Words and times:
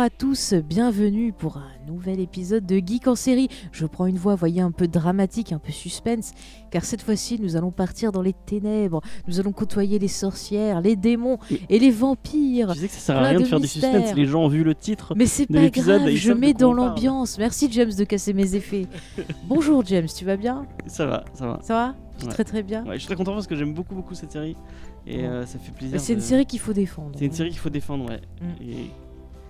à 0.00 0.08
tous, 0.08 0.54
bienvenue 0.54 1.30
pour 1.30 1.58
un 1.58 1.68
nouvel 1.86 2.20
épisode 2.20 2.64
de 2.64 2.76
Geek 2.76 3.06
en 3.06 3.14
série. 3.14 3.48
Je 3.70 3.84
prends 3.84 4.06
une 4.06 4.16
voix, 4.16 4.34
voyez, 4.34 4.62
un 4.62 4.70
peu 4.70 4.88
dramatique, 4.88 5.52
un 5.52 5.58
peu 5.58 5.72
suspense, 5.72 6.32
car 6.70 6.86
cette 6.86 7.02
fois-ci 7.02 7.38
nous 7.38 7.54
allons 7.54 7.70
partir 7.70 8.10
dans 8.10 8.22
les 8.22 8.32
ténèbres, 8.32 9.02
nous 9.28 9.40
allons 9.40 9.52
côtoyer 9.52 9.98
les 9.98 10.08
sorcières, 10.08 10.80
les 10.80 10.96
démons 10.96 11.36
et 11.68 11.78
les 11.78 11.90
vampires. 11.90 12.72
Tu 12.72 12.78
sais 12.78 12.86
que 12.88 12.94
ça 12.94 13.00
sert 13.00 13.16
à 13.18 13.28
rien 13.28 13.38
de 13.40 13.44
de 13.44 13.48
faire 13.48 13.58
du 13.58 13.64
mystères. 13.64 13.92
suspense, 13.92 14.16
les 14.16 14.24
gens 14.24 14.44
ont 14.44 14.48
vu 14.48 14.64
le 14.64 14.74
titre. 14.74 15.12
Mais 15.16 15.26
c'est 15.26 15.46
pas 15.46 15.68
grave, 15.68 16.08
je 16.08 16.32
mets 16.32 16.54
dans 16.54 16.72
l'ambiance. 16.72 17.36
Merci 17.36 17.70
James 17.70 17.92
de 17.92 18.04
casser 18.04 18.32
mes 18.32 18.54
effets. 18.54 18.86
Bonjour 19.48 19.84
James, 19.84 20.08
tu 20.08 20.24
vas 20.24 20.38
bien? 20.38 20.66
Ça 20.86 21.04
va, 21.04 21.26
ça 21.34 21.46
va. 21.46 21.58
Ça 21.62 21.74
va? 21.74 21.94
Ouais. 22.22 22.32
Très 22.32 22.44
très 22.44 22.62
bien. 22.62 22.86
Ouais, 22.86 22.94
je 22.94 23.00
suis 23.00 23.06
très 23.06 23.16
content 23.16 23.34
parce 23.34 23.46
que 23.46 23.54
j'aime 23.54 23.74
beaucoup 23.74 23.94
beaucoup 23.94 24.14
cette 24.14 24.32
série 24.32 24.56
et 25.06 25.18
Ouais. 25.18 25.24
euh, 25.24 25.46
ça 25.46 25.58
fait 25.58 25.72
plaisir. 25.72 26.00
C'est 26.00 26.14
une 26.14 26.20
série 26.20 26.46
qu'il 26.46 26.60
faut 26.60 26.72
défendre. 26.72 27.18
C'est 27.18 27.26
une 27.26 27.32
série 27.32 27.50
qu'il 27.50 27.58
faut 27.58 27.70
défendre, 27.70 28.08
ouais. 28.08 28.20
Mm. 28.40 28.62
Et, 28.62 28.90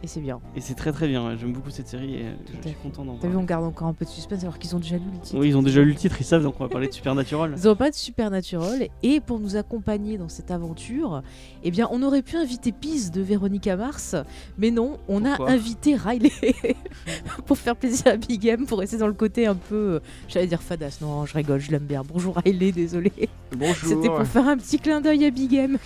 Et 0.02 0.06
c'est 0.06 0.20
bien. 0.20 0.40
et 0.56 0.62
c'est 0.62 0.72
très 0.74 0.92
très 0.92 1.06
bien. 1.08 1.36
J'aime 1.36 1.52
beaucoup 1.52 1.68
cette 1.68 1.88
série 1.88 2.14
et 2.14 2.22
euh, 2.24 2.32
Tout 2.46 2.52
je 2.62 2.68
suis 2.68 2.76
content 2.82 3.04
d'en 3.04 3.16
T'as 3.16 3.26
vu, 3.26 3.34
parler. 3.34 3.36
on 3.36 3.44
garde 3.44 3.64
encore 3.64 3.86
un 3.88 3.92
peu 3.92 4.06
de 4.06 4.10
suspense 4.10 4.42
alors 4.44 4.58
qu'ils 4.58 4.74
ont 4.74 4.78
déjà 4.78 4.96
lu 4.96 5.02
le 5.12 5.18
titre. 5.20 5.38
Oui, 5.38 5.48
ils 5.48 5.56
ont 5.58 5.62
déjà 5.62 5.82
lu 5.82 5.90
le 5.90 5.94
titre, 5.94 6.16
ils 6.18 6.24
savent 6.24 6.42
donc 6.42 6.54
on 6.58 6.64
va 6.64 6.70
parler 6.70 6.88
de 6.88 6.92
Supernatural. 6.94 7.54
Ils 7.62 7.66
n'ont 7.66 7.76
pas 7.76 7.90
de 7.90 7.94
Supernatural 7.94 8.88
et 9.02 9.20
pour 9.20 9.38
nous 9.40 9.56
accompagner 9.56 10.16
dans 10.16 10.30
cette 10.30 10.50
aventure, 10.50 11.22
eh 11.62 11.70
bien, 11.70 11.86
on 11.90 12.02
aurait 12.02 12.22
pu 12.22 12.36
inviter 12.36 12.72
Peace 12.72 13.10
de 13.12 13.20
Véronica 13.20 13.76
Mars, 13.76 14.16
mais 14.56 14.70
non, 14.70 14.96
on 15.06 15.24
a 15.26 15.36
invité 15.50 15.96
Riley 15.96 16.32
pour 17.46 17.58
faire 17.58 17.76
plaisir 17.76 18.06
à 18.06 18.16
Big 18.16 18.46
M, 18.46 18.64
pour 18.64 18.78
rester 18.78 18.96
dans 18.96 19.06
le 19.06 19.12
côté 19.12 19.46
un 19.46 19.54
peu, 19.54 19.74
euh, 19.76 20.00
j'allais 20.28 20.46
dire 20.46 20.62
fadasse, 20.62 21.02
non, 21.02 21.26
je 21.26 21.34
rigole, 21.34 21.60
je 21.60 21.70
l'aime 21.72 21.84
bien. 21.84 22.02
Bonjour 22.08 22.36
Riley, 22.36 22.72
désolé. 22.72 23.12
Bonjour. 23.54 23.88
C'était 23.88 24.08
pour 24.08 24.24
faire 24.24 24.48
un 24.48 24.56
petit 24.56 24.78
clin 24.78 25.02
d'œil 25.02 25.26
à 25.26 25.30
Big 25.30 25.52
M. 25.52 25.76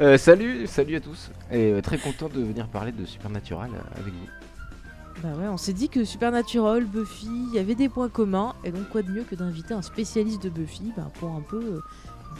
Euh, 0.00 0.18
salut, 0.18 0.66
salut 0.66 0.96
à 0.96 1.00
tous. 1.00 1.30
Et 1.50 1.72
euh, 1.72 1.80
très 1.80 1.98
content 1.98 2.28
de 2.28 2.40
venir 2.40 2.66
parler 2.68 2.92
de 2.92 3.04
Supernatural 3.04 3.70
euh, 3.72 4.00
avec 4.00 4.12
vous. 4.12 5.22
Bah 5.22 5.28
ouais, 5.38 5.46
on 5.48 5.56
s'est 5.56 5.72
dit 5.74 5.88
que 5.88 6.04
Supernatural, 6.04 6.84
Buffy, 6.84 7.28
il 7.50 7.54
y 7.54 7.58
avait 7.58 7.74
des 7.74 7.88
points 7.88 8.08
communs, 8.08 8.54
et 8.64 8.72
donc 8.72 8.88
quoi 8.88 9.02
de 9.02 9.10
mieux 9.10 9.22
que 9.22 9.34
d'inviter 9.34 9.74
un 9.74 9.82
spécialiste 9.82 10.42
de 10.42 10.48
Buffy 10.48 10.92
bah, 10.96 11.10
pour 11.20 11.30
un 11.30 11.42
peu 11.42 11.58
euh, 11.58 11.80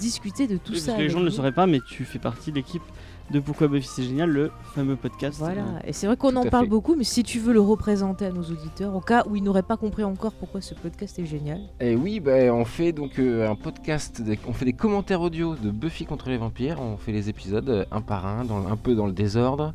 discuter 0.01 0.47
de 0.47 0.57
tout 0.57 0.73
Oui, 0.73 0.81
ça. 0.81 0.87
parce 0.93 0.99
que 0.99 1.03
les 1.03 1.11
gens 1.11 1.21
ne 1.21 1.27
le 1.27 1.31
sauraient 1.31 1.53
pas, 1.53 1.67
mais 1.67 1.81
tu 1.87 2.05
fais 2.05 2.19
partie 2.19 2.51
de 2.51 2.57
l'équipe 2.57 2.83
de 3.31 3.41
Pourquoi 3.41 3.69
Buffy 3.69 3.89
c'est 3.89 4.03
génial, 4.03 4.31
le 4.31 4.51
fameux 4.75 4.97
podcast. 4.97 5.39
Voilà, 5.39 5.63
euh, 5.63 5.79
et 5.87 5.93
c'est 5.93 6.07
vrai 6.07 6.17
qu'on 6.17 6.37
en 6.37 6.45
parle 6.45 6.65
fait. 6.65 6.71
beaucoup, 6.71 6.95
mais 6.97 7.05
si 7.05 7.23
tu 7.23 7.39
veux 7.39 7.53
le 7.55 7.61
représenter 7.61 8.27
à 8.27 8.31
nos 8.31 8.43
auditeurs, 8.43 8.95
au 8.95 9.01
cas 9.01 9.25
où 9.29 9.37
ils 9.37 9.43
n'auraient 9.43 9.63
pas 9.63 9.77
compris 9.77 10.05
encore 10.05 10.33
pourquoi 10.33 10.61
ce 10.61 10.75
podcast 10.75 11.19
est 11.19 11.25
génial. 11.25 11.61
Et 11.81 11.95
oui, 11.97 12.21
bah, 12.21 12.33
on 12.53 12.65
fait 12.65 12.93
donc 12.93 13.19
euh, 13.19 13.49
un 13.51 13.55
podcast, 13.55 14.21
des- 14.21 14.39
on 14.47 14.53
fait 14.53 14.65
des 14.67 14.73
commentaires 14.75 15.21
audio 15.23 15.55
de 15.55 15.71
Buffy 15.71 16.05
contre 16.05 16.29
les 16.29 16.37
vampires. 16.37 16.79
On 16.81 16.97
fait 16.99 17.13
les 17.13 17.29
épisodes 17.29 17.69
euh, 17.71 17.85
un 17.91 18.01
par 18.03 18.27
un, 18.27 18.45
dans, 18.45 18.67
un 18.67 18.77
peu 18.77 18.95
dans 18.95 19.07
le 19.07 19.13
désordre. 19.13 19.73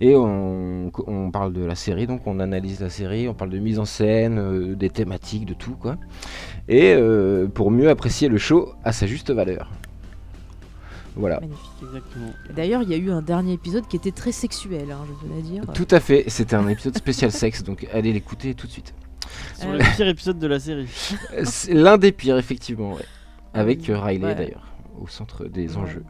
Et 0.00 0.14
on, 0.14 0.92
on 1.06 1.30
parle 1.30 1.52
de 1.52 1.64
la 1.64 1.74
série, 1.74 2.06
donc 2.06 2.26
on 2.26 2.38
analyse 2.38 2.80
la 2.80 2.90
série, 2.90 3.28
on 3.28 3.34
parle 3.34 3.50
de 3.50 3.58
mise 3.58 3.78
en 3.78 3.84
scène, 3.84 4.38
euh, 4.38 4.74
des 4.76 4.90
thématiques, 4.90 5.46
de 5.46 5.54
tout 5.54 5.74
quoi. 5.74 5.96
Et 6.68 6.92
euh, 6.94 7.48
pour 7.48 7.70
mieux 7.72 7.88
apprécier 7.90 8.28
le 8.28 8.38
show 8.38 8.68
à 8.84 8.92
sa 8.92 9.06
juste 9.06 9.30
valeur. 9.32 9.68
Voilà. 11.16 11.40
Magnifique. 11.40 11.70
Exactement. 11.82 12.32
Et 12.48 12.52
D'ailleurs, 12.52 12.82
il 12.82 12.88
y 12.90 12.94
a 12.94 12.96
eu 12.96 13.10
un 13.10 13.22
dernier 13.22 13.52
épisode 13.54 13.86
qui 13.88 13.96
était 13.96 14.12
très 14.12 14.32
sexuel, 14.32 14.90
hein, 14.92 15.04
je 15.06 15.26
tenais 15.26 15.38
à 15.38 15.42
dire. 15.42 15.72
Tout 15.74 15.88
à 15.90 16.00
fait, 16.00 16.24
c'était 16.28 16.54
un 16.56 16.68
épisode 16.68 16.96
spécial 16.96 17.32
sexe, 17.32 17.62
donc 17.64 17.86
allez 17.92 18.12
l'écouter 18.12 18.54
tout 18.54 18.66
de 18.66 18.72
suite. 18.72 18.94
Sur 19.58 19.68
Euh, 19.70 19.78
le 19.78 19.96
pire 19.96 20.08
épisode 20.08 20.38
de 20.38 20.46
la 20.46 20.58
série. 20.60 20.88
Euh, 21.34 21.42
C'est 21.44 21.74
l'un 21.74 21.98
des 21.98 22.12
pires, 22.12 22.38
effectivement, 22.38 22.94
ouais. 22.94 23.04
Avec 23.54 23.80
oui. 23.80 23.90
euh, 23.90 23.98
Riley 24.00 24.24
Ouais. 24.26 24.34
d'ailleurs, 24.34 24.72
au 25.00 25.06
centre 25.08 25.44
des 25.46 25.70
Ouais. 25.70 25.76
enjeux. 25.76 26.04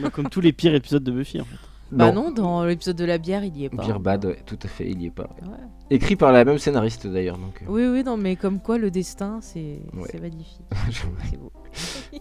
Donc, 0.00 0.12
comme 0.12 0.28
tous 0.30 0.40
les 0.40 0.52
pires 0.52 0.74
épisodes 0.74 1.02
de 1.04 1.10
Buffy 1.12 1.40
en 1.40 1.44
fait. 1.44 1.56
Bah 1.92 2.12
non, 2.12 2.30
dans 2.30 2.64
l'épisode 2.64 2.94
de 2.96 3.04
la 3.04 3.18
bière, 3.18 3.42
il 3.44 3.56
y 3.56 3.64
est 3.64 3.68
pas. 3.68 3.84
Beer 3.84 3.98
Bad, 3.98 4.24
ouais, 4.24 4.38
tout 4.46 4.58
à 4.62 4.68
fait, 4.68 4.88
il 4.88 5.02
y 5.02 5.06
est 5.06 5.10
pas. 5.10 5.28
Ouais. 5.42 5.58
Écrit 5.90 6.14
par 6.14 6.30
la 6.30 6.44
même 6.44 6.56
scénariste 6.58 7.08
d'ailleurs, 7.08 7.36
donc. 7.36 7.60
euh, 7.62 7.66
Oui, 7.68 7.84
oui, 7.86 8.04
non, 8.04 8.16
mais 8.16 8.36
comme 8.36 8.60
quoi 8.60 8.78
le 8.78 8.92
destin, 8.92 9.40
c'est 9.42 9.80
Ouais. 9.92 10.08
c'est 10.10 10.20
magnifique. 10.20 10.62
C'est 11.28 11.36
beau. 11.36 11.50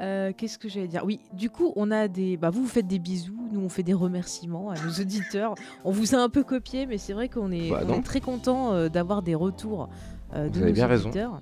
Euh, 0.00 0.32
Qu'est-ce 0.36 0.58
que 0.58 0.68
j'allais 0.68 0.88
dire? 0.88 1.02
Oui, 1.04 1.20
du 1.34 1.50
coup, 1.50 1.72
on 1.76 1.90
a 1.90 2.08
des. 2.08 2.36
Bah, 2.36 2.50
vous, 2.50 2.62
vous 2.62 2.68
faites 2.68 2.86
des 2.86 2.98
bisous, 2.98 3.36
nous, 3.52 3.60
on 3.60 3.68
fait 3.68 3.82
des 3.84 3.92
remerciements 3.94 4.70
à 4.70 4.74
nos 4.84 4.90
auditeurs. 5.00 5.54
On 5.84 5.92
vous 5.92 6.14
a 6.14 6.18
un 6.18 6.28
peu 6.28 6.42
copié, 6.42 6.86
mais 6.86 6.98
c'est 6.98 7.12
vrai 7.12 7.28
qu'on 7.28 7.52
est, 7.52 7.70
Bah, 7.70 7.80
on 7.84 7.86
non. 7.88 7.94
est 7.98 8.02
très 8.02 8.20
content 8.20 8.88
d'avoir 8.88 9.22
des 9.22 9.34
retours 9.36 9.88
euh, 10.34 10.48
de 10.48 10.54
Vous 10.54 10.58
avez 10.62 10.70
nos 10.70 10.74
bien 10.74 10.86
raison. 10.88 11.08
auditeurs. 11.10 11.40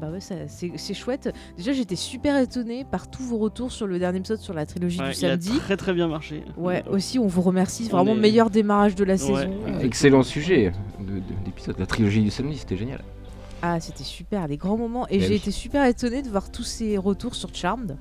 Bah 0.00 0.10
ouais, 0.10 0.18
c'est 0.20 0.94
chouette. 0.94 1.32
Déjà, 1.56 1.72
j'étais 1.72 1.96
super 1.96 2.36
étonnée 2.36 2.84
par 2.84 3.08
tous 3.08 3.22
vos 3.22 3.38
retours 3.38 3.70
sur 3.72 3.86
le 3.86 3.98
dernier 3.98 4.18
épisode 4.18 4.40
sur 4.40 4.52
la 4.52 4.66
trilogie 4.66 5.00
Ouais, 5.00 5.12
du 5.12 5.18
il 5.20 5.24
a 5.26 5.30
samedi. 5.30 5.56
très 5.58 5.76
très 5.76 5.94
bien 5.94 6.08
marché. 6.08 6.44
Ouais, 6.58 6.82
Euh, 6.88 6.96
aussi, 6.96 7.18
on 7.20 7.28
vous 7.28 7.42
remercie. 7.42 7.88
On 7.92 7.96
Vraiment, 7.96 8.14
est- 8.16 8.20
meilleur 8.20 8.50
démarrage 8.50 8.96
de 8.96 9.04
la 9.04 9.12
Ouais. 9.14 9.18
saison. 9.18 9.50
Excellent 9.80 10.22
sujet 10.24 10.72
de, 11.00 11.14
de 11.20 11.22
l'épisode. 11.46 11.78
La 11.78 11.86
trilogie 11.86 12.22
du 12.22 12.30
samedi, 12.30 12.58
c'était 12.58 12.76
génial. 12.76 13.00
Ah, 13.66 13.80
c'était 13.80 14.04
super, 14.04 14.46
des 14.46 14.58
grands 14.58 14.76
moments. 14.76 15.08
Et 15.08 15.18
Bah 15.18 15.24
j'ai 15.24 15.30
oui. 15.30 15.36
été 15.36 15.50
super 15.50 15.86
étonnée 15.86 16.20
de 16.22 16.28
voir 16.28 16.50
tous 16.52 16.64
ces 16.64 16.98
retours 16.98 17.34
sur 17.34 17.48
Charmed. 17.54 17.96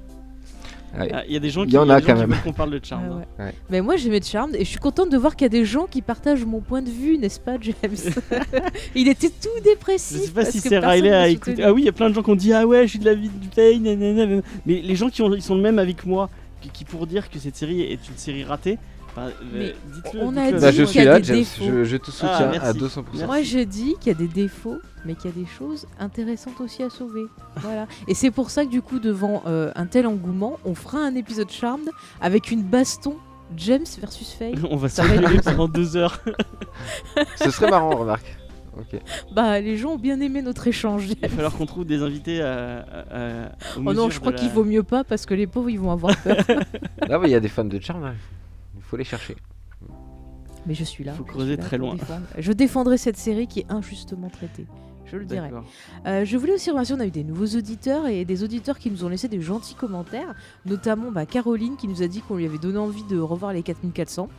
Ouais. 1.00 1.09
ah, 1.13 1.24
Il 1.25 1.34
y 1.34 1.38
a 1.38 1.40
des 1.40 1.50
gens 1.50 1.63
Il 1.63 1.69
qui, 1.69 1.75
y 1.75 1.78
en 1.78 1.85
il 1.85 1.91
a 1.91 2.01
des 2.01 2.06
quand 2.06 2.16
gens 2.18 2.28
même. 2.28 2.38
qu'on 2.44 2.51
parle 2.51 2.72
de 2.72 2.81
Charmed. 2.84 3.07
Ah 3.09 3.13
hein. 3.16 3.25
ouais. 3.40 3.46
Ouais. 3.46 3.53
Mais 3.69 3.79
moi 3.81 3.96
j'aimais 3.96 4.22
Charmed 4.22 4.56
et 4.56 4.59
je 4.66 4.69
suis 4.69 4.78
contente 4.79 5.09
de 5.09 5.18
voir 5.18 5.35
qu'il 5.38 5.46
y 5.46 5.47
a 5.47 5.50
des 5.50 5.63
gens 5.66 5.85
qui 5.85 6.02
partagent 6.02 6.44
mon 6.46 6.59
point 6.59 6.81
de 6.81 6.90
vue, 6.90 7.18
n'est-ce 7.18 7.40
pas, 7.40 7.56
James? 7.62 7.75
Il 8.96 9.07
était 9.07 9.29
tout 9.29 9.50
Je 9.59 9.63
dépressif. 9.63 10.22
sais 10.25 10.31
pas 10.31 10.46
si 10.46 10.59
c'est 10.59 10.78
Riley 10.79 11.12
à 11.13 11.28
écouter. 11.29 11.63
Ah 11.63 11.72
oui, 11.73 11.84
il 11.84 11.85
y 11.85 11.90
a 11.90 11.94
plein 11.94 12.09
de 12.09 12.13
gens 12.16 12.22
qui 12.23 12.29
ont 12.29 12.35
dit 12.35 12.52
Ah 12.53 12.68
ouais, 12.68 12.84
je 12.84 12.90
suis 12.91 13.00
de 13.00 13.06
la 13.06 13.16
vie 13.16 13.29
du 13.29 13.47
pain. 13.47 13.79
nanana. 13.79 14.41
Mais 14.66 14.81
les 14.81 14.96
gens 14.96 15.09
qui 15.09 15.22
ont, 15.22 15.34
ils 15.34 15.41
sont 15.41 15.56
le 15.56 15.62
même 15.62 15.79
avec 15.79 16.06
moi, 16.06 16.29
qui, 16.62 16.69
qui 16.69 16.84
pour 16.85 17.07
dire 17.07 17.29
que 17.29 17.40
cette 17.40 17.56
série 17.56 17.81
est 17.81 18.07
une 18.09 18.18
série 18.18 18.44
ratée, 18.44 18.78
bah, 19.16 19.28
Mais 19.53 19.75
dites-le. 19.94 20.19
on 20.22 20.35
a 20.38 20.51
dit 20.51 20.59
Bah, 20.59 20.69
qu'il 20.72 20.78
je 20.79 20.84
y 20.84 20.88
suis 20.88 21.00
a 21.00 21.06
là, 21.06 21.19
des 21.19 21.24
James. 21.25 21.38
défauts. 21.38 21.63
Je, 21.66 21.84
je 21.84 21.97
te 21.97 22.12
soutiens 22.12 22.50
merci. 22.51 22.68
à 22.68 22.74
200%. 22.74 23.03
Merci. 23.13 23.25
Moi 23.25 23.41
je 23.44 23.59
dis 23.59 23.96
qu'il 24.00 24.12
y 24.12 24.16
a 24.16 24.18
des 24.18 24.28
défauts, 24.28 24.78
mais 25.06 25.16
qu'il 25.16 25.29
y 25.29 25.34
a 25.34 25.35
des 25.35 25.46
choses 25.46 25.85
intéressantes 26.00 26.59
aussi 26.62 26.84
à 26.84 26.90
sauver. 26.90 27.23
Voilà. 27.57 27.88
Et 28.07 28.13
c'est 28.16 28.31
pour 28.31 28.50
ça 28.50 28.66
que 28.66 28.69
du 28.72 28.81
coup, 28.81 29.00
devant 29.00 29.44
euh, 29.47 29.72
un 29.75 29.85
tel 29.85 30.07
engouement, 30.07 30.57
on 30.66 30.75
fera 30.75 31.00
un 31.00 31.16
épisode 31.16 31.50
Charmed 31.52 31.90
avec 32.22 32.52
une 32.52 32.63
baston 32.63 33.16
James 33.57 33.85
versus 34.00 34.31
Faye. 34.31 34.56
On 34.72 34.78
va 34.78 34.88
bien. 34.88 35.40
pendant 35.44 35.68
deux 35.68 35.96
heures. 35.96 36.19
Ce 37.35 37.52
serait 37.52 37.69
marrant, 37.69 37.96
remarque. 37.96 38.38
Ok. 38.75 39.00
Bah 39.35 39.59
les 39.59 39.78
gens 39.78 39.91
ont 39.91 39.97
bien 40.00 40.19
aimé 40.19 40.41
notre 40.41 40.66
échange. 40.66 41.06
Il 41.09 41.19
va 41.19 41.29
falloir 41.29 41.53
qu'on 41.53 41.68
trouve 41.68 41.85
des 41.85 42.02
invités 42.02 42.41
à. 42.41 42.79
à- 42.79 43.44
à- 43.44 43.46
aux 43.78 43.84
Oh 43.85 43.94
non, 43.94 44.09
je 44.09 44.19
crois 44.19 44.34
qu'il 44.34 44.50
vaut 44.50 44.63
mieux 44.63 44.81
pas 44.81 45.03
parce 45.03 45.28
que 45.28 45.35
les 45.35 45.46
pauvres 45.46 45.69
ils 45.69 45.79
vont 45.79 45.91
avoir 45.91 46.18
peur. 46.18 46.38
Là, 47.07 47.19
bah, 47.19 47.25
il 47.25 47.29
y 47.29 47.35
a 47.35 47.40
des 47.40 47.50
fans 47.50 47.66
de 47.66 47.79
Charm. 47.79 48.12
Il 48.93 48.95
faut 48.95 48.97
les 48.97 49.03
chercher. 49.05 49.35
Mais 50.67 50.75
je 50.75 50.83
suis 50.83 51.03
là. 51.03 51.13
Faut 51.13 51.25
je 51.25 51.31
creuser 51.31 51.57
très 51.57 51.79
loin. 51.79 51.95
défendre. 51.95 52.27
Je 52.37 52.51
défendrai 52.53 52.97
cette 52.99 53.17
série 53.17 53.47
qui 53.47 53.61
est 53.61 53.71
injustement 53.71 54.29
traitée. 54.29 54.67
Je 55.05 55.17
le 55.17 55.25
dirai. 55.25 55.49
Euh, 56.05 56.25
je 56.25 56.37
voulais 56.37 56.53
aussi 56.53 56.69
remercier, 56.69 56.95
on 56.95 56.99
a 56.99 57.07
eu 57.07 57.11
des 57.11 57.23
nouveaux 57.23 57.57
auditeurs 57.57 58.05
et 58.05 58.23
des 58.23 58.43
auditeurs 58.43 58.77
qui 58.77 58.91
nous 58.91 59.03
ont 59.03 59.09
laissé 59.09 59.27
des 59.27 59.41
gentils 59.41 59.73
commentaires, 59.73 60.35
notamment 60.67 61.11
bah, 61.11 61.25
Caroline 61.25 61.75
qui 61.75 61.87
nous 61.87 62.03
a 62.03 62.07
dit 62.07 62.21
qu'on 62.21 62.35
lui 62.35 62.45
avait 62.45 62.59
donné 62.59 62.77
envie 62.77 63.03
de 63.03 63.17
revoir 63.17 63.51
les 63.51 63.63
4400. 63.63 64.29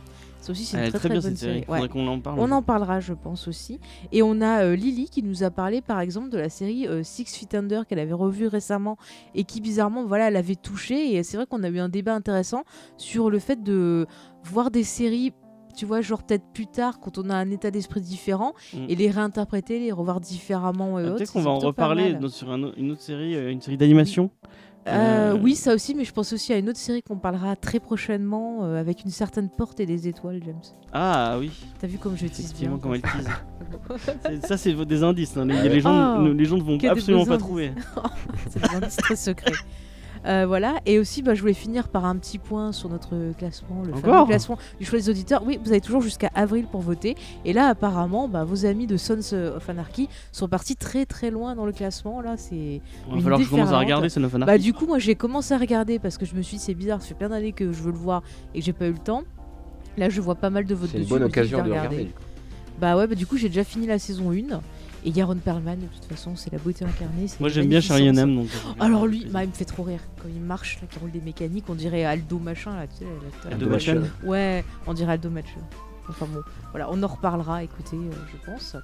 Ça 0.45 0.51
aussi, 0.51 0.63
c'est 0.65 0.77
une 0.77 0.83
très 0.83 0.91
très 0.91 0.99
très, 0.99 1.09
bien 1.09 1.17
bonne 1.21 1.29
cette 1.31 1.37
série. 1.39 1.63
série. 1.65 1.81
Ouais. 1.81 1.87
qu'on 1.89 2.07
en 2.07 2.19
parle. 2.19 2.39
On 2.39 2.51
en 2.51 2.61
parlera, 2.61 2.99
je 2.99 3.13
pense 3.13 3.47
aussi. 3.47 3.79
Et 4.11 4.21
on 4.21 4.41
a 4.41 4.63
euh, 4.63 4.75
Lily 4.75 5.09
qui 5.09 5.23
nous 5.23 5.43
a 5.43 5.49
parlé, 5.49 5.81
par 5.81 5.99
exemple, 5.99 6.29
de 6.29 6.37
la 6.37 6.49
série 6.49 6.87
euh, 6.87 7.01
Six 7.03 7.25
Feet 7.35 7.55
Under 7.55 7.87
qu'elle 7.87 7.99
avait 7.99 8.13
revue 8.13 8.47
récemment 8.47 8.97
et 9.33 9.43
qui, 9.43 9.59
bizarrement, 9.61 10.05
voilà, 10.05 10.27
elle 10.27 10.35
avait 10.35 10.55
touché. 10.55 11.15
Et 11.15 11.23
c'est 11.23 11.37
vrai 11.37 11.45
qu'on 11.47 11.63
a 11.63 11.69
eu 11.69 11.79
un 11.79 11.89
débat 11.89 12.13
intéressant 12.13 12.63
sur 12.97 13.29
le 13.29 13.39
fait 13.39 13.63
de 13.63 14.05
voir 14.43 14.69
des 14.69 14.83
séries, 14.83 15.33
tu 15.75 15.85
vois, 15.85 16.01
genre 16.01 16.23
peut-être 16.23 16.45
plus 16.53 16.67
tard, 16.67 16.99
quand 16.99 17.17
on 17.17 17.29
a 17.29 17.35
un 17.35 17.49
état 17.49 17.71
d'esprit 17.71 17.99
différent, 18.01 18.53
Mm. 18.73 18.77
et 18.87 18.95
les 18.95 19.09
réinterpréter, 19.09 19.79
les 19.79 19.91
revoir 19.91 20.21
différemment 20.21 20.99
et 20.99 21.05
Ah. 21.07 21.11
Peut-être 21.11 21.33
qu'on 21.33 21.41
va 21.41 21.51
en 21.51 21.59
reparler 21.59 22.13
dans- 22.13 22.29
sur 22.29 22.51
un 22.51 22.71
une 22.77 22.91
autre 22.91 23.01
série, 23.01 23.35
euh, 23.35 23.51
une 23.51 23.61
série 23.61 23.77
d'animation. 23.77 24.29
Euh, 24.43 24.47
Euh, 24.87 25.37
Oui, 25.41 25.55
ça 25.55 25.73
aussi, 25.73 25.95
mais 25.95 26.03
je 26.05 26.11
pense 26.13 26.31
aussi 26.33 26.53
à 26.53 26.57
une 26.57 26.69
autre 26.69 26.77
série 26.79 27.01
qu'on 27.01 27.17
parlera 27.17 27.55
très 27.55 27.79
prochainement 27.79 28.59
euh, 28.63 28.79
avec 28.79 29.03
une 29.03 29.09
certaine 29.11 29.49
porte 29.49 29.79
et 29.79 29.85
des 29.85 30.07
étoiles, 30.07 30.39
James. 30.45 30.61
Ah 30.93 31.37
oui, 31.39 31.51
T'as 31.79 31.87
vu 31.87 31.97
comme 31.97 32.15
je 32.17 32.27
tease 32.27 32.53
bien 32.53 32.77
comment 32.81 32.93
elle 32.95 33.01
tease. 33.01 33.27
C'est- 34.23 34.45
Ça, 34.47 34.57
c'est 34.57 34.73
des 34.85 35.03
indices. 35.03 35.35
hein. 35.37 35.45
Les, 35.45 35.69
les 35.69 35.79
gens, 35.81 36.19
ne- 36.21 36.31
les 36.31 36.45
gens 36.45 36.57
ne 36.57 36.63
vont 36.63 36.77
absolument 36.87 37.25
pas 37.25 37.33
indices. 37.33 37.45
trouver. 37.45 37.71
C'est 38.49 38.61
des 38.61 38.75
indices 38.75 38.97
très 38.97 39.15
secrets. 39.15 39.51
Euh, 40.25 40.45
voilà, 40.47 40.75
et 40.85 40.97
aussi 40.99 41.21
bah, 41.21 41.35
je 41.35 41.41
voulais 41.41 41.53
finir 41.53 41.87
par 41.87 42.05
un 42.05 42.15
petit 42.15 42.39
point 42.39 42.71
sur 42.71 42.89
notre 42.89 43.31
classement, 43.37 43.83
le 43.85 43.93
fameux 43.93 44.25
classement 44.25 44.57
du 44.79 44.85
choix 44.85 44.97
des 44.97 45.09
auditeurs. 45.09 45.43
Oui, 45.45 45.59
vous 45.63 45.69
avez 45.71 45.81
toujours 45.81 46.01
jusqu'à 46.01 46.31
avril 46.33 46.65
pour 46.65 46.81
voter. 46.81 47.15
Et 47.45 47.53
là, 47.53 47.67
apparemment, 47.67 48.27
bah, 48.27 48.43
vos 48.43 48.65
amis 48.65 48.87
de 48.87 48.97
Sons 48.97 49.33
of 49.33 49.69
Anarchy 49.69 50.09
sont 50.31 50.47
partis 50.47 50.75
très 50.75 51.05
très 51.05 51.29
loin 51.29 51.55
dans 51.55 51.65
le 51.65 51.71
classement. 51.71 52.21
Là, 52.21 52.37
c'est 52.37 52.55
Il 53.09 53.15
va 53.15 53.21
falloir 53.21 53.39
que 53.39 53.45
je 53.45 53.49
commence 53.51 53.71
à 53.71 53.79
regarder 53.79 54.09
Son 54.09 54.23
of 54.23 54.33
Anarchy. 54.33 54.51
Bah 54.51 54.57
du 54.57 54.73
coup 54.73 54.85
moi 54.87 54.99
j'ai 54.99 55.15
commencé 55.15 55.53
à 55.53 55.57
regarder 55.57 55.99
parce 55.99 56.17
que 56.17 56.25
je 56.25 56.33
me 56.35 56.41
suis 56.41 56.57
dit 56.57 56.63
c'est 56.63 56.73
bizarre, 56.73 57.01
ça 57.01 57.07
fait 57.09 57.13
plein 57.13 57.29
d'années 57.29 57.51
que 57.51 57.71
je 57.71 57.81
veux 57.83 57.91
le 57.91 57.97
voir 57.97 58.23
et 58.53 58.59
que 58.59 58.65
j'ai 58.65 58.73
pas 58.73 58.87
eu 58.87 58.91
le 58.93 58.97
temps. 58.97 59.23
Là 59.97 60.09
je 60.09 60.21
vois 60.21 60.35
pas 60.35 60.49
mal 60.49 60.65
de 60.65 60.73
votes 60.75 60.89
C'est 60.91 60.97
une 60.97 61.03
dessus. 61.03 61.13
bonne 61.13 61.23
occasion 61.23 61.59
de 61.59 61.63
regarder. 61.69 61.95
regarder. 61.97 62.13
Bah 62.79 62.97
ouais 62.97 63.07
bah 63.07 63.15
du 63.15 63.25
coup 63.25 63.37
j'ai 63.37 63.47
déjà 63.47 63.63
fini 63.63 63.87
la 63.87 63.99
saison 63.99 64.31
1 64.31 64.59
Et 65.07 65.11
Yaron 65.11 65.35
Perlman, 65.35 65.75
de 65.77 65.85
toute 65.85 66.05
façon, 66.05 66.35
c'est 66.35 66.51
la 66.51 66.57
beauté 66.57 66.83
incarnée. 66.83 67.27
Moi 67.39 67.49
j'aime 67.49 67.67
bien. 67.67 67.79
Charlie 67.79 68.07
Hunnam 68.09 68.35
donc. 68.35 68.47
euh, 68.47 68.83
Alors 68.83 69.05
lui, 69.05 69.25
bah, 69.31 69.43
il 69.43 69.49
me 69.49 69.53
fait 69.53 69.63
trop 69.65 69.83
rire. 69.83 69.99
Quand 70.17 70.27
il 70.35 70.41
marche, 70.41 70.79
là, 70.81 70.87
qui 70.89 70.97
roule 70.97 71.11
des 71.11 71.21
mécaniques, 71.21 71.65
on 71.69 71.75
dirait 71.75 72.03
Aldo 72.05 72.39
machin 72.39 72.75
là, 72.75 72.87
tu 72.87 73.05
sais. 73.05 73.51
Aldo 73.51 73.69
Machin. 73.69 74.01
Ouais, 74.23 74.65
on 74.87 74.93
dirait 74.93 75.13
Aldo 75.13 75.29
Machin. 75.29 75.59
Enfin 76.09 76.25
bon, 76.33 76.41
voilà, 76.71 76.87
on 76.91 77.01
en 77.03 77.07
reparlera, 77.07 77.63
écoutez, 77.63 77.95
euh, 77.97 78.11
je 78.31 78.51
pense. 78.51 78.75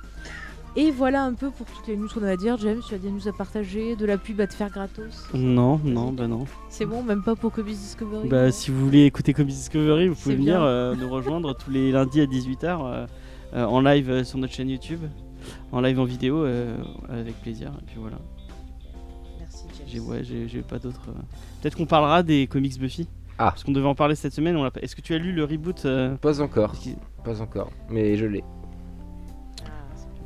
Et 0.75 0.89
voilà 0.91 1.23
un 1.23 1.33
peu 1.33 1.49
pour 1.49 1.65
toutes 1.65 1.87
les 1.87 1.97
news 1.97 2.07
qu'on 2.07 2.23
a 2.23 2.29
à 2.31 2.37
dire. 2.37 2.55
James, 2.59 2.79
tu 2.87 2.93
as 2.95 2.97
des 2.99 3.09
news 3.09 3.27
à 3.27 3.33
partager, 3.33 3.95
de 3.95 4.05
la 4.05 4.17
pub 4.17 4.39
à 4.41 4.47
te 4.47 4.53
faire 4.53 4.69
gratos. 4.69 5.27
Non, 5.33 5.81
non, 5.83 6.11
bah 6.13 6.27
non. 6.27 6.45
C'est 6.69 6.85
bon, 6.85 7.01
même 7.03 7.23
pas 7.23 7.35
pour 7.35 7.51
Comics 7.51 7.75
Discovery 7.77 8.27
Bah 8.29 8.51
si 8.51 8.69
vous 8.71 8.85
voulez 8.85 9.05
écouter 9.05 9.33
Comics 9.33 9.55
Discovery, 9.55 10.07
vous 10.07 10.15
pouvez 10.15 10.35
venir 10.35 10.61
euh, 10.61 10.95
nous 10.95 11.09
rejoindre 11.09 11.55
tous 11.57 11.71
les 11.71 11.91
lundis 11.91 12.21
à 12.21 12.25
18h 12.25 13.07
en 13.53 13.81
live 13.81 14.09
euh, 14.09 14.23
sur 14.23 14.37
notre 14.37 14.53
chaîne 14.53 14.69
YouTube, 14.69 15.01
en 15.71 15.81
live 15.81 15.99
en 15.99 16.05
vidéo 16.05 16.43
euh, 16.43 16.77
avec 17.09 17.35
plaisir. 17.41 17.71
Et 17.81 17.85
puis 17.85 17.95
voilà. 17.99 18.17
Merci. 19.39 19.63
J'ai 19.87 19.99
ouais, 19.99 20.21
pas 20.67 20.79
d'autres. 20.79 21.09
euh. 21.09 21.21
Peut-être 21.61 21.75
qu'on 21.77 21.85
parlera 21.85 22.23
des 22.23 22.47
comics 22.47 22.79
Buffy. 22.79 23.07
Ah. 23.37 23.45
Parce 23.51 23.63
qu'on 23.63 23.71
devait 23.71 23.87
en 23.87 23.95
parler 23.95 24.15
cette 24.15 24.33
semaine. 24.33 24.55
on 24.55 24.63
l'a 24.63 24.71
pas- 24.71 24.81
Est-ce 24.81 24.95
que 24.95 25.01
tu 25.01 25.13
as 25.13 25.17
lu 25.17 25.31
le 25.31 25.43
reboot 25.43 25.83
euh, 25.85 26.15
Pas 26.15 26.41
encore, 26.41 26.73
pas 27.23 27.41
encore. 27.41 27.71
Mais 27.89 28.15
je 28.15 28.25
l'ai. 28.25 28.43
Ah. 29.65 29.69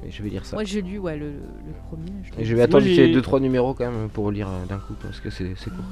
Mais 0.04 0.12
je 0.12 0.22
vais 0.22 0.30
lire 0.30 0.46
ça. 0.46 0.56
Moi 0.58 0.64
j'ai 0.66 0.82
lu 0.82 0.98
ouais, 1.00 1.18
le, 1.18 1.28
le 1.28 1.74
premier. 1.88 2.12
je 2.24 2.42
Et 2.42 2.46
je 2.46 2.56
vais 2.56 2.62
attendre 2.64 2.84
Moi, 2.84 2.94
qu'il 2.94 3.02
y 3.06 3.10
ait 3.10 3.14
j'ai- 3.14 3.22
2-3 3.22 3.40
numéros 3.42 3.74
quand 3.74 3.90
même 3.90 4.10
pour 4.10 4.32
lire 4.32 4.50
d'un 4.68 4.80
coup 4.80 4.94
parce 5.02 5.20
que 5.22 5.30
c'est 5.30 5.54
c'est 5.56 5.70
court. 5.70 5.86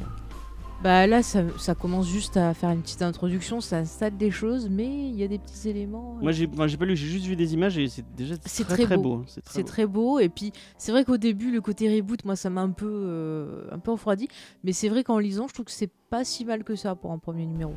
Bah 0.84 1.08
là, 1.08 1.24
ça, 1.24 1.44
ça 1.58 1.76
commence 1.76 2.10
juste 2.10 2.36
à 2.36 2.54
faire 2.54 2.70
une 2.72 2.82
petite 2.82 3.02
introduction, 3.02 3.62
ça 3.62 3.78
installe 3.78 4.18
des 4.18 4.32
choses, 4.32 4.70
mais 4.70 4.86
il 5.08 5.16
y 5.16 5.24
a 5.24 5.30
des 5.30 5.40
petits 5.40 5.70
éléments. 5.70 6.18
euh, 6.18 6.24
Moi 6.24 6.32
j'ai 6.34 6.46
enfin, 6.52 6.68
pas 6.78 6.84
lu, 6.86 6.98
j'ai 6.98 7.08
juste 7.08 7.26
vu 7.26 7.38
des 7.38 7.54
images 7.54 7.78
et 7.78 7.88
c'est 7.88 8.04
déjà 8.16 8.36
très 8.38 8.64
très 8.66 8.84
très 8.84 8.98
beau. 8.98 9.02
beau. 9.04 9.16
hein, 9.22 9.24
C'est 9.28 9.42
très 9.42 9.54
C'est 9.54 9.62
beau. 9.62 9.68
très 9.68 9.86
beau 9.88 10.20
et 10.20 10.28
puis 10.28 10.52
c'est 10.78 10.92
vrai 10.92 11.06
qu'au 11.06 11.16
début 11.18 11.52
le 11.52 11.62
côté 11.62 11.88
reboot 11.96 12.26
moi 12.26 12.36
ça 12.36 12.50
m'a 12.50 12.62
un 12.62 12.72
peu 12.72 12.86
euh, 12.92 13.68
un 13.72 13.80
peu 13.80 13.92
refroidi 13.92 14.28
mais 14.66 14.74
c'est 14.74 14.90
vrai 14.90 15.06
qu'en 15.06 15.20
lisant 15.20 15.48
je 15.48 15.54
trouve 15.54 15.66
que 15.68 15.72
c'est 15.72 15.90
pas 16.10 16.26
si 16.26 16.44
mal 16.44 16.66
que 16.66 16.76
ça 16.76 16.96
pour 16.96 17.14
un 17.14 17.18
premier 17.18 17.46
numéro. 17.46 17.74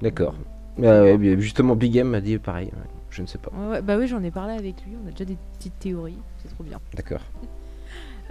D'accord. 0.00 0.34
Euh, 0.78 1.16
mais 1.18 1.40
justement, 1.40 1.74
Big 1.74 1.96
M 1.96 2.08
m'a 2.10 2.20
dit 2.20 2.38
pareil. 2.38 2.70
Je 3.10 3.22
ne 3.22 3.26
sais 3.26 3.38
pas. 3.38 3.50
Ouais, 3.70 3.80
bah 3.82 3.96
oui 3.98 4.06
j'en 4.06 4.22
ai 4.22 4.30
parlé 4.30 4.52
avec 4.52 4.84
lui, 4.86 4.92
on 5.02 5.08
a 5.08 5.10
déjà 5.10 5.24
des 5.24 5.38
petites 5.56 5.78
théories, 5.80 6.18
c'est 6.42 6.48
trop 6.54 6.62
bien. 6.62 6.78
D'accord. 6.94 7.22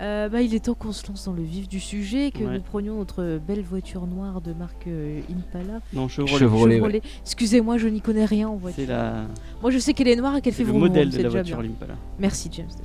Euh, 0.01 0.27
bah 0.27 0.41
il 0.41 0.53
est 0.53 0.65
temps 0.65 0.73
qu'on 0.73 0.91
se 0.91 1.07
lance 1.07 1.25
dans 1.25 1.31
le 1.33 1.41
vif 1.43 1.69
du 1.69 1.79
sujet, 1.79 2.31
que 2.31 2.43
Ouais. 2.43 2.55
nous 2.55 2.61
prenions 2.61 2.95
notre 2.97 3.39
belle 3.47 3.61
voiture 3.63 4.05
noire 4.07 4.41
de 4.41 4.51
marque 4.53 4.87
euh, 4.87 5.21
Impala. 5.31 5.79
Non, 5.93 6.09
Chevrolet. 6.09 6.37
Chevrolet. 6.39 6.73
Chevrolet. 6.75 7.01
Excusez-moi 7.21 7.77
je 7.77 7.87
n'y 7.87 8.01
connais 8.01 8.25
rien 8.25 8.49
en 8.49 8.55
voiture. 8.55 8.83
C'est 8.85 8.91
la 8.91 9.23
Moi 9.61 9.71
je 9.71 9.77
sais 9.79 9.93
qu'elle 9.93 10.09
est 10.09 10.15
noire 10.17 10.35
et 10.35 10.41
qu'elle 10.41 10.51
c'est 10.53 10.57
fait 10.59 10.63
le 10.65 10.69
vroom 10.71 10.81
modèle 10.89 11.09
de 11.09 11.15
c'est 11.15 11.23
la 11.23 11.29
voiture 11.29 11.59
bien. 11.61 11.69
Impala. 11.71 11.93
Merci 12.19 12.49
James. 12.53 12.67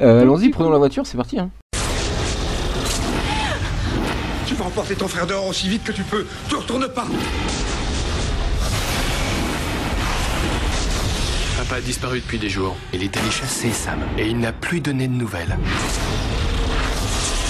Euh, 0.00 0.22
Allons-y, 0.22 0.48
prenons 0.50 0.68
coup- 0.68 0.72
la 0.72 0.78
voiture, 0.78 1.06
c'est 1.06 1.16
parti. 1.16 1.38
Hein. 1.38 1.50
Tu 4.46 4.54
vas 4.54 4.64
emporter 4.66 4.94
ton 4.94 5.08
frère 5.08 5.26
dehors 5.26 5.46
aussi 5.48 5.68
vite 5.68 5.84
que 5.84 5.92
tu 5.92 6.02
peux. 6.02 6.26
Tu 6.48 6.54
retournes 6.56 6.88
pas. 6.88 7.06
Papa 11.68 11.76
a 11.76 11.80
disparu 11.80 12.20
depuis 12.20 12.38
des 12.38 12.48
jours. 12.50 12.76
Il 12.92 13.02
est 13.02 13.16
allé 13.16 13.30
chasser 13.30 13.70
Sam 13.70 13.98
et 14.18 14.28
il 14.28 14.38
n'a 14.38 14.52
plus 14.52 14.80
donné 14.80 15.08
de 15.08 15.12
nouvelles. 15.12 15.56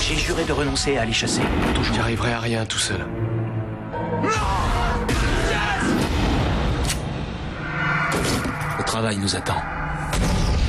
J'ai 0.03 0.17
juré 0.17 0.45
de 0.45 0.53
renoncer 0.53 0.97
à 0.97 1.03
aller 1.03 1.13
chasser. 1.13 1.43
Je 1.83 1.91
n'y 1.91 1.99
arriverai 1.99 2.33
à 2.33 2.41
rien 2.41 2.65
tout 2.65 2.79
seul. 2.79 3.05
Le 8.79 8.85
travail 8.85 9.17
nous 9.17 9.35
attend. 9.35 9.63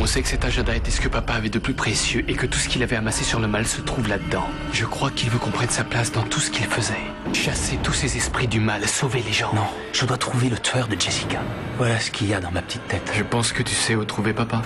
On 0.02 0.06
sait 0.06 0.22
que 0.22 0.28
cet 0.28 0.44
agenda 0.44 0.76
était 0.76 0.92
ce 0.92 1.00
que 1.00 1.08
papa 1.08 1.34
avait 1.34 1.50
de 1.50 1.58
plus 1.58 1.74
précieux 1.74 2.26
et 2.28 2.34
que 2.34 2.46
tout 2.46 2.60
ce 2.60 2.68
qu'il 2.68 2.84
avait 2.84 2.98
amassé 2.98 3.24
sur 3.24 3.40
le 3.40 3.48
mal 3.48 3.66
se 3.66 3.80
trouve 3.80 4.10
là-dedans. 4.10 4.46
Je 4.74 4.86
crois 4.86 5.10
qu'il 5.10 5.30
veut 5.30 5.40
qu'on 5.40 5.52
prenne 5.52 5.70
sa 5.70 5.86
place 5.86 6.12
dans 6.12 6.24
tout 6.24 6.42
ce 6.42 6.52
qu'il 6.52 6.66
faisait. 6.66 6.94
Chasser 7.34 7.78
tous 7.82 7.94
ces 7.94 8.18
esprits 8.18 8.48
du 8.48 8.60
mal, 8.60 8.86
sauver 8.88 9.24
les 9.26 9.32
gens. 9.32 9.54
Non, 9.54 9.68
je 9.94 10.06
dois 10.06 10.18
trouver 10.18 10.50
le 10.50 10.58
tueur 10.58 10.90
de 10.90 11.00
Jessica. 11.00 11.40
Voilà 11.78 12.00
ce 12.00 12.12
qu'il 12.12 12.28
y 12.28 12.34
a 12.34 12.42
dans 12.42 12.52
ma 12.52 12.62
petite 12.62 12.86
tête. 12.90 13.10
Je 13.16 13.24
pense 13.24 13.54
que 13.54 13.64
tu 13.64 13.74
sais 13.74 13.96
où 13.96 14.04
trouver 14.04 14.34
papa. 14.34 14.62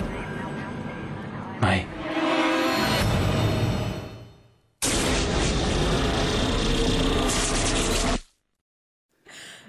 Ouais. 1.62 1.86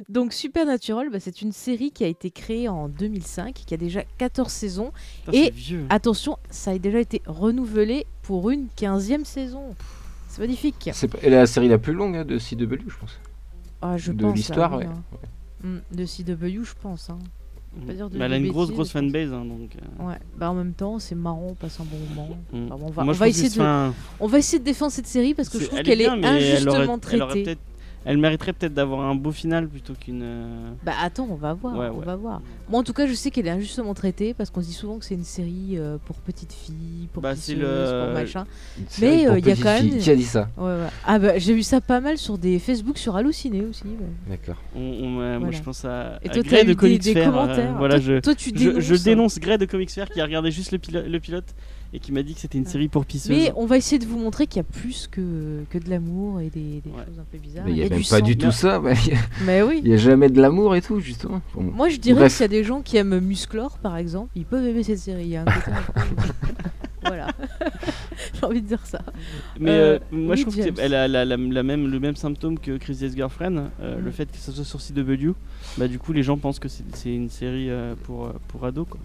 Donc 0.09 0.33
Supernatural, 0.33 1.09
bah, 1.12 1.19
c'est 1.19 1.42
une 1.42 1.51
série 1.51 1.92
qui 1.92 2.03
a 2.03 2.07
été 2.07 2.31
créée 2.31 2.68
en 2.68 2.88
2005, 2.89 3.53
qui 3.65 3.74
a 3.74 3.77
déjà 3.77 4.03
14 4.18 4.51
saisons. 4.51 4.92
Putain, 5.25 5.38
Et-. 5.38 5.53
Attention, 5.89 6.38
ça 6.50 6.71
a 6.71 6.77
déjà 6.77 7.00
été 7.00 7.21
renouvelé 7.25 8.06
pour 8.24 8.50
une 8.50 8.68
15e 8.77 9.25
saison. 9.25 9.75
C'est 10.27 10.42
magnifique. 10.42 10.89
C'est 10.94 11.07
pas- 11.07 11.18
elle 11.21 11.33
est 11.33 11.38
la 11.38 11.45
série 11.48 11.68
la 11.68 11.77
plus 11.77 11.94
longue 11.94 12.15
hein, 12.15 12.25
de 12.25 12.38
CW, 12.38 12.75
je 12.88 12.98
pense. 12.98 13.19
Ah, 13.81 13.98
je 13.98 14.12
de 14.12 14.24
pense, 14.24 14.36
l'histoire, 14.36 14.71
oui, 14.77 14.86
ouais. 14.86 14.86
hein. 14.86 15.03
Mm, 15.63 15.95
de 15.95 16.06
CW, 16.06 16.63
je 16.63 16.74
pense. 16.81 17.09
hein. 17.09 17.19
pas 17.88 17.94
dire 17.94 18.09
de 18.09 18.18
Bah, 18.18 18.25
elle 18.25 18.33
a 18.33 18.38
une 18.38 18.50
grosse 18.50 18.69
grosse 18.71 18.92
fanbase 18.92 19.31
hein, 19.31 19.45
donc. 19.45 19.71
euh, 19.77 20.06
Ouais, 20.07 20.18
bah 20.38 20.51
en 20.51 20.53
même 20.53 20.74
temps, 20.74 21.00
c'est 21.00 21.15
marrant, 21.15 21.48
on 21.51 21.53
passe 21.56 21.80
un 21.80 21.86
bon 21.86 21.98
moment. 22.09 22.38
mm. 22.51 22.65
Enfin, 22.65 22.75
bon, 22.77 22.88
on 22.88 22.92
va, 22.92 23.03
Moi, 23.06 23.13
on 23.19 23.25
essayer 23.25 23.48
de, 23.50 23.53
enfin, 23.53 23.94
on 24.19 24.27
va 24.27 24.39
essayer 24.39 24.59
de 24.59 24.63
défendre 24.65 24.92
cette 24.92 25.07
série 25.07 25.33
parce 25.33 25.48
que 25.50 25.57
je 25.59 25.65
trouve 25.68 25.80
elle 25.80 25.86
qu'elle 25.86 26.01
est, 26.01 26.06
bien, 26.06 26.15
mais 26.18 26.27
elle 26.27 26.33
aurait- 26.68 26.80
injustement 26.80 27.00
elle 27.12 27.21
aurait 27.21 27.30
traitée. 27.31 27.44
peut-être- 27.44 27.62
Elle 28.03 28.18
mériterait 28.18 28.53
peut-être 28.53 28.74
d'avoir 28.74 29.01
un 29.01 29.13
beau 29.13 29.31
final 29.31 29.68
plutôt 29.68 29.94
qu'une. 29.94 30.21
euh, 30.24 30.71
Bah 30.83 30.94
attends, 31.03 31.27
on 31.30 31.36
va 31.36 31.53
voir, 31.53 31.77
Ouais, 31.77 31.88
on 31.94 32.00
ouais. 32.00 32.06
va 32.06 32.15
voir. 32.15 32.42
Moi 32.69 32.80
en 32.80 32.83
tout 32.83 32.94
cas, 32.94 33.06
je 33.06 33.13
sais 33.13 33.30
qu'elle 33.30 33.45
est 33.45 33.51
injustement 33.51 33.94
traitée 33.94 34.33
parce 34.33 34.50
qu'on 34.50 34.62
dit 34.62 34.74
souvent 34.74 34.98
que 34.98 35.06
c'est 35.06 35.13
une 35.13 35.24
série 35.24 35.74
euh, 35.77 35.98
pour 36.06 36.15
petites 36.18 36.51
filles, 36.53 37.09
pour 37.13 37.21
Bah, 37.21 37.33
le- 37.33 38.06
pour 38.06 38.13
machin. 38.13 38.45
Mais, 39.00 39.25
pour 39.25 39.33
euh, 39.36 39.39
y 39.39 39.51
a 39.51 39.56
quand 39.56 39.63
même- 39.65 39.81
filles. 39.92 39.98
Qui 40.00 40.09
a 40.09 40.15
dit 40.15 40.24
ça 40.24 40.50
Ouais, 40.57 40.63
ouais. 40.65 40.88
Ah 41.06 41.19
bah 41.19 41.38
j'ai 41.38 41.53
vu 41.53 41.62
ça 41.63 41.80
pas 41.80 42.00
mal 42.00 42.18
sur 42.18 42.38
des 42.39 42.57
Facebook 42.57 42.98
sur 42.98 43.15
Halluciné 43.15 43.62
aussi. 43.65 43.83
ouais. 43.86 43.95
D'accord. 44.30 44.56
on- 44.75 44.80
on- 44.80 45.19
euh, 45.21 45.39
Moi, 45.39 45.51
je 45.51 45.62
pense 45.62 45.86
à, 45.86 46.19
Et 46.24 46.30
à 46.30 46.33
toi, 46.33 46.42
Grey 46.44 46.63
de 46.63 46.74
Comics 46.74 47.01
des 47.03 47.13
Fair, 47.13 47.38
euh, 47.38 47.74
voilà, 47.77 47.95
toi, 48.00 48.03
je, 48.03 48.19
toi, 48.19 48.33
tu 48.36 48.50
je, 48.50 48.56
dénonces. 48.56 48.83
je 48.83 48.95
dénonce 48.95 49.39
Grey 49.39 49.57
de 49.59 49.65
Comics 49.65 49.92
Fair 49.92 50.09
qui 50.09 50.19
a 50.21 50.24
regardé 50.24 50.50
juste 50.50 50.71
le, 50.71 50.80
pilo- 50.80 51.07
le 51.07 51.19
pilote 51.19 51.53
et 51.93 51.99
qui 51.99 52.11
m'a 52.11 52.23
dit 52.23 52.33
que 52.33 52.39
c'était 52.39 52.57
une 52.57 52.63
Ouais. 52.63 52.69
série 52.69 52.88
pour 52.88 53.05
pisseuses. 53.05 53.29
Mais 53.35 53.51
on 53.55 53.65
va 53.65 53.77
essayer 53.77 53.99
de 53.99 54.05
vous 54.05 54.17
montrer 54.17 54.48
qu'il 54.48 54.57
y 54.57 54.60
a 54.62 54.63
plus 54.63 55.07
que, 55.07 55.63
que 55.69 55.77
de 55.77 55.89
l'amour 55.89 56.39
et 56.39 56.50
des, 56.50 56.81
des 56.81 56.89
Ouais. 56.89 57.03
choses 57.05 57.19
un 57.19 57.25
peu 57.31 57.38
bizarres. 57.38 57.65
Mais 57.65 57.71
il 57.71 57.75
n'y 57.75 57.81
a, 57.81 57.86
du 57.89 57.95
même 57.95 58.00
pas 58.03 58.19
sang. 58.19 58.25
du 58.25 58.38
tout 58.38 58.51
ça. 58.51 58.79
bah, 58.79 58.93
Il 59.05 59.45
Mais 59.45 59.62
oui. 59.62 59.81
n'y 59.83 59.93
a 59.93 59.98
jamais 59.98 60.29
de 60.29 60.41
l'amour 60.41 60.75
et 60.75 60.81
tout, 60.81 61.00
justement. 61.00 61.41
Bon. 61.53 61.63
Moi 61.63 61.89
je 61.89 61.98
dirais 61.98 62.29
qu'il 62.29 62.39
y 62.41 62.43
a 62.43 62.48
des 62.48 62.63
gens 62.63 62.81
qui 62.81 62.98
aiment 62.98 63.19
Musclor 63.19 63.77
par 63.79 63.98
exemple, 63.98 64.29
ils 64.36 64.45
peuvent 64.45 64.65
aimer 64.65 64.83
cette 64.83 65.00
série. 65.00 65.24
Il 65.24 65.29
y 65.29 65.36
a 65.36 65.41
un 65.41 65.45
côté 65.45 65.71
voilà. 67.03 67.27
J'ai 68.39 68.45
envie 68.45 68.62
de 68.62 68.67
dire 68.67 68.86
ça. 68.86 69.01
Mais 69.60 69.71
Euh, 69.71 69.95
euh, 69.95 70.00
moi 70.12 70.36
oui, 70.36 70.38
je 70.38 70.41
trouve 70.43 70.55
qu'elle 70.55 70.93
a 70.93 71.07
la, 71.07 71.25
la- 71.25 71.38
la 71.38 71.63
même, 71.63 71.88
le 71.89 72.00
même 72.00 72.15
symptôme 72.15 72.57
que 72.60 72.77
Crazy's 72.77 73.15
Girlfriend, 73.15 73.69
euh, 73.81 74.00
Mm. 74.00 74.05
le 74.05 74.12
fait 74.12 74.31
que 74.31 74.38
ça 74.38 74.51
soit 74.51 74.63
sur 74.63 74.79
CW, 74.79 75.31
bah 75.77 75.88
du 75.88 75.98
coup 76.00 76.13
les 76.13 76.24
gens 76.24 76.38
pensent 76.38 76.60
que 76.60 76.67
c'est 76.69 77.13
une 77.13 77.29
série 77.29 77.69
euh, 77.69 77.95
pour, 78.03 78.29
pour 78.48 78.63
ados 78.65 78.88
quoi. 78.89 79.00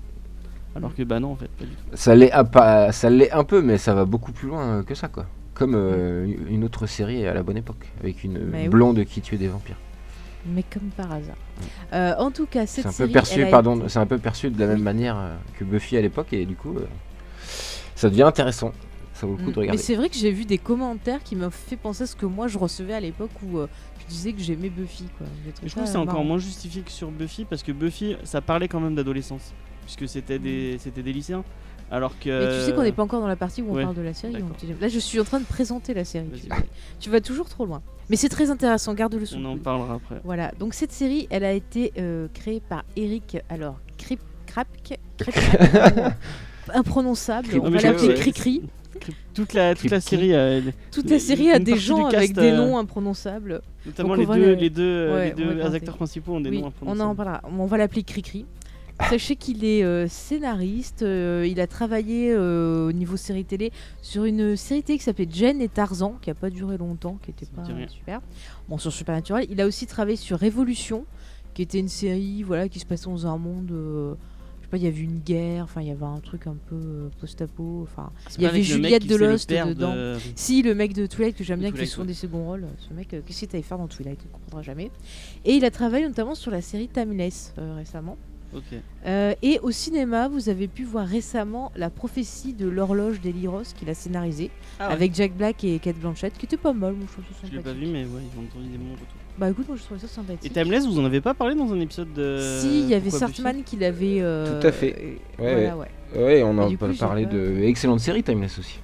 Alors 0.77 0.95
que 0.95 1.03
bah 1.03 1.21
non 1.21 1.33
en 1.33 1.37
fait 1.37 1.49
pas 1.49 1.65
du 1.65 1.71
tout. 1.71 1.83
Ça 1.95 2.15
l'est 2.15 2.33
pas- 2.53 2.93
ça 2.93 3.11
l'est 3.11 3.31
un 3.33 3.45
peu, 3.45 3.63
mais 3.63 3.79
ça 3.79 3.95
va 3.95 4.05
beaucoup 4.05 4.33
plus 4.33 4.49
loin 4.49 4.63
euh, 4.79 4.83
que 4.83 4.95
ça, 4.95 5.09
quoi. 5.09 5.27
Comme 5.55 5.75
euh, 5.75 6.27
une 6.51 6.65
autre 6.65 6.87
série 6.87 7.27
à 7.27 7.33
la 7.35 7.43
bonne 7.43 7.57
époque, 7.57 7.91
avec 8.01 8.25
une 8.25 8.39
Mais 8.51 8.63
oui. 8.65 8.69
blonde 8.69 9.05
qui 9.05 9.21
tuait 9.23 9.39
des 9.39 9.49
vampires. 9.49 9.77
Mais 10.49 10.63
comme 10.63 10.91
par 10.97 11.11
hasard. 11.11 11.35
Euh, 11.93 12.15
en 12.19 12.31
tout 12.31 12.47
cas, 12.47 12.67
cette 12.67 12.83
C'est 12.85 12.89
un 12.89 12.91
peu 12.91 12.97
série, 12.97 13.13
perçu, 13.13 13.41
elle 13.41 13.49
a 13.49 13.51
pardon, 13.51 13.77
été- 13.79 13.89
c'est 13.89 13.99
un 13.99 14.07
peu 14.07 14.19
perçu 14.19 14.51
de 14.51 14.61
la 14.61 14.67
même 14.67 14.83
manière 14.83 15.17
euh, 15.17 15.35
que 15.59 15.65
Buffy 15.65 15.97
à 15.97 16.01
l'époque, 16.03 16.33
et 16.33 16.45
du 16.45 16.55
coup, 16.57 16.77
euh, 16.77 16.87
ça 17.95 18.09
devient 18.11 18.23
intéressant. 18.23 18.73
Ça 19.15 19.27
vaut 19.27 19.33
le 19.33 19.39
coup 19.39 19.45
Mm. 19.51 19.53
de 19.53 19.57
Mais 19.57 19.61
regarder. 19.63 19.83
c'est 19.83 19.95
vrai 19.95 20.09
que 20.11 20.15
j'ai 20.17 20.31
vu 20.31 20.45
des 20.45 20.59
commentaires 20.59 21.23
qui 21.23 21.37
m'ont 21.37 21.51
fait 21.51 21.77
penser 21.77 22.03
à 22.03 22.07
ce 22.07 22.15
que 22.15 22.27
moi 22.27 22.49
je 22.49 22.59
recevais 22.59 22.93
à 22.93 23.01
l'époque 23.01 23.31
où 23.43 23.57
euh, 23.59 23.67
je 24.03 24.07
disais 24.13 24.33
que 24.35 24.41
j'aimais 24.43 24.69
Buffy. 24.69 25.05
Quoi. 25.17 25.27
J'ai 25.47 25.53
trouvé 25.53 25.67
Et 25.67 25.69
je 25.71 25.73
trouve 25.75 25.85
que 25.85 25.89
c'est 25.91 25.97
encore 25.97 26.15
marrant. 26.17 26.25
moins 26.27 26.39
justifié 26.39 26.83
que 26.83 26.91
sur 26.91 27.11
Buffy 27.11 27.47
parce 27.47 27.63
que 27.63 27.73
Buffy 27.73 28.15
ça 28.25 28.43
parlait 28.43 28.69
quand 28.69 28.79
même 28.79 28.95
d'adolescence 28.95 29.55
puisque 29.87 30.07
c'était 30.09 30.39
des 30.39 30.77
c'était 30.79 31.03
des 31.03 31.13
lycéens 31.13 31.43
alors 31.91 32.19
que 32.19 32.29
Mais 32.29 32.59
tu 32.59 32.65
sais 32.67 32.73
qu'on 32.75 32.83
n'est 32.83 32.91
pas 32.93 33.05
encore 33.05 33.21
dans 33.21 33.29
la 33.29 33.37
partie 33.37 33.63
où 33.63 33.71
on 33.71 33.75
ouais, 33.75 33.85
parle 33.85 33.95
de 33.95 34.03
la 34.03 34.13
série. 34.13 34.33
donc 34.35 34.51
Là, 34.81 34.89
je 34.89 34.99
suis 34.99 35.21
en 35.21 35.25
train 35.25 35.39
de 35.39 35.45
présenter 35.45 35.95
la 35.95 36.05
série. 36.05 36.27
Vas-y, 36.29 36.41
Tu, 36.41 36.49
vas-y. 36.49 36.63
tu 36.99 37.11
vas 37.11 37.21
toujours 37.21 37.49
trop 37.49 37.65
loin. 37.65 37.81
Mais 38.11 38.17
c'est 38.17 38.29
très 38.29 38.51
intéressant, 38.51 38.93
garde-le 38.93 39.25
sous 39.25 39.37
on 39.37 39.45
en 39.45 39.57
parlera 39.57 39.95
après. 39.95 40.21
Voilà, 40.25 40.51
donc 40.59 40.75
cette 40.75 40.91
série, 40.93 41.29
elle 41.31 41.45
a 41.45 41.53
été 41.53 41.93
euh, 41.99 42.27
créée 42.35 42.59
par 42.61 42.85
Eric, 42.97 43.39
alors, 43.49 43.79
Krip, 43.99 44.19
Krapke, 44.47 44.99
imprononçable, 46.75 47.49
on 47.63 47.71
va 47.71 47.79
l'appeler 47.81 48.09
ouais. 48.09 48.15
Cricri. 48.15 48.63
Toute 49.35 49.53
la 49.53 49.75
toute 49.75 49.91
la 49.91 50.01
série 50.01 50.33
euh, 50.33 50.63
Toute 50.91 51.05
Les- 51.05 51.11
la 51.13 51.19
série 51.19 51.51
a 51.51 51.59
des 51.59 51.77
gens 51.77 52.07
avec 52.07 52.33
des 52.33 52.51
euh, 52.51 52.57
noms 52.57 52.79
imprononçables. 52.79 53.61
notamment 53.85 54.15
les 54.15 54.25
deux 54.27 54.55
les 54.55 54.71
deux 54.71 55.13
Ouais, 55.13 55.35
les 55.37 55.45
deux 55.45 55.75
acteurs 55.75 55.97
principaux 55.97 56.33
ont 56.33 56.41
des 56.41 56.49
Oui, 56.49 56.63
noms 56.63 56.73
on 56.83 56.89
en 56.89 56.93
imprononçables. 56.93 57.17
parlera. 57.17 57.43
On 57.59 57.67
va 57.67 57.77
l'appeler 57.77 58.03
Cricri. 58.03 58.47
Sachez 59.11 59.37
qu'il 59.37 59.65
est 59.65 59.85
euh, 59.85 60.09
scénariste. 60.09 61.03
euh, 61.03 61.47
il 61.49 61.61
a 61.61 61.67
travaillé 61.67 62.33
euh, 62.33 62.89
au 62.89 62.93
niveau 62.93 63.17
série 63.17 63.45
télé 63.45 63.71
sur 64.03 64.25
une 64.25 64.57
série 64.57 64.83
télé 64.83 64.99
qui 64.99 65.05
s'appelait 65.05 65.29
Jen 65.31 65.61
et 65.61 65.69
Tarzan, 65.69 66.17
qui 66.23 66.31
a 66.31 66.35
pas 66.35 66.51
duré 66.51 66.79
longtemps, 66.79 67.19
qui 67.23 67.31
était 67.31 67.45
Ça 67.45 67.51
pas 67.63 67.89
super. 67.89 68.21
Bon, 68.69 68.79
sur 68.79 68.93
Supernatural. 68.93 69.47
Il 69.51 69.61
a 69.61 69.67
aussi 69.67 69.87
travaillé 69.87 70.17
sur 70.17 70.39
Révolution, 70.39 71.05
qui 71.55 71.63
était 71.63 71.79
une 71.79 71.89
série 71.89 72.43
voilà 72.43 72.69
qui 72.69 72.79
se 72.81 72.87
passait 72.87 73.05
dans 73.07 73.27
un 73.27 73.37
monde. 73.39 73.71
euh, 73.71 74.15
sais 74.63 74.69
pas, 74.71 74.77
il 74.79 74.83
y 74.85 74.89
avait 74.89 75.01
une 75.03 75.21
guerre, 75.21 75.63
enfin 75.65 75.81
il 75.83 75.87
y 75.89 75.93
avait 75.93 76.05
un 76.05 76.19
truc 76.19 76.47
un 76.49 76.57
peu 76.69 77.09
post-apo, 77.21 77.83
enfin 77.85 78.11
C'est 78.29 78.39
il 78.39 78.43
y 78.45 78.47
avait 78.47 78.63
Juliette 78.63 79.03
qui 79.03 79.09
de 79.09 79.15
faisait 79.15 79.25
le 79.27 79.31
Lost 79.33 79.49
père 79.49 79.69
dedans. 79.69 79.95
de- 79.95 80.17
Si, 80.35 80.63
le 80.63 80.75
mec 80.75 80.93
de 80.93 81.07
Twilight 81.07 81.37
que 81.37 81.45
j'aime 81.45 81.61
bien, 81.61 81.71
qui 81.71 81.79
ouais. 82.01 82.07
des 82.07 82.15
seconds 82.15 82.45
rôles, 82.47 82.67
ce 82.79 82.93
mec, 82.93 83.09
qu'est-ce 83.11 83.39
qu'il 83.41 83.47
t'avait 83.49 83.63
fait 83.63 83.77
dans 83.77 83.87
Twilight? 83.87 84.19
On 84.29 84.33
comprendra 84.39 84.63
jamais. 84.63 84.91
Et 85.45 85.55
il 85.55 85.65
a 85.65 85.71
travaillé 85.71 86.09
notamment 86.09 86.35
sur 86.35 86.51
la 86.51 86.63
série 86.63 86.89
Timeless 86.89 87.55
euh, 87.59 87.77
récemment. 87.77 88.17
Euh, 89.07 89.35
et 89.43 89.59
au 89.63 89.71
cinéma, 89.71 90.29
vous 90.29 90.49
avez 90.49 90.69
pu 90.69 90.85
voir 90.85 91.07
récemment 91.07 91.71
La 91.77 91.91
prophétie 91.91 92.53
de 92.55 92.69
l'horloge 92.69 93.21
d'Eli 93.21 93.47
Ross 93.49 93.73
qu'il 93.73 93.89
a 93.91 93.95
scénarisé 93.95 94.51
Ah 94.79 94.89
ouais. 94.89 94.93
avec 94.95 95.15
Jack 95.15 95.33
Black 95.37 95.63
et 95.65 95.79
Kate 95.79 95.97
Blanchett, 95.99 96.37
qui 96.37 96.47
était 96.47 96.57
pas 96.57 96.73
mal, 96.73 96.95
moi 96.95 97.07
je 97.09 97.13
trouve 97.13 97.25
ça 97.41 97.47
Je 97.51 97.57
l'ai 97.57 97.63
pas 97.63 97.73
vu, 97.73 97.87
mais 97.87 98.05
ouais, 98.05 98.23
ils 98.23 98.39
ont 98.39 98.45
entendu 98.45 98.69
des 98.69 98.79
bons 98.79 98.93
retours. 98.93 99.07
Bah 99.39 99.51
écoute, 99.51 99.69
moi 99.69 99.77
je 99.77 99.83
trouvais 99.83 100.01
ça 100.01 100.09
sympathique. 100.09 100.51
Et 100.51 100.51
Timeless, 100.55 100.87
vous 100.87 100.99
en 100.99 101.05
avez 101.05 101.21
pas 101.21 101.35
parlé 101.35 101.55
dans 101.55 101.71
un 101.73 101.81
épisode 101.81 102.13
de. 102.15 102.39
Si, 102.61 102.81
il 102.81 102.89
y 102.89 102.95
avait 102.95 103.11
Sartman 103.11 103.63
qui 103.65 103.77
l'avait. 103.77 104.21
euh, 104.21 104.61
Tout 104.61 104.67
à 104.67 104.73
fait. 104.73 105.19
Ouais, 105.39 105.53
voilà, 105.55 105.77
ouais. 105.77 105.89
Ouais, 106.17 106.43
on 106.43 106.55
Mais 106.55 106.75
a 106.75 106.97
parlé 106.97 107.25
pas- 107.27 107.33
de 107.33 107.59
excellente 107.65 108.01
série 108.01 108.23
Timeless 108.23 108.59
aussi. 108.59 108.81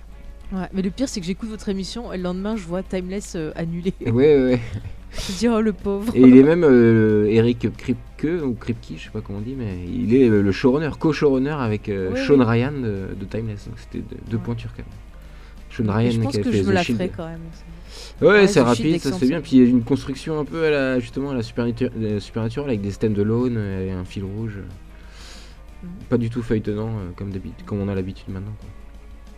Ouais, 0.52 0.68
Mais 0.74 0.82
le 0.82 0.90
pire, 0.90 1.08
c'est 1.08 1.20
que 1.20 1.26
j'écoute 1.26 1.48
votre 1.48 1.70
émission 1.70 2.12
et 2.12 2.18
le 2.18 2.24
lendemain, 2.24 2.56
je 2.56 2.64
vois 2.66 2.82
Timeless 2.82 3.32
euh, 3.36 3.52
annulé. 3.56 3.94
Ouais, 4.04 4.10
ouais, 4.12 4.42
ouais. 4.44 4.60
je 5.28 5.32
dis, 5.38 5.48
oh 5.48 5.60
le 5.60 5.72
pauvre. 5.72 6.12
Et 6.14 6.20
il 6.20 6.36
est 6.36 6.42
même 6.42 6.64
euh, 6.64 7.26
Eric 7.28 7.66
Kripke 7.76 8.26
ou 8.44 8.54
Kripke, 8.54 8.94
je 8.96 9.04
sais 9.04 9.10
pas 9.10 9.20
comment 9.20 9.38
on 9.38 9.42
dit, 9.42 9.54
mais 9.56 9.76
il 9.86 10.14
est 10.14 10.28
euh, 10.28 10.42
le 10.42 10.52
showrunner, 10.52 10.90
co-showrunner 10.98 11.50
avec 11.58 11.88
euh, 11.88 12.10
Oui, 12.14 12.20
Sean 12.26 12.38
oui. 12.38 12.44
Ryan 12.46 12.72
de, 12.72 13.14
de 13.18 13.24
Timeless. 13.26 13.66
Donc 13.68 13.78
c'était 13.78 13.98
deux, 13.98 14.16
deux 14.30 14.36
Ouais. 14.38 14.42
pointures 14.42 14.70
quand 14.76 14.82
même. 14.82 15.86
Sean 15.86 15.92
Ryan 15.92 16.10
je 16.10 16.20
pense 16.20 16.32
qui 16.32 16.40
a 16.40 16.42
que 16.42 16.50
fait 16.50 16.58
je 16.62 16.68
me 16.68 16.72
la 16.72 16.84
ferai 16.84 17.08
quand 17.14 17.26
même. 17.26 17.40
Ouais, 18.20 18.28
Ouais, 18.28 18.46
c'est 18.46 18.60
rapide, 18.60 18.98
ça 19.00 19.10
se 19.12 19.18
fait 19.18 19.24
excellente 19.24 19.24
bien. 19.28 19.40
Puis 19.42 19.56
il 19.56 19.62
y 19.62 19.66
a 19.66 19.68
une 19.68 19.82
construction 19.84 20.38
un 20.38 20.44
peu 20.44 20.64
à 20.64 20.70
la, 20.70 21.00
justement 21.00 21.30
à 21.30 21.34
la 21.34 21.42
Supernatu- 21.42 22.18
Supernatural 22.20 22.68
avec 22.70 22.80
des 22.80 22.90
stand-alone 22.90 23.58
et 23.58 23.90
un 23.90 24.04
fil 24.04 24.24
rouge. 24.24 24.58
Mhm. 25.82 25.88
Pas 26.08 26.16
du 26.18 26.30
tout 26.30 26.42
feuilletonnant 26.42 26.90
comme, 27.16 27.30
comme 27.66 27.80
on 27.80 27.88
a 27.88 27.94
l'habitude 27.94 28.28
maintenant. 28.28 28.52
quoi. 28.60 28.68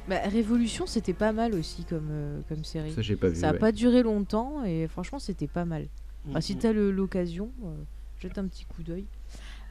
Bah, 0.08 0.20
Révolution, 0.26 0.86
c'était 0.86 1.14
pas 1.14 1.32
mal 1.32 1.54
aussi 1.54 1.84
comme, 1.84 2.08
euh, 2.10 2.40
comme 2.48 2.64
série. 2.64 2.92
Ça, 2.92 3.00
j'ai 3.02 3.16
pas 3.16 3.28
vu. 3.28 3.36
Ça 3.36 3.50
a 3.50 3.52
ouais. 3.52 3.58
pas 3.58 3.72
duré 3.72 4.02
longtemps 4.02 4.62
et 4.64 4.86
franchement, 4.88 5.18
c'était 5.18 5.46
pas 5.46 5.64
mal. 5.64 5.86
Enfin, 6.28 6.40
si 6.40 6.54
Mhm. 6.54 6.58
t'as 6.60 6.72
l'occasion, 6.72 7.50
euh, 7.64 7.68
jette 8.20 8.38
un 8.38 8.46
petit 8.46 8.64
coup 8.64 8.82
d'œil. 8.82 9.04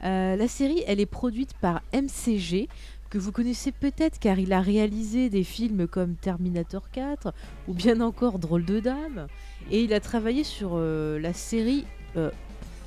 Euh, 0.04 0.36
la 0.36 0.48
série, 0.48 0.82
elle 0.86 1.00
est 1.00 1.06
produite 1.06 1.54
par 1.54 1.82
MCG, 1.92 2.68
que 3.10 3.18
vous 3.18 3.30
connaissez 3.30 3.70
peut-être 3.70 4.18
car 4.18 4.40
il 4.40 4.52
a 4.52 4.60
réalisé 4.60 5.30
des 5.30 5.44
films 5.44 5.86
comme 5.86 6.16
Terminator 6.16 6.90
4 6.90 7.32
ou 7.68 7.74
bien 7.74 8.00
encore 8.00 8.40
Drôle 8.40 8.64
de 8.64 8.80
Dame. 8.80 9.28
Et 9.70 9.84
il 9.84 9.94
a 9.94 10.00
travaillé 10.00 10.42
sur 10.42 10.72
euh, 10.74 11.20
la 11.20 11.32
série 11.32 11.84
euh, 12.16 12.30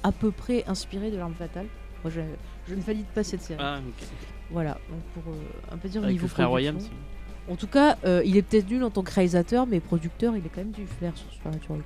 à 0.04 0.12
peu 0.12 0.32
près 0.32 0.66
inspirée 0.68 1.12
de 1.12 1.18
L'Arme 1.18 1.34
Fatale. 1.34 1.68
Moi, 2.04 2.12
je, 2.13 2.20
je 2.68 2.75
ne 2.75 2.82
valide 2.82 3.06
pas 3.16 3.24
cette 3.24 3.42
série. 3.42 3.60
Ah, 3.63 3.80
ok. 3.80 4.08
Voilà, 4.51 4.74
donc 4.89 5.01
pour 5.24 5.34
euh, 5.34 5.38
un 5.74 5.77
peu 5.77 5.88
dire 5.89 6.01
au 6.01 6.04
Avec 6.04 6.13
niveau 6.16 6.25
le 6.25 6.30
frère 6.30 6.48
production. 6.50 6.77
En 7.50 7.56
tout 7.56 7.68
cas, 7.68 7.98
euh, 8.06 8.22
il 8.25 8.36
est 8.38 8.42
peut-être 8.42 8.70
nul 8.70 8.84
en 8.84 8.89
tant 8.89 9.04
que 9.04 9.12
réalisateur, 9.13 9.68
mais 9.68 9.80
producteur, 9.80 10.36
il 10.36 10.46
est 10.46 10.50
quand 10.50 10.62
même 10.62 10.72
du 10.72 10.86
flair 10.86 11.13
sur 11.16 11.32
Supernatural. 11.32 11.80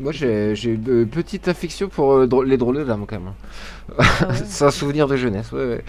Moi, 0.00 0.10
j'ai 0.10 0.54
une 0.64 1.06
petite 1.06 1.46
affection 1.46 1.88
pour 1.88 2.14
euh, 2.14 2.44
les 2.44 2.56
drôles 2.56 2.78
de 2.78 2.84
dames 2.84 3.06
quand 3.06 3.20
même. 3.20 3.28
hein. 3.28 3.94
Ah 4.20 4.28
ouais. 4.28 4.34
c'est 4.44 4.64
un 4.64 4.72
souvenir 4.72 5.06
de 5.06 5.14
jeunesse, 5.16 5.52
ouais, 5.52 5.66
ouais. 5.66 5.84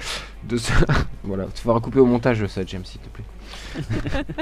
De 0.47 0.57
ça. 0.57 0.73
voilà, 1.23 1.47
tu 1.55 1.65
vas 1.67 1.73
recouper 1.73 1.99
au 1.99 2.05
montage 2.05 2.45
ça, 2.45 2.61
James, 2.67 2.85
s'il 2.85 3.01
te 3.01 3.09
plaît. 3.09 3.25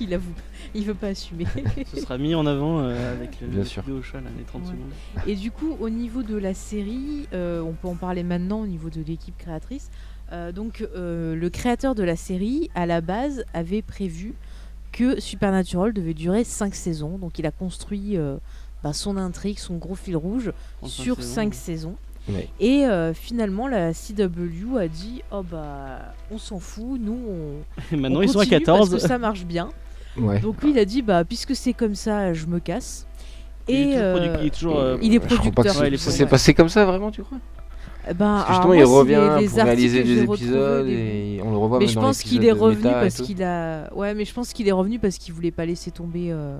il 0.00 0.14
avoue, 0.14 0.32
il 0.74 0.84
veut 0.86 0.94
pas 0.94 1.08
assumer. 1.08 1.44
Ce 1.92 2.00
sera 2.00 2.16
mis 2.16 2.34
en 2.34 2.46
avant 2.46 2.80
euh, 2.80 3.12
avec 3.12 3.38
le, 3.42 3.48
Bien 3.48 3.58
le 3.58 3.64
sûr. 3.66 3.82
vidéo 3.82 4.00
chat, 4.02 4.22
là, 4.22 4.30
les 4.38 4.44
30 4.44 4.62
Ouais. 4.62 4.68
secondes. 4.68 5.28
Et 5.28 5.34
du 5.36 5.50
coup, 5.50 5.76
au 5.80 5.90
niveau 5.90 6.22
de 6.22 6.36
la 6.38 6.54
série, 6.54 7.28
euh, 7.34 7.60
on 7.60 7.72
peut 7.72 7.88
en 7.88 7.96
parler 7.96 8.22
maintenant 8.22 8.60
au 8.62 8.66
niveau 8.66 8.88
de 8.88 9.02
l'équipe 9.02 9.36
créatrice. 9.36 9.90
Euh, 10.32 10.52
donc, 10.52 10.86
euh, 10.96 11.34
le 11.36 11.50
créateur 11.50 11.94
de 11.94 12.02
la 12.02 12.16
série, 12.16 12.70
à 12.74 12.86
la 12.86 13.00
base, 13.00 13.44
avait 13.54 13.82
prévu 13.82 14.34
que 14.92 15.20
Supernatural 15.20 15.92
devait 15.92 16.14
durer 16.14 16.44
5 16.44 16.74
saisons. 16.74 17.18
Donc, 17.18 17.38
il 17.38 17.46
a 17.46 17.50
construit 17.50 18.16
euh, 18.16 18.36
bah, 18.82 18.92
son 18.92 19.16
intrigue, 19.16 19.58
son 19.58 19.76
gros 19.76 19.94
fil 19.94 20.16
rouge 20.16 20.52
En 20.82 20.86
cinq 20.86 21.02
sur 21.04 21.16
saisons, 21.16 21.34
5 21.34 21.48
ouais. 21.48 21.52
saisons. 21.54 21.94
Ouais. 22.28 22.48
Et 22.58 22.86
euh, 22.86 23.12
finalement, 23.12 23.68
la 23.68 23.92
CW 23.92 24.78
a 24.78 24.88
dit 24.88 25.22
Oh 25.30 25.42
bah, 25.42 26.14
on 26.30 26.38
s'en 26.38 26.58
fout, 26.58 26.98
nous 27.00 27.18
on. 27.28 27.94
Et 27.94 27.96
maintenant, 28.00 28.20
on 28.20 28.22
ils 28.22 28.28
sont 28.30 28.38
à 28.38 28.44
continue 28.44 28.64
Parce 28.64 28.78
14. 28.88 28.90
que 28.94 28.98
ça 28.98 29.18
marche 29.18 29.44
bien. 29.44 29.68
Ouais. 30.16 30.40
Donc, 30.40 30.62
lui, 30.62 30.70
il 30.70 30.78
a 30.78 30.84
dit 30.86 31.02
Bah, 31.02 31.24
puisque 31.24 31.54
c'est 31.54 31.74
comme 31.74 31.94
ça, 31.94 32.32
je 32.32 32.46
me 32.46 32.60
casse. 32.60 33.06
Il 33.68 33.74
est 33.74 33.80
Et 33.80 33.84
toujours 33.90 33.98
euh, 34.02 34.36
il 34.40 34.46
est 34.46 34.50
toujours, 34.54 34.78
euh, 34.78 34.96
il 35.02 35.10
est 35.14 35.14
Je 35.14 35.18
crois 35.18 35.28
pas 35.28 35.34
que 35.36 35.50
producteur. 35.68 35.74
ça- 35.74 36.22
Ouais, 36.24 36.28
passé 36.30 36.54
comme 36.54 36.68
ça, 36.68 36.84
vraiment, 36.86 37.10
tu 37.10 37.22
crois? 37.22 37.38
Ben, 38.06 38.14
Parce 38.18 38.44
que 38.44 38.50
alors 38.50 38.52
justement, 38.52 38.66
moi, 38.66 38.76
il 38.76 38.84
revient 38.84 39.36
les- 39.36 39.42
les 39.42 39.48
pour 39.48 39.56
réaliser 39.64 40.02
des 40.02 40.22
épisodes 40.22 40.86
et 40.88 41.40
on 41.44 41.50
le 41.50 41.56
revoit 41.56 41.78
Mais 41.78 41.86
même 41.86 41.94
je 41.94 42.00
pense 42.00 42.22
qu'il 42.22 42.44
est 42.44 42.52
revenu 42.52 42.82
parce 42.82 43.16
qu'il 43.22 43.42
a. 43.42 43.92
Ouais, 43.94 44.14
mais 44.14 44.24
je 44.24 44.34
pense 44.34 44.52
qu'il 44.52 44.68
est 44.68 44.72
revenu 44.72 44.98
parce 44.98 45.18
qu'il 45.18 45.32
voulait 45.34 45.50
pas 45.50 45.64
laisser 45.66 45.90
tomber. 45.90 46.28
euh, 46.30 46.58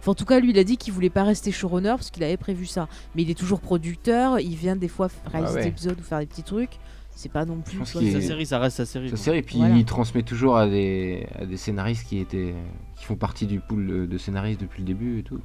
Enfin, 0.00 0.12
en 0.12 0.14
tout 0.14 0.26
cas, 0.26 0.38
lui, 0.38 0.50
il 0.50 0.58
a 0.58 0.64
dit 0.64 0.76
qu'il 0.76 0.92
voulait 0.92 1.08
pas 1.10 1.22
rester 1.24 1.50
showrunner 1.50 1.88
parce 1.96 2.10
qu'il 2.10 2.22
avait 2.24 2.36
prévu 2.36 2.66
ça. 2.66 2.88
Mais 3.14 3.22
il 3.22 3.30
est 3.30 3.38
toujours 3.38 3.60
producteur. 3.60 4.38
Il 4.38 4.54
vient 4.54 4.76
des 4.76 4.88
fois 4.88 5.08
réaliser 5.32 5.54
ouais. 5.54 5.62
des 5.62 5.68
épisodes 5.68 5.98
ou 5.98 6.02
faire 6.02 6.18
des 6.18 6.26
petits 6.26 6.42
trucs. 6.42 6.72
C'est 7.16 7.30
pas 7.32 7.44
non 7.46 7.58
plus. 7.58 7.80
est- 7.80 8.12
Sa 8.12 8.20
série, 8.20 8.44
ça 8.44 8.58
reste 8.58 8.76
sa 8.76 8.84
série. 8.86 9.08
Sa 9.08 9.14
quoi. 9.16 9.24
série, 9.24 9.38
et 9.38 9.42
puis 9.42 9.58
Voilà. 9.58 9.76
il 9.76 9.84
transmet 9.86 10.22
toujours 10.22 10.56
à 10.58 10.66
des, 10.66 11.26
à 11.38 11.46
des 11.46 11.56
scénaristes 11.56 12.06
qui 12.08 12.18
étaient 12.18 12.54
qui 12.96 13.04
font 13.06 13.16
partie 13.16 13.46
du 13.46 13.60
pool 13.60 13.86
de, 13.86 14.04
de 14.06 14.18
scénaristes 14.18 14.60
depuis 14.60 14.80
le 14.82 14.86
début 14.88 15.20
et 15.20 15.22
tout. 15.22 15.38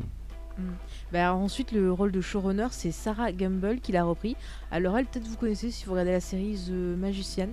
Bah, 1.12 1.34
ensuite, 1.34 1.72
le 1.72 1.92
rôle 1.92 2.12
de 2.12 2.22
showrunner, 2.22 2.68
c'est 2.72 2.92
Sarah 2.92 3.32
Gamble 3.32 3.80
qui 3.80 3.92
l'a 3.92 4.04
repris. 4.04 4.36
Alors, 4.72 4.98
elle, 4.98 5.06
peut-être 5.06 5.28
vous 5.28 5.38
connaissez 5.38 5.72
si 5.72 5.86
vous 5.86 5.92
regardez 5.94 6.12
la 6.12 6.20
série 6.20 6.56
The 6.68 6.72
Magician 6.98 7.50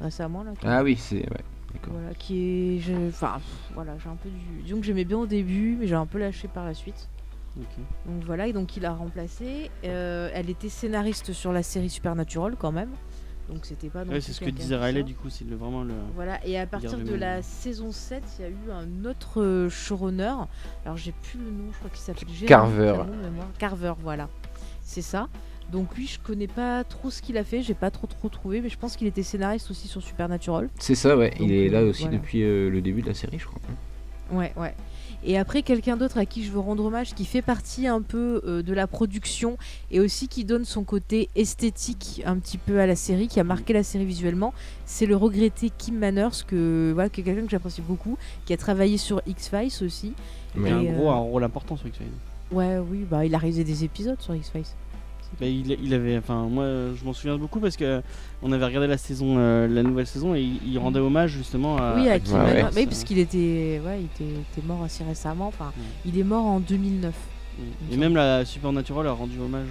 récemment. 0.00 0.42
Là, 0.42 0.52
Ah 0.64 0.82
oui, 0.82 0.96
c'est 0.96 1.16
ouais, 1.16 1.44
d'accord. 1.72 1.94
Voilà, 1.94 2.14
qui 2.14 2.76
est. 2.76 2.80
je- 2.80 3.08
Enfin, 3.08 3.34
pff, 3.36 3.70
voilà, 3.74 3.92
j'ai 4.02 4.08
un 4.10 4.16
peu 4.16 4.28
du. 4.28 4.62
Disons 4.62 4.78
que 4.80 4.84
j'aimais 4.86 5.04
bien 5.04 5.18
au 5.18 5.26
début, 5.26 5.76
mais 5.80 5.86
j'ai 5.86 5.94
un 5.94 6.06
peu 6.06 6.18
lâché 6.18 6.48
par 6.48 6.64
la 6.66 6.74
suite. 6.74 7.08
Donc 8.06 8.22
voilà, 8.24 8.46
et 8.46 8.52
donc 8.52 8.76
il 8.76 8.84
a 8.86 8.92
remplacé. 8.92 9.70
Euh, 9.84 10.30
elle 10.32 10.48
était 10.48 10.68
scénariste 10.68 11.32
sur 11.32 11.52
la 11.52 11.64
série 11.64 11.90
Supernatural 11.90 12.54
quand 12.56 12.70
même. 12.70 12.90
Donc 13.48 13.64
c'était 13.64 13.88
pas 13.88 14.04
non 14.04 14.10
Ouais, 14.12 14.18
plus 14.18 14.22
c'est 14.22 14.32
ce 14.32 14.40
que 14.40 14.50
disait 14.50 14.76
Riley, 14.76 15.02
du 15.02 15.14
coup, 15.14 15.30
c'est 15.30 15.44
le- 15.48 15.56
vraiment 15.56 15.82
le. 15.82 15.94
Voilà, 16.14 16.44
et 16.46 16.58
à 16.58 16.66
partir 16.66 16.98
de 16.98 17.14
la 17.14 17.42
saison 17.42 17.92
7, 17.92 18.22
il 18.38 18.42
y 18.42 18.44
a 18.46 18.50
eu 18.50 18.70
un 18.70 19.04
autre 19.08 19.40
euh, 19.40 19.68
showrunner. 19.70 20.34
Alors 20.84 20.96
j'ai 20.96 21.12
plus 21.12 21.38
le 21.38 21.50
nom, 21.50 21.72
je 21.72 21.78
crois 21.78 21.90
qu'il 21.90 22.00
s'appelle 22.00 22.28
Carver. 22.46 22.94
Carver, 23.58 23.94
voilà. 24.02 24.28
C'est 24.82 25.02
ça. 25.02 25.28
Donc 25.72 25.94
lui, 25.96 26.06
je 26.06 26.18
connais 26.18 26.46
pas 26.46 26.82
trop 26.84 27.10
ce 27.10 27.20
qu'il 27.20 27.36
a 27.36 27.44
fait, 27.44 27.60
j'ai 27.62 27.74
pas 27.74 27.90
trop 27.90 28.06
trop 28.06 28.28
trouvé, 28.28 28.60
mais 28.62 28.68
je 28.70 28.78
pense 28.78 28.96
qu'il 28.96 29.06
était 29.06 29.22
scénariste 29.22 29.70
aussi 29.70 29.86
sur 29.86 30.02
Supernatural. 30.02 30.68
C'est 30.78 30.94
ça, 30.94 31.16
ouais. 31.16 31.30
Donc, 31.30 31.40
il 31.40 31.52
est 31.52 31.68
là 31.68 31.80
euh, 31.80 31.90
aussi 31.90 32.02
voilà. 32.02 32.16
depuis 32.16 32.42
euh, 32.42 32.70
le 32.70 32.80
début 32.80 33.02
de 33.02 33.08
la 33.08 33.14
série, 33.14 33.38
je 33.38 33.46
crois. 33.46 33.60
Ouais, 34.30 34.52
ouais. 34.56 34.74
Et 35.24 35.36
après, 35.36 35.62
quelqu'un 35.62 35.96
d'autre 35.96 36.16
à 36.18 36.26
qui 36.26 36.44
je 36.44 36.50
veux 36.52 36.60
rendre 36.60 36.84
hommage, 36.84 37.14
qui 37.14 37.24
fait 37.24 37.42
partie 37.42 37.86
un 37.86 38.00
peu 38.02 38.40
euh, 38.46 38.62
de 38.62 38.72
la 38.72 38.86
production 38.86 39.58
et 39.90 39.98
aussi 40.00 40.28
qui 40.28 40.44
donne 40.44 40.64
son 40.64 40.84
côté 40.84 41.28
esthétique 41.34 42.22
un 42.24 42.36
petit 42.38 42.56
peu 42.58 42.80
à 42.80 42.86
la 42.86 42.94
série, 42.96 43.26
qui 43.28 43.40
a 43.40 43.44
marqué 43.44 43.72
la 43.72 43.82
série 43.82 44.04
visuellement, 44.04 44.54
c'est 44.86 45.06
le 45.06 45.16
regretté 45.16 45.70
Kim 45.76 45.98
Manners, 45.98 46.44
que, 46.46 46.92
voilà, 46.94 47.08
qui 47.08 47.20
est 47.20 47.24
quelqu'un 47.24 47.42
que 47.44 47.50
j'apprécie 47.50 47.82
beaucoup, 47.82 48.16
qui 48.46 48.52
a 48.52 48.56
travaillé 48.56 48.96
sur 48.96 49.20
X-Files 49.26 49.84
aussi. 49.84 50.12
Il 50.56 50.62
Ouais. 50.62 50.70
a 50.70 50.76
un 50.76 50.82
Et, 50.82 50.92
gros 50.92 51.08
euh, 51.08 51.12
un 51.12 51.16
rôle 51.18 51.44
important 51.44 51.76
sur 51.76 51.88
X-Files. 51.88 52.06
Ouais, 52.52 52.78
oui, 52.78 53.04
bah 53.10 53.26
il 53.26 53.34
a 53.34 53.38
réalisé 53.38 53.64
des 53.64 53.84
épisodes 53.84 54.20
sur 54.22 54.34
X-Files. 54.34 54.64
Bah, 55.40 55.46
il, 55.46 55.70
il 55.82 55.94
avait, 55.94 56.16
enfin 56.18 56.44
moi 56.48 56.64
euh, 56.64 56.94
je 56.96 57.04
m'en 57.04 57.12
souviens 57.12 57.36
beaucoup 57.38 57.60
parce 57.60 57.76
que 57.76 58.02
on 58.42 58.50
avait 58.50 58.64
regardé 58.64 58.86
la 58.88 58.96
saison, 58.98 59.34
euh, 59.38 59.68
la 59.68 59.82
nouvelle 59.82 60.06
saison 60.06 60.34
et 60.34 60.40
il, 60.42 60.58
il 60.66 60.78
rendait 60.78 60.98
hommage 61.00 61.30
justement 61.32 61.76
à. 61.76 61.94
oui, 61.96 62.08
à 62.08 62.14
ouais, 62.14 62.20
Oui, 62.74 62.82
euh, 62.82 62.84
parce 62.86 63.04
qu'il 63.04 63.18
était, 63.18 63.80
ouais, 63.84 64.00
il 64.00 64.04
était, 64.06 64.34
était 64.40 64.66
mort 64.66 64.82
assez 64.82 65.04
récemment. 65.04 65.46
Enfin, 65.48 65.66
Ouais. 65.76 65.84
il 66.06 66.18
est 66.18 66.24
mort 66.24 66.44
en 66.44 66.60
2009. 66.60 67.14
Et 67.92 67.96
même 67.96 68.14
la 68.14 68.44
Supernatural 68.44 69.06
a 69.08 69.12
rendu 69.12 69.38
hommage. 69.40 69.68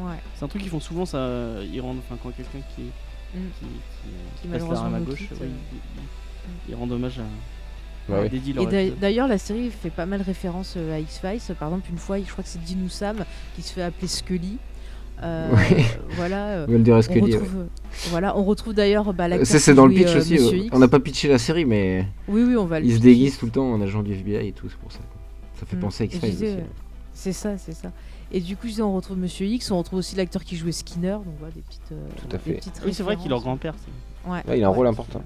euh, 0.00 0.04
Ouais. 0.08 0.16
C'est 0.34 0.44
un 0.44 0.48
truc 0.48 0.60
qu'ils 0.62 0.70
font 0.70 0.80
souvent, 0.80 1.06
ça. 1.06 1.18
euh, 1.18 1.64
Ils 1.72 1.80
rendent, 1.80 1.98
enfin 1.98 2.16
quand 2.22 2.30
quelqu'un 2.30 2.58
qui, 2.76 2.82
Mm. 2.82 3.38
qui, 3.38 3.40
qui, 3.60 3.66
euh, 3.66 4.10
Qui 4.40 4.48
passe 4.48 4.50
malheureusement 4.62 4.82
l'arme 4.90 4.94
à 4.94 5.00
gauche, 5.00 5.18
quitte, 5.18 5.30
ouais, 5.32 5.38
euh. 5.42 5.48
ils, 5.72 5.76
ils- 5.76 6.72
ils 6.72 6.74
rendent 6.74 6.92
hommage 6.92 7.18
à. 7.18 8.12
Ouais, 8.12 8.20
ouais. 8.20 8.28
dédient 8.30 8.66
Et 8.70 8.90
d'ailleurs, 8.92 9.28
la 9.28 9.36
série 9.36 9.70
fait 9.70 9.90
pas 9.90 10.06
mal 10.06 10.22
référence 10.22 10.74
euh, 10.78 10.94
à 10.96 10.98
X-Files. 10.98 11.54
Par 11.58 11.68
exemple, 11.68 11.90
une 11.90 11.98
fois, 11.98 12.18
je 12.18 12.30
crois 12.32 12.42
que 12.42 12.48
c'est 12.48 12.58
Dean 12.64 12.88
Sam 12.88 13.24
qui 13.54 13.60
se 13.62 13.72
fait 13.74 13.82
appeler 13.82 14.08
Scully. 14.08 14.56
Euh. 15.22 15.48
Voilà. 16.16 16.46
euh, 16.48 16.66
on 16.68 16.72
retrouve, 17.24 17.56
euh, 17.58 17.64
voilà, 18.10 18.36
on 18.38 18.44
retrouve 18.44 18.74
d'ailleurs 18.74 19.12
bah, 19.12 19.44
Ça, 19.44 19.58
c'est 19.58 19.74
dans 19.74 19.86
le 19.86 19.94
pitch 19.94 20.08
euh, 20.14 20.18
aussi. 20.18 20.68
On 20.72 20.78
n'a 20.78 20.88
pas 20.88 21.00
pitché 21.00 21.28
la 21.28 21.38
série, 21.38 21.64
mais 21.64 22.06
Oui, 22.28 22.42
oui, 22.46 22.56
on 22.56 22.66
va 22.66 22.80
le 22.80 22.86
il 22.86 22.94
se 22.94 23.00
déguise 23.00 23.38
tout 23.38 23.46
le 23.46 23.52
temps 23.52 23.70
en 23.72 23.80
agent 23.80 24.02
du 24.02 24.12
FBI 24.12 24.48
et 24.48 24.52
tout, 24.52 24.68
c'est 24.68 24.78
pour 24.78 24.92
ça. 24.92 25.00
Ça 25.58 25.66
fait 25.66 25.76
Mm. 25.76 25.80
penser 25.80 26.04
à 26.04 26.06
X-Files 26.06 26.64
C'est 27.14 27.32
ça, 27.32 27.58
c'est 27.58 27.72
ça. 27.74 27.90
Et 28.30 28.40
du 28.40 28.56
coup, 28.56 28.66
on 28.80 28.94
retrouve 28.94 29.16
Monsieur 29.18 29.46
X, 29.46 29.70
on 29.70 29.78
retrouve 29.78 29.98
aussi 30.00 30.14
l'acteur 30.14 30.44
qui 30.44 30.56
jouait 30.56 30.70
Skinner. 30.72 31.12
Donc 31.12 31.34
voilà, 31.38 31.54
des 31.54 31.62
petites. 31.62 31.80
euh, 31.92 32.06
Tout 32.16 32.26
à 32.36 32.38
des 32.38 32.44
fait. 32.44 32.52
petites 32.58 32.80
Oui, 32.84 32.92
c'est 32.94 33.02
vrai 33.02 33.16
qu'il 33.16 33.26
est 33.26 33.30
leur 33.30 33.40
grand-père. 33.40 33.74
c'est- 33.76 34.30
Ouais, 34.30 34.42
il 34.58 34.62
a 34.62 34.66
un 34.66 34.70
ouais. 34.70 34.76
rôle 34.76 34.86
important. 34.86 35.22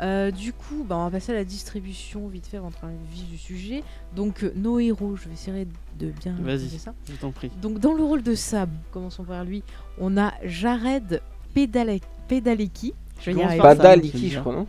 Euh, 0.00 0.30
du 0.30 0.52
coup, 0.52 0.84
bah, 0.88 0.96
on 0.98 1.04
va 1.04 1.10
passer 1.12 1.32
à 1.32 1.36
la 1.36 1.44
distribution 1.44 2.26
vite 2.28 2.46
fait 2.46 2.56
de 2.56 2.62
parler 2.80 2.96
du 3.08 3.14
vif 3.14 3.28
du 3.30 3.38
sujet. 3.38 3.84
Donc, 4.16 4.42
euh, 4.42 4.52
nos 4.56 4.80
héros, 4.80 5.14
je 5.16 5.28
vais 5.28 5.34
essayer 5.34 5.66
de 5.98 6.10
bien 6.10 6.34
Vas-y. 6.40 6.68
ça. 6.78 6.94
Je 7.08 7.14
t'en 7.14 7.30
prie. 7.30 7.50
Donc 7.62 7.78
dans 7.78 7.92
le 7.92 8.02
rôle 8.02 8.22
de 8.22 8.34
Sam, 8.34 8.70
commençons 8.90 9.24
par 9.24 9.44
lui, 9.44 9.62
on 9.98 10.16
a 10.16 10.32
Jared 10.44 11.20
Pedale- 11.54 12.00
Pedalecki. 12.28 12.94
Je 13.20 13.26
vais 13.26 13.32
y 13.32 13.34
c'est 13.38 14.28
je 14.30 14.40
crois, 14.40 14.54
non? 14.54 14.66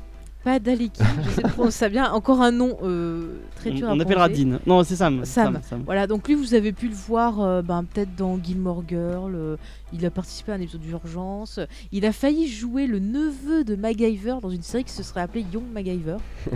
J'essaie 1.24 1.42
de 1.42 1.48
prononcer 1.50 1.78
ça 1.78 1.90
bien. 1.90 2.12
Encore 2.12 2.42
un 2.42 2.52
nom 2.52 2.78
euh, 2.84 3.38
très 3.56 3.72
dur 3.72 3.88
On, 3.88 3.92
à 3.92 3.96
on 3.96 4.00
appellera. 4.00 4.30
Dean. 4.30 4.60
Non, 4.66 4.84
c'est 4.84 4.96
Sam. 4.96 5.26
Sam. 5.26 5.60
Sam. 5.68 5.82
Voilà, 5.86 6.08
donc 6.08 6.28
lui, 6.28 6.36
vous 6.36 6.54
avez 6.54 6.72
pu 6.72 6.88
le 6.88 6.94
voir 6.96 7.42
euh, 7.42 7.62
ben, 7.62 7.84
peut-être 7.84 8.16
dans 8.16 8.38
Gilmore 8.42 8.84
Girl. 8.88 9.34
euh, 9.36 9.58
il 9.94 10.06
a 10.06 10.12
participé 10.12 10.52
à 10.52 10.56
un 10.56 10.62
épisode 10.62 10.82
d'urgence. 10.82 11.60
Il 11.92 12.06
a 12.06 12.12
failli 12.12 12.48
jouer 12.48 12.86
le 12.88 13.00
neveu 13.00 13.64
de 13.64 13.76
MacGyver 13.76 14.36
dans 14.42 14.50
une 14.50 14.62
série 14.62 14.84
qui 14.84 14.94
se 14.94 15.04
serait 15.04 15.22
appelée 15.22 15.46
Young 15.54 15.64
MacGyver. 15.74 16.18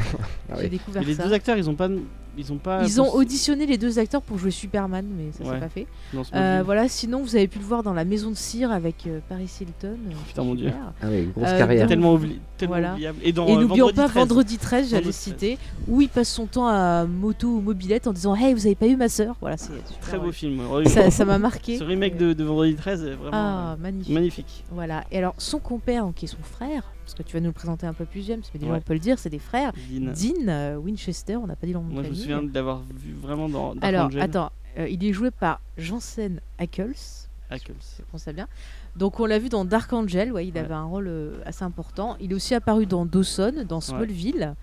Ah 0.51 0.55
J'ai 0.61 0.69
découvert 0.69 1.01
Et 1.03 1.05
les 1.05 1.13
ça. 1.15 1.23
deux 1.25 1.33
acteurs, 1.33 1.57
ils 1.57 1.69
ont 1.69 1.75
pas. 1.75 1.89
Ils 2.37 2.53
ont 2.53 2.57
pas. 2.57 2.83
Ils 2.83 3.01
ont 3.01 3.13
auditionné 3.13 3.65
les 3.65 3.77
deux 3.77 3.99
acteurs 3.99 4.21
pour 4.21 4.37
jouer 4.37 4.51
Superman, 4.51 5.05
mais 5.17 5.31
ça 5.33 5.43
Ouais. 5.43 5.55
s'est 5.55 5.59
pas 5.59 5.69
fait. 5.69 5.87
Euh, 6.35 6.61
voilà, 6.63 6.87
sinon 6.87 7.21
vous 7.21 7.35
avez 7.35 7.47
pu 7.47 7.59
le 7.59 7.65
voir 7.65 7.83
dans 7.83 7.93
La 7.93 8.05
Maison 8.05 8.29
de 8.29 8.35
Cire 8.35 8.71
avec 8.71 9.05
euh, 9.07 9.19
Paris 9.27 9.49
Hilton. 9.59 9.97
euh, 10.07 10.13
Putain, 10.27 10.43
mon 10.43 10.55
Dieu. 10.55 10.71
Ah 11.01 11.07
oui, 11.09 11.29
grosse 11.35 11.49
Euh, 11.49 11.57
carrière. 11.57 11.83
dans- 11.83 11.89
Tellement, 11.89 12.13
oubli... 12.13 12.39
tellement 12.57 12.73
Voilà. 12.75 12.93
oubliable. 12.93 13.17
Et 13.23 13.33
euh, 13.37 13.59
n'oublions 13.61 13.89
pas 13.89 14.07
13. 14.07 14.13
Vendredi 14.27 14.57
13, 14.57 14.89
j'allais 14.89 15.01
Vendredi 15.03 15.17
13. 15.17 15.33
citer, 15.33 15.57
où 15.87 16.01
il 16.01 16.09
passe 16.09 16.29
son 16.29 16.45
temps 16.45 16.67
à 16.67 17.05
moto 17.05 17.47
ou 17.47 17.61
mobilette 17.61 18.07
en 18.07 18.13
disant 18.13 18.35
Hey, 18.35 18.53
vous 18.53 18.65
avez 18.65 18.75
pas 18.75 18.87
eu 18.87 18.95
ma 18.95 19.09
sœur 19.09 19.35
Voilà, 19.41 19.57
c'est 19.57 19.67
super, 19.67 19.99
Très 20.01 20.17
beau 20.19 20.27
ouais. 20.27 20.31
film. 20.31 20.61
Ça 21.09 21.25
m'a 21.25 21.39
marqué. 21.39 21.77
Ce 21.77 21.83
remake 21.83 22.15
de, 22.17 22.33
de 22.33 22.43
Vendredi 22.43 22.75
13 22.75 23.03
est 23.03 23.15
vraiment 23.15 23.29
Ah, 23.33 23.73
euh, 23.73 23.81
magnifique. 23.81 24.13
magnifique. 24.13 24.63
Voilà. 24.71 25.03
Et 25.11 25.17
alors, 25.17 25.33
son 25.37 25.59
compère, 25.59 26.07
qui 26.15 26.25
est 26.25 26.29
son 26.29 26.37
frère, 26.43 26.83
parce 27.09 27.17
que 27.17 27.23
tu 27.23 27.33
vas 27.35 27.39
nous 27.41 27.47
le 27.47 27.53
présenter 27.53 27.85
un 27.87 27.93
peu 27.93 28.05
plus, 28.05 28.25
James, 28.27 28.41
mais 28.53 28.59
déjà 28.59 28.71
Ouais. 28.73 28.77
on 28.77 28.81
peut 28.81 28.93
le 28.93 28.99
dire, 28.99 29.17
c'est 29.19 29.29
des 29.29 29.39
frères. 29.39 29.71
Dean. 29.89 30.11
Dean 30.13 30.47
euh, 30.47 30.75
Winchester, 30.77 31.35
on 31.37 31.47
n'a 31.47 31.55
pas 31.55 31.65
dit 31.67 31.73
le 31.73 31.79
nom 31.79 31.85
de 31.87 31.93
Moi, 31.93 32.03
je 32.03 32.09
me 32.09 32.13
souviens 32.13 32.43
de 32.43 32.53
l'avoir 32.53 32.81
vu 32.95 33.13
vraiment 33.19 33.49
dans 33.49 33.73
Dark 33.75 33.83
Alors, 33.83 34.05
Angel. 34.07 34.21
attends, 34.21 34.51
euh, 34.77 34.87
il 34.87 35.03
est 35.03 35.13
joué 35.13 35.31
par 35.31 35.59
Jansen 35.77 36.39
Ackles. 36.57 36.93
Ackles. 37.49 37.73
je 37.97 38.03
pense 38.11 38.21
ça 38.23 38.31
bien. 38.33 38.47
Donc 38.95 39.19
on 39.19 39.25
l'a 39.25 39.39
vu 39.39 39.49
dans 39.49 39.65
Dark 39.65 39.91
Angel, 39.91 40.31
ouais, 40.31 40.45
il 40.47 40.53
Ouais. 40.53 40.59
avait 40.59 40.73
un 40.75 40.83
rôle 40.83 41.07
euh, 41.07 41.39
assez 41.45 41.63
important. 41.63 42.15
Il 42.19 42.31
est 42.31 42.35
aussi 42.35 42.53
apparu 42.53 42.85
dans 42.85 43.05
Dawson, 43.05 43.65
dans 43.67 43.81
Smallville. 43.81 44.53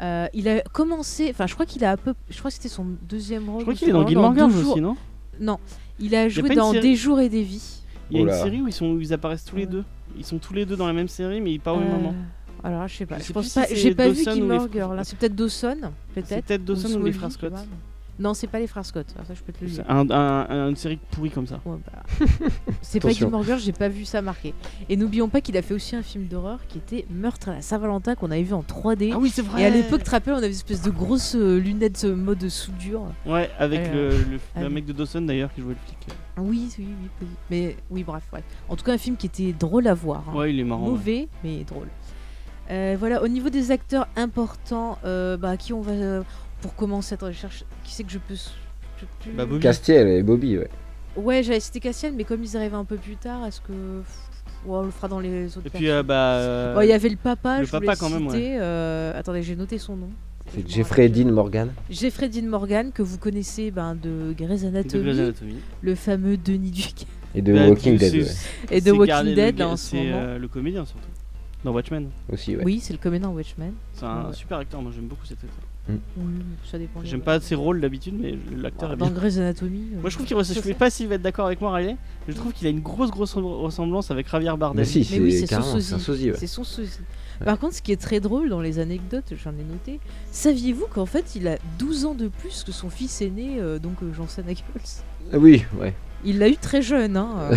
Euh, 0.00 0.26
il 0.34 0.48
a 0.48 0.60
commencé, 0.62 1.28
enfin 1.30 1.46
je 1.46 1.54
crois 1.54 1.66
qu'il 1.66 1.84
a 1.84 1.92
un 1.92 1.96
peu, 1.96 2.14
je 2.28 2.38
crois 2.38 2.50
que 2.50 2.54
c'était 2.56 2.68
son 2.68 2.86
deuxième 3.08 3.48
rôle. 3.48 3.60
Je 3.60 3.64
crois 3.64 3.74
qu'il 3.74 3.88
est 3.88 3.92
dans 3.92 4.06
Gilmore 4.06 4.34
Girls 4.34 4.52
aussi, 4.54 4.80
non? 4.80 4.96
Non, 5.40 5.58
il 5.98 6.14
a 6.14 6.28
joué 6.28 6.54
dans 6.54 6.72
série- 6.72 6.82
Des 6.90 6.96
jours 6.96 7.20
et 7.20 7.28
des 7.28 7.42
vies. 7.42 7.80
Il 8.10 8.16
y 8.18 8.20
a 8.20 8.22
Oula. 8.22 8.36
une 8.36 8.42
série 8.44 8.60
où 8.60 8.68
ils, 8.68 8.72
sont, 8.72 8.86
où 8.86 9.00
ils 9.00 9.12
apparaissent 9.12 9.44
tous 9.44 9.56
les 9.56 9.66
deux? 9.66 9.84
Ils 10.16 10.24
sont 10.24 10.38
tous 10.38 10.54
les 10.54 10.64
deux 10.66 10.76
dans 10.76 10.86
la 10.86 10.92
même 10.92 11.08
série, 11.08 11.40
mais 11.40 11.58
pas 11.58 11.72
au 11.72 11.78
même 11.78 11.88
Euh, 11.88 11.96
moment. 11.96 12.14
Alors 12.62 12.88
je 12.88 12.96
sais 12.96 13.06
pas, 13.06 13.16
Je 13.18 13.22
je, 13.22 13.26
sais 13.28 13.32
pense 13.34 13.46
si 13.48 13.58
pas, 13.60 13.66
c'est 13.66 13.76
j'ai 13.76 13.94
pas 13.94 14.08
vu 14.08 14.24
Dawson 14.24 14.46
frères- 14.46 14.72
Girl. 14.72 14.96
là. 14.96 15.04
C'est 15.04 15.18
peut-être 15.18 15.34
Dawson, 15.34 15.76
C'est 16.14 16.22
peut-être. 16.22 16.46
peut-être 16.46 16.64
Dawson 16.64 17.00
ou, 17.00 17.04
les 17.04 17.12
frères 17.12 17.30
Scott. 17.32 17.52
Non, 18.16 18.32
c'est 18.32 18.46
pas 18.46 18.60
les 18.60 18.68
frères 18.68 18.86
Scott. 18.86 19.06
Alors 19.16 19.26
ça 19.26 19.34
je 19.34 19.42
peux 19.42 19.52
te 19.52 19.62
le 19.64 19.68
C'est 19.68 19.82
dire. 19.82 19.84
un, 19.90 20.08
un- 20.08 20.46
un- 20.48 20.68
une 20.70 20.76
série 20.76 20.98
pourrie 21.10 21.30
comme 21.30 21.48
ça. 21.48 21.60
Ouais, 21.66 21.76
bah, 21.84 22.26
c'est 22.80 23.00
pas. 23.00 23.10
Gilmore 23.10 23.42
Girls, 23.42 23.58
j'ai 23.60 23.72
pas 23.72 23.88
vu 23.88 24.04
ça 24.04 24.22
marqué. 24.22 24.54
Et 24.88 24.96
n'oublions 24.96 25.28
pas 25.28 25.40
qu'il 25.40 25.56
a 25.56 25.62
fait 25.62 25.74
aussi 25.74 25.96
un 25.96 26.02
film 26.02 26.26
d'horreur 26.26 26.60
qui 26.68 26.78
était 26.78 27.06
Meurtre 27.10 27.48
à 27.48 27.54
la 27.54 27.60
Saint-Valentin 27.60 28.14
qu'on 28.14 28.30
avait 28.30 28.44
vu 28.44 28.54
en 28.54 28.62
3D. 28.62 29.10
Ah 29.12 29.18
oui, 29.18 29.30
c'est 29.30 29.42
vrai 29.42 29.62
Et 29.62 29.66
à 29.66 29.70
l'époque, 29.70 29.98
tu 29.98 30.04
te 30.06 30.10
rappelles, 30.12 30.34
on 30.34 30.38
avait 30.38 30.46
une 30.46 30.52
espèce 30.52 30.80
de 30.82 30.90
grosses 30.90 31.34
euh, 31.34 31.58
lunettes 31.58 32.04
euh, 32.04 32.14
mode 32.14 32.48
soudure. 32.48 33.02
Ouais, 33.26 33.50
avec 33.58 33.80
Euh, 33.80 34.12
le, 34.12 34.30
le, 34.34 34.40
ah 34.54 34.60
le 34.62 34.68
oui. 34.68 34.74
mec 34.74 34.86
de 34.86 34.92
Dawson 34.92 35.22
d'ailleurs 35.22 35.52
qui 35.52 35.60
jouait 35.60 35.74
le 35.74 35.78
flic. 35.84 36.16
Oui, 36.38 36.68
oui, 36.78 36.86
oui. 36.88 37.08
oui. 37.22 37.26
Mais 37.50 37.76
oui, 37.90 38.02
bref, 38.04 38.24
ouais. 38.32 38.42
En 38.68 38.76
tout 38.76 38.84
cas, 38.84 38.92
un 38.92 38.98
film 38.98 39.16
qui 39.16 39.26
était 39.26 39.52
drôle 39.52 39.86
à 39.86 39.94
voir. 39.94 40.24
hein. 40.28 40.34
Ouais, 40.34 40.52
il 40.52 40.58
est 40.60 40.64
marrant. 40.64 40.84
ouais. 40.84 40.90
Mauvais, 40.90 41.28
mais 41.42 41.64
drôle. 41.64 41.88
Euh, 42.70 42.96
voilà, 42.98 43.22
au 43.22 43.28
niveau 43.28 43.50
des 43.50 43.70
acteurs 43.70 44.08
importants, 44.16 44.98
euh, 45.04 45.36
bah, 45.36 45.56
qui 45.56 45.72
on 45.72 45.80
va. 45.80 45.92
euh, 45.92 46.22
pour 46.60 46.74
commencer, 46.74 47.14
attends, 47.14 47.30
je 47.30 47.36
cherche. 47.36 47.64
Qui 47.84 47.92
c'est 47.92 48.04
que 48.04 48.10
je 48.12 48.18
peux. 48.18 48.34
je 48.34 49.04
peux 49.22 49.30
Bah, 49.36 49.44
Bobby. 49.44 49.60
Castiel 49.62 50.08
et 50.08 50.22
Bobby, 50.22 50.58
ouais. 50.58 50.70
Ouais, 51.16 51.42
j'avais 51.42 51.60
cité 51.60 51.78
Cassian, 51.78 52.10
mais 52.16 52.24
comme 52.24 52.42
ils 52.42 52.56
arrivaient 52.56 52.74
un 52.74 52.84
peu 52.86 52.96
plus 52.96 53.16
tard, 53.16 53.44
est-ce 53.46 53.60
que. 53.60 53.72
Ouais, 53.72 54.78
on 54.78 54.82
le 54.82 54.90
fera 54.90 55.08
dans 55.08 55.20
les 55.20 55.56
autres 55.58 55.66
Et 55.66 55.70
puis, 55.70 55.90
euh, 55.90 56.02
bah. 56.02 56.36
euh, 56.38 56.74
Bon, 56.74 56.80
il 56.80 56.88
y 56.88 56.92
avait 56.92 57.10
le 57.10 57.16
papa, 57.16 57.60
le 57.60 57.66
je 57.66 57.70
papa 57.70 57.96
quand 57.96 58.08
même, 58.08 58.30
citer, 58.30 58.56
euh, 58.58 59.12
attendez, 59.18 59.42
j'ai 59.42 59.56
noté 59.56 59.76
son 59.76 59.94
nom. 59.96 60.08
C'est 60.54 60.68
Jeffrey. 60.70 61.08
Dean 61.08 61.30
Morgan. 61.32 61.72
Jeffrey 61.90 62.28
Dean 62.28 62.46
Morgan, 62.48 62.90
que 62.92 63.02
vous 63.02 63.18
connaissez 63.18 63.70
ben, 63.70 63.94
de 63.94 64.34
Grey's 64.36 64.62
de 64.62 64.68
Anatomy, 64.68 65.04
Grey's 65.04 65.18
Anatomy. 65.18 65.54
le 65.82 65.94
fameux 65.94 66.36
Denis 66.36 66.70
Duc 66.70 67.06
Et 67.34 67.42
de 67.42 67.52
Bah, 67.52 67.68
Walking 67.68 67.98
c'est- 67.98 68.10
Dead, 68.10 68.22
ouais. 68.22 68.30
et 68.70 68.80
de 68.80 68.84
c'est 68.84 68.90
Walking 68.92 69.34
Dead 69.34 69.58
là, 69.58 69.68
en 69.68 69.76
ce 69.76 69.90
C'est 69.90 69.96
moment. 70.04 70.16
euh, 70.20 70.38
le 70.38 70.48
comédien 70.48 70.84
surtout. 70.84 71.08
Dans 71.64 71.72
Watchmen. 71.72 72.10
aussi, 72.30 72.56
ouais. 72.56 72.62
Oui, 72.64 72.78
c'est 72.82 72.92
le 72.92 72.98
comédien 72.98 73.30
Watchmen. 73.30 73.72
C'est 73.94 74.04
un 74.04 74.26
Ouais. 74.28 74.34
super 74.34 74.58
acteur, 74.58 74.82
moi 74.82 74.92
j'aime 74.94 75.06
beaucoup 75.06 75.24
cet 75.24 75.38
acteur. 75.38 75.64
Oui, 75.88 76.24
ça 76.70 76.78
dépend. 76.78 77.00
J'aime 77.04 77.20
pas 77.22 77.40
ses 77.40 77.54
rôles 77.54 77.80
d'habitude, 77.80 78.14
mais 78.18 78.34
l'acteur 78.58 78.92
est 78.92 78.96
Dans 78.96 79.06
bien. 79.06 79.14
Grey's 79.14 79.38
Anatomy. 79.38 79.80
euh, 79.94 80.00
Moi 80.00 80.10
je 80.10 80.14
trouve 80.14 80.26
qu'il 80.26 80.36
ressemble. 80.36 80.60
Je 80.60 80.64
sais 80.66 80.74
pas 80.74 80.88
s'il 80.90 81.08
va 81.08 81.14
être 81.16 81.22
d'accord 81.22 81.46
avec 81.46 81.60
moi, 81.60 81.72
Riley. 81.74 81.96
mais 82.26 82.32
Je 82.34 82.38
trouve 82.38 82.52
qu'il 82.52 82.66
a 82.66 82.70
une 82.70 82.80
grosse 82.80 83.10
grosse 83.10 83.34
ressemblance 83.34 84.10
avec 84.10 84.28
Javier 84.30 84.52
Bardem. 84.58 84.76
Mais 84.80 84.84
si, 84.84 84.98
oui, 85.20 85.32
c'est 85.32 85.40
c'est 85.40 85.46
son 85.46 85.56
carrément, 85.60 85.80
c'est 85.80 85.94
un 85.94 85.98
sosie. 85.98 86.30
Ouais. 87.40 87.44
Par 87.46 87.58
contre, 87.58 87.74
ce 87.74 87.82
qui 87.82 87.92
est 87.92 88.00
très 88.00 88.20
drôle 88.20 88.48
dans 88.48 88.60
les 88.60 88.78
anecdotes, 88.78 89.32
j'en 89.42 89.52
ai 89.52 89.64
noté, 89.64 90.00
saviez-vous 90.30 90.86
qu'en 90.92 91.06
fait 91.06 91.34
il 91.36 91.48
a 91.48 91.56
12 91.78 92.04
ans 92.06 92.14
de 92.14 92.28
plus 92.28 92.64
que 92.64 92.72
son 92.72 92.90
fils 92.90 93.20
aîné, 93.22 93.56
euh, 93.60 93.78
donc 93.78 94.02
euh, 94.02 94.12
Jansen 94.12 94.48
Ackles 94.48 95.02
Ah 95.32 95.38
Oui, 95.38 95.64
ouais. 95.80 95.94
Il 96.24 96.38
l'a 96.38 96.48
eu 96.48 96.56
très 96.56 96.80
jeune, 96.80 97.16
hein. 97.18 97.28
euh, 97.50 97.56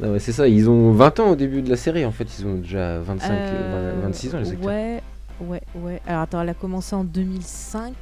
Non, 0.00 0.12
mais 0.12 0.18
c'est 0.20 0.30
ça, 0.32 0.46
ils 0.46 0.70
ont 0.70 0.92
20 0.92 1.20
ans 1.20 1.30
au 1.30 1.36
début 1.36 1.60
de 1.60 1.68
la 1.70 1.76
série, 1.76 2.04
en 2.06 2.12
fait, 2.12 2.28
ils 2.38 2.46
ont 2.46 2.54
déjà 2.54 3.00
25, 3.00 3.32
Euh, 3.32 3.94
euh, 3.96 4.00
26 4.02 4.34
ans, 4.34 4.38
les 4.38 4.50
acteurs. 4.52 4.66
Ouais, 4.66 5.02
ouais, 5.40 5.62
ouais. 5.74 6.00
Alors 6.06 6.22
attends, 6.22 6.40
elle 6.40 6.48
a 6.50 6.54
commencé 6.54 6.94
en 6.94 7.02
2005. 7.04 7.92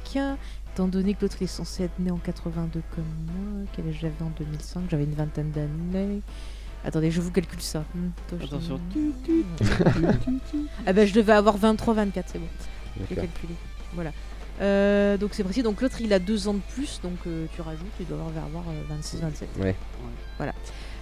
Étant 0.73 0.87
donné 0.87 1.15
que 1.15 1.23
l'autre 1.23 1.41
est 1.41 1.47
censé 1.47 1.85
être 1.85 1.97
né 1.97 2.11
en 2.11 2.17
82 2.17 2.81
comme 2.93 3.03
moi, 3.25 3.65
quel 3.75 3.87
âge 3.87 3.97
j'avais 3.99 4.13
en 4.21 4.31
2005 4.37 4.83
J'avais 4.91 5.05
une 5.05 5.15
vingtaine 5.15 5.49
d'années. 5.49 6.21
Attendez, 6.87 7.11
je 7.11 7.19
vous 7.19 7.31
calcule 7.31 7.59
ça. 7.59 7.83
Hmm, 7.93 8.11
Attention. 8.41 8.79
ah 10.85 10.93
bah 10.93 11.05
je 11.05 11.13
devais 11.13 11.33
avoir 11.33 11.59
23-24, 11.59 12.23
c'est 12.27 12.39
bon. 12.39 12.47
J'ai 13.09 13.15
calculé. 13.15 13.53
Voilà. 13.93 14.13
Euh, 14.61 15.17
donc 15.17 15.31
c'est 15.33 15.43
précis. 15.43 15.63
Donc 15.63 15.81
l'autre 15.81 15.99
il 15.99 16.13
a 16.13 16.19
deux 16.19 16.47
ans 16.47 16.53
de 16.53 16.61
plus, 16.73 17.01
donc 17.03 17.17
euh, 17.27 17.45
tu 17.53 17.61
rajoutes, 17.61 17.91
il 17.99 18.05
doit 18.05 18.17
avoir, 18.17 18.45
avoir 18.45 18.63
26-27. 19.01 19.61
Ouais. 19.61 19.75
Voilà. 20.37 20.53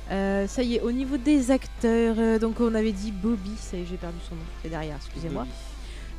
Euh, 0.10 0.48
ça 0.48 0.64
y 0.64 0.76
est, 0.76 0.82
au 0.82 0.92
niveau 0.92 1.18
des 1.18 1.52
acteurs, 1.52 2.16
euh, 2.18 2.40
donc 2.40 2.60
on 2.62 2.74
avait 2.74 2.92
dit 2.92 3.12
Bobby, 3.12 3.52
ça 3.56 3.78
y 3.78 3.82
est, 3.82 3.86
j'ai 3.86 3.98
perdu 3.98 4.18
son 4.28 4.34
nom, 4.36 4.42
c'est 4.64 4.70
derrière, 4.70 4.96
excusez-moi. 4.96 5.46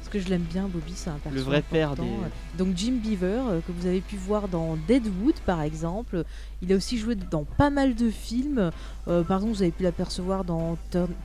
Parce 0.06 0.18
que 0.18 0.20
je 0.24 0.28
l'aime 0.30 0.42
bien, 0.48 0.68
Bobby, 0.68 0.92
c'est 0.94 1.10
un 1.10 1.14
personnage. 1.14 1.44
vrai 1.44 1.62
père 1.62 1.96
des- 1.96 2.02
Donc 2.56 2.76
Jim 2.76 2.92
Beaver, 3.02 3.40
euh, 3.48 3.60
que 3.66 3.72
vous 3.72 3.86
avez 3.88 4.00
pu 4.00 4.14
voir 4.16 4.46
dans 4.46 4.76
Deadwood 4.86 5.34
par 5.44 5.62
exemple. 5.62 6.22
Il 6.62 6.72
a 6.72 6.76
aussi 6.76 6.96
joué 6.96 7.16
dans 7.16 7.42
pas 7.42 7.70
mal 7.70 7.96
de 7.96 8.08
films. 8.08 8.70
Euh, 9.08 9.24
par 9.24 9.38
exemple, 9.38 9.54
vous 9.56 9.62
avez 9.62 9.72
pu 9.72 9.82
l'apercevoir 9.82 10.44
dans 10.44 10.78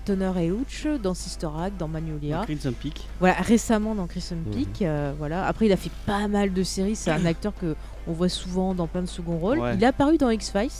Turner 0.05 0.31
et 0.39 0.51
Hooch, 0.51 0.87
dans 1.03 1.13
Sister 1.13 1.47
Act, 1.59 1.77
dans 1.77 1.87
Magnolia. 1.87 2.41
Crimson 2.43 2.73
Peak. 2.73 3.07
Voilà, 3.19 3.35
récemment 3.35 3.93
dans 3.93 4.07
Crimson 4.07 4.37
Mhm. 4.47 4.51
Peak. 4.51 4.81
euh, 4.81 5.13
voilà. 5.15 5.45
Après, 5.45 5.67
il 5.67 5.71
a 5.71 5.77
fait 5.77 5.91
pas 6.07 6.27
mal 6.27 6.51
de 6.51 6.63
séries. 6.63 6.95
C'est 6.95 7.11
un 7.11 7.25
acteur 7.25 7.53
que 7.61 7.75
on 8.07 8.13
voit 8.13 8.29
souvent 8.29 8.73
dans 8.73 8.87
plein 8.87 9.01
de 9.01 9.05
second 9.07 9.37
rôles. 9.37 9.59
Ouais. 9.59 9.75
Il 9.75 9.83
est 9.83 9.87
apparu 9.87 10.17
dans 10.17 10.31
X-Files. 10.31 10.71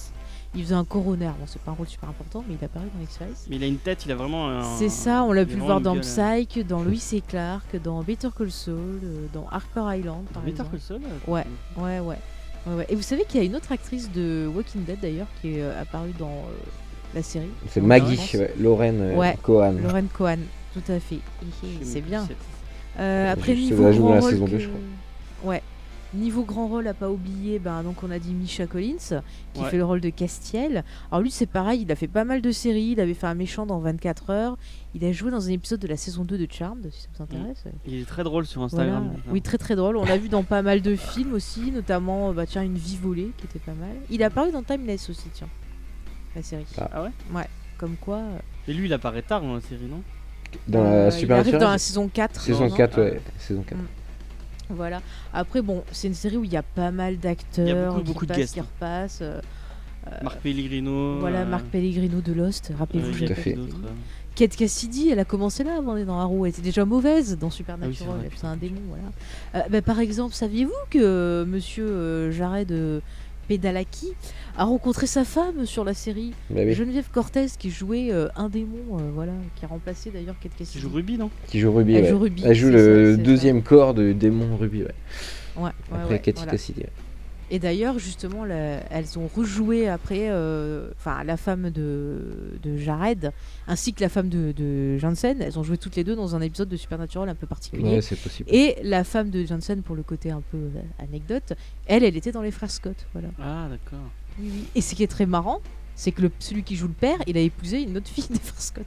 Il 0.54 0.64
faisait 0.64 0.76
un 0.76 0.84
coroner. 0.84 1.28
Bon, 1.40 1.46
c'est 1.48 1.62
pas 1.62 1.72
un 1.72 1.76
rôle 1.76 1.88
super 1.88 2.10
important, 2.10 2.44
mais 2.48 2.56
il 2.56 2.62
est 2.62 2.66
apparu 2.66 2.86
dans 2.94 3.02
X-Files. 3.04 3.28
Mais 3.50 3.56
il 3.56 3.64
a 3.64 3.68
une 3.68 3.78
tête, 3.78 4.06
il 4.06 4.12
a 4.12 4.16
vraiment 4.16 4.50
un. 4.50 4.64
C'est 4.78 4.90
ça, 4.90 5.24
on 5.24 5.32
l'a 5.32 5.46
pu 5.46 5.56
le 5.56 5.62
voir 5.64 5.80
dans 5.80 5.94
gueule, 5.96 6.04
hein. 6.20 6.44
Psych, 6.46 6.66
dans 6.68 6.84
Louis 6.84 7.02
et 7.14 7.22
Clark, 7.22 7.82
dans 7.82 8.02
Better 8.04 8.28
Call 8.38 8.52
Saul, 8.52 9.00
euh, 9.04 9.28
dans 9.34 9.48
Harper 9.50 9.98
Island. 9.98 10.26
Par 10.34 10.44
Better 10.44 10.52
exemple. 10.64 10.72
Call 10.72 10.82
Saul 10.82 11.02
Ouais. 11.28 11.46
Ouais, 11.78 12.00
ouais. 12.00 12.18
Ouais, 12.68 12.76
ouais. 12.76 12.86
Et 12.90 12.96
vous 12.96 13.02
savez 13.02 13.24
qu'il 13.26 13.40
y 13.40 13.44
a 13.44 13.46
une 13.46 13.56
autre 13.56 13.72
actrice 13.72 14.12
de 14.12 14.48
Walking 14.54 14.84
Dead 14.84 15.00
d'ailleurs 15.02 15.28
qui 15.42 15.56
est 15.58 15.62
euh, 15.64 15.82
apparue 15.82 16.14
dans 16.20 16.28
euh, 16.28 16.54
la 17.16 17.24
série. 17.24 17.48
C'est 17.70 17.82
Maggie, 17.82 18.20
ouais, 18.38 18.54
Lorraine 18.60 19.00
euh, 19.02 19.16
Ouais. 19.16 19.38
Cohen. 19.42 19.76
Lauren 19.82 20.06
Cohen, 20.14 20.38
tout 20.74 20.92
à 20.92 21.00
fait. 21.00 21.20
C'est 21.82 22.02
bien. 22.02 22.28
Euh, 23.00 23.32
après 23.32 23.56
niveau 23.56 23.84
la 23.84 23.92
la 23.92 24.20
rôle 24.20 24.32
saison 24.32 24.46
que- 24.46 24.52
2, 24.52 24.60
je 24.60 24.68
crois. 24.68 24.80
Ouais. 25.46 25.64
Niveau 26.14 26.44
grand 26.44 26.68
rôle 26.68 26.88
à 26.88 26.94
pas 26.94 27.10
oublier, 27.10 27.58
ben 27.58 27.84
donc 27.84 28.04
on 28.04 28.12
a 28.12 28.20
dit 28.20 28.34
Misha 28.34 28.68
Collins 28.68 29.22
qui 29.54 29.62
Ouais. 29.62 29.70
fait 29.70 29.78
le 29.78 29.86
rôle 29.86 30.02
de 30.02 30.10
Castiel. 30.10 30.84
Alors 31.10 31.22
lui 31.22 31.32
c'est 31.32 31.46
pareil, 31.46 31.84
il 31.84 31.92
a 31.92 31.96
fait 31.96 32.10
pas 32.10 32.26
mal 32.26 32.42
de 32.42 32.52
séries, 32.52 32.90
il 32.92 33.00
avait 33.00 33.14
fait 33.14 33.28
un 33.28 33.34
méchant 33.34 33.66
dans 33.66 33.80
24 33.80 34.30
heures, 34.30 34.58
il 34.94 35.06
a 35.06 35.14
joué 35.14 35.32
dans 35.32 35.48
un 35.48 35.52
épisode 35.52 35.80
de 35.80 35.88
la 35.88 35.96
saison 35.96 36.26
2 36.26 36.38
de 36.38 36.48
Charmed 36.52 36.90
si 36.92 37.04
ça 37.04 37.08
vous 37.18 37.24
intéresse. 37.24 37.64
Il 37.88 37.96
est 37.96 38.06
très 38.06 38.24
drôle 38.26 38.46
sur 38.46 38.68
Voilà. 38.68 38.96
Instagram. 38.98 39.14
Oui, 39.32 39.42
très 39.42 39.58
très 39.58 39.78
drôle. 39.78 39.96
On 39.96 40.04
l'a 40.04 40.18
vu 40.18 40.28
dans 40.28 40.44
pas 40.44 40.62
mal 40.62 40.82
de 40.82 40.98
films 40.98 41.34
aussi, 41.34 41.72
notamment 41.72 42.34
bah, 42.34 42.46
tiens, 42.46 42.64
Une 42.64 42.76
vie 42.78 42.98
volée 43.02 43.32
qui 43.38 43.46
était 43.46 43.60
pas 43.60 43.74
mal. 43.74 43.96
Il 44.10 44.22
a 44.22 44.26
apparu 44.26 44.52
dans 44.52 44.64
Timeless 44.64 45.10
aussi, 45.10 45.30
tiens, 45.34 45.48
la 46.36 46.44
série. 46.44 46.66
Ah. 46.78 46.90
Ah 46.94 47.04
ouais? 47.04 47.46
Comme 47.78 47.96
quoi. 47.96 48.18
euh, 48.18 48.38
Et 48.68 48.74
lui, 48.74 48.88
il 48.88 48.94
apparaît 48.94 49.22
tard 49.22 49.42
dans 49.42 49.54
la 49.56 49.62
série, 49.62 49.86
non? 49.90 50.02
Dans 50.68 50.82
euh, 50.84 51.08
la 51.08 51.16
il 51.16 51.20
Super 51.22 51.38
arrive 51.40 51.58
dans 51.58 51.70
la 51.72 51.78
saison 51.78 52.10
4. 52.10 52.42
Saison 52.42 52.68
non? 52.68 52.76
4, 52.76 52.94
Ah. 52.98 53.02
ouais. 53.02 53.22
Saison 53.38 53.64
4. 53.66 53.78
Mm. 53.80 53.86
Voilà. 54.76 55.02
Après, 55.34 55.62
bon, 55.62 55.84
c'est 55.92 56.08
une 56.08 56.14
série 56.14 56.38
où 56.38 56.44
il 56.44 56.52
y 56.52 56.58
a 56.58 56.64
pas 56.64 56.92
mal 56.92 57.18
d'acteurs 57.18 57.66
Il 57.66 57.70
y 57.70 57.72
a 57.72 58.04
beaucoup, 58.04 58.26
de 58.26 58.34
guests, 58.34 58.54
qui 58.54 58.60
hein. 58.60 58.66
repassent. 58.76 59.20
euh, 59.22 59.40
Marc 60.24 60.40
Pellegrino. 60.40 61.20
voilà, 61.20 61.42
euh, 61.42 61.46
Marc 61.46 61.66
Pellegrino 61.66 62.22
de 62.22 62.34
Lost, 62.34 62.74
rappelez-vous, 62.78 63.10
euh, 63.10 63.14
j'ai 63.28 63.34
fait. 63.36 63.56
euh, 63.58 63.66
Kate 64.34 64.56
Cassidy, 64.56 65.10
elle 65.10 65.20
a 65.20 65.26
commencé 65.26 65.64
là 65.64 65.78
avant 65.78 65.94
d'être 65.96 66.08
dans 66.08 66.20
Arrow. 66.20 66.46
Elle 66.46 66.52
était 66.52 66.62
déjà 66.62 66.86
mauvaise 66.86 67.38
dans 67.38 67.48
Ah 67.48 67.50
oui, 67.50 67.56
Supernatural. 67.56 67.96
c'est 67.98 68.06
vrai, 68.28 68.30
c'est 68.36 68.48
un 68.48 68.56
démon, 68.56 68.82
voilà. 68.88 69.04
Euh, 69.56 69.70
bah, 69.70 69.82
par 69.82 70.00
exemple, 70.00 70.34
saviez-vous 70.34 70.72
que 70.90 71.44
Monsieur 71.48 71.86
euh, 71.88 72.32
Jared 72.32 72.72
euh, 72.72 73.00
Pedalaki 73.48 74.14
a 74.58 74.64
rencontré 74.66 75.08
sa 75.08 75.24
femme 75.24 75.66
sur 75.66 75.84
la 75.84 75.94
série, 75.94 76.34
Bah 76.50 76.62
oui. 76.66 76.74
Geneviève 76.74 77.10
Cortez, 77.12 77.48
qui 77.58 77.70
jouait 77.72 78.12
euh, 78.12 78.28
un 78.36 78.50
démon, 78.50 78.98
euh, 79.00 79.10
voilà, 79.14 79.34
qui 79.56 79.66
a 79.66 79.68
remplacé 79.68 80.10
d'ailleurs 80.12 80.36
Kate 80.42 80.52
Qui 80.54 80.60
Cassidy. 80.60 80.80
joue 80.80 80.90
Ruby, 80.90 81.18
non? 81.18 81.30
Qui 81.48 81.60
joue 81.60 81.72
Ruby. 81.74 81.94
Elle 81.96 82.04
ouais. 82.04 82.10
joue 82.10 82.20
Ruby, 82.20 82.44
Elle 82.46 82.56
joue 82.56 82.70
le 82.70 83.16
ça, 83.18 83.22
deuxième 83.24 83.64
corps 83.64 83.94
de 83.94 84.12
démon 84.14 84.58
Ruby. 84.58 84.84
Ouais. 84.84 84.88
Ouais, 85.58 85.64
ouais, 85.64 85.72
Après 85.92 86.14
ouais, 86.16 86.20
Katy 86.20 86.38
voilà. 86.38 86.52
Cassidy. 86.52 86.82
ouais. 86.82 86.90
Et 87.54 87.60
d'ailleurs, 87.60 88.00
justement, 88.00 88.46
la- 88.46 88.80
elles 88.92 89.20
ont 89.20 89.28
rejoué 89.28 89.90
après, 89.90 90.30
euh, 90.30 90.90
enfin, 90.98 91.22
la 91.26 91.36
femme 91.36 91.70
de, 91.70 92.58
de 92.64 92.78
Jared, 92.78 93.34
ainsi 93.68 93.92
que 93.94 94.00
la 94.00 94.08
femme 94.08 94.30
de, 94.30 94.54
de 94.56 94.98
Jansen. 94.98 95.42
Elles 95.42 95.60
ont 95.60 95.64
joué 95.64 95.78
toutes 95.78 95.98
les 95.98 96.06
deux 96.06 96.16
dans 96.16 96.34
un 96.34 96.40
épisode 96.40 96.70
de 96.70 96.78
Supernatural 96.78 97.28
un 97.28 97.36
peu 97.36 97.48
particulier. 97.48 97.96
Ouais, 97.96 98.02
c'est 98.02 98.16
possible. 98.16 98.50
Et 98.50 98.78
la 98.84 99.04
femme 99.04 99.30
de 99.32 99.44
Jansen, 99.46 99.82
pour 99.82 99.98
le 99.98 100.04
côté 100.04 100.32
un 100.32 100.42
peu 100.50 100.60
anecdote, 101.00 101.52
elle, 101.88 102.06
elle 102.06 102.16
était 102.16 102.32
dans 102.32 102.42
les 102.42 102.52
frères 102.52 102.72
Scott. 102.72 102.96
Voilà. 103.12 103.28
Ah, 103.38 103.68
d'accord. 103.70 104.00
Oui, 104.40 104.50
oui. 104.54 104.68
Et 104.76 104.82
ce 104.82 104.96
qui 104.96 105.04
est 105.04 105.08
très 105.08 105.26
marrant, 105.26 105.62
c'est 105.96 106.12
que 106.12 106.22
le, 106.24 106.32
celui 106.40 106.64
qui 106.64 106.76
joue 106.76 106.88
le 106.88 106.94
père, 106.94 107.18
il 107.28 107.38
a 107.38 107.42
épousé 107.42 107.82
une 107.82 107.98
autre 107.98 108.10
fille 108.10 108.28
des 108.30 108.40
frères 108.40 108.62
Scott. 108.62 108.86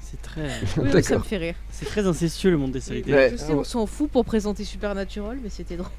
C'est 0.00 0.20
très, 0.22 0.48
Oui, 0.78 0.88
oui, 0.94 1.02
ça 1.02 1.18
me 1.18 1.22
fait 1.22 1.36
rire. 1.36 1.54
c'est 1.70 1.86
très 1.86 2.06
incestueux 2.06 2.50
le 2.50 2.56
monde 2.58 2.72
des 2.72 2.80
séries 2.80 3.02
télé. 3.02 3.16
Ouais. 3.16 3.30
Je 3.32 3.36
sais, 3.36 3.52
on 3.52 3.64
s'en 3.64 3.86
fout 3.86 4.10
pour 4.10 4.24
présenter 4.24 4.64
Supernatural, 4.64 5.38
mais 5.42 5.50
c'était 5.50 5.76
drôle. 5.76 5.90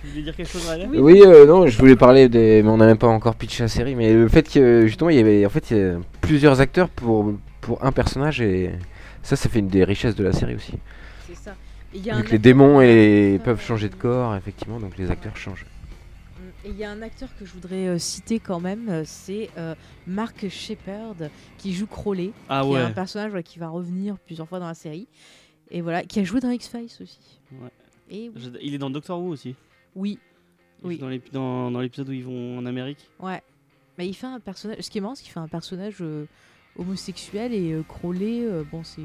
Tu 0.00 0.08
voulais 0.08 0.22
dire 0.22 0.36
quelque 0.36 0.50
chose, 0.50 0.68
Riley 0.68 0.86
Oui. 0.90 0.98
Oui, 0.98 1.22
euh, 1.24 1.46
non, 1.46 1.66
je 1.66 1.78
voulais 1.78 1.96
parler 1.96 2.28
des. 2.28 2.62
Mais 2.62 2.68
on 2.68 2.76
n'a 2.76 2.86
même 2.86 2.98
pas 2.98 3.06
encore 3.06 3.36
pitché 3.36 3.62
la 3.62 3.68
série. 3.68 3.94
Mais 3.94 4.12
le 4.12 4.28
fait 4.28 4.48
que 4.50 4.84
justement, 4.86 5.10
il 5.10 5.16
y 5.16 5.20
avait 5.20 5.46
en 5.46 5.48
fait 5.48 5.70
il 5.70 5.76
y 5.76 5.80
a 5.80 5.94
plusieurs 6.20 6.60
acteurs 6.60 6.88
pour, 6.88 7.32
pour 7.60 7.84
un 7.84 7.92
personnage 7.92 8.40
et 8.40 8.72
ça, 9.22 9.36
ça 9.36 9.48
fait 9.48 9.60
une 9.60 9.68
des 9.68 9.84
richesses 9.84 10.16
de 10.16 10.24
la 10.24 10.32
série 10.32 10.56
aussi. 10.56 10.72
C'est 11.28 11.36
ça. 11.36 11.54
Il 11.94 12.04
y 12.04 12.10
a 12.10 12.14
Vu 12.14 12.20
un 12.20 12.22
que 12.24 12.30
les 12.32 12.38
démons 12.38 12.80
et 12.80 13.36
Euh, 13.36 13.38
peuvent 13.44 13.62
changer 13.62 13.88
de 13.88 13.94
corps, 13.94 14.34
effectivement, 14.34 14.80
donc 14.80 14.98
les 14.98 15.10
acteurs 15.10 15.36
changent. 15.36 15.66
Et 16.64 16.70
il 16.70 16.76
y 16.76 16.84
a 16.84 16.90
un 16.90 17.02
acteur 17.02 17.28
que 17.38 17.44
je 17.44 17.52
voudrais 17.52 17.88
euh, 17.88 17.98
citer 17.98 18.38
quand 18.38 18.60
même, 18.60 18.88
euh, 18.88 19.02
c'est 19.04 19.50
euh, 19.58 19.74
Mark 20.06 20.48
Shepard 20.48 21.16
qui 21.58 21.72
joue 21.72 21.86
Crowley, 21.88 22.30
Ah 22.48 22.62
qui 22.62 22.68
est 22.68 22.72
ouais. 22.74 22.80
un 22.80 22.92
personnage 22.92 23.42
qui 23.42 23.58
va 23.58 23.68
revenir 23.68 24.16
plusieurs 24.18 24.48
fois 24.48 24.60
dans 24.60 24.68
la 24.68 24.74
série. 24.74 25.08
Et 25.72 25.80
voilà, 25.80 26.04
qui 26.04 26.20
a 26.20 26.24
joué 26.24 26.38
dans 26.40 26.50
X-Files 26.50 26.84
aussi. 27.00 27.40
Ouais. 27.60 27.70
Et 28.10 28.28
oui, 28.28 28.34
Je- 28.36 28.50
Il 28.60 28.74
est 28.74 28.78
dans 28.78 28.90
Doctor 28.90 29.20
Who 29.20 29.28
aussi. 29.30 29.56
oui, 29.96 30.18
Il 30.84 30.86
Oui. 30.88 30.94
joue 30.96 31.00
Dans 31.02 31.08
l'ép- 31.08 31.32
dans 31.32 31.70
dans 31.70 31.80
l'épisode 31.80 32.08
où 32.08 32.12
ils 32.12 32.24
vont 32.24 32.58
en 32.58 32.66
Amérique. 32.66 33.08
ouais. 33.20 33.42
Mais 33.98 34.08
il 34.08 34.14
fait 34.14 34.26
un 34.26 34.40
personnage. 34.40 34.78
Ce 34.80 34.88
qui 34.90 34.98
est 34.98 35.00
marrant, 35.02 35.14
c'est 35.14 35.22
qu'il 35.22 35.32
fait 35.32 35.38
un 35.40 35.48
personnage 35.48 35.96
euh, 36.00 36.26
homosexuel 36.78 37.52
et 37.52 37.76
Crowley, 37.86 38.46
bon, 38.70 38.82
c'est 38.84 39.02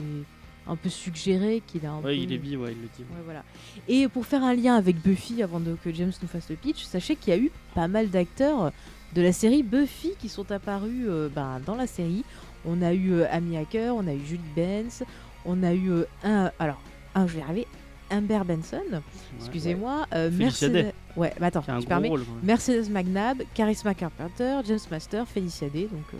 un 0.69 0.75
peu 0.75 0.89
suggéré 0.89 1.61
qu'il 1.65 1.85
a 1.85 1.91
un 1.91 2.01
peu. 2.01 2.07
Ouais, 2.07 2.17
il 2.17 2.31
est 2.31 2.37
bi, 2.37 2.55
ouais, 2.57 2.71
il 2.71 2.81
le 2.81 2.87
dit. 2.95 3.03
Ouais, 3.03 3.21
voilà. 3.25 3.43
Et 3.87 4.07
pour 4.07 4.25
faire 4.25 4.43
un 4.43 4.53
lien 4.53 4.75
avec 4.75 5.01
Buffy, 5.01 5.41
avant 5.43 5.59
de, 5.59 5.75
que 5.83 5.93
James 5.93 6.11
nous 6.21 6.27
fasse 6.27 6.49
le 6.49 6.55
pitch, 6.55 6.83
sachez 6.83 7.15
qu'il 7.15 7.33
y 7.33 7.37
a 7.37 7.39
eu 7.39 7.51
pas 7.73 7.87
mal 7.87 8.09
d'acteurs 8.09 8.71
de 9.15 9.21
la 9.21 9.31
série 9.31 9.63
Buffy 9.63 10.13
qui 10.19 10.29
sont 10.29 10.51
apparus 10.51 11.05
euh, 11.07 11.29
ben, 11.33 11.61
dans 11.65 11.75
la 11.75 11.87
série. 11.87 12.23
On 12.65 12.81
a 12.81 12.93
eu 12.93 13.13
euh, 13.13 13.25
Amy 13.31 13.57
Hacker, 13.57 13.95
on 13.95 14.05
a 14.07 14.13
eu 14.13 14.25
Julie 14.25 14.41
Benz, 14.55 15.03
on 15.45 15.63
a 15.63 15.73
eu 15.73 15.89
euh, 15.91 16.03
un. 16.23 16.51
Alors, 16.59 16.81
un, 17.15 17.25
je 17.27 17.33
vais 17.33 17.39
y 17.39 17.43
arriver. 17.43 17.67
Amber 18.09 18.39
Benson, 18.45 19.01
excusez-moi. 19.37 20.05
euh, 20.13 20.31
Felicia 20.31 20.69
Mercedes. 20.69 20.93
Ouais, 21.17 21.33
mais 21.41 21.47
attends, 21.47 21.61
tu 21.79 21.85
permets. 21.87 22.07
rôle. 22.07 22.23
Mercedes 22.41 22.89
McNabb, 22.89 23.43
Charisma 23.53 23.93
Carpenter, 23.93 24.59
James 24.65 24.79
Master, 24.89 25.27
Felicia 25.27 25.67
Day. 25.67 25.89
Donc 25.91 26.05
euh, 26.13 26.17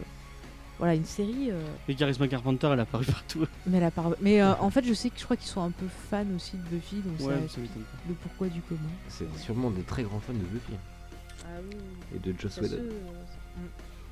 voilà, 0.80 0.96
une 0.96 1.06
série. 1.06 1.50
euh, 1.52 1.60
Et 1.88 1.96
Charisma 1.96 2.28
Carpenter, 2.28 2.70
elle 2.72 2.80
a 2.80 2.86
partout. 2.86 3.46
mais 3.66 3.80
par- 3.92 4.12
mais 4.22 4.42
euh, 4.42 4.54
en 4.60 4.70
fait, 4.70 4.86
je 4.86 4.94
sais 4.94 5.10
que 5.10 5.18
je 5.20 5.24
crois 5.24 5.36
qu'ils 5.38 5.50
sont 5.50 5.62
un 5.62 5.72
peu 5.72 5.86
fans 6.10 6.26
aussi 6.36 6.58
de 6.58 6.64
Buffy, 6.76 6.98
donc 6.98 7.20
Ouais, 7.28 7.36
ça 7.48 7.60
le 8.08 8.14
pourquoi 8.16 8.48
du 8.48 8.62
comment. 8.62 8.80
C'est 9.10 9.26
sûrement 9.40 9.72
des 9.72 9.82
très 9.84 10.04
grands 10.04 10.20
fans 10.20 10.34
de 10.34 10.40
Buffy 10.40 10.74
hein, 10.74 11.46
Ah 11.46 11.60
oui, 11.70 11.78
et 12.16 12.20
de 12.20 12.40
Joss 12.40 12.58
Whedon. 12.58 12.78
Mm. 12.84 13.60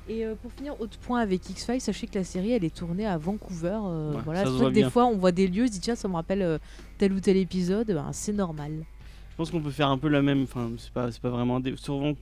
Et 0.08 0.24
euh, 0.24 0.34
pour 0.40 0.52
finir, 0.52 0.80
autre 0.80 0.98
point 0.98 1.20
avec 1.20 1.48
X-Files, 1.50 1.80
sachez 1.80 2.06
que 2.06 2.16
la 2.16 2.24
série 2.24 2.52
elle 2.52 2.64
est 2.64 2.74
tournée 2.74 3.06
à 3.06 3.18
Vancouver. 3.18 3.78
euh, 3.84 4.12
Ouais, 4.14 4.20
voilà, 4.24 4.40
ça 4.40 4.46
c'est 4.46 4.52
se 4.52 4.58
voit 4.58 4.68
que 4.70 4.74
des 4.74 4.80
bien. 4.82 4.90
fois 4.90 5.06
on 5.06 5.16
voit 5.16 5.32
des 5.32 5.48
lieux, 5.48 5.64
on 5.64 5.66
se 5.66 5.72
dit 5.72 5.80
tiens, 5.80 5.96
ça 5.96 6.06
me 6.08 6.14
rappelle 6.14 6.42
euh, 6.42 6.58
tel 6.98 7.12
ou 7.12 7.18
tel 7.20 7.36
épisode, 7.36 7.88
ben, 7.88 8.08
c'est 8.12 8.32
normal. 8.32 8.84
Je 9.36 9.42
pense 9.42 9.50
qu'on 9.50 9.60
peut 9.60 9.70
faire 9.70 9.90
un 9.90 9.98
peu 9.98 10.08
la 10.08 10.22
même. 10.22 10.44
Enfin, 10.44 10.70
c'est 10.78 10.90
pas, 10.90 11.12
c'est 11.12 11.20
pas 11.20 11.28
vraiment 11.28 11.56
un 11.56 11.60
défaut. 11.60 12.14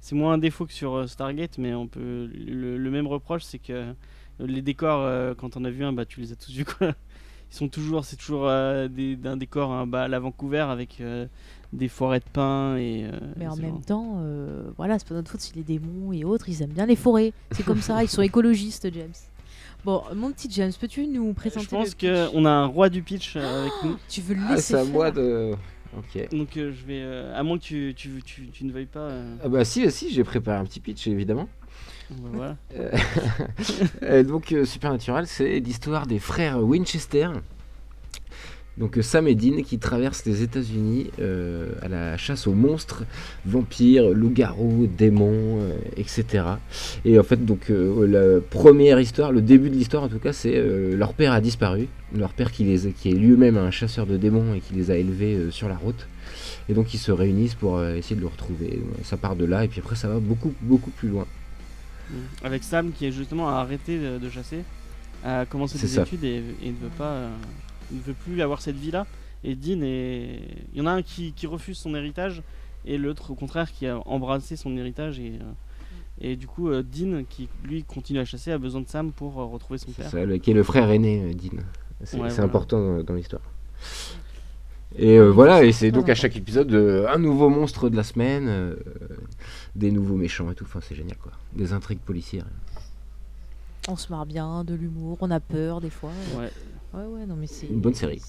C'est 0.00 0.14
moins 0.14 0.34
un 0.34 0.38
défaut 0.38 0.64
que 0.64 0.72
sur 0.72 0.94
euh, 0.94 1.06
Stargate, 1.08 1.58
mais 1.58 1.74
on 1.74 1.88
peut. 1.88 2.30
Le, 2.32 2.78
le 2.78 2.90
même 2.92 3.08
reproche, 3.08 3.42
c'est 3.42 3.58
que 3.58 3.72
euh, 3.72 3.92
les 4.38 4.62
décors, 4.62 5.00
euh, 5.02 5.34
quand 5.36 5.56
on 5.56 5.64
a 5.64 5.70
vu 5.70 5.84
un, 5.84 5.92
bah 5.92 6.04
tu 6.04 6.20
les 6.20 6.30
as 6.30 6.36
tous 6.36 6.52
vus 6.52 6.64
quoi. 6.64 6.92
Ils 7.50 7.54
sont 7.56 7.68
toujours, 7.68 8.04
c'est 8.04 8.14
toujours 8.16 8.46
euh, 8.46 8.86
des- 8.86 9.16
d'un 9.16 9.36
décor 9.36 9.72
hein, 9.72 9.88
bah, 9.88 10.04
à 10.04 10.08
la 10.08 10.20
Vancouver 10.20 10.60
avec 10.60 11.00
euh, 11.00 11.26
des 11.72 11.88
forêts 11.88 12.20
de 12.20 12.24
pins 12.32 12.76
et. 12.76 13.06
euh, 13.06 13.18
Mais 13.36 13.48
en 13.48 13.56
même 13.56 13.82
temps, 13.82 14.18
euh, 14.20 14.70
voilà, 14.76 15.00
c'est 15.00 15.08
pas 15.08 15.14
notre 15.16 15.30
faute 15.32 15.40
si 15.40 15.52
les 15.56 15.64
démons 15.64 16.12
et 16.12 16.24
autres 16.24 16.48
ils 16.48 16.62
aiment 16.62 16.70
bien 16.70 16.86
les 16.86 16.94
forêts. 16.96 17.32
C'est 17.50 17.64
comme 17.64 17.80
ça, 17.82 18.04
ils 18.04 18.08
sont 18.08 18.22
écologistes, 18.22 18.88
James. 18.94 19.12
Bon, 19.84 20.02
mon 20.14 20.30
petit 20.30 20.48
James, 20.52 20.70
peux-tu 20.80 21.08
nous 21.08 21.32
présenter 21.32 21.64
Je 21.66 21.68
pense 21.70 21.94
qu'on 21.96 22.44
a 22.44 22.50
un 22.50 22.66
roi 22.66 22.88
du 22.88 23.02
pitch 23.02 23.34
avec 23.34 23.72
nous. 23.82 23.96
Tu 24.08 24.20
veux 24.20 24.34
le 24.36 24.42
Ah, 24.48 24.54
laisser 24.54 24.74
c'est 24.74 24.74
à 24.80 24.84
faire? 24.84 24.92
moi 24.92 25.10
de. 25.10 25.54
Ok. 25.96 26.28
Donc 26.32 26.56
euh, 26.56 26.72
je 26.72 26.86
vais. 26.86 27.00
euh, 27.02 27.34
à 27.38 27.42
moins 27.42 27.58
que 27.58 27.62
tu, 27.64 27.92
tu, 27.96 28.22
tu, 28.24 28.48
tu 28.48 28.64
ne 28.64 28.72
veuilles 28.72 28.86
pas. 28.86 29.00
euh, 29.10 29.36
Ah 29.44 29.48
bah 29.48 29.64
si, 29.64 29.90
si, 29.90 30.10
j'ai 30.12 30.24
préparé 30.24 30.58
un 30.58 30.64
petit 30.64 30.80
pitch 30.80 31.06
évidemment. 31.06 31.48
bah, 32.10 32.28
voilà. 32.32 32.56
Euh, 32.76 32.90
euh, 34.02 34.22
donc 34.22 34.52
euh, 34.52 34.64
Supernatural, 34.64 35.26
c'est 35.26 35.60
l'histoire 35.60 36.06
des 36.06 36.18
frères 36.18 36.58
Winchester. 36.62 37.28
Donc 38.78 38.96
euh, 38.96 39.02
Sam 39.02 39.28
et 39.28 39.34
Dean 39.34 39.62
qui 39.62 39.78
traversent 39.78 40.24
les 40.24 40.42
États-Unis 40.42 41.10
euh, 41.20 41.72
à 41.82 41.88
la 41.88 42.16
chasse 42.16 42.46
aux 42.46 42.54
monstres, 42.54 43.04
vampires, 43.44 44.08
loups-garous, 44.10 44.88
démons, 44.96 45.60
euh, 45.60 45.76
etc. 45.96 46.44
Et 47.04 47.18
en 47.18 47.22
fait, 47.22 47.44
donc 47.44 47.70
euh, 47.70 48.06
la 48.06 48.40
première 48.40 48.98
histoire, 48.98 49.30
le 49.30 49.42
début 49.42 49.68
de 49.68 49.74
l'histoire 49.74 50.02
en 50.02 50.08
tout 50.08 50.18
cas, 50.18 50.32
c'est 50.32 50.62
leur 50.96 51.12
père 51.12 51.32
a 51.32 51.40
disparu. 51.40 51.88
Leur 52.14 52.32
père 52.32 52.52
qui, 52.52 52.64
les, 52.64 52.92
qui 52.92 53.10
est 53.10 53.14
lui-même 53.14 53.56
un 53.56 53.70
chasseur 53.70 54.06
de 54.06 54.16
démons 54.16 54.54
et 54.54 54.60
qui 54.60 54.74
les 54.74 54.90
a 54.90 54.96
élevés 54.96 55.50
sur 55.50 55.68
la 55.68 55.76
route. 55.76 56.06
Et 56.68 56.74
donc 56.74 56.94
ils 56.94 56.98
se 56.98 57.12
réunissent 57.12 57.54
pour 57.54 57.82
essayer 57.82 58.16
de 58.16 58.20
le 58.20 58.26
retrouver. 58.26 58.82
Ça 59.02 59.16
part 59.16 59.36
de 59.36 59.44
là 59.44 59.64
et 59.64 59.68
puis 59.68 59.80
après 59.80 59.96
ça 59.96 60.08
va 60.08 60.18
beaucoup 60.18 60.52
beaucoup 60.60 60.90
plus 60.90 61.08
loin. 61.08 61.26
Mm. 62.10 62.14
Avec 62.44 62.64
Sam 62.64 62.92
qui 62.92 63.06
est 63.06 63.12
justement 63.12 63.48
a 63.48 63.60
arrêté 63.60 63.98
de, 63.98 64.30
chasser, 64.30 64.62
a 65.24 65.46
commencé 65.46 65.78
des 65.78 65.86
ça. 65.86 66.02
études 66.02 66.24
et, 66.24 66.42
et 66.62 66.68
ne 66.68 66.76
veut 66.76 66.92
pas, 66.96 67.30
ne 67.96 68.00
veut 68.00 68.14
plus 68.14 68.40
avoir 68.42 68.60
cette 68.62 68.76
vie-là. 68.76 69.06
Et 69.44 69.54
Dean 69.56 69.80
est, 69.82 70.40
il 70.72 70.78
y 70.78 70.80
en 70.80 70.86
a 70.86 70.92
un 70.92 71.02
qui, 71.02 71.32
qui 71.32 71.46
refuse 71.46 71.76
son 71.78 71.94
héritage 71.94 72.42
et 72.84 72.96
l'autre 72.98 73.30
au 73.30 73.34
contraire 73.34 73.70
qui 73.72 73.86
a 73.86 73.98
embrassé 74.08 74.56
son 74.56 74.76
héritage 74.76 75.18
et 75.20 75.38
euh, 75.40 75.52
et 76.20 76.36
du 76.36 76.46
coup 76.46 76.68
euh, 76.68 76.82
Dean 76.82 77.24
qui 77.28 77.48
lui 77.64 77.82
continue 77.84 78.18
à 78.20 78.24
chasser 78.24 78.52
a 78.52 78.58
besoin 78.58 78.80
de 78.82 78.88
Sam 78.88 79.10
pour 79.12 79.40
euh, 79.40 79.44
retrouver 79.46 79.78
son 79.78 79.88
C'est 79.88 80.02
père. 80.02 80.10
ça, 80.10 80.24
le- 80.24 80.36
qui 80.38 80.50
est 80.52 80.54
le 80.54 80.62
frère 80.62 80.88
aîné, 80.90 81.22
euh, 81.24 81.32
Dean. 81.34 81.58
C'est 82.04 82.16
Ouais, 82.18 82.28
c'est 82.28 82.36
voilà. 82.36 82.44
important 82.44 82.78
dans, 82.80 83.02
dans 83.02 83.14
l'histoire. 83.14 83.42
Et 84.96 85.16
euh, 85.18 85.30
voilà, 85.30 85.64
et 85.64 85.72
c'est 85.72 85.90
donc 85.90 86.08
à 86.08 86.14
chaque 86.14 86.36
épisode 86.36 86.72
euh, 86.74 87.08
un 87.08 87.18
nouveau 87.18 87.48
monstre 87.48 87.88
de 87.88 87.96
la 87.96 88.02
semaine, 88.04 88.46
euh, 88.48 88.76
des 89.74 89.90
nouveaux 89.90 90.16
méchants 90.16 90.50
et 90.50 90.54
tout. 90.54 90.64
Enfin, 90.64 90.80
c'est 90.82 90.94
génial 90.94 91.16
quoi. 91.16 91.32
Des 91.54 91.72
intrigues 91.72 91.98
policières. 92.00 92.44
On 93.88 93.96
se 93.96 94.12
marre 94.12 94.26
bien, 94.26 94.62
de 94.64 94.74
l'humour, 94.74 95.16
on 95.20 95.30
a 95.30 95.40
peur 95.40 95.80
des 95.80 95.90
fois. 95.90 96.10
Ouais. 96.38 96.50
Ouais, 96.94 97.04
ouais, 97.04 97.26
non 97.26 97.36
mais 97.36 97.46
c'est 97.46 97.66
Une 97.66 97.80
bonne 97.80 97.94
série. 97.94 98.20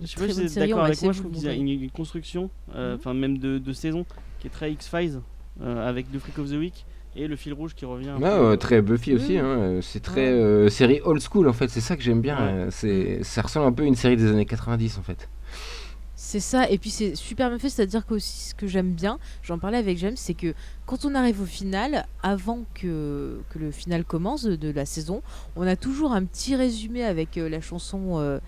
Je 0.00 0.06
sais 0.06 0.16
pas 0.18 0.26
si 0.32 0.32
vous 0.32 0.40
êtes 0.46 0.58
d'accord 0.68 0.84
avec 0.84 1.02
moi, 1.02 1.12
je 1.12 1.18
trouve 1.20 1.32
qu'il 1.32 1.44
y 1.44 1.48
a 1.48 1.52
une, 1.54 1.68
une 1.68 1.90
construction, 1.90 2.50
euh, 2.74 2.92
Mhm. 2.92 2.98
enfin 2.98 3.14
même 3.14 3.38
de, 3.38 3.58
de 3.58 3.72
saison, 3.72 4.04
qui 4.40 4.46
est 4.46 4.50
très 4.50 4.72
X-Files, 4.72 5.20
euh, 5.62 5.88
avec 5.88 6.06
le 6.12 6.18
Freak 6.18 6.38
of 6.38 6.48
the 6.48 6.54
Week 6.54 6.86
et 7.16 7.26
le 7.28 7.36
fil 7.36 7.52
rouge 7.52 7.74
qui 7.74 7.84
revient. 7.84 8.14
euh, 8.20 8.52
euh, 8.52 8.56
très 8.56 8.80
Buffy 8.82 9.14
aussi, 9.14 9.32
oui. 9.32 9.38
hein, 9.38 9.44
euh, 9.44 9.80
c'est 9.82 10.00
très 10.00 10.32
Ouais. 10.32 10.40
euh, 10.40 10.68
série 10.70 11.00
old 11.04 11.20
school 11.20 11.48
en 11.48 11.52
fait, 11.52 11.68
c'est 11.68 11.80
ça 11.82 11.96
que 11.96 12.02
j'aime 12.02 12.20
bien. 12.22 12.64
Ouais. 12.64 12.66
c'est, 12.70 13.22
ça 13.24 13.42
ressemble 13.42 13.66
un 13.66 13.72
peu 13.72 13.82
à 13.82 13.86
une 13.86 13.94
série 13.94 14.16
des 14.16 14.26
années 14.30 14.46
90 14.46 14.96
en 14.98 15.02
fait. 15.02 15.28
C'est 16.22 16.38
ça, 16.40 16.68
et 16.68 16.76
puis 16.76 16.90
c'est 16.90 17.14
super 17.14 17.48
bien 17.48 17.58
fait, 17.58 17.70
c'est-à-dire 17.70 18.04
que 18.04 18.12
aussi 18.12 18.50
ce 18.50 18.54
que 18.54 18.66
j'aime 18.66 18.92
bien, 18.92 19.18
j'en 19.42 19.58
parlais 19.58 19.78
avec 19.78 19.96
James, 19.96 20.16
c'est 20.16 20.34
que 20.34 20.52
quand 20.84 21.06
on 21.06 21.14
arrive 21.14 21.40
au 21.40 21.46
final, 21.46 22.04
avant 22.22 22.66
que, 22.74 23.40
que 23.48 23.58
le 23.58 23.70
final 23.70 24.04
commence 24.04 24.42
de, 24.42 24.54
de 24.54 24.70
la 24.70 24.84
saison, 24.84 25.22
on 25.56 25.66
a 25.66 25.76
toujours 25.76 26.12
un 26.12 26.22
petit 26.26 26.54
résumé 26.56 27.04
avec 27.04 27.38
euh, 27.38 27.48
la 27.48 27.62
chanson 27.62 28.18
euh, 28.18 28.38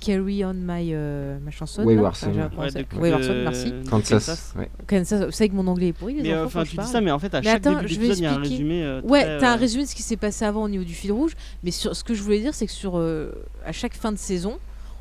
Carry 0.00 0.44
On 0.44 0.54
My, 0.54 0.90
euh, 0.92 1.38
ma 1.44 1.52
chanson. 1.52 1.84
Wayward 1.84 2.16
Enfin, 2.16 2.32
ouais, 2.58 3.12
de- 3.12 3.44
merci. 3.44 3.72
Kansas. 3.88 4.52
Ouais. 4.58 4.68
Kansas, 4.88 5.22
vous 5.26 5.30
savez 5.30 5.50
que 5.50 5.54
mon 5.54 5.68
anglais 5.68 5.88
est 5.88 5.92
pourri, 5.92 6.14
les 6.14 6.22
Mais 6.22 6.32
euh, 6.32 6.46
enfants, 6.46 6.58
quand 6.60 6.64
tu 6.64 6.66
je 6.66 6.70
dis 6.72 6.76
parle. 6.78 6.88
ça, 6.88 7.00
mais 7.00 7.12
en 7.12 7.20
fait, 7.20 7.32
à 7.32 7.42
Mais 7.42 7.46
chaque 7.46 7.64
attends, 7.64 7.76
début 7.76 7.94
je 7.94 8.00
vais 8.00 8.08
d'épisode, 8.08 8.18
il 8.18 8.22
y 8.24 8.26
a 8.26 8.30
un 8.32 8.38
expliquer. 8.40 8.54
résumé. 8.64 8.82
euh, 8.82 9.00
Ouais, 9.02 9.38
t'as 9.38 9.52
un 9.52 9.56
résumé 9.56 9.84
de 9.84 9.88
ce 9.88 9.94
qui 9.94 10.02
s'est 10.02 10.16
passé 10.16 10.44
avant 10.44 10.64
au 10.64 10.68
niveau 10.68 10.82
du 10.82 10.94
fil 10.94 11.12
rouge, 11.12 11.36
mais 11.62 11.70
sur 11.70 11.94
ce 11.94 12.02
que 12.02 12.12
je 12.14 12.24
voulais 12.24 12.40
dire, 12.40 12.54
c'est 12.54 12.66
que 12.66 12.72
sur 12.72 12.98
euh, 12.98 13.30
à 13.64 13.70
chaque 13.70 13.94
fin 13.94 14.10
de 14.10 14.18
saison, 14.18 14.58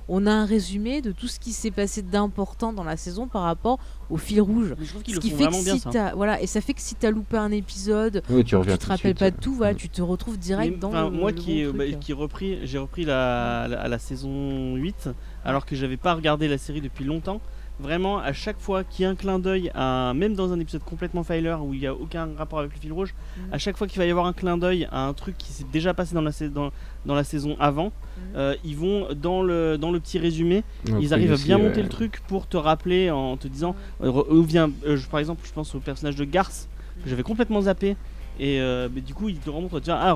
on 0.09 0.25
a 0.27 0.31
un 0.31 0.45
résumé 0.45 1.01
de 1.01 1.11
tout 1.11 1.27
ce 1.27 1.39
qui 1.39 1.51
s'est 1.53 1.71
passé 1.71 2.01
d'important 2.01 2.73
dans 2.73 2.83
la 2.83 2.97
saison 2.97 3.27
par 3.27 3.43
rapport 3.43 3.79
au 4.09 4.17
fil 4.17 4.41
rouge. 4.41 4.73
mais 4.77 4.85
Je 4.85 4.89
trouve 4.89 5.03
qu'ils 5.03 5.13
Ce 5.15 5.19
le 5.19 5.21
qui 5.21 5.29
font 5.29 5.37
fait 5.37 5.43
que 5.45 5.49
vraiment 5.51 5.63
bien 5.63 5.73
si 5.75 5.79
ça. 5.81 5.89
t'as 5.91 6.15
voilà 6.15 6.41
et 6.41 6.47
ça 6.47 6.61
fait 6.61 6.73
que 6.73 6.81
si 6.81 6.95
t'as 6.95 7.11
loupé 7.11 7.37
un 7.37 7.51
épisode, 7.51 8.21
tu 8.27 8.43
te 8.43 8.55
rappelles 8.55 8.97
suite, 8.97 9.19
pas 9.19 9.31
de 9.31 9.37
tout, 9.37 9.53
voilà, 9.53 9.73
Mm. 9.73 9.77
tu 9.77 9.89
te 9.89 10.01
retrouves 10.01 10.37
direct 10.37 10.73
Mais, 10.73 10.79
dans 10.79 10.91
le, 10.91 11.09
moi 11.11 11.31
le 11.31 11.37
qui, 11.37 11.63
bon 11.65 11.73
bah, 11.77 11.85
truc. 11.85 11.99
qui 11.99 12.13
repris, 12.13 12.59
j'ai 12.63 12.77
repris 12.79 13.05
la, 13.05 13.67
la, 13.69 13.81
à 13.81 13.87
la 13.87 13.99
saison 13.99 14.75
8, 14.75 15.09
alors 15.45 15.65
que 15.65 15.75
j'avais 15.75 15.97
pas 15.97 16.13
regardé 16.15 16.47
la 16.47 16.57
série 16.57 16.81
depuis 16.81 17.05
longtemps, 17.05 17.39
vraiment 17.79 18.17
à 18.19 18.33
chaque 18.33 18.59
fois 18.59 18.83
qu'il 18.83 19.03
y 19.03 19.05
a 19.05 19.09
un 19.09 19.15
clin 19.15 19.39
d'œil, 19.39 19.71
à, 19.73 20.13
même 20.15 20.33
dans 20.35 20.51
un 20.51 20.59
épisode 20.59 20.83
complètement 20.83 21.23
filer 21.23 21.55
où 21.61 21.73
il 21.73 21.79
n'y 21.79 21.87
a 21.87 21.93
aucun 21.93 22.29
rapport 22.37 22.59
avec 22.59 22.73
le 22.73 22.79
fil 22.79 22.91
rouge, 22.93 23.13
Mhm. 23.37 23.53
à 23.53 23.57
chaque 23.57 23.77
fois 23.77 23.87
qu'il 23.87 23.99
va 23.99 24.05
y 24.05 24.11
avoir 24.11 24.25
un 24.25 24.33
clin 24.33 24.57
d'œil 24.57 24.87
à 24.91 25.05
un 25.07 25.13
truc 25.13 25.37
qui 25.37 25.51
s'est 25.51 25.65
déjà 25.71 25.93
passé 25.93 26.13
dans 26.13 26.21
la, 26.21 26.31
sais- 26.31 26.49
dans, 26.49 26.71
dans 27.05 27.15
la 27.15 27.23
saison 27.23 27.55
avant, 27.59 27.85
Mhm. 27.85 27.91
euh, 28.35 28.55
ils 28.65 28.75
vont 28.75 29.07
dans 29.15 29.41
le, 29.41 29.77
dans 29.77 29.91
le 29.91 29.99
petit 29.99 30.19
résumé, 30.19 30.63
ils 30.99 31.13
arrivent 31.13 31.33
à 31.33 31.37
bien 31.37 31.57
monter 31.57 31.81
le 31.81 31.89
truc 31.89 32.21
pour 32.27 32.47
te 32.47 32.57
rappeler 32.57 33.11
en 33.11 33.37
te 33.37 33.47
disant 33.47 33.75
euh, 34.03 34.11
où 34.29 34.43
vient, 34.43 34.69
euh, 34.85 34.97
je- 34.97 35.07
par 35.07 35.19
exemple, 35.19 35.41
je 35.45 35.53
pense 35.53 35.73
au 35.75 35.79
personnage 35.79 36.15
de 36.15 36.25
Garth 36.25 36.67
que 37.03 37.09
j'avais 37.09 37.23
complètement 37.23 37.61
zappé. 37.61 37.95
Et 38.41 38.61
euh, 38.61 38.87
mais 38.93 39.01
du 39.01 39.13
coup, 39.13 39.27
il 39.27 39.37
te 39.37 39.49
remontre, 39.49 39.81
tiens, 39.81 39.97
ah, 39.99 40.15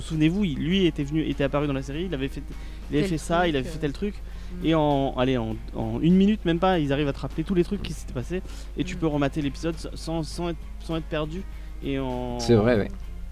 souvenez-vous, 0.00 0.42
lui 0.42 0.86
était 0.86 1.04
venu, 1.04 1.22
était 1.28 1.44
apparu 1.44 1.66
dans 1.68 1.72
la 1.72 1.82
série, 1.82 2.04
il 2.06 2.14
avait 2.14 2.26
fait, 2.28 2.42
il 2.90 2.96
avait 2.96 3.02
Tel 3.02 3.10
fait 3.10 3.18
ça, 3.18 3.46
il 3.48 3.56
avait 3.56 3.68
fait 3.68 3.78
tel 3.78 3.92
truc. 3.92 4.14
Mm. 4.62 4.66
Et 4.66 4.74
en, 4.74 5.14
allez, 5.16 5.36
en, 5.38 5.56
en 5.76 6.00
une 6.00 6.16
minute, 6.16 6.44
même 6.44 6.58
pas, 6.58 6.78
ils 6.78 6.92
arrivent 6.92 7.08
à 7.08 7.12
te 7.12 7.20
rappeler 7.20 7.44
tous 7.44 7.54
les 7.54 7.64
trucs 7.64 7.82
qui 7.82 7.92
s'étaient 7.92 8.12
passés. 8.12 8.42
Et 8.76 8.84
tu 8.84 8.96
Mm. 8.96 8.98
peux 8.98 9.06
remater 9.06 9.42
l'épisode 9.42 9.74
sans, 9.94 10.22
sans, 10.22 10.48
être, 10.50 10.58
sans 10.80 10.96
être 10.96 11.04
perdu. 11.06 11.42
Et 11.82 11.98
en... 11.98 12.38
C'est 12.40 12.54
vrai, 12.54 12.76
ouais. 12.76 12.88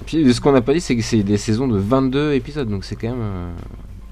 Puis 0.07 0.33
ce 0.33 0.41
qu'on 0.41 0.53
n'a 0.53 0.61
pas 0.63 0.73
dit, 0.75 0.81
c'est 0.81 0.97
que 0.97 1.03
c'est 1.03 1.23
des 1.23 1.37
saisons 1.37 1.67
de 1.69 1.77
22 1.77 2.33
épisodes, 2.35 2.69
donc 2.69 2.85
c'est 2.85 2.95
quand 2.97 3.11
même. 3.11 3.21
euh, 3.21 3.53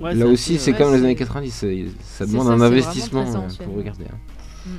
Ouais, 0.00 0.14
là 0.14 0.26
c'est 0.26 0.32
aussi, 0.32 0.58
c'est 0.58 0.72
comme 0.74 0.92
les 0.92 0.98
c'est- 0.98 1.04
années 1.04 1.14
90, 1.14 1.50
c'est- 1.50 1.84
ça 2.02 2.26
C'est 2.26 2.32
demande 2.32 2.48
ça, 2.48 2.52
un 2.52 2.58
c'est 2.58 2.64
investissement 2.64 3.24
euh, 3.24 3.64
pour 3.64 3.76
regarder. 3.76 4.04
hein. 4.12 4.70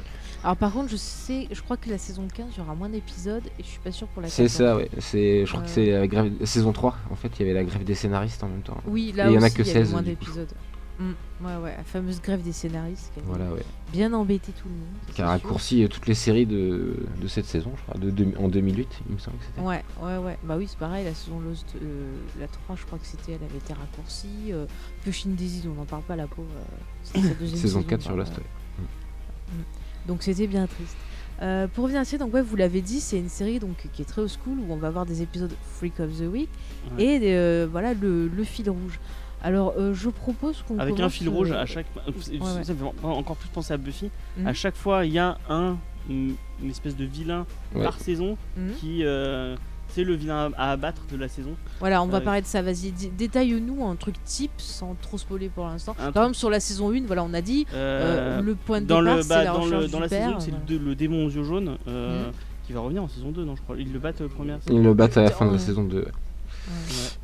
Alors 0.44 0.58
par 0.58 0.72
contre, 0.72 0.90
je 0.92 0.96
sais, 0.96 1.48
je 1.52 1.62
crois 1.62 1.76
que 1.78 1.90
la 1.90 1.98
saison 1.98 2.28
15, 2.32 2.48
il 2.56 2.60
y 2.60 2.62
aura 2.62 2.76
moins 2.76 2.90
d'épisodes 2.90 3.42
et 3.58 3.64
je 3.64 3.68
suis 3.68 3.80
pas 3.80 3.92
sûre 3.92 4.08
pour 4.10 4.22
la 4.22 4.28
C'est 4.28 4.44
14. 4.44 4.58
ça, 4.58 4.76
ouais. 4.78 4.90
C'est, 5.00 5.46
je 5.46 5.50
crois 5.52 5.62
que 5.64 5.68
Ouais. 5.68 5.74
c'est 5.74 5.92
la 5.92 6.08
grève, 6.08 6.32
saison 6.46 6.72
3. 6.72 6.96
En 7.10 7.16
fait, 7.16 7.30
il 7.40 7.40
y 7.40 7.50
avait 7.50 7.54
la 7.58 7.64
grève 7.64 7.84
des 7.84 7.96
scénaristes 7.96 8.44
en 8.44 8.48
même 8.50 8.62
temps. 8.62 8.78
Oui, 8.86 9.10
Et 9.14 9.18
là 9.18 9.30
il 9.30 9.34
y 9.34 9.38
en 9.38 9.42
a 9.42 9.50
que 9.50 9.62
il 9.62 9.68
y 9.68 9.72
avait 9.72 9.80
16, 9.80 9.92
moins 9.92 10.02
d'épisodes. 10.04 10.52
Mm, 11.00 11.12
Ouais, 11.46 11.56
ouais, 11.58 11.76
la 11.78 11.84
fameuse 11.84 12.20
grève 12.22 12.42
des 12.42 12.52
scénaristes 12.52 13.12
qui 13.14 13.20
a 13.20 13.24
Voilà, 13.28 13.52
ouais. 13.54 13.62
bien 13.92 14.12
embêté 14.14 14.52
tout 14.54 14.68
le 14.68 14.74
monde. 14.74 14.88
Qui 15.08 15.12
a 15.22 15.26
sûr. 15.26 15.28
raccourci 15.28 15.84
euh, 15.84 15.88
toutes 15.88 16.08
les 16.08 16.16
séries 16.16 16.48
de, 16.48 16.96
de 17.22 17.28
cette 17.28 17.46
saison, 17.46 17.72
je 17.78 17.82
crois, 17.84 18.00
de, 18.00 18.10
de- 18.10 18.36
en 18.40 18.48
2008, 18.48 18.88
il 19.08 19.14
me 19.14 19.20
semble 19.20 19.38
que 19.38 19.46
c'était. 19.46 19.62
Ouais, 19.62 19.84
ouais, 20.02 20.18
ouais. 20.18 20.38
Bah 20.44 20.56
oui, 20.58 20.66
c'est 20.68 20.80
pareil, 20.80 21.06
la 21.06 21.14
saison 21.14 21.40
Lost, 21.40 21.68
euh, 21.82 22.14
la 22.40 22.48
3, 22.48 22.76
je 22.76 22.86
crois 22.86 22.98
que 22.98 23.06
c'était, 23.06 23.34
elle 23.34 23.44
avait 23.48 23.58
été 23.60 23.74
raccourcie. 23.74 24.52
Euh, 24.52 24.66
Pushing 25.04 25.36
Daisy, 25.36 25.68
on 25.68 25.76
n'en 25.76 25.86
parle 25.86 26.02
pas, 26.02 26.16
la 26.16 26.26
pauvre. 26.26 26.48
euh, 26.58 26.64
c'était 27.04 27.22
sa 27.28 27.34
deuxième 27.36 27.60
Saison 27.62 27.80
saison, 27.80 27.84
4 27.90 28.02
sur 28.02 28.16
Lost, 28.16 28.32
ouais. 28.32 28.38
ouais. 28.38 29.64
Donc 30.08 30.24
c'était 30.24 30.48
bien 30.48 30.66
triste. 30.66 30.98
Euh, 31.44 31.68
pour 31.68 31.84
revenir 31.84 32.02
à 32.02 32.06
ça, 32.06 32.18
donc 32.18 32.34
ouais, 32.34 32.42
vous 32.42 32.56
l'avez 32.56 32.82
dit, 32.82 33.00
c'est 33.00 33.20
une 33.20 33.30
série 33.30 33.60
donc 33.60 33.76
qui 33.94 34.02
est 34.02 34.06
très 34.06 34.22
old 34.24 34.32
school 34.32 34.58
où 34.60 34.74
on 34.74 34.78
va 34.78 34.88
avoir 34.88 35.06
des 35.06 35.22
épisodes 35.22 35.54
Freak 35.76 36.00
of 36.00 36.18
the 36.18 36.22
Week 36.24 36.50
Ouais. 36.98 37.04
et 37.04 37.20
euh, 37.36 37.68
voilà 37.72 37.94
le, 37.94 38.28
le 38.28 38.44
fil 38.44 38.68
rouge. 38.72 39.00
Alors 39.44 39.74
euh, 39.78 39.94
je 39.94 40.10
propose 40.10 40.64
qu'on 40.68 40.80
Avec 40.80 41.00
un 41.00 41.10
fil 41.10 41.30
rouge 41.30 41.52
euh, 41.52 41.62
à 41.62 41.66
chaque. 41.66 41.86
Ça 41.96 42.32
ouais. 42.32 42.40
me 42.40 42.64
fait 42.64 42.74
encore 43.04 43.36
plus 43.36 43.50
penser 43.50 43.74
à 43.74 43.78
Buffy. 43.78 44.10
Mhm. 44.38 44.48
À 44.48 44.54
chaque 44.54 44.76
fois, 44.76 45.06
il 45.06 45.14
y 45.14 45.20
a 45.20 45.38
un, 45.50 45.78
une, 46.10 46.36
une 46.62 46.70
espèce 46.70 46.96
de 46.96 47.06
vilain 47.06 47.46
Ouais. 47.76 47.84
par 47.84 48.00
saison 48.00 48.38
Mhm. 48.58 48.74
qui. 48.80 49.04
euh, 49.04 49.56
c'est 49.90 50.04
le 50.04 50.16
vilain 50.16 50.52
à, 50.58 50.72
abattre 50.74 51.04
de 51.10 51.16
la 51.16 51.30
saison. 51.30 51.52
Voilà, 51.80 52.04
on 52.04 52.08
va 52.08 52.20
parler 52.20 52.42
de 52.42 52.46
ça. 52.46 52.62
Vas-y, 52.62 52.92
détaille-nous 52.92 53.88
un 53.88 53.96
truc 53.96 54.16
type 54.26 54.52
sans 54.58 54.96
trop 55.02 55.18
spoiler 55.18 55.48
pour 55.48 55.66
l'instant. 55.66 55.94
Par 55.94 56.08
exemple, 56.10 56.34
sur 56.36 56.50
la 56.50 56.60
saison 56.60 56.92
1, 56.92 57.06
voilà, 57.06 57.24
on 57.24 57.34
a 57.34 57.40
dit 57.42 57.66
Euh, 57.74 58.38
euh, 58.38 58.42
le 58.42 58.56
point 58.56 58.82
de 58.82 58.86
dans 58.86 59.00
départ, 59.02 59.16
le, 59.16 59.24
bah, 59.24 59.44
la 59.46 59.54
dans, 59.54 59.66
le, 59.66 59.82
la 60.02 60.08
père, 60.10 60.10
saison, 60.10 60.40
c'est 60.68 60.72
le, 60.74 60.78
le 60.78 60.94
démon 60.94 61.26
aux 61.26 61.30
yeux 61.30 61.44
jaunes 61.44 61.78
euh, 61.88 62.26
Mhm. 62.28 62.32
qui 62.68 62.74
va 62.74 62.82
revenir 62.82 63.02
en 63.02 63.08
saison 63.08 63.32
2, 63.32 63.46
non 63.46 63.56
je 63.56 63.62
crois. 63.62 63.78
Ils 63.80 63.94
le 63.94 64.00
battent 64.00 64.20
euh, 64.22 64.28
première 64.28 64.62
saison. 64.62 64.76
Ils 64.78 64.84
le 64.84 64.94
battent 64.94 65.16
à 65.18 65.22
la 65.24 65.32
fin 65.32 65.46
de 65.48 65.54
la 65.54 65.58
saison 65.60 65.86
2. 65.86 66.00
Ouais. 66.00 66.06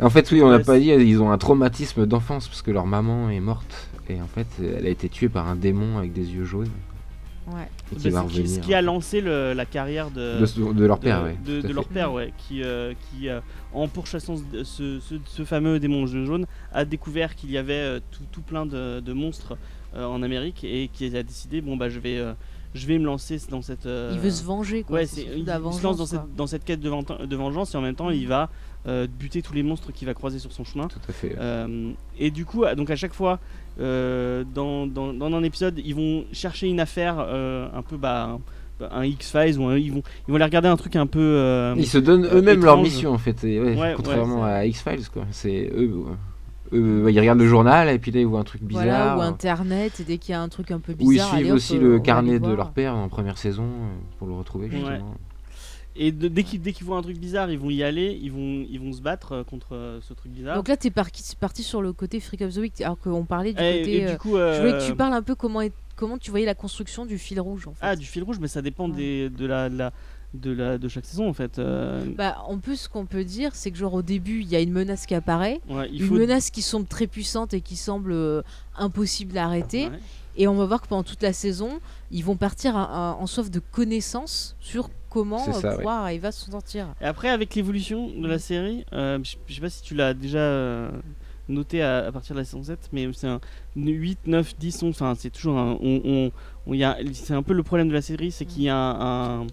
En 0.02 0.10
fait, 0.10 0.30
oui, 0.32 0.42
on 0.42 0.50
n'a 0.50 0.58
Ouais, 0.58 0.64
pas 0.64 0.80
dit, 0.80 0.88
ils 0.90 1.22
ont 1.22 1.32
un 1.32 1.38
traumatisme 1.38 2.06
d'enfance 2.06 2.48
parce 2.48 2.62
que 2.62 2.72
leur 2.72 2.86
maman 2.86 3.30
est 3.30 3.40
morte. 3.40 3.90
Et 4.10 4.22
en 4.22 4.28
fait, 4.28 4.48
elle 4.60 4.86
a 4.86 4.90
été 4.90 5.08
tuée 5.08 5.30
par 5.30 5.48
un 5.48 5.56
démon 5.56 5.98
avec 5.98 6.12
des 6.14 6.30
yeux 6.32 6.44
jaunes. 6.46 6.70
Ouais. 7.48 7.68
Et 7.92 7.96
qui 7.98 8.10
Bah, 8.10 8.16
va 8.16 8.22
revenir. 8.22 8.48
ce 8.50 8.60
qui 8.60 8.74
a 8.74 8.82
lancé 8.82 9.20
le- 9.22 9.54
la 9.54 9.66
carrière 9.66 10.10
de, 10.12 10.40
de, 10.40 10.74
de 10.74 10.86
leur 10.86 10.98
de- 10.98 11.04
père, 11.04 11.24
ouais. 11.24 11.38
de, 11.46 11.60
à 11.60 11.62
de 11.62 11.74
leur 11.74 11.86
père, 11.86 12.14
ouais, 12.14 12.32
qui, 12.38 12.64
euh, 12.64 12.94
qui 13.12 13.28
euh, 13.28 13.40
en 13.74 13.88
pourchassant 13.90 14.36
ce, 14.38 14.64
ce, 14.64 15.00
ce- 15.02 15.16
ce 15.26 15.44
fameux 15.44 15.78
démon 15.80 16.04
aux 16.04 16.08
yeux 16.08 16.26
jaunes, 16.26 16.46
a 16.74 16.86
découvert 16.86 17.36
qu'il 17.36 17.52
y 17.52 17.58
avait 17.58 17.74
euh, 17.74 18.00
tout, 18.12 18.24
tout 18.32 18.42
plein 18.42 18.66
de, 18.66 19.02
de 19.02 19.14
monstres 19.14 19.58
euh, 19.96 20.06
en 20.06 20.24
Amérique 20.24 20.64
et 20.64 20.90
qui 20.92 21.06
a 21.16 21.22
décidé 21.24 21.60
bon 21.60 21.76
bah 21.76 21.90
je 21.90 22.00
vais, 22.00 22.18
euh, 22.18 22.32
je 22.76 22.88
vais 22.88 22.98
me 22.98 23.06
lancer 23.06 23.38
dans 23.50 23.62
cette. 23.62 23.86
euh, 23.88 24.12
Il 24.14 24.20
veut 24.20 24.32
se 24.32 24.44
venger, 24.46 24.84
quoi. 24.84 25.00
Ouais, 25.00 25.06
il, 25.06 25.40
il 25.40 25.46
se 25.46 25.84
lance 25.84 25.98
dans 25.98 26.06
cette, 26.06 26.36
dans 26.38 26.48
cette 26.48 26.64
quête 26.64 26.80
de, 26.80 27.26
de 27.26 27.36
vengeance 27.36 27.74
et 27.74 27.78
en 27.78 27.82
même 27.82 27.96
temps 27.96 28.10
il 28.10 28.26
va 28.28 28.50
euh, 28.88 29.08
buter 29.08 29.42
tous 29.42 29.54
les 29.54 29.64
monstres 29.64 29.92
qu'il 29.94 30.08
va 30.08 30.14
croiser 30.14 30.40
sur 30.40 30.52
son 30.52 30.64
chemin. 30.64 30.88
Tout 30.88 31.00
à 31.08 31.14
fait. 31.14 31.36
Euh, 31.40 31.92
et 32.20 32.32
du 32.32 32.46
coup, 32.46 32.64
donc 32.76 32.90
à 32.90 32.96
chaque 32.96 33.14
fois, 33.14 33.40
euh, 33.80 34.44
dans, 34.54 34.86
dans, 34.88 35.14
dans 35.14 35.34
un 35.34 35.44
épisode, 35.44 35.80
ils 35.84 35.96
vont 35.96 36.26
chercher 36.32 36.68
une 36.68 36.80
affaire 36.80 37.16
euh, 37.20 37.68
un 37.74 37.82
peu 37.82 37.98
bah, 37.98 38.38
un, 38.82 38.86
un 39.00 39.06
X-Files 39.06 39.58
ou 39.60 39.66
un- 39.66 39.78
ils, 39.78 39.92
vont, 39.92 40.04
ils 40.28 40.32
vont 40.32 40.36
aller 40.36 40.44
regarder 40.46 40.68
un 40.68 40.76
truc 40.78 40.96
un 40.96 41.08
peu. 41.08 41.20
euh, 41.20 41.74
Ils 41.78 41.88
se 41.88 41.98
donnent 41.98 42.28
eux-mêmes 42.32 42.64
leur 42.64 42.82
mission 42.82 43.12
en 43.14 43.18
fait, 43.18 43.44
et 43.44 43.60
ouais, 43.60 43.76
Ouais, 43.80 43.94
contrairement 43.96 44.44
ouais, 44.44 44.52
à 44.52 44.66
X-Files 44.66 45.10
quoi. 45.10 45.24
C'est 45.32 45.72
eux, 45.76 45.92
euh, 46.74 47.06
eux, 47.06 47.12
ils 47.12 47.20
regardent 47.20 47.40
le 47.40 47.48
journal 47.48 47.88
et 47.90 48.00
puis 48.00 48.12
là 48.12 48.20
ils 48.20 48.28
voient 48.28 48.40
un 48.42 48.44
truc 48.44 48.64
bizarre. 48.64 48.84
Voilà, 49.16 49.18
ou 49.18 49.22
Internet, 49.22 50.00
et 50.00 50.04
dès 50.04 50.18
qu'il 50.18 50.34
y 50.34 50.36
a 50.36 50.42
un 50.42 50.50
truc 50.50 50.72
un 50.72 50.80
peu 50.80 50.92
Où 50.94 50.96
ils 51.12 51.16
bizarre, 51.16 51.34
allez, 51.34 51.44
suivent 51.44 51.52
hop, 51.52 51.56
aussi 51.58 51.78
le 51.80 52.00
carnet 52.00 52.40
de 52.40 52.52
leur 52.52 52.72
père 52.72 52.96
en 52.96 53.08
première 53.10 53.38
saison 53.38 53.66
pour 54.20 54.28
le 54.28 54.34
retrouver 54.34 54.68
Ouais. 54.70 55.00
Et 55.96 56.12
de- 56.12 56.28
dès 56.28 56.44
qu'ils 56.44 56.86
voient 56.86 56.98
un 56.98 57.02
truc 57.04 57.18
bizarre, 57.18 57.52
ils 57.52 57.60
vont 57.60 57.70
y 57.70 57.84
aller, 57.84 58.18
ils 58.22 58.32
vont, 58.32 58.66
ils 58.70 58.80
vont 58.80 58.94
se 58.94 59.02
battre 59.02 59.32
euh, 59.34 59.44
contre 59.44 59.76
euh, 59.76 60.00
ce 60.02 60.14
truc 60.14 60.32
bizarre. 60.32 60.56
Donc 60.56 60.68
là, 60.68 60.76
t'es 60.78 60.90
parti, 60.90 61.36
parti 61.36 61.62
sur 61.64 61.82
le 61.84 61.94
côté 61.94 62.20
Freak 62.20 62.42
of 62.42 62.54
the 62.54 62.58
Week, 62.58 62.82
alors 62.82 62.98
qu'on 63.00 63.26
parlait 63.26 63.54
du 63.54 63.62
et, 63.62 63.80
côté. 63.80 63.98
et 63.98 64.08
euh, 64.08 64.12
du 64.12 64.18
coup, 64.18 64.38
Je 64.38 64.60
voulais 64.60 64.72
que 64.80 64.88
tu 64.88 64.96
parles 64.96 65.14
un 65.14 65.22
peu 65.22 65.36
comment, 65.36 65.62
est- 65.62 65.72
comment 65.96 66.18
tu 66.18 66.32
voyais 66.32 66.46
la 66.48 66.56
construction 66.56 67.06
du 67.06 67.18
fil 67.20 67.40
rouge, 67.40 67.68
en 67.68 67.72
fait. 67.74 67.78
Ah, 67.82 67.96
du 67.96 68.06
fil 68.08 68.24
rouge, 68.24 68.40
mais 68.40 68.48
ça 68.48 68.62
dépend 68.64 68.90
Ouais. 68.90 68.96
des, 68.96 69.30
de, 69.30 69.46
la, 69.46 69.70
de, 69.70 69.78
la, 69.78 69.94
de, 70.34 70.52
la, 70.52 70.78
de 70.80 70.88
chaque 70.88 71.06
saison 71.06 71.30
en 71.30 71.34
fait. 71.34 71.60
euh, 71.60 72.04
Bah, 72.18 72.38
en 72.48 72.58
plus, 72.58 72.78
ce 72.78 72.90
qu'on 72.90 73.06
peut 73.06 73.24
dire, 73.24 73.54
c'est 73.54 73.70
que 73.70 73.78
genre 73.78 73.94
au 73.94 74.02
début, 74.02 74.42
il 74.42 74.48
y 74.50 74.56
a 74.56 74.60
une 74.62 74.72
menace 74.72 75.06
qui 75.06 75.14
apparaît, 75.14 75.62
ouais, 75.70 75.90
il 75.94 76.04
une 76.08 76.18
menace 76.18 76.50
qui 76.50 76.64
semble 76.64 76.88
très 76.88 77.06
puissante 77.06 77.54
et 77.54 77.62
qui 77.62 77.76
semble 77.76 78.14
euh, 78.14 78.42
impossible 78.78 79.38
à 79.38 79.46
arrêter. 79.46 79.86
Ouais. 79.90 80.00
Et 80.36 80.48
on 80.48 80.56
va 80.56 80.66
voir 80.66 80.82
que 80.82 80.88
pendant 80.88 81.04
toute 81.04 81.22
la 81.22 81.32
saison, 81.34 81.80
ils 82.10 82.24
vont 82.26 82.36
partir 82.36 82.76
à- 82.76 83.12
à- 83.12 83.14
en 83.14 83.28
soif 83.28 83.52
de 83.52 83.60
connaissances 83.60 84.56
sur 84.60 84.90
comment 85.14 85.48
euh, 85.48 85.52
ça, 85.54 85.70
ouais. 85.70 85.76
pouvoir 85.78 86.04
arriver 86.04 86.28
à 86.28 86.32
s'en 86.32 86.52
sortir. 86.52 86.88
Et 87.02 87.06
après, 87.06 87.30
avec 87.30 87.54
l'évolution 87.56 88.10
de 88.10 88.28
la 88.28 88.40
série, 88.40 88.84
euh, 88.94 89.20
je 89.48 89.54
sais 89.54 89.62
pas 89.62 89.70
si 89.70 89.82
tu 89.84 89.94
l'as 89.96 90.14
déjà 90.14 90.40
euh, 90.40 90.90
noté 91.50 91.82
à, 91.82 92.08
à 92.08 92.12
partir 92.12 92.36
de 92.36 92.40
la 92.40 92.46
saison 92.46 92.64
7, 92.64 92.90
mais 92.92 93.08
c'est 93.14 93.28
un 93.28 93.40
8, 93.76 94.20
9, 94.26 94.56
10, 94.58 94.84
11, 94.84 94.90
enfin 94.92 95.14
c'est 95.18 95.30
toujours 95.30 95.58
un. 95.58 95.78
On, 95.82 96.02
on- 96.04 96.32
on- 96.68 96.74
il 96.74 96.80
y 96.80 96.84
a- 96.84 96.98
c'est 97.14 97.34
un 97.34 97.44
peu 97.44 97.54
le 97.54 97.64
problème 97.64 97.90
de 97.90 97.94
la 97.94 98.02
série, 98.02 98.32
c'est 98.32 98.46
qu'il 98.46 98.64
y 98.64 98.70
a 98.70 98.76
un. 98.76 99.42
un- 99.44 99.48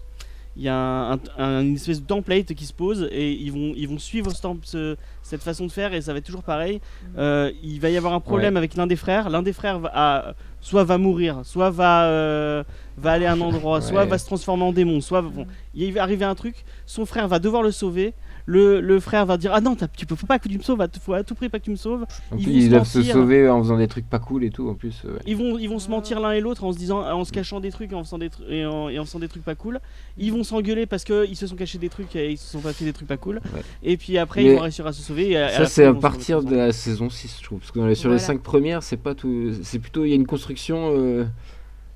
il 0.57 0.63
y 0.63 0.67
a 0.67 0.75
un- 1.13 1.19
un- 1.37 1.61
une 1.61 1.75
espèce 1.75 2.01
de 2.01 2.05
template 2.05 2.53
qui 2.53 2.65
se 2.65 2.73
pose 2.73 3.07
et 3.09 3.31
ils 3.31 3.53
vont, 3.53 3.71
ils 3.73 3.87
vont 3.87 3.97
suivre 3.97 4.31
ce 4.35 4.41
temp- 4.41 4.65
ce- 4.65 4.97
cette 5.21 5.41
façon 5.41 5.65
de 5.65 5.71
faire 5.71 5.93
et 5.93 6.01
ça 6.01 6.11
va 6.11 6.19
être 6.19 6.25
toujours 6.25 6.43
pareil. 6.43 6.81
Euh, 7.17 7.51
il 7.63 7.79
va 7.79 7.89
y 7.89 7.95
avoir 7.95 8.13
un 8.13 8.19
problème 8.19 8.57
avec 8.57 8.75
l'un 8.75 8.85
des 8.85 8.97
frères. 8.97 9.29
L'un 9.29 9.43
des 9.43 9.53
frères 9.53 9.79
va, 9.79 9.91
a- 9.93 10.33
soit 10.59 10.83
va 10.83 10.97
mourir, 10.97 11.39
soit 11.45 11.69
va, 11.69 12.03
euh, 12.07 12.63
va 13.01 13.11
aller 13.11 13.25
à 13.25 13.33
un 13.33 13.41
endroit, 13.41 13.81
soit 13.81 14.01
Ouais. 14.03 14.07
va 14.07 14.17
se 14.17 14.25
transformer 14.25 14.63
en 14.63 14.71
démon, 14.73 15.01
soit 15.01 15.21
bon, 15.21 15.45
il 15.73 15.93
va 15.93 16.03
arriver 16.03 16.25
un 16.25 16.35
truc, 16.35 16.63
son 16.85 17.05
frère 17.05 17.27
va 17.27 17.39
devoir 17.39 17.63
le 17.63 17.71
sauver. 17.71 18.13
Le, 18.47 18.81
le 18.81 18.99
frère 18.99 19.27
va 19.27 19.37
dire 19.37 19.51
ah 19.53 19.61
non 19.61 19.77
tu 19.95 20.07
peux 20.07 20.15
pas 20.15 20.39
que 20.39 20.49
tu 20.49 20.57
me 20.57 20.63
sauves, 20.63 20.83
faut 20.99 21.13
à 21.13 21.23
tout 21.23 21.35
prix 21.35 21.47
pas 21.47 21.59
que 21.59 21.65
tu 21.65 21.69
me 21.69 21.75
sauves. 21.75 22.05
En 22.31 22.37
Ils 22.37 22.43
plus, 22.43 22.51
vont 22.51 22.57
ils 22.57 22.63
se 22.65 22.69
doivent 22.69 22.87
se 22.87 22.97
mentir. 22.97 23.13
sauver 23.13 23.47
en 23.47 23.61
faisant 23.61 23.77
des 23.77 23.87
trucs 23.87 24.09
pas 24.09 24.17
cool 24.17 24.43
et 24.43 24.49
tout 24.49 24.67
en 24.67 24.73
plus. 24.73 25.03
ouais. 25.03 25.11
Ils 25.27 25.37
vont 25.37 25.59
ils 25.59 25.69
vont 25.69 25.77
se 25.77 25.89
mentir 25.91 26.19
l'un 26.19 26.31
et 26.31 26.41
l'autre 26.41 26.63
en 26.63 26.73
se 26.73 26.77
disant 26.79 27.01
en 27.07 27.23
se 27.23 27.31
cachant 27.31 27.59
des 27.59 27.71
trucs 27.71 27.91
et 27.91 27.95
en 27.95 28.03
faisant 28.03 28.17
des 28.17 28.29
tru- 28.29 28.43
et 28.49 28.65
en, 28.65 28.89
et 28.89 28.97
en 28.97 29.05
faisant 29.05 29.19
des 29.19 29.27
trucs 29.27 29.43
pas 29.43 29.53
cool. 29.53 29.79
Ils 30.17 30.33
vont 30.33 30.43
s'engueuler 30.43 30.87
parce 30.87 31.03
que 31.03 31.27
ils 31.29 31.35
se 31.35 31.45
sont 31.45 31.55
cachés 31.55 31.77
des 31.77 31.89
trucs 31.89 32.15
et 32.15 32.31
ils 32.31 32.37
se 32.37 32.49
sont 32.51 32.61
pas 32.61 32.73
fait 32.73 32.83
des 32.83 32.93
trucs 32.93 33.07
pas 33.07 33.17
cool. 33.17 33.41
Ouais. 33.53 33.61
Et 33.83 33.95
puis 33.95 34.17
après 34.17 34.41
Mais 34.41 34.49
ils 34.49 34.55
vont 34.55 34.61
réussir 34.63 34.87
à 34.87 34.91
se 34.91 35.03
sauver. 35.03 35.29
et 35.29 35.37
à- 35.37 35.49
Ça 35.51 35.65
c'est 35.67 35.85
à 35.85 35.93
partir 35.93 36.41
de 36.43 36.55
la 36.55 36.71
saison 36.73 37.11
6 37.11 37.37
je 37.39 37.45
trouve 37.45 37.59
parce 37.59 37.71
que 37.71 37.77
dans 37.79 37.85
les- 37.85 37.93
sur 37.93 38.09
Voilà. 38.09 38.19
les 38.19 38.25
5 38.25 38.41
premières 38.41 38.81
c'est 38.81 38.97
pas 38.97 39.13
tout 39.13 39.51
c'est 39.61 39.77
plutôt 39.79 40.03
il 40.03 40.09
y 40.09 40.13
a 40.13 40.15
une 40.15 40.25
construction 40.25 40.89
euh, 40.97 41.25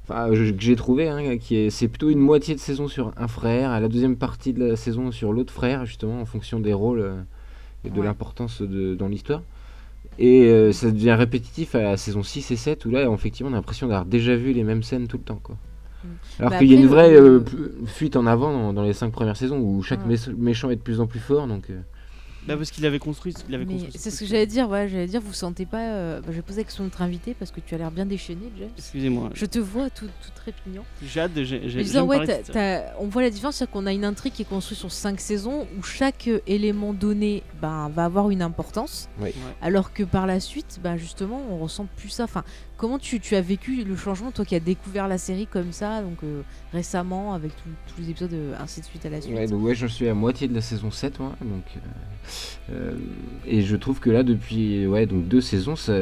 enfin, 0.07 0.33
je- 0.33 0.51
que 0.51 0.61
j'ai 0.61 0.75
trouvé 0.75 1.07
hein, 1.09 1.37
qui 1.37 1.55
est 1.57 1.69
c'est 1.69 1.87
plutôt 1.87 2.09
une 2.09 2.19
moitié 2.19 2.55
de 2.55 2.59
saison 2.59 2.87
sur 2.87 3.11
un 3.17 3.27
frère 3.27 3.75
et 3.75 3.79
la 3.79 3.87
deuxième 3.87 4.15
partie 4.15 4.53
de 4.53 4.63
la 4.65 4.75
saison 4.75 5.11
sur 5.11 5.33
l'autre 5.33 5.51
frère 5.53 5.85
justement 5.85 6.21
en 6.21 6.25
fonction 6.25 6.59
des 6.59 6.73
rôles 6.73 6.99
euh, 7.01 7.21
et 7.83 7.89
de 7.89 7.99
Ouais. 7.99 8.05
l'importance 8.05 8.61
de, 8.61 8.95
dans 8.95 9.07
l'histoire 9.07 9.41
et 10.17 10.43
euh, 10.45 10.71
ça 10.71 10.91
devient 10.91 11.11
répétitif 11.13 11.75
à 11.75 11.81
la 11.81 11.97
saison 11.97 12.23
6 12.23 12.49
et 12.51 12.55
7 12.55 12.85
où 12.85 12.89
là 12.91 13.09
effectivement 13.11 13.49
on 13.49 13.53
a 13.53 13.57
l'impression 13.57 13.87
d'avoir 13.87 14.05
déjà 14.05 14.35
vu 14.35 14.53
les 14.53 14.63
mêmes 14.63 14.83
scènes 14.83 15.07
tout 15.07 15.17
le 15.17 15.23
temps 15.23 15.39
quoi 15.43 15.57
Mm. 16.03 16.07
alors 16.39 16.51
Bah 16.51 16.57
qu'il 16.59 16.71
y 16.71 16.75
a 16.75 16.79
une 16.79 16.85
vraie 16.85 17.15
euh, 17.15 17.39
fuite 17.87 18.15
en 18.15 18.27
avant 18.27 18.51
dans, 18.53 18.73
dans 18.73 18.83
les 18.83 18.93
5 18.93 19.11
premières 19.11 19.37
saisons 19.37 19.57
où 19.59 19.81
chaque 19.81 20.05
Ouais. 20.07 20.13
mé- 20.15 20.35
méchant 20.37 20.69
est 20.69 20.75
de 20.75 20.81
plus 20.81 20.99
en 20.99 21.07
plus 21.07 21.19
fort 21.19 21.47
donc 21.47 21.71
euh, 21.71 21.79
Bah 22.47 22.55
parce 22.57 22.71
qu'il 22.71 22.85
avait 22.85 22.99
construit, 22.99 23.33
il 23.49 23.55
avait 23.55 23.65
Mais 23.65 23.73
construit. 23.73 23.93
c'est 23.97 24.11
ce 24.11 24.19
que 24.19 24.25
j'allais 24.25 24.45
dire, 24.45 24.69
ouais, 24.69 24.87
j'allais 24.87 25.07
dire, 25.07 25.21
vous 25.21 25.33
sentez 25.33 25.65
pas. 25.65 25.81
euh, 25.81 26.19
bah, 26.21 26.27
je 26.29 26.35
vais 26.35 26.41
poser 26.41 26.61
la 26.61 26.63
question 26.65 26.83
de 26.83 26.89
notre 26.89 27.01
invité 27.01 27.33
parce 27.33 27.51
que 27.51 27.59
tu 27.59 27.73
as 27.75 27.77
l'air 27.77 27.91
bien 27.91 28.05
déchaîné, 28.05 28.51
James. 28.59 28.69
Excusez-moi. 28.77 29.29
Je 29.33 29.45
te 29.45 29.59
vois 29.59 29.89
tout, 29.89 30.05
tout 30.05 30.29
trépignant. 30.35 30.83
J'ai 31.03 31.21
hâte 31.21 31.33
de. 31.33 31.43
j'ai- 31.43 31.59
ouais, 32.01 32.85
on 32.99 33.07
voit 33.07 33.21
la 33.23 33.29
différence, 33.29 33.55
c'est 33.55 33.69
qu'on 33.69 33.85
a 33.85 33.93
une 33.93 34.05
intrigue 34.05 34.33
qui 34.33 34.43
est 34.43 34.45
construite 34.49 34.79
sur 34.79 34.91
5 34.91 35.19
saisons 35.19 35.67
où 35.77 35.83
chaque 35.83 36.27
euh, 36.27 36.39
élément 36.47 36.93
donné 36.93 37.43
ben, 37.61 37.89
va 37.93 38.05
avoir 38.05 38.29
une 38.29 38.41
importance, 38.41 39.09
Oui. 39.19 39.25
Ouais. 39.29 39.33
alors 39.61 39.93
que 39.93 40.03
par 40.03 40.27
la 40.27 40.39
suite, 40.39 40.79
ben, 40.83 40.97
justement, 40.97 41.41
on 41.49 41.57
ressent 41.57 41.87
plus 41.97 42.09
ça. 42.09 42.25
Enfin, 42.25 42.43
comment 42.77 42.99
tu, 42.99 43.19
as 43.35 43.41
vécu 43.41 43.83
le 43.83 43.95
changement, 43.95 44.31
toi 44.31 44.45
qui 44.45 44.55
as 44.55 44.59
découvert 44.59 45.07
la 45.07 45.17
série 45.17 45.47
comme 45.47 45.71
ça, 45.71 46.01
donc 46.01 46.17
euh, 46.23 46.41
récemment, 46.73 47.33
avec 47.33 47.51
tous 47.55 48.01
les 48.01 48.09
épisodes, 48.09 48.33
euh, 48.33 48.53
ainsi 48.59 48.81
de 48.81 48.85
suite 48.85 49.05
à 49.05 49.09
la 49.09 49.21
suite? 49.21 49.33
Ouais, 49.53 49.75
je 49.75 49.87
suis 49.87 50.07
à 50.09 50.13
moitié 50.13 50.47
de 50.47 50.53
la 50.55 50.61
saison 50.61 50.91
7, 50.91 51.19
moi. 51.19 51.33
Donc, 51.41 51.63
euh, 52.71 52.93
et 53.45 53.61
je 53.61 53.75
trouve 53.75 53.99
que 53.99 54.09
là, 54.09 54.23
depuis 54.23 54.85
ouais, 54.87 55.05
donc 55.05 55.27
deux 55.27 55.41
saisons, 55.41 55.75
ça, 55.75 55.93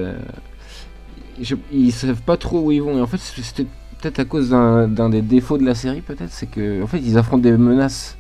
je- 1.42 1.56
ils 1.72 1.92
savent 1.92 2.22
pas 2.22 2.38
trop 2.38 2.62
où 2.62 2.72
ils 2.72 2.82
vont. 2.82 2.98
Et 2.98 3.02
en 3.02 3.08
fait, 3.08 3.18
c'était 3.20 3.68
peut-être 4.02 4.20
à 4.20 4.26
cause 4.26 4.50
d'un 4.50 5.10
des 5.10 5.22
défauts 5.22 5.58
de 5.58 5.66
la 5.66 5.76
série, 5.76 6.02
peut-être, 6.02 6.32
c'est 6.32 6.48
que 6.48 6.84
ils 6.98 7.18
affrontent 7.18 7.42
des 7.44 7.52
menaces 7.58 8.18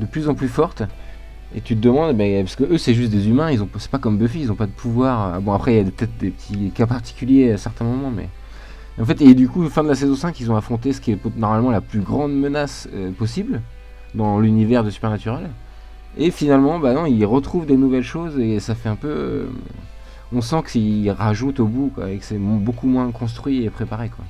de 0.00 0.06
plus 0.06 0.28
en 0.28 0.34
plus 0.34 0.48
fortes. 0.48 0.82
Et 1.56 1.60
tu 1.60 1.76
te 1.76 1.80
demandes, 1.80 2.16
parce 2.16 2.56
que 2.56 2.64
eux, 2.64 2.78
c'est 2.78 2.94
juste 2.94 3.12
des 3.12 3.28
humains, 3.28 3.50
ils 3.50 3.62
ont, 3.62 3.68
c'est 3.78 3.90
pas 3.90 3.98
comme 3.98 4.18
Buffy, 4.18 4.40
ils 4.40 4.52
ont 4.52 4.56
pas 4.56 4.66
de 4.66 4.72
pouvoir. 4.72 5.40
Bon, 5.40 5.52
après, 5.52 5.74
il 5.74 5.76
y 5.76 5.80
a 5.80 5.84
peut-être 5.84 6.16
des 6.18 6.30
petits 6.30 6.70
cas 6.74 6.86
particuliers 6.86 7.52
à 7.52 7.56
certains 7.58 7.84
moments, 7.84 8.10
mais. 8.10 8.28
En 9.00 9.04
fait, 9.04 9.20
et 9.22 9.34
du 9.34 9.48
coup, 9.48 9.68
fin 9.68 9.82
de 9.82 9.88
la 9.88 9.94
saison 9.96 10.14
5, 10.14 10.38
ils 10.40 10.50
ont 10.52 10.56
affronté 10.56 10.92
ce 10.92 11.00
qui 11.00 11.12
est 11.12 11.18
normalement 11.36 11.70
la 11.70 11.80
plus 11.80 12.00
grande 12.00 12.32
menace 12.32 12.88
euh, 12.94 13.10
possible 13.12 13.60
dans 14.14 14.38
l'univers 14.38 14.84
de 14.84 14.90
Supernatural. 14.90 15.50
Et 16.16 16.30
finalement, 16.30 16.78
bah 16.78 16.94
non, 16.94 17.06
ils 17.06 17.24
retrouvent 17.24 17.66
des 17.66 17.76
nouvelles 17.76 18.04
choses 18.04 18.38
et 18.38 18.60
ça 18.60 18.74
fait 18.76 18.88
un 18.88 18.96
peu. 18.96 19.08
euh, 19.08 19.46
on 20.32 20.40
sent 20.40 20.62
qu'ils 20.70 21.10
rajoutent 21.10 21.60
au 21.60 21.66
bout, 21.66 21.90
quoi, 21.94 22.10
et 22.10 22.18
que 22.18 22.24
c'est 22.24 22.38
beaucoup 22.38 22.88
moins 22.88 23.10
construit 23.10 23.64
et 23.64 23.70
préparé, 23.70 24.10
quoi. 24.10 24.24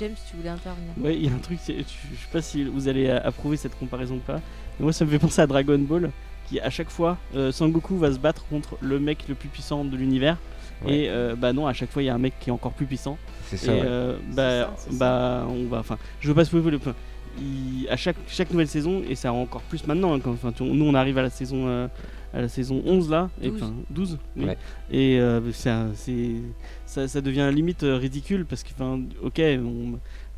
James, 0.00 0.14
tu 0.30 0.36
voulais 0.36 0.48
intervenir 0.48 0.90
Ouais, 1.00 1.14
il 1.16 1.26
y 1.26 1.28
a 1.28 1.32
un 1.34 1.38
truc, 1.38 1.58
c'est- 1.62 1.78
je 1.78 1.82
je 1.82 2.20
sais 2.20 2.28
pas 2.32 2.42
si 2.42 2.64
vous 2.64 2.88
allez 2.88 3.10
approuver 3.10 3.56
cette 3.56 3.78
comparaison 3.78 4.16
ou 4.16 4.20
pas, 4.20 4.40
mais 4.78 4.84
moi 4.84 4.92
ça 4.92 5.04
me 5.04 5.10
fait 5.10 5.18
penser 5.18 5.40
à 5.42 5.46
Dragon 5.46 5.78
Ball, 5.78 6.10
qui 6.48 6.58
à 6.60 6.70
chaque 6.70 6.90
fois, 6.90 7.18
euh, 7.36 7.52
Sangoku 7.52 7.96
va 7.96 8.12
se 8.12 8.18
battre 8.18 8.46
contre 8.48 8.76
le 8.80 8.98
mec 8.98 9.28
le 9.28 9.34
plus 9.34 9.48
puissant 9.48 9.84
de 9.84 9.96
l'univers, 9.96 10.38
Ouais. 10.84 10.94
et 11.04 11.08
euh, 11.10 11.36
bah 11.36 11.52
non, 11.52 11.66
à 11.66 11.72
chaque 11.72 11.90
fois 11.90 12.02
il 12.02 12.06
y 12.06 12.08
a 12.08 12.14
un 12.14 12.18
mec 12.18 12.34
qui 12.40 12.50
est 12.50 12.52
encore 12.52 12.72
plus 12.72 12.86
puissant, 12.86 13.16
C'est 13.46 13.56
et 13.56 13.58
ça, 13.58 13.72
ouais. 13.72 13.82
euh, 13.84 14.16
bah, 14.32 14.74
ça, 14.76 14.88
bah 14.92 15.46
on 15.48 15.66
va, 15.66 15.78
enfin, 15.78 15.98
je 16.20 16.28
veux 16.28 16.34
pas 16.34 16.44
spoiler 16.44 16.70
le 16.70 16.78
point. 16.78 16.94
Il- 17.40 17.86
à 17.90 17.96
chaque, 17.96 18.16
chaque 18.28 18.50
nouvelle 18.50 18.68
saison, 18.68 19.02
et 19.08 19.14
ça 19.16 19.32
encore 19.32 19.62
plus 19.62 19.86
maintenant, 19.86 20.14
hein, 20.14 20.20
quand, 20.20 20.60
nous 20.60 20.84
on 20.84 20.94
arrive 20.94 21.18
à 21.18 21.22
la 21.22 21.30
saison, 21.30 21.66
euh, 21.66 21.88
à 22.34 22.40
la 22.40 22.48
saison 22.48 22.82
11 22.84 23.08
là, 23.10 23.30
et 23.40 23.48
12. 23.48 23.62
enfin 23.62 23.72
12, 23.90 24.18
oui. 24.36 24.44
Ouais. 24.46 24.58
et 24.90 25.18
euh, 25.20 25.40
c'est 25.52 25.70
un- 25.70 25.92
c'est- 25.94 26.40
ça, 26.86 27.06
ça 27.08 27.20
devient 27.20 27.48
limite 27.54 27.84
euh, 27.84 27.96
ridicule 27.96 28.44
parce 28.44 28.62
que, 28.62 28.70
enfin, 28.74 29.00
ok, 29.22 29.40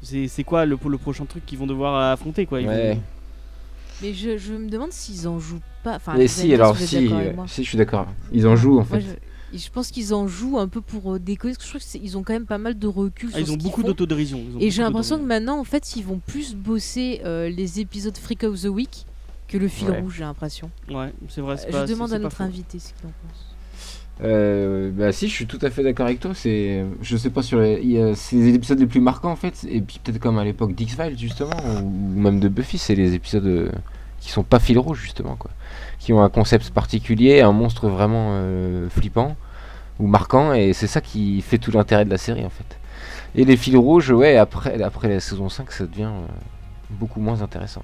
c'est 0.02 0.28
c'est 0.28 0.44
quoi 0.44 0.64
le, 0.66 0.76
le 0.88 0.98
prochain 0.98 1.24
truc 1.24 1.44
qu'ils 1.46 1.58
vont 1.58 1.66
devoir 1.66 2.12
affronter 2.12 2.46
quoi? 2.46 2.60
Ils 2.60 2.68
Ouais. 2.68 2.94
vont- 2.94 3.02
Mais 4.02 4.12
je, 4.12 4.36
je 4.36 4.52
me 4.52 4.68
demande 4.68 4.92
s'ils 4.92 5.26
en 5.26 5.38
jouent 5.38 5.60
pas. 5.82 5.96
Enfin, 5.96 6.14
Mais 6.18 6.28
si, 6.28 6.52
alors 6.52 6.76
si, 6.76 6.86
si, 6.86 7.08
je 7.08 7.62
suis 7.68 7.78
d'accord. 7.78 8.06
Ils 8.30 8.46
en 8.46 8.54
jouent, 8.54 8.72
en 8.80 8.86
Moi, 8.90 9.00
fait. 9.00 9.04
je, 9.54 9.58
je 9.58 9.70
pense 9.70 9.90
qu'ils 9.90 10.12
en 10.12 10.28
jouent 10.28 10.58
un 10.58 10.68
peu 10.68 10.82
pour 10.82 11.14
euh, 11.14 11.18
déconner. 11.18 11.54
parce 11.54 11.64
que 11.72 11.78
Je 11.78 11.78
trouve 11.86 12.02
qu'ils 12.02 12.18
ont 12.18 12.22
quand 12.22 12.34
même 12.34 12.44
pas 12.44 12.58
mal 12.58 12.78
de 12.78 12.86
recul. 12.86 13.30
Ah, 13.32 13.38
sur 13.38 13.46
ils 13.46 13.52
ont 13.52 13.56
beaucoup 13.56 13.82
d'autodérision. 13.82 14.38
Et 14.60 14.70
j'ai 14.70 14.82
l'impression 14.82 15.18
que 15.18 15.24
maintenant, 15.24 15.58
en 15.58 15.64
fait, 15.64 15.96
ils 15.96 16.04
vont 16.04 16.20
plus 16.26 16.54
bosser 16.54 17.22
euh, 17.24 17.48
les 17.48 17.80
épisodes 17.80 18.16
Freak 18.18 18.44
of 18.44 18.60
the 18.60 18.66
Week 18.66 19.06
que 19.48 19.58
le 19.58 19.68
fil 19.68 19.90
Ouais. 19.90 20.00
rouge, 20.00 20.14
j'ai 20.18 20.24
l'impression. 20.24 20.70
Ouais, 20.90 21.12
c'est 21.28 21.40
vrai. 21.40 21.56
Euh, 21.66 21.70
pas- 21.72 21.86
je 21.86 21.92
demande 21.92 22.12
à 22.12 22.18
notre 22.18 22.40
invité 22.42 22.78
ce 22.78 22.88
qu'il 22.94 23.06
en 23.06 23.12
pense. 23.28 23.54
Euh, 24.24 24.90
bah 24.92 25.12
si, 25.12 25.28
je 25.28 25.32
suis 25.34 25.46
tout 25.46 25.58
à 25.60 25.68
fait 25.68 25.82
d'accord 25.82 26.06
avec 26.06 26.20
toi. 26.20 26.30
C'est, 26.34 26.84
je 27.02 27.16
sais 27.18 27.28
pas 27.30 27.42
sur 27.42 27.60
les, 27.60 28.12
c'est 28.14 28.36
les 28.36 28.54
épisodes 28.54 28.78
les 28.80 28.86
plus 28.86 29.00
marquants 29.00 29.30
en 29.30 29.36
fait. 29.36 29.66
Et 29.68 29.80
puis 29.82 30.00
peut-être 30.02 30.18
comme 30.18 30.38
à 30.38 30.44
l'époque 30.44 30.74
d'X 30.74 30.94
Files 30.96 31.18
justement, 31.18 31.56
ou 31.82 32.18
même 32.18 32.40
de 32.40 32.48
Buffy, 32.48 32.78
c'est 32.78 32.94
les 32.94 33.12
épisodes 33.14 33.44
euh, 33.46 33.70
qui 34.20 34.30
sont 34.30 34.42
pas 34.42 34.58
fil 34.58 34.78
rouge 34.78 35.00
justement 35.02 35.36
quoi, 35.36 35.50
qui 35.98 36.12
ont 36.14 36.22
un 36.22 36.30
concept 36.30 36.70
particulier, 36.70 37.42
un 37.42 37.52
monstre 37.52 37.88
vraiment 37.88 38.28
euh, 38.32 38.88
flippant 38.88 39.36
ou 39.98 40.06
marquant, 40.06 40.54
et 40.54 40.72
c'est 40.72 40.86
ça 40.86 41.00
qui 41.02 41.40
fait 41.42 41.58
tout 41.58 41.70
l'intérêt 41.70 42.04
de 42.06 42.10
la 42.10 42.18
série 42.18 42.44
en 42.46 42.50
fait. 42.50 42.78
Et 43.34 43.44
les 43.44 43.58
fils 43.58 43.76
rouges, 43.76 44.10
ouais, 44.10 44.36
après 44.38 44.82
après 44.82 45.08
la 45.10 45.20
saison 45.20 45.50
5, 45.50 45.70
ça 45.72 45.84
devient 45.84 46.04
euh, 46.04 46.26
beaucoup 46.90 47.20
moins 47.20 47.42
intéressant 47.42 47.82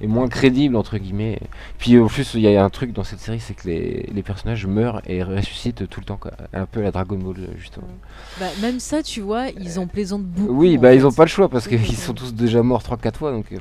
et 0.00 0.06
moins 0.06 0.28
crédible 0.28 0.76
entre 0.76 0.98
guillemets. 0.98 1.38
Puis 1.78 1.98
en 1.98 2.06
plus, 2.06 2.34
il 2.34 2.40
y 2.40 2.56
a 2.56 2.64
un 2.64 2.70
truc 2.70 2.92
dans 2.92 3.04
cette 3.04 3.20
série, 3.20 3.40
c'est 3.40 3.54
que 3.54 3.68
les, 3.68 4.08
les 4.12 4.22
personnages 4.22 4.66
meurent 4.66 5.00
et 5.06 5.22
ressuscitent 5.22 5.88
tout 5.88 6.00
le 6.00 6.06
temps, 6.06 6.16
quoi. 6.16 6.32
un 6.52 6.66
peu 6.66 6.82
la 6.82 6.90
Dragon 6.90 7.16
Ball 7.16 7.36
justement. 7.58 7.86
Bah, 8.40 8.46
même 8.60 8.80
ça, 8.80 9.02
tu 9.02 9.20
vois, 9.20 9.48
ils 9.48 9.78
en 9.78 9.86
plaisantent 9.86 10.24
beaucoup. 10.24 10.52
Oui, 10.52 10.78
bah 10.78 10.94
ils 10.94 11.06
ont 11.06 11.12
pas 11.12 11.24
le 11.24 11.28
choix 11.28 11.48
parce 11.48 11.68
qu'ils 11.68 11.80
oui. 11.80 11.94
sont 11.94 12.14
tous 12.14 12.34
déjà 12.34 12.62
morts 12.62 12.82
3-4 12.82 13.16
fois. 13.16 13.30
Donc, 13.32 13.46
euh, 13.52 13.58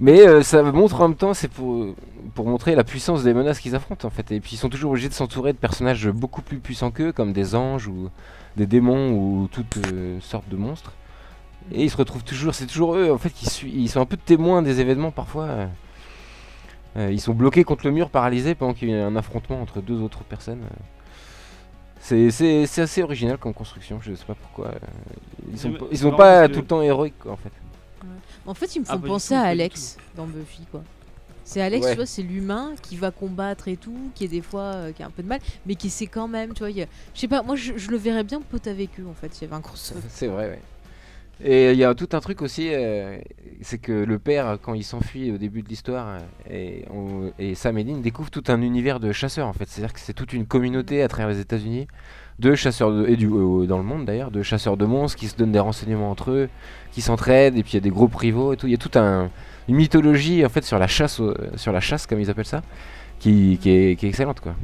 Mais 0.00 0.26
euh, 0.26 0.42
ça 0.42 0.62
montre 0.62 1.00
en 1.00 1.08
même 1.08 1.16
temps, 1.16 1.34
c'est 1.34 1.48
pour, 1.48 1.94
pour 2.34 2.46
montrer 2.46 2.74
la 2.74 2.84
puissance 2.84 3.22
des 3.22 3.34
menaces 3.34 3.60
qu'ils 3.60 3.74
affrontent 3.74 4.06
en 4.06 4.10
fait. 4.10 4.32
Et 4.32 4.40
puis 4.40 4.52
ils 4.54 4.58
sont 4.58 4.68
toujours 4.68 4.92
obligés 4.92 5.08
de 5.08 5.14
s'entourer 5.14 5.52
de 5.52 5.58
personnages 5.58 6.08
beaucoup 6.08 6.42
plus 6.42 6.58
puissants 6.58 6.90
qu'eux, 6.90 7.12
comme 7.12 7.32
des 7.32 7.54
anges 7.54 7.86
ou 7.86 8.10
des 8.56 8.66
démons 8.66 9.10
ou 9.12 9.48
toutes 9.52 9.78
euh, 9.92 10.18
sortes 10.20 10.48
de 10.48 10.56
monstres. 10.56 10.92
Et 11.72 11.84
ils 11.84 11.90
se 11.90 11.96
retrouvent 11.96 12.24
toujours, 12.24 12.54
c'est 12.54 12.66
toujours 12.66 12.94
eux 12.96 13.10
en 13.10 13.18
fait 13.18 13.30
qui 13.30 13.46
ils 13.68 13.88
sont 13.88 14.00
un 14.00 14.06
peu 14.06 14.16
témoins 14.16 14.62
des 14.62 14.80
événements 14.80 15.10
parfois. 15.10 15.44
euh. 15.44 15.66
Euh, 16.96 17.10
ils 17.12 17.20
sont 17.20 17.34
bloqués 17.34 17.64
contre 17.64 17.84
le 17.86 17.92
mur, 17.92 18.08
paralysés 18.08 18.54
pendant 18.54 18.72
qu'il 18.72 18.88
y 18.88 18.94
a 18.94 19.04
un 19.06 19.16
affrontement 19.16 19.60
entre 19.60 19.80
deux 19.82 20.00
autres 20.00 20.24
personnes. 20.24 20.62
C'est- 22.00 22.30
C'est 22.30 22.66
c'est 22.66 22.82
assez 22.82 23.02
original 23.02 23.36
comme 23.38 23.52
construction, 23.54 24.00
je 24.00 24.14
sais 24.14 24.24
pas 24.24 24.34
pourquoi. 24.34 24.72
Ils 25.50 25.58
sont, 25.58 25.72
ils 25.90 25.98
sont 25.98 26.12
pas 26.12 26.48
tout 26.48 26.60
le 26.60 26.66
temps 26.66 26.82
héroïques 26.82 27.18
quoi, 27.18 27.32
en 27.32 27.36
fait. 27.36 27.50
En 28.46 28.54
fait, 28.54 28.76
ils 28.76 28.80
me 28.80 28.84
Ah, 28.88 28.92
font 28.94 28.98
du 29.00 29.08
penser 29.08 29.34
tout, 29.34 29.40
à 29.40 29.44
Alex 29.44 29.96
dans 30.16 30.26
Buffy, 30.26 30.62
quoi. 30.70 30.82
C'est 31.42 31.60
Alex, 31.60 31.84
Ouais. 31.84 31.90
tu 31.92 31.96
vois, 31.96 32.06
c'est 32.06 32.22
l'humain 32.22 32.72
qui 32.82 32.96
va 32.96 33.10
combattre 33.10 33.68
et 33.68 33.76
tout, 33.76 33.96
qui 34.14 34.24
est 34.24 34.28
des 34.28 34.40
fois 34.42 34.62
euh, 34.74 34.92
qui 34.92 35.02
a 35.02 35.06
un 35.06 35.10
peu 35.10 35.22
de 35.22 35.28
mal, 35.28 35.40
mais 35.64 35.74
qui 35.74 35.90
sait 35.90 36.06
quand 36.06 36.28
même, 36.28 36.54
tu 36.54 36.60
vois. 36.60 36.68
a- 36.68 36.86
Je 37.14 37.20
sais 37.20 37.28
pas, 37.28 37.42
moi 37.42 37.56
je, 37.56 37.76
je 37.76 37.90
le 37.90 37.96
verrais 37.96 38.24
bien 38.24 38.40
pote 38.40 38.66
avec 38.68 38.98
eux 39.00 39.06
en 39.08 39.14
fait, 39.14 39.32
s'il 39.34 39.42
y 39.42 39.46
avait 39.46 39.56
un 39.56 39.60
crossover. 39.60 40.00
C'est 40.08 40.28
vrai, 40.28 40.48
ouais. 40.48 40.60
Et 41.44 41.72
il 41.72 41.78
y 41.78 41.84
a 41.84 41.94
tout 41.94 42.08
un 42.12 42.20
truc 42.20 42.40
aussi, 42.40 42.68
euh, 42.72 43.18
c'est 43.60 43.76
que 43.76 43.92
le 43.92 44.18
père, 44.18 44.58
quand 44.62 44.72
il 44.72 44.82
s'enfuit 44.84 45.30
au 45.30 45.36
début 45.36 45.62
de 45.62 45.68
l'histoire, 45.68 46.06
euh, 46.08 46.18
et, 46.50 46.84
on- 46.90 47.30
et 47.38 47.54
Sam 47.54 47.76
et 47.76 47.84
Dean 47.84 47.98
découvrent 47.98 48.30
tout 48.30 48.44
un 48.48 48.62
univers 48.62 49.00
de 49.00 49.12
chasseurs 49.12 49.46
en 49.46 49.52
fait. 49.52 49.68
C'est-à-dire 49.68 49.92
que 49.92 50.00
c'est 50.00 50.14
toute 50.14 50.32
une 50.32 50.46
communauté 50.46 51.02
à 51.02 51.08
travers 51.08 51.28
les 51.28 51.40
États-Unis 51.40 51.88
de 52.38 52.54
chasseurs 52.54 52.90
de, 52.90 53.06
et 53.06 53.16
du, 53.16 53.26
euh, 53.28 53.66
dans 53.66 53.76
le 53.76 53.84
monde 53.84 54.06
d'ailleurs, 54.06 54.30
de 54.30 54.42
chasseurs 54.42 54.78
de 54.78 54.86
monstres 54.86 55.18
qui 55.18 55.28
se 55.28 55.36
donnent 55.36 55.52
des 55.52 55.58
renseignements 55.58 56.10
entre 56.10 56.30
eux, 56.30 56.48
qui 56.92 57.02
s'entraident, 57.02 57.58
et 57.58 57.62
puis 57.62 57.72
il 57.72 57.74
y 57.74 57.78
a 57.78 57.80
des 57.80 57.90
groupes 57.90 58.14
rivaux 58.14 58.54
et 58.54 58.56
tout. 58.56 58.66
Il 58.66 58.70
y 58.70 58.74
a 58.74 58.78
toute 58.78 58.96
un, 58.96 59.30
une 59.68 59.76
mythologie 59.76 60.44
en 60.44 60.48
fait 60.48 60.64
sur 60.64 60.78
la 60.78 60.86
chasse, 60.86 61.20
sur 61.56 61.72
la 61.72 61.80
chasse 61.80 62.06
comme 62.06 62.20
ils 62.20 62.30
appellent 62.30 62.46
ça, 62.46 62.62
qui, 63.18 63.58
qui, 63.60 63.70
est, 63.70 63.96
qui 63.96 64.06
est 64.06 64.08
excellente 64.08 64.40
quoi. 64.40 64.54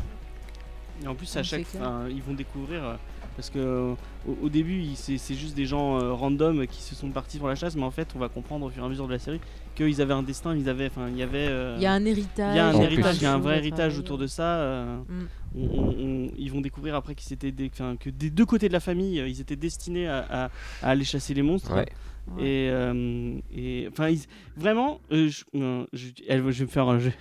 Et 1.05 1.07
en 1.09 1.15
plus, 1.15 1.37
à 1.37 1.41
Ouais, 1.41 1.45
chaque 1.45 1.65
fin, 1.65 2.05
ils 2.09 2.23
vont 2.23 2.33
découvrir. 2.35 2.99
Parce 3.37 3.49
que 3.51 3.59
euh, 3.59 3.95
au, 4.29 4.37
au 4.45 4.49
début, 4.49 4.85
c'est 4.95 5.16
juste 5.35 5.55
des 5.57 5.64
gens 5.66 5.99
euh, 5.99 6.12
random 6.12 6.66
qui 6.66 6.83
se 6.83 6.95
sont 6.95 7.09
partis 7.11 7.38
pour 7.38 7.49
la 7.49 7.55
chasse, 7.55 7.75
mais 7.77 7.83
en 7.85 7.90
fait, 7.90 8.09
on 8.14 8.18
va 8.18 8.29
comprendre 8.29 8.66
au 8.66 8.71
fur 8.71 8.83
et 8.83 8.87
à 8.87 8.88
mesure 8.88 9.07
de 9.07 9.12
la 9.12 9.18
série 9.18 9.40
qu'ils 9.75 10.03
avaient 10.03 10.12
un 10.12 10.23
destin, 10.23 10.55
ils 10.55 10.68
avaient, 10.68 10.87
enfin, 10.88 11.09
il 11.09 11.16
y 11.16 11.23
avait. 11.23 11.47
euh, 11.49 11.77
Il 11.77 11.83
y 11.83 11.87
a 11.87 11.92
un 11.95 12.05
héritage. 12.05 12.55
il 12.55 12.57
y 12.57 12.61
a 12.61 12.66
un 12.66 12.73
héritage, 12.83 13.16
il 13.16 13.23
y 13.23 13.27
a 13.27 13.33
un 13.33 13.38
vrai 13.38 13.59
héritage 13.59 13.99
autour 13.99 14.18
de 14.18 14.27
ça. 14.27 14.42
euh, 14.59 14.97
Mm. 15.09 15.25
on- 15.57 15.61
on- 15.61 15.88
on- 16.27 16.31
ils 16.37 16.51
vont 16.53 16.61
découvrir 16.61 16.95
après 16.95 17.14
qu'ils 17.14 17.33
étaient 17.33 17.53
des- 17.53 17.71
enfin, 17.73 17.97
que 17.99 18.11
des 18.11 18.31
deux 18.31 18.45
côtés 18.47 18.68
de 18.68 18.73
la 18.75 18.81
famille, 18.81 19.18
ils 19.27 19.40
étaient 19.40 19.57
destinés 19.57 20.07
à, 20.09 20.27
à- 20.31 20.45
à 20.83 20.88
aller 20.90 21.05
chasser 21.05 21.33
les 21.35 21.42
monstres. 21.42 21.75
Ouais. 21.75 21.87
Ouais. 22.37 22.45
Et, 23.55 23.88
enfin, 23.90 24.14
vraiment, 24.57 25.01
euh, 25.11 25.29
je, 25.29 25.42
non, 25.55 25.87
je, 25.92 26.09
elle- 26.29 26.42
je 26.51 26.59
vais 26.59 26.64
me 26.64 26.71
faire 26.71 26.88
un 26.88 26.99
jeu. 27.01 27.12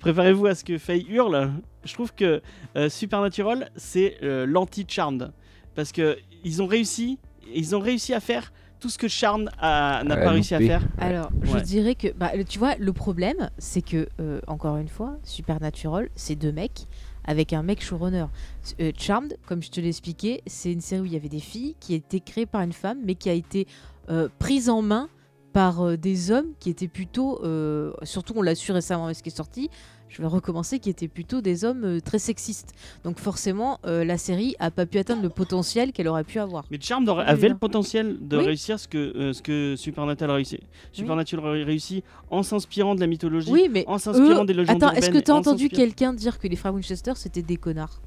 Préparez-vous 0.00 0.46
à 0.46 0.54
ce 0.54 0.64
que 0.64 0.78
Faye 0.78 1.06
hurle. 1.08 1.52
Je 1.84 1.94
trouve 1.94 2.12
que 2.14 2.42
euh, 2.76 2.88
Supernatural, 2.88 3.70
c'est 3.76 4.16
euh, 4.22 4.46
l'anti-Charmed. 4.46 5.30
Parce 5.74 5.92
que 5.92 6.16
ils 6.44 6.62
ont 6.62 6.66
réussi, 6.66 7.18
ils 7.54 7.76
ont 7.76 7.80
réussi 7.80 8.12
à 8.14 8.20
faire 8.20 8.52
tout 8.80 8.88
ce 8.88 8.96
que 8.96 9.08
Charmed 9.08 9.50
a- 9.58 10.02
n'a 10.04 10.16
Ouais, 10.16 10.24
pas 10.24 10.30
réussi 10.30 10.54
à 10.54 10.58
faire. 10.58 10.82
Alors, 10.98 11.30
je 11.42 11.58
dirais 11.58 11.94
que, 11.94 12.08
bah, 12.12 12.32
tu 12.48 12.58
vois, 12.58 12.76
le 12.76 12.92
problème, 12.94 13.50
c'est 13.58 13.82
que, 13.82 14.08
euh, 14.20 14.40
encore 14.46 14.78
une 14.78 14.88
fois, 14.88 15.18
Supernatural, 15.22 16.08
c'est 16.16 16.34
deux 16.34 16.52
mecs 16.52 16.86
avec 17.26 17.52
un 17.52 17.62
mec 17.62 17.82
showrunner. 17.82 18.24
Euh, 18.80 18.92
Charmed, 18.98 19.36
comme 19.46 19.62
je 19.62 19.70
te 19.70 19.80
l'ai 19.80 19.88
expliqué, 19.88 20.42
c'est 20.46 20.72
une 20.72 20.80
série 20.80 21.02
où 21.02 21.04
il 21.04 21.12
y 21.12 21.16
avait 21.16 21.28
des 21.28 21.40
filles 21.40 21.76
qui 21.78 21.92
étaient 21.94 22.20
créées 22.20 22.46
par 22.46 22.62
une 22.62 22.72
femme, 22.72 22.98
mais 23.04 23.14
qui 23.14 23.28
a 23.28 23.34
été 23.34 23.66
euh, 24.08 24.28
prise 24.38 24.70
en 24.70 24.80
main 24.80 25.08
par 25.52 25.80
euh, 25.82 25.96
des 25.96 26.30
hommes 26.30 26.52
qui 26.60 26.70
étaient 26.70 26.88
plutôt, 26.88 27.40
euh, 27.44 27.92
surtout 28.02 28.34
on 28.36 28.42
l'a 28.42 28.54
su 28.54 28.72
récemment 28.72 29.04
avec 29.06 29.16
ce 29.16 29.22
qui 29.22 29.28
est 29.30 29.36
sorti, 29.36 29.70
je 30.08 30.20
vais 30.22 30.26
recommencer, 30.28 30.80
qui 30.80 30.90
étaient 30.90 31.06
plutôt 31.06 31.40
des 31.40 31.64
hommes 31.64 31.84
euh, 31.84 32.00
très 32.00 32.18
sexistes. 32.18 32.72
Donc 33.04 33.18
forcément, 33.20 33.78
euh, 33.86 34.04
la 34.04 34.18
série 34.18 34.56
a 34.58 34.70
pas 34.72 34.84
pu 34.84 34.98
atteindre 34.98 35.22
le 35.22 35.28
potentiel 35.28 35.92
qu'elle 35.92 36.08
aurait 36.08 36.24
pu 36.24 36.40
avoir. 36.40 36.64
Mais 36.70 36.78
Charmed 36.80 37.08
Oui, 37.08 37.22
avait 37.24 37.46
là. 37.48 37.54
le 37.54 37.58
potentiel 37.58 38.16
de 38.20 38.36
Oui. 38.38 38.44
réussir 38.46 38.80
ce 38.80 38.88
que, 38.88 39.32
ce 39.32 39.40
que 39.40 39.76
Supernatural 39.76 40.30
a 40.32 40.34
réussi. 40.34 40.58
Supernatural 40.92 41.62
a 41.62 41.64
réussi 41.64 42.02
en 42.30 42.42
s'inspirant 42.42 42.94
de 42.96 43.00
la 43.00 43.06
mythologie, 43.06 43.52
Oui, 43.52 43.68
mais 43.70 43.84
en 43.86 43.98
s'inspirant 43.98 44.44
des 44.44 44.54
légendes 44.54 44.82
Attends, 44.82 44.92
est-ce 44.94 45.06
que 45.10 45.18
urbaines, 45.18 45.22
tu 45.22 45.30
as 45.30 45.34
en 45.34 45.38
entendu 45.38 45.68
quelqu'un 45.68 46.12
dire 46.12 46.38
que 46.40 46.48
les 46.48 46.56
frères 46.56 46.74
Winchester 46.74 47.12
c'était 47.14 47.42
des 47.42 47.56
connards? 47.56 48.00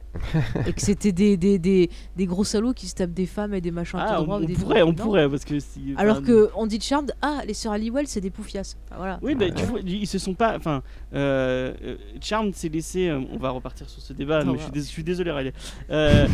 Et 0.68 0.74
que 0.74 0.82
c'était 0.82 1.12
des, 1.12 1.38
des, 1.38 1.58
des, 1.60 1.90
des 2.16 2.26
gros 2.26 2.44
salauds 2.44 2.74
qui 2.74 2.88
se 2.88 2.96
tapent 2.96 3.14
des 3.14 3.26
femmes 3.26 3.54
et 3.54 3.62
des 3.62 3.72
machins 3.72 4.00
à 4.00 4.18
Ah, 4.18 4.22
on, 4.22 4.30
on 4.32 4.40
des 4.40 4.54
pourrait, 4.54 4.82
trucs, 4.82 4.90
on 4.90 4.94
pourrait, 4.94 5.30
parce 5.30 5.44
que 5.46 5.60
si. 5.60 5.94
Alors 5.98 6.18
enfin, 6.18 6.26
que 6.26 6.50
on 6.56 6.68
dit 6.68 6.78
de 6.78 6.84
Charmed, 6.84 7.14
ah, 7.22 7.42
les 7.48 7.54
sœurs 7.54 7.74
Halliwell 7.74 8.08
c'est 8.08 8.22
des 8.22 8.30
poufias. 8.30 8.76
Enfin, 8.88 8.98
voilà. 8.98 9.20
Oui, 9.22 9.36
bah, 9.36 9.46
Ouais. 9.46 9.54
tu 9.54 9.66
vois, 9.66 9.80
ils 9.86 10.08
se 10.08 10.20
sont 10.20 10.34
pas. 10.36 10.56
Enfin, 10.56 10.84
euh, 11.14 11.74
euh, 11.84 11.96
Charmed 12.22 12.54
s'est 12.56 12.70
laissé, 12.70 13.10
euh, 13.10 13.22
on 13.32 13.38
va 13.38 13.50
repartir 13.50 13.90
sur 13.90 14.02
ce 14.02 14.14
débat, 14.14 14.40
Ah, 14.42 14.46
mais 14.46 14.58
je 14.58 14.64
suis, 14.64 14.72
dés- 14.72 14.80
je 14.82 14.86
suis 14.86 15.04
désolé 15.04 15.32
Riley. 15.32 15.54
Euh, 15.90 16.28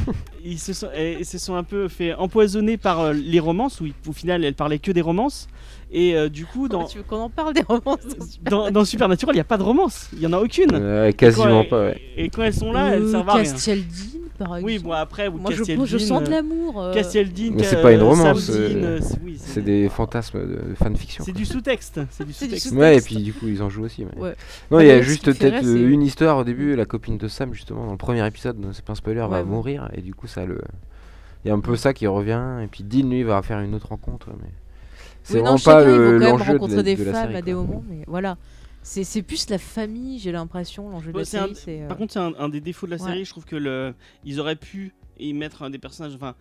ils 0.44 0.60
se 0.60 0.74
sont, 0.74 0.90
ils 0.98 1.26
se 1.26 1.38
sont 1.38 1.56
un 1.56 1.64
peu 1.64 1.88
fait 1.88 2.14
empoisonner 2.14 2.78
par 2.78 3.14
les 3.14 3.40
romances, 3.40 3.80
où 3.82 3.88
au 4.08 4.14
final 4.14 4.44
elle 4.44 4.56
parlait 4.56 4.80
que 4.80 4.92
des 4.92 5.02
romances, 5.02 5.48
et 5.92 6.16
euh, 6.16 6.30
du 6.30 6.46
coup 6.46 6.68
dans, 6.68 6.84
Tu 6.86 6.98
veux 7.00 7.04
qu'on 7.04 7.18
en 7.22 7.30
parle 7.30 7.54
des 7.54 7.64
romances 7.64 8.00
dans, 8.44 8.70
dans 8.72 8.86
Supernatural 8.86 9.36
il 9.36 9.38
n'y 9.38 9.42
a 9.42 9.46
pas 9.46 9.58
de 9.58 9.64
romance, 9.64 10.10
il 10.14 10.20
y 10.20 10.28
en 10.28 10.34
a 10.34 10.40
aucune. 10.40 10.70
Euh, 10.74 11.08
Et 11.08 11.14
quasiment 11.14 11.64
quand- 11.64 11.70
pas, 11.70 11.82
ouais. 11.88 12.02
Et 12.18 12.30
quand 12.30 12.44
elles 12.44 12.54
sont 12.54 12.72
là, 12.72 12.94
elles 12.94 13.04
Euh, 13.04 13.12
servent 13.12 13.30
à 13.30 13.34
rien. 13.34 13.44
Castiel 13.44 13.80
Dean, 13.82 14.20
par 14.38 14.58
exemple. 14.58 14.66
Oui, 14.66 14.80
bon 14.80 14.92
après, 14.92 15.28
ou 15.28 15.38
Moi, 15.38 15.52
je, 15.52 15.58
Castiel 15.58 15.80
je 15.86 15.98
Dean, 15.98 16.06
sens 16.06 16.24
de 16.24 16.30
l'amour. 16.30 16.82
euh, 16.82 16.94
Castiel 16.94 17.34
Dean, 17.34 17.54
Mais 17.56 17.64
c'est 17.64 17.82
pas 17.82 17.92
une 17.94 18.02
romance, 18.04 18.42
c'est- 18.42 19.18
oui, 19.24 19.36
C'est 19.40 19.62
des 19.64 19.90
fantasmes 19.90 20.40
de 20.48 20.76
fanfiction. 20.76 21.24
C'est 21.24 21.32
du 21.34 21.46
sous-texte. 21.46 22.00
C'est 22.12 22.26
du 22.26 22.34
sous-texte. 22.34 22.68
sous- 22.70 22.76
Ouais, 22.76 22.98
et 22.98 23.02
puis 23.02 23.16
du 23.18 23.34
coup, 23.34 23.48
ils 23.48 23.62
en 23.64 23.70
jouent 23.70 23.86
aussi. 23.86 24.06
mais- 24.06 24.22
Ouais. 24.22 24.36
Non, 24.70 24.78
Ah, 24.78 24.84
il 24.84 24.88
y 24.88 24.92
a 24.92 25.02
juste 25.02 25.26
peut-être 25.26 25.66
une 25.66 26.04
histoire 26.04 26.38
au 26.38 26.44
début, 26.44 26.76
la 26.76 26.86
copine 26.86 27.18
de 27.18 27.28
Sam, 27.28 27.54
justement, 27.54 27.86
dans 27.86 27.92
le 27.94 27.98
premier 27.98 28.26
épisode, 28.28 28.58
c'est 28.74 28.86
pas 28.86 28.92
un 28.94 28.96
spoiler, 28.96 29.26
va 29.30 29.44
mourir, 29.44 29.90
et 29.96 30.02
du 30.02 30.14
coup, 30.14 30.28
ça 30.28 30.46
le. 30.46 30.62
Il 31.46 31.48
y 31.48 31.52
a 31.52 31.54
un 31.54 31.60
peu 31.62 31.76
ça 31.78 31.94
qui 31.94 32.06
revient, 32.06 32.44
et 32.64 32.68
puis 32.68 32.84
Dean, 32.84 33.10
lui, 33.10 33.24
va 33.24 33.42
faire 33.42 33.60
une 33.62 33.74
autre 33.74 33.88
rencontre, 33.88 34.28
mais. 34.42 34.50
C'est 35.24 35.36
Oui, 35.36 35.40
non, 35.44 35.56
vraiment 35.56 35.58
pas 35.64 35.80
chacun, 35.80 35.92
ils 35.92 35.98
vont 35.98 35.98
le- 35.98 36.20
quand 36.20 36.26
même 36.26 36.32
l'enjeu 36.32 36.46
de 36.46 36.52
rencontrer 36.52 36.76
la, 36.78 36.84
des 36.84 36.96
de 36.96 37.04
la 37.04 37.12
femmes 37.14 37.24
série, 37.28 37.36
à 37.36 37.42
des 37.42 37.54
moments, 37.54 37.84
mais 37.90 38.04
voilà. 38.08 38.38
C'est 38.82 39.04
c'est 39.04 39.22
plus 39.22 39.50
la 39.50 39.58
famille, 39.58 40.20
j'ai 40.20 40.32
l'impression, 40.32 40.90
l'enjeu 40.90 41.12
de 41.12 41.18
la 41.18 41.22
un- 41.22 41.26
série. 41.26 41.54
euh, 41.68 41.88
Par 41.88 41.98
contre, 41.98 42.14
c'est 42.14 42.20
un, 42.20 42.34
un 42.40 42.50
des 42.50 42.62
défauts 42.62 42.86
de 42.86 42.92
la 42.92 42.98
Ouais. 42.98 43.10
série. 43.10 43.26
Je 43.26 43.30
trouve 43.30 43.46
que 43.46 43.58
le, 43.58 43.94
ils 44.26 44.40
auraient 44.40 44.56
pu 44.56 44.94
y 45.20 45.34
mettre 45.34 45.64
un 45.64 45.70
des 45.70 45.78
personnages. 45.80 46.16
Enfin, 46.16 46.34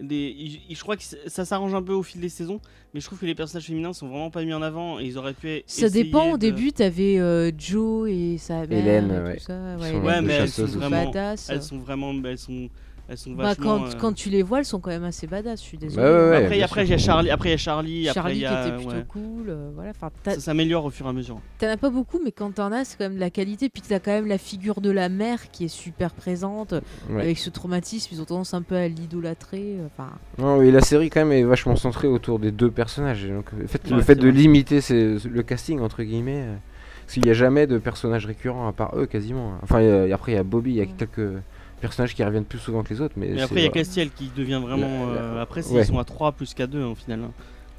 des, 0.00 0.34
je 0.68 0.80
crois 0.82 0.96
que 0.96 1.04
ça 1.28 1.44
s'arrange 1.44 1.72
un 1.72 1.82
peu 1.82 1.92
au 1.92 2.02
fil 2.02 2.20
des 2.20 2.28
saisons, 2.28 2.60
mais 2.92 3.00
je 3.00 3.06
trouve 3.06 3.20
que 3.20 3.26
les 3.26 3.34
personnages 3.36 3.66
féminins 3.66 3.92
sont 3.92 4.08
vraiment 4.08 4.28
pas 4.30 4.42
mis 4.44 4.52
en 4.52 4.60
avant 4.60 4.98
et 4.98 5.04
ils 5.04 5.16
auraient 5.16 5.34
pu. 5.34 5.62
Ça 5.66 5.88
dépend, 5.88 6.32
au 6.32 6.36
début, 6.36 6.72
t'avais 6.72 7.20
euh, 7.20 7.52
Joe 7.56 8.10
et 8.10 8.38
sa 8.38 8.66
mère 8.66 8.72
Hélène, 8.72 9.10
et 9.12 9.28
ouais. 9.28 9.36
tout 9.36 9.44
ça. 9.44 9.76
Qui 9.78 9.94
Ouais, 9.96 10.20
mais 10.20 10.32
elles 10.32 10.48
sont 10.50 10.66
vraiment. 10.66 11.04
badass. 11.06 11.48
Elles 11.48 11.62
sont 11.62 11.78
vraiment. 11.78 12.12
Elles 12.24 12.38
sont. 12.38 12.68
Elles 13.06 13.18
sont 13.18 13.32
Bah, 13.32 13.44
vachement. 13.44 13.78
quand, 13.80 13.84
euh, 13.84 13.90
quand 14.00 14.12
tu 14.14 14.30
les 14.30 14.42
vois, 14.42 14.60
elles 14.60 14.64
sont 14.64 14.80
quand 14.80 14.88
même 14.90 15.04
assez 15.04 15.26
badass, 15.26 15.60
je 15.60 15.64
suis. 15.66 15.76
Bah 15.76 15.86
ouais, 15.88 16.02
ouais. 16.30 16.36
après, 16.44 16.62
après, 16.62 16.84
il 16.84 16.90
y 16.90 16.94
a 16.94 16.98
Charlie. 16.98 17.30
Après, 17.30 17.50
il 17.50 17.52
y 17.52 17.54
a 17.54 17.58
Charlie. 17.58 18.08
Après, 18.08 18.20
Charlie 18.22 18.36
y 18.36 18.40
qui 18.40 18.46
a. 18.46 18.66
était 18.66 18.76
plutôt 18.76 18.90
ouais. 18.92 19.04
cool, 19.06 19.44
euh, 19.48 19.70
voilà. 19.74 19.90
Enfin, 19.90 20.10
t'as- 20.22 20.34
Ça 20.34 20.40
s'améliore 20.40 20.86
au 20.86 20.90
fur 20.90 21.04
et 21.04 21.10
à 21.10 21.12
mesure. 21.12 21.38
t'en 21.58 21.68
as 21.68 21.76
pas 21.76 21.90
beaucoup, 21.90 22.18
mais 22.24 22.32
quand 22.32 22.54
t'en 22.54 22.72
as, 22.72 22.84
c'est 22.86 22.96
quand 22.96 23.04
même 23.04 23.16
de 23.16 23.20
la 23.20 23.28
qualité. 23.28 23.68
Puis 23.68 23.82
t'as 23.86 23.98
quand 23.98 24.10
même 24.12 24.26
la 24.26 24.38
figure 24.38 24.80
de 24.80 24.90
la 24.90 25.10
mère 25.10 25.50
qui 25.50 25.64
est 25.66 25.68
super 25.68 26.14
présente, 26.14 26.72
Ouais. 27.10 27.20
avec 27.22 27.38
ce 27.38 27.50
traumatisme. 27.50 28.08
Ils 28.12 28.22
ont 28.22 28.24
tendance 28.24 28.54
un 28.54 28.62
peu 28.62 28.74
à 28.76 28.88
l'idolâtrer. 28.88 29.76
euh, 29.78 29.86
Enfin, 29.98 30.10
Non, 30.38 30.56
oui, 30.58 30.70
la 30.72 30.80
série 30.80 31.10
quand 31.10 31.20
même 31.26 31.32
est 31.32 31.42
vachement 31.44 31.76
centrée 31.76 32.08
autour 32.08 32.38
des 32.38 32.52
deux 32.52 32.70
personnages. 32.70 33.28
donc, 33.28 33.52
le 33.52 33.66
fait, 33.66 33.84
Ouais, 33.84 33.96
le 33.96 34.02
fait 34.02 34.14
c'est 34.14 34.20
de 34.20 34.30
vrai. 34.30 34.32
limiter 34.38 34.80
le 34.90 35.42
casting 35.42 35.80
entre 35.80 36.02
guillemets, 36.02 36.42
euh, 36.46 36.54
parce 37.02 37.14
qu'il 37.14 37.24
n'y 37.24 37.30
a 37.30 37.34
jamais 37.34 37.66
de 37.66 37.76
personnages 37.76 38.24
récurrents 38.24 38.66
à 38.66 38.72
part 38.72 38.96
eux 38.98 39.04
quasiment. 39.06 39.52
Enfin, 39.62 39.82
y 39.82 39.88
a- 40.10 40.14
après 40.14 40.32
il 40.32 40.34
y 40.36 40.38
a 40.38 40.42
Bobby, 40.42 40.70
il 40.70 40.76
y 40.76 40.80
a 40.80 40.86
quelques 40.86 41.42
personnages 41.80 42.14
qui 42.14 42.24
reviennent 42.24 42.44
plus 42.44 42.58
souvent 42.58 42.82
que 42.82 42.88
les 42.90 43.00
autres, 43.00 43.14
mais, 43.16 43.40
après, 43.40 43.60
il 43.60 43.64
y 43.64 43.66
a. 43.66 43.70
Castiel 43.70 44.10
qui 44.10 44.30
devient 44.36 44.60
vraiment. 44.62 45.06
La- 45.08 45.14
la- 45.14 45.20
euh, 45.20 45.42
après, 45.42 45.66
ouais. 45.70 45.82
ils 45.82 45.86
sont 45.86 45.98
à 45.98 46.04
3 46.04 46.32
plus 46.32 46.54
qu'à 46.54 46.66
2 46.66 46.82
au 46.82 46.94
final. 46.94 47.20
hein. 47.24 47.30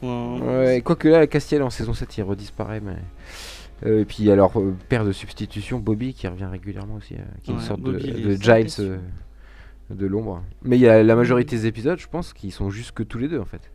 Ouais. 0.03 0.41
Ouais, 0.41 0.81
quoique 0.81 1.07
là, 1.07 1.25
Castiel 1.25 1.63
en 1.63 1.69
saison 1.69 1.93
7 1.93 2.17
il 2.17 2.23
redisparaît, 2.23 2.81
mais. 2.81 2.95
Euh, 3.85 4.01
et 4.01 4.05
puis 4.05 4.17
il 4.19 4.25
y 4.25 4.31
a 4.31 4.35
leur 4.35 4.57
euh, 4.59 4.73
père 4.87 5.03
de 5.03 5.11
substitution, 5.11 5.79
Bobby, 5.79 6.13
qui 6.13 6.27
revient 6.27 6.45
régulièrement 6.45 6.95
aussi, 6.95 7.15
euh, 7.15 7.17
qui 7.43 7.51
est 7.51 7.53
une 7.55 7.59
sorte 7.59 7.81
Bobby, 7.81 8.11
de, 8.11 8.35
de 8.35 8.41
Giles 8.41 8.67
euh, 8.79 8.97
de 9.89 10.05
l'ombre. 10.05 10.43
Mais 10.63 10.77
il 10.77 10.81
y 10.81 10.87
a 10.87 11.03
la 11.03 11.15
majorité 11.15 11.55
des 11.57 11.65
épisodes, 11.67 11.99
je 11.99 12.07
pense, 12.07 12.31
qui 12.33 12.51
sont 12.51 12.69
juste 12.69 12.91
que 12.91 13.03
tous 13.03 13.17
les 13.17 13.27
deux 13.27 13.39
en 13.39 13.45
fait. 13.45 13.71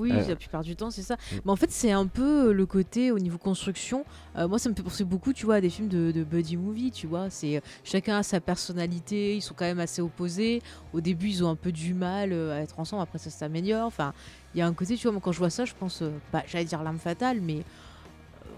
Oui, 0.00 0.10
Euh. 0.12 0.26
la 0.28 0.36
plupart 0.36 0.62
du 0.62 0.74
temps, 0.76 0.90
c'est 0.90 1.02
ça. 1.02 1.14
Mm. 1.14 1.36
Mais 1.44 1.50
en 1.52 1.56
fait, 1.56 1.70
c'est 1.70 1.90
un 1.92 2.06
peu 2.06 2.48
euh, 2.48 2.52
le 2.52 2.64
côté 2.66 3.10
au 3.10 3.18
niveau 3.18 3.38
construction. 3.38 4.04
Euh, 4.36 4.48
moi, 4.48 4.58
ça 4.58 4.68
me 4.70 4.74
fait 4.74 4.82
penser 4.82 5.04
beaucoup, 5.04 5.32
tu 5.32 5.44
vois, 5.46 5.56
à 5.56 5.60
des 5.60 5.68
films 5.70 5.88
de, 5.88 6.10
de 6.12 6.24
buddy 6.24 6.56
movie, 6.56 6.90
tu 6.90 7.06
vois. 7.06 7.28
C'est 7.30 7.56
euh, 7.58 7.60
chacun 7.84 8.16
a 8.18 8.22
sa 8.22 8.40
personnalité, 8.40 9.36
ils 9.36 9.42
sont 9.42 9.54
quand 9.54 9.64
même 9.66 9.80
assez 9.80 10.00
opposés. 10.00 10.62
Au 10.92 11.00
début, 11.00 11.28
ils 11.28 11.44
ont 11.44 11.50
un 11.50 11.56
peu 11.56 11.72
du 11.72 11.92
mal 11.94 12.32
à 12.32 12.60
être 12.60 12.78
ensemble. 12.80 13.02
Après, 13.02 13.18
ça 13.18 13.30
s'améliore. 13.30 13.86
Enfin, 13.86 14.12
il 14.54 14.58
y 14.58 14.62
a 14.62 14.66
un 14.66 14.72
côté, 14.72 14.96
tu 14.96 15.02
vois, 15.02 15.12
moi, 15.12 15.20
quand 15.22 15.32
je 15.32 15.38
vois 15.38 15.50
ça, 15.50 15.64
je 15.64 15.74
pense, 15.78 16.02
bah, 16.32 16.42
j'allais 16.46 16.64
dire 16.64 16.82
l'arme 16.82 16.98
fatale, 16.98 17.40
mais 17.40 17.62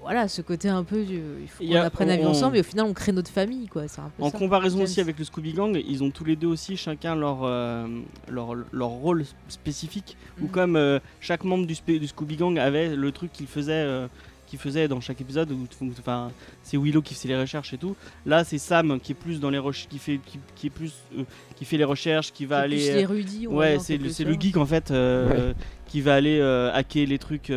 voilà, 0.05 0.29
ce 0.29 0.43
côté 0.43 0.69
un 0.69 0.85
peu, 0.85 0.97
euh, 0.97 1.39
il 1.43 1.49
faut 1.49 1.65
qu'on 1.65 1.75
apprenne 1.77 2.11
à 2.11 2.17
vivre 2.17 2.29
on- 2.29 2.33
ensemble 2.33 2.57
et 2.57 2.61
au 2.61 2.65
final, 2.65 2.87
on 2.87 2.93
crée 2.93 3.13
notre 3.13 3.31
famille, 3.31 3.67
quoi. 3.67 3.89
C'est 3.89 4.01
un 4.01 4.11
peu 4.17 4.23
En 4.23 4.31
ça. 4.31 4.39
comparaison 4.39 4.83
aussi 4.83 5.01
avec 5.01 5.19
le 5.19 5.25
Scooby 5.25 5.53
Gang, 5.53 5.81
ils 5.87 6.03
ont 6.05 6.11
tous 6.11 6.25
les 6.25 6.37
deux 6.37 6.47
aussi 6.47 6.77
chacun 6.77 7.15
leur, 7.17 7.41
euh, 7.43 7.87
leur, 8.31 8.55
leur 8.73 8.89
rôle 8.89 9.25
spécifique. 9.49 10.17
Ou 10.41 10.45
Mhm. 10.45 10.51
comme 10.51 10.77
euh, 10.77 10.99
chaque 11.21 11.45
membre 11.45 11.67
du, 11.67 11.75
du 11.99 12.07
Scooby 12.07 12.37
Gang 12.37 12.59
avait 12.59 12.95
le 12.95 13.13
truc 13.13 13.33
qu'il 13.33 13.47
faisait, 13.47 13.73
euh, 13.73 14.07
qu'il 14.47 14.59
faisait 14.59 14.89
dans 14.89 15.01
chaque 15.01 15.21
épisode. 15.21 15.51
Où, 15.51 15.67
enfin, 15.99 16.31
c'est 16.63 16.77
Willow 16.77 17.01
qui 17.03 17.15
fait 17.15 17.29
les 17.29 17.41
recherches 17.41 17.73
et 17.73 17.79
tout. 17.79 17.97
Là, 18.27 18.45
c'est 18.45 18.59
Sam 18.59 19.01
qui 19.01 19.13
est 19.13 19.15
plus 19.17 19.41
dans 19.41 19.51
les 19.51 19.59
recherches, 19.59 19.89
qui 19.89 19.99
fait, 19.99 20.21
qui, 20.25 20.39
qui 20.55 20.67
est 20.67 20.71
plus, 20.71 20.93
euh, 21.19 21.23
qui 21.57 21.65
fait 21.65 21.79
les 21.79 21.85
recherches, 21.85 22.31
qui 22.33 22.45
va 22.45 22.59
C'est 22.59 22.65
aller. 22.65 23.07
plus 23.07 23.47
va 23.47 23.53
Ouais, 23.55 23.79
c'est 23.81 23.97
le, 23.97 24.35
geek 24.39 24.57
en 24.59 24.67
fait 24.67 24.91
euh, 24.91 25.55
qui 25.87 26.03
va 26.03 26.15
aller 26.15 26.39
euh, 26.41 26.71
hacker 26.75 27.07
les 27.07 27.19
trucs. 27.19 27.51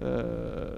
Euh, 0.00 0.76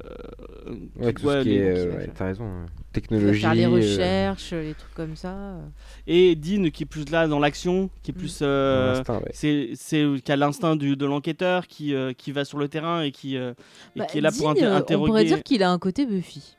euh, 0.67 0.75
Ouais, 0.97 1.13
tout 1.13 1.29
ce 1.29 1.43
qui 1.43 1.49
les- 1.49 1.55
est, 1.57 1.69
euh, 1.87 1.97
ouais, 1.97 2.11
t'as 2.15 2.27
raison, 2.27 2.45
euh, 2.45 2.67
technologie. 2.93 3.41
faire 3.41 3.55
les 3.55 3.65
euh, 3.65 3.71
recherches, 3.71 4.53
les 4.53 4.75
trucs 4.75 4.95
comme 4.95 5.17
ça. 5.17 5.33
euh. 5.33 5.67
Et 6.07 6.35
Dean 6.37 6.71
qui 6.71 6.83
est 6.83 6.87
plus 6.87 7.09
là 7.11 7.27
dans 7.27 7.39
l'action, 7.39 7.89
qui 8.03 8.11
est 8.11 8.15
Mm. 8.15 8.19
plus 8.19 8.39
euh, 8.43 9.03
c'est 9.33 9.71
c'est 9.75 10.05
qui 10.25 10.33
a 10.33 10.37
l'instinct 10.37 10.77
du- 10.77 10.97
de 10.97 11.07
l'enquêteur 11.07 11.67
qui 11.67 11.95
euh, 11.95 12.13
qui 12.13 12.31
va 12.33 12.45
sur 12.45 12.59
le 12.59 12.69
terrain 12.69 13.03
et 13.03 13.11
qui 13.11 13.37
euh, 13.37 13.53
et 13.95 14.01
Bah, 14.01 14.05
qui 14.07 14.19
est 14.19 14.21
là 14.21 14.31
pour 14.33 14.51
inter- 14.51 14.65
euh, 14.65 14.75
interroger. 14.77 15.03
On 15.05 15.07
pourrait 15.07 15.25
dire 15.25 15.43
qu'il 15.43 15.63
a 15.63 15.71
un 15.71 15.79
côté 15.79 16.05
Buffy. 16.07 16.57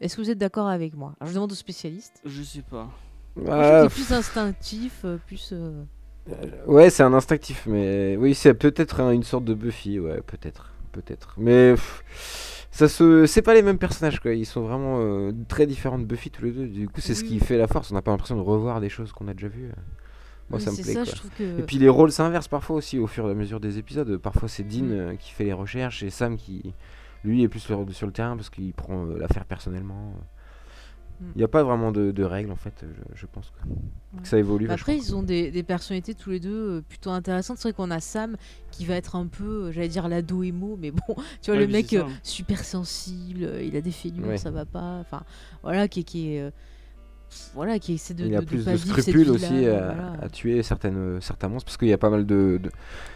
Est-ce 0.00 0.16
que 0.16 0.20
vous 0.22 0.30
êtes 0.30 0.38
d'accord 0.38 0.68
avec 0.68 0.94
moi? 0.94 1.14
Alors, 1.20 1.30
Je 1.30 1.34
demande 1.34 1.52
aux 1.52 1.54
spécialistes. 1.56 2.20
Je 2.26 2.42
sais 2.42 2.62
pas. 2.62 2.90
Ah, 3.48 3.84
est 3.84 3.88
plus 3.88 4.12
instinctif, 4.12 5.00
euh, 5.04 5.16
plus. 5.26 5.50
euh, 5.52 5.82
Ouais, 6.66 6.88
c'est 6.90 7.02
un 7.02 7.12
instinctif, 7.14 7.64
mais 7.66 8.16
oui, 8.16 8.34
c'est 8.34 8.54
peut-être 8.54 9.00
un- 9.00 9.10
une 9.12 9.22
sorte 9.22 9.44
de 9.44 9.54
Buffy, 9.54 9.98
ouais, 9.98 10.20
peut-être, 10.22 10.72
peut-être. 10.94 11.34
Mais 11.36 11.72
pff, 11.72 12.66
ça 12.70 12.88
se, 12.88 13.26
c'est 13.26 13.42
pas 13.42 13.54
les 13.54 13.62
mêmes 13.62 13.78
personnages, 13.78 14.20
quoi. 14.20 14.32
Ils 14.32 14.46
sont 14.46 14.62
vraiment 14.62 14.96
euh, 15.00 15.32
très 15.48 15.66
différents 15.66 15.98
de 15.98 16.04
Buffy 16.04 16.30
tous 16.30 16.44
les 16.44 16.52
deux. 16.52 16.66
Du 16.66 16.88
coup, 16.88 17.00
c'est 17.00 17.14
ce 17.14 17.24
qui 17.24 17.38
fait 17.38 17.58
la 17.58 17.68
force. 17.68 17.90
On 17.90 17.94
n'a 17.94 18.02
pas 18.02 18.10
l'impression 18.10 18.36
de 18.36 18.40
revoir 18.40 18.80
des 18.80 18.88
choses 18.88 19.12
qu'on 19.12 19.28
a 19.28 19.34
déjà 19.34 19.48
vues. 19.48 19.70
Moi, 20.50 20.58
oui, 20.58 20.64
ça 20.64 20.70
me 20.70 20.76
plaît. 20.76 21.04
ça, 21.04 21.04
quoi. 21.04 21.30
que. 21.38 21.60
Et 21.60 21.62
puis 21.62 21.78
les 21.78 21.88
rôles 21.88 22.12
s'inversent 22.12 22.48
parfois 22.48 22.76
aussi 22.76 22.98
au 22.98 23.06
fur 23.06 23.26
et 23.28 23.30
à 23.30 23.34
mesure 23.34 23.60
des 23.60 23.78
épisodes. 23.78 24.16
Parfois 24.18 24.48
c'est 24.48 24.62
Dean 24.62 24.90
euh, 24.90 25.14
qui 25.16 25.30
fait 25.32 25.44
les 25.44 25.52
recherches 25.52 26.02
et 26.02 26.10
Sam 26.10 26.36
qui, 26.36 26.74
lui, 27.24 27.42
est 27.42 27.48
plus 27.48 27.60
sur, 27.60 27.86
sur 27.92 28.06
le 28.06 28.12
terrain 28.12 28.36
parce 28.36 28.50
qu'il 28.50 28.72
prend 28.74 29.06
euh, 29.06 29.18
l'affaire 29.18 29.46
personnellement. 29.46 30.14
Il 31.34 31.38
n'y 31.38 31.44
a 31.44 31.48
pas 31.48 31.62
vraiment 31.62 31.92
de, 31.92 32.10
de 32.10 32.22
règles 32.24 32.50
en 32.50 32.56
fait. 32.56 32.72
Je, 32.82 33.20
je 33.20 33.26
pense 33.26 33.50
que, 33.50 34.20
que 34.22 34.28
ça 34.28 34.38
évolue. 34.38 34.66
Bah, 34.66 34.74
Après, 34.74 34.96
ils 34.96 35.14
ont 35.14 35.22
des, 35.22 35.50
des 35.50 35.62
personnalités 35.62 36.14
tous 36.14 36.30
les 36.30 36.40
deux 36.40 36.50
euh, 36.78 36.82
plutôt 36.88 37.10
intéressantes. 37.10 37.58
C'est 37.58 37.68
vrai 37.68 37.72
qu'on 37.72 37.90
a 37.90 38.00
Sam 38.00 38.36
qui 38.70 38.84
va 38.84 38.94
être 38.96 39.16
un 39.16 39.26
peu, 39.26 39.66
euh, 39.66 39.72
j'allais 39.72 39.88
dire 39.88 40.08
l'ado 40.08 40.42
émo, 40.42 40.76
mais 40.80 40.90
bon, 40.90 41.00
tu 41.40 41.50
vois, 41.50 41.54
Ouais, 41.60 41.66
le 41.66 41.72
mec 41.72 41.92
euh, 41.94 42.04
super 42.22 42.64
sensible, 42.64 43.48
il 43.62 43.76
a 43.76 43.80
des 43.80 43.90
fêlures, 43.92 44.26
Ouais. 44.26 44.36
ça 44.38 44.50
va 44.50 44.64
pas. 44.64 44.98
Enfin, 45.00 45.22
voilà, 45.62 45.88
qui, 45.88 46.00
est- 46.00 46.04
qui 46.04 46.34
est. 46.34 46.40
euh, 46.42 46.50
voilà, 47.54 47.78
qui 47.78 47.94
essaie 47.94 48.14
de. 48.14 48.26
il 48.26 48.34
a 48.36 48.40
de- 48.40 48.44
de 48.44 48.48
plus 48.48 48.64
de 48.64 48.76
scrupules 48.76 49.30
aussi 49.30 49.66
à, 49.66 49.86
voilà. 49.86 50.12
à 50.22 50.28
tuer 50.28 50.62
certaines, 50.62 51.20
certains 51.20 51.48
monstres 51.48 51.66
parce 51.66 51.76
qu'il 51.78 51.88
y 51.88 51.92
a 51.92 51.98
pas 51.98 52.10
mal 52.10 52.26
de, 52.26 52.60
de, 52.62 52.70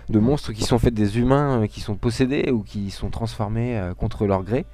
de 0.08 0.18
monstres 0.18 0.52
qui 0.52 0.64
sont 0.64 0.78
faits 0.78 0.94
des 0.94 1.18
humains 1.18 1.66
qui 1.68 1.80
sont 1.80 1.94
possédés 1.96 2.50
ou 2.50 2.62
qui 2.62 2.90
sont 2.90 3.10
transformés 3.10 3.78
euh, 3.78 3.94
contre 3.94 4.26
leur 4.26 4.42
gré. 4.42 4.66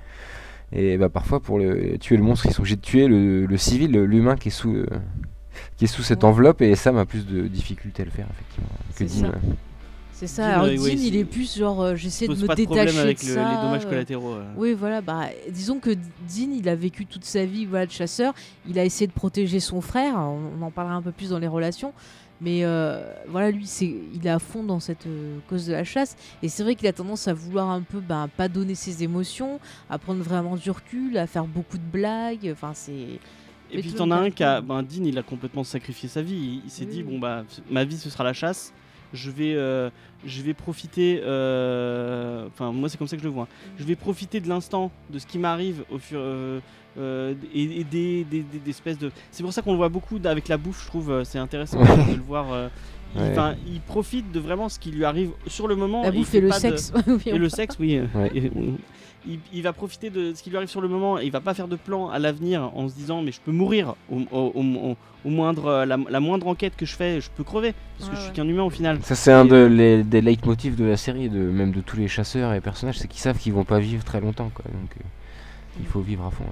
Et 0.73 0.97
bah, 0.97 1.09
parfois 1.09 1.41
pour 1.41 1.59
le, 1.59 1.99
tuer 1.99 2.17
le 2.17 2.23
monstre, 2.23 2.47
ils 2.47 2.53
sont 2.53 2.61
obligés 2.63 2.77
de 2.77 2.81
tuer 2.81 3.07
le, 3.07 3.47
le 3.47 3.57
civil, 3.57 3.93
l'humain 3.93 4.37
qui 4.37 4.49
est 4.49 4.51
sous, 4.51 4.75
euh, 4.75 4.87
qui 5.77 5.85
est 5.85 5.89
sous 5.89 6.03
cette 6.03 6.23
Ouais. 6.25 6.29
enveloppe 6.29 6.63
et 6.63 6.75
Sam 6.75 6.97
a 6.99 7.07
plus 7.07 7.27
de 7.27 7.47
difficultés 7.47 8.03
à 8.03 8.05
le 8.07 8.11
faire 8.11 8.27
effectivement 8.31 8.69
que 8.97 9.07
C'est 9.07 9.21
Dean. 9.23 9.31
ça. 9.33 9.39
C'est 10.17 10.27
ça. 10.29 10.43
Dean, 10.49 10.63
Alors, 10.63 10.67
Dean, 10.67 10.97
il 10.97 11.17
est 11.17 11.25
plus 11.25 11.57
genre, 11.59 11.83
euh, 11.83 11.95
j'essaie 11.97 12.27
de 12.29 12.35
me 12.35 12.47
pas 12.47 12.55
de 12.55 12.61
détacher 12.65 12.99
avec 13.01 13.21
de 13.21 13.27
le- 13.29 13.35
ça. 13.35 13.49
les 13.51 13.57
dommages 13.57 13.85
euh, 13.85 13.89
collatéraux. 13.89 14.33
euh. 14.35 14.45
Oui, 14.57 14.73
voilà. 14.73 15.01
Bah, 15.01 15.23
disons 15.51 15.79
que 15.81 15.91
Dean, 15.91 16.51
il 16.57 16.69
a 16.69 16.75
vécu 16.77 17.05
toute 17.05 17.25
sa 17.25 17.45
vie 17.45 17.67
voilà, 17.67 17.87
de 17.87 17.91
chasseur. 17.91 18.33
Il 18.69 18.79
a 18.79 18.85
essayé 18.85 19.07
de 19.09 19.13
protéger 19.13 19.59
son 19.61 19.81
frère. 19.81 20.15
On, 20.17 20.39
on 20.61 20.63
en 20.65 20.71
parlera 20.71 20.95
un 20.97 21.03
peu 21.03 21.11
plus 21.13 21.31
dans 21.31 21.39
les 21.41 21.49
relations. 21.49 21.93
Mais 22.41 22.65
euh, 22.65 23.13
voilà, 23.29 23.51
lui, 23.51 23.67
c'est, 23.67 23.95
il 24.13 24.27
est 24.27 24.31
à 24.31 24.39
fond 24.39 24.63
dans 24.65 24.81
cette 24.81 25.07
euh, 25.07 25.39
cause 25.49 25.67
de 25.67 25.73
la 25.73 25.85
chasse. 25.85 26.17
Et 26.43 26.49
c'est 26.49 26.63
vrai 26.63 26.75
qu'il 26.75 26.87
a 26.89 26.93
tendance 26.93 27.29
à 27.29 27.33
vouloir 27.35 27.71
un 27.71 27.83
peu 27.83 28.01
bah, 28.01 28.29
pas 28.37 28.49
donner 28.49 28.75
ses 28.75 29.03
émotions, 29.03 29.61
à 29.89 29.99
prendre 29.99 30.23
vraiment 30.23 30.57
du 30.57 30.71
recul, 30.71 31.17
à 31.17 31.27
faire 31.27 31.45
beaucoup 31.47 31.79
de 31.79 31.83
blagues. 31.83 32.51
Enfin, 32.53 32.73
c'est. 32.75 32.93
Et 32.93 33.21
Mais 33.77 33.81
puis 33.81 33.93
t'en 33.95 34.11
as 34.11 34.17
un 34.17 34.31
qui 34.31 34.45
a, 34.45 34.61
ben, 34.61 34.83
Dean, 34.83 35.05
il 35.05 35.19
a 35.19 35.23
complètement 35.23 35.65
sacrifié 35.65 36.09
sa 36.09 36.23
vie. 36.23 36.35
Il, 36.35 36.63
il 36.65 36.71
s'est 36.71 36.85
Oui, 36.85 36.91
dit 36.91 37.03
bon 37.03 37.19
bah 37.19 37.45
ma 37.71 37.85
vie 37.85 37.97
ce 37.97 38.11
sera 38.11 38.23
la 38.25 38.33
chasse. 38.33 38.73
Je 39.15 39.31
vais, 39.31 39.55
euh, 39.55 39.89
je 40.27 40.43
vais 40.43 40.53
profiter. 40.53 41.21
euh, 41.25 42.47
Enfin 42.49 42.73
moi 42.73 42.89
c'est 42.89 42.99
comme 42.99 43.09
ça 43.09 43.17
que 43.17 43.23
je 43.23 43.29
le 43.29 43.33
vois. 43.33 43.49
Je 43.79 43.85
vais 43.85 43.97
profiter 43.97 44.41
de 44.41 44.49
l'instant, 44.49 44.91
de 45.11 45.19
ce 45.19 45.27
qui 45.27 45.39
m'arrive 45.39 45.85
au 45.91 45.99
fur 45.99 46.19
euh, 46.21 46.61
euh, 46.99 47.35
et, 47.55 47.63
et 47.81 47.85
des, 47.85 48.25
des, 48.25 48.43
des- 48.43 48.59
des 48.59 48.71
espèces 48.71 48.99
de. 48.99 49.11
C'est 49.31 49.43
pour 49.43 49.53
ça 49.53 49.63
qu'on 49.63 49.73
le 49.73 49.79
voit 49.79 49.89
beaucoup 49.89 50.19
avec 50.25 50.49
la 50.49 50.57
bouffe. 50.59 50.83
Je 50.83 50.89
trouve 50.89 51.11
euh, 51.11 51.25
c'est 51.25 51.39
intéressant 51.39 51.81
de 51.81 52.15
le 52.17 52.23
voir. 52.23 52.53
euh, 52.53 52.69
il, 53.17 53.21
Ouais. 53.23 53.29
enfin, 53.31 53.55
il 53.69 53.81
profite 53.81 54.33
de 54.33 54.41
vraiment 54.41 54.69
ce 54.69 54.79
qui 54.81 54.91
lui 54.91 55.05
arrive 55.05 55.31
sur 55.47 55.69
le 55.69 55.77
moment. 55.77 56.03
La 56.03 56.11
bouffe 56.11 56.35
et 56.35 56.41
le 56.41 56.49
de- 56.49 56.55
sexe. 56.55 56.93
Oui, 57.07 57.23
Et 57.27 57.39
le 57.39 57.49
sexe, 57.49 57.77
oui. 57.79 58.01
Ouais. 58.15 58.31
et, 58.35 58.51
il, 59.27 59.39
il 59.53 59.63
va 59.63 59.73
profiter 59.73 60.11
de 60.11 60.33
ce 60.35 60.43
qui 60.43 60.51
lui 60.51 60.57
arrive 60.57 60.69
sur 60.69 60.81
le 60.81 60.89
moment 60.89 61.19
et 61.19 61.25
il 61.25 61.31
va 61.33 61.41
pas 61.41 61.55
faire 61.55 61.69
de 61.69 61.77
plan 61.77 62.09
à 62.09 62.19
l'avenir 62.19 62.71
en 62.75 62.89
se 62.89 62.95
disant 62.95 63.23
mais 63.23 63.33
je 63.33 63.41
peux 63.41 63.53
mourir 63.53 63.95
au, 64.11 64.21
au- 64.33 64.53
au- 64.55 64.61
au- 64.63 64.97
au 65.25 65.31
moindre, 65.31 65.67
euh, 65.67 65.87
la, 65.87 65.97
la 66.11 66.21
moindre 66.21 66.47
enquête 66.49 66.75
que 66.77 66.85
je 66.85 66.95
fais, 66.95 67.21
je 67.21 67.31
peux 67.31 67.45
crever 67.45 67.73
parce 67.99 68.11
que 68.11 68.15
Ouais, 68.15 68.21
je 68.21 68.25
suis 68.27 68.35
qu'un 68.35 68.47
humain 68.49 68.63
au 68.65 68.71
final. 68.71 68.99
Ça 69.03 69.15
c'est 69.15 69.33
un 69.33 69.47
Et- 69.47 69.49
de, 69.49 69.57
les, 69.65 70.03
des 70.05 70.21
leitmotifs 70.21 70.77
de 70.77 70.85
la 70.85 70.97
série, 70.99 71.29
de, 71.31 71.39
même 71.39 71.73
de 71.73 71.81
tous 71.81 71.97
les 71.97 72.09
chasseurs 72.09 72.53
et 72.53 72.61
personnages, 72.61 72.99
c'est 72.99 73.09
qu'ils 73.09 73.21
savent 73.21 73.39
qu'ils 73.39 73.53
vont 73.55 73.65
pas 73.65 73.79
vivre 73.79 74.05
très 74.05 74.21
longtemps. 74.21 74.51
Quoi, 74.55 74.65
donc 74.67 74.91
euh, 74.99 75.05
il 75.81 75.87
faut 75.87 76.01
vivre 76.01 76.27
à 76.27 76.31
fond. 76.31 76.45
ouais. 76.45 76.51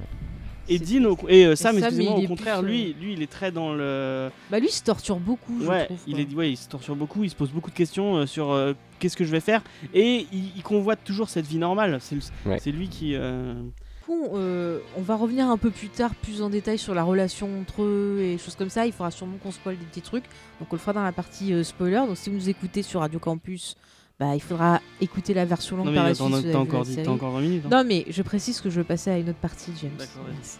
Et 0.68 0.78
Dean 0.78 1.04
au- 1.06 1.18
et 1.28 1.44
euh, 1.44 1.56
Sam, 1.56 1.74
Sam, 1.74 1.84
excusez-moi, 1.84 2.14
il 2.18 2.22
est 2.22 2.26
au 2.26 2.28
contraire, 2.28 2.60
plus, 2.60 2.68
euh, 2.68 2.70
lui, 2.70 2.96
lui, 3.00 3.12
il 3.14 3.22
est 3.22 3.30
très 3.30 3.50
dans 3.50 3.74
le. 3.74 4.30
Bah 4.50 4.60
lui 4.60 4.68
il 4.68 4.72
se 4.72 4.82
torture 4.84 5.16
beaucoup. 5.18 5.58
je 5.60 5.66
Ouais, 5.66 5.84
trouve, 5.86 5.98
il 6.06 6.20
est, 6.20 6.32
ouais, 6.34 6.52
il 6.52 6.56
se 6.56 6.68
torture 6.68 6.94
beaucoup, 6.94 7.24
il 7.24 7.30
se 7.30 7.34
pose 7.34 7.50
beaucoup 7.50 7.70
de 7.70 7.74
questions 7.76 8.16
euh, 8.18 8.26
sur 8.26 8.52
euh, 8.52 8.72
qu'est-ce 9.02 9.16
que 9.16 9.24
je 9.24 9.30
vais 9.30 9.40
faire 9.40 9.62
et 9.92 10.26
il, 10.32 10.52
il 10.56 10.62
convoite 10.62 11.00
toujours 11.04 11.28
cette 11.28 11.46
vie 11.46 11.58
normale. 11.58 11.98
C'est 12.00 12.16
Ouais. 12.46 12.58
lui 12.72 12.88
qui. 12.88 13.14
euh, 13.14 13.52
Du 13.54 14.06
coup, 14.06 14.28
euh, 14.34 14.78
on 14.96 15.02
va 15.02 15.16
revenir 15.16 15.46
un 15.48 15.56
peu 15.58 15.70
plus 15.70 15.88
tard, 15.88 16.14
plus 16.14 16.40
en 16.42 16.48
détail 16.50 16.78
sur 16.78 16.94
la 16.94 17.02
relation 17.04 17.48
entre 17.60 17.82
eux 17.82 18.18
et 18.20 18.38
choses 18.38 18.56
comme 18.56 18.70
ça. 18.70 18.86
Il 18.86 18.92
faudra 18.92 19.10
sûrement 19.10 19.36
qu'on 19.42 19.50
spoil 19.52 19.76
des 19.76 19.84
petits 19.84 20.02
trucs. 20.02 20.24
Donc 20.60 20.68
on 20.72 20.74
le 20.76 20.80
fera 20.80 20.92
dans 20.92 21.02
la 21.04 21.12
partie 21.12 21.52
euh, 21.52 21.62
spoiler. 21.64 22.02
Donc 22.06 22.16
si 22.16 22.30
vous 22.30 22.36
nous 22.36 22.48
écoutez 22.48 22.82
sur 22.82 23.00
Radio 23.00 23.18
Campus, 23.18 23.76
bah, 24.20 24.34
il 24.34 24.40
faudra 24.42 24.80
écouter 25.00 25.34
la 25.34 25.44
version 25.44 25.76
longue 25.76 25.86
Non, 25.86 25.92
mais 25.92 25.96
par 25.98 26.06
la 26.08 26.14
suite. 26.40 26.52
t'as 26.52 26.58
encore, 26.58 26.84
dit- 26.84 27.08
encore 27.08 27.32
20 27.32 27.40
minutes. 27.40 27.62
hein. 27.66 27.68
Non 27.70 27.84
mais 27.84 28.04
je 28.08 28.22
précise 28.22 28.60
que 28.60 28.70
je 28.70 28.78
veux 28.78 28.84
passer 28.84 29.10
à 29.10 29.18
une 29.18 29.28
autre 29.30 29.38
partie, 29.40 29.72
James. 29.80 29.90
D'accord, 29.98 30.24
vas-y. 30.24 30.58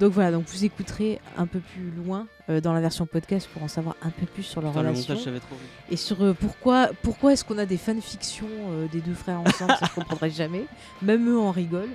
Donc 0.00 0.12
voilà, 0.12 0.32
donc 0.32 0.46
vous 0.46 0.64
écouterez 0.64 1.20
un 1.36 1.46
peu 1.46 1.60
plus 1.60 1.90
loin 1.90 2.26
euh, 2.48 2.62
dans 2.62 2.72
la 2.72 2.80
version 2.80 3.04
podcast 3.04 3.46
pour 3.52 3.62
en 3.62 3.68
savoir 3.68 3.96
un 4.00 4.08
peu 4.08 4.24
plus 4.24 4.42
sur 4.42 4.62
leur 4.62 4.70
Putain, 4.70 4.82
le 4.82 4.88
relation 4.88 5.14
montage, 5.14 5.42
et 5.90 5.96
sur 5.96 6.22
euh, 6.22 6.32
pourquoi 6.32 6.88
pourquoi 7.02 7.34
est-ce 7.34 7.44
qu'on 7.44 7.58
a 7.58 7.66
des 7.66 7.76
fanfictions 7.76 8.48
euh, 8.70 8.88
des 8.88 9.02
deux 9.02 9.12
frères 9.12 9.40
ensemble, 9.40 9.72
ça 9.78 9.86
je 9.86 9.94
comprendrai 9.94 10.30
jamais. 10.30 10.64
Même 11.02 11.28
eux 11.28 11.38
en 11.38 11.50
rigolent. 11.50 11.94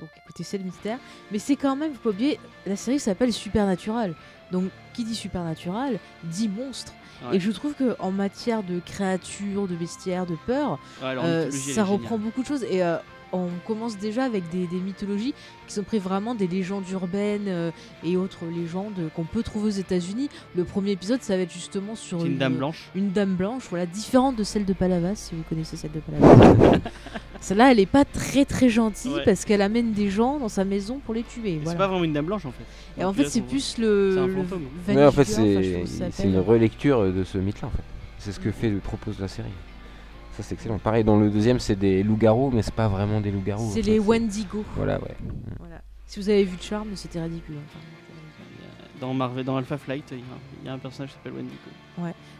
Donc 0.00 0.08
écoutez, 0.24 0.42
c'est 0.42 0.58
le 0.58 0.64
mystère. 0.64 0.98
Mais 1.30 1.38
c'est 1.38 1.54
quand 1.54 1.76
même, 1.76 1.94
faut 1.94 2.00
pas 2.00 2.10
oublier, 2.10 2.40
la 2.66 2.74
série 2.74 2.98
s'appelle 2.98 3.32
Supernatural. 3.32 4.14
Donc 4.50 4.64
qui 4.92 5.04
dit 5.04 5.14
Supernatural 5.14 6.00
dit 6.24 6.48
monstre. 6.48 6.92
Ouais. 7.22 7.36
Et 7.36 7.40
je 7.40 7.52
trouve 7.52 7.74
que 7.74 7.94
en 8.00 8.10
matière 8.10 8.64
de 8.64 8.80
créatures, 8.80 9.68
de 9.68 9.76
bestiaires, 9.76 10.26
de 10.26 10.36
peur, 10.46 10.80
Ouais, 11.00 11.16
euh, 11.16 11.50
ça 11.52 11.84
reprend 11.84 12.18
beaucoup 12.18 12.42
de 12.42 12.46
choses 12.46 12.64
et 12.64 12.82
on 13.32 13.48
commence 13.66 13.98
déjà 13.98 14.24
avec 14.24 14.48
des, 14.50 14.66
des 14.66 14.76
mythologies 14.78 15.34
qui 15.66 15.74
sont 15.74 15.82
prises 15.82 16.02
vraiment 16.02 16.34
des 16.34 16.46
légendes 16.46 16.88
urbaines 16.90 17.46
euh, 17.48 17.70
et 18.04 18.16
autres 18.16 18.44
légendes 18.46 19.10
qu'on 19.14 19.24
peut 19.24 19.42
trouver 19.42 19.66
aux 19.68 19.70
États-Unis. 19.70 20.28
Le 20.56 20.64
premier 20.64 20.92
épisode, 20.92 21.22
ça 21.22 21.36
va 21.36 21.42
être 21.42 21.52
justement 21.52 21.94
sur 21.94 22.24
une 22.24 22.38
dame 22.38 22.56
blanche. 22.56 22.88
une 22.94 23.10
dame 23.12 23.34
blanche, 23.36 23.64
voilà, 23.70 23.86
différente 23.86 24.36
de 24.36 24.42
celle 24.44 24.64
de 24.64 24.72
Palavas, 24.72 25.14
si 25.16 25.34
vous 25.34 25.42
connaissez 25.48 25.76
celle 25.76 25.92
de 25.92 26.00
Palavas. 26.00 26.78
Celle-là, 27.42 27.72
elle 27.72 27.80
est 27.80 27.86
pas 27.86 28.04
très 28.04 28.44
très 28.44 28.68
gentille 28.68 29.14
Ouais. 29.14 29.24
parce 29.24 29.46
qu'elle 29.46 29.62
amène 29.62 29.92
des 29.92 30.10
gens 30.10 30.38
dans 30.38 30.50
sa 30.50 30.64
maison 30.64 30.98
pour 31.02 31.14
les 31.14 31.22
tuer. 31.22 31.58
Mais 31.58 31.70
C'est 31.70 31.76
pas 31.78 31.88
vraiment 31.88 32.04
une 32.04 32.12
dame 32.12 32.26
blanche 32.26 32.44
en 32.44 32.50
fait. 32.52 32.64
Et 33.00 33.04
en 33.04 33.14
fait, 33.14 33.30
c'est 33.30 33.40
plus 33.40 33.78
le. 33.78 34.12
c'est 34.14 34.20
un 34.20 34.26
le 34.26 34.34
fantôme. 34.34 34.64
Ouais, 34.88 35.06
en 35.06 35.10
fait, 35.10 35.22
enfin, 35.22 36.10
c'est 36.10 36.24
une 36.24 36.38
relecture 36.38 37.10
de 37.10 37.24
ce 37.24 37.38
mythe-là. 37.38 37.68
En 37.68 37.70
fait. 37.70 37.82
C'est 38.18 38.32
ce 38.32 38.40
que 38.40 38.50
fait, 38.50 38.68
propose 38.72 39.18
la 39.18 39.28
série. 39.28 39.48
Ça, 40.40 40.48
c'est 40.48 40.54
excellent. 40.54 40.78
Pareil, 40.78 41.04
dans 41.04 41.18
le 41.18 41.28
deuxième, 41.30 41.60
c'est 41.60 41.76
des 41.76 42.02
loups-garous, 42.02 42.50
mais 42.50 42.62
c'est 42.62 42.74
pas 42.74 42.88
vraiment 42.88 43.20
des 43.20 43.30
loups-garous. 43.30 43.70
C'est 43.74 43.82
les 43.82 43.98
Wendigo. 43.98 44.64
Voilà, 44.76 44.98
ouais. 45.00 45.14
Voilà. 45.58 45.82
Si 46.06 46.18
vous 46.18 46.28
avez 46.28 46.44
vu 46.44 46.56
Charm, 46.60 46.88
c'était 46.94 47.20
ridicule. 47.22 47.56
enfin. 47.66 47.78
Dans 49.00 49.14
Marvel, 49.14 49.44
dans 49.46 49.56
Alpha 49.56 49.78
Flight, 49.78 50.04
il 50.12 50.18
y 50.18 50.20
a- 50.20 50.24
il 50.62 50.66
y, 50.66 50.68
a 50.68 50.74
un 50.74 50.78
personnage 50.78 51.08
qui 51.10 51.14
s'appelle 51.16 51.32
Wendigo. 51.32 51.56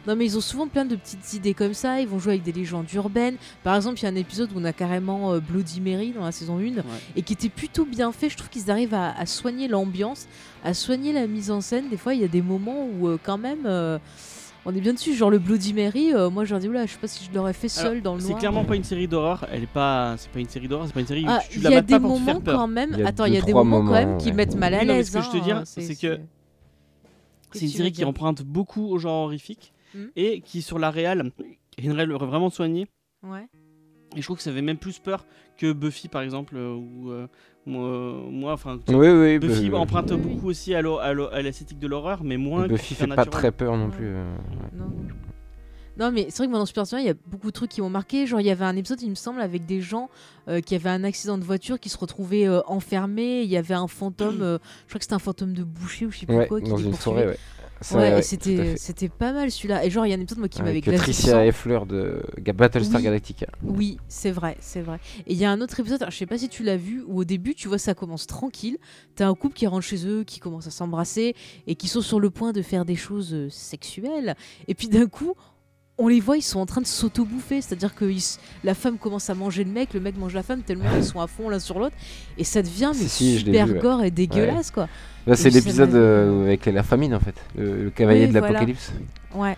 Non 0.07 0.15
mais 0.15 0.25
ils 0.25 0.37
ont 0.37 0.41
souvent 0.41 0.67
plein 0.67 0.85
de 0.85 0.95
petites 0.95 1.33
idées 1.33 1.53
comme 1.55 1.73
ça, 1.73 2.01
ils 2.01 2.07
vont 2.07 2.17
jouer 2.19 2.33
avec 2.33 2.43
des 2.43 2.51
légendes 2.51 2.91
urbaines. 2.93 3.35
Par 3.63 3.75
exemple, 3.75 3.99
il 3.99 4.03
y 4.03 4.05
a 4.05 4.09
un 4.09 4.15
épisode 4.15 4.51
où 4.53 4.59
on 4.59 4.63
a 4.65 4.73
carrément 4.73 5.33
euh, 5.33 5.39
Bloody 5.39 5.81
Mary 5.81 6.11
dans 6.11 6.23
la 6.23 6.31
saison 6.31 6.57
1 6.59 6.61
Ouais. 6.77 6.83
et 7.15 7.21
qui 7.23 7.33
était 7.33 7.49
plutôt 7.49 7.85
bien 7.85 8.11
fait. 8.11 8.29
Je 8.29 8.37
trouve 8.37 8.49
qu'ils 8.49 8.69
arrivent 8.71 8.93
à, 8.93 9.11
à 9.17 9.25
soigner 9.25 9.67
l'ambiance, 9.67 10.27
à 10.63 10.73
soigner 10.75 11.13
la 11.13 11.25
mise 11.27 11.49
en 11.51 11.61
scène. 11.61 11.89
Des 11.89 11.97
fois, 11.97 12.13
il 12.13 12.21
y 12.21 12.23
a 12.23 12.27
des 12.27 12.41
moments 12.43 12.87
où 12.99 13.07
euh, 13.07 13.17
quand 13.21 13.37
même 13.39 13.65
euh, 13.65 13.97
on 14.65 14.75
est 14.75 14.81
bien 14.81 14.93
dessus. 14.93 15.13
Genre 15.13 15.29
le 15.29 15.39
Bloody 15.39 15.73
Mary, 15.73 16.13
euh, 16.13 16.29
moi 16.29 16.45
je 16.45 16.51
leur 16.51 16.59
dis 16.59 16.67
oula, 16.69 16.85
je 16.85 16.91
sais 16.93 16.99
pas 16.99 17.07
si 17.07 17.25
je 17.25 17.33
l'aurais 17.35 17.53
fait 17.53 17.67
seul 17.69 17.91
Alors, 17.93 18.01
dans 18.03 18.15
le 18.15 18.21
C'est 18.21 18.33
clairement 18.35 18.63
pas 18.65 18.75
une 18.75 18.83
série 18.83 19.07
d'horreur. 19.07 19.45
Elle 19.51 19.63
est 19.63 19.67
pas. 19.67 20.15
C'est 20.17 20.29
pas 20.31 20.39
une 20.39 20.49
série 20.49 20.67
d'horreur. 20.67 20.87
C'est 20.87 20.93
pas 20.93 20.99
une 21.01 21.07
série. 21.07 21.23
où 21.23 21.29
Ah, 21.29 21.39
tu, 21.43 21.49
tu 21.53 21.57
il 21.59 21.63
la 21.63 21.69
y 21.69 21.73
a 21.73 21.75
mates 21.77 21.85
des 21.87 21.93
pas 21.93 21.99
pour 21.99 22.09
te 22.09 22.13
moments 22.19 22.25
faire 22.25 22.41
peur. 22.41 22.55
quand 22.59 22.67
même. 22.67 22.89
Il 22.93 22.99
y 22.99 23.03
a 23.03 23.07
Attends, 23.07 23.25
il 23.25 23.33
y 23.33 23.37
a 23.37 23.41
des 23.41 23.53
moments, 23.53 23.83
quand 23.85 23.91
même 23.91 24.05
moments, 24.07 24.17
qui 24.19 24.27
ouais. 24.29 24.33
mettent 24.33 24.55
mal 24.55 24.73
à 24.73 24.79
Oui, 24.81 24.85
l'aise. 24.87 25.11
ce 25.11 25.17
que 25.17 25.23
je 25.23 25.29
te 25.31 25.37
hein, 25.37 25.41
dire, 25.41 25.61
c'est 25.65 25.95
que 25.95 26.19
C'est 27.51 27.65
une 27.65 27.71
série 27.71 27.91
qui 27.91 28.05
emprunte 28.05 28.43
beaucoup 28.43 28.85
au 28.87 28.97
genre 28.97 29.25
horrifique 29.25 29.73
Hmm. 29.93 30.05
et 30.15 30.39
qui 30.39 30.61
sur 30.61 30.79
la 30.79 30.89
réal 30.89 31.33
est 31.77 31.83
une 31.83 31.91
réal 31.91 32.09
vraiment 32.13 32.49
soignée. 32.49 32.87
Ouais. 33.23 33.45
Et 34.15 34.21
je 34.21 34.23
trouve 34.25 34.37
que 34.37 34.43
ça 34.43 34.53
fait 34.53 34.61
même 34.61 34.77
plus 34.77 34.99
peur 34.99 35.25
que 35.57 35.73
Buffy 35.73 36.07
par 36.07 36.21
exemple 36.21 36.55
euh, 36.55 36.73
ou 36.73 37.11
euh, 37.11 37.27
moi, 37.65 38.53
enfin. 38.53 38.79
Oui, 38.87 39.07
oui. 39.09 39.39
Buffy 39.39 39.69
bah, 39.69 39.77
emprunte 39.79 40.11
Oui, 40.11 40.17
beaucoup 40.17 40.47
aussi 40.49 40.73
à 40.73 40.81
l'esthétique 41.41 41.79
de 41.79 41.87
l'horreur, 41.87 42.23
mais 42.23 42.37
moins. 42.37 42.63
que 42.63 42.69
Buffy 42.73 42.95
fait 42.95 43.07
pas 43.07 43.25
très 43.25 43.51
peur 43.51 43.77
non 43.77 43.89
plus. 43.89 44.07
euh, 44.07 44.35
Non, 44.73 44.85
non. 44.85 44.91
Non, 45.99 46.09
mais 46.09 46.27
c'est 46.29 46.37
vrai 46.37 46.45
que 46.47 46.51
moi 46.51 46.59
dans 46.59 46.65
Supernatural, 46.65 47.03
il 47.03 47.07
y 47.07 47.11
a 47.11 47.15
beaucoup 47.27 47.47
de 47.47 47.51
trucs 47.51 47.69
qui 47.69 47.81
m'ont 47.81 47.89
marqué. 47.89 48.25
Genre, 48.25 48.39
il 48.39 48.47
y 48.47 48.49
avait 48.49 48.65
un 48.65 48.75
épisode, 48.75 49.01
il 49.01 49.09
me 49.09 49.15
semble, 49.15 49.41
avec 49.41 49.65
des 49.65 49.81
gens 49.81 50.09
euh, 50.47 50.61
qui 50.61 50.73
avaient 50.73 50.89
un 50.89 51.03
accident 51.03 51.37
de 51.37 51.43
voiture, 51.43 51.79
qui 51.79 51.89
se 51.89 51.97
retrouvaient 51.97 52.47
euh, 52.47 52.61
enfermés. 52.65 53.41
Il 53.43 53.49
y 53.49 53.57
avait 53.57 53.73
un 53.73 53.87
fantôme, 53.87 54.37
euh, 54.41 54.57
je 54.87 54.89
crois 54.93 54.99
que 54.99 55.03
c'était 55.03 55.13
un 55.15 55.19
fantôme 55.19 55.53
de 55.53 55.63
boucher 55.63 56.05
ou 56.05 56.11
je 56.11 56.19
sais 56.19 56.25
plus 56.25 56.35
Ouais, 56.37 56.47
quoi, 56.47 56.61
qui 56.61 56.69
dans 56.69 56.77
les 56.77 56.85
une 56.85 56.93
forêt, 56.93 57.27
ouais. 57.27 57.37
Ouais, 57.93 58.19
et 58.19 58.21
c'était 58.21 59.09
pas 59.09 59.33
mal 59.33 59.49
celui-là. 59.51 59.85
Et 59.85 59.89
genre, 59.89 60.05
il 60.05 60.09
y 60.09 60.13
a 60.13 60.17
un 60.17 60.19
épisode 60.19 60.39
moi, 60.39 60.47
qui 60.47 60.61
m'avait 60.61 60.81
glacé 60.81 61.03
Tricia 61.03 61.31
sang. 61.31 61.41
Effler 61.41 61.79
de 61.87 62.21
Battlestar 62.53 62.97
Oui. 62.97 63.03
Galactica. 63.03 63.47
Oui, 63.63 63.97
c'est 64.07 64.31
vrai, 64.31 64.57
c'est 64.59 64.81
vrai. 64.81 64.99
Et 65.27 65.33
il 65.33 65.37
y 65.37 65.45
a 65.45 65.51
un 65.51 65.61
autre 65.61 65.79
épisode, 65.79 66.01
alors, 66.01 66.11
je 66.11 66.17
sais 66.17 66.25
pas 66.25 66.37
si 66.37 66.49
tu 66.49 66.63
l'as 66.63 66.77
vu, 66.77 67.03
où 67.07 67.19
au 67.19 67.23
début, 67.23 67.55
tu 67.55 67.67
vois, 67.67 67.77
ça 67.77 67.93
commence 67.93 68.27
tranquille. 68.27 68.77
T'as 69.15 69.27
un 69.27 69.35
couple 69.35 69.55
qui 69.55 69.67
rentre 69.67 69.85
chez 69.85 70.07
eux, 70.07 70.23
qui 70.23 70.39
commence 70.39 70.67
à 70.67 70.71
s'embrasser 70.71 71.35
et 71.67 71.75
qui 71.75 71.87
sont 71.87 72.01
sur 72.01 72.19
le 72.19 72.29
point 72.29 72.51
de 72.51 72.61
faire 72.61 72.85
des 72.85 72.95
choses 72.95 73.33
euh, 73.33 73.49
sexuelles. 73.49 74.35
Et 74.67 74.75
puis 74.75 74.87
d'un 74.87 75.07
coup, 75.07 75.33
on 76.01 76.07
les 76.07 76.19
voit, 76.19 76.35
ils 76.35 76.41
sont 76.41 76.59
en 76.59 76.65
train 76.65 76.81
de 76.81 76.87
s'auto-bouffer. 76.87 77.61
C'est-à-dire 77.61 77.93
que 77.93 78.05
ils 78.05 78.23
la 78.63 78.73
femme 78.73 78.97
commence 78.97 79.29
à 79.29 79.35
manger 79.35 79.63
le 79.63 79.71
mec, 79.71 79.93
le 79.93 79.99
mec 79.99 80.17
mange 80.17 80.33
la 80.33 80.43
femme, 80.43 80.61
tellement 80.61 80.89
ils 80.97 81.03
sont 81.03 81.19
à 81.21 81.27
fond 81.27 81.47
l'un 81.47 81.59
sur 81.59 81.77
l'autre. 81.79 81.95
Et 82.37 82.43
ça 82.43 82.61
devient 82.61 82.91
mais, 82.95 83.07
Si, 83.07 83.37
super 83.39 83.67
vu, 83.67 83.73
ouais. 83.73 83.79
gore 83.79 84.03
et 84.03 84.11
dégueulasse, 84.11 84.71
quoi. 84.71 84.87
Là, 85.27 85.35
c'est 85.35 85.51
l'épisode 85.51 85.93
euh, 85.93 86.43
avec 86.45 86.65
la 86.65 86.81
famine 86.83 87.13
en 87.13 87.19
fait. 87.19 87.35
Le, 87.55 87.83
le 87.83 87.89
cavalier 87.91 88.21
Oui, 88.21 88.27
de 88.27 88.31
voilà. 88.31 88.47
l'apocalypse. 88.53 88.91
Ouais. 89.35 89.55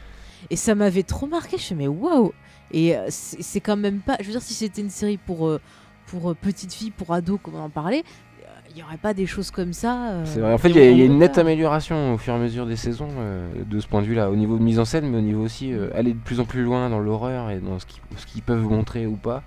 Et 0.49 0.57
ça 0.57 0.75
m'avait 0.75 1.03
trop 1.03 1.25
marqué. 1.25 1.51
Je 1.51 1.55
me 1.55 1.59
suis 1.61 1.75
dit, 1.75 1.81
mais 1.81 1.87
waouh! 1.87 2.33
Et 2.71 2.97
euh, 2.97 3.07
c'est 3.09 3.61
quand 3.61 3.77
même 3.77 3.99
pas. 3.99 4.17
Je 4.19 4.25
veux 4.25 4.31
dire, 4.31 4.41
si 4.41 4.53
c'était 4.53 4.81
une 4.81 4.89
série 4.89 5.17
pour, 5.17 5.47
euh, 5.47 5.61
pour 6.07 6.35
petites 6.35 6.73
filles, 6.73 6.91
pour 6.91 7.13
ados, 7.13 7.39
comme 7.41 7.55
on 7.55 7.61
en 7.61 7.69
parlait, 7.69 8.03
euh, 8.03 8.32
il 8.75 8.79
y 8.79 8.83
aurait 8.83 8.97
pas 8.97 9.13
des 9.13 9.25
choses 9.25 9.51
comme 9.51 9.73
ça. 9.73 10.09
euh, 10.11 10.25
C'est 10.25 10.39
vrai. 10.39 10.53
En 10.53 10.57
fait, 10.57 10.69
il 10.69 10.75
y, 10.77 10.79
a- 10.79 10.89
il 10.91 10.97
y 10.97 11.01
a 11.01 11.05
une 11.05 11.19
nette 11.19 11.37
amélioration 11.37 12.13
au 12.13 12.17
fur 12.17 12.33
et 12.33 12.37
à 12.37 12.39
mesure 12.39 12.65
des 12.65 12.75
saisons 12.75 13.09
euh, 13.19 13.47
de 13.65 13.79
ce 13.79 13.87
point 13.87 14.01
de 14.01 14.07
vue-là, 14.07 14.31
au 14.31 14.35
niveau 14.35 14.57
de 14.57 14.63
mise 14.63 14.79
en 14.79 14.85
scène, 14.85 15.07
mais 15.09 15.17
au 15.17 15.21
niveau 15.21 15.43
aussi 15.43 15.71
euh, 15.71 15.89
aller 15.95 16.13
de 16.13 16.19
plus 16.19 16.39
en 16.39 16.45
plus 16.45 16.63
loin 16.63 16.89
dans 16.89 16.99
l'horreur 16.99 17.49
et 17.51 17.59
dans 17.59 17.77
ce 17.79 18.25
qu'ils 18.25 18.41
peuvent 18.41 18.63
montrer 18.63 19.05
ou 19.05 19.15
pas. 19.15 19.43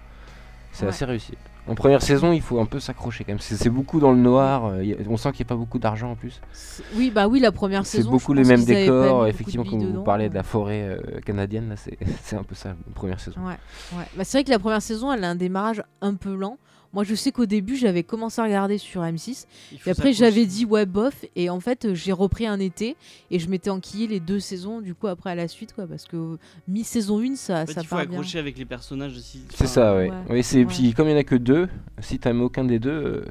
C'est 0.72 0.84
Ouais. 0.84 0.90
assez 0.90 1.04
réussi. 1.04 1.32
En 1.68 1.74
première 1.74 2.00
saison, 2.00 2.30
il 2.30 2.42
faut 2.42 2.60
un 2.60 2.64
peu 2.66 2.78
s'accrocher 2.78 3.24
quand 3.24 3.32
même. 3.32 3.40
C'est 3.40 3.56
c'est 3.56 3.70
beaucoup 3.70 3.98
dans 3.98 4.12
le 4.12 4.18
noir. 4.18 4.66
euh, 4.66 4.82
a- 4.82 5.08
on 5.10 5.16
sent 5.16 5.32
qu'il 5.32 5.44
n'y 5.44 5.48
a 5.48 5.52
pas 5.52 5.56
beaucoup 5.56 5.80
d'argent 5.80 6.12
en 6.12 6.14
plus. 6.14 6.40
c'est- 6.52 6.84
Oui, 6.94 7.10
bah 7.10 7.26
oui, 7.26 7.40
la 7.40 7.50
première 7.50 7.84
C'est 7.84 7.96
saison. 7.96 8.12
beaucoup 8.12 8.32
je 8.34 8.40
les 8.42 8.44
mêmes 8.46 8.64
décors. 8.64 9.14
beaucoup 9.16 9.26
Effectivement, 9.26 9.64
billes 9.64 9.90
vous 9.92 10.04
parlez 10.04 10.28
de 10.28 10.34
la 10.36 10.44
forêt 10.44 10.96
canadienne, 11.24 11.74
c'est 11.76 11.98
c'est 12.22 12.36
un 12.36 12.44
peu 12.44 12.54
ça, 12.54 12.68
la 12.68 12.94
première 12.94 13.18
saison. 13.18 13.40
Ouais, 13.40 13.54
ouais. 13.98 14.04
Bah, 14.16 14.22
c'est 14.22 14.38
vrai 14.38 14.44
que 14.44 14.50
la 14.50 14.60
première 14.60 14.80
saison, 14.82 15.12
elle 15.12 15.24
a 15.24 15.30
un 15.30 15.34
démarrage 15.34 15.82
un 16.02 16.14
peu 16.14 16.36
lent. 16.36 16.56
Moi, 16.92 17.04
je 17.04 17.14
sais 17.14 17.32
qu'au 17.32 17.46
début, 17.46 17.76
j'avais 17.76 18.02
commencé 18.02 18.40
à 18.40 18.44
regarder 18.44 18.78
sur 18.78 19.02
M6. 19.02 19.46
Il 19.72 19.78
faut 19.78 19.88
Et 19.88 19.92
après, 19.92 20.12
j'avais 20.12 20.46
dit 20.46 20.64
ouais, 20.64 20.86
bof. 20.86 21.24
Et 21.34 21.50
en 21.50 21.60
fait, 21.60 21.84
euh, 21.84 21.94
j'ai 21.94 22.12
repris 22.12 22.46
un 22.46 22.58
été 22.60 22.96
et 23.30 23.38
je 23.38 23.48
m'étais 23.48 23.70
enquillé 23.70 24.06
les 24.06 24.20
deux 24.20 24.40
saisons, 24.40 24.80
du 24.80 24.94
coup, 24.94 25.06
après 25.08 25.30
à 25.30 25.34
la 25.34 25.48
suite, 25.48 25.72
quoi. 25.74 25.86
Parce 25.86 26.04
que 26.06 26.16
euh, 26.16 26.38
mi-saison 26.68 27.20
1, 27.20 27.36
ça, 27.36 27.62
En 27.62 27.66
fait, 27.66 27.72
ça 27.74 27.80
il 27.82 27.86
faut 27.86 27.96
part 27.96 28.06
bien. 28.06 28.18
accrocher 28.18 28.38
avec 28.38 28.56
les 28.56 28.64
personnages 28.64 29.16
aussi. 29.16 29.42
C'est 29.54 29.66
ça, 29.66 29.96
oui. 29.96 30.08
ouais. 30.08 30.12
Oui, 30.30 30.42
c'est 30.42 30.58
Ouais. 30.58 30.64
puis 30.66 30.94
comme 30.94 31.06
il 31.08 31.12
n'y 31.12 31.16
en 31.18 31.20
a 31.20 31.24
que 31.24 31.34
deux, 31.36 31.68
si 32.00 32.18
t'aimes 32.18 32.40
aucun 32.40 32.64
des 32.64 32.78
deux, 32.78 32.90
euh, 32.90 33.24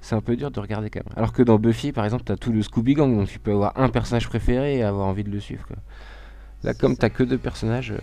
c'est 0.00 0.14
un 0.14 0.20
peu 0.20 0.36
dur 0.36 0.50
de 0.52 0.60
regarder 0.60 0.88
quand 0.90 1.00
même. 1.04 1.12
Alors 1.16 1.32
que 1.32 1.42
dans 1.42 1.58
Buffy, 1.58 1.90
par 1.92 2.04
exemple, 2.04 2.22
t'as 2.24 2.36
tout 2.36 2.52
le 2.52 2.62
Scooby 2.62 2.94
Gang, 2.94 3.12
donc 3.16 3.28
tu 3.28 3.38
peux 3.40 3.50
avoir 3.52 3.72
un 3.76 3.88
personnage 3.88 4.28
préféré 4.28 4.76
et 4.78 4.82
avoir 4.84 5.08
envie 5.08 5.24
de 5.24 5.30
le 5.30 5.40
suivre. 5.40 5.66
Quoi. 5.66 5.76
Là, 6.62 6.74
comme 6.74 6.96
t'as 6.96 7.10
que 7.10 7.24
deux 7.24 7.38
personnages, 7.38 7.90
euh, 7.90 7.98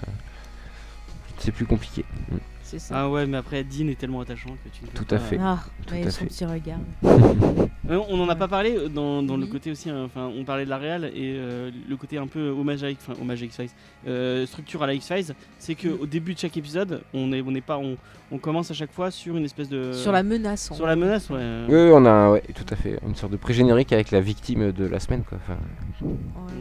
c'est 1.38 1.52
plus 1.52 1.66
compliqué. 1.66 2.04
Mm. 2.30 2.36
C'est 2.74 2.80
ça. 2.80 2.96
Ah 3.02 3.10
ouais, 3.10 3.28
mais 3.28 3.38
après, 3.38 3.64
Dean 3.64 3.88
est 3.88 3.98
tellement 4.00 4.22
attachant 4.22 4.50
que 4.50 4.70
tu. 4.70 4.84
ne 4.84 4.90
peux 4.90 5.06
Tout 5.06 5.14
à 5.16 5.20
pas- 5.20 5.24
fait. 5.24 5.38
Ah, 5.40 5.60
Tout 5.86 5.94
ouais, 5.94 6.08
à 6.08 6.12
son 6.12 6.20
fait. 6.22 6.26
petit 6.26 6.46
regard. 6.46 6.80
Euh, 7.90 8.00
on 8.08 8.18
en 8.22 8.30
a 8.30 8.36
pas 8.36 8.48
parlé 8.48 8.78
euh, 8.78 8.88
dans, 8.88 9.22
dans 9.22 9.36
le 9.36 9.46
côté 9.46 9.70
aussi, 9.70 9.90
hein, 9.90 10.04
enfin 10.06 10.32
on 10.34 10.46
parlait 10.46 10.64
de 10.64 10.70
la 10.70 10.78
réal 10.78 11.04
et 11.14 11.36
euh, 11.36 11.70
le 11.90 11.98
côté 11.98 12.18
un 12.18 12.28
peu 12.28 12.48
hommage 12.48 12.82
à, 12.82 12.90
X- 12.90 13.06
enfin, 13.10 13.22
hommage 13.22 13.42
à 13.44 13.46
X-Files, 13.46 13.70
euh, 14.08 14.46
structure 14.46 14.82
à 14.84 14.88
la 14.88 14.94
X-Files, 14.94 15.36
c'est 15.60 15.76
que 15.76 15.90
Mm. 15.90 15.98
au 16.00 16.06
début 16.06 16.34
de 16.34 16.40
chaque 16.40 16.56
épisode, 16.56 17.02
on 17.14 17.34
est, 17.34 17.42
on 17.46 17.54
est 17.54 17.60
pas, 17.60 17.78
on, 17.78 17.98
on 18.34 18.40
commence 18.40 18.72
à 18.72 18.74
chaque 18.74 18.92
fois 18.92 19.12
sur 19.12 19.38
une 19.38 19.46
espèce 19.46 19.70
de 19.70 19.94
Sur 19.94 20.12
la 20.12 20.24
menace. 20.24 20.72
en 20.72 20.76
sur 20.76 20.88
la 20.88 20.96
menace, 20.96 21.30
ouais. 21.30 21.38
Oui, 21.70 21.76
oui, 21.76 21.92
on 21.94 22.04
a 22.06 22.32
ouais, 22.32 22.42
tout 22.56 22.66
à 22.72 22.76
fait 22.76 23.00
une 23.06 23.16
sorte 23.16 23.32
de 23.32 23.38
pré-générique 23.38 23.94
avec 23.94 24.10
la 24.12 24.20
victime 24.22 24.72
de 24.72 24.86
la 24.86 25.00
semaine, 25.00 25.24
quoi. 25.24 25.38
Enfin, 25.44 25.58
Ouais. 26.02 26.12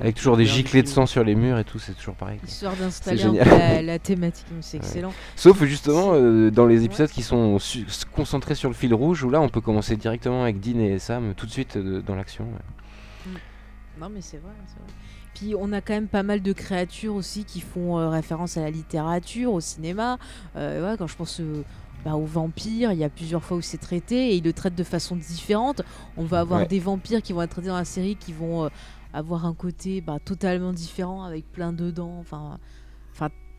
avec 0.02 0.16
toujours 0.16 0.36
des 0.36 0.44
giclées 0.44 0.82
de 0.82 0.88
sang 0.88 1.06
sur 1.06 1.24
les 1.24 1.34
murs 1.34 1.58
et 1.58 1.64
tout, 1.64 1.78
c'est 1.78 1.94
toujours 1.94 2.14
pareil. 2.14 2.38
quoi. 2.38 2.48
Histoire 2.48 2.76
d'installer 2.76 3.24
la, 3.32 3.82
la 3.82 3.98
thématique, 4.10 4.46
mais 4.54 4.60
c'est 4.60 4.78
Ouais. 4.78 4.84
excellent. 4.84 5.12
Sauf 5.34 5.64
justement 5.64 6.12
euh, 6.14 6.50
dans 6.50 6.66
les 6.66 6.84
épisodes 6.84 7.08
qui 7.10 7.22
sont 7.22 7.58
su- 7.58 7.86
concentrés 8.14 8.54
sur 8.54 8.68
le 8.68 8.74
fil 8.74 8.92
rouge, 8.94 9.24
où 9.24 9.30
là 9.30 9.40
on 9.40 9.48
peut 9.48 9.60
commencer 9.62 9.96
directement 9.96 10.42
avec 10.42 10.60
Dean 10.60 10.78
et 10.78 10.98
Sam 10.98 11.34
tout 11.34 11.46
de 11.46 11.50
suite 11.50 11.76
euh, 11.76 12.02
dans 12.06 12.14
l'action. 12.14 12.44
ouais. 12.44 13.32
Non, 14.00 14.08
mais 14.08 14.20
c'est 14.20 14.38
vrai, 14.38 14.52
c'est 14.66 14.76
vrai. 14.80 14.92
Puis 15.34 15.54
on 15.58 15.72
a 15.72 15.80
quand 15.80 15.94
même 15.94 16.08
pas 16.08 16.22
mal 16.22 16.42
de 16.42 16.52
créatures 16.52 17.14
aussi 17.14 17.44
qui 17.44 17.60
font 17.60 17.98
euh, 17.98 18.08
référence 18.08 18.56
à 18.56 18.60
la 18.62 18.70
littérature, 18.70 19.52
au 19.52 19.60
cinéma. 19.60 20.18
Euh, 20.56 20.90
ouais, 20.90 20.96
quand 20.98 21.06
je 21.06 21.16
pense 21.16 21.40
euh, 21.40 21.62
bah, 22.04 22.14
aux 22.16 22.24
vampires, 22.26 22.92
il 22.92 22.98
y 22.98 23.04
a 23.04 23.08
plusieurs 23.08 23.42
fois 23.42 23.56
où 23.56 23.60
c'est 23.62 23.78
traité 23.78 24.30
et 24.32 24.36
ils 24.36 24.44
le 24.44 24.52
traitent 24.52 24.74
de 24.74 24.84
façon 24.84 25.16
différente. 25.16 25.82
On 26.16 26.24
va 26.24 26.40
avoir 26.40 26.60
Ouais. 26.60 26.66
des 26.66 26.80
vampires 26.80 27.22
qui 27.22 27.32
vont 27.32 27.42
être 27.42 27.50
traités 27.50 27.68
dans 27.68 27.76
la 27.76 27.84
série 27.84 28.16
qui 28.16 28.32
vont 28.32 28.68
avoir 29.14 29.46
un 29.46 29.54
côté 29.54 30.00
bah, 30.00 30.18
totalement 30.24 30.72
différent 30.72 31.22
avec 31.24 31.50
plein 31.52 31.72
de 31.72 31.90
dents. 31.90 32.16
Enfin, 32.20 32.58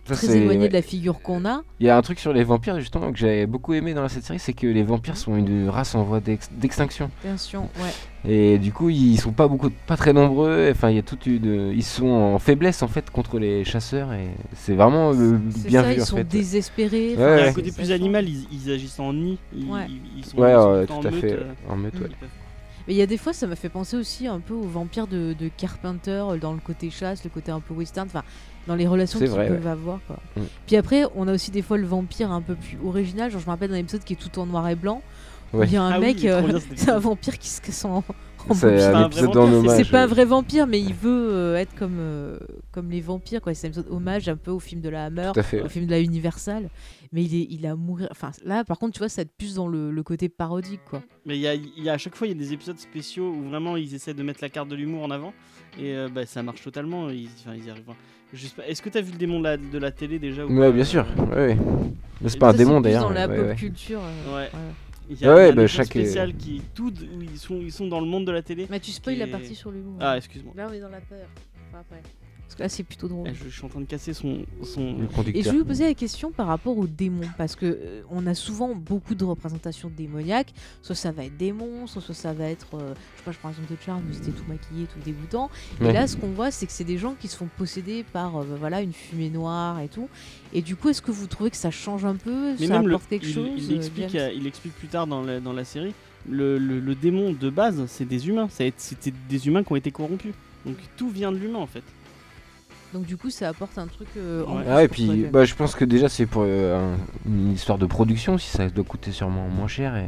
Ça, 0.05 0.15
très 0.15 0.35
éloigné 0.37 0.59
ouais. 0.63 0.67
de 0.67 0.73
la 0.73 0.81
figure 0.81 1.21
qu'on 1.21 1.45
a. 1.45 1.61
Il 1.79 1.85
y 1.85 1.89
a 1.89 1.95
un 1.95 2.01
truc 2.01 2.19
sur 2.19 2.33
les 2.33 2.43
vampires 2.43 2.77
justement 2.79 3.11
que 3.13 3.17
j'avais 3.17 3.45
beaucoup 3.45 3.73
aimé 3.73 3.93
dans 3.93 4.07
cette 4.09 4.23
série, 4.23 4.39
c'est 4.39 4.51
que 4.53 4.67
les 4.67 4.83
vampires 4.83 5.15
sont 5.15 5.35
une 5.37 5.69
race 5.69 5.95
en 5.95 6.03
voie 6.03 6.19
d'ex- 6.19 6.49
d'extinction. 6.51 7.09
Attention, 7.23 7.69
ouais. 7.81 7.91
Et 8.29 8.57
du 8.57 8.71
coup, 8.73 8.89
ils 8.89 9.17
sont 9.19 9.31
pas 9.31 9.47
beaucoup, 9.47 9.69
pas 9.87 9.95
très 9.97 10.11
nombreux. 10.13 10.69
Enfin, 10.71 10.89
il 10.89 10.97
y 10.97 10.99
a 10.99 11.03
toute 11.03 11.25
une, 11.25 11.71
ils 11.73 11.83
sont 11.83 12.07
en 12.07 12.39
faiblesse 12.39 12.83
en 12.83 12.87
fait 12.89 13.09
contre 13.11 13.39
les 13.39 13.63
chasseurs 13.63 14.11
et 14.13 14.27
c'est 14.55 14.75
vraiment 14.75 15.11
euh, 15.13 15.37
C'est 15.55 15.67
bien 15.67 15.83
ça, 15.83 15.89
vu 15.89 15.95
ils 15.95 16.01
en 16.01 16.05
sont 16.05 16.17
fait. 16.17 16.23
désespérés. 16.25 17.07
Ouais, 17.09 17.13
Il 17.15 17.19
y 17.19 17.23
a 17.23 17.35
ouais. 17.35 17.47
un 17.49 17.53
côté 17.53 17.71
plus 17.71 17.91
animal, 17.91 18.27
ils, 18.27 18.45
ils 18.51 18.71
agissent 18.71 18.99
en 18.99 19.13
nid, 19.13 19.37
ils, 19.55 19.69
Ouais. 19.69 19.85
ils- 19.87 20.19
ils 20.19 20.25
sont, 20.25 20.37
Ouais, 20.37 20.51
ils 20.51 20.55
sont 20.55 20.71
ouais, 20.73 20.85
tout 20.85 20.93
en 20.93 20.99
à 21.05 21.11
meute, 21.11 21.21
fait. 21.21 21.31
euh, 21.33 21.43
En 21.69 21.75
meute, 21.77 21.93
ouais. 21.95 21.99
ils 22.09 22.15
peuvent- 22.15 22.29
Mais 22.87 22.93
il 22.93 22.97
y 22.97 23.01
a 23.01 23.05
des 23.05 23.17
fois, 23.17 23.33
ça 23.33 23.47
m'a 23.47 23.55
fait 23.55 23.69
penser 23.69 23.95
aussi 23.95 24.27
un 24.27 24.39
peu 24.39 24.53
aux 24.53 24.67
vampires 24.67 25.07
de, 25.07 25.33
de 25.37 25.49
Carpenter 25.55 26.23
euh, 26.29 26.37
dans 26.37 26.53
le 26.53 26.59
côté 26.59 26.89
chasse, 26.89 27.23
le 27.23 27.29
côté 27.29 27.51
un 27.51 27.59
peu 27.59 27.73
western, 27.73 28.07
enfin 28.07 28.23
dans 28.67 28.75
les 28.75 28.87
relations 28.87 29.19
qu'ils 29.19 29.29
peuvent 29.29 29.67
avoir. 29.67 29.99
Quoi. 30.07 30.17
Mm. 30.35 30.41
Puis 30.67 30.75
après, 30.75 31.03
on 31.15 31.27
a 31.27 31.33
aussi 31.33 31.51
des 31.51 31.61
fois 31.61 31.77
le 31.77 31.85
vampire 31.85 32.31
un 32.31 32.41
peu 32.41 32.55
plus 32.55 32.77
original. 32.85 33.31
Genre, 33.31 33.41
je 33.41 33.45
me 33.45 33.51
rappelle 33.51 33.71
d'un 33.71 33.77
épisode 33.77 34.03
qui 34.03 34.13
est 34.13 34.17
tout 34.17 34.37
en 34.39 34.45
noir 34.45 34.67
et 34.69 34.75
blanc. 34.75 35.01
Ouais. 35.53 35.67
Il 35.67 35.73
y 35.73 35.77
a 35.77 35.83
un 35.83 35.91
Ah 35.91 35.99
mec, 35.99 36.23
euh, 36.25 36.59
c'est 36.75 36.89
un 36.89 36.99
vampire 36.99 37.37
qui 37.37 37.49
se 37.49 37.61
casse 37.61 37.85
en 37.85 38.03
C'est 38.51 38.69
bobine. 38.69 38.79
un 38.81 38.87
un 38.87 38.91
vrai 38.91 39.05
épisode 39.05 39.25
vampire, 39.25 39.41
en 39.41 39.47
c'est- 39.47 39.55
hommage. 39.57 39.77
C'est 39.85 39.91
pas 39.91 40.03
un 40.03 40.07
vrai 40.07 40.25
vampire, 40.25 40.67
mais 40.67 40.79
il 40.81 40.93
veut 40.93 41.29
euh, 41.33 41.55
être 41.57 41.73
comme, 41.75 41.97
euh, 41.99 42.37
comme 42.71 42.89
les 42.89 43.01
vampires. 43.01 43.41
quoi. 43.41 43.53
C'est 43.53 43.67
un 43.67 43.69
épisode 43.69 43.87
hommage 43.89 44.27
un 44.29 44.35
peu 44.35 44.51
au 44.51 44.59
film 44.59 44.81
de 44.81 44.89
la 44.89 45.05
Hammer, 45.05 45.31
fait. 45.43 45.61
au 45.61 45.69
film 45.69 45.85
de 45.85 45.91
la 45.91 45.99
Universal. 46.01 46.69
Mais 47.11 47.23
il 47.23 47.35
est, 47.41 47.47
il 47.51 47.65
a 47.67 47.75
mourir. 47.75 48.07
Enfin, 48.11 48.31
là, 48.43 48.63
par 48.63 48.79
contre, 48.79 48.93
tu 48.93 48.99
vois, 48.99 49.09
ça 49.09 49.23
te 49.23 49.29
plus 49.37 49.55
dans 49.55 49.67
le, 49.67 49.91
le 49.91 50.03
côté 50.03 50.29
parodique, 50.29 50.81
quoi. 50.89 51.01
Mais 51.25 51.35
il 51.37 51.41
y 51.41 51.47
a, 51.47 51.53
il 51.53 51.83
y 51.83 51.89
a- 51.89 51.93
à 51.93 51.97
chaque 51.97 52.15
fois, 52.15 52.25
il 52.27 52.31
y 52.31 52.35
a 52.35 52.37
des 52.37 52.53
épisodes 52.53 52.79
spéciaux 52.79 53.29
où 53.31 53.49
vraiment 53.49 53.77
ils 53.77 53.93
essaient 53.95 54.13
de 54.15 54.23
mettre 54.23 54.39
la 54.41 54.49
carte 54.49 54.67
de 54.69 54.75
l'humour 54.75 55.03
en 55.03 55.11
avant 55.11 55.33
et 55.79 55.93
euh, 55.95 56.09
bah, 56.13 56.25
ça 56.25 56.41
marche 56.43 56.61
totalement. 56.63 57.09
Ils, 57.09 57.29
enfin, 57.39 57.55
ils 57.55 57.65
y 57.65 57.69
arrivent. 57.69 57.83
Pas, 57.83 58.67
Est-ce 58.67 58.81
que 58.81 58.89
tu 58.89 58.97
as 58.97 59.01
vu 59.01 59.11
le 59.11 59.17
démon 59.19 59.37
de 59.39 59.43
la, 59.43 59.57
de 59.57 59.77
la 59.77 59.91
télé 59.91 60.17
déjà 60.17 60.43
ou 60.43 60.49
Ouais, 60.49 60.67
pas? 60.67 60.71
bien 60.71 60.83
sûr. 60.83 61.05
Ouais, 61.35 61.55
c'est 62.25 62.39
pas 62.39 62.49
un 62.49 62.53
démon 62.53 62.81
d'ailleurs. 62.81 63.03
Dans 63.03 63.09
la 63.11 63.27
ouais, 63.27 63.35
pop 63.37 63.45
ouais. 63.47 63.55
culture. 63.55 64.01
euh, 64.03 64.35
Ouais. 64.35 64.49
Ouais. 65.09 65.15
Il 65.15 65.21
y 65.21 65.25
a, 65.25 65.33
Ouais, 65.35 65.43
il 65.43 65.45
y 65.47 65.49
a 65.49 65.51
bah, 65.53 65.61
des 65.63 65.67
chaque, 65.67 65.85
spéciales 65.87 66.35
qui 66.35 66.61
tout 66.73 66.91
où 67.15 67.21
ils 67.21 67.37
sont 67.37 67.59
ils 67.59 67.71
sont 67.71 67.87
dans 67.87 67.99
le 67.99 68.05
monde 68.07 68.25
de 68.25 68.31
la 68.31 68.41
télé. 68.41 68.67
Mais 68.69 68.79
tu 68.79 68.91
spoil 68.91 69.17
la 69.17 69.25
est- 69.25 69.31
partie 69.31 69.55
sur 69.55 69.71
l'humour. 69.71 69.97
Ah 69.99 70.17
excuse-moi. 70.17 70.53
Là, 70.55 70.67
on 70.69 70.73
est 70.73 70.79
dans 70.79 70.89
la 70.89 71.01
peur. 71.01 71.25
Enfin, 71.69 71.79
après. 71.81 72.01
Parce 72.53 72.59
que 72.59 72.63
là, 72.63 72.69
c'est 72.69 72.83
plutôt 72.83 73.07
drôle. 73.07 73.27
Eh, 73.31 73.33
Je, 73.33 73.45
je 73.45 73.49
suis 73.49 73.65
en 73.65 73.69
train 73.69 73.79
de 73.79 73.85
casser 73.85 74.13
son 74.13 74.45
son. 74.61 74.95
Et 75.33 75.41
je 75.41 75.49
vais 75.49 75.57
vous 75.57 75.65
poser 75.65 75.85
la 75.85 75.95
question 75.95 76.31
par 76.31 76.45
rapport 76.45 76.77
aux 76.77 76.85
démons, 76.85 77.27
parce 77.35 77.55
que 77.55 77.65
euh, 77.65 78.01
on 78.11 78.27
a 78.27 78.35
souvent 78.35 78.75
beaucoup 78.75 79.15
de 79.15 79.23
représentations 79.25 79.89
démoniaques. 79.95 80.53
Soit 80.83 80.93
ça 80.93 81.11
va 81.11 81.25
être 81.25 81.35
des 81.35 81.51
monstres, 81.51 81.99
soit 81.99 82.13
ça 82.13 82.31
va 82.31 82.45
être, 82.45 82.75
euh, 82.75 82.93
je 83.15 83.17
sais 83.19 83.23
pas, 83.25 83.31
je 83.31 83.39
prends 83.39 83.49
l'exemple 83.49 83.71
de 83.73 83.77
Charme, 83.83 84.03
où 84.07 84.13
c'était 84.13 84.29
tout 84.31 84.43
maquillé, 84.47 84.85
tout 84.85 84.99
dégoûtant. 85.03 85.49
Et 85.81 85.91
là, 85.91 86.05
ce 86.05 86.15
qu'on 86.15 86.29
voit, 86.31 86.51
c'est 86.51 86.67
que 86.67 86.71
c'est 86.71 86.83
des 86.83 86.99
gens 86.99 87.15
qui 87.19 87.27
se 87.27 87.35
font 87.37 87.49
posséder 87.57 88.03
par, 88.13 88.37
euh, 88.37 88.43
bah, 88.43 88.55
voilà, 88.59 88.81
une 88.83 88.93
fumée 88.93 89.31
noire 89.31 89.79
et 89.79 89.87
tout. 89.87 90.07
Et 90.53 90.61
du 90.61 90.75
coup, 90.75 90.89
est-ce 90.89 91.01
que 91.01 91.09
vous 91.11 91.25
trouvez 91.25 91.49
que 91.49 91.57
ça 91.57 91.71
change 91.71 92.05
un 92.05 92.15
peu, 92.15 92.53
Mais 92.59 92.67
ça 92.67 92.73
même 92.75 92.87
le, 92.87 92.93
apporte 92.93 93.09
quelque 93.09 93.25
il, 93.25 93.33
chose 93.33 93.49
il 93.67 93.77
explique 93.77 94.13
euh, 94.13 94.31
il 94.31 94.45
explique 94.45 94.75
plus 94.75 94.89
tard 94.89 95.07
dans 95.07 95.23
la, 95.23 95.39
dans 95.39 95.53
la 95.53 95.63
série. 95.63 95.93
Le, 96.29 96.59
le- 96.59 96.79
le 96.79 96.93
démon 96.95 97.33
de 97.33 97.49
base, 97.49 97.83
c'est 97.87 98.05
des 98.05 98.27
humains. 98.27 98.47
C'était 98.49 99.11
des 99.27 99.47
humains 99.47 99.63
qui 99.63 99.71
ont 99.71 99.75
été 99.75 99.89
corrompus. 99.91 100.33
Donc 100.65 100.75
tout 100.95 101.09
vient 101.09 101.31
de 101.31 101.37
l'humain 101.37 101.59
en 101.59 101.67
fait. 101.67 101.83
Donc 102.93 103.05
du 103.05 103.17
coup, 103.17 103.29
ça 103.29 103.49
apporte 103.49 103.77
un 103.77 103.87
truc. 103.87 104.07
euh, 104.17 104.43
en 104.45 104.57
Ouais. 104.57 104.63
Ah 104.69 104.75
ouais, 104.75 104.87
toi, 104.87 104.93
puis 104.93 105.25
bah, 105.31 105.45
je 105.45 105.55
pense 105.55 105.75
que 105.75 105.85
déjà 105.85 106.09
c'est 106.09 106.25
pour 106.25 106.43
euh, 106.45 106.93
un- 106.93 106.97
une 107.29 107.51
histoire 107.53 107.77
de 107.77 107.85
production, 107.85 108.37
si 108.37 108.49
ça 108.49 108.67
doit 108.69 108.83
coûter 108.83 109.11
sûrement 109.11 109.47
moins 109.49 109.67
cher 109.67 109.95
et 109.95 110.07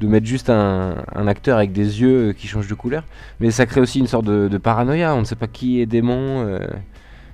de 0.00 0.06
mettre 0.06 0.26
juste 0.26 0.50
un, 0.50 0.96
un 1.14 1.26
acteur 1.26 1.58
avec 1.58 1.72
des 1.72 2.00
yeux 2.00 2.28
euh, 2.28 2.32
qui 2.32 2.46
changent 2.48 2.68
de 2.68 2.74
couleur. 2.74 3.04
Mais 3.40 3.50
ça 3.50 3.66
crée 3.66 3.80
aussi 3.80 3.98
une 3.98 4.06
sorte 4.06 4.24
de, 4.26 4.48
de 4.48 4.58
paranoïa, 4.58 5.14
on 5.14 5.20
ne 5.20 5.24
sait 5.24 5.36
pas 5.36 5.46
qui 5.46 5.80
est 5.80 5.86
démon. 5.86 6.46
euh. 6.46 6.66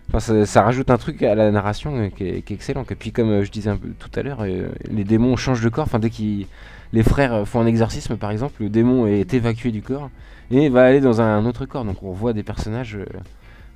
Enfin, 0.08 0.20
ça, 0.20 0.46
ça 0.46 0.62
rajoute 0.62 0.90
un 0.90 0.98
truc 0.98 1.22
à 1.22 1.34
la 1.34 1.50
narration 1.50 1.96
euh, 1.96 2.08
qui, 2.08 2.24
est, 2.24 2.42
qui 2.42 2.52
est 2.52 2.56
excellent. 2.56 2.84
Et 2.90 2.94
puis 2.96 3.12
comme 3.12 3.30
euh, 3.30 3.44
je 3.44 3.50
disais 3.50 3.70
un 3.70 3.76
peu 3.76 3.88
tout 3.98 4.10
à 4.18 4.22
l'heure, 4.22 4.38
euh, 4.42 4.68
les 4.90 5.04
démons 5.04 5.36
changent 5.36 5.62
de 5.62 5.68
corps. 5.68 5.84
Enfin, 5.84 5.98
dès 6.00 6.10
qu'ils 6.10 6.46
les 6.92 7.02
frères 7.02 7.46
font 7.48 7.60
un 7.60 7.66
exorcisme 7.66 8.16
par 8.16 8.30
exemple, 8.32 8.62
le 8.62 8.68
démon 8.68 9.06
est 9.06 9.32
évacué 9.32 9.70
du 9.70 9.80
corps 9.80 10.10
et 10.50 10.68
va 10.68 10.84
aller 10.84 11.00
dans 11.00 11.20
un 11.20 11.46
autre 11.46 11.66
corps. 11.66 11.84
Donc 11.84 12.02
on 12.02 12.12
voit 12.12 12.32
des 12.32 12.42
personnages 12.42 12.96
euh, 12.96 13.06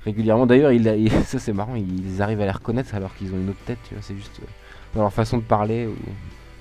régulièrement. 0.07 0.45
D'ailleurs, 0.45 0.71
il, 0.71 0.85
il- 0.87 1.11
ça 1.25 1.37
c'est 1.39 1.53
marrant, 1.53 1.75
ils 1.75 2.21
arrivent 2.21 2.41
à 2.41 2.45
les 2.45 2.51
reconnaître 2.51 2.93
alors 2.95 3.13
qu'ils 3.15 3.31
ont 3.33 3.37
une 3.37 3.49
autre 3.49 3.63
tête. 3.65 3.79
Tu 3.87 3.93
vois, 3.93 4.03
c'est 4.03 4.15
juste 4.15 4.39
euh, 4.41 4.45
dans 4.95 5.01
leur 5.03 5.13
façon 5.13 5.37
de 5.37 5.43
parler 5.43 5.85
ou, 5.87 5.95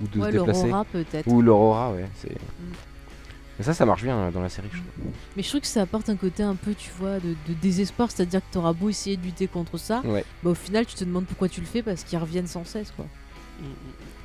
ou 0.04 0.08
de 0.08 0.18
ouais, 0.20 0.32
se 0.32 0.36
déplacer. 0.36 0.66
l'aurora 0.66 0.84
peut-être. 0.84 1.26
Ou 1.28 1.42
l'aurora, 1.42 1.92
ouais. 1.92 2.06
C'est... 2.20 2.36
Mais 3.58 3.64
ça, 3.64 3.72
ça 3.72 3.86
marche 3.86 4.02
bien 4.02 4.16
euh, 4.16 4.30
dans 4.30 4.42
la 4.42 4.50
série, 4.50 4.68
je 4.70 4.76
trouve. 4.78 5.12
Mais 5.36 5.42
je 5.42 5.48
trouve 5.48 5.60
que 5.62 5.66
ça 5.66 5.80
apporte 5.82 6.10
un 6.10 6.16
côté 6.16 6.42
un 6.42 6.56
peu, 6.56 6.74
tu 6.74 6.90
vois, 6.98 7.14
de, 7.20 7.30
de 7.48 7.54
désespoir. 7.62 8.10
C'est-à-dire 8.10 8.40
que 8.40 8.52
t'auras 8.52 8.74
beau 8.74 8.90
essayer 8.90 9.16
de 9.16 9.22
lutter 9.22 9.46
contre 9.46 9.78
ça, 9.78 10.02
Ouais. 10.04 10.24
bah, 10.42 10.50
au 10.50 10.54
final, 10.54 10.84
tu 10.84 10.94
te 10.94 11.04
demandes 11.04 11.24
pourquoi 11.24 11.48
tu 11.48 11.60
le 11.60 11.66
fais 11.66 11.82
parce 11.82 12.04
qu'ils 12.04 12.18
reviennent 12.18 12.46
sans 12.48 12.64
cesse, 12.64 12.92
quoi. 12.94 13.06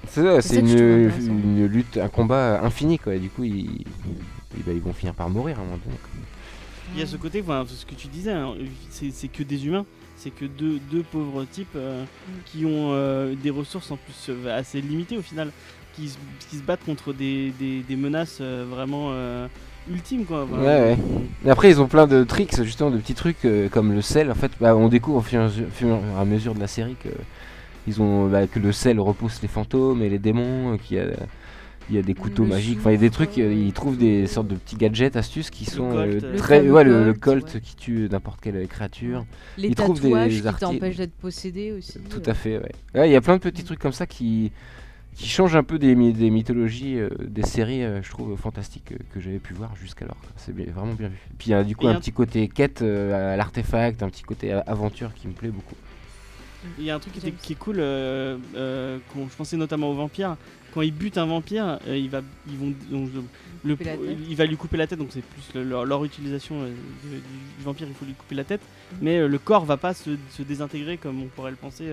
C'est, 0.10 0.22
ça, 0.24 0.42
C'est 0.42 0.60
une, 0.60 1.66
lutte, 1.68 1.96
un 1.98 2.10
combat 2.10 2.62
infini, 2.62 3.00
quoi. 3.00 3.16
Et 3.16 3.20
du 3.20 3.30
coup, 3.30 3.46
ils, 3.46 3.86
ils, 4.58 4.64
bah, 4.66 4.74
ils 4.74 4.82
vont 4.82 4.92
finir 4.92 5.14
par 5.14 5.30
mourir 5.30 5.58
à 5.60 5.62
un 5.62 5.64
moment 5.66 5.78
donné. 5.86 5.96
quoi. 6.02 6.10
Il 6.94 7.00
y 7.00 7.04
a 7.04 7.08
ce 7.08 7.16
côté, 7.16 7.42
enfin, 7.42 7.66
ce 7.68 7.86
que 7.86 7.96
tu 7.96 8.08
disais, 8.08 8.32
hein, 8.34 8.54
c'est 8.90 9.28
que 9.28 9.44
des 9.44 9.66
humains. 9.66 9.86
C'est 10.18 10.30
que 10.30 10.46
deux, 10.46 10.78
deux 10.92 11.02
pauvres 11.02 11.46
types 11.46 11.76
euh, 11.76 12.04
qui 12.46 12.64
ont 12.64 12.92
euh, 12.92 13.34
des 13.34 13.50
ressources 13.50 13.90
en 13.90 13.98
plus 13.98 14.28
euh, 14.30 14.56
assez 14.56 14.80
limitées 14.80 15.18
au 15.18 15.24
final, 15.24 15.50
qui, 15.96 16.10
se- 16.10 16.18
qui 16.48 16.58
se 16.58 16.62
battent 16.62 16.86
contre 16.86 17.12
des, 17.12 17.52
des, 17.58 17.80
des 17.82 17.96
menaces 17.96 18.38
euh, 18.40 18.64
vraiment 18.70 19.08
euh, 19.14 19.48
ultimes 19.90 20.26
quoi. 20.26 20.44
Ouais, 20.46 20.60
ouais. 20.60 20.98
Et 21.44 21.50
après, 21.50 21.72
ils 21.72 21.82
ont 21.82 21.88
plein 21.88 22.06
de 22.06 22.24
tricks, 22.24 22.62
justement, 22.62 22.92
de 22.92 22.98
petits 23.00 23.16
trucs 23.16 23.46
euh, 23.46 23.68
comme 23.68 23.94
le 23.94 24.04
sel. 24.04 24.30
En 24.30 24.36
fait, 24.36 24.52
bah, 24.62 24.76
on 24.76 24.90
découvre 24.90 25.18
au 25.18 25.22
fur 25.22 25.42
et 25.42 26.20
à 26.20 26.26
mesure- 26.26 26.54
de 26.54 26.60
la 26.60 26.68
série 26.68 26.96
que, 27.04 27.10
ils 27.88 28.00
ont, 28.00 28.28
bah, 28.28 28.46
que 28.46 28.60
le 28.60 28.72
sel 28.72 29.00
repousse 29.00 29.42
les 29.42 29.48
fantômes 29.48 30.04
et 30.04 30.10
les 30.10 30.20
démons, 30.20 30.74
euh, 30.74 30.78
qu'il 30.78 30.98
y 30.98 31.00
a, 31.00 31.06
il 31.92 31.96
y 31.96 32.00
a 32.00 32.02
des 32.02 32.14
couteaux 32.14 32.44
Le 32.44 32.50
magiques. 32.50 32.80
Enfin, 32.80 32.90
il 32.92 32.94
y 32.94 32.98
a 32.98 33.02
des 33.02 33.10
trucs, 33.10 33.38
euh, 33.38 33.54
ils 33.54 33.74
trouvent 33.74 33.98
des 33.98 34.26
sortes 34.28 34.48
de 34.48 34.56
petits 34.56 34.76
gadgets, 34.78 35.16
astuces 35.16 35.50
qui 35.50 35.66
sont 35.66 35.90
colt, 35.92 36.24
euh, 36.24 36.32
Le 36.32 36.38
très. 36.38 36.60
fameux 36.60 36.72
Ouais, 36.74 36.84
le, 36.84 37.06
le 37.06 37.14
colt, 37.14 37.54
ouais. 37.54 37.62
qui 37.62 37.76
tue 37.76 38.08
n'importe 38.10 38.40
quelle 38.42 38.68
créature. 38.68 39.26
Les 39.58 39.68
Ils 39.68 39.76
trouvent 39.76 40.00
des 40.02 40.30
qui 40.30 40.42
t'empêchent 40.60 40.98
d'être 40.98 41.14
possédé 41.14 41.72
aussi. 41.74 42.00
Tout 42.10 42.22
euh. 42.28 42.32
à 42.32 42.34
fait, 42.34 42.58
ouais. 42.58 42.72
Ouais, 42.96 43.10
il 43.10 43.12
y 43.12 43.16
a 43.16 43.22
plein 43.22 43.36
de 43.36 43.42
petits 43.42 43.64
trucs 43.64 43.80
comme 43.80 43.92
ça 43.92 44.08
qui, 44.08 44.52
qui 45.16 45.28
changent 45.28 45.56
un 45.58 45.64
peu 45.64 45.78
des, 45.78 45.94
my- 45.96 46.14
des 46.14 46.30
mythologies, 46.30 46.98
euh, 46.98 47.10
des 47.20 47.44
séries, 47.44 47.84
euh, 47.84 48.02
je 48.02 48.10
trouve, 48.10 48.36
fantastiques 48.38 48.94
euh, 48.94 48.98
que 49.14 49.20
j'avais 49.20 49.40
pu 49.40 49.54
voir 49.54 49.76
jusqu'alors. 49.76 50.18
C'est 50.38 50.54
vraiment 50.72 50.94
bien 50.94 51.10
vu. 51.10 51.18
Puis 51.38 51.50
il 51.50 51.52
y 51.52 51.54
a 51.56 51.64
du 51.64 51.76
coup 51.76 51.88
un 51.88 51.96
un- 51.96 52.00
petit 52.00 52.14
côté 52.14 52.48
quête 52.48 52.82
euh, 52.82 53.34
à 53.34 53.36
l'artefact, 53.36 54.02
un 54.04 54.10
petit 54.10 54.24
côté 54.24 54.54
a- 54.54 54.60
aventure 54.62 55.14
qui 55.14 55.28
me 55.28 55.34
plaît 55.34 55.50
beaucoup. 55.52 55.76
Il 56.78 56.86
y 56.86 56.92
a 56.92 56.96
un 56.96 57.00
truc 57.00 57.14
qui, 57.14 57.20
était- 57.20 57.30
James. 57.30 57.38
qui 57.42 57.54
est 57.54 57.56
cool, 57.56 57.78
euh, 57.80 58.38
euh, 58.56 59.00
je 59.16 59.36
pensais 59.36 59.58
notamment 59.58 59.90
aux 59.90 59.96
vampires. 59.96 60.38
Quand 60.74 60.82
ils 60.82 60.94
butent 60.94 61.18
un 61.18 61.26
vampire, 61.26 61.80
euh, 61.88 61.98
il 61.98 62.10
va, 62.10 62.22
ils 62.50 62.58
vont, 62.58 62.74
donc, 62.90 63.10
le, 63.64 63.78
il 64.30 64.36
va 64.36 64.46
lui 64.46 64.56
couper 64.58 64.78
la 64.78 64.88
tête. 64.88 65.00
Donc 65.00 65.10
c'est 65.12 65.22
plus 65.24 65.44
le- 65.56 65.64
leur, 65.64 65.86
leur 65.86 66.04
utilisation 66.06 66.62
euh, 66.62 66.68
du, 67.04 67.10
du 67.18 67.64
vampire. 67.64 67.88
Il 67.90 67.94
faut 67.94 68.06
lui 68.06 68.14
couper 68.14 68.36
la 68.36 68.44
tête, 68.44 68.62
Mhm. 68.94 68.98
mais 69.02 69.18
euh, 69.20 69.28
le 69.28 69.38
corps 69.38 69.66
va 69.66 69.78
pas 69.78 69.94
se, 69.94 70.12
se 70.32 70.42
désintégrer 70.44 70.98
comme 70.98 71.22
on 71.22 71.28
pourrait 71.28 71.52
le 71.52 71.58
penser. 71.58 71.86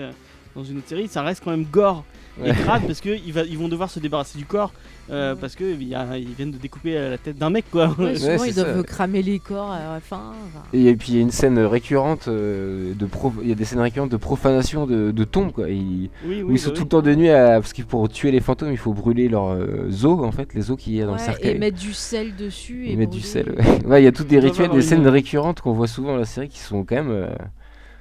dans 0.55 0.65
une 0.65 0.79
autre 0.79 0.89
série, 0.89 1.09
ça 1.09 1.23
reste 1.23 1.43
quand 1.45 1.51
même 1.51 1.65
gore 1.71 2.05
et 2.45 2.51
Ouais. 2.51 2.55
crade 2.55 2.83
parce 2.87 3.01
que 3.01 3.11
ils, 3.11 3.33
va- 3.33 3.45
ils 3.45 3.59
vont 3.59 3.69
devoir 3.69 3.91
se 3.91 3.99
débarrasser 4.01 4.39
du 4.39 4.45
corps 4.45 4.73
euh, 5.11 5.35
Ouais. 5.35 5.41
parce 5.41 5.55
que 5.57 5.65
il 5.65 5.89
y 5.89 5.95
a- 5.95 6.17
ils 6.19 6.33
viennent 6.35 6.51
de 6.51 6.59
découper 6.59 6.97
euh, 6.97 7.11
la 7.11 7.19
tête 7.19 7.37
d'un 7.39 7.51
mec 7.51 7.65
quoi. 7.71 7.89
Ouais, 7.99 8.17
souvent, 8.17 8.45
ils 8.45 8.55
doivent 8.55 8.77
ça. 8.79 8.83
cramer 8.83 9.23
les 9.23 9.39
corps 9.39 9.71
à 9.71 9.95
la 9.95 10.01
fin. 10.01 10.33
enfin. 10.47 10.65
Et 10.73 10.95
puis 10.97 11.09
il 11.11 11.15
y 11.17 11.19
a 11.19 11.23
une 11.23 11.31
scène 11.31 11.59
récurrente 11.59 12.29
euh, 12.29 12.93
de 12.95 13.09
il 13.43 13.49
y 13.49 13.53
a 13.53 13.55
des 13.55 13.65
scènes 13.65 13.81
récurrentes 13.81 14.11
de 14.11 14.17
profanation 14.17 14.87
de, 14.87 15.11
de 15.11 15.25
tombes 15.25 15.53
quoi. 15.53 15.69
Ils, 15.71 16.11
oui, 16.27 16.43
où 16.43 16.49
oui, 16.49 16.55
ils 16.55 16.59
sont 16.59 16.71
bah 16.71 16.77
tout 16.77 16.83
le 16.85 16.89
temps 16.89 17.03
de 17.03 17.15
nuit 17.15 17.31
à... 17.31 17.61
parce 17.61 17.73
que 17.73 17.83
pour 17.83 18.09
tuer 18.09 18.31
les 18.31 18.41
fantômes 18.41 18.71
il 18.71 18.79
faut 18.79 18.93
brûler 18.93 19.29
leurs 19.29 19.57
os 20.05 20.05
en 20.25 20.33
fait, 20.33 20.55
les 20.55 20.71
os 20.71 20.77
qu'il 20.79 20.95
y 20.95 21.03
a 21.03 21.07
dans 21.07 21.13
le 21.13 21.19
cercueil. 21.19 21.57
et 21.57 21.59
mettre 21.59 21.79
du 21.79 21.93
sel 21.95 22.37
dessus. 22.37 22.87
Et 22.87 22.93
Ils 22.93 22.99
mettent 22.99 23.11
du 23.11 23.21
sel. 23.21 23.55
Ouais, 23.59 23.85
Ouais, 23.87 24.03
il 24.03 24.05
y 24.05 24.09
a 24.09 24.13
toutes 24.13 24.29
des 24.29 24.39
rituels, 24.39 24.71
des 24.71 24.83
scènes 24.83 25.07
récurrentes 25.09 25.61
qu'on 25.61 25.73
voit 25.73 25.87
souvent 25.89 26.09
dans 26.13 26.17
la 26.19 26.25
série 26.25 26.49
qui 26.49 26.59
sont 26.59 26.85
quand 26.85 26.97
même 26.97 27.11
euh, 27.11 27.29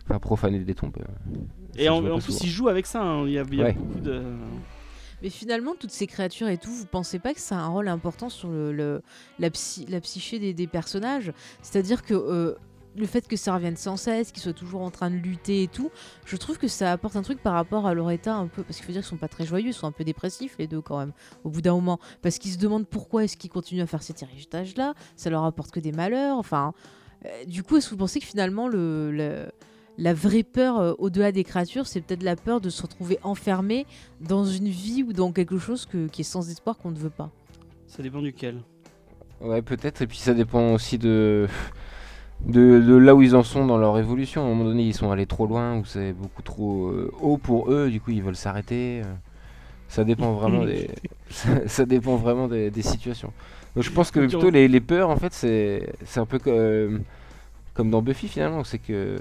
enfin, 0.10 0.20
profaner 0.20 0.60
des 0.60 0.76
tombes. 0.76 0.92
euh. 1.00 1.38
Et 1.78 1.90
en, 1.90 2.02
plus, 2.20 2.42
ils 2.42 2.50
jouent 2.50 2.70
avec 2.70 2.86
ça. 2.86 3.02
hein. 3.02 3.26
Il 3.28 3.34
y 3.34 3.40
a, 3.40 3.44
il 3.50 3.56
y 3.58 3.62
a 3.62 3.66
Ouais. 3.66 3.74
beaucoup 3.74 4.00
de. 4.00 4.22
Mais 5.24 5.30
finalement, 5.30 5.74
toutes 5.80 5.92
ces 5.92 6.06
créatures 6.06 6.48
et 6.48 6.58
tout, 6.58 6.72
vous 6.72 6.86
pensez 6.86 7.18
pas 7.20 7.34
que 7.34 7.40
ça 7.40 7.56
a 7.58 7.60
un 7.62 7.68
rôle 7.70 7.88
important 7.88 8.30
sur 8.30 8.50
le, 8.50 8.72
le- 8.72 9.02
la, 9.40 9.50
psy- 9.50 9.86
la 9.90 10.00
psyché 10.00 10.38
des, 10.38 10.54
des 10.54 10.68
personnages? 10.68 11.34
C'est-à-dire 11.64 12.04
que 12.04 12.14
euh, 12.14 12.54
le 12.96 13.06
fait 13.08 13.28
que 13.28 13.36
ça 13.36 13.54
revienne 13.56 13.78
sans 13.78 13.98
cesse, 13.98 14.32
qu'ils 14.32 14.44
soient 14.44 14.54
toujours 14.54 14.82
en 14.82 14.92
train 14.92 15.10
de 15.10 15.16
lutter 15.16 15.64
et 15.64 15.68
tout, 15.68 15.90
je 16.26 16.36
trouve 16.36 16.60
que 16.60 16.68
ça 16.68 16.92
apporte 16.92 17.16
un 17.16 17.24
truc 17.24 17.42
par 17.42 17.54
rapport 17.54 17.88
à 17.88 17.96
leur 17.96 18.12
état 18.12 18.36
un 18.36 18.46
peu. 18.46 18.62
Parce 18.62 18.78
qu'il 18.78 18.86
faut 18.86 18.92
dire 18.92 19.02
qu'ils 19.02 19.10
sont 19.10 19.18
pas 19.18 19.28
très 19.28 19.46
joyeux, 19.48 19.70
ils 19.70 19.74
sont 19.74 19.88
un 19.88 19.92
peu 19.92 20.04
dépressifs 20.04 20.56
les 20.60 20.68
deux 20.68 20.82
quand 20.82 21.00
même, 21.00 21.14
au 21.44 21.50
bout 21.50 21.62
d'un 21.62 21.74
moment. 21.74 22.00
Parce 22.22 22.38
qu'ils 22.38 22.52
se 22.52 22.60
demandent 22.60 22.88
pourquoi 22.88 23.24
est-ce 23.24 23.38
qu'ils 23.38 23.50
continuent 23.50 23.82
à 23.82 23.88
faire 23.88 24.04
cet 24.04 24.22
héritages-là, 24.22 24.94
ça 25.16 25.32
leur 25.32 25.44
apporte 25.46 25.72
que 25.72 25.80
des 25.80 25.92
malheurs. 25.94 26.38
Enfin, 26.38 26.74
euh, 27.26 27.46
du 27.46 27.64
coup, 27.64 27.78
est-ce 27.78 27.88
que 27.88 27.92
vous 27.96 27.98
pensez 27.98 28.20
que 28.20 28.26
finalement 28.28 28.68
le. 28.68 29.12
le- 29.12 29.52
la 29.98 30.14
vraie 30.14 30.44
peur 30.44 30.80
euh, 30.80 30.94
au-delà 31.00 31.32
des 31.32 31.44
créatures, 31.44 31.88
c'est 31.88 32.02
peut-être 32.02 32.24
la 32.24 32.36
peur 32.36 32.62
de 32.62 32.70
se 32.70 32.82
retrouver 32.82 33.20
enfermé 33.24 33.86
dans 34.22 34.46
une 34.46 34.68
vie 34.68 35.04
ou 35.04 35.14
dans 35.14 35.32
quelque 35.32 35.58
chose 35.58 35.86
que- 35.86 36.08
qui 36.08 36.22
est 36.22 36.24
sans 36.24 36.50
espoir 36.50 36.78
qu'on 36.78 36.92
ne 36.92 36.98
veut 36.98 37.10
pas. 37.10 37.30
Ça 37.88 38.04
dépend 38.04 38.22
duquel. 38.22 38.62
Ouais, 39.42 39.62
peut-être. 39.62 40.02
Et 40.02 40.08
puis 40.08 40.18
ça 40.18 40.34
dépend 40.34 40.74
aussi 40.74 40.98
de... 40.98 41.48
de 42.46 42.80
de 42.82 42.96
là 42.96 43.16
où 43.16 43.22
ils 43.22 43.36
en 43.36 43.44
sont 43.44 43.66
dans 43.66 43.78
leur 43.78 43.98
évolution. 43.98 44.42
À 44.44 44.46
un 44.46 44.50
moment 44.50 44.66
donné, 44.66 44.84
ils 44.84 44.94
sont 44.94 45.12
allés 45.12 45.26
trop 45.26 45.48
loin 45.48 45.78
ou 45.78 45.86
c'est 45.86 46.14
beaucoup 46.14 46.42
trop 46.42 46.88
euh, 46.90 47.12
haut 47.22 47.38
pour 47.38 47.72
eux. 47.72 47.90
Du 47.90 48.00
coup, 48.02 48.12
ils 48.12 48.22
veulent 48.24 48.36
s'arrêter. 48.36 49.02
euh. 49.04 49.14
Ça 49.90 50.04
dépend 50.04 50.34
vraiment 50.34 50.66
des 50.66 50.90
ça, 51.30 51.50
ça 51.68 51.86
dépend 51.86 52.16
vraiment 52.18 52.48
des, 52.48 52.70
des 52.72 52.82
situations. 52.82 53.32
Donc 53.76 53.84
je 53.84 53.92
pense 53.92 54.12
que 54.12 54.20
plutôt 54.20 54.50
les, 54.50 54.68
les 54.68 54.82
peurs 54.82 55.10
en 55.10 55.18
fait 55.18 55.34
c'est 55.34 55.94
c'est 56.04 56.20
un 56.20 56.26
peu 56.26 56.40
comme 56.40 57.04
comme 57.78 57.90
dans 57.92 58.02
Buffy 58.02 58.28
finalement, 58.28 58.64
c'est 58.66 58.80
que 58.80 59.18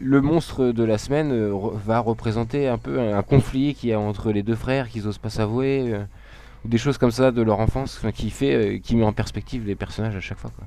le 0.00 0.20
monstre 0.22 0.72
de 0.72 0.82
la 0.82 0.98
semaine 0.98 1.30
euh, 1.32 1.50
re- 1.52 1.76
va 1.76 2.00
représenter 2.00 2.66
un 2.66 2.78
peu 2.78 2.98
un, 2.98 3.16
un 3.16 3.22
conflit 3.22 3.74
qu'il 3.74 3.90
y 3.90 3.92
a 3.92 4.00
entre 4.00 4.32
les 4.32 4.42
deux 4.42 4.56
frères 4.56 4.88
qui 4.88 5.00
osent 5.06 5.18
pas 5.18 5.30
s'avouer, 5.30 5.92
euh, 5.92 6.02
ou 6.64 6.68
des 6.68 6.78
choses 6.78 6.98
comme 6.98 7.10
ça 7.12 7.30
de 7.30 7.42
leur 7.42 7.60
enfance, 7.60 8.00
qui 8.14 8.30
fait, 8.30 8.54
euh, 8.54 8.78
qui 8.78 8.96
met 8.96 9.04
en 9.04 9.12
perspective 9.12 9.66
les 9.66 9.74
personnages 9.76 10.16
à 10.16 10.20
chaque 10.20 10.38
fois. 10.38 10.50
Quoi. 10.56 10.66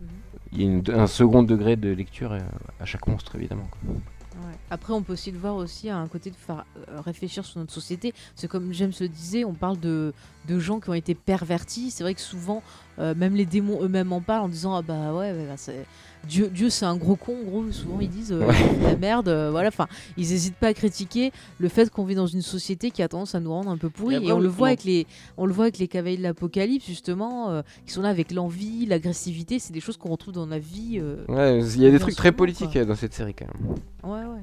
Mhm. 0.00 0.08
Il 0.52 0.60
y 0.60 0.64
a 0.64 0.66
une- 0.70 1.00
un 1.00 1.06
second 1.06 1.42
degré 1.42 1.76
de 1.76 1.90
lecture 1.90 2.32
à 2.80 2.84
chaque 2.84 3.06
monstre 3.08 3.34
évidemment. 3.36 3.68
quoi. 3.70 3.94
Ouais. 3.94 4.56
Après, 4.70 4.94
on 4.94 5.02
peut 5.02 5.12
aussi 5.12 5.30
le 5.30 5.38
voir 5.38 5.56
aussi 5.56 5.90
à 5.90 5.98
un 5.98 6.08
côté 6.08 6.30
de 6.30 6.36
faire 6.36 6.64
réfléchir 7.04 7.44
sur 7.44 7.60
notre 7.60 7.72
société. 7.72 8.14
C'est 8.34 8.48
comme 8.48 8.72
James 8.72 8.92
le 8.98 9.06
disait, 9.08 9.44
on 9.44 9.52
parle 9.52 9.78
de, 9.78 10.14
de 10.48 10.58
gens 10.58 10.80
qui 10.80 10.88
ont 10.88 10.94
été 10.94 11.14
pervertis. 11.14 11.90
C'est 11.90 12.02
vrai 12.02 12.14
que 12.14 12.20
souvent, 12.22 12.62
euh, 12.98 13.14
même 13.14 13.34
les 13.34 13.44
démons 13.44 13.82
eux-mêmes 13.82 14.10
en 14.10 14.22
parlent 14.22 14.44
en 14.44 14.48
disant 14.48 14.74
ah 14.74 14.80
bah 14.80 15.12
ouais, 15.12 15.34
bah, 15.46 15.58
c'est- 15.58 15.84
Dieu, 16.28 16.48
Dieu 16.48 16.70
c'est 16.70 16.84
un 16.84 16.96
gros 16.96 17.16
con. 17.16 17.34
En 17.40 17.44
gros, 17.50 17.70
souvent 17.72 18.00
ils 18.00 18.08
disent 18.08 18.32
euh, 18.32 18.46
Ouais. 18.46 18.54
la 18.82 18.96
merde. 18.96 19.28
euh, 19.28 19.50
voilà, 19.50 19.68
enfin, 19.68 19.86
ils 20.16 20.28
n'hésitent 20.30 20.54
pas 20.56 20.68
à 20.68 20.74
critiquer 20.74 21.32
le 21.58 21.68
fait 21.68 21.90
qu'on 21.90 22.04
vit 22.04 22.14
dans 22.14 22.26
une 22.26 22.42
société 22.42 22.90
qui 22.90 23.02
a 23.02 23.08
tendance 23.08 23.34
à 23.34 23.40
nous 23.40 23.50
rendre 23.50 23.70
un 23.70 23.76
peu 23.76 23.90
pourris. 23.90 24.14
Et 24.14 24.18
Et, 24.18 24.20
après, 24.20 24.32
on 24.32 24.36
on- 24.36 24.40
le 24.40 24.48
voit 24.48 24.66
on- 24.66 24.70
avec 24.70 24.84
les, 24.84 25.06
on 25.36 25.46
le 25.46 25.52
voit 25.52 25.64
avec 25.64 25.78
les 25.78 25.88
cavaliers 25.88 26.16
de 26.18 26.22
l'Apocalypse 26.22 26.86
justement, 26.86 27.50
euh, 27.50 27.62
qui 27.86 27.92
sont 27.92 28.02
là 28.02 28.08
avec 28.10 28.32
l'envie, 28.32 28.86
l'agressivité. 28.86 29.58
C'est 29.58 29.72
des 29.72 29.80
choses 29.80 29.96
qu'on 29.96 30.10
retrouve 30.10 30.34
dans 30.34 30.46
la 30.46 30.58
vie. 30.58 30.98
euh, 31.00 31.24
Ouais, 31.28 31.58
il 31.60 31.80
y 31.82 31.86
a 31.86 31.90
des 31.90 31.98
trucs 31.98 32.14
très 32.16 32.32
politiques 32.32 32.78
dans 32.78 32.94
cette 32.94 33.14
série 33.14 33.34
quand 33.34 33.46
même. 33.52 33.76
Ouais, 34.04 34.26
ouais. 34.34 34.42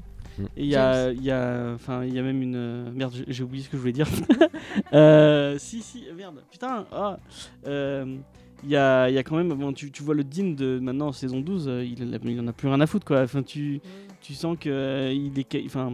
Et 0.56 0.64
il 0.64 0.70
y 0.70 0.76
a, 0.78 1.12
il 1.12 1.22
y 1.22 1.32
a, 1.32 1.72
enfin, 1.76 2.06
il 2.06 2.14
y 2.14 2.20
a 2.20 2.22
même 2.22 2.42
une 2.42 2.92
merde. 2.94 3.14
j'ai- 3.28 3.44
oublié 3.44 3.64
ce 3.64 3.70
que 3.70 3.76
je 3.76 3.82
voulais 3.82 3.92
dire. 3.94 4.08
Euh, 4.94 5.58
si, 5.60 5.82
si, 5.82 6.04
merde. 6.16 6.36
Putain. 6.52 6.86
ah, 6.92 7.18
euh, 7.68 8.16
il 8.64 8.70
y 8.70 8.76
a, 8.76 9.10
il 9.10 9.16
y 9.16 9.18
a 9.18 9.24
quand 9.24 9.38
même, 9.38 9.50
bon, 9.54 9.72
tu, 9.74 9.92
tu 9.92 10.04
vois 10.04 10.16
le 10.16 10.24
Dean 10.24 10.52
de 10.52 10.80
maintenant 10.80 11.12
saison 11.12 11.40
12, 11.40 11.68
euh, 11.68 11.84
il, 11.86 12.04
en 12.04 12.14
a- 12.14 12.20
il 12.24 12.40
en 12.40 12.48
a 12.48 12.54
plus 12.54 12.68
rien 12.68 12.80
à 12.82 12.88
foutre 12.88 13.06
quoi. 13.06 13.22
Enfin, 13.22 13.42
tu, 13.44 13.80
tu 14.22 14.34
sens 14.34 14.58
que 14.60 14.70
euh, 14.70 15.14
il 15.14 15.38
est, 15.40 15.66
enfin, 15.66 15.94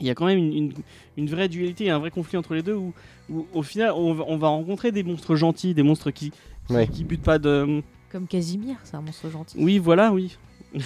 il 0.00 0.06
y 0.06 0.10
a 0.10 0.14
quand 0.14 0.26
même 0.26 0.38
une, 0.38 0.52
une, 0.52 0.72
une 1.16 1.28
vraie 1.30 1.48
dualité, 1.48 1.90
un 1.90 1.98
vrai 2.00 2.10
conflit 2.10 2.36
entre 2.36 2.54
les 2.54 2.62
deux 2.62 2.74
où, 2.74 2.92
où 3.30 3.46
au 3.54 3.62
final 3.62 3.92
on 3.94 4.12
va, 4.14 4.24
on 4.26 4.36
va 4.36 4.48
rencontrer 4.48 4.90
des 4.90 5.04
monstres 5.04 5.36
gentils, 5.36 5.74
des 5.74 5.82
monstres 5.84 6.10
qui, 6.10 6.30
qui, 6.66 6.72
Ouais. 6.74 6.88
qui 6.88 7.04
butent 7.04 7.22
pas 7.22 7.38
de. 7.38 7.82
Comme 8.10 8.26
Casimir, 8.26 8.76
c'est 8.84 8.96
un 8.96 9.02
monstre 9.02 9.28
gentil. 9.30 9.56
Oui, 9.60 9.78
voilà, 9.78 10.12
oui. 10.12 10.36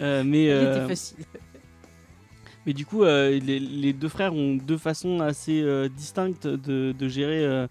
Euh, 0.00 0.22
mais 0.24 0.44
Il 0.44 0.50
euh, 0.50 0.76
était 0.78 0.88
facile. 0.88 1.24
Mais 2.66 2.72
du 2.74 2.84
coup, 2.84 3.04
euh, 3.04 3.38
les, 3.38 3.58
les 3.60 3.92
deux 3.92 4.08
frères 4.08 4.34
ont 4.34 4.56
deux 4.56 4.76
façons 4.76 5.20
assez 5.20 5.62
euh, 5.62 5.88
distinctes 5.88 6.46
de, 6.46 6.92
de 6.92 7.08
gérer, 7.08 7.66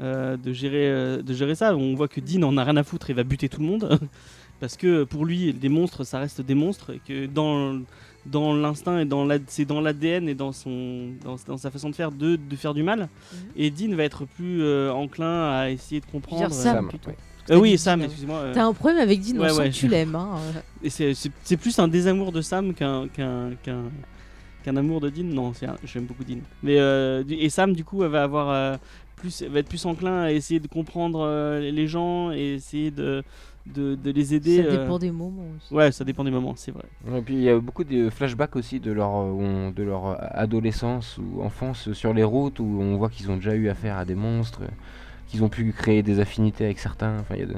euh, 0.00 0.36
de, 0.36 0.52
gérer, 0.52 0.88
euh, 0.88 1.22
de 1.22 1.32
gérer 1.34 1.54
ça. 1.54 1.74
On 1.76 1.94
voit 1.94 2.08
que 2.08 2.20
Dean 2.20 2.42
en 2.42 2.56
a 2.56 2.64
rien 2.64 2.76
à 2.76 2.82
foutre 2.82 3.10
et 3.10 3.12
va 3.12 3.22
buter 3.24 3.48
tout 3.48 3.60
le 3.60 3.66
monde. 3.66 3.98
Parce 4.60 4.76
que 4.76 5.04
pour 5.04 5.24
lui, 5.24 5.52
des 5.54 5.68
monstres, 5.70 6.04
ça 6.04 6.18
reste 6.18 6.40
des 6.42 6.54
monstres. 6.54 6.90
Et 6.92 7.00
que 7.06 7.26
dans, 7.26 7.80
dans 8.26 8.54
l'instinct 8.54 8.98
et 9.00 9.04
dans 9.06 9.24
la- 9.24 9.38
c'est 9.46 9.64
dans 9.64 9.80
l'ADN 9.80 10.28
et 10.28 10.34
dans, 10.34 10.52
son, 10.52 11.12
dans, 11.24 11.36
dans 11.46 11.56
sa 11.56 11.70
façon 11.70 11.88
de 11.90 11.94
faire 11.94 12.12
de, 12.12 12.36
de 12.36 12.56
faire 12.56 12.74
du 12.74 12.82
mal. 12.82 13.00
Mhm. 13.32 13.38
Et 13.56 13.70
Dean 13.70 13.94
va 13.96 14.04
être 14.04 14.26
plus 14.26 14.62
euh, 14.62 14.92
enclin 14.92 15.50
à 15.50 15.70
essayer 15.70 16.00
de 16.00 16.06
comprendre. 16.06 16.50
Sam, 16.52 16.88
plutôt. 16.88 17.10
Euh, 17.50 17.56
oui, 17.58 17.78
Sam, 17.78 18.02
excuse-moi. 18.02 18.36
euh, 18.36 18.52
T'as 18.54 18.64
un 18.64 18.72
problème 18.74 18.98
avec 19.00 19.20
Dean, 19.22 19.38
on 19.38 19.40
Ouais, 19.42 19.48
sent 19.50 19.70
que 19.70 19.74
tu 19.74 19.88
l'aimes. 19.88 20.14
Hein. 20.14 20.36
C'est- 20.88 21.14
c'est 21.14 21.30
c'est 21.42 21.56
plus 21.56 21.78
un 21.78 21.88
désamour 21.88 22.30
de 22.30 22.42
Sam 22.42 22.74
qu'un 22.74 23.08
qu'un 23.08 23.52
qu'un 23.62 23.84
qu'un 24.62 24.76
amour 24.76 25.00
de 25.00 25.08
Dean. 25.08 25.24
Non, 25.24 25.52
j'aime 25.84 26.04
beaucoup 26.04 26.22
Dean. 26.22 26.40
Mais 26.62 26.78
euh, 26.78 27.24
et 27.30 27.48
Sam 27.48 27.72
du 27.72 27.82
coup 27.82 28.04
elle 28.04 28.10
va 28.10 28.22
avoir 28.24 28.50
euh, 28.50 28.76
plus 29.20 29.42
va 29.42 29.58
être 29.60 29.68
plus 29.68 29.84
enclin 29.86 30.22
à 30.22 30.32
essayer 30.32 30.58
de 30.60 30.66
comprendre 30.68 31.20
euh, 31.20 31.60
les 31.60 31.86
gens 31.86 32.32
et 32.32 32.54
essayer 32.54 32.90
de 32.90 33.22
de, 33.66 33.94
de 33.94 34.10
les 34.10 34.34
aider. 34.34 34.56
Ça 34.56 34.68
euh. 34.68 34.82
dépend 34.82 34.98
des 34.98 35.10
moments 35.10 35.44
aussi. 35.56 35.72
Ouais, 35.74 35.92
ça 35.92 36.02
dépend 36.04 36.24
des 36.24 36.30
moments, 36.30 36.54
c'est 36.56 36.72
vrai. 36.72 36.84
Et 37.14 37.20
puis 37.20 37.34
il 37.34 37.42
y 37.42 37.50
a 37.50 37.58
beaucoup 37.60 37.84
de 37.84 38.08
flashbacks 38.10 38.56
aussi 38.56 38.80
de 38.80 38.90
leur, 38.90 39.10
euh, 39.14 39.30
on- 39.30 39.70
de 39.70 39.82
leur 39.82 40.16
adolescence 40.36 41.18
ou 41.18 41.42
enfance 41.42 41.92
sur 41.92 42.14
les 42.14 42.24
routes 42.24 42.58
où 42.58 42.78
on 42.80 42.96
voit 42.96 43.10
qu'ils 43.10 43.30
ont 43.30 43.36
déjà 43.36 43.54
eu 43.54 43.68
affaire 43.68 43.96
à 43.98 44.04
des 44.04 44.14
monstres, 44.14 44.62
qu'ils 45.28 45.44
ont 45.44 45.48
pu 45.50 45.72
créer 45.72 46.02
des 46.02 46.18
affinités 46.20 46.64
avec 46.64 46.78
certains. 46.78 47.18
Enfin, 47.20 47.34
il 47.36 47.40
y 47.40 47.44
a 47.44 47.46
de- 47.46 47.56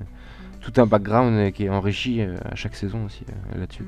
tout 0.60 0.72
un 0.80 0.86
background 0.86 1.34
euh, 1.34 1.50
qui 1.50 1.64
est 1.64 1.68
enrichi 1.70 2.20
euh, 2.20 2.36
à 2.44 2.56
chaque 2.56 2.74
saison 2.74 3.04
aussi 3.06 3.24
euh, 3.54 3.60
là-dessus. 3.60 3.84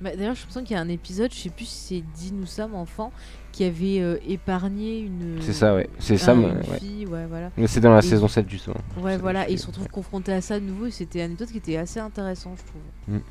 Bah, 0.00 0.10
D'ailleurs, 0.14 0.34
je 0.34 0.44
pense 0.44 0.62
qu'il 0.62 0.72
y 0.76 0.78
a 0.78 0.82
un 0.82 0.88
épisode, 0.88 1.32
je 1.32 1.38
sais 1.38 1.48
plus 1.50 1.64
si 1.64 2.02
c'est 2.18 2.30
Dean 2.30 2.42
ou 2.42 2.46
Sam 2.46 2.74
enfant, 2.74 3.12
qui 3.56 3.64
avait 3.64 4.00
euh, 4.02 4.18
épargné 4.28 4.98
une. 5.00 5.38
C'est 5.40 5.54
ça, 5.54 5.74
ouais. 5.74 5.88
C'est 5.98 6.18
Sam. 6.18 6.42
une 6.42 6.44
euh, 6.50 6.60
ouais. 6.72 6.78
fille, 6.78 7.06
ouais, 7.06 7.24
voilà. 7.24 7.50
Mais 7.56 7.66
c'est 7.66 7.80
dans 7.80 7.90
la 7.94 8.00
Et- 8.00 8.02
saison 8.02 8.28
7 8.28 8.50
justement. 8.50 8.76
Ouais, 9.00 9.16
voilà. 9.16 9.48
Et 9.48 9.54
ils 9.54 9.58
se 9.58 9.66
retrouvent 9.66 9.88
confrontés 9.88 10.34
à 10.34 10.42
ça 10.42 10.60
de 10.60 10.64
nouveau. 10.66 10.84
Et 10.84 10.90
c'était 10.90 11.22
un 11.22 11.30
épisode 11.30 11.48
qui 11.50 11.56
était 11.56 11.78
assez 11.78 11.98
intéressant, 11.98 12.54
je 12.54 12.64
trouve. 12.64 12.82
Mm. 13.16 13.22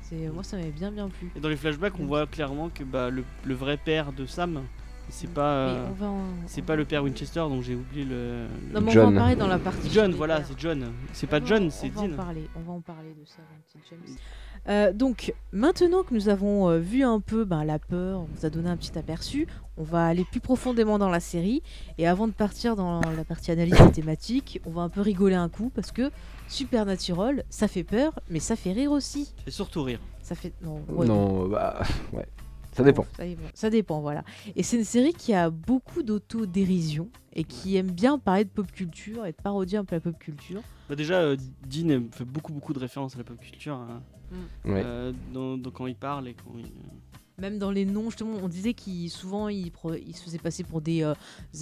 C'est 0.00 0.32
moi, 0.32 0.42
ça 0.42 0.56
m'avait 0.56 0.70
bien 0.70 0.90
bien 0.90 1.10
plu. 1.10 1.30
Et 1.36 1.40
dans 1.40 1.50
les 1.50 1.56
flashbacks, 1.56 1.92
on 2.00 2.06
voit 2.06 2.26
clairement 2.26 2.70
que 2.70 2.84
bah, 2.84 3.10
le, 3.10 3.22
le 3.44 3.54
vrai 3.54 3.76
père 3.76 4.12
de 4.14 4.24
Sam, 4.24 4.62
c'est 5.08 5.30
pas 5.30 5.52
euh, 5.52 5.86
va 5.98 6.06
en- 6.08 6.24
c'est 6.46 6.62
pas 6.62 6.72
va- 6.74 6.76
le 6.76 6.84
père 6.84 7.02
Winchester 7.04 7.40
dont 7.40 7.62
j'ai 7.62 7.74
oublié 7.74 8.04
le. 8.04 8.46
Non, 8.72 8.80
mais 8.80 8.82
on 8.82 8.84
va 8.84 8.90
John. 8.92 9.14
en 9.14 9.18
parler 9.20 9.36
dans 9.36 9.46
la 9.48 9.58
partie. 9.58 9.88
John, 9.90 10.12
voilà, 10.12 10.42
c'est 10.44 10.58
John. 10.58 10.92
C'est 11.12 11.26
pas 11.26 11.40
va- 11.40 11.46
John, 11.46 11.70
c'est 11.70 11.86
On 11.88 11.90
va 11.90 12.00
en 12.02 12.08
Dean. 12.08 12.16
parler, 12.16 12.48
on 12.56 12.60
va 12.60 12.72
en 12.72 12.80
parler 12.80 13.14
de 13.18 13.24
ça, 13.24 13.38
mon 13.50 13.80
petit 13.80 13.88
James. 13.90 14.16
Euh, 14.68 14.92
donc, 14.92 15.32
maintenant 15.52 16.02
que 16.02 16.12
nous 16.12 16.28
avons 16.28 16.68
euh, 16.68 16.78
vu 16.78 17.04
un 17.04 17.20
peu 17.20 17.44
ben, 17.44 17.62
la 17.62 17.78
peur, 17.78 18.22
on 18.22 18.28
vous 18.34 18.44
a 18.46 18.50
donné 18.50 18.68
un 18.68 18.76
petit 18.76 18.98
aperçu, 18.98 19.46
on 19.76 19.84
va 19.84 20.06
aller 20.06 20.24
plus 20.24 20.40
profondément 20.40 20.98
dans 20.98 21.08
la 21.08 21.20
série. 21.20 21.62
Et 21.98 22.08
avant 22.08 22.26
de 22.26 22.32
partir 22.32 22.74
dans 22.74 23.00
la 23.00 23.22
partie 23.24 23.52
analyse 23.52 23.78
des 23.80 23.92
thématiques, 23.92 24.60
on 24.66 24.70
va 24.70 24.82
un 24.82 24.88
peu 24.88 25.02
rigoler 25.02 25.36
un 25.36 25.48
coup 25.48 25.70
parce 25.72 25.92
que 25.92 26.10
Supernatural, 26.48 27.44
ça 27.50 27.68
fait 27.68 27.84
peur, 27.84 28.18
mais 28.30 28.40
ça 28.40 28.56
fait 28.56 28.72
rire 28.72 28.90
aussi. 28.90 29.32
Et 29.46 29.50
surtout 29.52 29.82
rire. 29.82 30.00
Ça 30.22 30.34
fait 30.34 30.52
non, 30.62 30.80
ouais, 30.88 31.06
non, 31.06 31.46
bah 31.48 31.80
ouais. 32.12 32.26
Ça 32.76 32.82
dépend. 32.84 33.02
Bon, 33.02 33.08
ça, 33.16 33.24
dépend. 33.24 33.42
Ça 33.54 33.70
dépend, 33.70 34.00
voilà. 34.00 34.22
Et 34.54 34.62
c'est 34.62 34.76
une 34.76 34.84
série 34.84 35.14
qui 35.14 35.32
a 35.32 35.48
beaucoup 35.50 36.02
d'autodérision 36.02 37.08
et 37.32 37.44
qui 37.44 37.76
aime 37.76 37.90
bien 37.90 38.18
parler 38.18 38.44
de 38.44 38.50
pop 38.50 38.70
culture 38.70 39.24
et 39.26 39.32
de 39.32 39.36
parodier 39.36 39.78
un 39.78 39.84
peu 39.84 39.96
la 39.96 40.00
pop 40.00 40.18
culture. 40.18 40.60
Bah 40.88 40.94
déjà, 40.94 41.20
euh, 41.20 41.36
Dean 41.68 42.02
fait 42.12 42.24
beaucoup 42.24 42.52
beaucoup 42.52 42.72
de 42.72 42.78
références 42.78 43.14
à 43.14 43.18
la 43.18 43.24
pop 43.24 43.38
culture. 43.40 43.74
hein. 43.74 44.02
Ouais. 44.64 44.82
Euh, 44.84 45.12
dans, 45.32 45.56
dans- 45.56 45.70
quand 45.70 45.86
il 45.86 45.94
parle 45.96 46.28
et 46.28 46.34
quand 46.34 46.52
il, 46.58 46.64
euh, 46.66 46.68
Même 47.38 47.58
dans 47.58 47.70
les 47.70 47.84
noms, 47.84 48.04
justement, 48.06 48.32
on 48.42 48.48
disait 48.48 48.72
qu'ils 48.72 49.10
souvent 49.10 49.48
ils, 49.48 49.70
se 50.14 50.22
faisaient 50.24 50.38
passer 50.38 50.64
pour 50.64 50.80
des 50.80 51.02
euh, 51.02 51.12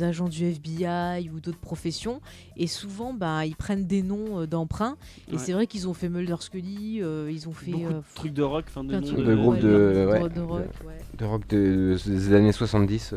agents 0.00 0.28
du 0.28 0.44
FBI 0.44 1.28
ou 1.34 1.40
d'autres 1.40 1.58
professions, 1.58 2.20
et 2.56 2.68
souvent 2.68 3.12
bah, 3.12 3.44
ils 3.44 3.56
prennent 3.56 3.84
des 3.86 4.02
noms 4.02 4.40
euh, 4.42 4.46
d'emprunt. 4.46 4.96
Et 5.28 5.32
Ouais. 5.32 5.38
c'est 5.38 5.52
vrai 5.52 5.66
qu'ils 5.66 5.88
ont 5.88 5.94
fait 5.94 6.08
Mulder 6.08 6.36
Scully, 6.38 7.00
euh, 7.02 7.28
ils 7.32 7.48
ont 7.48 7.52
fait 7.52 7.72
Beaucoup 7.72 7.86
euh, 7.86 7.98
de 7.98 8.02
trucs 8.14 8.32
de 8.34 8.42
rock, 8.42 8.64
enfin 8.68 8.84
de 8.84 8.94
de 8.94 9.00
trucs 9.00 9.24
de 9.24 9.34
groupes 9.34 9.54
ouais, 9.54 9.60
de- 9.60 10.06
ouais, 10.12 10.28
de 10.28 10.34
de- 10.34 10.40
rock, 10.42 10.60
ouais. 10.86 10.98
De 11.18 11.24
rock 11.24 11.46
de- 11.48 11.96
des 12.06 12.32
années 12.34 12.52
70. 12.52 13.14
euh. 13.14 13.16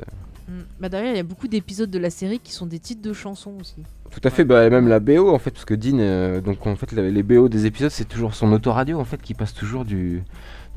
Mm. 0.49 0.61
Bah, 0.79 0.89
D'ailleurs, 0.89 1.13
il 1.13 1.17
y 1.17 1.19
a 1.19 1.23
beaucoup 1.23 1.47
d'épisodes 1.47 1.91
de 1.91 1.99
la 1.99 2.09
série 2.09 2.39
qui 2.39 2.53
sont 2.53 2.65
des 2.65 2.79
titres 2.79 3.01
de 3.01 3.13
chansons 3.13 3.53
aussi. 3.59 3.83
Tout 4.09 4.21
à 4.23 4.29
fait, 4.29 4.45
bah, 4.45 4.65
et 4.65 4.69
même 4.69 4.87
la 4.87 4.99
BO 5.01 5.29
en 5.29 5.37
fait, 5.37 5.51
parce 5.51 5.65
que 5.65 5.73
Dean, 5.75 5.99
euh, 5.99 6.39
donc 6.41 6.65
en 6.65 6.75
fait 6.77 6.91
les 6.93 7.21
BO 7.23 7.49
des 7.49 7.65
épisodes 7.65 7.91
c'est 7.91 8.07
toujours 8.07 8.33
son 8.33 8.51
autoradio 8.53 8.97
en 8.99 9.03
fait 9.05 9.21
qui 9.21 9.33
passe 9.33 9.53
toujours 9.53 9.83
du, 9.83 10.23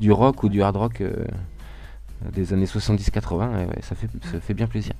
du 0.01 0.11
rock 0.11 0.43
ou 0.43 0.49
du 0.49 0.61
hard 0.61 0.75
rock 0.75 0.99
euh, 1.01 1.13
des 2.33 2.53
années 2.53 2.65
70-80, 2.65 3.63
et 3.63 3.65
ouais, 3.65 3.81
ça, 3.81 3.95
fait, 3.95 4.07
ça 4.31 4.39
fait 4.39 4.53
bien 4.53 4.67
plaisir. 4.67 4.93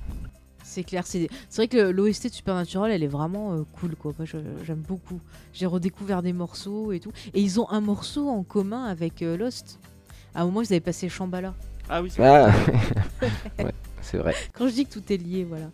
C'est 0.64 0.84
clair, 0.84 1.06
c'est 1.06 1.28
c'est 1.50 1.62
vrai 1.62 1.68
que 1.68 1.90
l'OST 1.90 2.28
de 2.28 2.32
Supernatural, 2.32 2.90
elle 2.90 3.02
est 3.02 3.08
vraiment 3.08 3.52
euh, 3.52 3.62
cool, 3.78 3.94
quoi. 3.94 4.12
Moi, 4.18 4.26
j'aime 4.64 4.82
beaucoup. 4.88 5.20
J'ai 5.52 5.66
redécouvert 5.66 6.22
des 6.22 6.32
morceaux 6.32 6.92
et 6.92 7.00
tout. 7.00 7.12
Et 7.34 7.42
ils 7.42 7.60
ont 7.60 7.68
un 7.70 7.80
morceau 7.82 8.28
en 8.28 8.42
commun 8.42 8.84
avec 8.84 9.20
euh, 9.22 9.36
Lost. 9.36 9.78
À 10.34 10.42
un 10.42 10.44
moment, 10.46 10.62
ils 10.62 10.72
avaient 10.72 10.80
passé 10.80 11.10
Shambhala. 11.10 11.54
Ah 11.90 12.00
oui, 12.00 12.10
c'est 12.10 12.24
Ah 12.24 12.50
Ouais, 13.58 13.74
c'est 14.00 14.16
vrai. 14.16 14.34
Quand 14.54 14.66
je 14.66 14.72
dis 14.72 14.86
que 14.86 14.92
tout 14.92 15.12
est 15.12 15.18
lié, 15.18 15.44
voilà. 15.44 15.66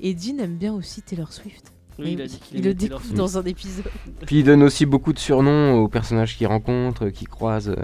Et 0.00 0.14
Dean 0.14 0.38
aime 0.38 0.56
bien 0.56 0.72
aussi 0.72 1.02
Taylor 1.02 1.32
Swift. 1.32 1.72
Oui, 1.98 2.12
il 2.12 2.22
a 2.22 2.26
dit 2.26 2.40
il 2.52 2.64
le 2.64 2.74
découvre 2.74 3.14
dans 3.14 3.38
un 3.38 3.44
épisode. 3.44 3.84
Puis 4.26 4.40
il 4.40 4.44
donne 4.44 4.62
aussi 4.62 4.84
beaucoup 4.84 5.12
de 5.12 5.18
surnoms 5.18 5.74
aux 5.74 5.88
personnages 5.88 6.36
qu'il 6.36 6.46
rencontre, 6.46 7.08
qu'il 7.08 7.28
croise, 7.28 7.68
euh, 7.68 7.76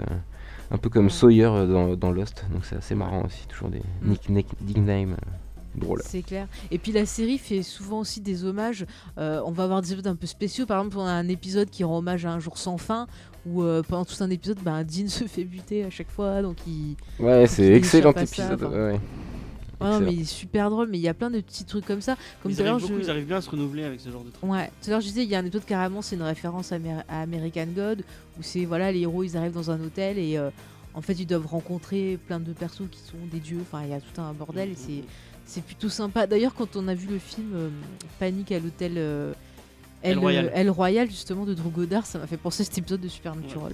un 0.71 0.77
peu 0.77 0.89
comme. 0.89 1.09
Sawyer 1.09 1.45
euh, 1.45 1.67
dans, 1.67 1.95
dans 1.95 2.11
Lost, 2.11 2.45
donc 2.53 2.65
c'est 2.65 2.75
assez 2.77 2.95
marrant 2.95 3.23
aussi, 3.25 3.45
toujours 3.47 3.69
des 3.69 3.81
Mm. 4.01 4.11
nick- 4.11 4.29
nick- 4.29 4.61
nicknames 4.65 5.13
euh, 5.13 5.79
drôles. 5.79 6.01
C'est 6.05 6.21
clair. 6.21 6.47
Et 6.71 6.77
puis 6.77 6.91
la 6.91 7.05
série 7.05 7.37
fait 7.37 7.61
souvent 7.63 7.99
aussi 7.99 8.19
des 8.21 8.43
hommages. 8.45 8.85
Euh, 9.17 9.41
on 9.45 9.51
va 9.51 9.63
avoir 9.65 9.81
des 9.81 9.91
épisodes 9.93 10.07
un 10.11 10.15
peu 10.15 10.27
spéciaux. 10.27 10.65
Par 10.65 10.79
exemple, 10.79 10.97
on 10.97 11.05
a 11.05 11.11
un 11.11 11.27
épisode 11.27 11.69
qui 11.69 11.83
rend 11.83 11.97
hommage 11.99 12.25
à 12.25 12.31
Un 12.31 12.39
jour 12.39 12.57
sans 12.57 12.77
fin, 12.77 13.07
où 13.45 13.63
euh, 13.63 13.81
pendant 13.87 14.05
tout 14.05 14.21
un 14.23 14.29
épisode, 14.29 14.59
bah, 14.63 14.83
Dean 14.83 15.07
se 15.07 15.25
fait 15.25 15.43
buter 15.45 15.83
à 15.85 15.89
chaque 15.89 16.09
fois. 16.11 16.41
Donc 16.41 16.57
il. 16.67 16.95
Ouais, 17.19 17.47
c'est 17.47 17.67
excellent 17.73 18.11
épisode. 18.13 18.63
enfin. 18.63 18.69
ouais, 18.69 18.99
ouais. 19.81 19.87
Ouais, 19.87 19.99
non, 19.99 20.05
mais 20.05 20.13
il 20.13 20.21
est 20.21 20.25
super 20.25 20.69
drôle. 20.69 20.87
Mais 20.89 20.97
il 20.97 21.01
y 21.01 21.07
a 21.07 21.13
plein 21.13 21.29
de 21.29 21.39
petits 21.41 21.65
trucs 21.65 21.85
comme 21.85 22.01
ça. 22.01 22.15
Comme 22.41 22.51
Ils 22.51 22.55
tout 22.55 22.61
à 22.61 22.65
l'heure, 22.65 22.73
arrivent, 22.75 22.87
beaucoup, 22.87 22.99
je- 23.01 23.05
ils 23.05 23.09
arrivent 23.09 23.25
bien 23.27 23.37
à 23.37 23.41
se 23.41 23.49
renouveler 23.49 23.83
avec 23.83 23.99
ce 23.99 24.09
genre 24.09 24.23
de 24.23 24.29
trucs. 24.29 24.49
Ouais, 24.49 24.69
tout 24.81 24.87
à 24.89 24.91
l'heure 24.91 25.01
je 25.01 25.07
disais, 25.07 25.23
il 25.23 25.29
y 25.29 25.35
a 25.35 25.39
un 25.39 25.45
épisode 25.45 25.65
carrément, 25.65 26.01
c'est 26.01 26.15
une 26.15 26.21
référence 26.23 26.71
à, 26.71 26.75
Amer- 26.75 27.03
à 27.09 27.21
American 27.21 27.67
God, 27.75 28.03
où 28.39 28.41
c'est, 28.43 28.65
voilà, 28.65 28.91
les 28.91 28.99
héros, 29.01 29.23
ils 29.23 29.35
arrivent 29.37 29.53
dans 29.53 29.71
un 29.71 29.81
hôtel 29.83 30.17
et 30.17 30.37
euh, 30.37 30.49
en 30.93 31.01
fait, 31.01 31.13
ils 31.13 31.25
doivent 31.25 31.45
rencontrer 31.47 32.17
plein 32.27 32.39
de 32.39 32.51
persos 32.53 32.87
qui 32.91 32.99
sont 32.99 33.17
des 33.31 33.39
dieux, 33.39 33.59
enfin, 33.61 33.83
il 33.83 33.89
y 33.91 33.93
a 33.93 34.01
tout 34.01 34.19
un 34.21 34.33
bordel 34.33 34.71
et 34.71 34.75
c'est, 34.75 35.03
c'est 35.45 35.63
plutôt 35.63 35.89
sympa. 35.89 36.27
D'ailleurs, 36.27 36.53
quand 36.53 36.75
on 36.75 36.87
a 36.87 36.93
vu 36.93 37.07
le 37.07 37.17
film 37.19 37.51
euh, 37.55 37.69
Panique 38.19 38.51
à 38.51 38.59
l'hôtel 38.59 38.93
euh, 38.97 39.33
El 40.03 40.17
Royal. 40.19 40.51
El 40.53 40.69
Royal, 40.69 41.07
justement, 41.09 41.45
de 41.45 41.53
Drew 41.53 41.69
Goddard, 41.69 42.05
ça 42.05 42.19
m'a 42.19 42.27
fait 42.27 42.37
penser 42.37 42.61
à 42.61 42.65
cet 42.65 42.77
épisode 42.79 43.01
de 43.01 43.07
Supernatural. 43.07 43.73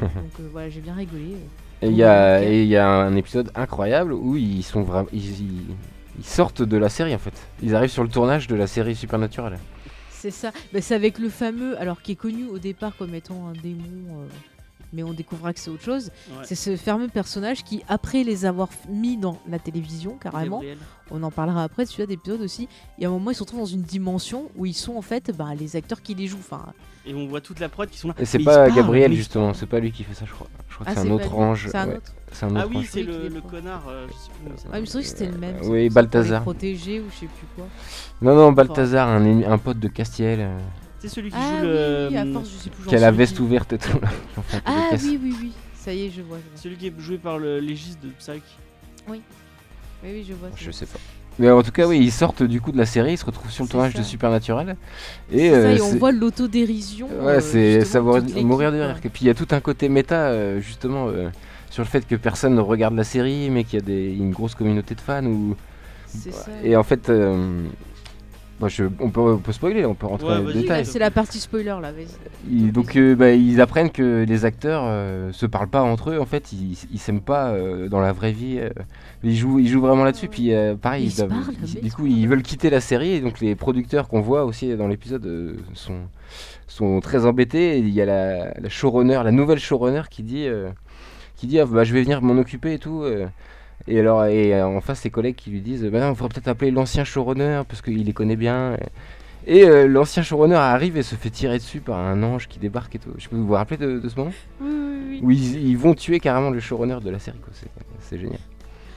Donc 0.00 0.10
euh, 0.40 0.48
voilà, 0.50 0.70
j'ai 0.70 0.80
bien 0.80 0.94
rigolé. 0.94 1.36
Et 1.82 1.88
il 1.88 1.96
y 1.96 2.04
a, 2.04 2.42
y 2.42 2.76
un 2.76 3.14
épisode 3.16 3.50
incroyable 3.54 4.12
où 4.12 4.36
ils 4.36 4.62
sont 4.62 4.82
vraiment, 4.82 5.08
ils, 5.12 5.40
ils- 5.40 5.74
ils 6.18 6.24
sortent 6.24 6.62
de 6.62 6.76
la 6.78 6.88
série 6.88 7.14
en 7.14 7.18
fait. 7.18 7.34
Ils 7.62 7.74
arrivent 7.74 7.90
sur 7.90 8.02
le 8.02 8.08
tournage 8.08 8.46
de 8.46 8.54
la 8.54 8.66
série 8.66 8.96
Supernatural. 8.96 9.58
C'est 10.10 10.30
ça. 10.30 10.50
Bah, 10.72 10.80
c'est 10.80 10.94
avec 10.94 11.18
le 11.18 11.28
fameux, 11.28 11.78
alors 11.78 12.00
qui 12.00 12.12
est 12.12 12.16
connu 12.16 12.46
au 12.46 12.58
départ 12.58 12.96
comme 12.96 13.14
étant 13.14 13.48
un 13.48 13.52
démon, 13.52 13.82
euh, 14.22 14.26
mais 14.94 15.02
on 15.02 15.12
découvrira 15.12 15.52
que 15.52 15.60
c'est 15.60 15.68
autre 15.68 15.82
chose. 15.84 16.10
Ouais. 16.30 16.44
C'est 16.44 16.54
ce 16.54 16.74
fameux 16.76 17.08
personnage 17.08 17.62
qui, 17.64 17.82
après 17.86 18.24
les 18.24 18.46
avoir 18.46 18.70
mis 18.88 19.18
dans 19.18 19.38
la 19.46 19.58
télévision, 19.58 20.16
carrément, 20.18 20.56
Gabriel. 20.60 20.78
on 21.10 21.22
en 21.22 21.30
parlera 21.30 21.62
après 21.64 21.84
de 21.84 21.90
celui-là 21.90 22.06
d'épisode 22.06 22.40
aussi, 22.40 22.66
il 22.96 23.02
y 23.02 23.04
a 23.04 23.08
un 23.10 23.12
moment 23.12 23.30
ils 23.30 23.34
se 23.34 23.40
retrouvent 23.42 23.60
dans 23.60 23.66
une 23.66 23.82
dimension 23.82 24.50
où 24.56 24.64
ils 24.64 24.72
sont 24.74 24.96
en 24.96 25.02
fait 25.02 25.30
bah, 25.36 25.54
les 25.54 25.76
acteurs 25.76 26.00
qui 26.00 26.14
les 26.14 26.26
jouent. 26.26 26.38
Enfin, 26.40 26.64
Et 27.08 27.14
on 27.14 27.26
voit 27.28 27.40
toute 27.40 27.60
la 27.60 27.68
prod 27.68 27.88
qui 27.88 27.98
sont 27.98 28.08
là. 28.08 28.14
Et 28.18 28.24
c'est 28.24 28.40
pas 28.40 28.68
Gabriel 28.70 29.12
justement, 29.12 29.54
c'est 29.54 29.66
pas 29.66 29.78
lui 29.78 29.92
qui 29.92 30.02
fait 30.02 30.14
ça, 30.14 30.24
je 30.26 30.32
crois. 30.32 30.48
Je 30.68 30.74
crois 30.74 30.86
que 30.86 30.90
ah, 30.90 31.00
c'est 31.00 31.08
un 31.08 31.10
autre 31.12 31.28
lui. 31.30 31.34
ange. 31.42 31.68
C'est 31.70 31.76
un 31.76 31.88
ouais. 31.88 31.96
autre. 31.96 32.12
C'est 32.32 32.44
un 32.46 32.50
autre 32.50 32.60
Ah 32.64 32.66
oui, 32.66 32.88
c'est 32.90 33.00
Oui, 33.00 33.06
le, 33.32 33.40
connard. 33.40 33.84
euh, 33.88 34.06
je 34.08 34.12
sais 34.12 34.18
plus 34.30 34.40
comment 34.44 34.56
s'appelle. 34.56 34.70
Ah, 34.74 34.80
mais 34.80 34.86
c'est 34.86 34.92
vrai 34.92 35.02
que 35.02 35.08
c'était 35.08 35.26
le 35.26 35.38
même. 35.38 35.54
Euh, 35.54 35.58
c'est 35.62 35.68
oui, 35.68 35.88
ça, 35.88 35.94
Balthazar. 35.94 36.42
protéger 36.42 37.00
ou 37.00 37.04
je 37.10 37.14
sais 37.20 37.26
plus 37.26 37.46
quoi. 37.54 37.66
Non, 38.20 38.34
non, 38.34 38.52
Balthazar, 38.52 39.08
un, 39.08 39.24
ennemi- 39.24 39.46
un 39.46 39.58
pote 39.58 39.78
de 39.78 39.88
Castiel 39.88 40.40
euh, 40.40 40.58
C'est 40.98 41.08
celui 41.08 41.30
qui 41.30 41.36
Ah 41.38 41.48
joue 41.48 41.54
oui, 41.66 41.68
le. 41.68 42.08
oui, 42.10 42.16
à 42.16 42.26
force, 42.32 42.50
je 42.50 42.56
sais 42.64 42.70
plus. 42.70 42.84
qui 42.86 42.96
a 42.96 42.98
la 42.98 43.10
veste 43.12 43.38
ouverte 43.40 43.72
et 43.72 43.78
tout. 43.78 43.98
Ah 44.66 44.88
oui, 45.00 45.18
oui, 45.22 45.34
oui. 45.40 45.52
Ça 45.74 45.92
y 45.94 46.06
est, 46.06 46.10
je 46.10 46.22
vois. 46.22 46.38
Je. 46.56 46.60
Celui 46.60 46.76
qui 46.76 46.88
est 46.88 46.94
joué 46.98 47.18
par 47.18 47.38
le 47.38 47.60
légiste 47.60 48.02
de 48.02 48.08
Psyche. 48.18 48.42
Oui, 49.08 49.22
oui, 50.02 50.24
je 50.28 50.34
vois. 50.34 50.48
Je 50.56 50.70
sais 50.72 50.86
pas. 50.86 50.98
Mais 51.38 51.50
en 51.50 51.62
tout 51.62 51.70
cas, 51.70 51.86
oui, 51.86 51.98
ils 52.00 52.12
sortent 52.12 52.42
du 52.42 52.60
coup 52.60 52.72
de 52.72 52.78
la 52.78 52.86
série, 52.86 53.12
ils 53.12 53.18
se 53.18 53.24
retrouvent 53.24 53.50
sur 53.50 53.64
le 53.64 53.68
tournage 53.68 53.92
ça. 53.92 53.98
de 53.98 54.04
Supernatural. 54.04 54.76
Et, 55.30 55.46
Et, 55.46 55.50
ça, 55.50 55.56
euh, 55.56 55.76
et 55.76 55.80
on 55.80 55.96
voit 55.96 56.12
l'autodérision. 56.12 57.08
Ouais, 57.20 57.34
euh, 57.34 57.40
c'est 57.40 57.78
l'équipe, 57.80 58.44
mourir 58.44 58.72
de 58.72 58.78
rire. 58.78 58.96
Et 59.04 59.08
puis 59.08 59.24
il 59.24 59.26
y 59.26 59.30
a 59.30 59.34
tout 59.34 59.48
un 59.50 59.60
côté 59.60 59.88
méta, 59.88 60.28
euh, 60.28 60.60
justement, 60.60 61.08
sur 61.70 61.82
le 61.82 61.88
fait 61.88 62.06
que 62.06 62.16
personne 62.16 62.54
ne 62.54 62.60
regarde 62.60 62.94
la 62.94 63.04
série, 63.04 63.50
mais 63.50 63.64
qu'il 63.64 63.78
y 63.80 63.82
a 63.82 63.84
des, 63.84 64.14
une 64.14 64.32
grosse 64.32 64.54
communauté 64.54 64.94
de 64.94 65.00
fans. 65.00 65.24
Ou... 65.24 65.56
C'est 66.06 66.32
ça. 66.32 66.50
Et 66.64 66.76
en 66.76 66.82
fait, 66.82 67.10
je- 68.68 68.84
on, 69.00 69.10
peut, 69.10 69.20
on 69.20 69.38
peut 69.38 69.52
spoiler, 69.52 69.84
on 69.84 69.94
peut 69.94 70.06
rentrer 70.06 70.28
Ouais, 70.28 70.42
dans 70.42 70.48
les 70.48 70.62
détails. 70.62 70.86
c'est 70.86 70.98
la 70.98 71.10
partie 71.10 71.38
spoiler 71.38 71.64
là, 71.80 71.92
vas-y. 71.92 72.70
Donc 72.72 72.96
euh, 72.96 73.14
bah, 73.14 73.32
ils 73.32 73.60
apprennent 73.60 73.90
que 73.90 74.24
les 74.26 74.44
acteurs 74.44 74.82
euh, 74.86 75.30
se 75.32 75.44
parlent 75.46 75.68
pas 75.68 75.82
entre 75.82 76.10
eux 76.10 76.18
en 76.20 76.24
fait 76.26 76.52
ils, 76.52 76.76
s'aiment 76.98 77.20
pas 77.20 77.50
euh, 77.50 77.88
dans 77.88 78.00
la 78.00 78.12
vraie 78.12 78.32
vie 78.32 78.58
euh. 78.60 78.70
ils 79.24 79.36
jouent 79.36 79.58
ils 79.58 79.68
jouent 79.68 79.80
vraiment 79.80 80.04
là-dessus 80.04 80.28
puis 80.28 80.54
euh, 80.54 80.74
pareil 80.76 81.02
Ils 81.04 81.06
ils 81.06 81.10
se 81.10 81.16
doivent- 81.22 81.30
parlent, 81.30 81.54
ils- 81.64 81.74
mais 81.82 81.88
du 81.88 81.92
coup 81.92 82.06
ils 82.06 82.26
veulent 82.28 82.42
quitter 82.42 82.70
la 82.70 82.80
série 82.80 83.10
et 83.12 83.20
donc 83.20 83.40
les 83.40 83.54
producteurs 83.56 84.08
qu'on 84.08 84.20
voit 84.20 84.44
aussi 84.44 84.74
dans 84.76 84.88
l'épisode 84.88 85.26
euh, 85.26 85.56
sont 85.74 86.00
sont 86.66 87.00
très 87.00 87.26
embêtés 87.26 87.76
et 87.76 87.78
il 87.78 87.90
y 87.90 88.00
a 88.00 88.06
la, 88.06 88.54
la 88.58 88.68
showrunner 88.68 89.20
la 89.24 89.32
nouvelle 89.32 89.58
showrunner 89.58 90.02
qui 90.10 90.22
dit 90.22 90.46
euh, 90.46 90.68
qui 91.36 91.46
dit 91.46 91.58
ah, 91.60 91.66
bah, 91.66 91.84
je 91.84 91.92
vais 91.92 92.02
venir 92.02 92.22
m'en 92.22 92.38
occuper 92.40 92.74
et 92.74 92.78
tout 92.78 93.02
euh. 93.02 93.26
Et 93.88 94.00
alors 94.00 94.24
et 94.26 94.54
euh, 94.54 94.66
en 94.66 94.80
face 94.80 95.00
ses 95.00 95.10
collègues 95.10 95.36
qui 95.36 95.50
lui 95.50 95.60
disent 95.60 95.84
bah 95.84 96.00
non, 96.00 96.10
il 96.10 96.16
faudrait 96.16 96.34
peut-être 96.34 96.48
appeler 96.48 96.70
l'ancien 96.70 97.04
showrunner 97.04 97.62
parce 97.68 97.82
qu'il 97.82 98.04
les 98.04 98.12
connaît 98.12 98.36
bien 98.36 98.76
et 99.46 99.64
euh, 99.64 99.86
l'ancien 99.86 100.22
showrunner 100.24 100.56
arrive 100.56 100.96
et 100.96 101.02
se 101.04 101.14
fait 101.14 101.30
tirer 101.30 101.58
dessus 101.58 101.80
par 101.80 101.98
un 101.98 102.20
ange 102.24 102.48
qui 102.48 102.58
débarque 102.58 102.96
et 102.96 102.98
tout. 102.98 103.10
Je 103.16 103.22
sais 103.24 103.28
pas, 103.28 103.36
vous 103.36 103.46
vous 103.46 103.52
rappelez 103.52 103.76
de, 103.76 104.00
de 104.00 104.08
ce 104.08 104.16
moment? 104.16 104.32
Oui, 104.60 104.68
oui, 104.70 104.98
oui. 105.10 105.20
Où 105.22 105.30
ils, 105.30 105.68
ils 105.68 105.78
vont 105.78 105.94
tuer 105.94 106.18
carrément 106.18 106.50
le 106.50 106.58
showrunner 106.60 106.98
de 107.04 107.10
la 107.10 107.18
série. 107.20 107.38
quoi. 107.38 107.52
C'est- 107.52 107.68
C'est 108.00 108.18
génial. 108.18 108.40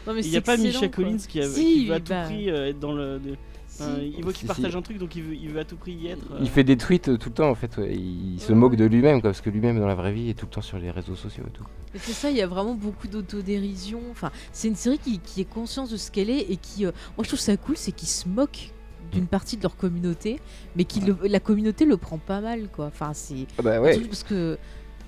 Non, 0.07 0.13
mais 0.13 0.21
Il 0.21 0.25
n'y 0.25 0.31
c'est 0.31 0.37
a 0.37 0.41
pas 0.41 0.57
quoi. 0.89 1.03
Collins 1.03 1.17
qui, 1.27 1.39
a- 1.41 1.47
Si, 1.47 1.63
qui 1.63 1.87
veut 1.87 1.93
à 1.95 1.99
tout 1.99 2.05
bah, 2.09 2.23
prix 2.25 2.49
euh, 2.49 2.69
être 2.69 2.79
dans 2.79 2.93
le. 2.93 3.19
de-. 3.19 3.35
Enfin, 3.79 3.99
il 4.01 4.23
voit 4.23 4.33
qu'il 4.33 4.41
Si, 4.41 4.45
partage 4.47 4.71
si. 4.71 4.77
un 4.77 4.81
truc 4.81 4.97
donc 4.97 5.15
il 5.15 5.23
veut, 5.23 5.35
il 5.35 5.49
veut 5.49 5.59
à 5.59 5.65
tout 5.65 5.75
prix 5.77 5.93
y 5.93 6.07
être. 6.07 6.25
euh. 6.33 6.39
Il 6.41 6.49
fait 6.49 6.63
des 6.63 6.77
tweets 6.77 7.09
euh, 7.09 7.17
tout 7.17 7.29
le 7.29 7.35
temps 7.35 7.49
en 7.49 7.55
fait. 7.55 7.77
ouais. 7.77 7.93
Il, 7.95 8.39
se 8.39 8.51
Ouais, 8.51 8.55
moque 8.55 8.75
de 8.75 8.85
lui-même 8.85 9.21
quoi, 9.21 9.29
parce 9.31 9.41
que 9.41 9.49
lui-même 9.49 9.79
dans 9.79 9.87
la 9.87 9.95
vraie 9.95 10.11
vie 10.13 10.29
est 10.29 10.33
tout 10.33 10.45
le 10.45 10.51
temps 10.51 10.61
sur 10.61 10.77
les 10.79 10.91
réseaux 10.91 11.15
sociaux 11.15 11.43
et 11.47 11.51
tout. 11.51 11.65
C'est 11.95 12.13
ça, 12.13 12.29
il 12.29 12.37
y 12.37 12.41
a 12.41 12.47
vraiment 12.47 12.75
beaucoup 12.75 13.07
d'autodérision. 13.07 13.99
Enfin, 14.11 14.31
c'est 14.51 14.67
une 14.67 14.75
série 14.75 14.99
qui, 14.99 15.19
qui 15.19 15.41
est 15.41 15.45
conscience 15.49 15.89
de 15.89 15.97
ce 15.97 16.11
qu'elle 16.11 16.29
est 16.29 16.41
et 16.51 16.57
qui, 16.57 16.85
euh, 16.85 16.91
moi 17.17 17.23
je 17.23 17.29
trouve 17.29 17.39
ça 17.39 17.55
cool, 17.57 17.77
c'est 17.77 17.91
qu'ils 17.91 18.07
se 18.09 18.27
moquent 18.27 18.71
d'une 19.11 19.25
partie 19.27 19.57
de 19.57 19.63
leur 19.63 19.75
communauté, 19.75 20.39
mais 20.75 20.83
qui 20.83 21.01
la 21.23 21.39
communauté 21.39 21.85
le 21.85 21.97
prend 21.97 22.19
pas 22.19 22.41
mal, 22.41 22.67
quoi. 22.71 22.85
Enfin, 22.87 23.11
c'est 23.13 23.47
Ah 23.57 23.63
bah 23.63 23.79
parce 23.81 24.23
que 24.23 24.59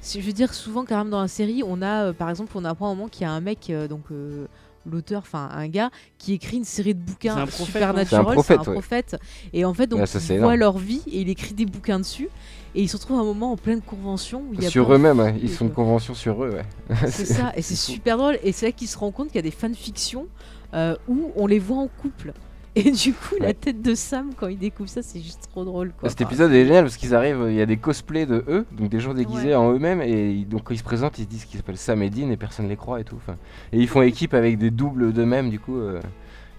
je 0.03 0.19
veux 0.19 0.33
dire 0.33 0.55
souvent 0.55 0.85
quand 0.85 0.97
même 0.97 1.11
dans 1.11 1.21
la 1.21 1.27
série, 1.27 1.61
on 1.63 1.83
a 1.83 2.05
euh, 2.07 2.13
par 2.13 2.29
exemple, 2.31 2.51
on 2.55 2.65
apprend 2.65 2.87
à 2.89 2.91
un 2.91 2.95
moment 2.95 3.09
qu'il 3.09 3.21
y 3.21 3.25
a 3.25 3.31
un 3.31 3.41
mec 3.41 3.69
euh, 3.69 3.87
donc 3.87 4.05
euh, 4.11 4.47
l'auteur, 4.89 5.19
enfin 5.21 5.49
un 5.53 5.67
gars 5.67 5.91
qui 6.17 6.33
écrit 6.33 6.57
une 6.57 6.63
série 6.63 6.93
de 6.95 6.99
bouquins 6.99 7.35
C'est 7.35 7.41
un 7.41 7.45
prophète, 7.47 7.65
supernatural, 7.67 8.07
C'est 8.07 8.15
un 8.15 8.23
prophète, 8.33 8.67
ouais. 8.67 8.73
prophète. 8.73 9.15
Et 9.53 9.65
en 9.65 9.73
fait, 9.73 9.87
donc 9.87 9.99
Ouais, 10.01 10.05
ça, 10.05 10.19
c'est 10.19 10.35
il 10.35 10.39
voit 10.39 10.55
énorme. 10.55 10.59
leur 10.59 10.77
vie 10.77 11.01
et 11.07 11.21
il 11.21 11.29
écrit 11.29 11.53
des 11.53 11.65
bouquins 11.65 11.99
dessus. 11.99 12.29
Et 12.73 12.81
ils 12.81 12.87
se 12.87 12.95
retrouvent 12.97 13.17
à 13.17 13.21
un 13.21 13.25
moment 13.25 13.51
en 13.51 13.57
pleine 13.57 13.81
convention 13.81 14.43
où 14.49 14.53
il 14.53 14.63
y 14.63 14.65
a 14.65 14.69
Sur 14.69 14.93
eux-mêmes, 14.93 15.19
ouais. 15.19 15.33
filles, 15.33 15.41
ils 15.43 15.49
sont 15.49 15.65
une 15.65 15.73
convention 15.73 16.13
sur 16.13 16.43
eux. 16.43 16.51
Ouais. 16.89 16.97
C'est 17.07 17.25
ça, 17.33 17.51
et 17.55 17.61
c'est 17.61 17.75
super 17.75 18.17
drôle. 18.17 18.39
Et 18.43 18.51
c'est 18.53 18.67
là 18.67 18.71
qu'il 18.71 18.87
se 18.87 18.97
rend 18.97 19.11
compte 19.11 19.27
qu'il 19.27 19.35
y 19.35 19.39
a 19.39 19.41
des 19.43 19.51
fanfictions 19.51 20.27
euh, 20.73 20.95
où 21.07 21.31
on 21.35 21.47
les 21.47 21.59
voit 21.59 21.77
en 21.77 21.87
couple. 21.87 22.33
Et 22.75 22.89
du 22.91 23.11
coup, 23.13 23.35
la 23.39 23.53
tête 23.53 23.81
de 23.81 23.93
Sam, 23.95 24.31
quand 24.33 24.47
il 24.47 24.57
découvre 24.57 24.87
ça, 24.87 25.01
c'est 25.01 25.19
juste 25.19 25.49
trop 25.51 25.65
drôle. 25.65 25.91
Quoi. 25.99 26.07
Cet 26.09 26.21
épisode 26.21 26.53
est 26.53 26.65
génial 26.65 26.85
parce 26.85 26.95
qu'ils 26.95 27.13
arrivent, 27.13 27.45
il 27.49 27.55
y 27.55 27.61
a 27.61 27.65
des 27.65 27.75
cosplays 27.75 28.25
de 28.25 28.45
eux, 28.47 28.65
donc 28.71 28.89
des 28.89 29.01
gens 29.01 29.13
déguisés 29.13 29.49
Ouais. 29.49 29.55
en 29.55 29.73
eux-mêmes, 29.73 30.01
et 30.01 30.45
donc 30.45 30.63
quand 30.63 30.73
ils 30.73 30.77
se 30.77 30.83
présentent, 30.83 31.19
ils 31.19 31.23
se 31.25 31.27
disent 31.27 31.43
qu'ils 31.43 31.57
s'appellent 31.57 31.75
Sam 31.77 32.01
et 32.01 32.09
Dean 32.09 32.29
et 32.31 32.37
personne 32.37 32.69
les 32.69 32.77
croit 32.77 33.01
et 33.01 33.03
tout. 33.03 33.17
enfin. 33.17 33.35
Et 33.73 33.79
ils 33.79 33.89
font 33.89 34.01
équipe 34.01 34.33
avec 34.33 34.57
des 34.57 34.71
doubles 34.71 35.11
d'eux-mêmes, 35.11 35.49
du 35.49 35.59
coup, 35.59 35.77
euh, 35.77 35.99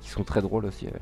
qui 0.03 0.11
sont 0.11 0.23
très 0.23 0.43
drôles 0.43 0.67
aussi. 0.67 0.85
ouais. 0.87 0.93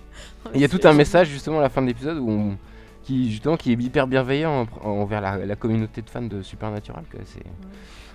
Il 0.54 0.60
y 0.60 0.64
a 0.64 0.68
tout 0.68 0.80
un 0.84 0.92
message 0.92 1.28
justement 1.28 1.60
à 1.60 1.62
la 1.62 1.70
fin 1.70 1.80
de 1.80 1.86
l'épisode 1.86 2.18
où 2.18 2.28
on- 2.30 2.56
qui 3.04 3.30
justement 3.30 3.56
qui 3.56 3.72
est 3.72 3.80
hyper 3.82 4.06
bienveillant 4.06 4.66
en- 4.82 4.88
envers 4.88 5.22
la, 5.22 5.46
la 5.46 5.56
communauté 5.56 6.02
de 6.02 6.10
fans 6.10 6.20
de 6.20 6.42
Supernatural. 6.42 7.04
C'est 7.24 7.42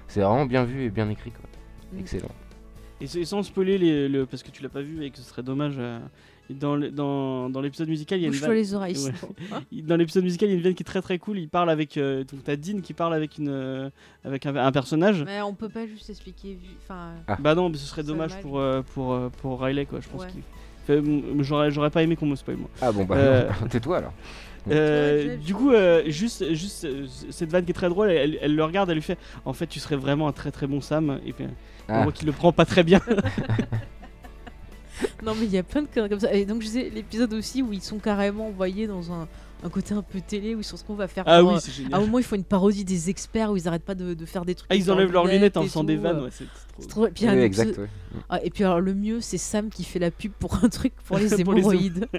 c'est 0.08 0.20
vraiment 0.22 0.46
bien 0.46 0.64
vu 0.66 0.84
et 0.84 0.90
bien 0.92 1.10
écrit. 1.10 1.32
Quoi. 1.32 1.50
Mm. 1.94 2.00
Excellent. 2.00 2.30
Et, 3.02 3.08
sans 3.26 3.42
spoiler 3.44 3.78
les, 3.80 4.08
le, 4.08 4.26
parce 4.28 4.44
que 4.44 4.52
tu 4.52 4.62
l'as 4.62 4.70
pas 4.70 4.82
vu 4.84 5.04
et 5.04 5.10
que 5.10 5.18
ce 5.18 5.24
serait 5.24 5.42
dommage. 5.44 5.76
euh, 5.80 6.00
dans 6.50 6.76
le- 6.76 6.92
dans 6.92 7.50
dans 7.50 7.62
l'épisode 7.62 7.88
musical, 7.88 8.20
il 8.20 8.24
y 8.24 8.26
a 8.26 8.28
une 8.28 8.34
vanne- 8.36 8.52
les 8.52 8.74
oreilles. 8.74 8.94
Ouais. 8.96 9.12
sinon. 9.20 9.34
Hein 9.54 9.62
il- 9.72 9.86
dans 9.86 9.96
l'épisode 9.96 10.24
musical, 10.24 10.50
il 10.50 10.52
y 10.52 10.56
a 10.56 10.58
une 10.58 10.64
vanne 10.64 10.74
qui 10.76 10.84
est 10.84 10.86
très 10.86 11.02
très 11.02 11.18
cool. 11.20 11.38
Il 11.40 11.50
parle 11.50 11.70
avec 11.70 11.98
euh, 11.98 12.24
donc 12.26 12.44
t'as 12.44 12.56
Dean 12.56 12.82
qui 12.82 12.94
parle 12.94 13.14
avec 13.14 13.38
une 13.38 13.50
euh, 13.50 13.90
avec 14.26 14.46
un, 14.46 14.56
un 14.56 14.72
personnage. 14.72 15.24
Mais 15.26 15.42
on 15.42 15.54
peut 15.54 15.70
pas 15.70 15.86
juste 15.88 16.10
expliquer. 16.10 16.58
Enfin, 16.84 17.12
Ah. 17.28 17.38
Bah 17.40 17.56
non, 17.56 17.70
mais 17.70 17.78
ce 17.78 17.86
serait 17.86 18.04
dommage 18.04 18.38
pour 18.42 18.60
euh, 18.60 18.82
pour 18.94 19.18
pour 19.42 19.62
Riley 19.62 19.86
quoi. 19.86 20.00
Je 20.02 20.10
pense 20.10 20.22
Ouais. 20.24 20.28
qu'il 20.88 21.42
j'aurais 21.44 21.72
j'aurais 21.72 21.90
pas 21.90 22.04
aimé 22.04 22.16
qu'on 22.18 22.26
me 22.26 22.36
spoil 22.36 22.58
moi. 22.58 22.70
Ah 22.82 22.92
bon, 22.92 23.06
bah, 23.06 23.16
Euh, 23.18 23.50
tais-toi 23.70 23.98
alors. 23.98 24.14
Euh, 24.72 25.36
du 25.36 25.54
coup, 25.54 25.72
euh, 25.74 26.04
juste, 26.08 26.54
juste 26.54 26.86
euh, 26.86 27.06
cette 27.32 27.52
vanne 27.52 27.66
qui 27.66 27.72
est 27.72 27.74
très 27.74 27.90
drôle, 27.90 28.10
elle, 28.10 28.38
elle 28.42 28.56
le 28.56 28.64
regarde, 28.64 28.90
elle 28.90 28.96
lui 28.96 29.02
fait 29.02 29.18
En 29.44 29.52
fait, 29.52 29.68
tu 29.68 29.82
serais 29.82 29.98
vraiment 29.98 30.26
un 30.30 30.32
très 30.32 30.52
très 30.52 30.68
bon 30.68 30.80
Sam. 30.80 31.20
Et 31.26 31.34
puis, 31.34 31.44
on 31.90 31.94
Ah. 31.94 32.04
voit 32.04 32.14
qu'il 32.14 32.28
le 32.28 32.32
prend 32.32 32.54
pas 32.54 32.64
très 32.64 32.82
bien. 32.84 33.02
Non, 35.24 35.34
mais 35.36 35.46
il 35.46 35.52
y 35.52 35.58
a 35.58 35.64
plein 35.64 35.82
de 35.82 35.88
conneries 35.88 36.10
comme 36.10 36.20
ça. 36.20 36.34
Et 36.34 36.46
donc, 36.46 36.62
je 36.62 36.68
sais, 36.68 36.90
l'épisode 36.90 37.34
aussi 37.34 37.62
où 37.62 37.74
ils 37.74 37.82
sont 37.82 37.98
carrément 37.98 38.48
envoyés 38.48 38.88
dans 38.88 39.12
un, 39.12 39.28
un 39.64 39.70
côté 39.70 39.94
un 39.94 40.02
peu 40.02 40.20
télé 40.22 40.54
où 40.56 40.60
ils 40.60 40.64
se 40.64 40.74
retrouvent 40.76 41.02
à 41.02 41.08
faire. 41.08 41.24
ah 41.28 41.40
genre, 41.40 41.50
oui, 41.52 41.56
euh, 41.56 41.60
c'est 41.62 41.70
à 41.72 41.74
un 41.74 41.76
génial. 41.78 42.02
moment, 42.02 42.20
ils 42.20 42.24
font 42.26 42.36
une 42.36 42.44
parodie 42.44 42.84
des 42.86 43.10
experts 43.10 43.52
où 43.52 43.58
ils 43.58 43.68
arrêtent 43.68 43.84
pas 43.86 43.96
de, 43.96 44.14
de 44.14 44.26
faire 44.26 44.46
des 44.46 44.56
trucs. 44.56 44.68
Ah, 44.72 44.76
ils 44.76 44.92
enlèvent 44.92 45.12
leurs 45.12 45.26
lunettes 45.26 45.58
en 45.58 45.64
et 45.64 45.68
faisant 45.68 45.84
des 45.84 45.96
vannes. 45.96 46.18
euh, 46.18 46.24
Ouais, 46.26 46.30
c'est 46.32 46.46
trop. 46.74 46.84
trop- 46.88 47.08
Puis, 47.08 47.24
il 47.24 47.26
y 47.26 47.30
a 47.30 47.34
Oui, 47.34 47.40
un 47.40 47.44
exact, 47.44 47.70
épisode- 47.70 47.84
ouais. 47.86 48.22
Ah, 48.30 48.44
et 48.44 48.50
puis 48.50 48.64
alors 48.64 48.80
le 48.82 48.94
mieux 48.94 49.22
c'est 49.22 49.38
Sam 49.38 49.70
qui 49.70 49.84
fait 49.84 50.00
la 50.00 50.12
pub 50.12 50.32
pour 50.34 50.56
un 50.64 50.70
truc 50.70 50.94
pour 51.06 51.18
les 51.18 51.28
Pour 51.44 51.54
les 51.54 51.62
hémorroïdes. 51.62 52.08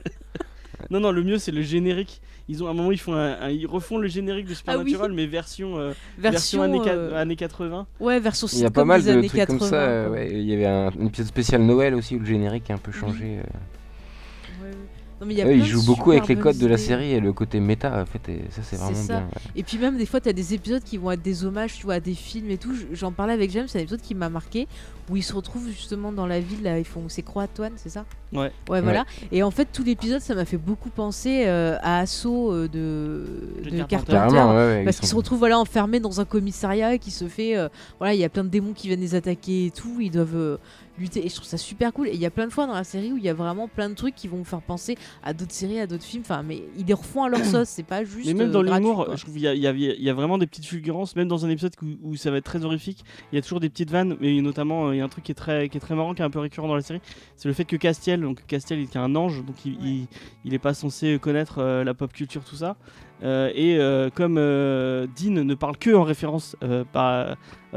Non, 0.91 1.01
non, 1.01 1.11
le 1.13 1.23
mieux 1.23 1.39
c'est 1.39 1.53
le 1.53 1.63
générique. 1.63 2.21
Ils 2.49 2.63
ont 2.63 2.67
à 2.67 2.71
un 2.71 2.75
moment, 2.75 2.93
ils 2.93 2.99
font 3.01 3.15
un, 3.15 3.41
un- 3.41 3.49
ils 3.51 3.67
refont 3.67 3.97
le 3.99 4.07
générique 4.09 4.47
de 4.47 4.55
Supernatural, 4.55 5.13
mais 5.13 5.27
version, 5.27 5.79
euh, 5.79 5.93
version, 6.19 6.61
version, 6.61 6.63
années, 6.63 6.79
qua- 6.81 6.93
euh, 6.93 7.17
années 7.21 7.37
80. 7.37 7.87
ouais 8.01 8.21
version 8.21 8.47
Il 8.49 8.59
y 8.59 8.65
a 8.65 8.67
sitcom 8.67 8.73
pas 8.73 8.85
mal 8.85 9.03
des 9.03 9.13
de 9.13 9.19
années 9.19 9.29
trucs 9.29 9.47
comme 9.47 9.59
80, 9.59 9.71
ça. 9.71 9.77
euh, 9.77 10.07
quoi. 10.09 10.17
ouais. 10.17 10.29
Il 10.33 10.43
y 10.45 10.53
avait 10.53 10.67
un, 10.67 10.89
un 10.89 11.07
épisode 11.07 11.27
spécial 11.29 11.63
Noël 11.63 11.95
aussi 11.95 12.17
où 12.17 12.19
le 12.19 12.27
générique 12.27 12.69
est 12.69 12.75
un 12.75 12.79
peu 12.79 12.93
changé. 12.93 13.39
euh. 13.39 14.63
Ouais, 14.63 14.69
ouais. 14.71 14.75
Non, 15.21 15.27
mais 15.29 15.35
il 15.35 15.39
y 15.39 15.43
a 15.43 15.47
Ouais, 15.47 15.55
il 15.55 15.59
plein 15.61 15.69
de 15.69 15.73
joue 15.73 15.87
beaucoup 15.87 16.11
avec 16.11 16.27
les 16.27 16.37
codes 16.37 16.59
de 16.59 16.67
la 16.67 16.77
série 16.77 17.13
et 17.13 17.21
le 17.21 17.33
côté 17.33 17.61
méta 17.61 18.03
en 18.03 18.05
fait. 18.05 18.29
Et 18.31 18.43
ça 18.51 18.63
c'est 18.63 18.77
vraiment 18.77 18.95
ça. 18.97 19.13
bien. 19.21 19.27
ouais. 19.27 19.53
Et 19.57 19.63
puis 19.63 19.79
même 19.79 19.97
des 19.97 20.07
fois, 20.07 20.21
tu 20.21 20.29
as 20.29 20.33
des 20.33 20.53
épisodes 20.55 20.83
qui 20.83 20.99
vont 20.99 21.13
être 21.13 21.23
des 21.23 21.45
hommages, 21.45 21.75
tu 21.79 21.85
vois, 21.85 21.95
à 21.95 22.01
des 22.01 22.15
films 22.15 22.51
et 22.51 22.59
tout. 22.59 22.75
J'en 22.93 23.13
parlais 23.13 23.33
avec 23.33 23.51
James, 23.53 23.67
c'est 23.69 23.79
un 23.79 23.83
épisode 23.83 24.03
qui 24.03 24.15
m'a 24.15 24.29
marqué 24.29 24.67
où 25.11 25.17
ils 25.17 25.23
se 25.23 25.33
retrouvent 25.35 25.69
justement 25.69 26.13
dans 26.13 26.27
la 26.27 26.41
ville. 26.41 26.63
Là, 26.63 26.79
ils 26.79 26.85
font, 26.85 27.05
c'est 27.09 27.23
Croatoan, 27.23 27.73
c'est 27.77 27.89
ça? 27.91 28.05
Ouais. 28.33 28.51
Ouais, 28.69 28.81
voilà. 28.81 29.05
Et 29.31 29.43
en 29.43 29.51
fait, 29.51 29.69
tout 29.73 29.85
l'épisode, 29.85 30.21
ça 30.21 30.35
m'a 30.35 30.45
fait 30.45 30.57
beaucoup 30.57 30.89
penser 30.91 31.45
euh, 31.47 31.77
à 31.83 32.01
Assaut 32.01 32.53
euh, 32.53 32.69
de, 32.69 33.63
De 33.65 33.71
de 33.71 33.77
Carpenter. 33.85 34.13
Carpenter. 34.13 34.35
Carrément, 34.37 34.55
ouais, 34.57 34.85
Parce 34.85 34.99
qu'ils 34.99 35.07
sont- 35.09 35.13
se 35.13 35.17
retrouvent 35.17 35.39
voilà, 35.39 35.59
enfermés 35.59 36.01
dans 36.01 36.21
un 36.21 36.25
commissariat 36.25 36.99
qui 36.99 37.11
se 37.13 37.29
fait. 37.29 37.57
euh, 37.57 37.69
voilà, 37.99 38.15
il 38.15 38.21
y 38.21 38.25
a 38.25 38.29
plein 38.29 38.43
de 38.45 38.49
démons 38.49 38.73
qui 38.73 38.89
viennent 38.89 39.01
les 39.01 39.15
attaquer 39.15 39.67
et 39.67 39.71
tout. 39.71 39.99
Ils 40.01 40.11
doivent 40.11 40.35
euh, 40.35 40.57
lutter. 40.99 41.25
Et 41.25 41.29
je 41.29 41.35
trouve 41.37 41.47
ça 41.47 41.59
super 41.59 41.93
cool. 41.93 42.09
Et 42.09 42.15
il 42.15 42.21
y 42.21 42.27
a 42.27 42.31
plein 42.31 42.47
de 42.47 42.53
fois 42.53 42.67
dans 42.67 42.75
la 42.75 42.83
série 42.83 43.13
où 43.13 43.17
il 43.19 43.23
y 43.25 43.29
a 43.29 43.35
vraiment 43.35 43.69
plein 43.69 43.89
de 43.89 43.95
trucs 43.95 44.17
qui 44.17 44.27
vont 44.27 44.39
vous 44.39 44.45
faire 44.45 44.63
penser 44.63 44.97
à 45.23 45.33
d'autres 45.33 45.53
séries, 45.53 45.79
à 45.79 45.87
d'autres 45.87 46.03
films. 46.03 46.25
Enfin, 46.27 46.43
mais 46.43 46.63
ils 46.77 46.87
les 46.87 46.95
refont 46.95 47.23
à 47.23 47.29
leur 47.29 47.45
sauce. 47.45 47.69
C'est 47.69 47.83
pas 47.85 48.03
juste. 48.03 48.27
Mais 48.27 48.35
même 48.35 48.51
dans 48.51 48.63
l'humour, 48.63 49.07
je 49.15 49.21
trouve 49.23 49.35
qu'il 49.35 49.43
y, 49.45 49.49
a- 49.49 49.55
il 49.55 49.61
y 49.63 49.67
a- 49.69 49.73
il 49.73 50.03
y 50.03 50.11
a 50.11 50.15
vraiment 50.15 50.39
des 50.39 50.47
petites 50.49 50.67
fulgurances, 50.67 51.15
même 51.15 51.29
dans 51.29 51.45
un 51.47 51.51
épisode 51.51 51.73
où, 51.83 51.87
où 52.11 52.17
ça 52.17 52.33
va 52.33 52.39
être 52.39 52.45
très 52.45 52.65
horrifique. 52.65 53.05
Il 53.33 53.37
y 53.37 53.39
a 53.39 53.43
toujours 53.43 53.61
des 53.61 53.69
petites 53.71 53.91
vannes, 53.93 54.17
mais 54.21 54.41
notamment, 54.41 54.91
il 54.95 54.99
y 54.99 55.01
a 55.01 55.05
un 55.05 55.09
truc 55.09 55.25
qui 55.25 55.33
est 55.33 55.35
très, 55.35 55.69
qui 55.69 55.77
est 55.77 55.81
très 55.81 55.95
marrant, 55.95 56.15
qui 56.15 56.23
est 56.23 56.25
un 56.25 56.31
peu 56.31 56.39
récurrent 56.39 56.69
dans 56.69 56.75
la 56.77 56.83
série. 56.83 57.01
C'est 57.37 57.49
le 57.49 57.55
fait 57.55 57.65
que 57.65 57.77
Castiel, 57.77 58.21
donc 58.21 58.47
Castiel 58.47 58.79
est 58.81 58.97
un 58.97 59.15
ange, 59.17 59.45
donc 59.45 59.65
il, 59.65 59.73
Ouais. 59.75 59.79
il, 59.83 60.07
il 60.45 60.55
est 60.55 60.59
pas 60.59 60.75
censé 60.75 61.19
connaître 61.19 61.59
euh, 61.59 61.85
la 61.85 61.95
pop 61.95 62.13
culture, 62.13 62.45
tout 62.45 62.57
ça. 62.57 62.77
Euh, 63.23 63.51
et 63.55 63.79
euh, 63.79 64.11
comme 64.13 64.37
euh, 64.39 65.07
Dean 65.17 65.45
ne 65.45 65.55
parle 65.55 65.77
que 65.79 65.95
en 65.95 66.03
référence 66.03 66.57
euh, 66.65 66.85
par, 66.93 67.37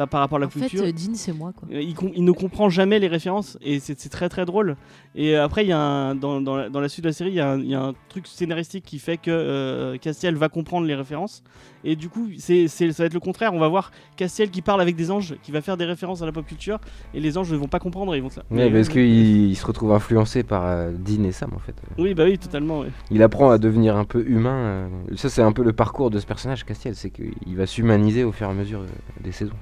par 0.10 0.20
rapport 0.22 0.38
à 0.38 0.40
la 0.40 0.48
En 0.48 0.50
fait, 0.50 0.62
culture. 0.62 0.84
euh, 0.84 0.92
Dean, 0.92 1.14
c'est 1.14 1.32
moi, 1.32 1.54
quoi. 1.56 1.68
Euh, 1.72 1.82
Il, 2.16 2.24
ne 2.24 2.32
comprend 2.32 2.70
jamais 2.70 3.00
les 3.00 3.08
références 3.08 3.58
et 3.62 3.80
c'est 3.80 3.98
c'est 4.00 4.10
très 4.10 4.30
très 4.30 4.46
drôle. 4.46 4.76
Et 5.16 5.36
après, 5.36 5.64
il 5.64 5.70
y 5.70 5.74
a 5.74 5.80
un, 5.80 6.16
dans, 6.16 6.42
dans, 6.42 6.56
la, 6.56 6.70
dans 6.70 6.80
la 6.82 6.90
suite 6.90 7.04
de 7.04 7.10
la 7.10 7.14
série, 7.14 7.30
il 7.32 7.36
y, 7.36 7.40
a 7.40 7.52
un- 7.52 7.60
il 7.60 7.70
y 7.70 7.76
a 7.76 7.82
un 7.82 7.94
truc 8.10 8.28
scénaristique 8.28 8.84
qui 8.86 9.00
fait 9.00 9.18
que 9.18 9.32
euh, 9.32 9.98
Castiel 9.98 10.36
va 10.36 10.50
comprendre 10.50 10.86
les 10.86 10.96
références. 10.96 11.44
Et 11.84 11.96
du 11.96 12.10
coup, 12.10 12.28
c'est 12.38 12.68
c'est- 12.68 12.92
ça 12.92 13.04
va 13.04 13.08
être 13.08 13.14
le 13.14 13.20
contraire. 13.20 13.54
On 13.54 13.60
va 13.60 13.68
voir 13.68 13.92
Castiel 14.18 14.50
qui 14.50 14.62
parle 14.62 14.82
avec 14.82 14.96
des 14.96 15.12
anges, 15.12 15.36
qui 15.44 15.52
va 15.52 15.62
faire 15.62 15.78
des 15.78 15.86
références 15.86 16.22
à 16.22 16.26
la 16.26 16.32
pop 16.32 16.46
culture. 16.46 16.80
Et 17.14 17.20
les 17.20 17.38
anges 17.38 17.52
ne 17.52 17.58
vont 17.58 17.68
pas 17.68 17.80
comprendre. 17.80 18.16
Ils 18.16 18.22
vont 18.22 18.28
Ouais, 18.28 18.44
Mais- 18.52 18.72
parce 18.72 18.90
qu'il 18.90 19.02
il 19.50 19.56
se 19.56 19.66
retrouve 19.66 19.94
influencé 19.94 20.44
par 20.44 20.66
euh, 20.66 20.92
Dean 20.92 21.24
et 21.24 21.32
Sam 21.32 21.52
en 21.56 21.60
fait. 21.60 21.76
Oui, 21.98 22.14
bah 22.14 22.26
oui, 22.26 22.38
totalement. 22.38 22.80
ouais. 22.82 22.90
Il 23.12 23.22
apprend 23.24 23.50
à 23.52 23.58
devenir 23.58 23.96
un 23.96 24.04
peu 24.06 24.24
humain. 24.28 24.56
euh. 24.58 24.88
C'est 25.30 25.42
un 25.42 25.52
peu 25.52 25.64
le 25.64 25.74
parcours 25.74 26.10
de 26.10 26.20
ce 26.20 26.26
personnage 26.26 26.66
Castiel, 26.66 26.96
c'est 26.96 27.10
qu'il 27.10 27.56
va 27.56 27.66
s'humaniser 27.66 28.24
au 28.24 28.32
fur 28.32 28.48
et 28.48 28.52
à 28.52 28.54
mesure 28.54 28.82
euh, 28.82 28.88
des 29.22 29.32
saisons. 29.32 29.58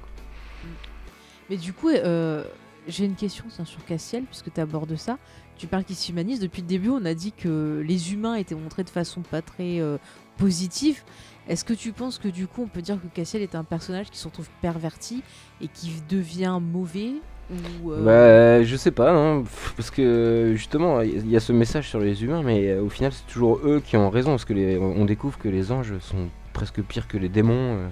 Mais 1.50 1.56
du 1.56 1.72
coup, 1.72 1.90
euh, 1.90 2.44
j'ai 2.88 3.04
une 3.04 3.14
question 3.14 3.44
sur 3.64 3.84
Castiel, 3.84 4.24
puisque 4.24 4.52
tu 4.52 4.60
abordes 4.60 4.96
ça. 4.96 5.18
Tu 5.56 5.66
parles 5.66 5.84
qu'il 5.84 5.96
s'humanise. 5.96 6.40
Depuis 6.40 6.60
le 6.60 6.68
début, 6.68 6.90
on 6.90 7.04
a 7.04 7.14
dit 7.14 7.32
que 7.32 7.82
les 7.86 8.12
humains 8.12 8.34
étaient 8.34 8.54
montrés 8.54 8.84
de 8.84 8.90
façon 8.90 9.22
pas 9.22 9.42
très 9.42 9.80
euh, 9.80 9.96
positive. 10.36 11.02
Est-ce 11.48 11.64
que 11.64 11.72
tu 11.72 11.92
penses 11.92 12.18
que 12.18 12.28
du 12.28 12.46
coup, 12.46 12.62
on 12.62 12.68
peut 12.68 12.82
dire 12.82 13.00
que 13.00 13.06
Castiel 13.06 13.42
est 13.42 13.54
un 13.54 13.64
personnage 13.64 14.10
qui 14.10 14.18
se 14.18 14.26
retrouve 14.26 14.48
perverti 14.60 15.22
et 15.60 15.68
qui 15.68 16.02
devient 16.08 16.58
mauvais 16.60 17.12
ou, 17.50 17.92
euh, 17.92 18.58
Bah, 18.58 18.64
je 18.64 18.76
sais 18.76 18.90
pas, 18.90 19.12
hein, 19.12 19.44
parce 19.76 19.90
que 19.90 20.52
justement, 20.56 21.00
il 21.00 21.28
y 21.30 21.36
a 21.36 21.40
ce 21.40 21.52
message 21.52 21.88
sur 21.88 22.00
les 22.00 22.24
humains, 22.24 22.42
mais 22.42 22.70
euh, 22.70 22.82
au 22.82 22.88
final, 22.88 23.12
c'est 23.12 23.26
toujours 23.26 23.58
eux 23.64 23.80
qui 23.84 23.96
ont 23.96 24.10
raison, 24.10 24.30
parce 24.30 24.44
que 24.44 24.52
les, 24.54 24.78
on 24.78 25.04
découvre 25.04 25.38
que 25.38 25.48
les 25.48 25.70
anges 25.72 25.98
sont 26.00 26.28
presque 26.52 26.82
pires 26.82 27.06
que 27.08 27.18
les 27.18 27.28
démons, 27.28 27.52
euh, 27.76 27.88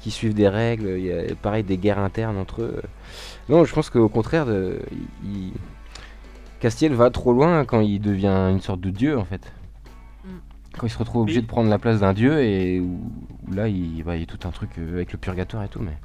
qui 0.00 0.10
suivent 0.10 0.34
des 0.34 0.48
règles. 0.48 0.94
Il 0.98 1.04
y 1.04 1.12
a 1.12 1.34
pareil 1.40 1.64
des 1.64 1.76
guerres 1.76 1.98
internes 1.98 2.36
entre 2.38 2.62
eux. 2.62 2.82
Non, 3.48 3.64
je 3.64 3.74
pense 3.74 3.90
qu'au 3.90 4.08
contraire, 4.08 4.46
de, 4.46 4.78
il- 5.24 5.52
Castiel 6.60 6.92
va 6.92 7.10
trop 7.10 7.32
loin 7.32 7.64
quand 7.64 7.80
il 7.80 8.00
devient 8.00 8.48
une 8.50 8.60
sorte 8.60 8.80
de 8.80 8.90
dieu, 8.90 9.16
en 9.16 9.24
fait. 9.24 9.52
Mm. 10.24 10.28
Quand 10.76 10.86
il 10.86 10.90
se 10.90 10.98
retrouve 10.98 11.22
obligé 11.22 11.40
de 11.40 11.46
prendre 11.46 11.70
la 11.70 11.78
place 11.78 12.00
d'un 12.00 12.12
dieu, 12.12 12.42
et 12.42 12.80
où, 12.80 13.00
où 13.48 13.52
là, 13.52 13.68
il, 13.68 14.02
bah, 14.04 14.16
il 14.16 14.20
y 14.20 14.22
a 14.24 14.26
tout 14.26 14.46
un 14.46 14.50
truc 14.50 14.70
euh, 14.78 14.94
avec 14.94 15.12
le 15.12 15.18
purgatoire 15.18 15.62
et 15.64 15.68
tout, 15.68 15.80
mais. 15.80 15.96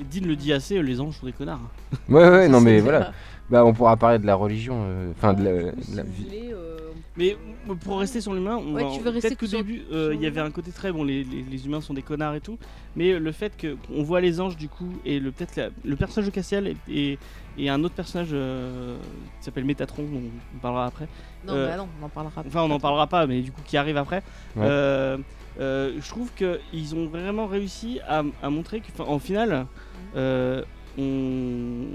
Et 0.00 0.04
Dean 0.20 0.26
le 0.26 0.36
dit 0.36 0.52
assez, 0.52 0.80
les 0.82 1.00
anges 1.00 1.16
sont 1.18 1.26
des 1.26 1.32
connards. 1.32 1.60
Ouais, 2.08 2.28
ouais, 2.28 2.48
non, 2.48 2.60
mais 2.60 2.80
voilà. 2.80 3.12
Bah, 3.50 3.64
on 3.64 3.72
pourra 3.72 3.96
parler 3.96 4.18
de 4.18 4.26
la 4.26 4.34
religion, 4.34 4.76
euh, 4.82 5.10
enfin, 5.16 5.32
de 5.32 5.42
la, 5.42 5.52
la 5.94 6.02
vie. 6.02 6.50
euh, 6.52 6.76
Mais 7.16 7.34
euh, 7.70 7.74
pour 7.74 7.98
rester 7.98 8.20
sur 8.20 8.34
l'humain, 8.34 8.56
on 8.58 8.74
Ouais, 8.74 8.84
va- 8.84 9.10
peut-être 9.10 9.38
qu'au 9.38 9.46
début, 9.46 9.82
euh, 9.90 10.12
il 10.14 10.20
y 10.20 10.26
avait 10.26 10.42
un 10.42 10.50
côté 10.50 10.70
très 10.70 10.92
bon, 10.92 11.02
les, 11.02 11.24
les- 11.24 11.44
les 11.50 11.66
humains 11.66 11.80
sont 11.80 11.94
des 11.94 12.02
connards 12.02 12.34
et 12.34 12.40
tout, 12.42 12.58
mais 12.94 13.18
le 13.18 13.32
fait 13.32 13.52
qu'on 13.58 14.02
voit 14.02 14.20
les 14.20 14.38
anges 14.42 14.58
du 14.58 14.68
coup, 14.68 14.92
et 15.06 15.18
le 15.18 15.32
peut-être 15.32 15.56
la- 15.56 15.70
le 15.82 15.96
personnage 15.96 16.26
de 16.28 16.34
Castiel 16.34 16.66
et, 16.68 16.76
et, 16.90 17.18
et 17.56 17.70
un 17.70 17.82
autre 17.84 17.94
personnage 17.94 18.28
euh, 18.32 18.98
qui 19.38 19.44
s'appelle 19.46 19.64
Métatron, 19.64 20.02
dont 20.02 20.20
on 20.54 20.58
parlera 20.58 20.84
après. 20.84 21.08
Non, 21.46 21.54
Euh, 21.54 21.68
bah 21.70 21.76
non, 21.78 21.88
on 22.02 22.04
en 22.04 22.08
parlera. 22.10 22.42
Enfin, 22.46 22.62
on 22.64 22.68
n'en 22.68 22.80
parlera 22.80 23.06
pas, 23.06 23.26
mais 23.26 23.40
du 23.40 23.50
coup, 23.50 23.62
qui 23.64 23.78
arrive 23.78 23.96
après. 23.96 24.22
Ouais. 24.56 24.66
Euh, 24.66 25.16
euh, 25.58 25.92
je 26.00 26.08
trouve 26.10 26.30
qu'ils 26.34 26.94
ont 26.94 27.06
vraiment 27.06 27.46
réussi 27.46 27.98
à, 28.06 28.22
à 28.42 28.50
montrer 28.50 28.82
qu'en 28.96 29.18
final, 29.18 29.52
euh, 29.52 29.62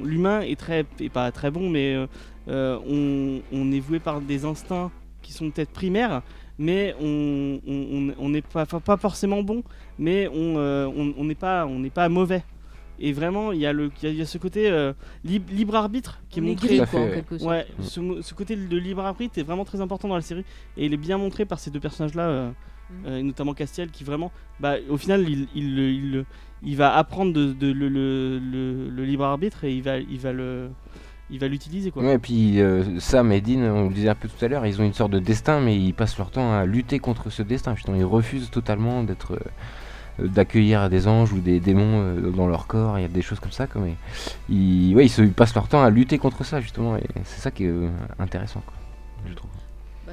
l'humain 0.03 0.41
est 0.41 0.59
très, 0.59 0.85
est 0.99 1.09
pas 1.09 1.31
très 1.31 1.51
bon, 1.51 1.69
mais 1.69 1.93
euh, 1.95 2.07
euh, 2.47 2.79
on, 2.87 3.41
on 3.57 3.71
est 3.71 3.79
voué 3.79 3.99
par 3.99 4.21
des 4.21 4.45
instincts 4.45 4.91
qui 5.21 5.33
sont 5.33 5.49
peut-être 5.51 5.71
primaires, 5.71 6.21
mais 6.59 6.95
on 6.99 8.29
n'est 8.29 8.41
pas, 8.41 8.65
forcément 8.97 9.41
bon, 9.43 9.63
mais 9.97 10.27
on 10.27 10.57
euh, 10.57 10.85
on- 10.87 11.13
on 11.17 11.23
n'est 11.25 11.35
pas, 11.35 11.65
on 11.65 11.79
n'est 11.79 11.89
pas 11.89 12.09
mauvais. 12.09 12.43
Et 12.99 13.11
vraiment, 13.11 13.51
il 13.51 13.59
y, 13.59 13.65
a 13.65 13.73
le- 13.73 13.89
il 14.01 14.03
y 14.03 14.07
a- 14.07 14.11
il 14.11 14.17
y 14.17 14.21
a 14.21 14.25
ce 14.25 14.37
côté 14.37 14.69
euh, 14.69 14.93
lib- 15.25 15.49
libre 15.49 15.75
arbitre 15.75 16.21
qui 16.29 16.39
est 16.39 16.43
On 16.43 16.45
est 16.45 16.49
montré. 16.49 16.67
gris, 16.77 16.81
quoi, 16.89 16.99
en 17.01 17.07
quelque 17.09 17.37
sorte. 17.39 17.49
Ouais, 17.51 17.65
ce, 17.81 18.33
côté 18.33 18.55
de 18.55 18.77
libre 18.77 19.03
arbitre 19.03 19.39
est 19.39 19.43
vraiment 19.43 19.65
très 19.65 19.81
important 19.81 20.07
dans 20.07 20.15
la 20.15 20.21
série 20.21 20.45
et 20.77 20.85
il 20.85 20.93
est 20.93 20.97
bien 20.97 21.17
montré 21.17 21.45
par 21.45 21.59
ces 21.59 21.71
deux 21.71 21.79
personnages-là, 21.79 22.23
euh, 22.27 22.49
Mm. 22.49 23.05
euh, 23.07 23.17
et 23.17 23.23
notamment 23.23 23.53
Castiel, 23.55 23.89
qui 23.89 24.03
vraiment, 24.03 24.31
bah, 24.59 24.75
au 24.89 24.97
final, 24.97 25.27
il, 25.27 25.47
il, 25.55 25.79
il, 25.79 26.11
le- 26.11 26.25
il 26.65 26.75
va 26.77 26.95
apprendre 26.95 27.33
de, 27.33 27.53
de- 27.53 27.71
le, 27.71 27.89
le- 27.89 28.39
le- 28.39 28.89
le 28.89 29.05
libre 29.05 29.25
arbitre 29.25 29.63
et 29.63 29.73
il 29.73 29.81
va, 29.83 29.97
il 29.97 30.19
va 30.19 30.31
le, 30.31 30.69
il 31.29 31.39
va 31.39 31.47
l'utiliser 31.47 31.91
quoi. 31.91 32.03
Ouais, 32.03 32.15
et 32.15 32.17
puis 32.19 32.61
euh, 32.61 32.99
Sam 32.99 33.31
et 33.31 33.41
Dean, 33.41 33.61
on 33.61 33.87
le 33.89 33.93
disait 33.93 34.09
un 34.09 34.15
peu 34.15 34.27
tout 34.27 34.43
à 34.45 34.47
l'heure, 34.47 34.65
ils 34.65 34.79
ont 34.81 34.85
une 34.85 34.93
sorte 34.93 35.11
de 35.11 35.19
destin, 35.19 35.59
mais 35.61 35.75
ils 35.77 35.93
passent 35.93 36.17
leur 36.17 36.31
temps 36.31 36.53
à 36.53 36.65
lutter 36.65 36.99
contre 36.99 37.29
ce 37.29 37.41
destin. 37.43 37.75
Justement, 37.75 37.97
ils 37.97 38.05
refusent 38.05 38.49
totalement 38.51 39.03
d'être, 39.03 39.33
euh, 40.19 40.27
d'accueillir 40.27 40.89
des 40.89 41.07
anges 41.07 41.33
ou 41.33 41.39
des 41.39 41.59
démons 41.59 42.01
euh, 42.01 42.31
dans 42.31 42.47
leur 42.47 42.67
corps. 42.67 42.99
Il 42.99 43.01
y 43.01 43.05
a 43.05 43.09
des 43.09 43.21
choses 43.21 43.39
comme 43.39 43.51
ça, 43.51 43.67
comme 43.67 43.87
ils, 44.49 44.93
ouais, 44.95 45.05
ils, 45.05 45.09
se, 45.09 45.21
passent 45.23 45.55
leur 45.55 45.67
temps 45.67 45.83
à 45.83 45.89
lutter 45.89 46.17
contre 46.17 46.43
ça 46.45 46.61
justement, 46.61 46.97
et 46.97 47.03
c'est 47.23 47.41
ça 47.41 47.51
qui 47.51 47.65
est 47.65 47.69
euh, 47.69 47.89
intéressant, 48.19 48.61
quoi, 48.65 48.75
je 49.27 49.33
trouve. 49.33 49.49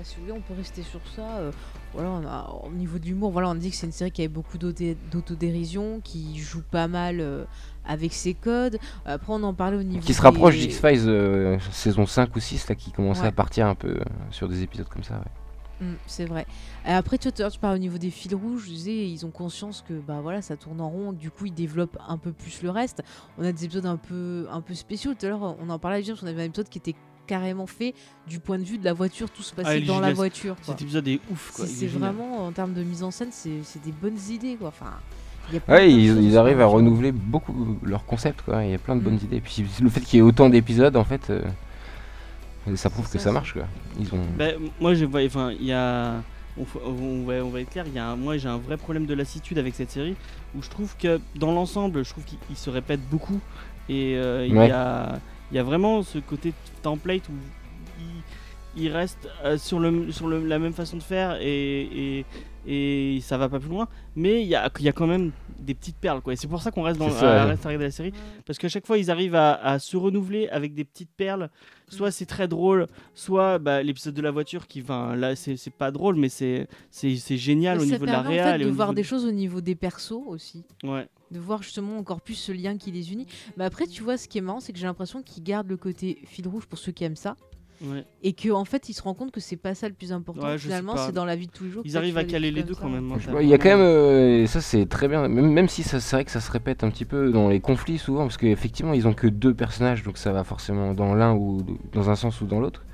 Bah, 0.00 0.06
si 0.06 0.16
vous 0.16 0.22
voulez, 0.22 0.32
on 0.32 0.40
peut 0.40 0.54
rester 0.54 0.80
sur 0.82 1.00
ça. 1.14 1.36
euh, 1.40 1.52
voilà, 1.92 2.08
on 2.10 2.26
a, 2.26 2.50
au 2.66 2.70
niveau 2.72 2.98
de 2.98 3.04
l'humour, 3.04 3.30
voilà, 3.32 3.50
on 3.50 3.54
dit 3.54 3.68
que 3.70 3.76
c'est 3.76 3.84
une 3.84 3.92
série 3.92 4.10
qui 4.10 4.22
avait 4.22 4.28
beaucoup 4.28 4.56
d'auto- 4.56 4.82
d'autodérision, 5.12 6.00
qui 6.02 6.38
joue 6.38 6.62
pas 6.62 6.88
mal 6.88 7.20
euh, 7.20 7.44
avec 7.84 8.14
ses 8.14 8.32
codes. 8.32 8.78
Après, 9.04 9.30
on 9.34 9.42
en 9.42 9.52
parlait 9.52 9.76
au 9.76 9.82
niveau. 9.82 10.00
Qui 10.02 10.14
se 10.14 10.22
rapproche 10.22 10.54
des- 10.56 10.68
d'X-Files 10.68 11.06
euh, 11.06 11.58
saison 11.70 12.06
5 12.06 12.34
ou 12.34 12.40
6, 12.40 12.66
là, 12.70 12.74
qui 12.76 12.92
commençait 12.92 13.22
Ouais. 13.22 13.26
à 13.28 13.32
partir 13.32 13.66
un 13.66 13.74
peu 13.74 13.98
sur 14.30 14.48
des 14.48 14.62
épisodes 14.62 14.88
comme 14.88 15.04
ça. 15.04 15.16
ouais. 15.16 15.86
Mm, 15.86 15.94
c'est 16.06 16.24
vrai. 16.24 16.46
Après, 16.86 17.18
tu 17.18 17.30
tu 17.30 17.42
parles 17.60 17.74
au 17.74 17.78
niveau 17.78 17.98
des 17.98 18.10
fils 18.10 18.32
rouges, 18.34 18.64
je 18.64 18.70
disais, 18.70 19.06
ils 19.06 19.26
ont 19.26 19.30
conscience 19.30 19.84
que 19.86 19.94
bah 19.94 20.20
voilà, 20.22 20.40
ça 20.40 20.56
tourne 20.56 20.80
en 20.80 20.88
rond, 20.88 21.12
du 21.12 21.30
coup, 21.30 21.44
ils 21.46 21.54
développent 21.54 21.98
un 22.08 22.16
peu 22.18 22.32
plus 22.32 22.62
le 22.62 22.70
reste. 22.70 23.02
On 23.38 23.44
a 23.44 23.52
des 23.52 23.64
épisodes 23.66 23.86
un 23.86 23.96
peu, 23.98 24.46
un 24.50 24.60
peu 24.62 24.72
spéciaux. 24.74 25.12
Tout 25.14 25.26
à 25.26 25.28
l'heure, 25.30 25.56
on 25.60 25.68
en 25.68 25.78
parlait, 25.78 26.02
qu'on 26.02 26.26
avait 26.26 26.42
un 26.42 26.46
épisode 26.46 26.68
qui 26.70 26.78
était 26.78 26.94
carrément 27.26 27.66
fait 27.66 27.94
du 28.26 28.40
point 28.40 28.58
de 28.58 28.64
vue 28.64 28.78
de 28.78 28.84
la 28.84 28.92
voiture, 28.92 29.30
tout 29.30 29.42
se 29.42 29.54
passait 29.54 29.68
Ah, 29.68 29.76
il 29.76 29.84
est 29.84 29.86
dans 29.86 30.00
la 30.00 30.12
voiture. 30.12 30.56
quoi. 30.56 30.64
Cet 30.74 30.82
épisode 30.82 31.06
est 31.08 31.20
ouf 31.30 31.52
quoi. 31.54 31.66
C'est 31.66 31.86
vraiment, 31.86 32.46
en 32.46 32.52
termes 32.52 32.72
de 32.74 32.82
mise 32.82 33.02
en 33.02 33.10
scène, 33.10 33.28
c'est 33.30 33.62
c'est 33.62 33.82
des 33.84 33.92
bonnes 33.92 34.18
idées, 34.30 34.56
quoi. 34.56 34.68
Enfin, 34.68 34.92
Ouais, 35.68 35.90
ils, 35.92 36.36
arrivent 36.38 36.60
à 36.60 36.66
renouveler 36.66 37.10
beaucoup 37.10 37.78
leur 37.82 38.04
concept, 38.04 38.42
quoi. 38.42 38.64
Il 38.64 38.70
y 38.70 38.74
a 38.74 38.78
plein 38.78 38.94
de 38.94 39.00
bonnes 39.00 39.14
Mm. 39.14 39.24
idées. 39.24 39.40
Puis 39.40 39.64
le 39.82 39.88
fait 39.90 40.00
qu'il 40.00 40.16
y 40.16 40.20
ait 40.20 40.22
autant 40.22 40.48
d'épisodes, 40.48 40.96
en 40.96 41.02
fait, 41.02 41.28
euh, 41.30 41.42
ça 42.76 42.88
prouve 42.90 43.10
que 43.10 43.18
ça, 43.18 43.32
marche, 43.32 43.54
quoi. 43.54 43.64
Ils 43.98 44.14
ont. 44.14 44.20
Ben, 44.38 44.54
moi, 44.80 44.94
je 44.94 45.04
vois, 45.04 45.24
enfin, 45.24 45.52
il 45.52 45.66
y 45.66 45.72
a. 45.72 46.22
On, 46.58 47.24
va, 47.24 47.34
on 47.44 47.48
va 47.48 47.60
être 47.60 47.70
clair, 47.70 47.84
il 47.86 47.94
y 47.94 47.98
a 47.98 48.08
un- 48.08 48.16
moi 48.16 48.36
j'ai 48.36 48.48
un 48.48 48.58
vrai 48.58 48.76
problème 48.76 49.06
de 49.06 49.14
lassitude 49.14 49.56
avec 49.56 49.74
cette 49.74 49.90
série 49.92 50.14
où 50.54 50.62
je 50.62 50.68
trouve 50.68 50.94
que 50.98 51.20
dans 51.36 51.52
l'ensemble, 51.52 52.04
je 52.04 52.10
trouve 52.10 52.24
qu'il 52.24 52.38
il 52.50 52.56
se 52.56 52.68
répète 52.68 53.00
beaucoup 53.08 53.40
et 53.88 54.16
euh, 54.16 54.44
il 54.46 54.58
Ouais. 54.58 54.68
y, 54.68 54.72
a, 54.72 55.20
il 55.50 55.56
y 55.56 55.58
a 55.58 55.62
vraiment 55.62 56.02
ce 56.02 56.18
côté 56.18 56.52
template 56.82 57.28
où 57.28 57.32
il, 58.76 58.84
il 58.84 58.88
reste 58.92 59.28
euh, 59.44 59.58
sur, 59.58 59.80
le, 59.80 60.10
sur 60.12 60.28
le- 60.28 60.46
la 60.46 60.58
même 60.58 60.72
façon 60.72 60.96
de 60.96 61.02
faire 61.02 61.36
et, 61.40 62.20
et, 62.20 63.16
et 63.16 63.20
ça 63.20 63.36
va 63.38 63.48
pas 63.48 63.58
plus 63.58 63.68
loin, 63.70 63.88
mais 64.14 64.42
il 64.42 64.48
y 64.48 64.54
a, 64.54 64.70
il 64.78 64.84
y 64.84 64.88
a 64.88 64.92
quand 64.92 65.06
même 65.06 65.32
des 65.58 65.74
petites 65.74 65.96
perles 65.96 66.20
quoi. 66.22 66.32
Et 66.32 66.36
c'est 66.36 66.46
pour 66.48 66.62
ça 66.62 66.70
qu'on 66.70 66.82
reste 66.82 66.98
dans 66.98 67.08
C'est 67.10 67.18
ça, 67.20 67.42
à 67.42 67.44
ouais. 67.44 67.50
rester 67.50 67.66
à 67.66 67.68
regarder 67.68 67.84
la 67.86 67.90
série 67.90 68.12
parce 68.46 68.58
qu'à 68.58 68.68
chaque 68.68 68.86
fois 68.86 68.96
ils 68.96 69.10
arrivent 69.10 69.34
à, 69.34 69.54
à 69.54 69.78
se 69.78 69.96
renouveler 69.96 70.48
avec 70.48 70.74
des 70.74 70.84
petites 70.84 71.10
perles. 71.16 71.50
Soit 71.88 72.12
c'est 72.12 72.26
très 72.26 72.46
drôle, 72.46 72.86
soit 73.14 73.58
bah, 73.58 73.82
l'épisode 73.82 74.14
de 74.14 74.22
la 74.22 74.30
voiture 74.30 74.68
qui 74.68 74.80
va 74.80 75.16
là 75.16 75.34
c'est 75.34 75.56
c'est 75.56 75.72
pas 75.72 75.90
drôle 75.90 76.14
mais 76.14 76.28
c'est 76.28 76.68
c'est 76.92 77.16
c'est 77.16 77.36
génial 77.36 77.78
Mais 77.78 77.82
au 77.82 77.86
ça 77.86 77.92
niveau 77.94 78.06
de 78.06 78.10
la 78.12 78.20
permet, 78.20 78.28
en 78.40 78.44
réal 78.44 78.58
fait, 78.60 78.64
et 78.66 78.70
de 78.70 78.70
voir 78.70 78.94
des 78.94 79.02
de- 79.02 79.06
choses 79.06 79.26
au 79.26 79.32
niveau 79.32 79.60
des 79.60 79.74
persos 79.74 80.12
aussi. 80.28 80.64
Ouais. 80.84 81.08
De 81.30 81.38
voir 81.38 81.62
justement 81.62 81.96
encore 81.98 82.20
plus 82.20 82.34
ce 82.34 82.52
lien 82.52 82.76
qui 82.76 82.90
les 82.90 83.12
unit. 83.12 83.26
Mais 83.56 83.64
après, 83.64 83.86
tu 83.86 84.02
vois, 84.02 84.16
ce 84.16 84.28
qui 84.28 84.38
est 84.38 84.40
marrant, 84.42 84.60
c'est 84.60 84.72
que 84.72 84.78
j'ai 84.78 84.86
l'impression 84.86 85.22
qu'ils 85.22 85.42
gardent 85.44 85.68
le 85.68 85.76
côté 85.76 86.18
fil 86.26 86.46
rouge 86.48 86.66
pour 86.66 86.78
ceux 86.78 86.92
qui 86.92 87.04
aiment 87.04 87.16
ça. 87.16 87.36
ouais. 87.82 88.04
Et 88.22 88.32
qu'en 88.32 88.60
en 88.60 88.64
fait, 88.64 88.88
ils 88.88 88.94
se 88.94 89.02
rendent 89.02 89.16
compte 89.16 89.30
que 89.30 89.40
c'est 89.40 89.56
pas 89.56 89.74
ça 89.74 89.88
le 89.88 89.94
plus 89.94 90.12
important. 90.12 90.46
Ouais, 90.46 90.58
Finalement, 90.58 90.96
c'est 90.96 91.12
dans 91.12 91.24
la 91.24 91.36
vie 91.36 91.46
de 91.46 91.52
tous 91.52 91.64
les 91.64 91.70
jours. 91.70 91.82
Ils 91.84 91.96
arrivent 91.96 92.18
à 92.18 92.24
caler 92.24 92.50
les 92.50 92.62
deux 92.62 92.74
ça. 92.74 92.80
quand 92.82 92.88
même. 92.88 93.10
hein, 93.12 93.38
Il 93.40 93.48
y 93.48 93.54
a 93.54 93.58
quand 93.58 93.68
même, 93.68 93.80
euh, 93.80 94.42
et 94.42 94.46
ça 94.46 94.60
c'est 94.60 94.86
très 94.86 95.06
bien, 95.08 95.28
même, 95.28 95.50
même 95.52 95.68
si 95.68 95.82
ça 95.82 96.00
c'est 96.00 96.16
vrai 96.16 96.24
que 96.24 96.30
ça 96.32 96.40
se 96.40 96.50
répète 96.50 96.82
un 96.84 96.90
petit 96.90 97.04
peu 97.04 97.30
dans 97.30 97.48
les 97.48 97.60
conflits 97.60 97.98
souvent, 97.98 98.22
parce 98.22 98.36
qu'effectivement 98.36 98.92
ils 98.92 99.06
ont 99.06 99.14
que 99.14 99.26
deux 99.28 99.54
personnages, 99.54 100.02
donc 100.02 100.18
ça 100.18 100.32
va 100.32 100.42
forcément 100.44 100.94
dans 100.94 101.14
l'un 101.14 101.34
ou 101.34 101.62
dans 101.92 102.10
un 102.10 102.16
sens 102.16 102.40
ou 102.40 102.46
dans 102.46 102.60
l'autre. 102.60 102.84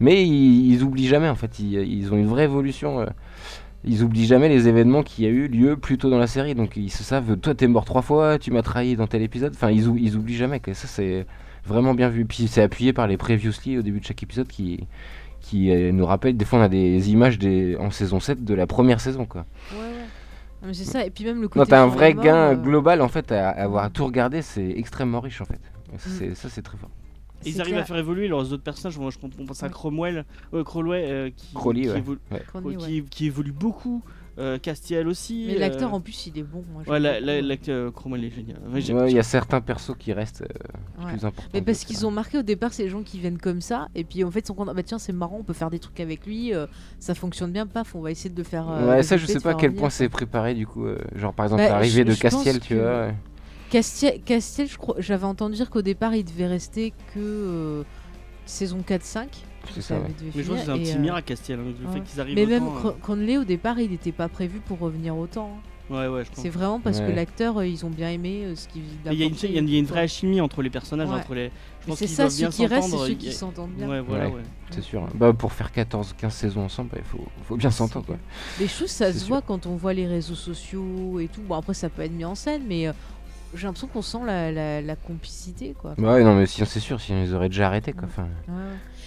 Mais 0.00 0.26
ils, 0.26 0.72
ils 0.74 0.82
oublient 0.82 1.06
jamais 1.06 1.28
en 1.28 1.36
fait, 1.36 1.58
ils, 1.58 1.72
ils 1.74 2.12
ont 2.12 2.16
une 2.16 2.26
vraie 2.26 2.44
évolution. 2.44 3.00
euh, 3.00 3.06
ils 3.84 4.02
oublient 4.02 4.26
jamais 4.26 4.48
les 4.48 4.68
événements 4.68 5.02
qui 5.02 5.26
a 5.26 5.28
eu 5.28 5.46
lieu 5.48 5.76
plus 5.76 5.98
tôt 5.98 6.10
dans 6.10 6.18
la 6.18 6.26
série, 6.26 6.54
donc 6.54 6.76
ils 6.76 6.90
se 6.90 7.04
savent, 7.04 7.36
toi 7.36 7.54
t'es 7.54 7.66
mort 7.68 7.84
trois 7.84 8.02
fois, 8.02 8.38
tu 8.38 8.50
m'as 8.50 8.62
trahi 8.62 8.96
dans 8.96 9.06
tel 9.06 9.22
épisode, 9.22 9.52
enfin 9.54 9.70
ils, 9.70 9.88
ou- 9.88 9.96
ils 9.96 10.16
oublient 10.16 10.36
jamais, 10.36 10.60
ça 10.72 10.86
c'est 10.88 11.26
vraiment 11.64 11.94
bien 11.94 12.08
vu. 12.08 12.24
Puis 12.24 12.48
c'est 12.48 12.62
appuyé 12.62 12.92
par 12.92 13.06
les 13.06 13.16
previously 13.16 13.78
au 13.78 13.82
début 13.82 14.00
de 14.00 14.04
chaque 14.04 14.22
épisode 14.22 14.48
qui, 14.48 14.86
qui 15.40 15.70
euh, 15.70 15.92
nous 15.92 16.06
rappellent, 16.06 16.36
des 16.36 16.44
fois 16.44 16.58
on 16.58 16.62
a 16.62 16.68
des 16.68 17.10
images 17.10 17.38
des, 17.38 17.76
en 17.76 17.90
saison 17.90 18.18
7 18.20 18.44
de 18.44 18.54
la 18.54 18.66
première 18.66 19.00
saison 19.00 19.24
quoi. 19.26 19.44
Ouais, 19.72 19.78
ouais. 19.78 20.72
C'est 20.72 20.84
ça. 20.84 21.04
Et 21.06 21.10
puis 21.10 21.24
même 21.24 21.40
le 21.40 21.46
côté. 21.48 21.70
T'as 21.70 21.82
un 21.82 21.86
vrai 21.86 22.14
gain 22.14 22.52
euh, 22.52 22.54
global 22.56 23.00
en 23.02 23.08
fait 23.08 23.30
à, 23.30 23.50
à 23.50 23.62
avoir 23.64 23.88
tout 23.92 24.04
regardé, 24.06 24.42
c'est 24.42 24.68
extrêmement 24.70 25.20
riche 25.20 25.40
en 25.40 25.44
fait. 25.44 25.60
Ça, 25.98 26.08
Mm. 26.24 26.34
Ça 26.34 26.48
c'est 26.48 26.62
très 26.62 26.76
fort. 26.76 26.90
Et 27.44 27.50
ils 27.50 27.60
arrivent 27.60 27.76
à 27.76 27.84
faire 27.84 27.96
évoluer 27.98 28.28
leurs 28.28 28.52
autres 28.52 28.62
personnages. 28.62 28.98
Moi, 28.98 29.10
je 29.10 29.18
pense- 29.18 29.62
à. 29.62 29.68
Cromwell, 29.68 30.24
euh, 30.54 30.64
Crowley, 30.64 31.04
euh, 31.08 31.30
qui, 31.36 31.54
Crowley, 31.54 31.82
qui, 31.82 31.88
ouais. 31.90 31.98
évolu- 32.00 32.18
Crony, 32.48 32.66
ouais, 32.66 32.76
ouais. 32.76 32.88
qui- 32.88 33.02
qui 33.04 33.26
évolue 33.26 33.52
beaucoup. 33.52 34.02
Euh, 34.38 34.58
Castiel 34.58 35.08
aussi. 35.08 35.46
Mais 35.48 35.56
l'acteur 35.56 35.94
euh, 35.94 35.96
en 35.96 36.00
plus, 36.02 36.26
il 36.26 36.38
est 36.38 36.42
bon. 36.42 36.62
moi, 36.70 36.82
Ouais, 36.86 37.00
j'aime 37.00 37.24
la- 37.24 37.40
l'acteur 37.40 37.90
Cromwell 37.94 38.22
est 38.22 38.30
génial. 38.30 38.58
Ouais, 38.70 38.82
j'ai- 38.82 38.92
Ouais, 38.92 39.10
Il 39.10 39.16
y 39.16 39.18
a 39.18 39.22
certains 39.22 39.62
persos 39.62 39.94
qui 39.98 40.12
restent 40.12 40.42
euh, 40.42 41.02
Ouais. 41.06 41.12
plus 41.12 41.24
importants. 41.24 41.48
Mais 41.54 41.62
parce 41.62 41.84
qu'ils 41.86 42.04
ont 42.04 42.10
marqué 42.10 42.36
au 42.36 42.42
départ, 42.42 42.74
c'est 42.74 42.82
les 42.82 42.90
gens 42.90 43.02
qui 43.02 43.18
viennent 43.18 43.38
comme 43.38 43.62
ça, 43.62 43.88
et 43.94 44.04
puis 44.04 44.24
en 44.24 44.30
fait, 44.30 44.40
ils 44.40 44.46
sont 44.48 44.54
contents. 44.54 44.74
Bah 44.74 44.82
tiens, 44.82 44.98
c'est 44.98 45.14
marrant, 45.14 45.38
on 45.40 45.42
peut 45.42 45.54
faire 45.54 45.70
des 45.70 45.78
trucs 45.78 45.98
avec 46.00 46.26
lui, 46.26 46.52
euh, 46.52 46.66
ça 46.98 47.14
fonctionne 47.14 47.50
bien, 47.50 47.66
paf, 47.66 47.94
on 47.94 48.02
va 48.02 48.10
essayer 48.10 48.28
de 48.28 48.36
le 48.36 48.44
faire. 48.44 48.68
euh, 48.70 48.86
Ouais, 48.96 49.02
ça 49.02 49.16
je 49.16 49.24
sais 49.24 49.40
pas 49.40 49.52
à 49.52 49.54
quel 49.54 49.70
revenir. 49.70 49.80
point 49.80 49.88
c'est 49.88 50.10
préparé 50.10 50.52
du 50.52 50.66
coup. 50.66 50.84
euh, 50.84 50.98
genre 51.14 51.32
par 51.32 51.46
exemple 51.46 51.62
Bah, 51.62 51.70
l'arrivée 51.70 52.04
de 52.04 52.12
Castiel, 52.12 52.60
tu 52.60 52.74
que- 52.74 52.80
vois. 52.80 53.06
ouais. 53.06 53.14
Castiel, 53.70 54.20
Castiel, 54.22 54.68
je 54.68 54.76
crois, 54.78 54.96
j'avais 54.98 55.24
entendu 55.24 55.56
dire 55.56 55.70
qu'au 55.70 55.82
départ, 55.82 56.14
il 56.14 56.24
devait 56.24 56.46
rester 56.46 56.92
que 57.14 57.18
euh, 57.18 57.82
saison 58.44 58.78
4-5. 58.86 59.26
C'est 59.74 59.80
Ça 59.82 59.96
ouais. 59.96 60.02
Mais 60.34 60.42
je 60.44 60.48
pense 60.48 60.60
que 60.60 60.64
c'est 60.66 60.70
un 60.70 60.78
petit 60.78 60.92
euh, 60.94 60.98
miracle, 60.98 61.26
Castiel. 61.26 61.58
hein, 61.58 61.62
le 61.80 61.86
ouais. 61.88 61.92
fait 61.94 62.00
qu'ils 62.02 62.20
arrivent 62.20 62.36
Mais 62.36 62.46
même 62.46 62.68
euh, 62.84 62.92
Conley, 63.02 63.36
au 63.38 63.44
départ, 63.44 63.80
il 63.80 63.90
n'était 63.90 64.12
pas 64.12 64.28
prévu 64.28 64.60
pour 64.60 64.78
revenir 64.78 65.16
autant. 65.16 65.50
hein. 65.56 65.60
Ouais, 65.88 66.08
ouais, 66.08 66.24
je 66.24 66.30
pense. 66.30 66.40
C'est 66.42 66.48
vraiment 66.48 66.80
parce 66.80 66.98
que 67.00 67.12
l'acteur, 67.12 67.58
euh, 67.58 67.66
ils 67.66 67.86
ont 67.86 67.90
bien 67.90 68.10
aimé 68.10 68.42
euh, 68.44 68.56
ce 68.56 68.66
qu'il 68.66 68.82
Il 69.06 69.12
y, 69.12 69.16
y 69.16 69.52
y 69.52 69.76
a 69.76 69.78
une 69.78 69.84
vraie 69.84 69.94
quoi. 69.94 69.98
alchimie 70.02 70.40
entre 70.40 70.60
les 70.62 70.70
personnages, 70.70 71.08
Ouais. 71.08 71.14
entre 71.14 71.34
les. 71.34 71.44
Je 71.46 71.50
Mais 71.50 71.86
pense 71.90 71.98
c'est 71.98 72.06
ça, 72.08 72.28
ceux 72.28 72.38
bien 72.38 72.50
qui 72.50 72.66
restent, 72.66 72.90
c'est 72.90 73.06
ceux 73.06 73.14
qui 73.14 73.32
s'entendent 73.32 73.70
bien. 73.70 73.88
Ouais, 73.88 74.00
voilà, 74.00 74.26
Ouais. 74.28 74.34
ouais. 74.34 74.42
C'est 74.70 74.82
sûr. 74.82 75.06
Bah 75.14 75.32
pour 75.32 75.52
faire 75.52 75.70
14-15 75.72 76.30
saisons 76.30 76.62
ensemble, 76.64 76.90
il 76.96 77.04
faut, 77.04 77.24
faut 77.44 77.56
bien 77.56 77.70
s'entendre. 77.70 78.16
Les 78.58 78.66
choses, 78.66 78.90
ça 78.90 79.12
se 79.12 79.18
sûr. 79.20 79.28
voit 79.28 79.42
quand 79.42 79.66
on 79.66 79.76
voit 79.76 79.92
les 79.94 80.08
réseaux 80.08 80.34
sociaux 80.34 81.20
et 81.20 81.28
tout. 81.28 81.42
Bon, 81.42 81.54
après, 81.54 81.74
ça 81.74 81.88
peut 81.88 82.02
être 82.02 82.12
mis 82.12 82.24
en 82.24 82.34
scène, 82.34 82.62
mais 82.68 82.88
j'ai 83.56 83.66
l'impression 83.66 83.88
qu'on 83.88 84.02
sent 84.02 84.18
la, 84.26 84.52
la, 84.52 84.82
la 84.82 84.96
complicité, 84.96 85.74
quoi. 85.80 85.94
Bah 85.98 86.14
ouais, 86.14 86.24
non 86.24 86.34
mais 86.36 86.46
sinon 86.46 86.66
c'est 86.66 86.80
sûr, 86.80 87.00
sinon 87.00 87.22
ils 87.24 87.34
auraient 87.34 87.48
déjà 87.48 87.66
arrêté 87.66 87.92
quoi. 87.92 88.04
Enfin, 88.06 88.28
Ouais, 88.48 88.54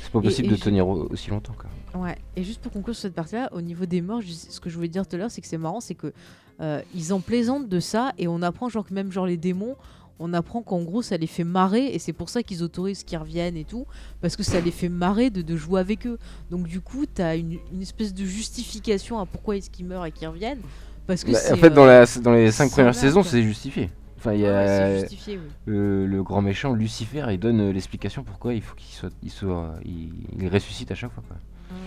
c'est 0.01 0.11
pas 0.11 0.21
possible 0.21 0.47
et 0.47 0.51
de 0.51 0.55
tenir 0.57 0.87
au- 0.87 1.07
aussi 1.09 1.29
longtemps 1.29 1.55
quoi. 1.57 2.01
Ouais, 2.01 2.17
et 2.35 2.43
juste 2.43 2.61
pour 2.61 2.71
conclure 2.71 2.95
sur 2.95 3.03
cette 3.03 3.15
partie-là, 3.15 3.49
au 3.53 3.61
niveau 3.61 3.85
des 3.85 4.01
morts, 4.01 4.21
ce 4.25 4.59
que 4.59 4.69
je 4.69 4.75
voulais 4.75 4.87
dire 4.87 5.07
tout 5.07 5.15
à 5.15 5.19
l'heure, 5.19 5.31
c'est 5.31 5.41
que 5.41 5.47
c'est 5.47 5.57
marrant, 5.57 5.79
c'est 5.79 5.95
que 5.95 6.13
euh, 6.61 6.81
ils 6.93 7.13
en 7.13 7.19
plaisantent 7.19 7.69
de 7.69 7.79
ça 7.79 8.11
et 8.17 8.27
on 8.27 8.41
apprend 8.41 8.69
genre 8.69 8.85
que 8.85 8.93
même 8.93 9.11
genre 9.11 9.25
les 9.25 9.37
démons, 9.37 9.75
on 10.21 10.33
apprend 10.33 10.61
qu'en 10.61 10.81
gros 10.83 11.01
ça 11.01 11.15
les 11.15 11.27
fait 11.27 11.45
marrer 11.45 11.85
et 11.93 11.97
c'est 11.99 12.11
pour 12.11 12.27
ça 12.29 12.43
qu'ils 12.43 12.61
autorisent 12.63 13.03
qu'ils 13.05 13.17
reviennent 13.17 13.55
et 13.55 13.63
tout, 13.63 13.85
parce 14.21 14.35
que 14.35 14.43
ça 14.43 14.59
les 14.59 14.71
fait 14.71 14.89
marrer 14.89 15.29
de, 15.29 15.41
de 15.41 15.55
jouer 15.55 15.79
avec 15.79 16.05
eux. 16.05 16.17
Donc 16.51 16.67
du 16.67 16.81
coup, 16.81 17.05
t'as 17.05 17.37
une, 17.37 17.57
une 17.71 17.81
espèce 17.81 18.13
de 18.13 18.25
justification 18.25 19.19
à 19.19 19.25
pourquoi 19.25 19.55
est-ce 19.57 19.69
qu'ils 19.69 19.85
meurent 19.85 20.05
et 20.05 20.11
qu'ils 20.11 20.27
reviennent, 20.27 20.59
parce 21.07 21.23
que 21.23 21.31
Bah, 21.31 21.39
en 21.53 21.55
fait, 21.55 21.67
euh, 21.67 21.69
dans, 21.69 21.85
la, 21.85 22.05
dans 22.21 22.33
les 22.33 22.51
5 22.51 22.65
sans 22.67 22.71
premières 22.75 22.95
saisons, 22.95 23.23
c'est 23.23 23.41
justifié. 23.41 23.89
Enfin, 24.19 24.33
il 24.33 24.41
y 24.41 24.45
a 24.45 24.51
ouais, 24.51 24.65
c'est 24.95 24.99
justifié, 25.01 25.37
oui. 25.37 25.49
le, 25.65 26.05
le 26.05 26.23
grand 26.23 26.41
méchant 26.41 26.73
Lucifer, 26.73 27.25
il 27.31 27.39
donne 27.39 27.61
euh, 27.61 27.71
l'explication 27.71 28.23
pourquoi 28.23 28.53
il 28.53 28.61
faut 28.61 28.75
qu'il 28.75 28.93
soit, 28.93 29.09
il 29.23 29.31
soit, 29.31 29.73
il, 29.85 30.09
il 30.37 30.47
ressuscite 30.49 30.91
à 30.91 30.95
chaque 30.95 31.11
fois 31.13 31.23
quoi. 31.27 31.37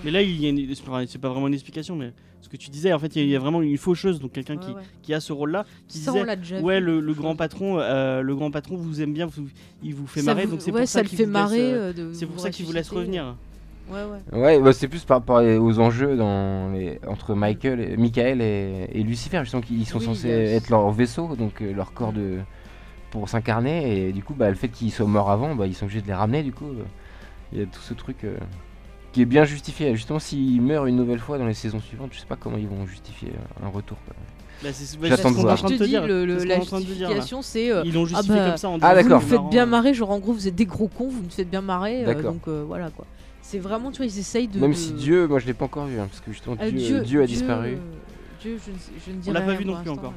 Mais 0.05 0.11
là, 0.13 0.23
il 0.23 0.41
y 0.41 0.47
a 0.47 0.49
une- 0.51 0.75
c'est 1.07 1.19
pas 1.19 1.29
vraiment 1.29 1.49
une 1.49 1.55
explication, 1.55 1.97
mais 1.97 2.13
ce 2.41 2.49
que 2.49 2.57
tu 2.57 2.71
disais, 2.71 2.93
en 2.93 2.99
fait, 3.01 3.17
il 3.17 3.27
y 3.29 3.35
a- 3.37 3.39
vraiment 3.41 3.61
une 3.63 3.77
faucheuse, 3.77 4.21
donc 4.21 4.31
quelqu'un 4.33 4.57
qui, 4.57 4.69
Ouais, 4.69 4.77
ouais. 4.77 4.83
qui 5.03 5.13
a 5.13 5.19
ce 5.21 5.33
rôle-là, 5.33 5.67
qui 5.89 5.99
Ça, 5.99 6.13
disait 6.13 6.37
déjà 6.37 6.61
Ouais, 6.61 6.79
le, 6.81 7.01
grand 7.13 7.35
patron, 7.37 7.79
euh, 7.81 8.23
le 8.23 8.35
grand 8.37 8.51
patron 8.53 8.77
vous 8.77 9.03
aime 9.03 9.13
bien, 9.13 9.27
vous- 9.27 9.49
il 9.83 9.95
vous 9.95 10.07
fait 10.07 10.21
Ça 10.21 10.35
marrer, 10.35 10.45
vous- 10.47 10.53
donc 10.53 10.63
c'est 10.63 10.71
ouais, 10.73 10.81
pour 10.83 10.89
ça, 10.89 11.03
le 11.03 11.09
fait 11.09 11.27
marrer. 11.27 11.61
euh, 11.75 11.93
c'est 12.15 12.25
vous 12.25 12.33
pour 12.33 12.41
ça 12.41 12.51
qu'il 12.51 12.65
vous 12.65 12.73
laisse 12.73 12.89
revenir. 12.91 13.37
Ouais, 13.91 14.01
ouais. 14.33 14.39
Ouais, 14.41 14.61
bah, 14.61 14.73
c'est 14.73 14.89
plus 14.89 15.05
par 15.05 15.19
rapport 15.19 15.43
aux 15.43 15.79
enjeux 15.81 16.17
dans 16.17 16.71
les, 16.73 16.99
entre 17.07 17.35
Michael, 17.35 17.81
et, 17.81 17.97
Michael 17.97 18.41
et, 18.41 18.89
et 18.93 19.03
Lucifer, 19.03 19.41
justement, 19.43 19.63
qu'ils 19.63 19.87
sont 19.87 19.99
Oui, 19.99 20.05
censés 20.05 20.29
il 20.29 20.31
y 20.31 20.35
a 20.35 20.45
aussi- 20.45 20.55
être 20.55 20.71
leur 20.71 20.91
vaisseau, 20.91 21.35
donc 21.37 21.61
euh, 21.61 21.73
leur 21.75 21.93
corps 21.93 22.13
de 22.13 22.39
pour 23.11 23.29
s'incarner, 23.29 24.09
et 24.09 24.13
du 24.13 24.23
coup, 24.23 24.33
bah, 24.35 24.49
le 24.49 24.55
fait 24.55 24.69
qu'ils 24.69 24.91
soient 24.93 25.07
morts 25.07 25.31
avant, 25.31 25.55
bah, 25.55 25.67
ils 25.67 25.75
sont 25.75 25.85
obligés 25.85 26.01
de 26.01 26.07
les 26.07 26.15
ramener, 26.15 26.43
du 26.43 26.53
coup, 26.53 26.65
euh, 26.67 26.85
il 27.53 27.59
y 27.59 27.63
a 27.63 27.67
tout 27.67 27.81
ce 27.83 27.93
truc 27.93 28.25
euh, 28.25 28.37
qui 29.13 29.21
est 29.21 29.27
bien 29.27 29.45
justifié. 29.45 29.95
Justement, 29.95 30.19
s'ils 30.19 30.63
meurent 30.63 30.87
une 30.87 30.97
nouvelle 30.97 31.19
fois 31.19 31.37
dans 31.37 31.45
les 31.47 31.53
saisons 31.53 31.81
suivantes, 31.81 32.11
je 32.13 32.21
sais 32.21 32.27
pas 32.27 32.37
comment 32.37 32.57
ils 32.57 32.69
vont 32.69 32.87
justifier 32.87 33.33
un 33.63 33.69
retour. 33.69 33.99
quoi. 34.07 34.15
Bah, 34.63 34.69
c'est 34.73 34.99
J'attends 35.07 35.33
de 35.33 35.37
voir. 35.37 35.57
Je 35.59 35.67
te 35.67 35.85
dis, 35.85 35.93
le- 35.93 36.25
le- 36.25 36.45
la 36.45 36.61
justification, 36.61 37.43
c'est. 37.43 37.71
euh, 37.71 37.83
Ils 37.85 37.93
l'ont 37.93 38.07
justifié 38.07 38.37
bah, 38.37 38.49
comme 38.51 38.57
ça 38.57 38.69
en 38.71 38.79
Ah, 38.81 39.03
disant, 39.03 39.19
vous 39.19 39.23
c'est 39.29 39.37
faites 39.37 39.51
bien 39.51 39.65
euh. 39.65 39.67
marrer, 39.67 39.93
genre 39.93 40.11
en 40.11 40.19
gros 40.21 40.33
vous 40.33 40.49
êtes 40.49 40.55
des 40.55 40.65
gros 40.67 40.89
cons, 40.89 41.09
vous 41.09 41.23
nous 41.23 41.31
faites 41.31 41.51
bien 41.51 41.61
marrer, 41.61 42.05
euh, 42.05 42.07
D'accord. 42.07 42.33
donc 42.33 42.49
euh, 42.49 42.65
voilà 42.67 42.89
quoi. 42.91 43.05
C'est 43.43 43.59
vraiment, 43.59 43.91
tu 43.91 43.99
vois, 43.99 44.07
ils 44.07 44.19
essayent 44.19 44.49
de. 44.49 44.59
Même 44.61 44.73
si 44.75 44.93
Dieu, 44.93 45.27
moi 45.27 45.39
je 45.39 45.47
l'ai 45.47 45.55
pas 45.55 45.65
encore 45.67 45.87
vu, 45.87 45.99
hein, 45.99 46.07
parce 46.09 46.21
que 46.21 46.33
justement 46.33 46.57
Euh, 46.61 46.71
Dieu, 46.71 47.01
Dieu, 47.03 47.23
a 47.23 47.27
disparu. 47.27 47.73
euh, 47.75 47.79
Dieu, 48.41 48.59
je, 48.65 48.71
ne- 48.71 48.77
je 49.05 49.11
ne 49.11 49.17
On 49.17 49.21
dirai 49.21 49.35
l'a 49.35 49.41
pas 49.43 49.55
vu 49.55 49.65
non 49.65 49.81
plus 49.83 49.91
encore. 49.91 50.15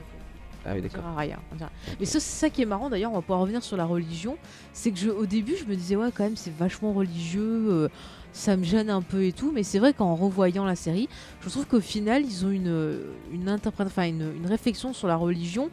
Ah 0.67 0.71
oui, 0.73 0.79
On 0.79 0.81
d'accord. 0.83 1.01
dira 1.01 1.15
rien, 1.17 1.39
on 1.51 1.55
dira- 1.55 1.69
Mais 1.99 2.05
ça, 2.05 2.19
c'est 2.19 2.39
ça 2.39 2.49
qui 2.49 2.61
est 2.63 2.65
marrant 2.65 2.89
d'ailleurs, 2.89 3.11
on 3.11 3.15
va 3.15 3.21
pouvoir 3.21 3.39
revenir 3.41 3.61
sur 3.63 3.77
la 3.77 3.85
religion. 3.85 4.37
C'est 4.73 4.91
que 4.91 4.97
je, 4.97 5.09
au 5.09 5.25
début, 5.27 5.55
je 5.55 5.65
me 5.65 5.75
disais, 5.75 5.95
ouais, 5.95 6.09
quand 6.13 6.23
même, 6.23 6.35
c'est 6.35 6.55
vachement 6.55 6.91
religieux, 6.93 7.67
euh, 7.69 7.89
ça 8.31 8.57
me 8.57 8.63
gêne 8.63 8.89
un 8.89 9.03
peu 9.03 9.23
et 9.25 9.31
tout. 9.31 9.51
Mais 9.51 9.61
c'est 9.63 9.77
vrai 9.79 9.93
qu'en 9.93 10.15
revoyant 10.15 10.65
la 10.65 10.75
série, 10.75 11.07
je 11.41 11.49
trouve 11.49 11.67
qu'au 11.67 11.81
final, 11.81 12.23
ils 12.25 12.45
ont 12.45 12.49
une, 12.51 12.99
une, 13.31 13.57
enfin, 13.65 14.07
une, 14.07 14.31
une 14.37 14.47
réflexion 14.47 14.91
sur 14.93 15.07
la 15.07 15.15
religion 15.17 15.69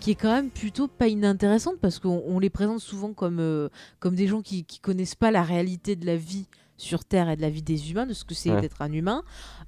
qui 0.00 0.10
est 0.10 0.14
quand 0.14 0.32
même 0.34 0.50
plutôt 0.50 0.88
pas 0.88 1.08
inintéressante 1.08 1.76
parce 1.80 1.98
qu'on 1.98 2.22
on 2.26 2.38
les 2.38 2.50
présente 2.50 2.80
souvent 2.80 3.14
comme, 3.14 3.38
euh, 3.40 3.70
comme 3.98 4.14
des 4.14 4.26
gens 4.26 4.42
qui, 4.42 4.64
qui 4.64 4.78
connaissent 4.78 5.14
pas 5.14 5.30
la 5.30 5.42
réalité 5.42 5.96
de 5.96 6.04
la 6.04 6.16
vie 6.16 6.46
sur 6.84 7.04
Terre 7.04 7.28
et 7.30 7.36
de 7.36 7.40
la 7.42 7.50
vie 7.50 7.62
des 7.62 7.90
humains, 7.90 8.06
de 8.06 8.12
ce 8.14 8.24
que 8.24 8.34
c'est 8.34 8.50
Ouais. 8.52 8.60
d'être 8.60 8.80
un 8.82 8.92
humain, 8.92 9.22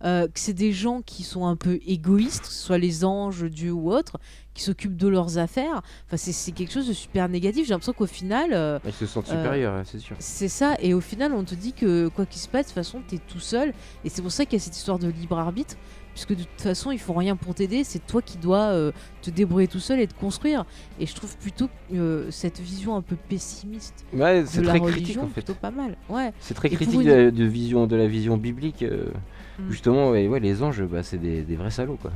euh, 0.05 0.27
que 0.29 0.39
c'est 0.39 0.53
des 0.53 0.73
gens 0.73 1.03
qui 1.03 1.23
sont 1.23 1.47
un 1.47 1.57
peu 1.57 1.79
égoïstes, 1.87 2.43
que 2.43 2.49
ce 2.53 2.65
soit 2.67 2.79
les 2.79 3.05
anges, 3.05 3.45
Dieu 3.45 3.73
ou 3.73 3.91
autres, 3.93 4.19
qui 4.55 4.63
s'occupent 4.63 4.97
de 4.97 5.09
leurs 5.09 5.39
affaires. 5.39 5.83
Enfin, 6.07 6.17
c'est- 6.17 6.33
c'est 6.33 6.53
quelque 6.53 6.73
chose 6.73 6.89
de 6.89 6.93
super 6.93 7.29
négatif. 7.29 7.67
J'ai 7.67 7.73
l'impression 7.73 7.93
qu'au 7.93 8.07
final, 8.07 8.51
euh, 8.53 8.79
Ils 8.87 8.93
se 8.93 9.07
sentent 9.07 9.29
Euh, 9.31 9.43
supérieurs, 9.43 9.83
c'est 9.87 9.99
sûr. 9.99 10.17
c'est 10.19 10.49
ça, 10.49 10.77
et 10.81 10.95
au 10.95 11.01
final, 11.01 11.33
on 11.35 11.45
te 11.45 11.55
dit 11.55 11.73
que 11.73 12.09
quoi 12.09 12.27
qu'il 12.27 12.41
se 12.41 12.49
passe, 12.49 12.67
de 12.67 12.71
toute 12.71 12.75
façon, 12.75 13.03
t'es 13.07 13.19
tout 13.19 13.41
seul. 13.41 13.73
Et 14.05 14.09
c'est 14.09 14.23
pour 14.23 14.33
ça 14.33 14.45
qu'il 14.45 14.55
y 14.59 14.63
a 14.63 14.65
cette 14.65 14.77
histoire 14.77 14.99
de 14.99 15.09
libre 15.09 15.39
arbitre, 15.39 15.77
puisque 16.17 16.31
de 16.35 16.45
toute 16.45 16.63
façon, 16.63 16.93
ils 16.93 16.99
font 16.99 17.13
rien 17.13 17.37
pour 17.37 17.55
t'aider. 17.55 17.85
C'est 17.85 18.07
toi 18.07 18.23
qui 18.23 18.39
dois 18.39 18.71
euh, 18.71 18.91
te 19.21 19.29
débrouiller 19.29 19.69
tout 19.69 19.81
seul 19.81 20.01
et 20.01 20.07
te 20.07 20.15
construire. 20.15 20.65
Et 20.99 21.05
je 21.05 21.15
trouve 21.15 21.37
plutôt 21.37 21.69
euh, 21.95 22.31
cette 22.31 22.59
vision 22.59 22.97
un 22.97 23.03
peu 23.03 23.17
pessimiste 23.29 24.07
Ouais, 24.15 24.41
de 24.41 24.47
c'est 24.47 24.63
la 24.63 24.71
très 24.71 24.79
religion 24.79 24.95
critique 25.03 25.19
en 25.19 25.27
fait. 25.27 25.33
plutôt 25.43 25.53
pas 25.55 25.71
mal. 25.71 25.95
Ouais. 26.09 26.33
C'est 26.41 26.55
très 26.55 26.69
Et 26.69 26.75
critique 26.75 26.95
une- 26.95 27.03
de, 27.07 27.13
la, 27.13 27.31
de 27.31 27.45
vision, 27.45 27.87
de 27.87 27.97
la 27.97 28.07
vision 28.07 28.39
biblique. 28.39 28.83
euh, 28.83 29.09
Mm. 29.59 29.71
Justement, 29.71 30.11
ouais, 30.11 30.29
ouais, 30.29 30.41
les 30.41 30.63
anges, 30.63 30.83
bah, 30.83 31.03
c'est 31.03 31.19
des, 31.19 31.43
des 31.43 31.57
vrais 31.57 31.71
salauds 31.71 31.97
quoi. 31.97 32.11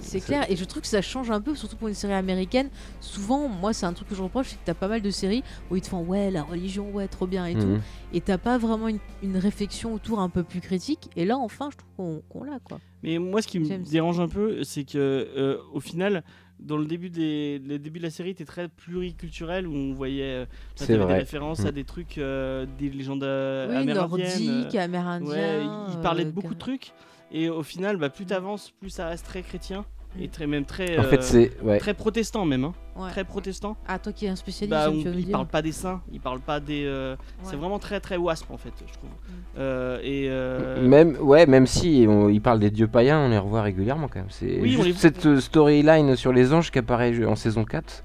C'est 0.00 0.20
clair, 0.20 0.48
et 0.48 0.54
je 0.54 0.64
trouve 0.64 0.82
que 0.82 0.88
ça 0.88 1.02
change 1.02 1.32
un 1.32 1.40
peu, 1.40 1.56
surtout 1.56 1.74
pour 1.74 1.88
une 1.88 1.94
série 1.94 2.12
américaine. 2.12 2.68
Souvent, 3.00 3.48
moi, 3.48 3.72
c'est 3.72 3.86
un 3.86 3.92
truc 3.92 4.08
que 4.08 4.14
je 4.14 4.22
reproche, 4.22 4.50
c'est 4.50 4.54
que 4.56 4.64
t'as 4.64 4.74
pas 4.74 4.86
mal 4.86 5.02
de 5.02 5.10
séries 5.10 5.42
où 5.68 5.74
ils 5.74 5.82
te 5.82 5.88
font 5.88 6.00
ouais, 6.00 6.30
la 6.30 6.44
religion, 6.44 6.88
ouais, 6.92 7.08
trop 7.08 7.26
bien 7.26 7.44
et 7.46 7.54
tout. 7.54 7.66
Mhm. 7.66 7.80
Et 8.12 8.20
t'as 8.20 8.38
pas 8.38 8.56
vraiment 8.56 8.86
une, 8.86 9.00
une 9.24 9.36
réflexion 9.36 9.94
autour 9.94 10.20
un 10.20 10.28
peu 10.28 10.44
plus 10.44 10.60
critique. 10.60 11.10
Et 11.16 11.24
là, 11.24 11.36
enfin, 11.36 11.70
je 11.72 11.78
trouve 11.78 12.22
qu'on 12.28 12.44
l'a, 12.44 12.60
quoi. 12.62 12.78
Mais 13.02 13.18
moi, 13.18 13.42
ce 13.42 13.48
qui 13.48 13.58
me 13.58 13.78
dérange 13.78 14.20
un 14.20 14.28
peu, 14.28 14.62
c'est 14.62 14.84
que 14.84 14.96
euh, 14.96 15.58
au 15.72 15.80
final, 15.80 16.22
dans 16.58 16.76
le 16.78 16.86
début, 16.86 17.10
des, 17.10 17.58
le 17.64 17.78
début 17.78 17.98
de 17.98 18.04
la 18.04 18.10
série, 18.10 18.30
était 18.30 18.44
très 18.44 18.68
pluriculturel 18.68 19.66
où 19.66 19.74
on 19.74 19.92
voyait 19.92 20.44
euh, 20.44 20.86
des 20.86 20.96
références 20.96 21.64
Mm. 21.64 21.66
à 21.66 21.72
des 21.72 21.84
trucs, 21.84 22.18
euh, 22.18 22.66
des 22.78 22.90
légendes 22.90 23.22
euh, 23.24 23.68
oui, 23.70 23.76
amérindiennes. 23.76 24.44
nordique, 24.46 24.74
euh, 24.74 24.80
amérindien. 24.84 25.28
ouais, 25.30 25.64
il, 25.64 25.94
il 25.94 26.00
parlait 26.00 26.24
de 26.24 26.28
euh, 26.30 26.32
beaucoup 26.32 26.54
de 26.54 26.58
trucs. 26.58 26.92
Et 27.32 27.48
au 27.50 27.62
final, 27.62 27.96
bah, 27.96 28.08
plus 28.08 28.24
t'avances, 28.26 28.70
plus 28.70 28.90
ça 28.90 29.08
reste 29.08 29.26
très 29.26 29.42
chrétien 29.42 29.84
et 30.20 30.28
très 30.28 30.46
même 30.46 30.64
très 30.64 30.98
En 30.98 31.02
euh, 31.02 31.08
fait, 31.08 31.22
c'est 31.22 31.52
ouais. 31.62 31.78
très 31.78 31.94
protestant 31.94 32.44
même, 32.44 32.64
hein. 32.64 32.72
Ouais. 32.96 33.10
très 33.10 33.24
protestant. 33.24 33.76
Ah, 33.86 33.98
toi 33.98 34.12
qui 34.12 34.26
es 34.26 34.28
un 34.28 34.36
spécialiste, 34.36 34.70
Bah, 34.78 34.88
on- 34.90 34.94
il 34.94 35.24
dire. 35.26 35.32
parle 35.32 35.46
pas 35.46 35.60
des 35.62 35.72
saints, 35.72 36.00
il 36.12 36.20
parle 36.20 36.40
pas 36.40 36.60
des. 36.60 36.84
euh, 36.86 37.16
C'est 37.42 37.56
vraiment 37.56 37.78
très 37.78 38.00
très 38.00 38.16
wasp 38.16 38.50
en 38.50 38.56
fait, 38.56 38.72
je 38.86 38.92
trouve. 38.94 39.10
Mm. 39.10 39.32
Euh, 39.58 39.98
et 40.02 40.26
euh, 40.30 40.86
Même, 40.86 41.16
ouais, 41.20 41.46
même 41.46 41.66
si 41.66 42.06
on, 42.08 42.28
il 42.28 42.40
parle 42.40 42.58
des 42.60 42.70
dieux 42.70 42.88
païens, 42.88 43.18
on 43.20 43.28
les 43.28 43.38
revoit 43.38 43.62
régulièrement 43.62 44.08
quand 44.08 44.20
même. 44.20 44.30
C'est 44.30 44.60
Oui, 44.60 44.78
les- 44.82 44.92
cette 44.94 45.26
euh, 45.26 45.40
storyline 45.40 46.16
sur 46.16 46.32
les 46.32 46.52
anges 46.52 46.70
qui 46.70 46.78
apparaît 46.78 47.24
en 47.24 47.36
saison 47.36 47.64
4. 47.64 48.02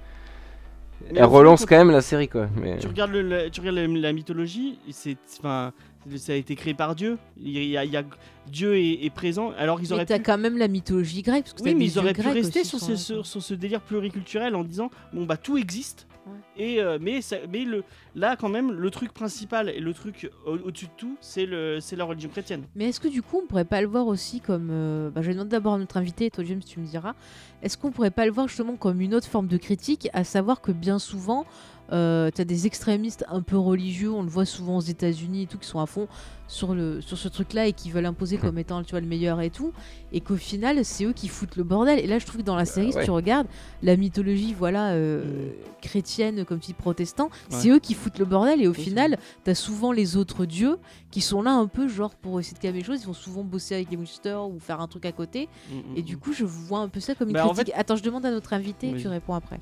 Mais 1.12 1.20
Elle 1.20 1.26
relance 1.26 1.66
quand 1.66 1.78
même 1.78 1.92
la 1.92 2.02
série 2.02 2.28
quoi. 2.28 2.48
Mais... 2.62 2.78
tu 2.78 2.88
regardes, 2.88 3.12
le, 3.12 3.22
la- 3.22 3.50
tu 3.50 3.60
regardes 3.60 3.78
la, 3.78 3.88
la 3.88 4.14
mythologie, 4.14 4.78
c'est, 4.92 5.18
enfin, 5.40 5.74
ça 6.16 6.34
a 6.34 6.36
été 6.36 6.56
créé 6.56 6.74
par 6.74 6.96
Dieu. 6.96 7.18
Il 7.38 7.52
y 7.52 7.76
a, 7.78 7.84
il 7.84 7.92
y 7.92 7.98
a- 7.98 8.04
Dieu 8.52 8.78
est, 8.78 9.06
est 9.06 9.10
présent. 9.10 9.52
Alors 9.58 9.80
ils 9.80 9.88
Mais 9.88 9.94
auraient 9.94 10.06
t'as 10.06 10.18
pu. 10.18 10.24
quand 10.24 10.38
même 10.38 10.58
la 10.58 10.68
mythologie 10.68 11.22
grecque. 11.22 11.46
Parce 11.46 11.54
que 11.54 11.64
Oui, 11.64 11.76
mais 11.76 11.86
ils 11.86 11.98
auraient 12.00 12.14
pu 12.14 12.22
rester 12.28 12.64
sur, 12.64 12.80
sur 12.80 12.88
ce, 12.90 12.96
sur, 12.96 13.26
sur 13.26 13.42
ce 13.42 13.54
délire 13.54 13.82
pluriculturel 13.82 14.56
en 14.56 14.64
disant 14.64 14.90
bon 15.14 15.26
bah 15.26 15.38
tout 15.38 15.58
existe. 15.58 16.08
Et 16.56 16.80
euh, 16.82 17.00
mais 17.02 17.22
ça- 17.22 17.38
mais 17.52 17.64
le 17.66 17.84
là 18.14 18.36
quand 18.36 18.48
même 18.50 18.72
le 18.72 18.90
truc 18.92 19.12
principal 19.12 19.70
et 19.70 19.80
le 19.80 19.94
truc 19.94 20.30
au- 20.46 20.52
au-dessus 20.58 20.86
de 20.86 20.92
tout 20.96 21.18
c'est 21.20 21.46
le 21.48 21.80
c'est 21.80 21.96
la 21.96 22.04
religion 22.04 22.30
chrétienne. 22.30 22.64
Mais 22.76 22.90
est-ce 22.90 23.00
que 23.00 23.08
du 23.08 23.22
coup, 23.24 23.42
on 23.44 23.48
pourrait 23.48 23.66
pas 23.66 23.82
le 23.82 23.88
voir 23.88 24.06
aussi 24.06 24.40
comme. 24.40 24.70
euh, 24.70 25.10
bah, 25.10 25.22
je 25.24 25.28
vais 25.28 25.34
demander 25.34 25.50
d'abord 25.50 25.74
à 25.74 25.78
notre 25.80 25.98
invité, 25.98 26.26
et 26.28 26.32
toi, 26.32 26.44
James, 26.44 26.62
tu 26.64 26.80
me 26.80 26.86
diras. 26.86 27.16
Est-ce 27.64 27.78
qu'on 27.78 27.92
pourrait 27.92 28.12
pas 28.12 28.26
le 28.26 28.32
voir 28.32 28.48
justement 28.48 28.76
comme 28.76 29.02
une 29.02 29.16
autre 29.16 29.28
forme 29.28 29.48
de 29.48 29.58
critique, 29.58 30.10
à 30.14 30.24
savoir 30.24 30.62
que 30.62 30.72
bien 30.72 31.00
souvent, 31.00 31.46
euh, 31.92 32.30
tu 32.34 32.42
as 32.42 32.46
des 32.46 32.68
extrémistes 32.68 33.26
un 33.30 33.42
peu 33.42 33.58
religieux, 33.58 34.12
on 34.12 34.24
le 34.24 34.30
voit 34.30 34.46
souvent 34.46 34.78
aux 34.78 34.82
États-Unis 34.82 35.44
et 35.44 35.46
tout, 35.48 35.58
qui 35.58 35.68
sont 35.68 35.80
à 35.80 35.86
fond 35.86 36.08
sur, 36.48 36.74
le, 36.76 37.00
sur 37.02 37.18
ce 37.18 37.28
truc-là 37.30 37.68
et 37.68 37.74
qui 37.74 37.92
veulent 37.92 38.06
imposer 38.06 38.38
comme 38.38 38.58
étant 38.58 38.84
tu 38.84 38.92
vois, 38.92 39.00
le 39.00 39.08
meilleur 39.08 39.40
et 39.42 39.50
tout, 39.50 39.72
et 40.12 40.20
qu'au 40.22 40.36
final, 40.36 40.84
c'est 40.84 41.06
eux 41.06 41.14
qui 41.14 41.28
foutent 41.30 41.56
le 41.56 41.64
bordel. 41.64 42.00
Et 42.00 42.08
là, 42.08 42.20
je 42.20 42.26
trouve 42.26 42.42
que 42.42 42.46
dans 42.46 42.56
la 42.58 42.66
série, 42.66 42.88
ouais. 42.94 43.00
si 43.00 43.06
tu 43.06 43.12
regardes, 43.12 43.48
la 43.84 43.96
mythologie 43.96 44.54
voilà, 44.58 44.92
euh, 44.92 45.22
Mm. 45.22 45.52
chrétienne, 45.82 46.46
comme 46.46 46.60
tu 46.60 46.68
dis, 46.68 46.74
protestant, 46.74 47.30
c'est 47.50 47.70
eux 47.70 47.80
qui 47.80 47.94
foutent 47.94 48.20
le 48.20 48.26
bordel, 48.26 48.62
et 48.62 48.68
au 48.68 48.74
Oui, 48.74 48.82
final, 48.84 49.18
t'as 49.44 49.56
souvent 49.56 49.92
les 49.92 50.18
autres 50.18 50.46
dieux 50.46 50.78
qui 51.10 51.22
sont 51.22 51.42
là 51.42 51.52
un 51.52 51.68
peu 51.68 51.88
genre 51.88 52.16
pour 52.16 52.40
essayer 52.40 52.56
de 52.56 52.62
calmer 52.62 52.80
les 52.80 52.86
choses, 52.86 53.02
ils 53.02 53.08
vont 53.08 53.14
souvent 53.14 53.44
bosser 53.44 53.76
avec 53.76 53.90
les 53.92 53.98
Winchester 53.98 54.38
ou 54.50 54.60
faire 54.60 54.80
un 54.82 54.88
truc 54.88 55.06
à 55.06 55.12
côté. 55.12 55.48
Mm, 55.70 55.98
Et 55.98 56.02
du 56.02 56.18
coup, 56.18 56.34
je 56.34 56.46
vois 56.46 56.80
un 56.80 56.88
peu 56.90 57.00
ça 57.00 57.16
comme 57.16 57.30
une 57.30 57.34
Bah, 57.36 57.46
en 57.48 57.54
critique. 57.54 57.74
Attends, 57.78 57.96
je 57.96 58.04
demande 58.04 58.26
à 58.26 58.32
notre 58.32 58.54
invité 58.54 58.90
et 58.90 58.96
tu 58.96 59.08
réponds 59.08 59.34
après. 59.36 59.60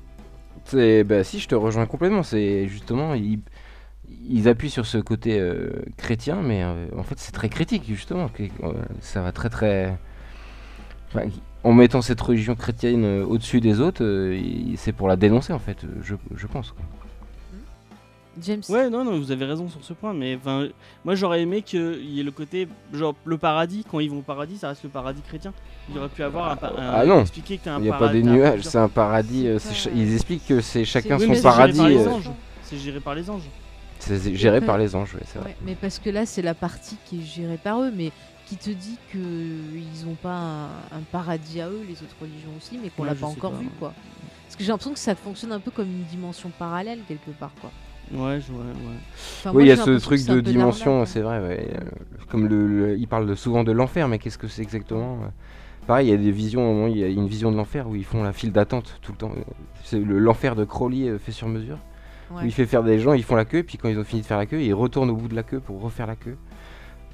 C'est- 0.64 1.04
Bah, 1.04 1.24
si, 1.24 1.38
je 1.40 1.48
te 1.48 1.54
rejoins 1.54 1.86
complètement. 1.86 2.22
C'est 2.22 2.66
justement, 2.68 3.14
ils, 3.14 4.48
appuient 4.48 4.70
sur 4.70 4.86
ce 4.86 4.98
côté 4.98 5.38
euh, 5.40 5.70
chrétien, 5.96 6.42
mais 6.42 6.62
euh, 6.64 6.86
en 6.96 7.02
fait, 7.02 7.18
c'est 7.18 7.32
très 7.32 7.48
critique, 7.48 7.84
justement. 7.86 8.30
euh, 8.40 8.72
ça 9.00 9.22
va 9.22 9.32
très, 9.32 9.48
très. 9.50 9.98
En 11.62 11.72
mettant 11.72 12.00
cette 12.00 12.20
religion 12.20 12.54
chrétienne 12.54 13.04
au-dessus 13.22 13.60
des 13.60 13.80
autres, 13.80 14.02
c'est 14.76 14.92
pour 14.92 15.08
la 15.08 15.16
dénoncer, 15.16 15.52
en 15.52 15.58
fait, 15.58 15.84
je, 16.02 16.14
je 16.34 16.46
pense. 16.46 16.74
James 18.42 18.62
Ouais, 18.68 18.88
non, 18.90 19.04
non, 19.04 19.18
vous 19.18 19.30
avez 19.30 19.44
raison 19.44 19.68
sur 19.68 19.82
ce 19.84 19.92
point, 19.92 20.12
mais 20.14 20.38
moi 21.04 21.14
j'aurais 21.14 21.42
aimé 21.42 21.62
qu'il 21.62 22.04
y 22.10 22.20
ait 22.20 22.22
le 22.24 22.30
côté, 22.30 22.68
genre 22.92 23.14
le 23.24 23.38
paradis, 23.38 23.84
quand 23.90 24.00
ils 24.00 24.10
vont 24.10 24.18
au 24.18 24.22
paradis, 24.22 24.58
ça 24.58 24.68
reste 24.68 24.82
le 24.84 24.90
paradis 24.90 25.22
chrétien. 25.22 25.52
Il 25.90 25.98
aurait 25.98 26.08
pu 26.08 26.22
avoir 26.22 26.50
un, 26.52 26.66
un- 26.66 26.92
Ah 26.94 27.04
non. 27.04 27.20
expliquer 27.22 27.58
que 27.58 27.68
un 27.68 27.78
Il 27.78 27.82
n'y 27.82 27.90
a 27.90 27.94
pas 27.98 28.08
des 28.08 28.22
nuages, 28.22 28.62
c'est 28.62 28.78
un 28.78 28.88
paradis. 28.88 29.46
euh, 29.48 29.58
Ils 29.94 30.14
expliquent 30.14 30.46
que 30.46 30.60
c'est 30.60 30.84
chacun 30.84 31.16
Oui, 31.16 31.24
son 31.24 31.28
mais 31.30 31.34
c'est 31.36 31.42
géré 31.42 31.54
paradis. 31.56 31.78
par 31.78 31.88
les 31.88 32.06
euh, 32.06 32.10
anges. 32.10 32.30
C'est 32.62 32.76
géré 32.78 33.00
par 33.00 33.14
les 33.14 33.30
anges. 33.30 33.48
C'est 33.98 34.34
géré 34.34 34.56
Après- 34.58 34.66
par 34.66 34.78
les 34.78 34.94
anges, 34.96 35.14
ouais, 35.14 35.20
c'est 35.26 35.38
vrai. 35.38 35.48
Ouais, 35.50 35.56
mais 35.64 35.74
parce 35.74 35.98
que 35.98 36.08
là, 36.08 36.24
c'est 36.24 36.42
la 36.42 36.54
partie 36.54 36.96
qui 37.04 37.20
est 37.20 37.24
gérée 37.24 37.58
par 37.58 37.82
eux, 37.82 37.90
mais 37.94 38.12
qui 38.46 38.56
te 38.56 38.70
dit 38.70 38.96
qu'ils 39.12 40.06
n'ont 40.06 40.14
pas 40.14 40.34
un, 40.36 40.64
un 40.66 41.02
paradis 41.12 41.60
à 41.60 41.68
eux, 41.68 41.80
les 41.86 41.94
autres 41.94 42.16
religions 42.20 42.50
aussi, 42.56 42.78
mais 42.82 42.88
qu'on 42.90 43.02
Ouais, 43.02 43.08
l'a 43.10 43.14
pas 43.14 43.26
encore 43.26 43.52
pas. 43.52 43.58
vu, 43.58 43.68
quoi. 43.78 43.92
Parce 44.46 44.56
que 44.56 44.64
j'ai 44.64 44.70
l'impression 44.70 44.92
que 44.92 44.98
ça 44.98 45.14
fonctionne 45.14 45.52
un 45.52 45.60
peu 45.60 45.70
comme 45.70 45.86
une 45.86 46.04
dimension 46.04 46.50
parallèle 46.58 47.00
quelque 47.06 47.30
part, 47.30 47.52
quoi. 47.60 47.70
Ouais, 48.12 48.40
je, 48.40 48.50
ouais, 48.52 48.58
ouais. 48.58 48.96
Enfin, 49.38 49.52
Oui, 49.54 49.64
il 49.64 49.68
y 49.68 49.72
a 49.72 49.76
ce 49.76 49.90
truc 49.98 50.24
de 50.24 50.40
dimension, 50.40 51.04
c'est 51.06 51.20
vrai. 51.20 51.40
ouais, 51.40 51.68
euh, 51.76 51.80
Comme 52.28 52.48
le, 52.48 52.66
le- 52.66 52.98
il 52.98 53.06
parle 53.06 53.36
souvent 53.36 53.62
de 53.64 53.72
l'enfer, 53.72 54.08
mais 54.08 54.18
qu'est-ce 54.18 54.38
que 54.38 54.48
c'est 54.48 54.62
exactement 54.62 55.18
euh 55.22 55.28
Pareil, 55.86 56.08
il 56.08 56.10
y 56.10 56.14
a 56.14 56.16
des 56.16 56.30
visions, 56.30 56.86
il 56.88 56.98
y 56.98 57.04
a 57.04 57.08
une 57.08 57.26
vision 57.26 57.50
de 57.50 57.56
l'enfer 57.56 57.88
où 57.88 57.94
ils 57.96 58.04
font 58.04 58.22
la 58.22 58.32
file 58.32 58.52
d'attente 58.52 58.98
tout 59.02 59.12
le 59.12 59.18
temps. 59.18 59.32
euh, 59.36 59.40
C'est 59.84 59.98
le- 59.98 60.18
l'enfer 60.18 60.54
de 60.56 60.64
Crowley 60.64 61.18
fait 61.18 61.32
sur 61.32 61.48
mesure. 61.48 61.78
Ouais. 62.32 62.42
Où 62.42 62.46
il 62.46 62.52
fait 62.52 62.66
faire 62.66 62.82
des 62.84 62.98
gens, 63.00 63.12
ils 63.12 63.24
font 63.24 63.34
la 63.36 63.44
queue, 63.44 63.62
puis 63.62 63.78
quand 63.78 63.88
ils 63.88 63.98
ont 63.98 64.04
fini 64.04 64.22
de 64.22 64.26
faire 64.26 64.38
la 64.38 64.46
queue, 64.46 64.60
ils 64.62 64.74
retournent 64.74 65.10
au 65.10 65.16
bout 65.16 65.26
de 65.28 65.34
la 65.34 65.42
queue 65.42 65.58
pour 65.60 65.80
refaire 65.80 66.06
la 66.06 66.16
queue. 66.16 66.36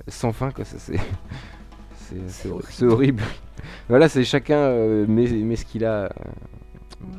Sans 0.09 0.33
fin, 0.33 0.51
quoi. 0.51 0.65
ça, 0.65 0.77
C'est 0.79 0.97
c'est- 1.97 2.29
c'est 2.29 2.49
hor- 2.51 2.63
c'est 2.69 2.87
horrible. 2.87 3.23
voilà, 3.89 4.09
c'est 4.09 4.25
chacun 4.25 4.57
euh, 4.59 5.07
met, 5.07 5.27
met 5.29 5.57
ce 5.57 5.65
qu'il 5.65 5.85
a. 5.85 6.05
euh, 6.05 6.09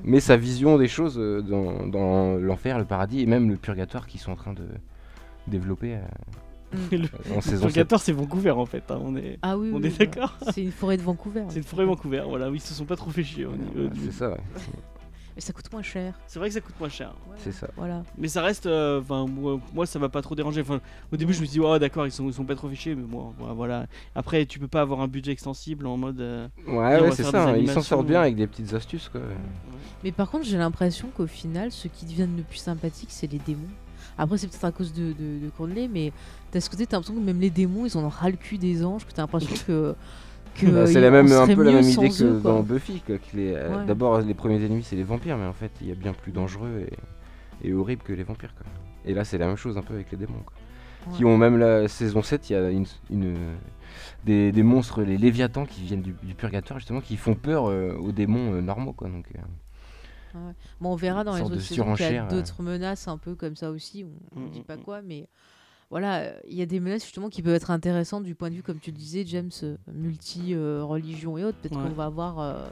met 0.03 0.19
sa 0.19 0.37
vision 0.37 0.77
des 0.77 0.87
choses 0.87 1.17
euh, 1.19 1.41
dans, 1.41 1.85
dans 1.87 2.35
l'enfer, 2.37 2.79
le 2.79 2.85
paradis 2.85 3.21
et 3.21 3.25
même 3.25 3.49
le 3.49 3.55
purgatoire 3.57 4.07
qu'ils 4.07 4.19
sont 4.19 4.31
en 4.31 4.35
train 4.35 4.53
de 4.53 4.65
développer 5.47 5.95
euh, 5.95 5.99
Le 6.91 7.07
en 7.35 7.39
saison 7.41 7.67
7. 7.67 7.73
purgatoire, 7.73 8.01
c'est 8.01 8.11
Vancouver 8.11 8.51
en 8.51 8.65
fait. 8.65 8.83
hein, 8.89 8.99
on 9.01 9.15
est, 9.15 9.39
Ah 9.41 9.57
oui, 9.57 9.71
on 9.73 9.77
oui, 9.77 9.87
est 9.87 9.97
d'accord. 9.99 10.37
C'est 10.51 10.61
une 10.63 10.71
forêt 10.71 10.97
de 10.97 11.01
Vancouver. 11.01 11.43
C'est 11.49 11.57
une 11.59 11.63
forêt 11.63 11.85
Vancouver. 11.85 12.23
Voilà, 12.27 12.49
oui, 12.49 12.57
ils 12.57 12.61
se 12.61 12.73
sont 12.73 12.85
pas 12.85 12.95
trop 12.97 13.09
fait 13.11 13.23
chier. 13.23 13.45
au 13.45 13.55
niveau 13.55 13.87
du- 13.87 14.05
C'est 14.05 14.11
ça, 14.11 14.29
ouais. 14.31 14.37
Mais 15.37 15.41
ça 15.41 15.53
coûte 15.53 15.71
moins 15.71 15.83
cher. 15.83 16.15
C'est 16.25 16.39
vrai 16.39 16.47
que 16.47 16.55
ça 16.55 16.61
coûte 16.61 16.73
moins 16.79 16.89
cher. 16.89 17.13
C'est 17.37 17.51
ça. 17.51 17.67
Voilà. 17.77 18.01
Mais 18.17 18.27
ça 18.27 18.41
reste. 18.41 18.65
euh, 18.65 18.99
Enfin, 19.01 19.27
moi, 19.27 19.59
moi, 19.71 19.85
ça 19.85 19.99
m'a 19.99 20.09
pas 20.09 20.23
trop 20.23 20.33
dérangé. 20.33 20.61
Enfin, 20.61 20.81
au 21.13 21.15
début, 21.15 21.31
je 21.31 21.41
me 21.41 21.45
suis 21.45 21.59
dit, 21.59 21.59
oh, 21.59 21.77
d'accord, 21.77 22.07
ils 22.07 22.11
sont, 22.11 22.25
ils 22.27 22.33
sont 22.33 22.43
pas 22.43 22.55
trop 22.55 22.67
fichés, 22.69 22.95
mais 22.95 23.03
bon, 23.03 23.35
voilà, 23.37 23.53
voilà. 23.53 23.85
Après, 24.15 24.47
tu 24.47 24.57
peux 24.57 24.67
pas 24.67 24.81
avoir 24.81 24.99
un 25.01 25.07
budget 25.07 25.31
extensible 25.33 25.85
en 25.85 25.95
mode. 25.95 26.19
euh, 26.21 26.47
Ouais, 26.65 26.73
on 26.99 27.03
ouais, 27.03 27.11
c'est 27.11 27.23
ça. 27.23 27.49
hein, 27.49 27.55
Ils 27.57 27.69
s'en 27.69 27.83
sortent 27.83 28.07
bien 28.07 28.15
ouais. 28.19 28.23
avec 28.25 28.35
des 28.35 28.47
petites 28.47 28.73
astuces, 28.73 29.09
quoi. 29.09 29.21
Mais 30.03 30.11
par 30.11 30.27
contre, 30.31 30.43
j'ai 30.45 30.57
l'impression 30.57 31.07
qu'au 31.15 31.27
final, 31.27 31.71
ceux 31.71 31.89
qui 31.89 32.05
deviennent 32.07 32.35
le 32.35 32.41
plus 32.43 32.57
sympathiques, 32.57 33.11
c'est 33.11 33.31
les 33.31 33.37
démons. 33.39 33.61
Après, 34.17 34.39
c'est 34.39 34.47
peut-être 34.47 34.65
à 34.65 34.71
cause 34.71 34.91
de, 34.91 35.13
de, 35.13 35.39
de 35.39 35.87
mais 35.87 36.11
t'as 36.49 36.61
ce 36.61 36.69
côté, 36.71 36.87
t'as 36.87 36.97
l'impression 36.97 37.13
que 37.21 37.23
même 37.23 37.39
les 37.39 37.51
démons, 37.51 37.85
ils 37.85 37.95
en 37.95 38.03
ont 38.03 38.09
ras 38.09 38.31
le 38.31 38.37
cul 38.37 38.57
des 38.57 38.83
anges, 38.83 39.05
que 39.05 39.11
t'as 39.11 39.21
l'impression 39.21 39.53
que. 39.67 39.93
Que 40.57 40.67
Bah, 40.71 40.85
c'est 40.87 41.01
la 41.01 41.11
même, 41.11 41.31
un 41.31 41.47
peu 41.47 41.63
la 41.63 41.71
même 41.71 41.89
idée 41.89 42.09
que 42.11 42.23
eux, 42.23 42.41
dans 42.41 42.61
Buffy. 42.63 43.01
quoi, 43.01 43.17
que 43.17 43.35
les- 43.37 43.53
euh. 43.55 43.85
D'abord, 43.85 44.19
les 44.21 44.33
premiers 44.33 44.63
ennemis, 44.63 44.83
c'est 44.83 44.95
les 44.95 45.03
vampires, 45.03 45.37
mais 45.37 45.45
en 45.45 45.53
fait, 45.53 45.71
il 45.81 45.87
y 45.87 45.91
a 45.91 45.95
bien 45.95 46.13
plus 46.13 46.31
dangereux 46.31 46.87
et, 47.63 47.69
et 47.69 47.73
horrible 47.73 48.03
que 48.03 48.13
les 48.13 48.23
vampires. 48.23 48.53
Quoi. 48.55 48.65
Et 49.05 49.13
là, 49.13 49.23
c'est 49.25 49.37
la 49.37 49.47
même 49.47 49.55
chose 49.57 49.77
un 49.77 49.83
peu 49.83 49.93
avec 49.95 50.11
les 50.11 50.17
démons. 50.17 50.43
quoi. 50.45 50.53
Qui 51.11 51.25
ont 51.25 51.37
même 51.37 51.57
la 51.57 51.87
saison 51.87 52.21
7, 52.21 52.49
il 52.49 52.53
y 52.53 52.55
a 52.57 52.69
une, 52.71 52.85
une- 53.11 53.57
des, 54.25 54.51
des 54.51 54.63
monstres, 54.63 55.03
les 55.03 55.17
léviathans, 55.17 55.65
qui 55.65 55.83
viennent 55.83 56.01
du, 56.03 56.13
du 56.23 56.35
purgatoire, 56.35 56.79
justement, 56.79 57.01
qui 57.01 57.17
font 57.17 57.35
peur 57.35 57.69
euh, 57.69 57.93
aux 57.95 58.11
démons 58.11 58.53
euh, 58.53 58.61
normaux. 58.61 58.93
Quoi, 58.93 59.09
donc, 59.09 59.27
euh, 59.35 59.39
Bon, 60.79 60.91
on 60.93 60.95
verra 60.95 61.23
dans 61.23 61.35
les 61.35 61.49
autres 61.51 61.63
saisons 61.63 61.89
qu'il 61.89 62.05
y 62.05 62.05
a 62.05 62.13
surenchère, 62.13 62.27
d'autres 62.27 62.61
menaces 62.63 63.07
un 63.07 63.17
peu 63.17 63.35
comme 63.35 63.55
ça 63.55 63.71
aussi. 63.71 64.05
On 64.35 64.39
ne 64.41 64.47
Mm, 64.47 64.49
dit 64.49 64.61
mm, 64.61 64.63
pas 64.63 64.77
mm. 64.77 64.83
quoi, 64.83 65.01
mais 65.01 65.27
voilà, 65.89 66.17
euh, 66.19 66.33
il 66.49 66.55
y 66.57 66.61
a 66.61 66.65
des 66.65 66.79
menaces 66.79 67.03
justement 67.03 67.29
qui 67.29 67.41
peuvent 67.41 67.55
être 67.55 67.71
intéressantes 67.71 68.23
du 68.23 68.35
point 68.35 68.49
de 68.49 68.55
vue, 68.55 68.63
comme 68.63 68.79
tu 68.79 68.91
le 68.91 68.97
disais, 68.97 69.23
James, 69.27 69.51
multi-religion 69.93 71.37
et 71.37 71.43
autres. 71.43 71.57
Peut-être 71.61 71.77
Ouais. 71.77 71.83
qu'on 71.89 71.95
va 71.95 72.05
avoir. 72.05 72.39
euh, 72.39 72.65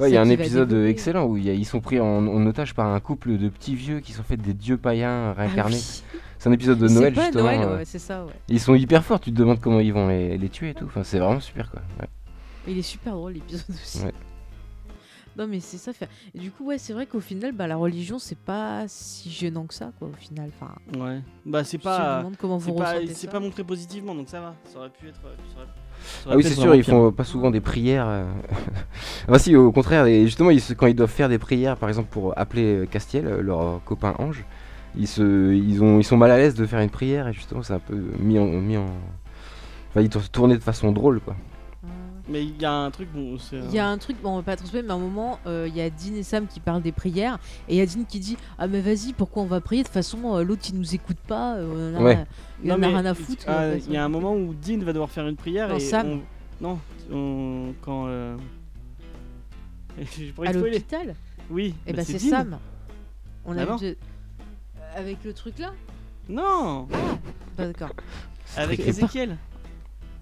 Ouais, 0.00 0.10
il 0.10 0.14
y 0.14 0.16
a 0.16 0.22
un 0.22 0.28
épisode 0.28 0.72
excellent 0.72 1.26
où 1.26 1.36
il 1.36 1.44
y 1.44 1.50
a- 1.50 1.54
ils 1.54 1.64
sont 1.64 1.80
pris 1.80 2.00
en, 2.00 2.26
en 2.26 2.46
otage 2.46 2.74
par 2.74 2.86
un 2.88 2.98
couple 2.98 3.38
de 3.38 3.48
petits 3.48 3.76
vieux 3.76 4.00
qui 4.00 4.12
sont 4.12 4.24
faits 4.24 4.40
des 4.40 4.52
dieux 4.54 4.76
païens 4.76 5.28
Ah 5.36 5.40
réincarnés. 5.40 5.76
oui. 5.76 6.02
C'est 6.40 6.48
un 6.48 6.52
épisode 6.52 6.78
de 6.78 6.88
Noël 6.88 7.14
pas 7.14 7.22
justement. 7.26 7.44
Noël, 7.44 7.60
euh, 7.62 7.76
ouais, 7.78 7.84
c'est 7.84 7.98
ça, 8.00 8.24
ouais. 8.24 8.32
Ils 8.48 8.58
sont 8.60 8.74
hyper 8.74 9.04
forts, 9.04 9.20
tu 9.20 9.30
te 9.32 9.36
demandes 9.36 9.60
comment 9.60 9.78
ils 9.80 9.92
vont 9.92 10.08
les, 10.08 10.36
les 10.36 10.48
tuer 10.48 10.70
et 10.70 10.74
tout. 10.74 10.84
Enfin, 10.86 11.04
c'est 11.04 11.18
vraiment 11.20 11.38
super 11.40 11.70
quoi. 11.70 11.80
Ouais. 12.00 12.08
Il 12.66 12.76
est 12.78 12.82
super 12.82 13.14
drôle 13.14 13.32
l'épisode 13.34 13.64
aussi. 13.70 14.00
Non 15.38 15.46
mais 15.46 15.60
c'est 15.60 15.78
ça. 15.78 15.92
fait- 15.92 16.08
Et 16.34 16.38
du 16.38 16.50
coup 16.50 16.64
ouais 16.66 16.78
c'est 16.78 16.92
vrai 16.92 17.06
qu'au 17.06 17.20
final 17.20 17.52
bah, 17.52 17.66
la 17.66 17.76
religion 17.76 18.18
c'est 18.18 18.36
pas 18.38 18.84
si 18.88 19.30
gênant 19.30 19.64
que 19.66 19.74
ça 19.74 19.92
quoi 19.98 20.08
au 20.08 20.16
final. 20.16 20.50
Enfin, 20.60 20.74
Ouais. 20.98 21.20
Bah 21.46 21.62
c'est 21.64 21.78
je 21.82 21.88
me 21.88 21.94
pas. 21.94 22.24
comment 22.38 22.58
C'est 22.60 22.70
vous 22.72 22.76
pas, 22.76 22.94
c'est 23.14 23.30
pas 23.30 23.40
montré 23.40 23.62
positivement, 23.64 24.14
donc 24.14 24.28
ça 24.28 24.40
va. 24.40 24.54
Ça 24.64 24.78
aurait 24.80 24.90
pu 24.90 25.08
être. 25.08 25.20
ça 25.22 25.28
aurait- 25.28 25.66
ça 26.24 26.30
Ah 26.30 26.36
oui, 26.36 26.42
c'est 26.44 26.54
sûr, 26.54 26.74
ils 26.74 26.82
pire. 26.84 26.94
font 26.94 27.12
pas 27.12 27.24
souvent 27.24 27.50
des 27.50 27.60
prières. 27.60 28.06
euh. 28.08 28.24
ah 29.28 29.38
si, 29.38 29.54
au 29.56 29.72
contraire, 29.72 30.06
et 30.06 30.24
justement, 30.26 30.50
ils 30.50 30.60
se- 30.60 30.72
quand 30.74 30.86
ils 30.86 30.94
doivent 30.94 31.10
faire 31.10 31.28
des 31.28 31.38
prières, 31.38 31.76
par 31.76 31.88
exemple 31.88 32.08
pour 32.10 32.36
appeler 32.38 32.86
Castiel, 32.90 33.26
euh, 33.26 33.42
leur 33.42 33.82
copain 33.84 34.14
ange, 34.18 34.44
ils, 34.96 35.08
se, 35.08 35.52
ils, 35.54 35.82
ont, 35.82 35.98
ils 36.00 36.04
sont 36.04 36.16
mal 36.16 36.30
à 36.30 36.36
l'aise 36.38 36.54
de 36.54 36.66
faire 36.66 36.80
une 36.80 36.90
prière 36.90 37.28
et 37.28 37.32
justement, 37.32 37.62
c'est 37.62 37.74
un 37.74 37.78
peu 37.78 37.96
mis 38.18 38.38
en. 38.38 38.46
Mis 38.46 38.76
en... 38.76 38.86
Enfin, 39.90 40.00
ils 40.02 40.08
tourner 40.08 40.54
de 40.56 40.62
façon 40.62 40.92
drôle 40.92 41.20
quoi. 41.20 41.34
Mais 42.28 42.44
il 42.44 42.60
y 42.60 42.64
a 42.66 42.72
un 42.72 42.90
truc, 42.90 43.08
bon, 43.12 43.38
c'est. 43.38 43.56
Il 43.56 43.72
y 43.72 43.78
a 43.78 43.88
un 43.88 43.96
truc, 43.96 44.20
bon, 44.22 44.32
on 44.32 44.36
va 44.36 44.42
pas 44.42 44.56
trop 44.56 44.66
mais 44.74 44.90
à 44.90 44.92
un 44.94 44.98
moment, 44.98 45.38
euh, 45.46 45.64
il 45.66 45.74
y 45.74 45.80
a 45.80 45.88
Dean 45.88 46.14
et 46.14 46.22
Sam 46.22 46.46
qui 46.46 46.60
parlent 46.60 46.82
des 46.82 46.92
prières, 46.92 47.38
et 47.68 47.74
il 47.74 47.78
y 47.78 47.80
a 47.80 47.86
Dean 47.86 48.04
qui 48.06 48.20
dit 48.20 48.36
Ah, 48.58 48.66
mais 48.66 48.80
vas-y, 48.82 49.14
pourquoi 49.14 49.42
on 49.42 49.46
va 49.46 49.60
prier? 49.62 49.82
De 49.82 49.88
toute 49.88 49.94
façon, 49.94 50.36
euh, 50.36 50.42
l'autre 50.44 50.62
il 50.68 50.76
nous 50.78 50.94
écoute 50.94 51.16
pas, 51.26 51.56
euh, 51.56 51.92
on 51.94 51.96
en 51.96 52.00
a, 52.00 52.04
Ouais. 52.04 52.26
il 52.62 52.70
en 52.72 52.76
Non, 52.78 52.84
a 52.88 52.88
rien 53.00 53.06
à 53.06 53.14
foutre. 53.14 53.44
ah, 53.46 53.60
euh, 53.62 53.78
Il 53.86 53.92
y 53.92 53.96
a 53.96 54.04
un 54.04 54.08
moment 54.10 54.34
où 54.34 54.52
Dean 54.54 54.78
va 54.84 54.92
devoir 54.92 55.08
faire 55.10 55.26
une 55.26 55.36
prière 55.36 55.68
Non, 55.70 55.76
et. 55.76 55.80
Sam. 55.80 56.20
on- 56.60 56.64
Non, 56.64 56.78
on- 57.10 57.72
quand. 57.80 58.06
euh, 58.08 58.36
à 60.46 60.52
l'hôpital, 60.52 61.14
Oui. 61.50 61.74
et 61.86 61.92
bah, 61.92 61.98
bah 61.98 62.04
c'est 62.04 62.18
Dean. 62.18 62.28
Sam. 62.30 62.58
On 63.46 63.56
a 63.56 63.62
Ah 63.62 63.76
vu 63.76 63.86
de- 63.86 63.96
Avec 64.96 65.24
le 65.24 65.32
truc 65.32 65.58
là 65.58 65.72
Non 66.28 66.86
Bah, 67.56 67.66
D'accord. 67.66 67.90
Avec 68.56 68.80
Ezekiel. 68.80 69.36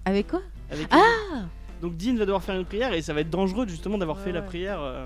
Avec 0.05 0.27
quoi 0.27 0.41
Avec 0.71 0.87
Ah 0.91 1.45
Donc 1.81 1.95
Dean 1.97 2.15
va 2.15 2.25
devoir 2.25 2.41
faire 2.43 2.55
une 2.55 2.65
prière 2.65 2.93
et 2.93 3.01
ça 3.01 3.13
va 3.13 3.21
être 3.21 3.29
dangereux 3.29 3.67
justement 3.67 3.97
d'avoir 3.97 4.17
Ouais, 4.17 4.23
fait 4.23 4.31
la 4.31 4.41
prière. 4.41 4.79
euh, 4.81 5.05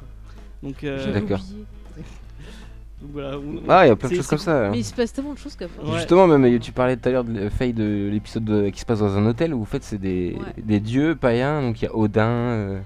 Donc, 0.63 0.83
euh, 0.83 1.11
D'accord. 1.13 1.39
oublié. 1.41 1.65
donc 3.01 3.09
voilà. 3.13 3.37
on- 3.39 3.61
Ah, 3.67 3.85
il 3.85 3.89
y 3.89 3.91
a 3.91 3.95
plein 3.95 4.09
de 4.09 4.13
C'est- 4.13 4.17
choses 4.19 4.27
comme 4.27 4.37
ça. 4.37 4.67
hein. 4.67 4.71
Mais 4.71 4.79
il 4.79 4.85
se 4.85 4.93
passe 4.93 5.11
tellement 5.11 5.33
de 5.33 5.37
choses 5.39 5.55
qu'après. 5.55 5.83
Ouais. 5.85 5.95
Justement, 5.97 6.27
même 6.27 6.59
tu 6.59 6.71
parlais 6.71 6.95
tout 6.97 7.09
à 7.09 7.11
l'heure 7.11 7.23
de 7.23 7.37
la 7.39 7.49
faille 7.49 7.73
de 7.73 8.09
l'épisode 8.11 8.45
de- 8.45 8.69
qui 8.69 8.79
se 8.79 8.85
passe 8.85 8.99
dans 8.99 9.17
un 9.17 9.25
hôtel 9.25 9.53
où 9.53 9.61
en 9.61 9.65
fait 9.65 9.83
c'est 9.83 9.97
des, 9.97 10.37
Ouais. 10.39 10.63
des 10.63 10.79
dieux 10.79 11.15
païens, 11.15 11.61
donc 11.61 11.81
il 11.81 11.85
y 11.85 11.87
a 11.87 11.95
Odin, 11.95 12.27
euh, 12.27 12.79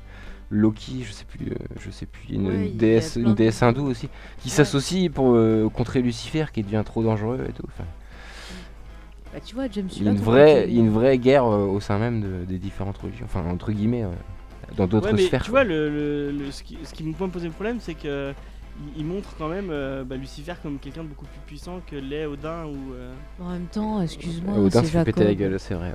Loki, 0.52 1.04
je 1.04 1.12
sais 1.12 1.26
plus, 1.26 1.52
euh, 1.52 1.56
je 1.80 1.90
sais 1.92 2.06
plus, 2.06 2.34
une, 2.34 2.48
Ouais, 2.48 2.54
une 2.56 2.62
il 2.62 2.66
y 2.68 2.70
a 2.70 2.78
déesse, 2.78 3.14
plein 3.14 3.22
une 3.24 3.30
de- 3.30 3.34
déesse 3.34 3.62
hindoue 3.64 3.88
aussi, 3.88 4.10
qui 4.40 4.50
s'associe 4.50 5.12
pour 5.12 5.34
euh, 5.36 5.70
contrer 5.74 6.02
Lucifer 6.02 6.46
qui 6.54 6.64
devient 6.64 6.84
trop 6.86 7.04
dangereux 7.04 7.40
et 7.50 7.52
tout. 7.52 7.64
Enfin, 7.68 7.84
Bah, 9.36 9.42
tu 9.46 9.54
vois, 9.56 9.66
James, 9.70 9.90
il 9.98 10.04
y 10.04 10.08
a 10.08 10.12
une 10.12 10.18
vraie, 10.18 10.70
une 10.70 10.90
vraie 10.90 11.18
guerre 11.18 11.44
euh, 11.46 11.66
au 11.66 11.82
sein 11.82 11.98
même 12.00 12.22
de- 12.22 12.46
des 12.46 12.58
différentes 12.58 12.98
religions, 12.98 13.26
enfin 13.26 13.44
entre 13.50 13.74
guillemets, 13.74 14.04
euh, 14.04 14.10
dans 14.78 14.88
d'autres 14.88 15.08
Ouais, 15.08 15.14
mais 15.14 15.24
sphères. 15.24 15.44
tu 15.44 15.52
quoi. 15.52 15.64
vois, 15.66 15.70
le, 15.70 15.90
le- 15.90 16.32
le- 16.32 16.52
ce, 16.52 16.64
qui, 16.64 16.78
ce 16.86 16.94
qui 16.94 17.04
me 17.04 17.14
peut 17.14 17.26
me 17.26 17.32
poser 17.32 17.50
problème, 17.50 17.80
c'est 17.82 17.96
que 17.96 18.34
il, 18.96 19.02
il 19.02 19.06
montre 19.06 19.36
quand 19.38 19.50
même 19.50 19.68
euh, 19.72 20.06
bah, 20.06 20.16
Lucifer 20.16 20.54
comme 20.64 20.80
quelqu'un 20.80 21.04
de 21.04 21.10
beaucoup 21.10 21.26
plus 21.26 21.42
puissant 21.48 21.82
que 21.86 21.98
l'est 21.98 22.26
Odin 22.26 22.66
ou. 22.66 22.94
euh, 22.94 23.14
En 23.42 23.50
même 23.50 23.66
temps, 23.66 24.02
excuse-moi, 24.02 24.58
Odin 24.58 24.80
c'est 24.80 24.86
se 24.86 24.92
fait 24.92 25.04
péter 25.04 25.20
la 25.26 25.30
Jacob. 25.32 25.40
gueule, 25.40 25.60
c'est 25.60 25.74
vrai. 25.74 25.94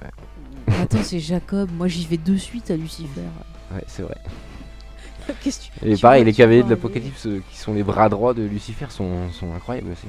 Ouais, 0.69 0.75
Attends, 0.83 1.03
c'est 1.03 1.19
Jacob. 1.21 1.71
Moi, 1.75 1.89
j'y 1.89 2.05
vais 2.07 2.19
de 2.19 2.37
suite 2.37 2.71
à 2.71 2.77
Lucifer. 2.77 3.21
Ouais, 3.75 3.85
c'est 3.87 4.03
vrai. 4.03 4.17
Qu'est-ce 5.43 5.69
que 5.71 5.79
tu 5.81 5.89
Et 5.89 5.95
tu 5.97 6.03
pareil, 6.03 6.23
vois- 6.23 6.27
les 6.27 6.33
tu 6.33 6.39
cavaliers 6.39 6.62
de 6.62 6.71
l'Apocalypse 6.71 7.27
euh, 7.27 7.41
qui 7.51 7.57
sont 7.59 7.73
les 7.73 7.83
bras 7.83 8.09
droits 8.11 8.35
de 8.35 8.43
Lucifer 8.43 8.87
sont, 8.91 9.31
sont 9.33 9.53
incroyables 9.55 9.91
aussi. 9.93 10.07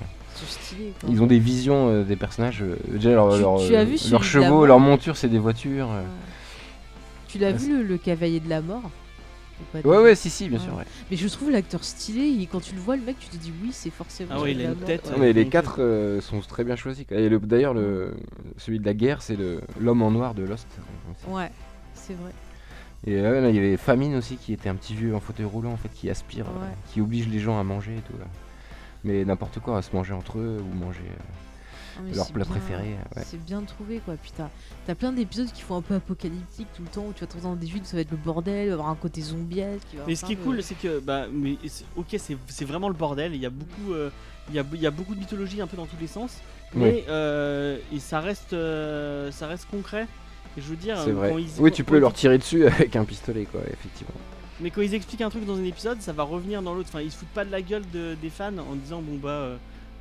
Ils 1.08 1.16
quoi. 1.16 1.24
Ont 1.24 1.28
des 1.28 1.40
visions 1.40 1.90
euh, 1.90 2.04
des 2.04 2.16
personnages. 2.16 2.62
euh, 2.64 2.76
déjà, 2.88 3.12
leur, 3.12 3.34
Tu- 3.36 3.42
leur, 3.42 3.58
tu 3.68 3.76
as 3.76 3.80
euh, 3.80 3.84
vu 3.84 3.98
celui 3.98 4.12
leurs 4.12 4.24
chevaux, 4.24 4.66
leurs 4.66 4.80
montures, 4.80 5.18
c'est 5.18 5.30
des 5.30 5.40
voitures. 5.40 5.90
euh. 5.92 6.02
Ouais. 6.02 6.08
Tu 7.28 7.38
l'as 7.40 7.48
Ah, 7.48 7.52
vu 7.54 7.78
le, 7.78 7.84
le 7.84 7.98
cavalier 7.98 8.40
de 8.40 8.50
la 8.50 8.62
mort 8.62 8.90
Ouais, 9.76 9.98
ouais, 10.00 10.16
si, 10.16 10.32
si, 10.32 10.50
bien 10.50 10.58
Ouais. 10.58 10.64
sûr. 10.66 10.76
ouais. 10.76 10.84
Mais 11.12 11.18
je 11.18 11.28
trouve 11.28 11.52
l'acteur 11.52 11.84
stylé. 11.84 12.22
il- 12.26 12.48
Quand 12.48 12.60
tu 12.62 12.74
le 12.74 12.82
vois, 12.82 12.96
le 12.96 13.04
mec, 13.04 13.18
tu 13.20 13.28
te 13.28 13.38
dis 13.38 13.54
oui, 13.62 13.70
c'est 13.72 13.92
forcément. 13.92 14.32
Ah 14.34 14.42
ouais, 14.42 14.54
il 14.54 14.62
a 14.62 14.64
une 14.64 14.70
mort. 14.72 14.86
tête, 14.88 15.06
Ouais. 15.06 15.12
Non, 15.12 15.18
mais 15.20 15.34
les 15.34 15.48
quatre 15.48 15.76
euh, 15.80 16.20
sont 16.20 16.40
très 16.42 16.64
bien 16.64 16.76
choisis. 16.76 17.06
Et 17.12 17.30
le- 17.30 17.40
d'ailleurs, 17.40 17.76
le, 17.76 18.16
celui 18.58 18.80
de 18.80 18.86
la 18.86 18.96
guerre, 18.96 19.22
c'est 19.22 19.36
le- 19.36 19.62
l'homme 19.80 20.02
en 20.02 20.10
noir 20.10 20.34
de 20.34 20.44
Lost. 20.44 20.68
Ouais, 21.28 21.52
c'est 21.94 22.14
vrai. 22.16 22.32
Et 23.06 23.16
euh, 23.20 23.40
là, 23.42 23.50
il 23.50 23.56
y 23.56 23.60
avait 23.60 23.78
Famine 23.78 24.16
aussi, 24.16 24.36
qui 24.38 24.52
était 24.54 24.68
un 24.70 24.76
petit 24.76 24.96
vieux 24.96 25.16
en 25.16 25.20
fauteuil 25.20 25.46
roulant, 25.46 25.72
en 25.72 25.78
fait, 25.78 25.90
qui 25.94 26.10
aspire, 26.10 26.46
euh, 26.48 26.66
qui 26.92 27.00
oblige 27.02 27.28
les 27.28 27.40
gens 27.40 27.60
à 27.60 27.64
manger 27.64 27.94
et 27.98 28.02
tout. 28.02 28.18
là. 28.20 28.26
Mais 29.04 29.26
n'importe 29.26 29.60
quoi, 29.60 29.78
à 29.78 29.82
se 29.82 29.92
manger 29.96 30.14
entre 30.14 30.38
eux 30.40 30.62
ou 30.62 30.76
manger 30.76 31.00
euh, 31.10 32.00
Ah, 32.00 32.16
leur 32.16 32.32
plat 32.32 32.44
bien- 32.46 32.52
préféré. 32.52 32.96
ouais. 33.16 33.24
C'est 33.26 33.44
bien 33.44 33.62
trouvé 33.64 34.00
quoi. 34.06 34.14
Puis 34.22 34.32
t'as 34.36 34.50
t'as 34.86 34.96
plein 34.96 35.12
d'épisodes 35.12 35.52
qui 35.52 35.62
font 35.62 35.76
un 35.76 35.82
peu 35.82 35.96
apocalyptique 35.96 36.68
tout 36.76 36.84
le 36.84 36.88
temps 36.88 37.06
où 37.08 37.14
tu 37.14 37.22
vas 37.22 37.28
te 37.28 37.34
retrouver 37.34 37.44
dans 37.44 37.56
des 37.60 37.66
villes 37.68 37.82
où 37.82 37.86
ça 37.86 37.98
va 37.98 38.02
être 38.02 38.12
le 38.12 38.18
bordel, 38.18 38.54
il 38.54 38.66
va 38.66 38.70
y 38.70 38.72
avoir 38.74 38.90
un 38.90 38.96
côté 38.96 39.22
zombiesque. 39.22 39.88
Mais 40.08 40.16
ce 40.16 40.24
qui 40.26 40.34
est 40.34 40.36
cool, 40.38 40.62
c'est 40.64 40.76
que, 40.76 41.00
bah, 41.00 41.26
mais 41.32 41.58
c'est- 41.68 41.86
ok, 41.96 42.08
c'est 42.18 42.38
c'est 42.48 42.66
vraiment 42.66 42.88
le 42.90 42.94
bordel. 42.96 43.34
Il 43.36 43.42
y 43.42 43.46
a 43.46 43.50
beaucoup, 43.50 43.94
euh, 43.94 44.10
il 44.50 44.56
y 44.56 44.60
a, 44.60 44.64
il 44.74 44.82
y 44.82 44.88
a 44.88 44.92
beaucoup 44.92 45.16
de 45.16 45.20
mythologie 45.20 45.62
un 45.62 45.68
peu 45.68 45.78
dans 45.78 45.86
tous 45.88 45.98
les 46.00 46.08
sens, 46.08 46.38
mais 46.76 47.04
euh, 47.10 47.78
et 47.94 48.00
ça 48.00 48.20
reste, 48.20 48.54
euh, 48.54 49.32
ça 49.32 49.48
reste 49.48 49.68
concret. 49.70 50.08
Et 50.58 50.62
je 50.62 50.68
veux 50.68 50.76
dire, 50.76 50.98
C'est 51.00 51.12
vrai. 51.12 51.30
quand 51.32 51.38
ils- 51.38 51.50
Oui, 51.60 51.72
tu 51.72 51.84
peux 51.86 51.98
leur 51.98 52.14
tirer 52.14 52.38
dessus 52.38 52.66
avec 52.68 52.96
un 52.96 53.04
pistolet, 53.06 53.46
quoi, 53.46 53.62
effectivement. 53.72 54.14
Mais 54.62 54.70
quand 54.70 54.82
ils 54.82 54.94
expliquent 54.94 55.22
un 55.22 55.30
truc 55.30 55.46
dans 55.46 55.58
un 55.58 55.64
épisode, 55.64 56.02
ça 56.02 56.14
va 56.14 56.24
revenir 56.24 56.62
dans 56.62 56.74
l'autre. 56.74 56.90
Enfin, 56.90 57.02
ils 57.02 57.12
se 57.12 57.18
foutent 57.18 57.28
pas 57.30 57.46
de 57.46 57.52
la 57.52 57.62
gueule 57.62 57.84
de- 57.94 58.16
des 58.22 58.30
fans 58.30 58.52
en 58.58 58.76
disant 58.76 59.02
bon 59.02 59.18
bah, 59.22 59.30
euh, 59.30 59.58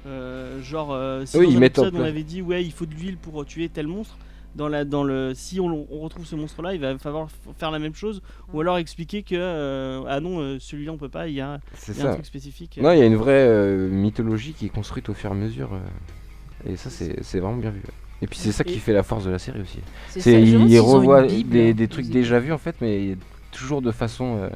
euh, 0.07 0.63
genre, 0.63 0.93
euh, 0.93 1.25
si 1.27 1.37
Oui, 1.39 1.47
dans 1.47 1.51
ils 1.53 1.57
un 1.59 1.63
épisode 1.63 1.95
on 1.97 2.03
avait 2.03 2.23
dit 2.23 2.43
ouais, 2.43 2.65
il 2.65 2.73
faut 2.73 2.87
de 2.87 2.95
l'huile 2.95 3.17
pour 3.17 3.45
tuer 3.47 3.69
tel 3.69 3.87
monstre. 3.87 4.17
Dans 4.57 4.67
la, 4.67 4.85
dans 4.85 5.05
le, 5.05 5.31
si 5.33 5.61
on, 5.61 5.87
on 5.93 6.01
retrouve 6.01 6.27
ce 6.27 6.35
monstre-là, 6.35 6.75
il 6.75 6.81
va 6.81 6.99
falloir 6.99 7.29
faire 7.57 7.71
la 7.71 7.79
même 7.79 7.95
chose, 7.95 8.21
ou 8.53 8.61
alors 8.61 8.79
expliquer 8.79 9.23
que 9.23 9.37
euh, 9.37 10.03
ah 10.09 10.19
non, 10.19 10.59
celui-là 10.59 10.91
on 10.91 10.97
peut 10.97 11.09
pas. 11.09 11.29
Il 11.29 11.35
y 11.35 11.41
a, 11.41 11.61
C'est 11.75 11.97
il 11.97 12.03
y 12.03 12.05
a 12.05 12.11
un 12.11 12.15
truc 12.15 12.27
spécifique. 12.27 12.77
Non, 12.83 12.91
il 12.91 12.99
y 12.99 13.03
a 13.03 13.07
une 13.07 13.15
vraie 13.15 13.47
euh, 13.47 13.89
mythologie 13.89 14.53
qui 14.53 14.67
est 14.67 14.71
construite 14.71 15.09
au 15.09 15.15
fur 15.15 15.31
et 15.31 15.35
à 15.35 15.37
mesure. 15.37 15.71
euh, 15.75 16.73
et 16.73 16.77
ça, 16.77 16.91
c'est 16.91 17.23
c'est 17.23 17.39
vraiment 17.39 17.59
bien 17.59 17.71
vu. 17.71 17.79
ouais. 17.79 17.95
Et 18.23 18.27
puis 18.27 18.39
c'est 18.41 18.51
ça 18.51 18.65
qui 18.65 18.75
Et- 18.75 18.79
fait 18.79 18.93
la 18.93 19.05
force 19.05 19.25
de 19.25 19.31
la 19.31 19.39
série 19.39 19.61
aussi. 19.61 19.79
C'est 20.09 20.21
C'est 20.21 20.33
ça, 20.33 20.45
je 20.45 20.45
me 20.47 20.53
demande 20.55 20.69
il 20.69 20.73
s'ils 20.73 20.81
ont 20.81 20.85
une 20.89 20.95
revoit 20.97 21.23
Bible, 21.23 21.51
des, 21.51 21.71
hein, 21.71 21.75
des 21.75 21.87
trucs 21.89 22.09
déjà 22.09 22.41
vus 22.41 22.53
en 22.53 22.59
fait, 22.59 22.75
mais 22.81 23.17
toujours 23.51 23.83
de 23.83 23.93
façon 23.93 24.37
euh, 24.39 24.49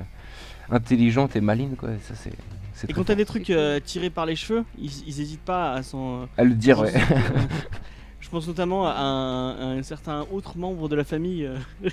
intelligente 0.70 1.36
et 1.36 1.40
maligne 1.40 1.74
quoi. 1.76 1.90
Et 1.90 1.98
ça 2.02 2.14
c'est 2.14 2.32
c'est 2.72 2.90
Et 2.90 2.92
quand 2.92 3.04
t'as 3.04 3.14
des 3.14 3.24
trucs 3.24 3.50
euh, 3.50 3.78
tirés 3.84 4.10
par 4.10 4.26
les 4.26 4.34
cheveux, 4.36 4.64
ils, 4.78 4.90
ils 5.06 5.20
hésitent 5.20 5.44
pas 5.44 5.72
à 5.72 5.82
s'en. 5.82 6.28
à 6.36 6.44
le 6.44 6.54
dire. 6.54 6.80
Ouais. 6.80 6.92
Je 8.20 8.28
pense 8.30 8.48
notamment 8.48 8.86
à 8.86 8.92
un, 8.98 9.50
à 9.50 9.64
un 9.78 9.82
certain 9.82 10.26
autre 10.32 10.56
membre 10.58 10.88
de 10.88 10.96
la 10.96 11.04
famille 11.04 11.44
euh, 11.44 11.56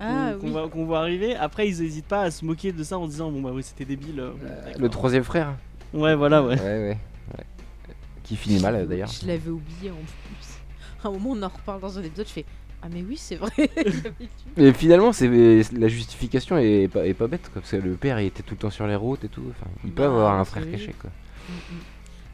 Ah 0.00 0.32
qu'on 0.40 0.50
voit, 0.50 0.68
qu'on 0.68 0.86
voit 0.86 0.98
arriver. 1.00 1.36
Après, 1.36 1.68
ils 1.68 1.80
hésitent 1.82 2.06
pas 2.08 2.22
à 2.22 2.30
se 2.32 2.44
moquer 2.44 2.72
de 2.72 2.82
ça 2.82 2.98
en 2.98 3.06
disant 3.06 3.30
bon 3.30 3.40
bah 3.42 3.50
oui 3.54 3.62
c'était 3.62 3.84
débile. 3.84 4.18
euh, 4.18 4.32
le 4.76 4.88
troisième 4.88 5.22
frère. 5.22 5.54
Ouais 5.92 6.16
voilà 6.16 6.42
ouais. 6.42 6.58
Ouais 6.60 6.64
ouais. 6.64 6.98
ouais. 7.38 7.44
Qui 8.24 8.34
finit 8.36 8.60
mal 8.60 8.74
euh, 8.74 8.86
d'ailleurs. 8.86 9.08
Je 9.08 9.24
l'avais 9.28 9.50
oublié 9.50 9.90
en 9.90 9.94
plus. 9.94 11.04
À 11.04 11.08
un 11.08 11.12
moment, 11.12 11.30
on 11.32 11.42
en 11.42 11.48
reparle 11.48 11.80
dans 11.80 11.96
un 11.98 12.02
épisode, 12.02 12.26
je 12.26 12.32
fais 12.32 12.44
Ah, 12.84 12.88
mais 12.92 13.02
oui, 13.08 13.16
c'est 13.16 13.36
vrai. 13.36 13.50
Et 14.58 14.72
finalement, 14.74 15.12
c'est 15.12 15.28
la 15.72 15.88
justification 15.88 16.58
est 16.58 16.88
pas, 16.92 17.06
est 17.06 17.14
pas 17.14 17.26
bête 17.28 17.48
quoi, 17.52 17.62
parce 17.62 17.70
que 17.70 17.76
le 17.76 17.94
père 17.94 18.20
il 18.20 18.26
était 18.26 18.42
tout 18.42 18.54
le 18.54 18.58
temps 18.58 18.70
sur 18.70 18.86
les 18.86 18.94
routes 18.96 19.24
et 19.24 19.28
tout. 19.28 19.42
Enfin, 19.50 19.70
il 19.84 19.90
peut 19.90 20.02
Bah, 20.02 20.08
avoir 20.08 20.38
un 20.38 20.44
frère 20.44 20.70
caché 20.70 20.94
quoi. 21.00 21.10
Mm, 21.48 21.52
mm. 21.52 21.78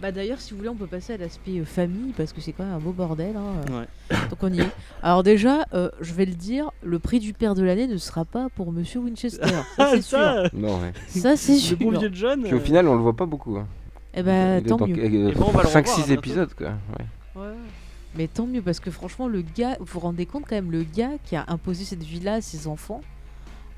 Bah 0.03 0.13
d'ailleurs, 0.13 0.41
si 0.41 0.53
vous 0.53 0.57
voulez, 0.57 0.71
on 0.71 0.75
peut 0.75 0.87
passer 0.87 1.13
à 1.13 1.19
l'aspect 1.19 1.59
euh, 1.61 1.65
famille 1.67 2.13
parce 2.17 2.33
que 2.33 2.41
c'est 2.41 2.53
quand 2.53 2.65
même 2.65 2.73
un 2.73 2.79
beau 2.79 2.91
bordel. 2.93 3.37
hein, 3.37 3.61
euh. 3.71 3.81
Ouais. 3.81 4.19
Donc 4.31 4.39
on 4.43 4.51
y 4.53 4.61
est. 4.61 4.69
Alors 5.03 5.23
déjà, 5.23 5.67
euh, 5.75 5.91
je 6.01 6.15
vais 6.15 6.25
le 6.25 6.33
dire, 6.35 6.71
le 6.83 6.99
prix 6.99 7.21
du 7.21 7.33
père 7.35 7.55
de 7.55 7.63
l'année 7.63 7.87
ne 7.87 7.99
sera 7.99 8.25
pas 8.25 8.49
pour 8.57 8.73
Monsieur 8.73 9.01
Winchester. 9.01 9.47
Ça 9.77 9.91
c'est 9.91 10.03
sûr. 10.03 10.19
ça, 10.19 10.45
Non 10.55 10.81
ouais. 10.81 10.93
Ça 11.07 11.37
c'est 11.37 11.57
sûr. 11.57 11.77
le 11.79 11.85
bon 11.93 11.99
vieux 11.99 12.11
John. 12.13 12.43
Puis 12.43 12.55
au 12.55 12.61
final, 12.61 12.89
on 12.89 12.95
le 12.97 13.03
voit 13.03 13.15
pas 13.15 13.27
beaucoup. 13.27 13.57
Hein. 13.59 13.67
Eh 14.15 14.23
bah 14.25 14.57
Il 14.59 14.65
est 14.67 14.69
tant 14.69 14.85
mieux. 14.85 14.99
Et 15.05 15.33
bon, 15.33 15.45
on 15.49 15.51
va 15.51 15.63
le 15.63 15.69
revoir, 15.69 15.85
5-6 15.85 15.97
bientôt. 15.99 16.13
épisodes 16.15 16.55
quoi. 16.55 16.73
Ouais. 17.37 17.45
Mais 18.17 18.27
tant 18.27 18.47
mieux 18.47 18.63
parce 18.63 18.81
que 18.81 18.91
franchement, 18.91 19.29
le 19.29 19.43
gars, 19.43 19.77
vous 19.79 19.87
vous 19.87 20.01
rendez 20.01 20.27
compte 20.27 20.45
quand 20.49 20.57
même, 20.57 20.71
le 20.73 20.83
gars 20.83 21.13
qui 21.25 21.37
a 21.37 21.45
imposé 21.49 21.85
cette 21.85 22.03
vie-là 22.03 22.35
à 22.35 22.41
ses 22.41 22.67
enfants, 22.67 23.03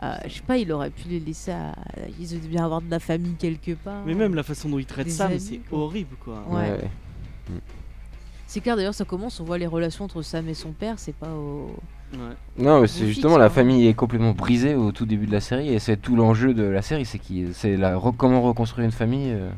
euh, 0.02 0.14
je 0.26 0.34
sais 0.34 0.42
pas, 0.42 0.56
il 0.56 0.72
aurait 0.72 0.90
pu 0.90 1.08
les 1.08 1.20
laisser 1.20 1.52
à. 1.52 1.74
Ils 2.18 2.34
auraient 2.36 2.48
bien 2.48 2.64
avoir 2.64 2.80
de 2.80 2.90
la 2.90 2.98
famille 2.98 3.34
quelque 3.34 3.72
part. 3.72 4.02
Mais 4.06 4.14
même 4.14 4.34
la 4.34 4.42
façon 4.42 4.68
dont 4.68 4.78
il 4.78 4.86
traite 4.86 5.20
amis, 5.20 5.38
c'est 5.38 5.58
quoi. 5.58 5.78
horrible 5.80 6.16
quoi. 6.24 6.42
Ouais. 6.48 6.70
ouais. 6.70 6.90
C'est 8.46 8.60
clair 8.60 8.76
d'ailleurs, 8.76 8.94
ça 8.94 9.04
commence, 9.04 9.40
on 9.40 9.44
voit 9.44 9.58
les 9.58 9.66
relations 9.66 10.04
entre 10.04 10.22
Sam 10.22 10.48
et 10.48 10.54
son 10.54 10.72
père, 10.72 10.98
c'est 10.98 11.14
pas 11.14 11.30
au. 11.32 11.74
Ouais. 12.12 12.18
Non, 12.58 12.82
mais 12.82 12.86
c'est 12.86 12.98
fixe, 12.98 13.08
justement 13.08 13.38
la 13.38 13.46
hein. 13.46 13.50
famille 13.50 13.86
est 13.86 13.94
complètement 13.94 14.32
brisée 14.32 14.74
au 14.74 14.92
tout 14.92 15.06
début 15.06 15.26
de 15.26 15.32
la 15.32 15.40
série 15.40 15.72
et 15.72 15.78
c'est 15.78 15.96
tout 15.96 16.16
l'enjeu 16.16 16.52
de 16.52 16.64
la 16.64 16.82
série, 16.82 17.06
c'est 17.06 17.18
qui, 17.18 17.46
c'est 17.54 17.76
la 17.78 17.94
re- 17.96 18.14
comment 18.14 18.42
reconstruire 18.42 18.84
une 18.84 18.92
famille, 18.92 19.30
euh, 19.30 19.48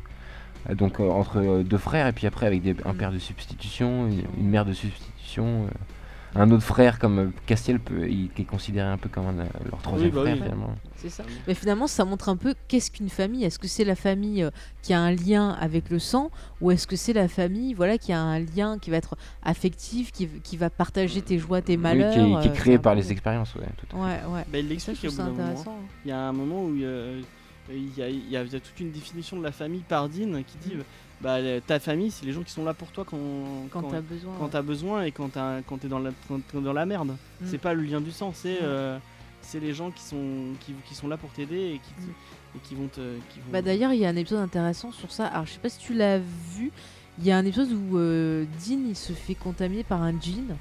donc 0.73 1.01
euh, 1.01 1.09
entre 1.11 1.39
euh, 1.39 1.63
deux 1.63 1.79
frères 1.79 2.07
et 2.07 2.13
puis 2.13 2.27
après 2.27 2.47
avec 2.47 2.63
des- 2.63 2.77
un 2.85 2.95
père 2.95 3.13
de 3.13 3.19
substitution, 3.19 4.07
une, 4.09 4.23
une 4.39 4.49
mère 4.49 4.65
de 4.65 4.73
substitution, 4.73 5.65
euh, 5.65 5.69
un 6.37 6.51
autre 6.51 6.65
frère 6.65 6.99
comme 6.99 7.19
euh, 7.19 7.29
Castiel 7.47 7.79
peut, 7.79 8.09
il- 8.09 8.29
qui 8.31 8.43
est 8.43 8.45
considéré 8.47 8.89
un 8.89 8.97
peu 8.99 9.09
comme 9.09 9.27
un, 9.27 9.39
euh, 9.41 9.47
leur 9.71 9.81
troisième 9.83 10.11
bah 10.11 10.23
oui. 10.25 10.31
frère 10.31 10.43
finalement. 10.43 10.75
C'est 10.97 11.09
ça. 11.11 11.23
Mais 11.47 11.55
finalement, 11.55 11.87
ça 11.87 12.05
montre 12.07 12.29
un 12.31 12.37
peu 12.37 12.55
qu'est-ce 12.67 12.91
qu'une 12.91 13.11
famille. 13.11 13.45
Est-ce 13.45 13.59
que 13.59 13.69
c'est 13.69 13.85
la 13.85 13.95
famille 13.95 14.43
euh, 14.43 14.51
qui 14.83 14.95
a 14.95 15.01
un 15.01 15.13
lien 15.13 15.51
avec 15.61 15.91
le 15.91 15.99
sang 15.99 16.31
ou 16.61 16.71
est-ce 16.71 16.87
que 16.87 16.97
c'est 16.97 17.13
la 17.13 17.29
famille 17.29 17.75
voilà, 17.75 17.99
qui 17.99 18.13
a 18.13 18.19
un 18.21 18.41
lien 18.41 18.79
qui 18.81 18.91
va 18.91 18.97
être 18.97 19.17
affectif, 19.45 20.11
qui, 20.13 20.27
qui 20.27 20.57
va 20.57 20.71
partager 20.71 21.21
tes 21.23 21.39
joies, 21.39 21.61
tes 21.63 21.77
Oui, 21.77 21.83
malheurs 21.83 22.15
qui, 22.15 22.19
est, 22.21 22.25
qui 22.25 22.31
est 22.33 22.37
euh, 22.37 22.43
c'est 22.43 22.53
créé 22.53 22.79
par 22.79 22.95
les 22.95 23.13
expériences, 23.13 23.55
ouais. 23.57 23.67
tout 23.77 23.97
à 23.97 24.01
fait. 24.01 24.03
Ouais, 24.27 24.35
ouais. 24.35 24.45
Bah, 24.51 24.59
il 24.59 24.69
l'explique 24.69 25.05
au 25.05 25.11
bout 25.11 25.17
d'un 25.19 25.25
moment. 25.31 25.65
Il 26.05 26.09
y 26.09 26.13
a 26.13 26.21
un 26.21 26.33
moment 26.33 26.65
où 26.65 26.75
euh, 26.81 27.21
il 27.71 27.97
y, 27.97 28.03
a, 28.03 28.09
il 28.09 28.31
y 28.31 28.61
toute 28.61 28.81
une 28.81 28.91
définition 28.93 29.39
de 29.39 29.43
la 29.43 29.53
famille 29.53 29.83
par 29.89 30.09
Dean 30.09 30.43
qui 30.47 30.57
dit 30.69 30.75
Mm. 30.77 30.83
bah, 31.23 31.39
ta 31.67 31.79
famille, 31.81 32.11
c'est 32.11 32.27
les 32.27 32.33
gens 32.33 32.43
qui 32.43 32.51
sont 32.53 32.65
là 32.65 32.75
pour 32.75 32.89
toi 32.93 33.05
quand, 33.09 33.19
Quand 33.71 33.83
t'as 33.83 34.01
besoin. 34.01 34.35
quand 34.39 34.45
ouais. 34.45 34.51
t'as 34.51 34.63
besoin 34.63 35.03
et 35.05 35.13
quand 35.13 35.31
t'es 35.79 35.89
dans 35.89 35.99
la, 35.99 36.11
quand 36.29 36.41
t'es 36.47 36.61
dans 36.61 36.73
la 36.73 36.85
merde. 36.87 37.17
Mm. 37.41 37.47
C'est 37.47 37.59
pas 37.59 37.73
le 37.75 37.83
lien 37.83 38.01
du 38.01 38.11
sang, 38.11 38.33
c'est 38.35 38.55
Ouais. 38.55 38.59
euh, 38.63 38.99
c'est 39.41 39.61
les 39.61 39.73
gens 39.75 39.91
qui 39.91 40.03
sont, 40.03 40.53
qui, 40.61 40.73
qui 40.87 40.95
sont 40.95 41.07
là 41.09 41.17
pour 41.17 41.31
t'aider 41.31 41.75
et 41.75 41.79
qui, 41.79 42.07
Mm. 42.07 42.11
et 42.57 42.59
qui 42.61 42.75
vont 42.75 42.89
te. 42.89 43.01
Qui 43.31 43.41
vont... 43.41 43.53
Bah 43.53 43.63
d'ailleurs, 43.63 43.93
il 43.93 44.01
y 44.01 44.05
a 44.07 44.09
un 44.09 44.17
épisode 44.17 44.41
intéressant 44.41 44.93
sur 44.93 45.11
ça. 45.13 45.27
Alors, 45.29 45.47
je 45.47 45.53
sais 45.53 45.59
pas 45.61 45.69
si 45.71 45.79
tu 45.79 45.95
l'as 45.95 46.19
vu. 46.19 46.71
Il 47.19 47.25
y 47.25 47.31
a 47.31 47.37
un 47.39 47.45
épisode 47.47 47.71
où 47.73 47.97
euh, 47.97 48.45
Dean 48.67 48.81
il 48.89 48.97
se 48.97 49.13
fait 49.13 49.37
contaminer 49.37 49.85
par 49.85 50.03
un 50.03 50.19
djinn. 50.21 50.57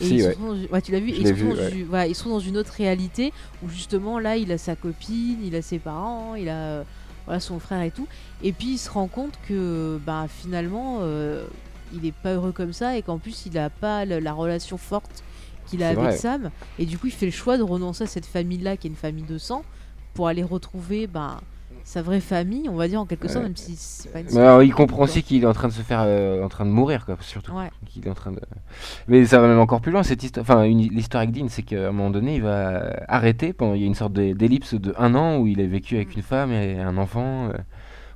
Et 0.00 0.04
Si, 0.04 0.16
ils 0.16 0.22
ouais. 0.24 0.34
sont 0.34 0.40
dans 0.54 0.56
ouais, 0.72 0.82
tu 0.82 0.92
l'as 0.92 1.00
vu. 1.00 1.10
Ils, 1.10 1.26
sont 1.28 1.34
vu, 1.34 1.48
dans 1.48 1.54
ouais. 1.56 1.70
une- 1.72 1.84
voilà, 1.86 2.06
ils 2.06 2.14
sont 2.14 2.30
dans 2.30 2.40
une 2.40 2.56
autre 2.56 2.72
réalité 2.72 3.32
où 3.62 3.68
justement 3.68 4.18
là, 4.18 4.36
il 4.36 4.50
a 4.52 4.58
sa 4.58 4.76
copine, 4.76 5.38
il 5.44 5.54
a 5.54 5.62
ses 5.62 5.78
parents, 5.78 6.34
il 6.34 6.48
a 6.48 6.54
euh, 6.56 6.82
voilà 7.26 7.40
son 7.40 7.58
frère 7.60 7.82
et 7.82 7.90
tout. 7.90 8.06
Et 8.42 8.52
puis 8.52 8.72
il 8.72 8.78
se 8.78 8.90
rend 8.90 9.06
compte 9.08 9.34
que 9.48 9.98
bah 10.06 10.26
finalement, 10.28 10.98
euh, 11.00 11.44
il 11.92 12.06
est 12.06 12.12
pas 12.14 12.34
heureux 12.34 12.52
comme 12.52 12.72
ça 12.72 12.96
et 12.96 13.02
qu'en 13.02 13.18
plus 13.18 13.44
il 13.46 13.58
a 13.58 13.68
pas 13.70 14.04
la 14.04 14.32
relation 14.32 14.78
forte 14.78 15.22
qu'il 15.66 15.82
a 15.82 15.88
avec 15.88 15.98
vrai. 16.04 16.16
Sam. 16.16 16.50
Et 16.78 16.86
du 16.86 16.98
coup, 16.98 17.06
il 17.08 17.12
fait 17.12 17.26
le 17.26 17.32
choix 17.32 17.56
de 17.58 17.62
renoncer 17.62 18.04
à 18.04 18.06
cette 18.06 18.26
famille-là 18.26 18.76
qui 18.76 18.86
est 18.88 18.90
une 18.90 18.96
famille 18.96 19.24
de 19.24 19.38
sang 19.38 19.64
pour 20.14 20.26
aller 20.26 20.42
retrouver 20.42 21.06
bah, 21.06 21.40
sa 21.90 22.02
vraie 22.02 22.20
famille, 22.20 22.68
on 22.68 22.76
va 22.76 22.86
dire 22.86 23.00
en 23.00 23.04
quelque 23.04 23.26
sorte, 23.26 23.42
même 23.42 23.56
si 23.56 23.74
c'est 23.74 24.12
pas 24.12 24.20
une 24.20 24.26
Mais 24.32 24.38
alors, 24.38 24.62
il 24.62 24.72
comprend 24.72 25.02
aussi 25.02 25.24
qu'il 25.24 25.42
est 25.42 25.46
en 25.46 25.52
train 25.52 25.66
de 25.66 25.72
se 25.72 25.82
faire, 25.82 26.02
euh, 26.04 26.40
en 26.40 26.48
train 26.48 26.64
de 26.64 26.70
mourir, 26.70 27.04
quoi, 27.04 27.16
surtout. 27.20 27.50
Ouais. 27.50 27.68
Qu'il 27.84 28.06
est 28.06 28.10
en 28.10 28.14
train 28.14 28.30
de. 28.30 28.38
Mais 29.08 29.26
ça 29.26 29.40
va 29.40 29.48
même 29.48 29.58
encore 29.58 29.80
plus 29.80 29.90
loin 29.90 30.04
cette 30.04 30.22
histoire. 30.22 30.44
Enfin, 30.44 30.64
l'histoire 30.68 31.22
avec 31.24 31.34
Dean, 31.34 31.48
c'est 31.48 31.64
qu'à 31.64 31.88
un 31.88 31.90
moment 31.90 32.10
donné, 32.10 32.36
il 32.36 32.42
va 32.42 32.94
arrêter. 33.08 33.52
Pendant, 33.52 33.74
il 33.74 33.80
y 33.80 33.84
a 33.84 33.88
une 33.88 33.96
sorte 33.96 34.12
d'ellipse 34.12 34.74
de 34.74 34.94
un 34.98 35.16
an 35.16 35.38
où 35.38 35.48
il 35.48 35.60
a 35.60 35.66
vécu 35.66 35.96
avec 35.96 36.14
une 36.14 36.22
femme 36.22 36.52
et 36.52 36.78
un 36.78 36.96
enfant, 36.96 37.48
euh, 37.48 37.54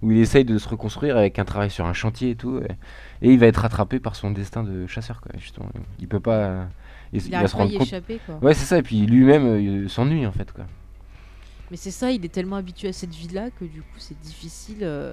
où 0.02 0.12
il 0.12 0.18
essaye 0.18 0.44
de 0.44 0.56
se 0.56 0.68
reconstruire 0.68 1.16
avec 1.16 1.40
un 1.40 1.44
travail 1.44 1.70
sur 1.70 1.84
un 1.84 1.94
chantier 1.94 2.30
et 2.30 2.36
tout. 2.36 2.60
Et, 2.60 3.26
et 3.26 3.32
il 3.32 3.40
va 3.40 3.46
être 3.46 3.56
rattrapé 3.56 3.98
par 3.98 4.14
son 4.14 4.30
destin 4.30 4.62
de 4.62 4.86
chasseur, 4.86 5.20
quoi. 5.20 5.32
Justement, 5.36 5.68
il 5.98 6.06
peut 6.06 6.20
pas. 6.20 6.36
euh, 6.36 6.64
il, 7.12 7.20
va 7.28 7.48
se 7.48 7.56
rendre 7.56 7.72
y 7.72 7.78
compte. 7.78 7.88
échapper 7.88 8.20
quoi. 8.24 8.36
Ouais, 8.40 8.54
c'est 8.54 8.66
ça. 8.66 8.78
Et 8.78 8.82
puis 8.82 9.00
lui-même 9.04 9.46
euh, 9.46 9.88
s'ennuie 9.88 10.26
en 10.26 10.32
fait, 10.32 10.52
quoi. 10.52 10.64
Mais 11.74 11.78
c'est 11.78 11.90
ça, 11.90 12.12
il 12.12 12.24
est 12.24 12.28
tellement 12.28 12.54
habitué 12.54 12.86
à 12.86 12.92
cette 12.92 13.12
vie-là 13.12 13.50
que 13.50 13.64
du 13.64 13.82
coup 13.82 13.98
c'est 13.98 14.16
difficile 14.20 14.84
euh, 14.84 15.12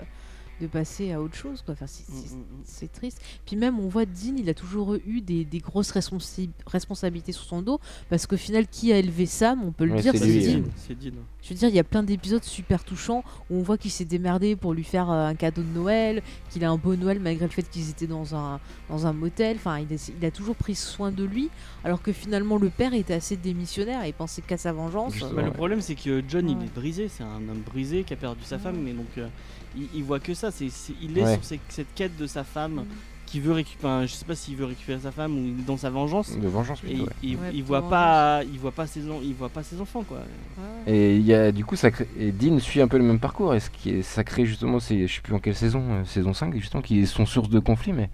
de 0.62 0.68
passer 0.68 1.12
à 1.12 1.22
autre 1.22 1.36
chose. 1.36 1.62
Quoi. 1.66 1.74
Enfin, 1.74 1.88
c'est, 1.88 2.08
Mm, 2.10 2.16
mm, 2.16 2.40
mm. 2.40 2.46
c'est 2.64 2.92
triste. 2.92 3.20
Puis 3.46 3.56
même 3.56 3.80
on 3.80 3.88
voit 3.88 4.06
Dean, 4.06 4.36
il 4.38 4.48
a 4.50 4.54
toujours 4.54 4.96
eu 5.06 5.22
des, 5.22 5.44
des 5.44 5.58
grosses 5.60 5.92
responsi- 5.92 6.50
responsabilités 6.66 7.32
sur 7.32 7.44
son 7.44 7.62
dos 7.62 7.80
parce 8.10 8.28
qu'au 8.28 8.38
final, 8.38 8.68
qui 8.68 8.94
a 8.94 8.98
élevé 8.98 9.26
Sam, 9.26 9.64
on 9.64 9.72
peut 9.72 9.86
le 9.86 9.94
Ouais, 9.94 10.02
dire, 10.02 10.14
c'est 10.16 10.28
Dean. 10.28 10.60
Dean. 10.62 11.12
Je 11.42 11.50
veux 11.50 11.56
dire, 11.56 11.70
il 11.70 11.76
y 11.76 11.80
a 11.80 11.84
plein 11.84 12.04
d'épisodes 12.04 12.44
super 12.44 12.84
touchants 12.84 13.24
où 13.50 13.56
on 13.58 13.64
voit 13.64 13.78
qu'il 13.78 13.90
s'est 13.92 14.06
démerdé 14.06 14.56
pour 14.56 14.74
lui 14.74 14.84
faire 14.84 15.10
euh, 15.10 15.26
un 15.28 15.36
cadeau 15.36 15.64
de 15.64 15.68
Noël, 15.74 16.22
qu'il 16.52 16.64
a 16.64 16.70
un 16.70 16.78
beau 16.78 16.96
Noël 16.96 17.20
malgré 17.20 17.46
le 17.46 17.52
fait 17.52 17.64
qu'ils 17.68 17.90
étaient 17.90 18.08
dans 18.08 18.36
un, 18.36 18.60
dans 18.90 19.08
un 19.08 19.14
motel. 19.14 19.58
Enfin, 19.58 19.80
il, 19.80 19.92
a- 19.94 20.12
il 20.20 20.26
a 20.26 20.32
toujours 20.32 20.56
pris 20.56 20.76
soin 20.76 21.12
de 21.12 21.24
lui, 21.24 21.50
alors 21.84 22.02
que 22.02 22.12
finalement 22.12 22.58
le 22.58 22.70
père 22.70 22.94
était 22.94 23.14
assez 23.16 23.36
démissionnaire 23.38 24.04
et 24.06 24.14
pensait 24.14 24.42
qu'à 24.44 24.58
sa 24.58 24.72
vengeance. 24.72 25.18
Bah, 25.20 25.28
Ouais. 25.34 25.44
le 25.46 25.52
problème, 25.52 25.82
c'est 25.82 25.96
que 25.96 26.22
John, 26.28 26.48
il 26.50 26.58
est 26.64 26.74
brisé. 26.74 27.08
C'est 27.08 27.24
un 27.24 27.38
homme 27.50 27.62
brisé 27.66 28.04
qui 28.04 28.14
a 28.14 28.18
perdu 28.18 28.42
sa 28.44 28.58
Ouais. 28.58 28.62
femme, 28.62 28.78
mais 28.84 28.94
donc 28.94 29.08
euh, 29.18 29.28
il, 29.76 29.88
il 29.96 30.04
voit 30.04 30.20
que 30.20 30.34
ça. 30.34 30.52
C'est, 30.52 30.70
c'est- 30.70 30.94
il 31.02 31.18
est 31.18 31.24
Ouais. 31.24 31.40
sur 31.42 31.60
cette 31.70 31.94
quête 31.96 32.18
de 32.18 32.28
sa 32.28 32.44
femme 32.44 32.74
Mm. 32.82 32.86
qui 33.26 33.40
veut 33.40 33.54
récupérer. 33.54 34.08
Je 34.08 34.14
sais 34.14 34.26
pas 34.26 34.36
s'il 34.36 34.56
veut 34.58 34.66
récupérer 34.66 35.00
sa 35.00 35.12
femme 35.12 35.38
ou 35.38 35.42
il 35.46 35.60
est 35.62 35.66
dans 35.66 35.78
sa 35.78 35.90
vengeance. 35.90 36.38
De 36.38 36.48
vengeance 36.48 36.80
Et 36.84 36.88
plutôt. 36.96 37.04
il, 37.04 37.06
ouais. 37.06 37.14
il- 37.24 37.36
Ouais, 37.38 37.52
il 37.54 37.64
voit 37.64 37.88
pas, 37.90 38.42
il 38.44 38.60
voit 38.60 38.72
pas 38.74 38.88
ses, 38.88 39.00
il 39.24 39.34
voit 39.34 39.50
pas 39.50 39.64
ses 39.64 39.80
enfants 39.80 40.04
quoi. 40.04 40.18
Ouais. 40.18 40.94
Et 40.94 41.16
il 41.16 41.26
y 41.26 41.34
a 41.34 41.52
du 41.54 41.64
coup 41.64 41.76
ça 41.78 41.92
crée- 41.92 42.08
et 42.20 42.32
Dean 42.32 42.60
suit 42.60 42.82
un 42.82 42.88
peu 42.88 42.98
le 42.98 43.04
même 43.06 43.20
parcours 43.20 43.54
et 43.56 43.60
ce 43.62 43.70
qui 43.70 43.90
est 43.92 44.02
ça 44.02 44.24
crée 44.26 44.46
justement 44.46 44.80
c'est 44.80 45.08
je 45.08 45.16
sais 45.16 45.22
plus 45.22 45.34
en 45.34 45.40
quelle 45.40 45.56
saison 45.56 45.82
euh, 45.92 46.04
saison 46.06 46.34
5 46.34 46.54
justement 46.56 46.82
qui 46.82 47.00
est 47.02 47.06
son 47.06 47.26
source 47.26 47.50
de 47.50 47.60
conflit 47.60 47.94
mais 47.94 48.10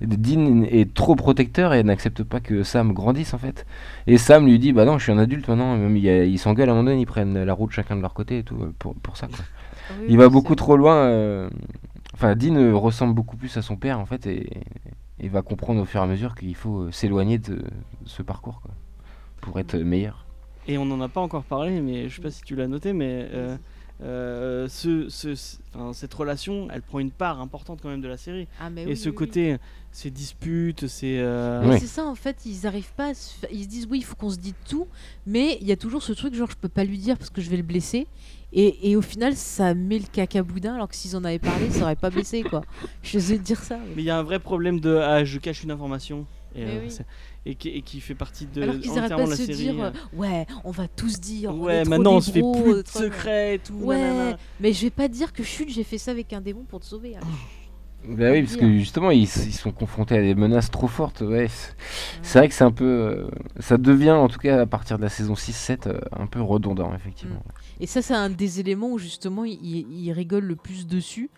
Dean 0.00 0.62
est 0.70 0.94
trop 0.94 1.16
protecteur 1.16 1.74
et 1.74 1.82
n'accepte 1.82 2.22
pas 2.22 2.38
que 2.40 2.62
Sam 2.62 2.92
grandisse 2.92 3.34
en 3.34 3.38
fait 3.38 3.66
et 4.06 4.16
Sam 4.16 4.46
lui 4.46 4.58
dit 4.60 4.72
bah 4.72 4.84
non 4.84 4.96
je 4.98 5.04
suis 5.04 5.12
un 5.12 5.18
adulte 5.18 5.48
maintenant 5.48 5.74
et 5.74 5.78
même 5.78 5.96
ils 5.96 6.38
s'engueulent 6.38 6.68
à 6.68 6.72
un 6.72 6.76
moment 6.76 6.90
donné 6.90 7.00
ils 7.00 7.06
prennent 7.06 7.42
la 7.42 7.52
route 7.52 7.70
chacun 7.72 7.96
de 7.96 8.02
leur 8.02 8.14
côté 8.14 8.38
et 8.38 8.42
tout 8.44 8.56
euh, 8.62 8.72
pour, 8.78 8.94
pour 8.96 9.16
ça 9.16 9.26
quoi. 9.26 9.44
Oui, 9.90 10.06
il 10.08 10.18
va 10.18 10.28
beaucoup 10.28 10.54
trop 10.54 10.76
loin 10.76 10.96
euh, 11.06 11.50
enfin 12.14 12.34
Dean 12.36 12.56
euh, 12.56 12.74
ressemble 12.74 13.14
beaucoup 13.14 13.36
plus 13.36 13.56
à 13.56 13.62
son 13.62 13.76
père 13.76 13.98
en 14.00 14.06
fait 14.06 14.26
et, 14.26 14.48
et 15.20 15.28
va 15.28 15.42
comprendre 15.42 15.80
au 15.82 15.84
fur 15.84 16.00
et 16.00 16.04
à 16.04 16.06
mesure 16.06 16.34
qu'il 16.34 16.54
faut 16.54 16.82
euh, 16.82 16.92
s'éloigner 16.92 17.38
de, 17.38 17.62
ce 18.06 18.22
parcours 18.22 18.60
quoi 18.62 18.72
pour 19.40 19.58
être 19.60 19.76
meilleur 19.76 20.26
Et 20.66 20.76
on 20.78 20.84
n'en 20.84 21.00
a 21.00 21.08
pas 21.08 21.20
encore 21.20 21.44
parlé, 21.44 21.80
mais 21.80 22.08
je 22.08 22.16
sais 22.16 22.20
pas 22.22 22.30
si 22.30 22.42
tu 22.42 22.54
l'as 22.54 22.68
noté, 22.68 22.92
mais 22.92 23.28
euh, 23.32 23.56
euh, 24.02 24.68
ce, 24.68 25.08
ce- 25.08 25.34
ce- 25.34 25.56
enfin, 25.74 25.92
cette 25.94 26.12
relation, 26.12 26.68
elle 26.70 26.82
prend 26.82 26.98
une 26.98 27.10
part 27.10 27.40
importante 27.40 27.80
quand 27.82 27.88
même 27.88 28.02
de 28.02 28.08
la 28.08 28.18
série. 28.18 28.46
Ah, 28.60 28.68
mais 28.68 28.86
Et 28.86 28.86
oui, 28.88 28.96
ce 28.96 29.08
oui, 29.08 29.16
oui. 29.16 29.16
côté, 29.16 29.56
ces 29.92 30.10
disputes, 30.10 30.86
ces. 30.86 31.18
euh. 31.18 31.78
C'est 31.78 31.86
ça 31.86 32.04
en 32.04 32.14
fait, 32.14 32.44
ils 32.44 32.66
arrivent 32.66 32.92
pas, 32.94 33.08
à 33.08 33.14
se 33.14 33.34
fa- 33.38 33.46
ils 33.50 33.64
se 33.64 33.68
disent 33.68 33.86
oui, 33.90 33.98
il 33.98 34.04
faut 34.04 34.14
qu'on 34.16 34.30
se 34.30 34.36
dise 34.38 34.54
tout, 34.68 34.88
mais 35.26 35.56
il 35.62 35.66
y 35.66 35.72
a 35.72 35.76
toujours 35.76 36.02
ce 36.02 36.12
truc 36.12 36.34
genre 36.34 36.50
je 36.50 36.56
peux 36.56 36.68
pas 36.68 36.84
lui 36.84 36.98
dire 36.98 37.16
parce 37.16 37.30
que 37.30 37.40
je 37.40 37.48
vais 37.48 37.56
le 37.56 37.62
blesser. 37.62 38.06
Et, 38.52 38.90
et 38.90 38.96
au 38.96 39.02
final, 39.02 39.34
ça 39.36 39.74
met 39.74 39.98
le 39.98 40.06
caca 40.10 40.42
boudin 40.42 40.74
alors 40.74 40.88
que 40.88 40.96
s'ils 40.96 41.14
en 41.16 41.24
avaient 41.24 41.38
parlé, 41.38 41.70
ça 41.70 41.82
aurait 41.82 41.96
pas 41.96 42.08
blessé 42.10 42.42
quoi. 42.42 42.62
Je 43.02 43.18
de 43.18 43.36
dire 43.36 43.62
ça. 43.62 43.78
mais- 43.94 44.02
il 44.02 44.04
y 44.04 44.10
a 44.10 44.18
un 44.18 44.22
vrai 44.22 44.38
problème 44.38 44.80
de 44.80 44.96
ah, 44.96 45.24
je 45.24 45.38
cache 45.38 45.62
une 45.64 45.70
information. 45.70 46.26
Et, 46.54 46.64
euh, 46.64 46.80
oui. 46.84 46.90
c'est- 46.90 47.04
et, 47.44 47.54
qui, 47.54 47.68
et 47.68 47.82
qui 47.82 48.00
fait 48.00 48.14
partie 48.14 48.46
de 48.46 48.62
alors 48.62 48.78
qu'ils 48.78 48.98
arrêtent 48.98 49.10
pas 49.16 49.24
de 49.24 49.30
se 49.30 49.36
série. 49.44 49.54
dire 49.54 49.84
euh. 49.84 49.90
ouais, 50.14 50.46
on 50.64 50.70
va 50.70 50.88
tous 50.88 51.20
dire. 51.20 51.54
ouais, 51.54 51.84
maintenant 51.84 52.14
on 52.16 52.20
se 52.20 52.30
fait 52.30 52.40
plus 52.40 52.82
de 52.82 52.88
secrets 52.88 53.58
tout. 53.62 53.74
Ouais, 53.74 53.98
nanana. 53.98 54.38
mais 54.60 54.72
je 54.72 54.82
vais 54.82 54.90
pas 54.90 55.08
dire 55.08 55.32
que 55.32 55.42
chut, 55.42 55.68
j'ai 55.68 55.84
fait 55.84 55.98
ça 55.98 56.10
avec 56.10 56.32
un 56.32 56.40
démon 56.40 56.64
pour 56.64 56.80
te 56.80 56.86
sauver. 56.86 57.16
Bah 58.04 58.30
oui, 58.30 58.42
parce 58.42 58.56
que 58.56 58.78
justement, 58.78 59.10
ils, 59.10 59.22
ils 59.24 59.52
sont 59.52 59.72
confrontés 59.72 60.16
à 60.16 60.22
des 60.22 60.34
menaces 60.34 60.70
trop 60.70 60.86
fortes. 60.86 61.20
Ouais, 61.20 61.48
c'est- 62.22 62.38
vrai 62.38 62.48
que 62.48 62.54
c'est 62.54 62.64
un 62.64 62.70
peu. 62.70 62.84
euh, 62.84 63.28
ça 63.58 63.76
devient, 63.76 64.12
en 64.12 64.28
tout 64.28 64.38
cas, 64.38 64.60
à 64.60 64.66
partir 64.66 64.98
de 64.98 65.02
la 65.02 65.08
saison 65.08 65.34
6-7, 65.34 65.88
euh, 65.88 66.00
un 66.16 66.26
peu 66.26 66.40
redondant, 66.40 66.94
effectivement. 66.94 67.42
Et 67.80 67.86
ça, 67.86 68.00
c'est 68.00 68.14
un 68.14 68.30
des 68.30 68.60
éléments 68.60 68.92
où 68.92 68.98
justement 68.98 69.44
ils, 69.44 69.58
ils 69.62 70.12
rigolent 70.12 70.44
le 70.46 70.56
plus 70.56 70.86
dessus, 70.86 71.28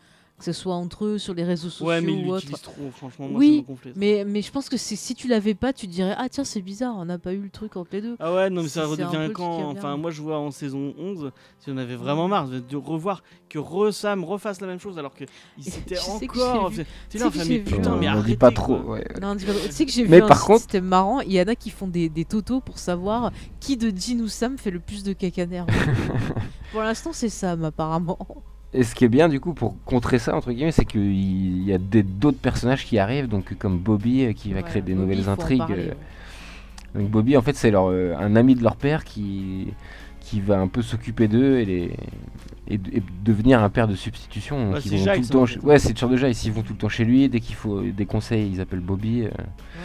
que 0.41 0.45
ce 0.47 0.53
soit 0.53 0.75
entre 0.75 1.05
eux 1.05 1.19
sur 1.19 1.35
les 1.35 1.45
réseaux 1.45 1.69
sociaux 1.71 1.87
Ouais, 1.87 2.01
mais 2.01 2.13
il 2.15 2.27
ou 2.27 2.33
autre. 2.33 2.59
trop, 2.61 2.91
franchement. 2.97 3.29
Moi, 3.29 3.39
Oui, 3.39 3.57
ça 3.57 3.63
me 3.63 3.67
gonflait. 3.69 3.93
Mais, 3.95 4.25
mais 4.27 4.43
je 4.43 4.51
pense 4.51 4.69
que 4.69 4.77
si 4.77 5.15
tu 5.15 5.29
l'avais 5.29 5.55
pas, 5.55 5.73
tu 5.73 5.87
te 5.87 5.93
dirais 5.93 6.15
Ah, 6.19 6.29
tiens, 6.29 6.45
c'est 6.45 6.63
bizarre, 6.63 6.97
on 6.99 7.05
n'a 7.05 7.19
pas 7.19 7.33
eu 7.33 7.41
le 7.41 7.51
truc 7.51 7.77
entre 7.77 7.91
les 7.93 8.01
deux. 8.03 8.17
Ah 8.19 8.35
ouais, 8.35 8.51
non, 8.51 8.63
mais 8.63 8.69
ça 8.69 8.87
redevient 8.87 9.31
quand. 9.33 9.71
Enfin, 9.71 9.97
moi 9.97 10.11
je 10.11 10.21
vois 10.23 10.39
en 10.39 10.51
saison 10.51 10.95
11, 10.99 11.31
si 11.61 11.71
on 11.71 11.77
avait 11.77 11.95
vraiment 11.97 12.27
marre 12.27 12.49
de 12.49 12.59
de 12.59 12.77
revoir 12.77 13.23
que 13.49 13.59
Re 13.59 13.93
Sam 13.93 14.25
refasse 14.25 14.61
la 14.61 14.67
même 14.67 14.81
chose 14.81 14.99
alors 14.99 15.13
que 15.15 15.25
encore. 16.09 16.71
j'ai 16.71 16.83
vu. 16.83 16.87
Tu 17.11 17.19
sais 17.19 17.31
j'ai 17.45 17.49
mais 17.49 17.59
putain, 17.61 17.97
mais 17.97 18.09
on 18.09 18.13
arrêtez. 18.13 18.29
dit 18.31 18.37
pas 18.37 18.51
trop. 18.51 18.77
quoi. 18.79 18.95
ouais. 18.95 19.07
Non, 19.21 19.35
dis 19.35 19.45
pas- 19.45 19.53
tu 19.53 19.73
sais 19.73 19.87
que 19.87 19.93
j'ai 19.93 20.05
vu 20.05 20.21
par 20.21 20.45
contre- 20.45 20.63
c'était 20.63 20.81
marrant. 20.81 21.21
Il 21.21 21.33
y 21.33 21.41
en 21.41 21.47
a 21.49 21.55
qui 21.55 21.71
font 21.71 21.87
des, 21.89 22.09
des 22.09 22.25
totos 22.25 22.61
pour 22.61 22.79
savoir 22.79 23.31
qui 23.61 23.77
de 23.77 23.91
Jean 23.95 24.21
ou 24.21 24.29
Sam 24.29 24.57
fait 24.59 24.71
le 24.71 24.81
plus 24.81 25.03
de 25.03 25.13
caca 25.13 25.47
nerveux. 25.47 25.73
pour 26.73 26.81
l'instant, 26.83 27.11
c'est 27.13 27.29
Sam 27.29 27.65
apparemment. 27.65 28.19
Et 28.73 28.85
ce 28.85 28.95
qui 28.95 29.05
est 29.05 29.09
bien, 29.09 29.29
du 29.29 29.41
coup, 29.41 29.53
pour 29.53 29.75
contrer 29.85 30.19
ça, 30.21 30.35
entre 30.37 30.53
guillemets, 30.53 30.71
c'est 30.73 30.85
qu'il 30.85 31.63
y 31.65 31.73
a 31.73 31.79
des- 31.79 32.05
d'autres 32.05 32.39
personnages 32.39 32.85
qui 32.87 32.99
arrivent, 32.99 33.27
donc 33.29 33.55
comme 33.59 33.79
Bobby, 33.79 34.27
euh, 34.27 34.33
qui 34.33 34.53
va 34.53 34.63
Ouais, 34.63 34.63
créer 34.63 34.83
des 34.83 34.95
Bobby, 34.95 35.17
nouvelles 35.17 35.29
intrigues. 35.29 35.59
parler, 35.59 35.89
euh, 35.89 35.95
ouais. 35.95 35.97
Donc 36.95 37.11
Bobby, 37.11 37.37
en 37.37 37.43
fait, 37.43 37.57
c'est 37.57 37.71
leur, 37.71 37.91
euh, 37.91 38.15
un 38.19 38.37
ami 38.37 38.55
de 38.55 38.63
leur 38.63 38.77
père 38.77 39.05
qui, 39.05 39.69
qui 40.21 40.41
va 40.41 40.61
un 40.61 40.69
peu 40.69 40.83
s'occuper 40.83 41.29
d'eux 41.29 41.59
et, 41.59 41.65
les, 41.65 41.97
et, 42.71 42.79
de- 42.79 42.97
et 42.97 43.03
devenir 43.25 43.63
un 43.63 43.69
père 43.69 43.89
de 43.89 43.95
substitution. 43.95 44.73
Ouais, 44.73 44.79
ils 44.85 44.91
c'est 44.91 44.97
vont 44.97 45.05
Jacques, 45.05 45.17
tout 45.17 45.23
le 45.23 45.29
temps 45.29 45.47
chez-. 45.47 45.59
Ouais, 45.61 45.79
c'est 45.79 45.93
de 45.93 46.17
Jacques. 46.17 46.45
Ils 46.45 46.53
vont 46.53 46.63
tout 46.63 46.73
le 46.73 46.79
temps 46.79 46.89
chez 46.89 47.05
lui. 47.05 47.29
Dès 47.29 47.41
qu'il 47.41 47.55
faut 47.57 47.83
des 47.83 48.07
conseils, 48.07 48.51
ils 48.53 48.61
appellent 48.61 48.81
Bobby. 48.81 49.23
euh. 49.25 49.31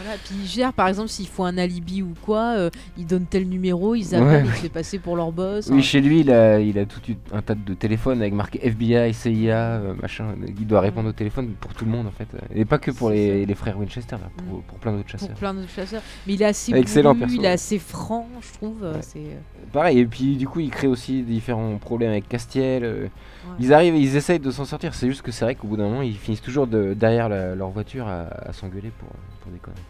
Voilà, 0.02 0.16
puis 0.24 0.34
ils 0.42 0.48
gèrent, 0.48 0.72
par 0.72 0.88
exemple, 0.88 1.08
s'il 1.08 1.26
faut 1.26 1.44
un 1.44 1.58
alibi 1.58 2.02
ou 2.02 2.12
quoi, 2.22 2.54
euh, 2.56 2.70
ils 2.98 3.06
donnent 3.06 3.26
tel 3.26 3.48
numéro, 3.48 3.94
ils 3.94 4.14
appellent, 4.14 4.44
Ouais. 4.44 4.50
ils 4.50 4.50
se 4.56 4.60
fait 4.62 4.68
passer 4.68 4.98
pour 4.98 5.16
leur 5.16 5.32
boss. 5.32 5.68
Oui, 5.70 5.78
hein. 5.78 5.82
chez 5.82 6.00
lui, 6.00 6.20
il 6.20 6.30
a, 6.30 6.60
il 6.60 6.78
a 6.78 6.86
tout 6.86 7.00
un 7.32 7.42
tas 7.42 7.54
de 7.54 7.74
téléphones 7.74 8.20
avec 8.20 8.32
marqué 8.34 8.60
FBI, 8.66 9.12
CIA, 9.14 9.56
euh, 9.56 9.94
machin. 10.00 10.26
Il 10.46 10.66
doit 10.66 10.80
répondre 10.80 11.08
au 11.08 11.12
téléphone 11.12 11.48
pour 11.60 11.74
tout 11.74 11.84
le 11.84 11.90
monde, 11.90 12.06
en 12.06 12.10
fait. 12.10 12.28
Et 12.54 12.64
pas 12.64 12.78
que 12.78 12.90
pour 12.90 13.10
les, 13.10 13.46
frères 13.54 13.78
Winchester, 13.78 14.16
là, 14.16 14.30
pour, 14.36 14.58
Mm. 14.58 14.62
pour 14.62 14.78
plein 14.78 14.92
d'autres 14.92 15.04
pour 15.10 15.18
chasseurs. 15.20 15.36
plein 15.36 15.54
d'autres 15.54 15.70
chasseurs. 15.70 16.02
Mais 16.26 16.34
il 16.34 16.42
est 16.42 16.46
assez 16.46 16.72
Excellent 16.72 17.14
bourru, 17.14 17.20
perso, 17.20 17.34
il 17.34 17.44
est 17.44 17.48
ouais. 17.48 17.54
assez 17.54 17.78
franc, 17.78 18.28
je 18.40 18.52
trouve. 18.52 18.84
euh, 18.84 18.92
Ouais. 18.94 19.00
C'est 19.02 19.18
euh, 19.18 19.40
Pareil, 19.72 19.98
et 19.98 20.06
puis 20.06 20.36
du 20.36 20.46
coup, 20.46 20.60
il 20.60 20.70
crée 20.70 20.86
aussi 20.86 21.22
différents 21.22 21.76
problèmes 21.78 22.10
avec 22.10 22.28
Castiel. 22.28 22.75
Euh, 22.84 23.02
Ouais. 23.46 23.52
Ils 23.60 23.72
arrivent, 23.72 23.94
ils 23.96 24.16
essayent 24.16 24.40
de 24.40 24.50
s'en 24.50 24.64
sortir. 24.64 24.92
C'est 24.94 25.06
juste 25.08 25.22
que 25.22 25.30
c'est 25.30 25.44
vrai 25.44 25.54
qu'au 25.54 25.68
bout 25.68 25.76
d'un 25.76 25.84
moment, 25.88 26.02
ils 26.02 26.16
finissent 26.16 26.42
toujours 26.42 26.66
de- 26.66 26.94
derrière 26.94 27.28
la- 27.28 27.54
leur 27.54 27.70
voiture 27.70 28.08
à, 28.08 28.22
à 28.48 28.52
s'engueuler 28.52 28.90
pour, 28.98 29.08
pour 29.40 29.52
des 29.52 29.58
conneries. 29.58 29.80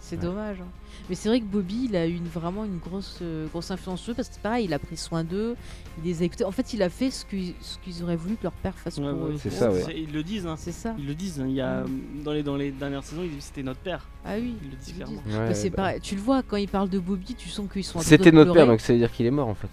C'est 0.00 0.16
Ouais. 0.16 0.22
dommage. 0.22 0.60
hein. 0.60 0.66
Mais 1.08 1.14
c'est 1.14 1.28
vrai 1.28 1.38
que 1.40 1.44
Bobby, 1.44 1.86
il 1.88 1.94
a 1.96 2.06
eu 2.06 2.14
une, 2.16 2.26
vraiment 2.26 2.64
une 2.64 2.78
grosse, 2.78 3.20
euh, 3.22 3.46
grosse 3.46 3.70
influence 3.70 4.00
sur 4.00 4.12
eux 4.12 4.14
parce 4.16 4.28
que 4.28 4.34
c'est 4.34 4.42
pareil, 4.42 4.64
il 4.64 4.74
a 4.74 4.78
pris 4.80 4.96
soin 4.96 5.22
d'eux, 5.22 5.54
il 5.98 6.04
les 6.04 6.20
a 6.20 6.24
écoutés. 6.24 6.44
En 6.44 6.50
fait, 6.50 6.74
il 6.74 6.82
a 6.82 6.88
fait 6.88 7.10
ce 7.10 7.24
qu'ils 7.24 8.02
auraient 8.02 8.16
voulu 8.16 8.34
que 8.36 8.42
leur 8.42 8.52
père 8.52 8.74
fasse 8.74 8.98
Ouais, 8.98 9.10
pour 9.12 9.22
ouais, 9.28 9.34
eux. 9.34 9.36
C'est 9.38 9.50
ça, 9.50 9.70
ouais. 9.70 9.82
Ils 9.96 10.12
le 10.12 10.22
disent, 10.24 10.46
hein. 10.46 10.56
C'est 10.58 10.72
ça. 10.72 10.94
Ils 10.98 11.06
le 11.06 11.14
disent. 11.14 11.40
hein. 11.40 11.46
Il 11.48 11.54
y 11.54 11.60
a, 11.60 11.84
dans, 12.24 12.32
les, 12.32 12.42
dans 12.42 12.56
les 12.56 12.72
dernières 12.72 13.04
saisons, 13.04 13.22
ils 13.22 13.30
disent 13.30 13.44
c'était 13.44 13.62
notre 13.62 13.80
père. 13.80 14.08
Ah 14.24 14.32
oui. 14.36 14.56
Ils 14.64 14.70
le 14.70 14.76
disent 14.76 14.88
ils 14.88 14.98
le 14.98 15.04
clairement. 15.06 15.22
disent. 15.24 15.62
Ouais, 15.64 15.70
bah, 15.70 15.76
pareil. 15.76 16.00
Tu 16.00 16.16
le 16.16 16.20
vois 16.22 16.42
quand 16.42 16.56
ils 16.56 16.68
parlent 16.68 16.88
de 16.90 16.98
Bobby, 16.98 17.34
tu 17.36 17.48
sens 17.48 17.66
qu'ils 17.72 17.84
sont. 17.84 18.00
C'était 18.00 18.32
notre 18.32 18.52
père, 18.52 18.66
donc 18.66 18.80
ça 18.80 18.92
veut 18.92 18.98
dire 18.98 19.12
qu'il 19.12 19.26
est 19.26 19.30
mort 19.30 19.48
en 19.48 19.54
fait. 19.54 19.68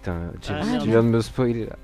Putain, 0.00 0.32
tu, 0.40 0.52
Ah, 0.52 0.60
tu 0.62 0.66
merde. 0.70 0.86
viens 0.86 1.02
de 1.02 1.08
me 1.08 1.20
spoiler 1.20 1.66
là. 1.66 1.76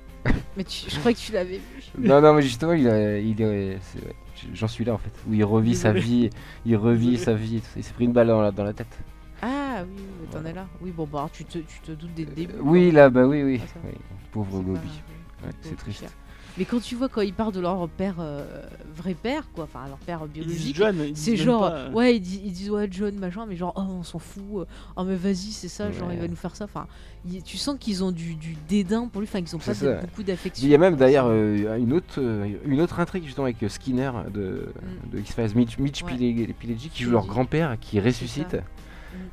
Mais 0.57 0.63
tu- 0.63 0.89
je 0.89 0.99
crois 0.99 1.13
que 1.13 1.17
tu 1.17 1.31
l'avais 1.31 1.57
vu. 1.57 1.83
non, 1.99 2.19
non, 2.21 2.33
mais 2.33 2.41
justement, 2.41 2.73
il, 2.73 2.87
a- 2.87 3.17
il 3.19 3.41
est. 3.41 3.77
c'est- 3.81 3.99
ouais, 4.03 4.15
J'en 4.53 4.67
suis 4.67 4.83
là 4.85 4.93
en 4.93 4.97
fait. 4.97 5.11
Où 5.27 5.33
il 5.33 5.43
revit 5.43 5.75
sa 5.75 5.91
vie, 5.93 6.29
il 6.65 6.75
revit 6.75 7.17
sa 7.17 7.33
vie. 7.33 7.57
et 7.57 7.59
tout 7.59 7.65
ça. 7.65 7.71
Il 7.77 7.83
s'est 7.83 7.93
pris 7.93 8.05
une 8.05 8.11
balle 8.13 8.27
dans 8.27 8.41
la, 8.41 8.51
dans 8.51 8.63
la 8.63 8.73
tête. 8.73 8.99
Ah 9.41 9.83
oui, 9.83 10.01
oui, 10.21 10.27
t'en 10.31 10.43
es 10.45 10.53
là. 10.53 10.67
Oui, 10.81 10.91
bon, 10.91 11.07
bah 11.11 11.29
tu 11.31 11.45
te, 11.45 11.59
tu 11.59 11.79
te 11.83 11.91
doutes 11.91 12.13
dès 12.15 12.25
le 12.25 12.31
début. 12.31 12.53
Euh, 12.53 12.57
oui, 12.61 12.89
quoi. 12.91 12.93
là, 13.01 13.09
bah 13.09 13.25
oui, 13.25 13.43
oui. 13.43 13.59
Ah, 13.63 13.67
ça. 13.67 13.79
oui. 13.85 13.91
Pauvre 14.31 14.57
C'est 14.57 14.63
Bobby. 14.63 14.79
pas- 14.79 15.45
Ouais, 15.45 15.51
le 15.51 15.53
c'est 15.61 15.69
pauvre 15.69 15.81
triste. 15.83 15.99
cher. 16.01 16.09
Mais 16.57 16.65
quand 16.65 16.81
tu 16.81 16.95
vois 16.95 17.07
quand 17.07 17.21
ils 17.21 17.33
parlent 17.33 17.51
de 17.53 17.59
leur 17.59 17.87
père, 17.89 18.15
euh, 18.19 18.43
vrai 18.95 19.13
père, 19.13 19.43
quoi, 19.53 19.65
enfin 19.65 19.87
leur 19.87 19.97
père 19.99 20.25
biologique, 20.25 20.75
c'est 21.13 21.35
genre, 21.37 21.61
pas, 21.69 21.71
euh, 21.75 21.91
ouais, 21.91 22.15
ils, 22.15 22.19
disent- 22.19 22.41
ils 22.43 22.51
disent 22.51 22.69
ouais, 22.71 22.87
John, 22.89 23.13
machin, 23.19 23.45
mais 23.47 23.55
genre, 23.55 23.73
oh, 23.77 23.81
on 23.99 24.03
s'en 24.03 24.17
fout, 24.19 24.41
euh, 24.55 24.65
oh, 24.95 25.03
mais 25.03 25.15
vas-y, 25.15 25.51
c'est 25.51 25.67
ça, 25.67 25.91
genre, 25.91 26.11
il 26.11 26.19
va 26.19 26.27
nous 26.27 26.35
faire 26.35 26.55
ça. 26.55 26.65
Enfin, 26.65 26.87
tu 27.45 27.57
sens 27.57 27.77
qu'ils 27.79 28.03
ont 28.03 28.11
du, 28.11 28.33
du 28.33 28.55
dédain 28.67 29.07
pour 29.07 29.21
lui, 29.21 29.27
enfin, 29.27 29.41
qu'ils 29.41 29.55
ont 29.55 29.59
pas 29.59 29.73
ça, 29.75 29.85
de- 29.85 29.91
ouais. 29.91 30.01
beaucoup 30.01 30.23
d'affection. 30.23 30.65
Il 30.65 30.71
y 30.71 30.75
a 30.75 30.79
même 30.79 30.95
d'ailleurs 30.95 31.27
euh, 31.29 31.77
une, 31.77 31.93
autre, 31.93 32.19
une 32.65 32.81
autre 32.81 32.99
intrigue 32.99 33.23
justement 33.25 33.45
avec 33.45 33.57
Skinner 33.69 34.11
de, 34.33 34.69
Mm. 34.77 35.11
de 35.15 35.19
X-Files, 35.19 35.55
Mitch, 35.55 35.77
Mitch 35.77 36.01
Ouais. 36.03 36.11
Pileggi 36.13 36.53
Pileggi, 36.53 36.89
qui 36.89 37.03
joue 37.03 37.11
leur 37.11 37.25
grand-père 37.27 37.77
qui 37.79 37.99
ressuscite. 37.99 38.57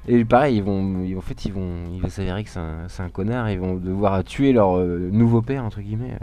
Et 0.09 0.25
pareil, 0.25 0.57
ils 0.59 0.63
vont, 0.63 1.03
ils- 1.03 1.17
en 1.17 1.21
fait, 1.21 1.45
ils 1.47 1.53
vont, 1.53 1.85
il 1.93 2.01
va 2.01 2.09
s'avérer 2.11 2.45
que 2.45 2.51
c'est 2.51 2.59
un, 2.61 2.87
un 2.99 3.09
connard. 3.09 3.51
Ils 3.51 3.59
vont 3.61 3.77
devoir 3.77 4.23
tuer 4.25 4.53
leur 4.53 4.77
euh, 4.79 5.09
nouveau 5.13 5.41
père 5.43 5.65
entre 5.65 5.81
guillemets. 5.81 6.17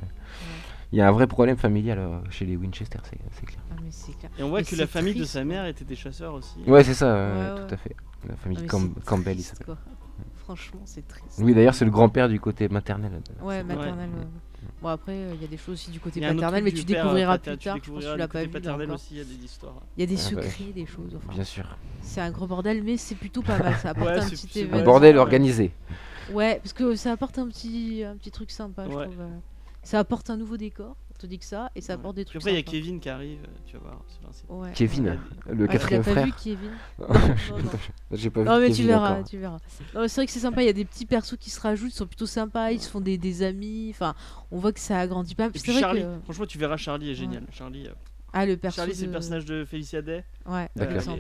Il 0.91 0.97
y 0.97 1.01
a 1.01 1.07
un 1.07 1.11
vrai 1.11 1.25
problème 1.27 1.55
familial 1.57 1.99
euh, 1.99 2.19
chez 2.29 2.45
les 2.45 2.57
Winchester, 2.57 2.99
c'est 3.03 3.17
c'est 3.31 3.45
clair. 3.45 3.61
Ah, 3.71 3.75
c'est 3.91 4.17
clair. 4.17 4.31
Et 4.37 4.43
on 4.43 4.49
voit 4.49 4.61
que 4.63 4.75
la 4.75 4.87
famille 4.87 5.13
de 5.15 5.23
sa 5.23 5.43
mère 5.45 5.65
était 5.65 5.85
des 5.85 5.95
chasseurs 5.95 6.33
aussi. 6.33 6.59
Ouais, 6.67 6.83
c'est 6.83 6.93
ça, 6.93 7.13
ouais, 7.13 7.53
Ouais, 7.53 7.67
tout 7.67 7.73
à 7.73 7.77
fait. 7.77 7.95
La 8.27 8.33
Ah, 8.33 8.37
famille 8.37 8.57
c'est 8.59 8.67
Campbell, 9.05 9.39
il 9.39 9.43
s'appelle. 9.43 9.75
Franchement, 10.35 10.81
c'est 10.85 11.07
triste. 11.07 11.39
Oui, 11.39 11.53
d'ailleurs, 11.53 11.73
c'est 11.75 11.85
le 11.85 11.91
grand-père 11.91 12.27
du 12.27 12.39
côté 12.39 12.67
maternel. 12.67 13.21
Ouais, 13.41 13.63
maternelle. 13.63 14.09
Ouais. 14.09 14.67
Bon, 14.81 14.89
après, 14.89 15.13
euh, 15.13 15.31
il 15.35 15.41
y 15.41 15.45
a 15.45 15.47
des 15.47 15.57
choses 15.57 15.73
aussi 15.73 15.91
du 15.91 15.99
côté 15.99 16.19
paternel, 16.19 16.63
mais 16.63 16.71
tu 16.71 16.83
découvriras 16.83 17.37
plus 17.37 17.57
tard. 17.57 17.77
Je 17.81 17.89
pense 17.91 18.03
que 18.03 18.09
découvriras 18.09 18.11
tu 18.13 18.17
l'as 18.19 18.27
du 18.27 18.49
pas 18.49 18.59
côté 18.59 18.85
vu. 18.85 18.91
aussi, 18.91 19.07
il 19.11 19.17
y 19.17 19.21
a 19.21 19.23
des 19.23 19.45
histoires. 19.45 19.81
Il 19.97 20.01
y 20.01 20.03
a 20.03 20.07
des 20.07 20.15
Ah, 20.21 20.35
bah, 20.35 20.41
secrets, 20.43 20.71
des 20.75 20.85
choses. 20.85 21.15
Enfin, 21.15 21.33
Bien 21.33 21.43
sûr. 21.45 21.77
c'est 22.01 22.21
un 22.21 22.31
gros 22.31 22.47
bordel, 22.47 22.83
mais 22.83 22.97
c'est 22.97 23.15
plutôt 23.15 23.41
pas 23.41 23.57
mal. 23.57 23.75
Ça 23.81 23.91
apporte 23.91 24.09
Ouais, 24.09 24.19
un 24.19 24.25
petit 24.29 24.35
c'est 24.51 24.61
Un 24.61 24.65
événement. 24.65 24.83
bordel 24.85 25.17
organisé. 25.17 25.71
Ouais, 26.33 26.59
parce 26.61 26.73
que 26.73 26.95
ça 26.95 27.11
apporte 27.13 27.39
un 27.39 27.47
petit, 27.47 28.03
un 28.03 28.15
petit 28.17 28.31
truc 28.31 28.51
sympa, 28.51 28.83
je 28.85 28.89
trouve. 28.89 29.03
euh. 29.19 29.29
Ça 29.83 29.97
apporte 29.99 30.29
un 30.29 30.37
nouveau 30.37 30.57
décor, 30.57 30.95
on 31.09 31.17
te 31.19 31.25
dit 31.25 31.39
que 31.39 31.45
ça, 31.45 31.71
et 31.75 31.81
ça 31.81 31.93
Ouais. 31.93 31.99
apporte 31.99 32.15
des 32.15 32.23
trucs 32.25 32.37
après, 32.41 32.51
il 32.51 32.55
y 32.55 32.59
a. 32.59 32.61
Kevin 32.63 32.99
qui 32.99 33.09
arrive, 33.09 33.39
euh, 33.43 33.47
tu 33.65 33.77
vas 33.77 33.83
voir. 33.83 34.01
Ouais. 34.49 34.71
Kevin, 34.75 35.05
Ouais. 35.07 35.17
le 35.53 35.63
Ah, 35.63 35.67
tu 35.67 35.73
quatrième 35.73 36.01
l'as 36.01 36.05
pas 36.05 36.11
frère. 36.11 36.25
vu, 36.25 36.33
Kevin 36.43 36.71
Non, 36.99 37.07
non, 37.09 37.63
non. 37.63 37.69
J'ai 38.11 38.29
pas 38.29 38.43
Non, 38.43 38.55
vu 38.57 38.61
mais 38.61 38.67
Kevin 38.67 38.75
tu 38.81 38.87
verras, 38.87 39.11
encore. 39.13 39.23
tu 39.29 39.37
verras. 39.39 39.57
Non, 39.95 40.01
mais 40.01 40.07
c'est 40.07 40.15
vrai 40.21 40.25
que 40.27 40.31
c'est 40.31 40.39
sympa, 40.39 40.61
il 40.61 40.67
y 40.67 40.69
a 40.69 40.73
des 40.73 40.85
petits 40.85 41.05
persos 41.07 41.35
qui 41.39 41.49
se 41.49 41.59
rajoutent, 41.59 41.91
ils 41.91 41.95
sont 41.95 42.05
plutôt 42.05 42.27
sympas, 42.27 42.71
ils 42.71 42.79
se 42.81 42.89
font 42.89 43.01
des, 43.01 43.17
des 43.17 43.41
amis, 43.43 43.87
enfin, 43.89 44.13
on 44.51 44.59
voit 44.59 44.71
que 44.71 44.79
ça 44.79 44.99
agrandit 44.99 45.33
pas. 45.35 45.47
Et 45.47 45.51
C'est 45.55 45.63
puis 45.63 45.71
vrai 45.71 45.81
Charlie, 45.81 46.01
que... 46.01 46.19
franchement, 46.25 46.45
tu 46.45 46.57
verras 46.59 46.77
Charlie 46.77 47.09
est 47.11 47.15
génial. 47.15 47.43
Charlie, 47.51 47.87
euh, 47.87 47.91
Ah, 48.33 48.45
le 48.45 48.55
perso 48.57 48.75
Charlie 48.77 48.93
c'est 48.95 49.05
le 49.07 49.11
personnage 49.11 49.45
de 49.45 49.65
Felicia 49.65 50.01
Day. 50.03 50.23
Ouais, 50.45 50.69
D'accord. 50.75 51.17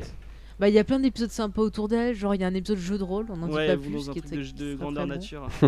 Bah, 0.59 0.69
il 0.69 0.75
y 0.75 0.79
a 0.79 0.83
plein 0.83 0.99
d'épisodes 0.99 1.31
sympas 1.31 1.63
autour 1.63 1.87
d'elle, 1.87 2.13
genre 2.13 2.35
il 2.35 2.41
y 2.41 2.43
a 2.43 2.47
un 2.47 2.53
épisode 2.53 2.77
jeu 2.77 2.99
de 2.99 3.03
rôle, 3.03 3.25
on 3.29 3.37
n'en 3.37 3.49
Ouais, 3.49 3.63
dit 3.65 3.71
pas 3.71 3.75
vous 3.77 3.89
plus, 3.89 3.93
dans 4.05 4.09
un 4.11 4.13
qui 4.13 4.19
est 4.19 4.21
truc 4.21 4.53
de, 4.55 4.65
de 4.71 4.75
grandeur 4.75 5.07
bon. 5.07 5.13
nature. 5.13 5.47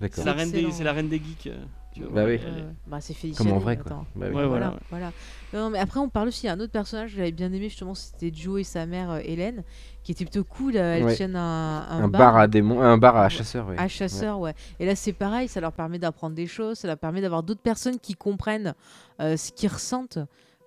C'est 0.00 0.24
la, 0.24 0.32
reine 0.32 0.50
des- 0.50 0.58
excellent. 0.58 0.72
c'est 0.74 0.84
la 0.84 0.92
reine 0.92 1.08
des 1.08 1.18
geeks. 1.18 1.46
euh, 1.46 1.56
tu 1.92 2.02
vois, 2.02 2.10
Bah 2.12 2.24
oui. 2.26 2.40
elle 2.44 2.74
Bah, 2.88 3.00
c'est 3.00 3.14
Félicia 3.14 3.44
Comme 3.44 3.52
en 3.52 3.58
vrai, 3.58 3.76
quoi. 3.76 3.90
Bah 3.92 4.04
oui. 4.16 4.24
Ouais, 4.26 4.30
voilà, 4.32 4.48
voilà. 4.48 4.72
voilà. 4.90 5.12
Non, 5.52 5.70
mais 5.70 5.78
après, 5.78 6.00
on 6.00 6.08
parle 6.08 6.26
aussi, 6.28 6.42
il 6.42 6.46
y 6.46 6.48
a 6.48 6.52
un 6.54 6.58
autre 6.60 6.72
personnage 6.72 7.10
que 7.12 7.16
j'avais 7.18 7.30
bien 7.30 7.52
aimé, 7.52 7.68
justement, 7.68 7.94
c'était 7.94 8.32
Joe 8.34 8.60
et 8.60 8.64
sa 8.64 8.84
mère, 8.86 9.12
euh, 9.12 9.20
Hélène, 9.22 9.62
qui 10.02 10.10
était 10.10 10.24
plutôt 10.24 10.42
cool. 10.42 10.76
euh, 10.76 10.96
Elles 10.96 11.04
Ouais. 11.04 11.14
tiennent 11.14 11.36
un, 11.36 11.86
un 11.88 12.02
Un 12.04 12.08
bar 12.08 12.36
à 12.36 12.48
démons, 12.48 12.80
un 12.82 12.98
bar 12.98 13.16
à 13.16 13.28
chasseurs, 13.28 13.68
ouais. 13.68 13.78
à 13.78 13.86
chasseurs, 13.86 14.40
ouais. 14.40 14.54
Et 14.80 14.86
là, 14.86 14.96
c'est 14.96 15.12
pareil, 15.12 15.46
ça 15.46 15.60
leur 15.60 15.72
permet 15.72 16.00
d'apprendre 16.00 16.34
des 16.34 16.48
choses, 16.48 16.78
ça 16.78 16.88
leur 16.88 16.98
permet 16.98 17.20
d'avoir 17.20 17.44
d'autres 17.44 17.62
personnes 17.62 18.00
qui 18.00 18.14
comprennent 18.14 18.74
euh, 19.20 19.36
ce 19.36 19.52
qu'ils 19.52 19.68
ressentent, 19.72 20.18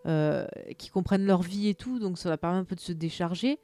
euh, 0.06 0.48
qui 0.78 0.90
comprennent 0.90 1.26
leur 1.26 1.42
vie 1.42 1.68
et 1.68 1.76
tout, 1.76 2.00
donc 2.00 2.18
ça 2.18 2.30
leur 2.30 2.38
permet 2.38 2.60
un 2.60 2.64
peu 2.64 2.76
de 2.76 2.80
se 2.80 2.94
décharger. 2.94 3.60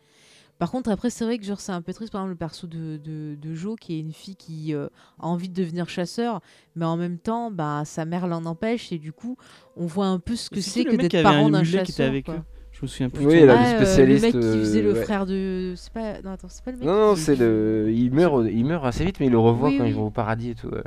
Par 0.64 0.72
contre, 0.72 0.90
après, 0.92 1.10
c'est 1.10 1.26
vrai 1.26 1.38
que 1.38 1.44
genre, 1.44 1.60
c'est 1.60 1.74
un 1.74 1.82
peu 1.82 1.94
triste, 1.94 2.12
par 2.14 2.22
exemple, 2.22 2.32
le 2.32 2.38
perso 2.38 2.68
de, 2.68 2.96
de, 2.98 3.36
de 3.36 3.54
Jo, 3.54 3.76
qui 3.76 3.96
est 3.96 4.00
une 4.00 4.14
fille 4.14 4.38
qui 4.38 4.74
euh, 4.74 4.88
a 5.20 5.28
envie 5.28 5.50
de 5.50 5.54
devenir 5.54 5.90
chasseur, 5.90 6.40
mais 6.78 6.86
en 6.86 6.96
même 6.96 7.18
temps, 7.18 7.52
bah, 7.52 7.82
sa 7.86 8.06
mère 8.06 8.28
l'en 8.28 8.46
empêche, 8.46 8.92
et 8.94 8.98
du 8.98 9.12
coup, 9.12 9.36
on 9.76 9.86
voit 9.86 10.06
un 10.08 10.20
peu 10.20 10.38
ce 10.38 10.50
que 10.50 10.62
C'est 10.62 10.86
que 10.86 10.96
d'être 10.96 11.22
parent 11.22 11.50
d'un 11.50 11.60
mulet 11.64 11.70
qui 11.72 11.76
était 11.78 11.86
chasseur. 11.92 12.08
avec 12.10 12.26
quoi. 12.26 12.36
eux 12.36 12.42
Je 12.72 12.80
me 12.84 12.88
souviens 12.88 13.10
plus. 13.10 13.26
Oui, 13.26 13.40
là, 13.42 13.46
le 13.46 13.52
Ah, 13.60 13.74
euh, 13.74 13.76
spécialiste, 13.76 14.34
le 14.34 14.40
mec 14.40 14.52
qui 14.54 14.60
faisait 14.60 14.82
le 14.82 14.90
euh, 14.90 14.94
ouais. 14.94 15.04
frère 15.04 15.26
de. 15.26 15.74
C'est 15.76 15.92
pas. 15.92 16.22
Non, 16.22 16.32
attends, 16.32 16.48
c'est 16.50 16.64
pas 16.64 16.72
le 16.72 16.78
mec. 16.78 16.88
Non, 16.88 17.08
non, 17.10 17.14
qui- 17.16 17.20
c'est 17.22 17.36
le. 17.36 17.92
Il 17.94 18.12
meurt, 18.14 18.46
il 18.50 18.64
meurt 18.66 18.86
assez 18.86 19.04
vite, 19.04 19.20
mais 19.20 19.26
il 19.26 19.32
le 19.34 19.40
revoit 19.40 19.68
Oui, 19.70 19.78
quand 19.78 19.84
oui. 19.84 19.90
ils 19.90 19.96
vont 19.96 20.08
au 20.08 20.12
paradis 20.12 20.52
et 20.52 20.56
tout. 20.56 20.70
ouais. 20.70 20.82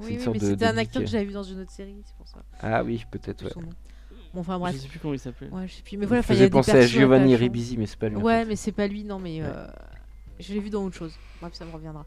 Oui, 0.00 0.18
mais 0.18 0.38
de- 0.38 0.44
c'était 0.44 0.56
de 0.56 0.64
un 0.64 0.76
acteur 0.76 1.02
que 1.02 1.08
j'avais 1.08 1.24
vu 1.24 1.32
dans 1.32 1.42
une 1.42 1.60
autre 1.60 1.72
série, 1.72 1.96
c'est 2.04 2.14
pour 2.14 2.28
ça. 2.28 2.38
Ah 2.60 2.84
oui, 2.84 3.04
peut-être, 3.10 3.44
ouais. 3.46 3.50
Bon, 4.34 4.40
enfin 4.40 4.58
bref. 4.58 4.74
Je 4.76 4.80
sais 4.82 4.88
plus 4.88 4.98
comment 4.98 5.14
il 5.14 5.18
s'appelait. 5.18 5.48
Ouais, 5.50 5.66
je 5.66 5.74
sais 5.74 5.82
plus. 5.82 5.96
Mais 5.96 6.04
Il 6.04 6.08
voilà, 6.08 6.20
enfin, 6.20 6.34
il 6.34 6.36
y 6.36 6.40
faisait 6.40 6.50
penser 6.50 6.70
à 6.72 6.86
Giovanni. 6.86 7.34
Ribisi, 7.36 7.76
mais 7.76 7.86
c'est 7.86 7.98
pas 7.98 8.08
lui. 8.08 8.16
Ouais, 8.16 8.44
mais 8.44 8.56
c'est 8.56 8.72
pas 8.72 8.86
lui, 8.86 9.04
non, 9.04 9.18
mais 9.18 9.42
Ouais. 9.42 9.48
euh, 9.50 9.66
je 10.38 10.52
l'ai 10.54 10.60
vu 10.60 10.70
dans 10.70 10.84
autre 10.84 10.96
chose. 10.96 11.18
Bref, 11.40 11.54
ça 11.54 11.64
me 11.64 11.70
reviendra. 11.70 12.04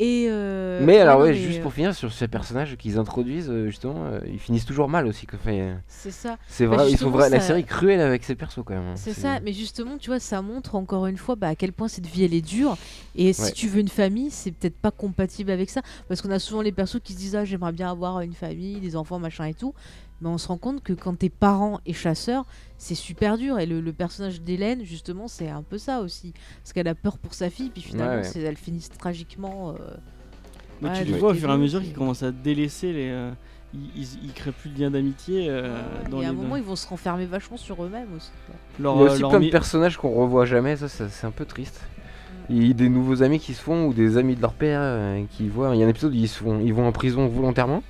Et 0.00 0.26
euh, 0.30 0.84
Mais 0.86 0.98
alors, 1.00 1.20
ouais, 1.20 1.30
mais, 1.30 1.34
juste 1.34 1.58
euh, 1.58 1.62
pour 1.62 1.72
finir 1.72 1.92
sur 1.92 2.12
ces 2.12 2.28
personnages 2.28 2.76
qu'ils 2.76 2.98
introduisent, 2.98 3.50
euh, 3.50 3.66
justement, 3.66 4.04
euh, 4.04 4.20
ils 4.26 4.38
finissent 4.38 4.64
toujours 4.66 4.88
mal 4.88 5.06
aussi. 5.08 5.26
euh, 5.48 5.74
C'est 5.88 6.12
ça. 6.12 6.36
c'est 6.46 6.66
Bah, 6.68 6.76
vrai, 6.76 6.84
ils 6.84 6.96
sont 6.96 7.06
justement, 7.06 7.18
vra- 7.24 7.30
la 7.30 7.40
série 7.40 7.60
est 7.60 7.64
cruelle 7.64 8.00
avec 8.00 8.22
ces 8.22 8.36
persos 8.36 8.62
quand 8.64 8.74
même. 8.74 8.86
hein. 8.86 8.94
C'est 8.94 9.12
ça, 9.14 9.40
mais 9.40 9.52
justement, 9.52 9.98
tu 9.98 10.10
vois, 10.10 10.20
ça 10.20 10.40
montre 10.40 10.76
encore 10.76 11.06
une 11.06 11.16
fois 11.16 11.34
bah, 11.34 11.48
à 11.48 11.54
quel 11.56 11.72
point 11.72 11.88
cette 11.88 12.06
vie 12.06 12.22
elle 12.22 12.34
est 12.34 12.42
dure. 12.46 12.76
Et 13.16 13.32
si 13.32 13.52
tu 13.54 13.66
veux 13.66 13.80
une 13.80 13.88
famille, 13.88 14.30
c'est 14.30 14.52
peut-être 14.52 14.76
pas 14.78 14.92
compatible 14.92 15.50
avec 15.50 15.68
ça. 15.68 15.80
Parce 16.06 16.22
qu'on 16.22 16.30
a 16.30 16.38
souvent 16.38 16.62
les 16.62 16.72
persos 16.72 17.00
qui 17.02 17.14
se 17.14 17.18
disent 17.18 17.34
Ah, 17.34 17.44
j'aimerais 17.44 17.72
bien 17.72 17.90
avoir 17.90 18.20
une 18.20 18.34
famille, 18.34 18.78
des 18.78 18.94
enfants, 18.94 19.18
machin 19.18 19.46
et 19.46 19.54
tout. 19.54 19.74
Mais 20.20 20.28
on 20.28 20.38
se 20.38 20.48
rend 20.48 20.58
compte 20.58 20.82
que 20.82 20.92
quand 20.92 21.16
t'es 21.16 21.28
parent 21.28 21.80
et 21.86 21.92
chasseur, 21.92 22.44
c'est 22.76 22.94
super 22.96 23.38
dur. 23.38 23.58
Et 23.58 23.66
le, 23.66 23.80
le 23.80 23.92
personnage 23.92 24.40
d'Hélène, 24.42 24.84
justement, 24.84 25.28
c'est 25.28 25.48
un 25.48 25.62
peu 25.62 25.78
ça 25.78 26.00
aussi. 26.00 26.32
Parce 26.62 26.72
qu'elle 26.72 26.88
a 26.88 26.94
peur 26.96 27.18
pour 27.18 27.34
sa 27.34 27.50
fille, 27.50 27.70
puis 27.70 27.82
finalement, 27.82 28.20
Ouais, 28.22 28.28
ouais. 28.36 28.42
elle 28.42 28.56
finit 28.56 28.84
tragiquement. 28.98 29.70
euh, 29.70 29.74
Mais 30.82 30.88
Ouais, 30.88 30.94
tu 30.98 31.04
les 31.04 31.10
donc 31.12 31.20
vois 31.20 31.30
au 31.30 31.34
fur 31.34 31.48
et 31.48 31.52
à 31.52 31.56
mesure 31.56 31.80
qu'ils 31.82 31.92
commencent 31.94 32.22
à 32.24 32.32
délaisser 32.32 32.92
les. 32.92 33.08
euh, 33.10 33.30
ils, 33.74 33.90
ils, 34.02 34.08
ils 34.24 34.32
créent 34.32 34.50
plus 34.52 34.70
de 34.70 34.80
lien 34.80 34.90
d'amitié 34.90 35.46
euh, 35.50 35.78
dans 36.10 36.22
et 36.22 36.24
à 36.24 36.30
les. 36.32 36.34
un 36.34 36.40
moment, 36.40 36.56
ils 36.56 36.62
vont 36.62 36.74
se 36.76 36.86
renfermer 36.88 37.26
vachement 37.26 37.56
sur 37.58 37.84
eux-mêmes 37.84 38.08
aussi. 38.16 38.30
leur, 38.80 38.94
Il 38.96 38.98
y 38.98 39.02
a 39.02 39.04
euh, 39.04 39.12
aussi 39.12 39.20
leur 39.20 39.30
plein 39.30 39.40
de 39.40 39.50
personnages 39.50 39.96
qu'on 39.98 40.10
revoit 40.14 40.46
jamais, 40.46 40.76
ça, 40.76 40.88
ça, 40.88 41.08
c'est 41.08 41.26
un 41.26 41.30
peu 41.30 41.44
triste. 41.44 41.80
Mm. 42.48 42.52
Il 42.54 42.66
y 42.66 42.70
a 42.70 42.72
des 42.74 42.88
nouveaux 42.88 43.22
amis 43.22 43.38
qui 43.38 43.52
se 43.54 43.60
font 43.62 43.86
ou 43.86 43.92
des 43.92 44.16
amis 44.16 44.34
de 44.34 44.40
leur 44.40 44.54
père 44.54 44.80
euh, 44.82 45.22
qui 45.30 45.48
voient. 45.48 45.74
Il 45.76 45.80
y 45.80 45.82
a 45.82 45.86
un 45.86 45.90
épisode 45.90 46.12
où 46.12 46.16
ils, 46.16 46.28
se 46.28 46.38
font, 46.42 46.60
ils 46.60 46.72
vont 46.72 46.86
en 46.88 46.92
prison 46.92 47.28
volontairement 47.28 47.82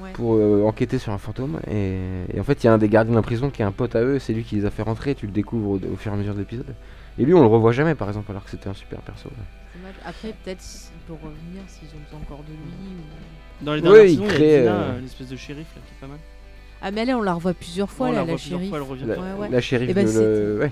Ouais. 0.00 0.10
pour 0.14 0.34
euh, 0.34 0.64
enquêter 0.64 0.98
sur 0.98 1.12
un 1.12 1.18
fantôme. 1.18 1.60
Et, 1.70 1.98
et 2.34 2.40
en 2.40 2.44
fait, 2.44 2.62
il 2.62 2.66
y 2.66 2.68
a 2.68 2.72
un 2.72 2.78
des 2.78 2.88
gardiens 2.88 3.12
de 3.12 3.16
la 3.16 3.22
prison 3.22 3.50
qui 3.50 3.62
est 3.62 3.64
un 3.64 3.72
pote 3.72 3.94
à 3.96 4.02
eux, 4.02 4.18
c'est 4.18 4.32
lui 4.32 4.42
qui 4.44 4.56
les 4.56 4.64
a 4.64 4.70
fait 4.70 4.82
rentrer. 4.82 5.14
Tu 5.14 5.26
le 5.26 5.32
découvres 5.32 5.70
au, 5.70 5.76
au 5.92 5.96
fur 5.96 6.12
et 6.12 6.14
à 6.14 6.18
mesure 6.18 6.34
de 6.34 6.38
l'épisode. 6.40 6.74
Et 7.18 7.24
lui, 7.24 7.34
on 7.34 7.40
le 7.40 7.46
revoit 7.46 7.72
jamais 7.72 7.94
par 7.94 8.08
exemple, 8.08 8.30
alors 8.30 8.44
que 8.44 8.50
c'était 8.50 8.68
un 8.68 8.74
super 8.74 9.00
perso. 9.00 9.28
Après, 10.06 10.34
peut-être 10.44 10.60
s'il 10.60 10.92
peut 11.06 11.12
revenir 11.14 11.62
s'ils 11.66 11.88
ont 11.88 12.02
besoin 12.04 12.20
encore 12.20 12.44
de 12.44 12.52
lui. 12.52 12.58
ou- 12.58 13.64
Dans 13.64 13.74
les 13.74 13.80
Ouais, 13.80 13.88
dernières 13.88 14.04
il 14.04 14.10
saisons, 14.10 14.22
il 14.24 14.28
y 14.28 14.30
a 14.30 14.34
crée, 14.34 14.68
euh, 14.68 15.00
l'espèce 15.00 15.28
de 15.28 15.36
shérif 15.36 15.66
là, 15.74 15.82
qui 15.86 15.92
est 15.94 16.00
pas 16.00 16.06
mal. 16.06 16.18
Ah, 16.80 16.90
mais 16.90 17.02
elle, 17.02 17.14
on 17.14 17.22
la 17.22 17.34
revoit 17.34 17.54
plusieurs 17.54 17.90
fois, 17.90 18.10
là, 18.12 18.24
la 18.24 18.36
shérif. 18.36 18.68
fois, 18.70 18.78
elle 18.78 18.84
revient. 18.84 19.04
La, 19.06 19.14
Ouais, 19.18 19.22
ouais. 19.40 19.48
la 19.50 19.60
shérif 19.60 19.88
Eh 19.90 19.94
ben, 19.94 20.04
de, 20.06 20.10
le- 20.10 20.60
c'était- 20.60 20.64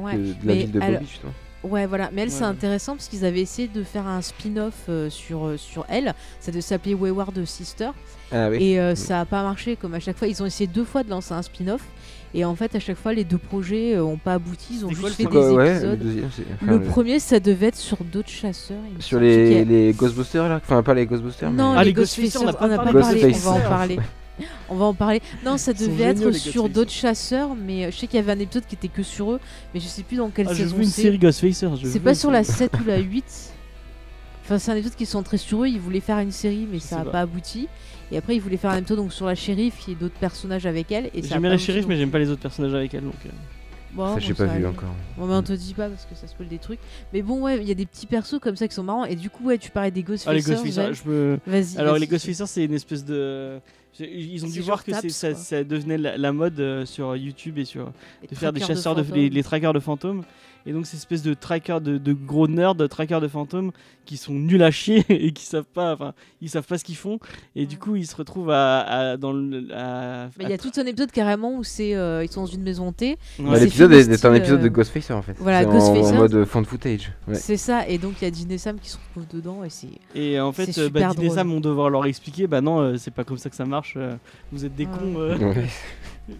ouais, 0.00 0.04
Ouais. 0.04 0.12
de- 0.16 0.22
de 0.22 0.28
la 0.28 0.36
Mais 0.44 0.54
ville 0.56 0.72
de 0.72 0.80
alors- 0.80 0.92
Bobby, 1.00 1.06
justement. 1.10 1.32
Ouais, 1.64 1.86
voilà. 1.86 2.10
Mais 2.12 2.22
elle, 2.22 2.28
Ouais, 2.28 2.34
c'est 2.34 2.40
ouais. 2.42 2.46
intéressant 2.48 2.96
parce 2.96 3.08
qu'ils 3.08 3.24
avaient 3.24 3.40
essayé 3.40 3.68
de 3.68 3.82
faire 3.84 4.06
un 4.06 4.20
spin-off 4.20 4.74
euh, 4.88 5.08
sur, 5.10 5.46
euh, 5.46 5.56
sur 5.56 5.84
elle. 5.88 6.14
Ça 6.40 6.50
devait 6.50 6.60
s'appeler 6.60 6.94
Wayward 6.94 7.44
Sister. 7.44 7.90
Ah 8.32 8.48
oui. 8.50 8.58
Et 8.60 8.80
euh, 8.80 8.94
ça 8.94 9.20
a 9.20 9.24
pas 9.24 9.42
marché 9.42 9.76
comme 9.76 9.94
à 9.94 10.00
chaque 10.00 10.16
fois. 10.18 10.26
Ils 10.28 10.42
ont 10.42 10.46
essayé 10.46 10.66
deux 10.66 10.84
fois 10.84 11.02
de 11.04 11.10
lancer 11.10 11.32
un 11.34 11.42
spin-off. 11.42 11.82
Et 12.34 12.44
en 12.46 12.56
fait, 12.56 12.74
à 12.74 12.80
chaque 12.80 12.96
fois, 12.96 13.12
les 13.12 13.24
deux 13.24 13.36
projets 13.38 13.94
euh, 13.94 14.02
ont 14.04 14.16
pas 14.16 14.34
abouti. 14.34 14.78
Ils 14.78 14.86
ont 14.86 14.90
juste 14.90 15.10
fait 15.10 15.24
Quoi, 15.24 15.48
des 15.48 15.54
ouais, 15.54 15.64
le 15.68 15.76
épisodes. 15.76 15.98
deuxième, 15.98 16.30
c'est- 16.34 16.42
enfin, 16.54 16.72
Le 16.72 16.78
le- 16.78 16.84
premier, 16.84 17.18
ça 17.20 17.38
devait 17.40 17.66
être 17.66 17.76
sur 17.76 17.98
d'autres 18.04 18.30
chasseurs. 18.30 18.78
Sur 19.00 19.20
les, 19.20 19.92
Ghostbusters 19.96 20.48
là? 20.48 20.60
Enfin, 20.64 20.82
pas 20.82 20.94
les 20.94 21.04
Ghostbusters, 21.06 21.50
Non, 21.50 21.74
mais. 21.74 21.78
Ah, 21.80 21.84
les 21.84 21.92
Ghostfacers, 21.92 22.40
on 22.40 22.46
n'a 22.46 22.52
pas 22.54 22.64
on 22.64 22.68
n'a 22.68 22.78
pas 22.78 22.92
parlé. 22.92 23.32
On 23.34 23.38
va 23.38 23.50
en 23.50 23.60
parler. 23.60 23.98
On 24.68 24.76
va 24.76 24.86
en 24.86 24.94
parler. 24.94 25.20
Non, 25.44 25.56
ça 25.58 25.74
sont 25.74 25.84
devait 25.86 26.04
être 26.04 26.32
sur 26.32 26.68
d'autres 26.68 26.90
chasseurs, 26.90 27.54
mais 27.54 27.84
euh, 27.86 27.90
je 27.90 27.96
sais 27.98 28.06
qu'il 28.06 28.16
y 28.16 28.22
avait 28.22 28.32
un 28.32 28.38
épisode 28.38 28.64
qui 28.66 28.74
était 28.74 28.88
que 28.88 29.02
sur 29.02 29.32
eux, 29.32 29.40
mais 29.74 29.80
je 29.80 29.86
sais 29.86 30.02
plus 30.02 30.16
dans 30.16 30.30
quelle 30.30 30.46
Ah, 30.48 30.54
j'ai 30.54 30.64
saison 30.64 30.76
vu 30.76 30.82
une 30.84 30.88
c'est. 30.88 31.02
série 31.02 31.18
Ghostfacers. 31.18 31.76
je 31.76 31.86
C'est 31.88 32.00
pas 32.00 32.14
sur 32.14 32.30
la 32.30 32.42
série. 32.44 32.70
7 32.70 32.80
ou 32.80 32.84
la 32.86 32.98
8. 32.98 33.24
Enfin, 34.44 34.58
c'est 34.58 34.72
un 34.72 34.74
épisode 34.76 34.96
qui 34.96 35.04
est 35.04 35.06
centré 35.06 35.36
sur 35.36 35.62
eux. 35.62 35.68
Ils 35.68 35.78
voulaient 35.78 36.00
faire 36.00 36.18
une 36.18 36.32
série, 36.32 36.66
mais 36.70 36.78
Je 36.78 36.82
ça 36.84 36.88
sais 36.96 37.02
a 37.02 37.04
pas. 37.04 37.10
pas 37.10 37.20
abouti. 37.20 37.68
Et 38.10 38.16
après, 38.16 38.34
ils 38.34 38.40
voulaient 38.40 38.56
faire 38.56 38.70
un 38.72 38.78
épisode 38.78 38.98
donc, 38.98 39.12
sur 39.12 39.26
la 39.26 39.34
shérif 39.34 39.88
et 39.88 39.94
d'autres 39.94 40.18
personnages 40.18 40.66
avec 40.66 40.90
elle. 40.90 41.10
Pas 41.10 41.38
la 41.38 41.58
shérif, 41.58 41.86
mais 41.86 41.96
j'aime 41.96 42.10
pas 42.10 42.18
les 42.18 42.28
autres 42.30 42.42
personnages 42.42 42.74
avec 42.74 42.92
elle. 42.94 43.04
Donc, 43.04 43.14
euh. 43.26 43.30
Bon, 43.92 44.06
Ça, 44.08 44.14
bon, 44.14 44.20
j'ai 44.20 44.34
pas 44.34 44.46
vu 44.46 44.66
encore. 44.66 44.88
Bon, 45.18 45.26
mais 45.26 45.34
on 45.34 45.42
te 45.42 45.52
dit 45.52 45.74
pas 45.74 45.88
parce 45.88 46.06
que 46.06 46.14
ça 46.14 46.26
spoil 46.26 46.48
des 46.48 46.58
trucs. 46.58 46.80
Mais 47.12 47.22
bon, 47.22 47.42
ouais, 47.42 47.58
il 47.60 47.68
y 47.68 47.70
a 47.70 47.74
des 47.74 47.86
petits 47.86 48.06
persos 48.06 48.38
comme 48.40 48.56
ça 48.56 48.66
qui 48.66 48.74
sont 48.74 48.82
marrants. 48.82 49.04
Et 49.04 49.16
du 49.16 49.28
coup, 49.28 49.44
ouais, 49.44 49.58
tu 49.58 49.70
parlais 49.70 49.90
des 49.90 50.04
Ah, 50.26 50.32
les 50.32 50.40
Ghostfacers. 50.40 50.64
Ghostfacers, 50.64 50.94
je 50.94 51.10
me. 51.10 51.38
Vas-y. 51.46 51.76
Alors 51.78 51.92
vas-y. 51.92 52.00
les 52.00 52.06
Ghostfacers 52.06 52.46
c'est 52.48 52.64
une 52.64 52.74
espèce 52.74 53.04
de 53.04 53.60
ils 54.00 54.44
ont 54.44 54.48
C'est 54.48 54.54
dû 54.54 54.60
voir 54.60 54.84
que 54.84 54.90
Taps, 54.90 55.08
ça, 55.14 55.34
ça 55.34 55.64
devenait 55.64 55.98
la, 55.98 56.16
la 56.16 56.32
mode 56.32 56.58
euh, 56.60 56.86
sur 56.86 57.14
YouTube 57.14 57.58
et 57.58 57.64
sur 57.66 57.92
Les 58.22 58.28
de 58.28 58.34
faire 58.34 58.52
des 58.52 58.60
chasseurs 58.60 58.94
de, 58.94 59.02
fantômes. 59.02 59.18
les, 59.18 59.28
les 59.28 59.42
traqueurs 59.42 59.74
de 59.74 59.80
fantômes 59.80 60.22
et 60.66 60.72
donc 60.72 60.86
ces 60.86 60.96
espèces 60.96 61.22
de 61.22 61.34
trackers 61.34 61.80
de, 61.80 61.98
de 61.98 62.12
gros 62.12 62.48
nerds 62.48 62.74
de 62.74 62.86
trackers 62.86 63.20
de 63.20 63.28
fantômes 63.28 63.72
qui 64.04 64.16
sont 64.16 64.32
nuls 64.34 64.62
à 64.62 64.70
chier 64.70 65.04
et 65.08 65.32
qui 65.32 65.44
savent 65.44 65.64
pas 65.72 65.92
enfin 65.94 66.12
ils 66.40 66.48
savent 66.50 66.66
pas 66.66 66.78
ce 66.78 66.84
qu'ils 66.84 66.96
font 66.96 67.18
et 67.56 67.66
du 67.66 67.78
coup 67.78 67.96
ils 67.96 68.06
se 68.06 68.16
retrouvent 68.16 68.50
à, 68.50 68.80
à- 68.80 69.16
dans 69.16 69.32
le 69.32 69.66
à, 69.74 70.28
Mais 70.38 70.44
il 70.44 70.50
y 70.50 70.52
a 70.52 70.58
tout 70.58 70.72
un 70.76 70.84
épisode 70.86 71.10
carrément 71.12 71.54
où 71.56 71.64
c'est 71.64 71.94
euh, 71.94 72.24
ils 72.24 72.30
sont 72.30 72.42
dans 72.42 72.46
une 72.46 72.62
maison 72.62 72.88
hantée. 72.88 73.16
Ouais. 73.38 73.44
Bah, 73.50 73.56
c'est 73.58 73.64
L'épisode 73.64 73.92
est, 73.92 74.08
est 74.10 74.24
un 74.24 74.34
épisode 74.34 74.60
de 74.60 74.66
euh, 74.66 74.70
Ghostfacer 74.70 75.12
en 75.12 75.22
fait. 75.22 75.36
voilà, 75.38 75.60
C'est 75.60 75.66
en- 75.66 75.70
en, 75.70 75.92
Ghostfacer. 75.94 76.16
mode 76.16 76.44
fan 76.44 76.64
footage. 76.64 77.12
Ouais. 77.28 77.34
C'est 77.34 77.56
ça. 77.56 77.86
Et 77.88 77.98
donc 77.98 78.14
il 78.20 78.28
y 78.28 78.30
a 78.30 78.52
et 78.54 78.58
Sam 78.58 78.78
qui 78.78 78.90
se 78.90 78.98
retrouvent 78.98 79.26
dedans 79.36 79.64
et 79.64 79.70
c'est. 79.70 79.88
et 80.14 80.40
en 80.40 80.52
fait 80.52 80.76
euh, 80.78 80.88
bah. 80.90 81.10
Sam 81.30 81.48
vont 81.48 81.60
devoir 81.60 81.88
leur 81.90 82.04
expliquer 82.06 82.46
bah 82.46 82.60
non 82.60 82.80
euh, 82.80 82.96
c'est 82.98 83.10
pas 83.12 83.24
comme 83.24 83.38
ça 83.38 83.48
que 83.50 83.56
ça 83.56 83.64
marche 83.64 83.94
euh, 83.96 84.14
vous 84.52 84.64
êtes 84.64 84.74
des 84.74 84.84
Ouais. 84.86 84.90
cons 84.98 85.14
euh. 85.20 85.38
Ouais. 85.38 85.64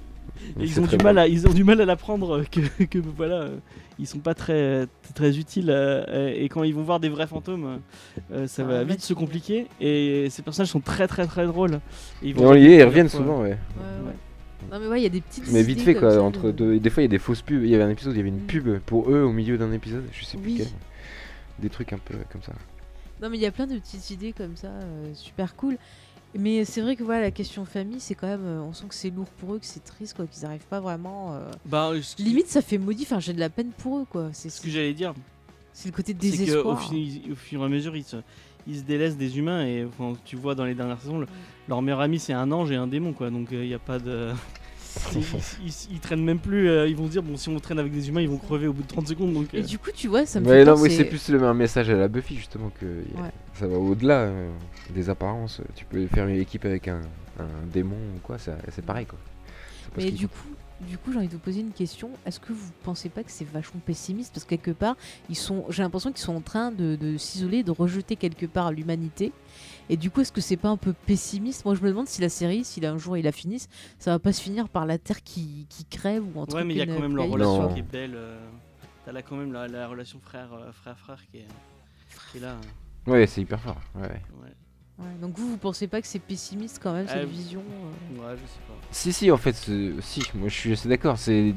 Et 0.60 0.66
C'est 0.66 0.72
ils 0.72 0.80
ont 0.80 0.86
du 0.86 0.96
mal 0.98 1.18
à 1.18 1.28
ils 1.28 1.46
ont 1.46 1.52
du 1.52 1.62
mal 1.64 1.80
à 1.80 1.84
l'apprendre 1.84 2.38
euh, 2.38 2.44
que, 2.50 2.84
que 2.90 2.98
voilà 3.16 3.42
euh, 3.42 3.56
ils 4.02 4.06
sont 4.06 4.18
pas 4.18 4.34
très 4.34 4.86
très 5.14 5.38
utiles 5.38 5.70
euh, 5.70 6.04
euh, 6.08 6.34
et 6.36 6.48
quand 6.48 6.62
ils 6.64 6.74
vont 6.74 6.82
voir 6.82 7.00
des 7.00 7.08
vrais 7.08 7.26
fantômes 7.26 7.80
euh, 8.32 8.46
ça 8.46 8.48
Ça 8.48 8.64
va 8.64 8.84
vite 8.84 9.00
se 9.00 9.14
compliquer 9.14 9.68
et 9.80 10.28
ces 10.28 10.42
personnages 10.42 10.68
sont 10.68 10.80
très 10.80 11.06
très 11.08 11.26
très 11.26 11.46
drôles 11.46 11.76
et 12.22 12.28
ils 12.28 12.34
vont 12.34 12.54
ils 12.54 12.82
reviennent 12.82 13.08
souvent, 13.08 13.40
ouais. 13.42 13.50
Ouais, 13.50 14.06
ouais. 14.06 14.12
Non 14.70 14.78
mais 14.80 14.86
ouais, 14.88 15.00
il 15.00 15.02
y 15.02 15.06
a 15.06 15.10
des 15.10 15.20
petites. 15.20 15.50
Mais 15.52 15.62
vite 15.62 15.80
fait 15.80 15.94
quoi, 15.94 16.20
entre 16.22 16.46
de- 16.46 16.50
deux. 16.52 16.78
Des 16.78 16.90
fois 16.90 17.02
il 17.02 17.06
y 17.06 17.08
a 17.08 17.10
des 17.10 17.18
fausses 17.18 17.42
pubs. 17.42 17.62
Il 17.64 17.68
y 17.70 17.74
avait 17.74 17.84
un 17.84 17.90
épisode, 17.90 18.14
il 18.14 18.18
y 18.18 18.20
avait 18.20 18.28
une 18.28 18.42
Mm. 18.44 18.46
pub 18.46 18.78
pour 18.80 19.10
eux 19.10 19.22
au 19.22 19.32
milieu 19.32 19.56
d'un 19.58 19.72
épisode, 19.72 20.04
je 20.12 20.24
sais 20.24 20.36
plus 20.38 20.50
Oui. 20.52 20.56
quel. 20.58 20.66
Des 21.58 21.68
trucs 21.70 21.92
un 21.92 21.98
peu 21.98 22.14
comme 22.30 22.42
ça. 22.42 22.52
Non 23.20 23.28
mais 23.30 23.36
il 23.38 23.42
y 23.42 23.46
a 23.46 23.52
plein 23.52 23.66
de 23.66 23.76
petites 23.78 24.10
idées 24.10 24.32
comme 24.32 24.56
ça, 24.56 24.68
euh, 24.68 25.10
super 25.14 25.54
cool. 25.56 25.76
Mais 26.38 26.64
c'est 26.64 26.80
vrai 26.80 26.96
que 26.96 27.02
voilà, 27.04 27.20
la 27.20 27.30
question 27.30 27.64
famille, 27.66 28.00
c'est 28.00 28.14
quand 28.14 28.26
même, 28.26 28.44
euh, 28.44 28.60
on 28.62 28.72
sent 28.72 28.86
que 28.88 28.94
c'est 28.94 29.10
lourd 29.10 29.26
pour 29.38 29.54
eux, 29.54 29.58
que 29.58 29.66
c'est 29.66 29.84
triste 29.84 30.16
quoi, 30.16 30.26
qu'ils 30.26 30.46
arrivent 30.46 30.66
pas 30.66 30.80
vraiment. 30.80 31.34
euh, 31.34 31.50
bah 31.66 31.92
ce- 32.02 32.22
Limite, 32.22 32.48
ça 32.48 32.62
fait 32.62 32.78
maudit. 32.78 33.02
Enfin, 33.02 33.20
j'ai 33.20 33.32
de 33.34 33.40
la 33.40 33.50
peine 33.50 33.70
pour 33.78 33.98
eux 33.98 34.06
quoi. 34.08 34.30
C'est 34.32 34.48
ce 34.48 34.60
que 34.60 34.70
j'allais 34.70 34.94
dire 34.94 35.12
c'est 35.74 35.88
le 35.88 35.94
côté 35.94 36.12
de 36.14 36.20
c'est 36.22 36.30
qu'au 36.30 36.36
désespoir. 36.36 36.76
au 37.30 37.34
fur 37.34 37.62
et 37.62 37.64
à 37.64 37.68
mesure 37.68 37.96
ils 37.96 38.04
se 38.04 38.16
ils 38.66 38.76
se 38.76 38.82
délaissent 38.82 39.16
des 39.16 39.38
humains 39.38 39.64
et 39.66 39.84
enfin, 39.86 40.12
tu 40.24 40.36
vois 40.36 40.54
dans 40.54 40.64
les 40.66 40.74
dernières 40.74 41.00
saisons 41.00 41.18
le- 41.20 41.26
leur 41.66 41.80
meilleur 41.80 42.00
ami 42.00 42.18
c'est 42.18 42.34
un 42.34 42.52
ange 42.52 42.70
et 42.70 42.76
un 42.76 42.86
démon 42.86 43.12
quoi 43.14 43.30
donc 43.30 43.48
il 43.52 43.64
y 43.66 43.72
a 43.74 43.78
pas 43.78 43.98
de 43.98 44.32
ils, 45.14 45.66
ils- 45.66 45.88
ils 45.92 46.00
traînent 46.00 46.24
même 46.24 46.38
plus 46.38 46.68
euh, 46.68 46.88
ils 46.88 46.96
vont 46.96 47.06
se 47.06 47.12
dire 47.12 47.22
bon 47.22 47.36
si 47.36 47.48
on 47.48 47.58
traîne 47.60 47.78
avec 47.78 47.92
des 47.92 48.08
humains 48.08 48.20
ils 48.20 48.28
vont 48.28 48.38
crever 48.38 48.66
au 48.66 48.72
bout 48.72 48.82
de 48.82 48.88
30 48.88 49.08
secondes 49.08 49.32
donc 49.32 49.52
Et 49.54 49.58
euh, 49.58 49.62
du 49.62 49.78
coup, 49.78 49.90
tu 49.94 50.08
vois, 50.08 50.26
ça 50.26 50.40
me 50.40 50.46
Ouais, 50.46 50.60
fait 50.60 50.64
non, 50.64 50.78
mais 50.78 50.88
c'est 50.90 51.04
plus 51.04 51.28
le 51.28 51.42
un 51.42 51.54
message 51.54 51.90
à 51.90 51.94
la 51.96 52.08
Buffy 52.08 52.36
justement 52.36 52.70
que 52.80 52.86
a- 53.18 53.30
ça 53.54 53.66
va 53.66 53.76
au-delà 53.78 54.20
euh, 54.20 54.50
des 54.90 55.08
apparences. 55.10 55.60
Tu 55.74 55.84
peux 55.84 56.06
faire 56.06 56.26
une 56.26 56.36
équipe 56.40 56.64
avec 56.64 56.88
un, 56.88 57.00
un 57.38 57.66
démon 57.72 57.96
ou 58.16 58.18
quoi, 58.22 58.38
c'est 58.38 58.84
pareil 58.84 59.06
quoi. 59.06 59.18
Mais 59.96 60.10
du 60.10 60.28
coup, 60.28 60.48
du 60.80 60.98
coup, 60.98 61.12
j'ai 61.12 61.18
envie 61.18 61.28
de 61.28 61.32
vous 61.32 61.38
poser 61.38 61.60
une 61.60 61.70
question. 61.72 62.10
Est-ce 62.26 62.40
que 62.40 62.52
vous 62.52 62.70
pensez 62.82 63.08
pas 63.08 63.22
que 63.22 63.30
c'est 63.30 63.44
vachement 63.48 63.80
pessimiste? 63.84 64.32
Parce 64.34 64.44
que 64.44 64.50
quelque 64.50 64.70
part, 64.72 64.96
ils 65.28 65.36
sont, 65.36 65.64
j'ai 65.68 65.82
l'impression 65.82 66.10
qu'ils 66.12 66.22
sont 66.24 66.34
en 66.34 66.40
train 66.40 66.72
de, 66.72 66.96
de 66.96 67.16
s'isoler, 67.18 67.62
de 67.62 67.70
rejeter 67.70 68.16
quelque 68.16 68.46
part 68.46 68.72
l'humanité. 68.72 69.32
Et 69.90 69.96
du 69.96 70.10
coup, 70.10 70.20
est-ce 70.20 70.32
que 70.32 70.40
c'est 70.40 70.56
pas 70.56 70.68
un 70.68 70.76
peu 70.76 70.92
pessimiste? 70.92 71.64
Moi, 71.64 71.74
je 71.74 71.82
me 71.82 71.88
demande 71.88 72.06
si 72.08 72.20
la 72.20 72.28
série, 72.28 72.64
si 72.64 72.84
un 72.86 72.98
jour 72.98 73.16
ils 73.16 73.22
la 73.24 73.32
finissent, 73.32 73.68
ça 73.98 74.10
va 74.12 74.18
pas 74.18 74.32
se 74.32 74.40
finir 74.40 74.68
par 74.68 74.86
la 74.86 74.98
Terre 74.98 75.22
qui, 75.22 75.66
qui 75.68 75.84
crève 75.84 76.24
ou 76.24 76.46
truc. 76.46 76.54
Ouais, 76.56 76.64
mais 76.64 76.74
il 76.74 76.78
y 76.78 76.82
a 76.82 76.86
quand 76.86 77.00
même 77.00 77.16
leur 77.16 77.28
relation 77.28 77.62
Non. 77.68 77.74
qui 77.74 77.80
est 77.80 77.82
belle. 77.90 78.14
euh, 78.14 78.38
T'as 79.04 79.12
là 79.12 79.22
quand 79.22 79.36
même 79.36 79.52
la, 79.52 79.66
la 79.68 79.88
relation 79.88 80.20
frère, 80.20 80.50
euh, 80.54 80.70
frère 80.72 80.96
frère 80.98 81.18
qui 81.30 81.38
est, 81.38 81.46
qui 82.30 82.38
est 82.38 82.40
là. 82.40 82.52
hein. 82.52 83.10
Ouais, 83.10 83.26
c'est 83.26 83.40
hyper 83.40 83.60
fort. 83.60 83.80
Ouais, 83.96 84.02
ouais. 84.02 84.08
Ouais, 84.42 84.48
Ouais, 84.98 85.08
donc 85.20 85.36
vous, 85.36 85.48
vous 85.48 85.56
pensez 85.56 85.88
pas 85.88 86.00
que 86.00 86.06
c'est 86.06 86.20
pessimiste 86.20 86.78
quand 86.80 86.92
même 86.92 87.08
cette 87.08 87.16
Euh, 87.16 87.24
vision 87.24 87.62
euh? 87.62 88.20
ouais 88.20 88.36
je 88.36 88.46
sais 88.46 88.60
pas. 88.68 88.74
Si, 88.92 89.12
si, 89.12 89.30
en 89.32 89.36
fait, 89.38 89.54
si, 89.54 90.22
moi 90.34 90.48
je 90.48 90.54
suis 90.54 90.72
assez 90.74 90.88
d'accord. 90.88 91.18
C'est, 91.18 91.54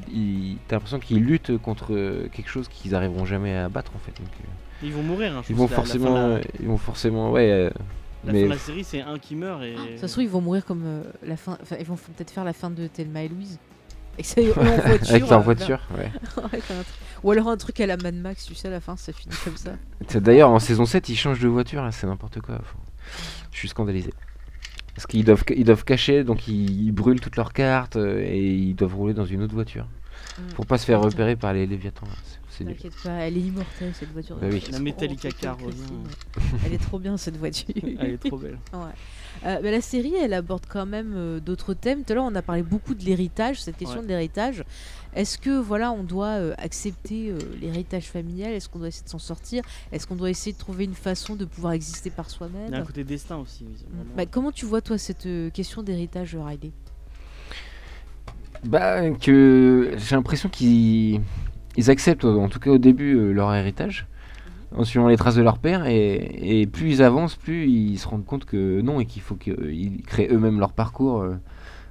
t'as 0.68 0.77
l'impression 0.77 0.99
qu'ils 0.99 1.19
luttent 1.23 1.56
contre 1.60 1.89
quelque 2.31 2.49
chose 2.49 2.68
qu'ils 2.69 2.95
arriveront 2.95 3.26
jamais 3.26 3.56
à 3.56 3.69
battre 3.69 3.91
en 3.95 3.99
fait. 3.99 4.18
Donc, 4.18 4.30
euh, 4.41 4.47
Ils 4.88 4.93
vont 4.93 5.03
mourir. 5.03 5.38
Hein, 5.38 5.41
je 5.45 5.52
ils 5.53 5.56
pense, 5.56 5.69
vont 5.69 5.76
la- 5.76 5.84
la 5.84 5.84
fin 5.85 5.93
de 5.93 5.99
forcément, 5.99 6.27
la- 6.30 6.41
ils 6.61 6.65
vont 6.68 6.77
forcément, 6.77 7.31
ouais. 7.31 7.52
euh, 7.52 7.69
La, 8.26 8.34
mais 8.34 8.41
fin 8.41 8.45
de 8.47 8.52
la 8.53 8.57
série, 8.60 8.84
c'est 8.84 9.02
un 9.02 9.18
qui 9.19 9.35
meurt 9.35 9.61
et. 9.64 9.76
Ça 9.97 10.07
se 10.07 10.14
trouve, 10.14 10.23
ils 10.23 10.30
vont 10.30 10.41
mourir 10.41 10.65
comme 10.65 10.84
euh, 10.85 11.03
la 11.23 11.38
fin. 11.38 11.57
Enfin, 11.61 11.76
ils 11.80 11.85
vont 11.85 11.95
peut-être 11.95 12.31
faire 12.31 12.43
la 12.43 12.53
fin 12.53 12.69
de 12.69 12.88
Thelma 12.88 13.23
et 13.23 13.27
Louise. 13.30 13.60
Et 14.18 14.22
que 14.22 14.27
ça, 14.27 14.41
en 14.41 14.43
voiture. 14.53 15.10
avec 15.10 15.30
leur 15.30 15.39
euh, 15.39 15.43
voiture, 15.43 15.80
ouais. 15.97 16.11
Ou 17.23 17.31
alors 17.31 17.49
un 17.49 17.57
truc 17.57 17.80
à 17.81 17.85
la 17.85 17.97
Mad 17.97 18.15
Max, 18.15 18.45
tu 18.45 18.56
sais, 18.56 18.69
à 18.69 18.72
la 18.72 18.80
fin, 18.80 18.95
ça 18.95 19.11
finit 19.11 19.35
comme 19.43 19.57
ça. 19.57 19.72
C'est- 20.07 20.22
D'ailleurs, 20.22 20.49
en 20.49 20.60
saison 20.60 20.85
7, 20.85 21.10
ils 21.10 21.18
changent 21.18 21.39
de 21.41 21.47
voiture, 21.49 21.84
là, 21.84 21.91
c'est 21.91 22.07
n'importe 22.07 22.39
quoi. 22.39 22.60
Faut- 22.64 22.80
Je 23.52 23.57
suis 23.57 23.68
scandalisé. 23.68 24.14
Parce 24.95 25.06
qu'ils 25.07 25.26
doivent, 25.26 25.43
ils 25.53 25.65
doivent 25.65 25.84
cacher, 25.84 26.23
donc 26.23 26.47
ils, 26.47 26.85
ils 26.85 26.91
brûlent 26.93 27.19
toutes 27.19 27.35
leurs 27.35 27.52
cartes 27.52 27.97
euh, 27.97 28.22
et 28.26 28.39
ils 28.53 28.73
doivent 28.76 28.95
rouler 28.95 29.14
dans 29.14 29.26
une 29.26 29.41
autre 29.43 29.53
voiture. 29.53 29.85
Mm. 30.39 30.53
Pour 30.53 30.65
pas 30.65 30.77
se 30.77 30.85
faire 30.85 31.02
repérer 31.02 31.35
par 31.35 31.52
les 31.52 31.68
Léviathans. 31.68 32.07
C'est-. 32.57 32.65
T'inquiète 32.65 32.95
pas, 33.03 33.11
elle 33.11 33.38
est 33.38 33.41
immortelle 33.41 33.94
cette 33.94 34.11
voiture. 34.11 34.38
Bah 34.38 34.48
oui. 34.52 34.61
C'est 34.65 34.72
La 34.72 34.80
Metallica 34.80 35.30
car 35.30 35.57
revient. 35.60 35.82
Elle 36.65 36.73
est 36.73 36.82
trop 36.82 36.99
bien 36.99 37.18
cette 37.18 37.38
voiture. 37.38 37.73
Elle 37.99 38.11
est 38.11 38.18
trop 38.18 38.38
belle. 38.38 38.57
Ouais. 38.73 38.80
Euh, 39.45 39.61
bah, 39.61 39.72
la 39.72 39.82
série, 39.82 40.14
elle 40.15 40.34
aborde 40.34 40.65
quand 40.69 40.86
même 40.86 41.14
euh, 41.15 41.40
d'autres 41.41 41.73
thèmes. 41.73 42.03
Tout 42.03 42.14
à 42.14 42.15
l'heure, 42.15 42.23
on 42.26 42.36
a 42.36 42.41
parlé 42.41 42.64
beaucoup 42.64 42.94
de 42.94 43.03
l'héritage, 43.03 43.61
cette 43.61 43.76
question 43.77 43.98
Ouais. 43.99 44.03
de 44.03 44.07
l'héritage. 44.07 44.64
Est-ce 45.15 45.38
que 45.38 45.57
voilà, 45.60 45.91
on 45.91 46.03
doit 46.03 46.27
euh, 46.40 46.53
accepter 46.57 47.30
euh, 47.30 47.38
l'héritage 47.61 48.06
familial? 48.06 48.52
Est-ce 48.52 48.68
qu'on 48.68 48.80
doit 48.80 48.90
essayer 48.90 49.06
de 49.06 49.10
s'en 49.10 49.19
sortir? 49.19 49.64
Est-ce 49.91 50.07
qu'on 50.07 50.15
doit 50.15 50.30
essayer 50.30 50.52
de 50.52 50.57
trouver 50.57 50.84
une 50.86 50.94
façon 50.94 51.36
de 51.36 51.45
pouvoir 51.45 51.73
exister 51.73 52.10
par 52.10 52.26
Il 52.27 52.41
y 52.41 52.44
a 52.44 52.45
un 52.45 52.49
soi-même 52.49 52.86
côté 52.86 53.03
destin 53.03 53.38
aussi. 53.38 53.64
Mm. 53.64 53.68
vraiment. 53.95 54.11
Bah, 54.15 54.26
Comment 54.26 54.52
tu 54.52 54.65
vois 54.65 54.82
toi 54.82 54.98
cette 54.98 55.26
euh, 55.26 55.49
question 55.49 55.84
d'héritage, 55.84 56.36
Riley? 56.36 56.72
Bah, 58.65 59.10
que 59.11 59.94
j'ai 59.98 60.15
l'impression 60.15 60.49
qu'ils 60.49 61.22
ils 61.77 61.89
acceptent, 61.89 62.26
en 62.26 62.47
tout 62.49 62.60
cas 62.60 62.72
au 62.72 62.77
début, 62.77 63.15
euh, 63.15 63.31
leur 63.31 63.53
héritage, 63.53 64.07
en 64.76 64.84
suivant 64.84 65.07
les 65.07 65.18
traces 65.18 65.35
de 65.35 65.41
leur 65.41 65.57
père, 65.60 65.85
et, 65.85 66.61
et 66.61 66.68
plus 66.68 66.89
ils 66.89 67.02
avancent, 67.03 67.35
plus 67.35 67.68
ils 67.69 67.97
se 67.97 68.07
rendent 68.07 68.26
compte 68.26 68.45
que 68.45 68.81
non, 68.81 68.99
et 68.99 69.06
qu'il 69.06 69.22
faut 69.22 69.35
qu'ils 69.35 70.02
créent 70.03 70.27
eux-mêmes 70.31 70.60
leur 70.60 70.73
parcours. 70.73 71.22
euh. 71.22 71.35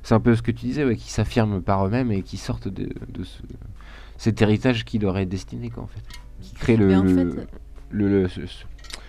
C'est 0.02 0.14
un 0.14 0.20
peu 0.20 0.34
ce 0.36 0.42
que 0.42 0.50
tu 0.50 0.66
disais, 0.66 0.84
ouais, 0.84 0.96
qu'ils 0.96 1.10
s'affirment 1.10 1.62
par 1.62 1.86
eux-mêmes 1.86 2.12
et 2.12 2.20
qu'ils 2.22 2.38
sortent 2.38 2.68
de, 2.68 2.90
de 3.08 3.24
ce- 3.24 3.40
cet 4.18 4.42
héritage 4.42 4.84
qui 4.84 4.98
leur 4.98 5.16
est 5.16 5.24
destiné, 5.26 5.70
quoi, 5.70 5.82
en 5.84 5.86
fait. 5.86 6.02
Qui 6.42 6.52
crée 6.54 6.76
le, 6.76 6.88
Mais 6.88 6.96
en 6.96 7.02
le- 7.04 7.30
fait- 7.30 7.46
le- 7.90 8.08
le- 8.22 8.28
ce- 8.28 8.44
ce- 8.46 8.64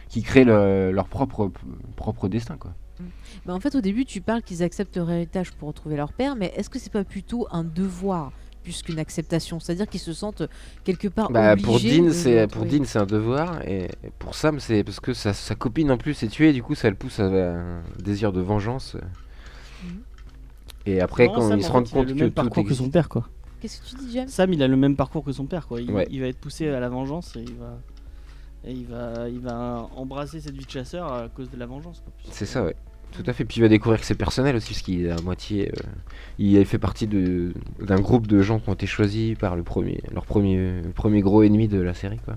qui 0.07 0.21
crée 0.23 0.45
le- 0.45 0.91
leur 0.91 1.07
propre, 1.09 1.51
propre 1.97 2.29
destin, 2.29 2.55
quoi. 2.57 2.73
Bah, 3.45 3.53
En 3.53 3.59
fait, 3.59 3.75
au 3.75 3.81
début, 3.81 4.05
tu 4.05 4.21
parles 4.21 4.41
qu'ils 4.41 4.63
acceptent 4.63 4.95
leur 4.95 5.11
héritage 5.11 5.51
pour 5.51 5.67
retrouver 5.67 5.97
leur 5.97 6.13
père, 6.13 6.37
mais 6.37 6.53
est-ce 6.55 6.69
que 6.69 6.79
c'est 6.79 6.93
pas 6.93 7.03
plutôt 7.03 7.45
un 7.51 7.65
devoir 7.65 8.31
plus 8.65 8.81
qu'une 8.81 8.99
acceptation 8.99 9.59
C'est-à-dire 9.61 9.87
qu'ils 9.87 9.99
se 10.01 10.11
sentent 10.13 10.43
quelque 10.83 11.07
part 11.07 11.29
Bah, 11.31 11.53
obligés 11.53 11.63
pour 11.65 11.79
Dean, 11.79 12.03
de 12.07 12.09
c'est 12.11 12.47
pour. 12.47 12.65
Dean, 12.65 12.83
c'est 12.83 12.99
un 12.99 13.05
devoir, 13.05 13.61
et 13.67 13.87
pour 14.19 14.35
Sam, 14.35 14.59
c'est 14.59 14.83
parce 14.83 14.99
que 14.99 15.13
sa, 15.13 15.31
sa 15.33 15.55
copine 15.55 15.91
en 15.91 15.97
plus 15.97 16.21
est 16.23 16.27
tuée, 16.27 16.51
du 16.51 16.61
coup, 16.63 16.75
ça 16.75 16.89
le 16.89 16.95
pousse 16.95 17.19
à 17.19 17.25
un 17.25 17.81
désir 18.03 18.33
de 18.33 18.41
vengeance. 18.41 18.95
Mhm. 19.83 20.01
Et 20.87 20.99
après, 21.01 21.27
Non, 21.27 21.33
quand 21.35 21.49
Sam, 21.49 21.59
ils 21.59 21.63
se 21.63 21.69
en 21.69 21.73
rendent 21.73 21.87
fait, 21.87 21.95
il 21.95 21.99
a 21.99 22.01
compte 22.05 22.09
le 22.09 22.19
que 22.19 22.25
tout 22.25 22.31
parcours 22.33 22.65
que 22.67 22.73
son 22.73 22.89
père 22.89 23.07
quoi. 23.09 23.29
Qu'est-ce 23.61 23.81
que 23.81 23.87
tu 23.87 23.95
dis, 24.05 24.11
James? 24.13 24.27
Sam, 24.27 24.51
il 24.53 24.61
a 24.61 24.67
le 24.67 24.75
même 24.77 24.95
parcours 24.95 25.23
que 25.23 25.31
son 25.31 25.45
père 25.45 25.67
quoi. 25.67 25.79
Il, 25.81 25.91
Ouais. 25.91 26.07
il 26.11 26.19
va 26.21 26.27
être 26.27 26.37
poussé 26.39 26.67
à 26.69 26.79
la 26.79 26.89
vengeance 26.89 27.35
et 27.35 27.41
il 27.41 27.55
va 27.55 27.77
et 28.67 28.71
il 28.71 28.85
va 28.87 29.29
il 29.29 29.39
va 29.39 29.87
embrasser 29.95 30.41
cette 30.41 30.55
vie 30.57 30.65
de 30.65 30.69
chasseur 30.69 31.11
à 31.11 31.29
cause 31.29 31.49
de 31.51 31.57
la 31.57 31.65
vengeance. 31.67 32.03
C'est 32.31 32.45
ça, 32.45 32.63
ouais. 32.63 32.75
Tout 33.17 33.23
à 33.29 33.33
fait. 33.33 33.45
Puis 33.45 33.57
il 33.57 33.61
va 33.61 33.67
découvrir 33.69 33.99
que 33.99 34.05
c'est 34.05 34.15
personnel 34.15 34.55
aussi, 34.55 34.69
parce 34.73 34.81
qu'il 34.81 35.05
est 35.05 35.11
à 35.11 35.21
moitié. 35.21 35.69
euh, 35.69 35.87
il 36.37 36.63
fait 36.65 36.77
partie 36.79 37.07
de- 37.07 37.53
d'un 37.81 37.99
groupe 37.99 38.27
de 38.27 38.41
gens 38.41 38.59
qui 38.59 38.69
ont 38.69 38.73
été 38.73 38.85
choisis 38.87 39.37
par 39.37 39.55
le 39.55 39.63
premier, 39.63 40.01
leur 40.13 40.25
premier, 40.25 40.81
premier 40.93 41.21
gros 41.21 41.43
ennemi 41.43 41.67
de 41.67 41.79
la 41.79 41.93
série, 41.93 42.19
quoi. 42.25 42.35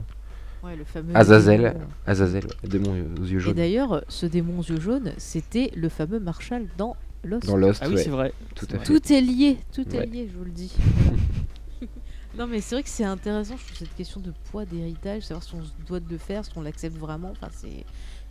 Ouais, 0.62 0.74
le 0.76 0.84
fameux 0.84 1.16
Azazel. 1.16 1.60
démon. 1.72 1.86
Azazel, 2.06 2.44
démon 2.64 2.94
aux 3.20 3.24
yeux 3.24 3.36
Et 3.36 3.40
jaunes. 3.40 3.54
d'ailleurs, 3.54 4.02
ce 4.08 4.26
démon 4.26 4.58
aux 4.58 4.62
yeux 4.64 4.80
jaunes, 4.80 5.12
c'était 5.16 5.70
le 5.76 5.88
fameux 5.88 6.18
Marshall 6.18 6.66
dans 6.76 6.96
Lost. 7.24 7.46
Dans 7.46 7.56
Lost, 7.56 7.80
Ah 7.84 7.88
oui, 7.88 7.94
ouais, 7.94 8.02
c'est 8.02 8.10
vrai. 8.10 8.32
tout 8.54 8.66
vrai. 8.66 9.16
est 9.16 9.20
lié, 9.20 9.56
tout 9.72 9.88
est 9.94 10.06
lié, 10.06 10.28
je 10.32 10.36
vous 10.36 10.44
le 10.44 10.50
dis. 10.50 10.72
non, 12.38 12.46
mais 12.46 12.60
c'est 12.60 12.74
vrai 12.74 12.82
que 12.82 12.88
c'est 12.88 13.04
intéressant, 13.04 13.56
je 13.56 13.64
trouve, 13.66 13.76
cette 13.78 13.94
question 13.96 14.20
de 14.20 14.32
poids 14.50 14.64
d'héritage, 14.64 15.22
savoir 15.22 15.42
si 15.42 15.54
on 15.54 15.62
se 15.62 15.70
doit 15.86 16.00
de 16.00 16.10
le 16.10 16.18
faire, 16.18 16.44
si 16.44 16.50
on 16.56 16.62
l'accepte 16.62 16.96
vraiment. 16.96 17.30
Enfin, 17.32 17.48
c'est. 17.52 17.84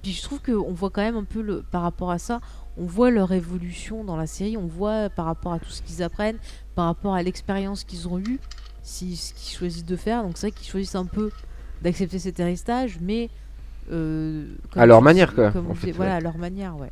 Puis 0.03 0.13
je 0.13 0.21
trouve 0.21 0.41
qu'on 0.41 0.73
voit 0.73 0.89
quand 0.89 1.01
même 1.01 1.17
un 1.17 1.23
peu 1.23 1.41
le, 1.41 1.63
par 1.63 1.81
rapport 1.81 2.11
à 2.11 2.19
ça, 2.19 2.39
on 2.77 2.85
voit 2.85 3.09
leur 3.11 3.31
évolution 3.31 4.03
dans 4.03 4.15
la 4.15 4.27
série, 4.27 4.55
on 4.57 4.67
voit 4.67 5.09
par 5.09 5.25
rapport 5.25 5.53
à 5.53 5.59
tout 5.59 5.69
ce 5.71 5.81
qu'ils 5.81 6.03
apprennent, 6.03 6.37
par 6.75 6.85
rapport 6.85 7.15
à 7.15 7.23
l'expérience 7.23 7.83
qu'ils 7.83 8.07
ont 8.07 8.19
eue, 8.19 8.39
si, 8.83 9.15
ce 9.17 9.33
qu'ils 9.33 9.57
choisissent 9.57 9.85
de 9.85 9.95
faire. 9.95 10.23
Donc 10.23 10.37
c'est 10.37 10.47
vrai 10.49 10.51
qu'ils 10.57 10.67
choisissent 10.69 10.95
un 10.95 11.05
peu 11.05 11.31
d'accepter 11.81 12.19
cet 12.19 12.39
héritage, 12.39 12.99
mais. 13.01 13.29
euh, 13.91 14.45
À 14.75 14.85
leur 14.85 15.01
manière, 15.01 15.29
dis- 15.29 15.35
quoi, 15.35 15.53
en 15.69 15.73
fait, 15.73 15.91
Voilà, 15.91 16.11
ouais. 16.11 16.17
à 16.17 16.21
leur 16.21 16.37
manière, 16.37 16.77
ouais. 16.77 16.91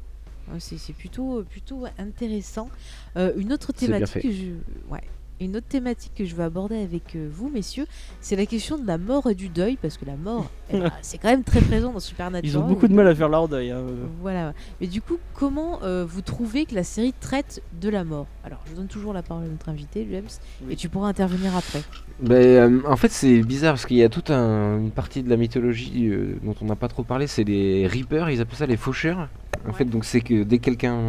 C'est 0.60 0.94
plutôt, 0.94 1.44
plutôt 1.44 1.86
intéressant. 1.98 2.70
Euh, 3.18 3.34
une 3.36 3.52
autre 3.52 3.72
thématique 3.74 4.22
que 4.22 4.32
je. 4.32 4.46
Ouais. 4.92 5.02
Une 5.42 5.58
autre 5.58 5.68
thématique 5.68 6.14
que 6.16 6.24
je 6.24 6.34
veux 6.34 6.44
aborder 6.44 6.78
avec 6.82 7.16
euh, 7.16 7.28
vous, 7.30 7.50
messieurs, 7.50 7.86
c'est 8.22 8.38
la 8.38 8.46
question 8.46 8.78
de 8.78 8.88
la 8.88 8.98
mort 8.98 9.30
et 9.30 9.36
du 9.36 9.50
deuil, 9.50 9.78
parce 9.82 9.98
que 9.98 10.06
la 10.06 10.16
mort, 10.16 10.50
ben, 10.72 10.90
c'est 11.02 11.18
quand 11.18 11.28
même 11.30 11.44
très 11.44 11.60
présent 11.62 11.92
dans 11.92 12.00
Supernatural. 12.00 12.50
Ils 12.50 12.58
ont 12.58 12.68
beaucoup 12.68 12.88
de 12.88 12.94
mal 12.94 13.08
à 13.08 13.14
faire 13.14 13.28
leur 13.28 13.48
deuil. 13.50 13.72
hein. 13.72 13.84
Voilà. 14.22 14.54
Mais 14.80 14.88
du 14.88 15.02
coup, 15.02 15.18
comment 15.34 15.84
euh, 15.84 16.06
vous 16.08 16.22
trouvez 16.22 16.66
que 16.66 16.74
la 16.74 16.86
série 16.86 17.14
traite 17.20 17.62
de 17.82 17.90
la 17.90 18.04
mort? 18.06 18.28
Alors, 18.46 18.60
je 18.70 18.76
donne 18.76 18.86
toujours 18.88 19.12
la 19.12 19.24
parole 19.24 19.46
à 19.46 19.48
notre 19.48 19.70
invité, 19.70 20.08
James, 20.12 20.28
Oui. 20.62 20.74
et 20.74 20.76
tu 20.76 20.88
pourras 20.88 21.08
intervenir 21.08 21.56
après. 21.56 21.82
Euh, 22.30 22.80
en 22.88 22.96
fait, 22.96 23.10
c'est 23.12 23.40
bizarre 23.42 23.74
parce 23.74 23.88
qu'il 23.88 23.98
y 23.98 24.04
a 24.04 24.10
toute 24.10 24.30
un- 24.30 24.78
une 24.78 24.92
partie 24.92 25.24
de 25.24 25.30
la 25.32 25.36
mythologie 25.36 26.10
euh, 26.10 26.36
dont 26.44 26.54
on 26.62 26.66
n'a 26.66 26.76
pas 26.76 26.88
trop 26.88 27.02
parlé, 27.04 27.26
c'est 27.26 27.44
les 27.44 27.88
Reapers, 27.88 28.30
ils 28.30 28.42
appellent 28.42 28.56
ça 28.58 28.68
les 28.68 28.78
faucheurs. 28.78 29.30
En 29.66 29.70
Ouais. 29.70 29.74
fait, 29.74 29.86
donc 29.86 30.06
c'est 30.06 30.22
que 30.22 30.44
dès 30.44 30.60
quelqu'un, 30.60 31.00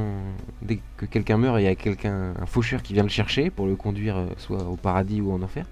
dès 0.62 0.78
que 0.96 1.04
quelqu'un 1.04 1.36
meurt, 1.36 1.60
il 1.60 1.64
y 1.64 1.68
a 1.68 1.74
quelqu'un, 1.74 2.32
un 2.40 2.46
faucheur 2.46 2.82
qui 2.82 2.94
vient 2.94 3.02
le 3.02 3.10
chercher 3.10 3.50
pour 3.50 3.66
le 3.66 3.76
conduire 3.76 4.16
euh, 4.16 4.26
soit 4.38 4.64
au 4.64 4.76
paradis 4.76 5.20
ou 5.20 5.30
en 5.30 5.42
enfer. 5.42 5.66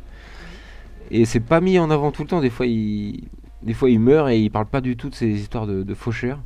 Et 1.10 1.24
c'est 1.24 1.40
pas 1.40 1.62
mis 1.62 1.78
en 1.78 1.90
avant 1.90 2.12
tout 2.12 2.22
le 2.22 2.28
temps. 2.28 2.42
Des 2.42 2.50
fois, 2.50 2.66
il, 2.66 3.24
des 3.62 3.72
fois, 3.72 3.88
il 3.88 4.00
meurt 4.00 4.28
et 4.28 4.38
il 4.38 4.50
parle 4.50 4.66
pas 4.66 4.82
du 4.82 4.98
tout 4.98 5.08
de 5.08 5.14
ces 5.14 5.28
histoires 5.28 5.66
de, 5.66 5.82
de 5.82 5.94
faucheurs. 5.94 6.40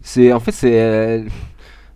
C'est, 0.00 0.32
en 0.32 0.40
fait, 0.40 0.52
c'est 0.52 1.24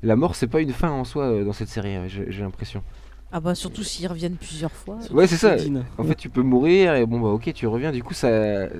la 0.03 0.17
mort, 0.17 0.35
c'est 0.35 0.47
pas 0.47 0.61
une 0.61 0.73
fin 0.73 0.91
en 0.91 1.05
soi 1.05 1.25
euh, 1.25 1.45
dans 1.45 1.53
cette 1.53 1.69
série. 1.69 1.97
euh, 1.97 2.09
J'ai 2.09 2.43
l'impression. 2.43 2.83
Ah 3.31 3.41
bah 3.41 3.55
surtout 3.55 3.83
s'ils 3.83 4.07
reviennent 4.07 4.37
plusieurs 4.37 4.73
fois. 4.73 4.99
Ouais, 5.11 5.27
c'est 5.27 5.37
ça. 5.37 5.57
En 5.99 6.05
fait, 6.05 6.15
tu 6.15 6.31
peux 6.31 6.43
mourir 6.43 6.95
et 6.95 7.05
bon 7.05 7.21
bah 7.21 7.29
ok, 7.29 7.53
tu 7.53 7.67
reviens. 7.67 7.93
Du 7.93 8.03
coup, 8.03 8.15
ça, 8.15 8.29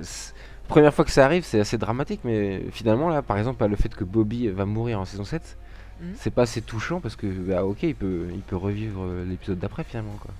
c'est- 0.01 0.33
première 0.67 0.93
fois 0.93 1.05
que 1.05 1.11
ça 1.11 1.23
arrive, 1.25 1.43
c'est 1.43 1.59
assez 1.59 1.77
dramatique. 1.77 2.21
Mais 2.23 2.63
finalement 2.71 3.09
là, 3.09 3.21
par 3.21 3.37
exemple, 3.37 3.63
le 3.65 3.75
fait 3.75 3.93
que 3.93 4.03
Bobby 4.03 4.47
va 4.47 4.65
mourir 4.65 4.99
en 4.99 5.05
saison 5.05 5.23
7, 5.23 5.57
Mhm. 6.01 6.13
c'est 6.15 6.31
pas 6.33 6.43
assez 6.43 6.61
touchant 6.61 6.99
parce 6.99 7.15
que 7.15 7.27
bah 7.27 7.63
ok, 7.65 7.83
il 7.83 7.93
peut, 7.95 8.27
il 8.33 8.39
peut 8.41 8.55
revivre 8.55 9.01
euh, 9.03 9.25
l'épisode 9.25 9.59
d'après 9.59 9.83
finalement 9.83 10.15
quoi. 10.19 10.31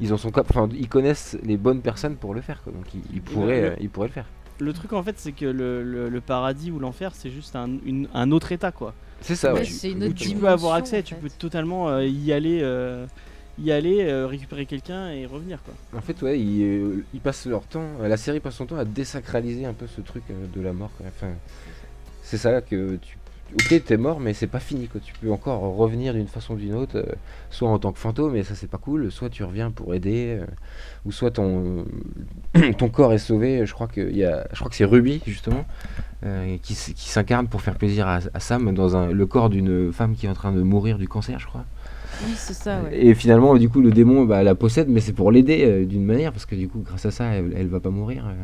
Ils 0.00 0.12
en 0.12 0.16
sont 0.16 0.36
enfin, 0.38 0.68
ils 0.74 0.88
connaissent 0.88 1.38
les 1.44 1.56
bonnes 1.56 1.80
personnes 1.80 2.16
pour 2.16 2.34
le 2.34 2.40
faire 2.42 2.62
quoi. 2.62 2.72
Donc 2.72 2.92
ils, 2.94 3.00
ils 3.14 3.22
pourraient, 3.22 3.70
le- 3.70 3.76
ils 3.82 3.88
pourraient 3.88 4.08
le 4.08 4.12
faire. 4.12 4.26
Le 4.58 4.72
truc 4.72 4.92
en 4.92 5.02
fait, 5.02 5.18
c'est 5.18 5.32
que 5.32 5.46
le, 5.46 5.82
le- 5.82 6.08
le 6.08 6.20
paradis 6.20 6.70
ou 6.70 6.78
l'enfer, 6.78 7.12
c'est 7.14 7.30
juste 7.30 7.56
un, 7.56 7.68
une- 7.86 8.08
un 8.12 8.30
autre 8.32 8.52
état 8.52 8.70
quoi. 8.72 8.92
C'est 9.26 9.36
ça. 9.36 9.54
Ouais, 9.54 9.64
une 9.64 10.04
autre 10.04 10.14
tu- 10.14 10.28
Tu 10.30 10.36
peux 10.36 10.48
avoir 10.48 10.74
accès, 10.74 10.98
en 10.98 11.02
tu 11.02 11.14
peux 11.14 11.30
totalement 11.30 11.88
euh, 11.88 12.04
y 12.06 12.30
aller, 12.32 12.60
euh, 12.62 13.06
y 13.58 13.72
aller, 13.72 14.04
euh, 14.04 14.26
récupérer 14.26 14.66
quelqu'un 14.66 15.10
et 15.12 15.24
revenir 15.26 15.58
quoi. 15.62 15.74
En 15.98 16.02
fait, 16.02 16.20
ouais, 16.22 16.38
ils, 16.38 16.62
euh, 16.62 17.04
ils 17.14 17.20
passent 17.20 17.46
leur 17.46 17.62
temps, 17.66 17.86
la 18.02 18.16
série 18.18 18.40
passe 18.40 18.56
son 18.56 18.66
temps 18.66 18.76
à 18.76 18.84
désacraliser 18.84 19.64
un 19.64 19.72
peu 19.72 19.86
ce 19.86 20.02
truc 20.02 20.24
euh, 20.30 20.34
de 20.54 20.60
la 20.60 20.72
mort. 20.74 20.90
quoi. 20.98 21.06
Enfin, 21.08 21.32
c'est 22.22 22.36
ça 22.36 22.60
que 22.60 22.96
tu. 22.96 23.16
Ok, 23.54 23.84
t'es 23.84 23.96
mort, 23.96 24.18
mais 24.18 24.34
c'est 24.34 24.48
pas 24.48 24.58
fini. 24.58 24.88
Quoi. 24.88 25.00
Tu 25.04 25.12
peux 25.20 25.30
encore 25.30 25.60
revenir 25.76 26.12
d'une 26.12 26.26
façon 26.26 26.54
ou 26.54 26.56
d'une 26.56 26.74
autre, 26.74 26.96
euh, 26.98 27.12
soit 27.50 27.68
en 27.68 27.78
tant 27.78 27.92
que 27.92 27.98
fantôme, 27.98 28.34
et 28.34 28.42
ça 28.42 28.54
c'est 28.54 28.66
pas 28.66 28.78
cool, 28.78 29.12
soit 29.12 29.30
tu 29.30 29.44
reviens 29.44 29.70
pour 29.70 29.94
aider, 29.94 30.38
euh, 30.40 30.46
ou 31.06 31.12
soit 31.12 31.30
ton, 31.30 31.84
ton 32.78 32.88
corps 32.88 33.12
est 33.12 33.18
sauvé. 33.18 33.64
Je 33.64 33.72
crois 33.72 33.86
que, 33.86 34.00
il 34.00 34.16
y 34.16 34.24
a, 34.24 34.46
je 34.52 34.58
crois 34.58 34.68
que 34.70 34.76
c'est 34.76 34.84
Ruby, 34.84 35.22
justement, 35.26 35.64
euh, 36.26 36.56
qui, 36.62 36.74
qui 36.74 37.08
s'incarne 37.08 37.46
pour 37.46 37.62
faire 37.62 37.76
plaisir 37.76 38.08
à, 38.08 38.18
à 38.34 38.40
Sam 38.40 38.74
dans 38.74 38.96
un, 38.96 39.12
le 39.12 39.26
corps 39.26 39.50
d'une 39.50 39.92
femme 39.92 40.14
qui 40.16 40.26
est 40.26 40.30
en 40.30 40.34
train 40.34 40.52
de 40.52 40.62
mourir 40.62 40.98
du 40.98 41.06
cancer, 41.06 41.38
je 41.38 41.46
crois. 41.46 41.64
Oui, 42.26 42.32
c'est 42.36 42.54
ça, 42.54 42.80
ouais. 42.82 43.06
Et 43.06 43.14
finalement, 43.14 43.56
du 43.56 43.68
coup, 43.68 43.80
le 43.80 43.90
démon 43.90 44.24
bah, 44.24 44.42
la 44.42 44.54
possède, 44.54 44.88
mais 44.88 45.00
c'est 45.00 45.12
pour 45.12 45.30
l'aider 45.30 45.64
euh, 45.64 45.84
d'une 45.84 46.04
manière, 46.04 46.32
parce 46.32 46.46
que 46.46 46.54
du 46.56 46.68
coup, 46.68 46.80
grâce 46.84 47.06
à 47.06 47.10
ça, 47.12 47.24
elle, 47.26 47.52
elle 47.56 47.68
va 47.68 47.80
pas 47.80 47.90
mourir. 47.90 48.24
euh. 48.26 48.34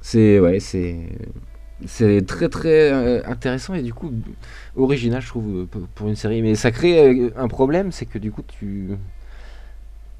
C'est 0.00 0.38
ouais, 0.40 0.60
c'est 0.60 0.96
c'est 1.86 2.24
très 2.26 2.48
très 2.48 2.92
euh, 2.92 3.22
intéressant 3.26 3.74
et 3.74 3.82
du 3.82 3.92
coup 3.92 4.12
original, 4.76 5.20
je 5.20 5.28
trouve, 5.28 5.66
pour- 5.94 6.08
une 6.08 6.16
série. 6.16 6.42
Mais 6.42 6.54
ça 6.54 6.70
crée 6.70 6.98
euh, 7.08 7.30
un 7.36 7.48
problème, 7.48 7.92
c'est 7.92 8.06
que 8.06 8.18
du 8.18 8.30
coup, 8.30 8.42
tu 8.42 8.90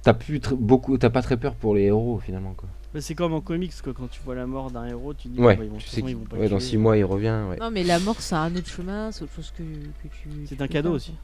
t'as 0.02 0.14
plus 0.14 0.38
tr- 0.38 0.54
beaucoup, 0.56 0.98
t'as 0.98 1.10
pas 1.10 1.22
très 1.22 1.36
peur 1.36 1.54
pour 1.54 1.74
les 1.74 1.82
héros 1.84 2.18
finalement 2.24 2.54
quoi. 2.54 2.68
Mais 2.94 3.00
c'est 3.00 3.14
comme 3.14 3.32
en 3.34 3.40
comics 3.40 3.72
quoi, 3.82 3.92
quand 3.92 4.08
tu 4.08 4.20
vois 4.24 4.34
la 4.34 4.46
mort 4.46 4.70
d'un 4.70 4.86
héros, 4.86 5.14
tu 5.14 5.28
te 5.28 5.34
dis 5.34 5.40
Ouais, 5.40 5.56
bon, 5.56 5.60
bah, 5.60 5.64
ils 5.64 5.70
vont, 5.70 5.76
de 5.76 5.80
tu 5.80 5.86
toute 5.86 5.94
sais 5.94 6.00
façon, 6.02 6.06
que 6.06 6.10
ils 6.10 6.16
vont 6.16 6.24
pas 6.24 6.36
ouais, 6.36 6.42
le 6.44 6.48
dans 6.50 6.58
tuer. 6.58 6.66
6 6.66 6.76
mois 6.78 6.96
il 6.96 7.04
revient. 7.04 7.40
Ouais. 7.48 7.56
Non, 7.58 7.70
mais 7.70 7.82
la 7.82 7.98
mort, 7.98 8.16
c'est 8.20 8.34
un 8.36 8.54
autre 8.54 8.68
chemin, 8.68 9.10
c'est 9.12 9.22
autre 9.24 9.34
chose 9.34 9.52
que, 9.56 9.62
que 9.62 10.14
tu. 10.14 10.28
C'est 10.46 10.56
tu 10.56 10.62
un 10.62 10.68
cadeau 10.68 10.92
aussi. 10.92 11.14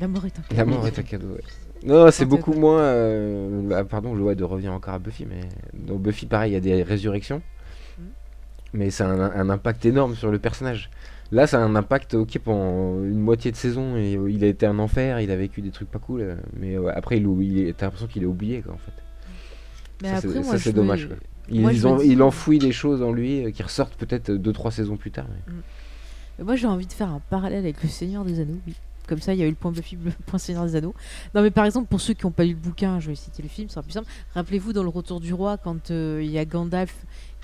La 0.00 0.06
mort 0.06 0.26
est 0.26 0.38
un 0.38 0.42
cadeau. 0.42 0.56
La 0.56 0.64
mort 0.64 0.86
est 0.86 0.98
un 0.98 1.02
cadeau. 1.02 1.28
Ouais. 1.28 1.40
Non, 1.84 2.10
c'est 2.10 2.24
beaucoup 2.26 2.54
moins. 2.54 2.80
euh, 2.80 3.70
ah, 3.72 3.84
pardon, 3.84 4.16
je 4.16 4.20
vois 4.20 4.34
de 4.34 4.42
revenir 4.42 4.72
encore 4.72 4.94
à 4.94 4.98
Buffy, 4.98 5.26
mais 5.30 5.42
dans 5.74 5.94
Buffy, 5.94 6.26
pareil, 6.26 6.50
il 6.50 6.54
y 6.54 6.56
a 6.56 6.60
des 6.60 6.82
résurrections. 6.82 7.40
Mais 8.72 8.90
ça 8.90 9.06
a 9.06 9.12
un, 9.12 9.30
un 9.32 9.50
impact 9.50 9.84
énorme 9.86 10.14
sur 10.14 10.30
le 10.30 10.38
personnage. 10.38 10.90
Là, 11.30 11.46
ça 11.46 11.58
a 11.58 11.64
un 11.64 11.76
impact, 11.76 12.14
ok, 12.14 12.38
pendant 12.38 13.02
une 13.04 13.18
moitié 13.20 13.50
de 13.52 13.56
saison, 13.56 13.96
et, 13.96 14.16
euh, 14.16 14.30
il 14.30 14.42
a 14.44 14.46
été 14.46 14.64
un 14.66 14.78
enfer, 14.78 15.20
il 15.20 15.30
a 15.30 15.36
vécu 15.36 15.60
des 15.60 15.70
trucs 15.70 15.90
pas 15.90 15.98
cool, 15.98 16.22
euh, 16.22 16.36
mais 16.58 16.76
après, 16.94 17.18
il, 17.18 17.26
il 17.42 17.74
t'as 17.74 17.86
l'impression 17.86 18.06
qu'il 18.06 18.22
est 18.22 18.26
oublié, 18.26 18.62
quoi, 18.62 18.72
en 18.74 18.78
fait. 18.78 18.92
Mais 20.02 20.08
ça, 20.14 20.20
c'est- 20.22 20.70
me- 20.70 20.72
dommage. 20.74 21.06
quoi. 21.08 21.16
Il, 21.50 21.60
moi, 21.62 21.70
en- 21.86 21.96
dis- 21.96 22.08
il 22.08 22.22
enfouit 22.22 22.58
des 22.58 22.72
choses 22.72 23.02
en 23.02 23.10
lui 23.12 23.44
euh, 23.44 23.50
qui 23.50 23.62
ressortent 23.62 23.94
peut-être 23.96 24.30
2-3 24.32 24.70
saisons 24.70 24.96
plus 24.96 25.10
tard. 25.10 25.26
mais- 25.28 25.52
Mais 26.38 26.44
Moi, 26.44 26.56
j'ai 26.56 26.66
envie 26.66 26.86
de 26.86 26.92
faire 26.92 27.08
un 27.10 27.20
parallèle 27.30 27.58
avec 27.60 27.82
le 27.82 27.88
Seigneur 27.88 28.24
des 28.24 28.40
Anneaux. 28.40 28.58
Oui. 28.66 28.74
Comme 29.08 29.20
ça, 29.20 29.32
il 29.34 29.40
y 29.40 29.42
a 29.42 29.46
eu 29.46 29.50
le 29.50 29.54
point 29.56 29.72
Buffy, 29.72 29.96
le 30.04 30.10
point 30.26 30.38
Seigneur 30.38 30.64
des 30.66 30.76
Anneaux. 30.76 30.94
Non, 31.34 31.42
mais 31.42 31.50
par 31.50 31.64
exemple, 31.64 31.88
pour 31.88 32.00
ceux 32.00 32.12
qui 32.14 32.24
n'ont 32.26 32.30
pas 32.32 32.44
lu 32.44 32.50
le 32.50 32.56
bouquin, 32.56 33.00
je 33.00 33.08
vais 33.08 33.14
citer 33.14 33.42
le 33.42 33.48
film, 33.48 33.68
c'est 33.70 33.82
plus 33.82 33.92
simple. 33.92 34.08
Rappelez-vous 34.34 34.72
dans 34.74 34.82
Le 34.82 34.88
Retour 34.90 35.20
du 35.20 35.32
Roi, 35.34 35.56
quand 35.56 35.90
euh, 35.90 36.20
il 36.22 36.30
y 36.30 36.38
a 36.38 36.44
Gandalf 36.44 36.94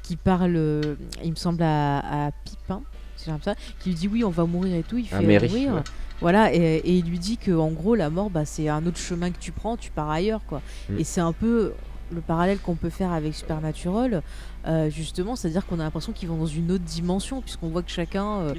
qui 0.05 0.14
parle, 0.16 0.55
euh, 0.55 0.94
il 1.24 1.31
me 1.31 1.36
semble, 1.36 1.62
à, 1.64 2.26
à 2.26 2.31
Pipin, 2.44 2.82
si 3.16 3.24
j'aime 3.26 3.40
ça, 3.43 3.56
qui 3.81 3.89
lui 3.89 3.97
dit 3.97 4.06
oui, 4.06 4.22
on 4.22 4.31
va 4.31 4.44
mourir 4.44 4.76
et 4.76 4.82
tout. 4.85 4.98
Il 4.98 5.06
fait 5.09 5.20
Merry, 5.20 5.48
mourir. 5.48 5.74
ouais. 5.74 5.81
Voilà, 6.20 6.55
et, 6.55 6.59
et 6.76 6.93
il 6.98 7.05
lui 7.06 7.18
dit 7.18 7.36
que 7.39 7.51
en 7.51 7.70
gros, 7.70 7.97
la 7.97 8.09
mort, 8.10 8.31
bah, 8.31 8.44
c'est 8.44 8.68
un 8.68 8.86
autre 8.86 8.98
chemin 8.98 9.31
que 9.32 9.39
tu 9.39 9.51
prends, 9.51 9.76
tu 9.76 9.90
pars 9.90 10.09
ailleurs, 10.10 10.43
quoi. 10.47 10.62
Mm. 10.89 10.98
Et 11.01 11.05
c'est 11.05 11.20
un 11.20 11.32
peu 11.32 11.72
le 12.12 12.20
parallèle 12.20 12.59
qu'on 12.60 12.76
peut 12.76 12.90
faire 12.90 13.12
avec 13.12 13.35
Supernatural, 13.35 14.22
euh, 14.66 14.90
justement, 14.90 15.35
c'est-à-dire 15.36 15.66
qu'on 15.66 15.81
a 15.81 15.82
l'impression 15.82 16.12
qu'ils 16.12 16.28
vont 16.28 16.36
dans 16.36 16.47
une 16.47 16.70
autre 16.70 16.85
dimension, 16.85 17.40
puisqu'on 17.40 17.68
voit 17.68 17.82
que 17.82 17.90
chacun. 17.90 18.40
euh, 18.40 18.55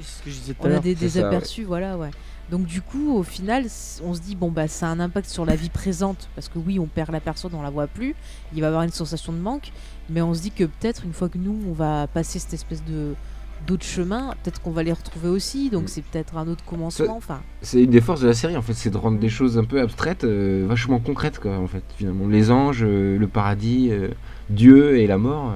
on 0.60 0.70
a 0.70 0.78
des, 0.80 0.94
c'est 0.94 1.00
des 1.00 1.08
ça, 1.08 1.20
ouais. 1.20 1.24
aperçus, 1.26 1.64
voilà, 1.64 1.96
ouais. 1.96 2.10
Donc 2.50 2.64
du 2.66 2.80
coup, 2.80 3.12
au 3.16 3.22
final, 3.24 3.64
on 4.04 4.14
se 4.14 4.20
dit 4.20 4.36
bon 4.36 4.50
bah 4.50 4.68
ça 4.68 4.86
a 4.86 4.90
un 4.90 5.00
impact 5.00 5.28
sur 5.28 5.44
la 5.44 5.56
vie 5.56 5.68
présente 5.70 6.28
parce 6.36 6.48
que 6.48 6.58
oui, 6.58 6.78
on 6.78 6.86
perd 6.86 7.10
la 7.10 7.20
personne, 7.20 7.50
on 7.54 7.62
la 7.62 7.70
voit 7.70 7.88
plus. 7.88 8.14
Il 8.54 8.60
va 8.60 8.66
y 8.66 8.68
avoir 8.68 8.82
une 8.84 8.90
sensation 8.92 9.32
de 9.32 9.38
manque, 9.38 9.72
mais 10.10 10.22
on 10.22 10.32
se 10.32 10.42
dit 10.42 10.52
que 10.52 10.64
peut-être 10.64 11.04
une 11.04 11.12
fois 11.12 11.28
que 11.28 11.38
nous 11.38 11.56
on 11.68 11.72
va 11.72 12.06
passer 12.06 12.38
cette 12.38 12.54
espèce 12.54 12.84
de 12.84 13.14
d'autres 13.66 13.86
chemins, 13.86 14.34
peut-être 14.44 14.60
qu'on 14.60 14.70
va 14.70 14.84
les 14.84 14.92
retrouver 14.92 15.28
aussi. 15.28 15.70
Donc 15.70 15.84
Mm. 15.84 15.88
c'est 15.88 16.02
peut-être 16.02 16.36
un 16.36 16.46
autre 16.46 16.62
commencement. 16.64 17.16
Enfin, 17.16 17.40
C'est 17.62 17.82
une 17.82 17.90
des 17.90 18.00
forces 18.00 18.20
de 18.20 18.28
la 18.28 18.34
série 18.34 18.56
en 18.56 18.62
fait, 18.62 18.74
c'est 18.74 18.90
de 18.90 18.96
rendre 18.96 19.18
des 19.18 19.28
choses 19.30 19.58
un 19.58 19.64
peu 19.64 19.80
abstraites, 19.80 20.22
euh, 20.22 20.66
vachement 20.68 21.00
concrètes 21.00 21.40
quoi 21.40 21.58
en 21.58 21.66
fait 21.66 21.82
finalement. 21.96 22.28
Les 22.28 22.52
anges, 22.52 22.84
euh, 22.84 23.18
le 23.18 23.26
paradis, 23.26 23.88
euh, 23.90 24.08
Dieu 24.50 24.98
et 24.98 25.08
la 25.08 25.18
mort, 25.18 25.52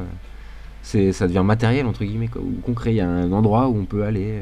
c'est 0.83 1.13
ça 1.13 1.29
devient 1.29 1.45
matériel 1.45 1.87
entre 1.87 2.05
guillemets 2.05 2.27
quoi, 2.29 2.43
ou 2.43 2.61
concret. 2.63 2.93
Il 2.93 2.97
y 2.97 3.01
a 3.01 3.09
un 3.09 3.31
endroit 3.31 3.69
où 3.69 3.77
on 3.79 3.85
peut 3.85 4.03
aller, 4.03 4.41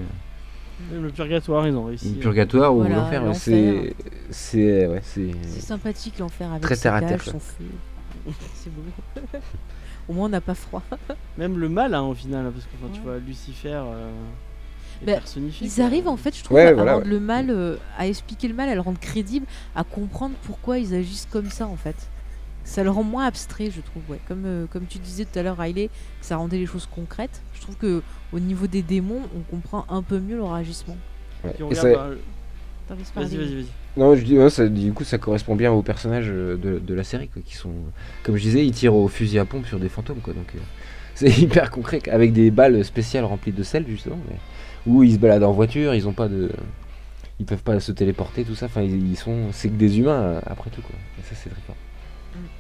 le 0.93 1.11
purgatoire, 1.11 1.67
ils 1.67 1.75
ont 1.75 1.85
réussi. 1.85 2.15
le 2.15 2.21
purgatoire 2.21 2.75
ou 2.75 2.83
l'enfer. 2.83 3.23
C'est 3.35 3.95
c'est 4.31 4.87
ouais, 4.87 5.01
c'est 5.03 5.31
c'est 5.47 5.61
sympathique 5.61 6.19
l'enfer 6.19 6.51
avec 6.51 6.63
Très 6.63 6.75
ses 6.77 6.83
terre 6.83 6.95
à 6.95 7.01
terre, 7.03 7.23
quoi. 7.23 7.33
son 7.33 7.41
feu. 7.41 7.65
c'est 8.55 8.71
beau. 8.71 8.83
Au 10.09 10.13
moins 10.15 10.27
on 10.27 10.31
n'a 10.31 10.41
pas 10.41 10.55
froid. 10.55 10.83
Même 11.39 11.59
le 11.59 11.69
mal 11.69 11.95
hein, 11.95 12.03
au 12.03 12.15
final, 12.15 12.47
hein, 12.47 12.53
parce 12.53 12.65
que 12.65 12.71
quand 12.81 12.93
tu 12.93 13.01
vois 13.01 13.19
Lucifer 13.19 13.69
euh, 13.85 14.11
Bah, 15.05 15.13
personnifié. 15.15 15.67
Ils 15.67 15.75
quoi. 15.75 15.85
arrivent 15.85 16.09
en 16.09 16.17
fait, 16.17 16.35
je 16.37 16.43
trouve, 16.45 16.57
Ouais, 16.57 16.69
à 16.69 16.73
voilà, 16.73 16.95
rendre 16.95 17.05
ouais. 17.05 17.11
le 17.11 17.21
mal, 17.21 17.51
euh, 17.51 17.77
à 17.99 18.07
expliquer 18.07 18.49
le 18.49 18.55
mal, 18.55 18.69
à 18.71 18.75
le 18.75 18.81
rendre 18.81 18.99
crédible, 18.99 19.45
à 19.77 19.85
comprendre 19.85 20.35
pourquoi 20.45 20.79
ils 20.79 20.95
agissent 20.95 21.29
comme 21.31 21.51
ça 21.51 21.67
en 21.67 21.77
fait. 21.77 21.97
Ça 22.69 22.85
le 22.85 22.91
rend 22.91 23.03
moins 23.03 23.27
abstrait, 23.27 23.71
je 23.71 23.81
trouve. 23.81 24.03
Ouais. 24.09 24.21
Comme, 24.29 24.45
euh, 24.47 24.67
comme 24.67 24.87
tu 24.87 24.99
disais 24.99 25.25
tout 25.25 25.39
à 25.39 25.43
l'heure, 25.43 25.57
Riley, 25.57 25.89
que 26.21 26.27
ça 26.27 26.37
rendait 26.37 26.59
les 26.59 26.67
choses 26.67 26.87
concrètes. 26.87 27.43
Je 27.55 27.61
trouve 27.63 27.77
que 27.77 28.03
au 28.33 28.41
niveau 28.41 28.67
des 28.67 28.83
démons, 28.83 29.23
on 29.37 29.41
comprend 29.41 29.87
un 29.89 30.03
peu 30.03 30.19
mieux 30.21 30.37
leur 30.37 30.53
agissement. 30.53 30.99
ouais. 31.45 31.57
Et 31.71 31.75
ça- 31.75 31.89
laisses 32.97 33.13
Vas-y, 33.15 33.37
vas-y, 33.37 33.55
vas-y. 33.55 33.75
Non, 33.97 34.15
je 34.15 34.23
dis, 34.25 34.39
ouais, 34.39 34.51
ça, 34.51 34.69
du 34.69 34.93
coup, 34.93 35.05
ça 35.05 35.19
correspond 35.19 35.57
bien 35.57 35.73
aux 35.73 35.83
personnages 35.83 36.29
euh, 36.31 36.57
de, 36.57 36.79
de 36.79 36.95
la 36.95 37.05
série, 37.05 37.29
quoi, 37.29 37.43
qui 37.43 37.57
sont, 37.57 37.73
comme 38.23 38.37
je 38.37 38.43
disais, 38.43 38.65
ils 38.67 38.73
tirent 38.73 38.95
au 38.95 39.09
fusil 39.09 39.39
à 39.39 39.45
pompe 39.45 39.67
sur 39.67 39.81
des 39.81 39.89
fantômes, 39.89 40.21
quoi. 40.21 40.35
Donc, 40.35 40.55
euh, 40.55 40.59
c'est 41.15 41.31
hyper 41.39 41.71
concret, 41.71 42.01
avec 42.11 42.33
des 42.33 42.51
balles 42.51 42.85
spéciales 42.85 43.25
remplies 43.25 43.53
de 43.53 43.63
sel, 43.63 43.87
justement, 43.89 44.19
mais, 44.29 44.37
où 44.87 45.03
ils 45.03 45.15
se 45.15 45.19
baladent 45.19 45.45
en 45.45 45.53
voiture, 45.53 45.95
ils 45.95 46.09
ont 46.09 46.13
pas 46.15 46.29
de, 46.29 46.51
ils 47.41 47.47
peuvent 47.47 47.63
pas 47.65 47.81
se 47.81 47.93
téléporter, 47.93 48.45
tout 48.45 48.55
ça. 48.55 48.67
Enfin, 48.67 48.83
ils, 48.83 49.11
ils 49.13 49.17
sont, 49.17 49.53
c'est 49.53 49.69
que 49.71 49.75
des 49.77 49.99
humains 50.01 50.21
euh, 50.21 50.41
après 50.47 50.71
tout, 50.71 50.83
quoi. 50.83 50.97
Et 51.19 51.23
ça, 51.23 51.35
c'est 51.35 51.51
très 51.51 51.63
fort. 51.63 51.77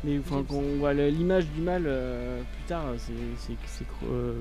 Mais 0.05 0.19
enfin, 0.19 0.45
quand 0.49 0.57
on 0.57 0.79
voit 0.79 0.93
l'image 0.95 1.47
du 1.55 1.61
mal 1.61 1.85
euh, 1.87 2.41
plus 2.41 2.65
tard, 2.69 2.85
c'est 2.99 3.13
euh, 4.11 4.35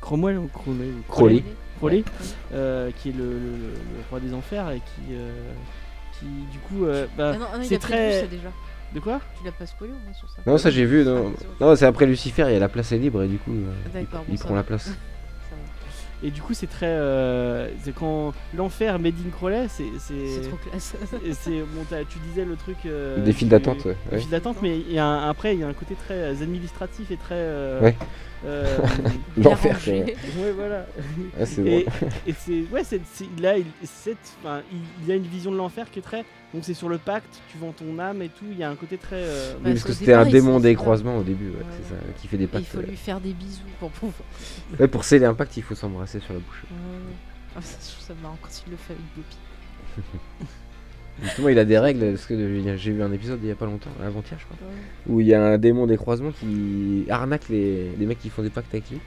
Cromwell 0.00 0.38
ou 0.38 0.48
Crowley 0.48 0.88
Crowley. 1.08 1.44
Crowley, 1.78 2.04
euh, 2.52 2.90
qui 2.98 3.10
est 3.10 3.12
le, 3.12 3.24
le- 3.24 3.38
le- 3.38 3.72
le 3.72 4.02
roi 4.10 4.18
des 4.20 4.32
enfers 4.32 4.70
et 4.70 4.78
qui 4.80 5.12
euh, 5.14 5.30
qui 6.18 6.26
du 6.50 6.58
coup 6.60 6.84
euh, 6.86 7.06
bah, 7.16 7.32
Ah 7.34 7.38
non, 7.38 7.46
ah 7.52 7.56
non, 7.58 7.62
il 7.62 7.66
c'est 7.68 7.76
a 7.76 7.78
très... 7.78 8.20
ça 8.22 8.26
déjà. 8.26 8.48
de 8.94 9.00
quoi? 9.00 9.20
Tu 9.38 9.44
l'as 9.44 9.52
pas 9.52 9.66
spoilé 9.66 9.92
au 9.92 10.04
moins 10.04 10.14
sur 10.14 10.28
ça 10.30 10.40
Non, 10.46 10.56
ça 10.58 10.70
j'ai 10.70 10.86
vu. 10.86 11.04
Non, 11.04 11.32
Ah, 11.36 11.64
non 11.64 11.76
c'est 11.76 11.84
après 11.86 12.06
Lucifer, 12.06 12.44
il 12.48 12.52
y 12.54 12.56
a 12.56 12.58
la 12.58 12.68
place 12.70 12.92
est 12.92 12.98
libre 12.98 13.22
et 13.22 13.28
du 13.28 13.36
coup, 13.38 13.52
euh, 13.52 14.00
il, 14.00 14.06
bon, 14.06 14.36
prend 14.38 14.50
va. 14.50 14.56
la 14.56 14.62
place. 14.62 14.90
Et 16.26 16.30
du 16.32 16.42
coup, 16.42 16.54
c'est 16.54 16.66
très. 16.66 16.86
euh, 16.88 17.68
c'est 17.84 17.94
quand 17.94 18.32
l'enfer 18.52 18.98
made 18.98 19.14
in 19.24 19.30
Crowley, 19.30 19.66
c'est. 19.68 19.84
C'est 19.98 20.14
C'est. 20.42 20.48
trop 20.48 20.56
classe. 20.56 20.94
et 21.24 21.32
c'est- 21.32 21.60
bon, 21.60 21.84
tu 22.08 22.18
disais 22.28 22.44
le 22.44 22.56
truc. 22.56 22.78
euh, 22.84 23.22
Des 23.24 23.32
files 23.32 23.48
d'attente, 23.48 23.84
ouais. 23.84 23.96
des 24.10 24.16
ouais. 24.16 24.20
files 24.22 24.30
d'attente, 24.30 24.56
mais 24.60 24.76
il 24.76 24.92
y 24.92 24.98
a 24.98 25.04
un- 25.06 25.30
après, 25.30 25.54
il 25.54 25.60
y 25.60 25.62
a 25.62 25.68
un 25.68 25.72
côté 25.72 25.94
très 25.94 26.14
euh, 26.14 26.32
administratif 26.42 27.10
et 27.12 27.16
très. 27.16 27.36
euh, 27.36 27.80
Ouais. 27.80 27.96
Euh, 28.46 28.78
L'enfer, 29.36 29.78
quoi. 29.82 29.92
Ouais. 29.92 30.16
voilà. 30.56 30.86
Ah, 31.40 31.46
c'est 31.46 31.62
Et, 32.26 32.34
c'est 32.38 32.62
ouais 32.72 32.84
c'est 32.84 33.00
c'est- 33.12 33.26
il 33.36 33.64
cette- 33.84 34.16
enfin, 34.42 34.62
il, 34.72 34.78
il 35.04 35.10
a 35.12 35.14
une 35.16 35.22
vision 35.26 35.50
de 35.50 35.56
l'enfer 35.56 35.90
qui 35.90 35.98
est 35.98 36.02
très 36.02 36.24
donc 36.54 36.62
c'est 36.64 36.74
sur 36.74 36.88
le 36.88 36.98
pacte 36.98 37.42
tu 37.50 37.58
vends 37.58 37.72
ton 37.72 37.98
âme 37.98 38.22
et 38.22 38.28
tout 38.28 38.44
il 38.50 38.58
y 38.58 38.62
a 38.62 38.70
un 38.70 38.76
côté 38.76 38.96
très 38.98 39.16
euh, 39.16 39.54
Bah, 39.54 39.60
Oui, 39.66 39.70
parce 39.72 39.84
que 39.84 39.92
c'était 39.92 40.06
départ, 40.12 40.26
un 40.26 40.30
démon 40.30 40.60
des 40.60 40.74
croisements 40.74 41.18
au 41.18 41.22
début, 41.22 41.48
ouais, 41.50 41.56
Ouais, 41.56 41.64
c'est 41.82 41.88
ça, 41.94 42.00
qui 42.20 42.28
fait 42.28 42.36
des 42.38 42.44
Et 42.44 42.46
il 42.46 42.50
pactes. 42.50 42.66
faut 42.66 42.80
lui 42.80 42.96
faire 42.96 43.20
des 43.20 43.32
bisous 43.32 43.60
pour 43.80 43.90
pouvoir. 43.90 44.14
ouais. 44.78 44.88
Pour 44.88 45.04
sceller 45.04 45.26
un 45.26 45.34
pacte, 45.34 45.56
il 45.56 45.62
faut 45.62 45.74
s'embrasser 45.74 46.20
sur 46.20 46.32
la 46.34 46.38
bouche. 46.40 46.62
Ouais, 46.70 46.76
ouais. 46.76 47.14
Ah, 47.56 47.60
ça, 47.62 47.76
je 47.84 47.92
trouve 47.92 48.06
ça 48.06 48.14
marrant 48.22 48.38
quand 48.40 48.48
il 48.66 48.70
le 48.70 48.76
fait 48.76 48.92
avec 48.92 49.04
Buffy. 49.16 49.36
Justement, 51.22 51.48
il 51.48 51.58
a 51.58 51.64
des 51.64 51.78
règles, 51.78 52.00
parce 52.10 52.26
que 52.26 52.36
j'ai 52.76 52.92
vu 52.92 53.02
un 53.02 53.12
épisode 53.12 53.38
il 53.42 53.48
y 53.48 53.52
a 53.52 53.54
pas 53.54 53.64
longtemps, 53.64 53.90
avant-hier, 54.04 54.38
je 54.38 54.44
crois, 54.44 54.56
où 55.06 55.20
il 55.20 55.26
y 55.26 55.32
a 55.34 55.42
un 55.42 55.56
démon 55.58 55.86
des 55.86 55.96
croisements 55.96 56.30
qui 56.32 57.06
arnaque 57.08 57.48
les, 57.48 57.90
les 57.98 58.06
mecs 58.06 58.18
qui 58.18 58.28
font 58.28 58.42
des 58.42 58.50
pactes 58.50 58.72
avec 58.74 58.90
lui. 58.90 58.98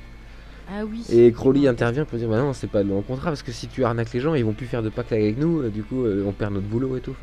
Ah 0.71 0.83
oui. 0.85 1.03
Et 1.11 1.31
Crowley 1.31 1.67
intervient 1.67 2.05
pour 2.05 2.17
dire 2.19 2.29
bah 2.29 2.37
non, 2.37 2.53
c'est 2.53 2.67
pas 2.69 2.83
dans 2.83 2.95
le 2.97 3.01
contrat, 3.01 3.29
parce 3.29 3.43
que 3.43 3.51
si 3.51 3.67
tu 3.67 3.83
arnaques 3.83 4.13
les 4.13 4.19
gens, 4.19 4.33
ils 4.35 4.45
vont 4.45 4.53
plus 4.53 4.67
faire 4.67 4.83
de 4.83 4.89
pacte 4.89 5.11
avec 5.11 5.37
nous, 5.37 5.61
euh, 5.61 5.69
du 5.69 5.83
coup, 5.83 6.05
euh, 6.05 6.23
on 6.27 6.31
perd 6.31 6.53
notre 6.53 6.67
boulot 6.67 6.97
et 6.97 7.01
tout. 7.01 7.15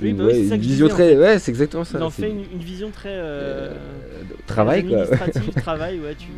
Oui, 0.00 0.12
bah 0.12 0.24
ouais, 0.26 0.34
c'est 0.48 0.56
vision 0.58 0.86
disais, 0.86 0.92
en 0.92 0.96
très. 0.96 1.16
Ouais, 1.16 1.38
c'est 1.38 1.50
exactement 1.50 1.84
ça. 1.84 1.98
il 1.98 2.02
en 2.04 2.10
fait 2.10 2.30
une, 2.30 2.44
une 2.52 2.58
vision 2.58 2.90
très 2.90 3.08
euh, 3.10 3.72
euh, 3.72 4.22
travail, 4.46 4.86
quoi. 4.86 5.06
travail 5.56 5.98
ouais 6.00 6.14
tu 6.14 6.28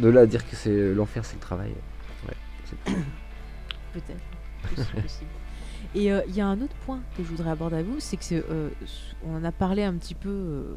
De 0.00 0.08
là 0.08 0.20
à 0.20 0.26
dire 0.26 0.48
que 0.48 0.54
c'est 0.54 0.94
l'enfer, 0.94 1.24
c'est 1.24 1.34
le 1.36 1.40
travail. 1.40 1.70
Ouais, 2.28 2.34
c'est- 2.64 2.92
Peut-être. 3.94 5.02
Possible. 5.02 5.30
Et 5.94 6.12
euh, 6.12 6.22
il 6.28 6.36
y 6.36 6.40
a 6.40 6.46
un 6.46 6.60
autre 6.60 6.74
point 6.84 7.00
que 7.16 7.22
je 7.22 7.28
voudrais 7.28 7.50
aborder 7.50 7.76
avec 7.76 7.86
vous, 7.86 8.00
c'est 8.00 8.16
que 8.16 8.44
euh, 8.50 8.70
on 9.24 9.36
en 9.36 9.44
a 9.44 9.52
parlé 9.52 9.82
un 9.82 9.94
petit 9.94 10.14
peu 10.14 10.28
euh, 10.28 10.76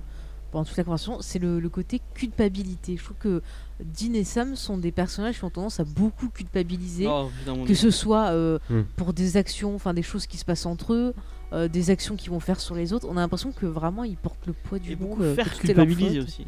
pendant 0.52 0.66
toute 0.66 0.78
la 0.78 0.84
conversation, 0.84 1.18
c'est 1.22 1.40
le, 1.40 1.60
le 1.60 1.70
côté 1.70 2.02
culpabilité. 2.14 2.98
Je 2.98 3.04
trouve 3.04 3.18
que 3.18 3.42
Dean 3.80 4.14
et 4.14 4.24
Sam 4.24 4.56
sont 4.56 4.78
des 4.78 4.92
personnages 4.92 5.38
qui 5.38 5.44
ont 5.46 5.50
tendance 5.50 5.80
à 5.80 5.84
beaucoup 5.86 6.30
culpabiliser, 6.30 7.08
Oh, 7.08 7.30
que 7.66 7.74
ce 7.74 7.92
soit 7.92 8.28
euh, 8.32 8.60
Hmm. 8.70 8.82
pour 8.96 9.14
des 9.14 9.38
actions, 9.38 9.76
enfin 9.76 9.94
des 9.94 10.02
choses 10.04 10.26
qui 10.28 10.38
se 10.38 10.46
passent 10.46 10.66
entre 10.66 10.94
eux, 10.94 11.14
euh, 11.54 11.68
des 11.68 11.90
actions 11.90 12.16
qu'ils 12.16 12.30
vont 12.32 12.40
faire 12.40 12.60
sur 12.60 12.76
les 12.76 12.94
autres. 12.94 13.08
On 13.10 13.16
a 13.18 13.22
l'impression 13.22 13.52
que 13.52 13.66
vraiment 13.66 14.04
ils 14.04 14.18
portent 14.18 14.46
le 14.46 14.54
poids 14.54 14.80
du 14.80 14.92
et 14.92 14.96
monde. 14.96 15.10
beaucoup 15.12 15.24
euh, 15.24 15.36
que 15.36 15.44
faire 15.44 15.58
culpabiliser 15.58 16.20
aussi 16.20 16.46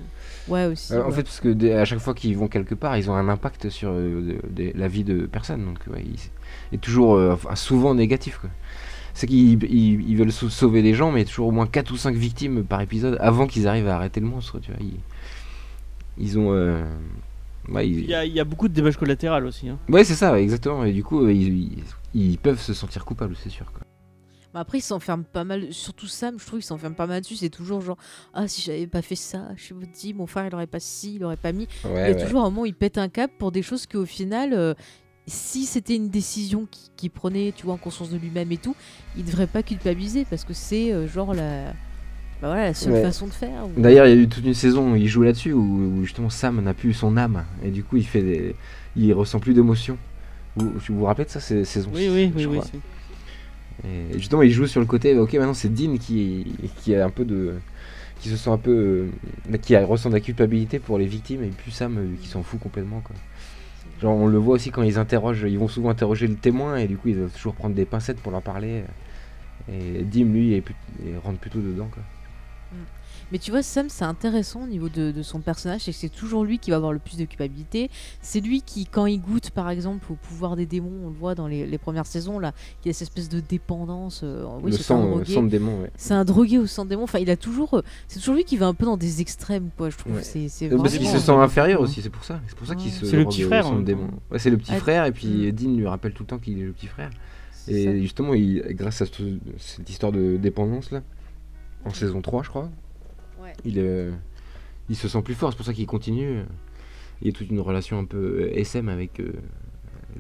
Ouais 0.48 0.65
aussi. 0.65 0.94
Euh, 0.94 1.06
en 1.06 1.11
fait, 1.11 1.23
parce 1.23 1.40
que 1.40 1.49
dès- 1.49 1.73
à 1.73 1.86
chaque 1.86 1.99
fois 1.99 2.14
qu'ils 2.14 2.38
vont 2.38 2.48
quelque 2.48 2.76
part, 2.76 2.98
ils 2.98 3.10
ont 3.10 3.15
un 3.15 3.30
impact 3.30 3.69
sur 3.69 3.90
euh, 3.91 4.40
de- 4.44 4.64
de- 4.64 4.72
la 4.78 4.88
vie 4.88 5.03
de 5.03 5.26
personne. 5.26 5.64
Donc, 5.65 5.80
ouais, 5.91 6.03
il 6.06 6.76
est 6.76 6.80
toujours 6.82 7.15
euh, 7.15 7.36
souvent 7.56 7.95
négatif. 7.95 8.40
quoi. 8.40 8.49
C'est 9.13 9.27
qu'ils 9.27 9.63
ils, 9.63 10.09
ils 10.09 10.15
veulent 10.17 10.31
sau- 10.31 10.49
sauver 10.49 10.81
les 10.81 10.93
gens, 10.93 11.11
mais 11.11 11.21
il 11.21 11.23
y 11.23 11.27
a 11.27 11.29
toujours 11.29 11.47
au 11.47 11.51
moins 11.51 11.67
4 11.67 11.91
ou 11.91 11.97
5 11.97 12.15
victimes 12.15 12.63
par 12.63 12.81
épisode 12.81 13.17
avant 13.19 13.47
qu'ils 13.47 13.67
arrivent 13.67 13.88
à 13.88 13.95
arrêter 13.95 14.19
le 14.19 14.27
monstre. 14.27 14.59
Tu 14.59 14.71
vois. 14.71 14.79
Ils, 14.81 14.99
ils 16.17 16.38
ont. 16.39 16.51
euh, 16.53 16.83
ouais, 17.69 17.88
ils- 17.89 17.99
il 17.99 18.09
y, 18.09 18.13
a, 18.15 18.25
il 18.25 18.33
y 18.33 18.39
a 18.39 18.43
beaucoup 18.43 18.67
de 18.67 18.73
dommages 18.73 18.97
collatéraux 18.97 19.41
aussi 19.47 19.69
hein. 19.69 19.77
ouais, 19.89 20.03
c'est 20.03 20.15
ça, 20.15 20.31
ouais, 20.33 20.43
exactement. 20.43 20.83
Et 20.85 20.91
du 20.93 21.03
coup, 21.03 21.25
euh, 21.25 21.33
ils, 21.33 21.73
ils- 21.73 21.83
ils 22.13 22.38
peuvent 22.38 22.59
se 22.61 22.73
sentir 22.73 23.05
coupables, 23.05 23.35
c'est 23.41 23.49
sûr. 23.49 23.71
Quoi. 23.71 23.81
Après, 24.53 24.79
il 24.79 24.81
s'enferme 24.81 25.23
pas 25.23 25.45
mal, 25.45 25.71
surtout 25.71 26.07
Sam, 26.07 26.38
je 26.38 26.45
trouve 26.45 26.59
qu'il 26.59 26.65
s'enferme 26.65 26.93
pas 26.93 27.07
mal 27.07 27.21
dessus. 27.21 27.38
C'est 27.38 27.49
toujours 27.49 27.79
genre, 27.79 27.97
ah, 28.33 28.49
si 28.49 28.61
j'avais 28.61 28.85
pas 28.85 29.01
fait 29.01 29.15
ça, 29.15 29.47
je 29.55 29.73
vous 29.73 29.85
dis, 29.85 30.13
mon 30.13 30.27
frère 30.27 30.45
il 30.47 30.53
aurait 30.53 30.67
pas 30.67 30.81
ci, 30.81 31.15
il 31.15 31.23
aurait 31.23 31.38
pas 31.38 31.53
mis. 31.53 31.69
il 31.85 31.91
y 31.91 31.97
a 31.99 32.15
toujours 32.15 32.41
un 32.41 32.49
moment 32.49 32.63
où 32.63 32.65
il 32.65 32.73
pète 32.75 32.97
un 32.97 33.07
cap 33.07 33.31
pour 33.39 33.53
des 33.53 33.61
choses 33.61 33.88
qu'au 33.88 34.05
final, 34.05 34.51
euh, 34.53 34.73
si 35.32 35.66
c'était 35.66 35.95
une 35.95 36.10
décision 36.10 36.68
qui- 36.70 36.91
qu'il 36.98 37.10
prenait, 37.12 37.53
tu 37.56 37.66
vois, 37.66 37.74
en 37.76 37.78
conscience 37.78 38.10
de 38.12 38.18
lui-même 38.18 38.52
et 38.52 38.58
tout, 38.58 38.76
il 39.18 39.24
devrait 39.26 39.48
pas 39.48 39.64
culpabiliser 39.64 40.26
parce 40.30 40.44
que 40.45 40.53
c'est 40.53 40.91
euh, 40.94 41.08
genre 41.08 41.34
la, 41.34 41.66
bah 42.41 42.48
voilà, 42.49 42.66
la 42.66 42.74
seule 42.74 42.94
Ouais. 42.94 43.02
façon 43.02 43.28
de 43.28 43.32
faire. 43.32 43.66
ou- 43.68 43.80
D'ailleurs, 43.82 44.06
il 44.08 44.10
y 44.16 44.20
a 44.20 44.22
eu 44.24 44.28
toute 44.28 44.45
une 44.45 44.53
saison 44.53 44.94
où 44.94 44.95
il 44.95 45.08
joue 45.08 45.24
là-dessus, 45.24 45.53
où, 45.53 45.62
où 45.99 46.03
justement 46.03 46.30
Sam 46.30 46.62
n'a 46.62 46.74
plus 46.74 46.94
son 46.94 47.18
âme, 47.18 47.45
et 47.64 47.70
du 47.72 47.84
coup, 47.84 47.98
il 47.98 48.06
fait 48.06 48.22
des... 48.22 48.56
il 48.95 49.14
ressent 49.14 49.40
plus 49.40 49.53
d'émotion. 49.53 49.98
Vous, 50.58 50.70
vous 50.72 50.98
vous 50.99 51.06
rappelez 51.06 51.26
de 51.26 51.30
ça, 51.30 51.40
c'est 51.40 51.64
saison 51.64 51.90
oui 51.94 52.03
6, 52.03 52.10
oui 52.10 52.32
je 52.36 52.48
oui, 52.48 52.58
oui 52.58 52.60
crois. 52.60 52.80
Et 53.84 54.18
justement, 54.20 54.41
il 54.44 54.52
joue 54.52 54.68
sur 54.68 54.80
le 54.80 54.86
côté, 54.86 55.18
ok, 55.18 55.34
maintenant 55.34 55.53
c'est 55.53 55.74
Dean 55.74 55.98
qui, 55.98 56.45
qui 56.78 56.94
a 56.95 57.06
un 57.06 57.10
peu 57.10 57.26
de. 57.26 57.56
qui 58.20 58.30
se 58.30 58.38
sent 58.38 58.49
un 58.49 58.58
peu. 58.58 59.10
euh, 59.52 59.58
qui 59.62 59.76
a, 59.76 59.86
ressent 59.86 60.10
de 60.10 60.16
la 60.16 60.20
culpabilité 60.22 60.78
pour 60.80 60.98
les 60.99 61.06
victimes, 61.08 61.44
et 61.44 61.48
puis 61.49 61.72
Sam 61.72 61.98
euh, 61.98 62.08
qui 62.22 62.28
s'en 62.28 62.44
fout 62.44 62.60
complètement, 62.60 63.02
quoi. 63.02 63.16
On 64.03 64.28
le 64.28 64.38
voit 64.38 64.56
aussi 64.56 64.72
quand 64.72 64.82
ils 64.82 64.98
interrogent, 64.98 65.45
ils 65.48 65.60
vont 65.60 65.68
souvent 65.68 65.90
interroger 65.90 66.28
le 66.28 66.36
témoin, 66.36 66.78
et 66.78 66.88
du 66.88 66.98
coup, 66.98 67.10
ils 67.10 67.18
doivent 67.18 67.32
toujours 67.32 67.53
prendre 67.53 67.76
des 67.76 67.86
pincettes 67.86 68.19
pour 68.19 68.32
leur 68.32 68.41
parler. 68.41 68.84
Et 69.72 70.03
Dim, 70.03 70.26
lui, 70.34 70.53
est 70.53 70.64
il 71.06 71.18
rentre 71.18 71.40
plutôt 71.40 71.60
dedans. 71.60 71.90
Mais 73.32 73.40
tu 73.40 73.52
vois, 73.52 73.64
Sam, 73.64 73.88
c'est 73.90 74.03
intéressant 74.03 74.64
au 74.64 74.68
niveau 74.68 74.90
de, 74.90 75.12
de 75.12 75.22
son 75.24 75.40
personnage, 75.40 75.82
c'est 75.82 75.91
que 75.91 75.98
c'est 75.98 76.10
toujours 76.10 76.44
lui 76.44 76.60
qui 76.60 76.70
va 76.72 76.76
avoir 76.78 76.91
le 76.91 76.99
plus 76.99 77.18
de 77.18 77.26
culpabilité. 77.26 77.90
C'est 78.22 78.41
lui 78.41 78.62
qui, 78.62 78.86
quand 78.86 79.06
il 79.06 79.22
goûte, 79.22 79.52
par 79.52 79.70
exemple, 79.70 80.12
au 80.12 80.16
pouvoir 80.16 80.56
des 80.56 80.66
démons, 80.66 80.91
on 81.06 81.08
le 81.10 81.16
voit 81.16 81.34
dans 81.34 81.48
les, 81.48 81.66
les 81.66 81.78
premières 81.78 82.06
saisons, 82.06 82.40
là, 82.40 82.52
qui 82.82 82.90
a 82.90 82.94
cette 82.94 83.08
espèce 83.08 83.30
de 83.30 83.40
dépendance. 83.40 84.22
euh, 84.24 84.45
oui, 84.62 84.72
le 84.72 84.78
c'est 84.78 84.82
un 84.82 84.98
sang, 84.98 85.03
euh, 85.06 85.10
drogué. 85.12 85.34
sang 85.34 85.44
de 85.44 85.49
démon, 85.49 85.82
ouais. 85.82 85.91
C'est 85.95 86.14
un 86.14 86.26
drogué 86.26 86.58
au 86.58 86.66
sang 86.68 86.84
de 86.86 86.90
démon. 86.90 87.03
Enfin, 87.03 87.20
il 87.20 87.30
a 87.30 87.38
toujours. 87.38 87.76
euh, 87.76 87.82
C'est 88.08 88.20
toujours 88.20 88.36
lui 88.36 88.44
qui 88.44 88.58
va 88.58 88.68
un 88.68 88.74
peu 88.74 88.86
dans 88.86 88.98
des 88.98 89.22
extrêmes, 89.22 89.70
quoi. 89.78 89.90
Je 89.90 89.98
trouve. 89.98 90.16
Ouais. 90.16 90.24
C'est 90.24 90.49
c'est 90.49 90.66
Euh, 90.72 90.78
Parce 90.78 90.91
qu'il 90.94 91.03
vraiment- 91.03 91.20
se 91.20 91.26
sent 91.26 91.32
inférieur 91.32 91.80
aussi, 91.82 92.02
c'est 92.02 92.10
pour 92.10 92.24
ça. 92.26 92.41
C'est 92.48 92.58
pour 92.58 92.68
ça 92.68 92.76
qu'il 92.76 92.88
Ouais. 92.91 92.98
se. 92.98 93.06
C'est 93.06 93.16
le 93.18 93.26
petit 93.26 93.45
au 93.45 93.48
frère, 93.48 93.64
sang 93.64 93.76
même 93.76 93.84
démon. 93.86 94.10
Ouais, 94.30 94.40
c'est 94.40 94.49
le 94.49 94.58
petit 94.58 94.72
Ah, 94.76 94.80
frère, 94.80 95.06
et 95.06 95.12
puis. 95.12 95.52
Dean 95.53 95.76
lui 95.76 95.88
rappelle 95.88 96.14
tout 96.14 96.24
le 96.24 96.28
temps 96.28 96.38
qu'il 96.40 96.60
est 96.60 96.66
le 96.66 96.74
petit 96.74 96.88
frère. 96.88 97.10
c'est 97.53 97.72
ça. 97.86 97.91
Et 97.91 98.02
justement, 98.02 98.34
il, 98.34 98.62
grâce 98.72 99.02
à 99.02 99.06
ce- 99.06 99.38
cette 99.58 99.90
histoire 99.90 100.12
de 100.12 100.36
dépendance 100.38 100.91
là, 100.91 101.02
en 101.86 101.91
saison 101.94 102.22
3, 102.22 102.44
je 102.44 102.49
crois, 102.49 102.70
Ouais. 103.52 103.57
il, 103.65 103.80
euh, 103.80 104.11
il 104.90 104.95
se 104.95 105.07
sent 105.07 105.22
plus 105.22 105.34
fort. 105.36 105.52
C'est 105.52 105.57
pour 105.57 105.65
ça 105.65 105.73
qu'il 105.73 105.86
continue. 105.86 106.41
Il 107.22 107.28
y 107.28 107.30
a 107.30 107.34
toute 107.34 107.49
une 107.49 107.60
relation 107.60 107.99
un 107.99 108.06
peu 108.06 108.18
euh, 108.52 108.57
SM 108.60 108.90
avec 108.90 109.19
euh, 109.19 109.32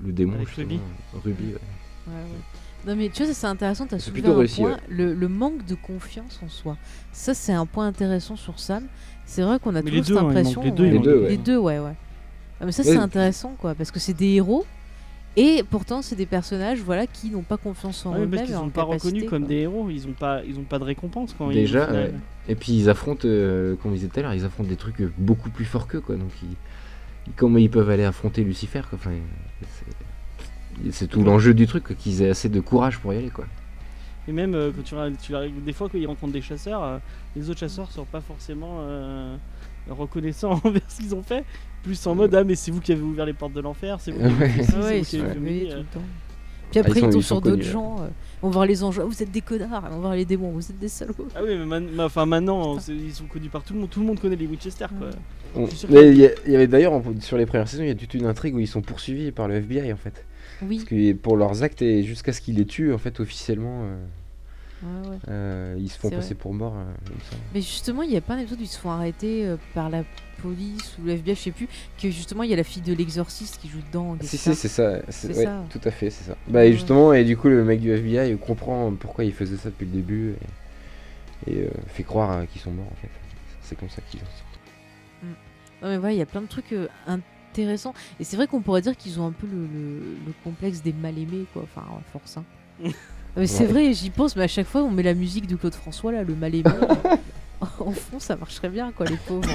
le 0.05 0.11
démon. 0.13 0.35
Avec. 0.35 0.49
Ruby. 0.49 0.79
Ruby, 1.23 1.43
ouais. 1.45 1.51
Ouais, 2.07 2.13
ouais. 2.13 2.87
Non 2.87 2.95
mais 2.95 3.09
tu 3.09 3.23
vois 3.23 3.31
c'est 3.31 3.45
intéressant, 3.45 3.85
tu 3.85 3.93
as 3.93 3.99
C'est 3.99 4.05
soulevé 4.05 4.21
plutôt 4.23 4.35
un 4.35 4.39
réussi, 4.39 4.61
point, 4.61 4.71
ouais. 4.71 4.77
le, 4.89 5.13
le 5.13 5.27
manque 5.27 5.65
de 5.67 5.75
confiance 5.75 6.39
en 6.43 6.49
soi. 6.49 6.77
Ça 7.11 7.35
c'est 7.35 7.53
un 7.53 7.67
point 7.67 7.85
intéressant 7.85 8.35
sur 8.35 8.59
Sam. 8.59 8.87
C'est 9.25 9.43
vrai 9.43 9.59
qu'on 9.59 9.75
a 9.75 9.83
Mais 9.83 9.91
toujours 9.91 10.03
cette 10.03 10.17
hein, 10.17 10.29
impression. 10.29 10.63
les 10.63 10.71
deux, 10.71 10.85
ouais. 11.21 11.29
Les 11.29 11.37
deux, 11.37 11.57
ouais. 11.57 11.77
Ah, 12.59 12.65
mais 12.65 12.71
ça 12.71 12.83
c'est 12.83 12.97
intéressant 12.97 13.55
quoi, 13.59 13.75
parce 13.75 13.91
que 13.91 13.99
c'est 13.99 14.15
des 14.15 14.29
héros 14.33 14.65
et 15.37 15.63
pourtant 15.69 16.01
c'est 16.01 16.15
des 16.15 16.25
personnages 16.25 16.79
voilà 16.81 17.07
qui 17.07 17.29
n'ont 17.29 17.41
pas 17.43 17.57
confiance 17.57 18.05
en 18.05 18.11
Ouais, 18.11 18.17
eux-mêmes 18.17 18.31
parce 18.31 18.43
qu'ils 18.43 18.55
sont 18.55 18.69
pas 18.69 18.81
capacité, 18.85 19.07
reconnus 19.07 19.29
comme 19.29 19.39
quoi. 19.43 19.47
des 19.49 19.55
héros 19.61 19.89
ils 19.89 20.07
ont 20.07 20.11
pas 20.13 20.41
ils 20.45 20.57
ont 20.59 20.63
pas 20.63 20.77
de 20.79 20.83
récompense 20.83 21.33
quand 21.37 21.49
Déjà, 21.49 21.87
ils, 21.89 21.93
ouais. 21.95 22.13
Et 22.49 22.55
puis 22.55 22.73
ils 22.73 22.89
affrontent, 22.89 23.27
euh, 23.27 23.75
comme 23.77 23.91
on 23.91 23.93
disait 23.93 24.07
tout 24.07 24.19
à 24.19 24.23
l'heure, 24.23 24.33
ils 24.33 24.43
affrontent 24.43 24.67
des 24.69 24.75
trucs 24.75 24.99
euh, 25.01 25.11
beaucoup 25.17 25.49
plus 25.49 25.63
forts 25.65 25.87
qu'eux, 25.87 26.01
quoi. 26.01 26.15
Donc 26.15 26.31
ils, 26.43 26.49
ils- 27.27 27.33
comment 27.35 27.57
ils 27.59 27.69
peuvent 27.69 27.89
aller 27.89 28.03
affronter 28.03 28.43
Lucifer, 28.43 28.81
quoi. 28.89 28.97
Enfin, 28.99 29.11
c'est- 30.91 31.07
tout 31.07 31.23
l'enjeu 31.23 31.53
du 31.53 31.67
truc, 31.67 31.95
qu'ils 31.97 32.21
aient 32.23 32.29
assez 32.29 32.49
de 32.49 32.59
courage 32.59 32.97
pour 32.99 33.13
y 33.13 33.17
aller, 33.17 33.29
quoi. 33.29 33.45
Et 34.27 34.31
même 34.31 34.53
euh, 34.55 34.71
quand 34.75 34.83
tu, 34.83 35.33
des 35.65 35.73
fois 35.73 35.89
quand 35.89 35.97
ils 35.97 36.07
rencontrent 36.07 36.33
des 36.33 36.41
chasseurs, 36.41 36.83
euh, 36.83 36.97
les 37.35 37.49
autres 37.49 37.59
chasseurs 37.59 37.91
sont 37.91 38.05
pas 38.05 38.21
forcément 38.21 38.77
euh, 38.81 39.35
reconnaissants 39.89 40.51
envers 40.63 40.81
ce 40.87 41.01
qu'ils 41.01 41.15
ont 41.15 41.23
fait. 41.23 41.43
Plus 41.83 42.05
en 42.07 42.13
mode 42.15 42.33
ah 42.35 42.43
mais 42.43 42.55
c'est 42.55 42.69
vous 42.71 42.79
qui 42.79 42.91
avez 42.91 43.01
ouvert 43.01 43.25
les 43.25 43.33
portes 43.33 43.53
de 43.53 43.61
l'enfer, 43.61 43.97
c'est 43.99 44.11
vous 44.11 44.19
qui 44.19 44.25
avez 44.25 44.47
fait 44.49 44.65
Ah 44.75 44.79
ouais, 44.85 44.99
vous 44.99 45.05
qui 45.05 45.17
avez 45.19 45.67
tout 45.69 45.75
le 45.77 45.83
temps. 45.85 46.01
Puis 46.69 46.79
après 46.79 47.01
Ah, 47.03 47.07
ils 47.11 47.15
ils, 47.17 47.23
sont- 47.23 47.41
tombent 47.41 47.57
ils 47.57 47.63
sur 47.63 47.73
d'autres 47.73 47.97
gens, 47.97 47.97
euh, 48.01 48.07
on 48.43 48.47
va 48.47 48.53
voir 48.53 48.65
les 48.65 48.81
anges, 48.83 48.99
Ah, 48.99 49.03
vous 49.05 49.21
êtes 49.23 49.31
des 49.31 49.41
connards, 49.41 49.83
on 49.87 49.89
va 49.89 49.97
voir 49.97 50.15
les 50.15 50.23
démons, 50.25 50.51
vous 50.51 50.69
êtes 50.71 50.79
des 50.79 50.87
salauds. 50.87 51.13
Ah 51.35 51.39
oui 51.43 51.57
mais 51.57 51.65
man- 51.65 51.89
ma- 51.93 52.05
enfin 52.05 52.25
maintenant 52.25 52.77
ils 52.87 53.11
sont 53.13 53.25
connus 53.25 53.49
par 53.49 53.63
tout 53.63 53.73
le 53.73 53.79
monde, 53.81 53.89
tout 53.89 53.99
le 53.99 54.05
monde 54.05 54.19
connaît 54.19 54.35
les 54.37 54.47
Winchester 54.47 54.85
quoi. 54.97 55.09
On- 55.55 55.67
Mais 55.89 56.11
il 56.11 56.17
y, 56.47 56.55
avait 56.55 56.67
d'ailleurs 56.67 56.93
en- 56.93 57.03
sur 57.19 57.35
les 57.37 57.45
premières 57.45 57.67
saisons, 57.67 57.83
il 57.83 57.87
y 57.89 57.91
a 57.91 57.95
toute 57.95 58.13
une 58.13 58.25
intrigue 58.25 58.55
où 58.55 58.59
ils 58.59 58.67
sont 58.67 58.81
poursuivis 58.81 59.31
par 59.31 59.47
le 59.49 59.55
FBI 59.55 59.91
en 59.91 59.97
fait. 59.97 60.25
Oui, 60.61 60.77
Parce 60.77 60.87
que 60.87 61.13
pour 61.13 61.35
leurs 61.35 61.63
actes 61.63 61.81
et 61.81 62.03
jusqu'à 62.03 62.31
ce 62.31 62.39
qu'ils 62.39 62.55
les 62.55 62.65
tuent 62.65 62.93
en 62.93 62.99
fait 62.99 63.19
officiellement, 63.19 63.81
euh, 63.83 63.95
ouais, 64.83 65.09
ouais. 65.09 65.17
euh, 65.29 65.75
ils 65.79 65.89
se 65.89 65.97
font 65.99 66.09
passer 66.09 66.33
vrai. 66.33 66.35
pour 66.35 66.53
morts. 66.53 66.75
euh, 66.75 66.83
comme 67.07 67.19
ça. 67.29 67.35
Mais 67.53 67.61
justement, 67.61 68.03
il 68.03 68.11
y 68.11 68.17
a 68.17 68.21
pas 68.21 68.33
un 68.35 68.39
épisode 68.39 68.59
où 68.59 68.63
ils 68.63 68.67
se 68.67 68.79
font 68.79 68.91
arrêter 68.91 69.45
euh, 69.45 69.57
par 69.73 69.89
la 69.89 70.03
police 70.41 70.97
ou 70.99 71.05
le 71.05 71.11
FBI, 71.13 71.35
je 71.35 71.39
sais 71.39 71.51
plus, 71.51 71.67
que 72.01 72.09
justement 72.09 72.41
il 72.43 72.49
y 72.49 72.53
a 72.53 72.55
la 72.57 72.63
fille 72.63 72.81
de 72.81 72.93
l'exorciste 72.93 73.59
qui 73.61 73.69
joue 73.69 73.81
dedans. 73.87 74.17
Si 74.21 74.35
etc. 74.35 74.37
si 74.37 74.55
c'est 74.55 74.67
ça, 74.69 74.93
C'est 75.09 75.27
ouais, 75.35 75.43
ça. 75.45 75.63
tout 75.69 75.81
à 75.83 75.91
fait 75.91 76.09
c'est 76.09 76.23
ça. 76.23 76.35
Bah 76.47 76.65
et 76.65 76.73
justement 76.73 77.13
et 77.13 77.23
du 77.23 77.37
coup 77.37 77.47
le 77.47 77.63
mec 77.63 77.79
du 77.79 77.91
FBI 77.91 78.35
comprend 78.39 78.91
pourquoi 78.99 79.23
il 79.23 79.33
faisait 79.33 79.55
ça 79.57 79.69
depuis 79.69 79.85
le 79.85 79.91
début 79.91 80.33
et, 81.45 81.51
et, 81.51 81.57
euh, 81.65 81.69
fait 81.87 82.01
croire 82.01 82.31
euh, 82.31 82.45
qu'ils 82.45 82.59
sont 82.61 82.71
morts 82.71 82.87
en 82.91 82.95
fait. 82.95 83.09
C'est 83.61 83.77
comme 83.79 83.89
ça 83.89 84.01
qu'ils 84.09 84.19
en 84.21 84.25
sortent. 84.25 85.31
Non 85.83 85.89
mais 85.89 85.97
voilà, 85.97 86.13
il 86.13 86.17
y 86.17 86.23
a 86.23 86.25
plein 86.25 86.41
de 86.41 86.47
trucs 86.47 86.73
euh, 86.73 86.87
intéressants. 87.05 87.93
Et 88.19 88.23
c'est 88.23 88.35
vrai 88.35 88.47
qu'on 88.47 88.61
pourrait 88.61 88.81
dire 88.81 88.97
qu'ils 88.97 89.19
ont 89.19 89.27
un 89.27 89.31
peu 89.31 89.45
le, 89.45 89.67
le- 89.67 90.17
le 90.25 90.33
complexe 90.43 90.81
des 90.81 90.93
mal-aimés, 90.93 91.45
quoi. 91.53 91.63
Enfin, 91.63 91.83
force. 92.11 92.37
hein. 92.37 92.45
mais 93.37 93.47
c'est 93.47 93.65
Ouais. 93.65 93.71
vrai, 93.71 93.93
j'y 93.93 94.09
pense, 94.09 94.35
mais 94.35 94.43
à 94.43 94.47
chaque 94.47 94.67
fois 94.67 94.83
on 94.83 94.91
met 94.91 95.03
la 95.03 95.13
musique 95.13 95.47
de 95.47 95.55
Claude 95.55 95.75
François, 95.75 96.11
là, 96.11 96.23
le 96.23 96.35
mal-aimé. 96.35 96.69
en 97.61 97.91
fond, 97.91 98.19
ça 98.19 98.35
marcherait 98.35 98.69
bien, 98.69 98.91
quoi, 98.91 99.05
les 99.05 99.17
pauvres. 99.17 99.49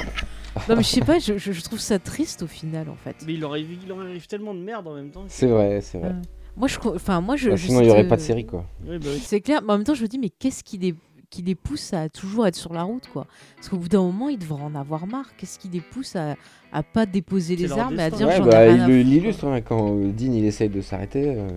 Non, 0.68 0.76
mais 0.76 0.82
je 0.82 0.88
sais 0.88 1.00
pas, 1.00 1.18
je, 1.18 1.62
trouve 1.62 1.78
ça 1.78 1.98
triste 1.98 2.42
au 2.42 2.46
final, 2.46 2.88
en 2.88 2.96
fait. 2.96 3.16
Mais 3.26 3.34
il 3.34 3.40
leur, 3.40 3.50
arrive, 3.50 3.78
il 3.84 3.92
arrive 3.92 4.26
tellement 4.26 4.54
de 4.54 4.60
merde 4.60 4.86
en 4.88 4.94
même 4.94 5.10
temps. 5.10 5.24
C'est 5.28 5.46
vrai, 5.46 5.80
c'est 5.80 5.98
vrai. 5.98 6.14
Moi, 6.56 6.68
je, 6.68 6.78
enfin, 6.86 7.20
moi, 7.20 7.36
je. 7.36 7.50
Bah, 7.50 7.56
sinon, 7.56 7.80
il 7.80 7.86
n'y 7.86 7.90
aurait 7.90 8.08
pas 8.08 8.16
de 8.16 8.22
série, 8.22 8.46
quoi. 8.46 8.64
Ouais, 8.86 8.98
bah 8.98 9.08
oui. 9.12 9.20
C'est 9.22 9.40
clair, 9.40 9.60
mais 9.62 9.72
en 9.72 9.76
même 9.76 9.84
temps, 9.84 9.94
je 9.94 10.02
me 10.02 10.08
dis, 10.08 10.18
mais 10.18 10.30
qu'est-ce 10.30 10.64
qui 10.64 10.78
les, 10.78 10.94
qui 11.28 11.42
les 11.42 11.54
pousse 11.54 11.92
à 11.92 12.08
toujours 12.08 12.46
être 12.46 12.54
sur 12.54 12.72
la 12.72 12.84
route, 12.84 13.06
quoi? 13.12 13.26
Parce 13.56 13.68
qu'au 13.68 13.76
bout 13.76 13.88
d'un 13.88 14.00
moment, 14.00 14.30
ils 14.30 14.38
devraient 14.38 14.62
en 14.62 14.74
avoir 14.74 15.06
marre. 15.06 15.36
Qu'est-ce 15.36 15.58
qui 15.58 15.68
les 15.68 15.82
pousse 15.82 16.16
à, 16.16 16.36
à 16.72 16.82
pas 16.82 17.04
déposer 17.04 17.56
les 17.56 17.72
armes 17.72 18.00
et 18.00 18.04
à 18.04 18.10
dire 18.10 18.26
Ouais, 18.26 18.36
j'en 18.38 18.46
bah, 18.46 18.64
ai 18.64 18.72
rien 18.72 18.88
il 18.88 19.10
l'illustre 19.10 19.46
hein, 19.46 19.60
quand 19.60 19.94
euh, 19.94 20.12
Dean 20.12 20.32
il 20.32 20.46
essaye 20.46 20.70
de 20.70 20.80
s'arrêter, 20.80 21.34
euh, 21.36 21.48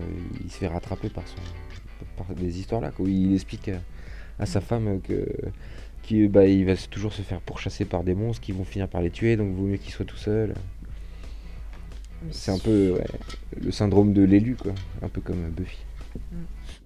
il 0.44 0.50
se 0.50 0.58
fait 0.58 0.68
rattraper 0.68 1.08
par 1.08 1.26
son 1.26 1.36
par 2.24 2.36
des 2.36 2.58
histoires 2.58 2.80
là, 2.80 2.92
où 2.98 3.06
il 3.06 3.34
explique 3.34 3.68
à, 3.68 3.80
à 4.38 4.46
sa 4.46 4.60
femme 4.60 5.00
que 5.00 5.26
qu'il 6.02 6.28
bah, 6.28 6.46
il 6.46 6.64
va 6.64 6.76
toujours 6.76 7.12
se 7.12 7.22
faire 7.22 7.40
pourchasser 7.40 7.84
par 7.84 8.02
des 8.04 8.14
monstres 8.14 8.42
qui 8.42 8.52
vont 8.52 8.64
finir 8.64 8.88
par 8.88 9.02
les 9.02 9.10
tuer, 9.10 9.36
donc 9.36 9.54
vaut 9.54 9.66
mieux 9.66 9.76
qu'il 9.76 9.92
soit 9.92 10.06
tout 10.06 10.16
seul. 10.16 10.54
C'est 12.30 12.50
un 12.50 12.58
peu 12.58 12.92
ouais, 12.92 13.06
le 13.62 13.70
syndrome 13.70 14.12
de 14.12 14.22
l'élu, 14.22 14.54
quoi, 14.54 14.72
un 15.02 15.08
peu 15.08 15.20
comme 15.20 15.50
Buffy. 15.50 15.78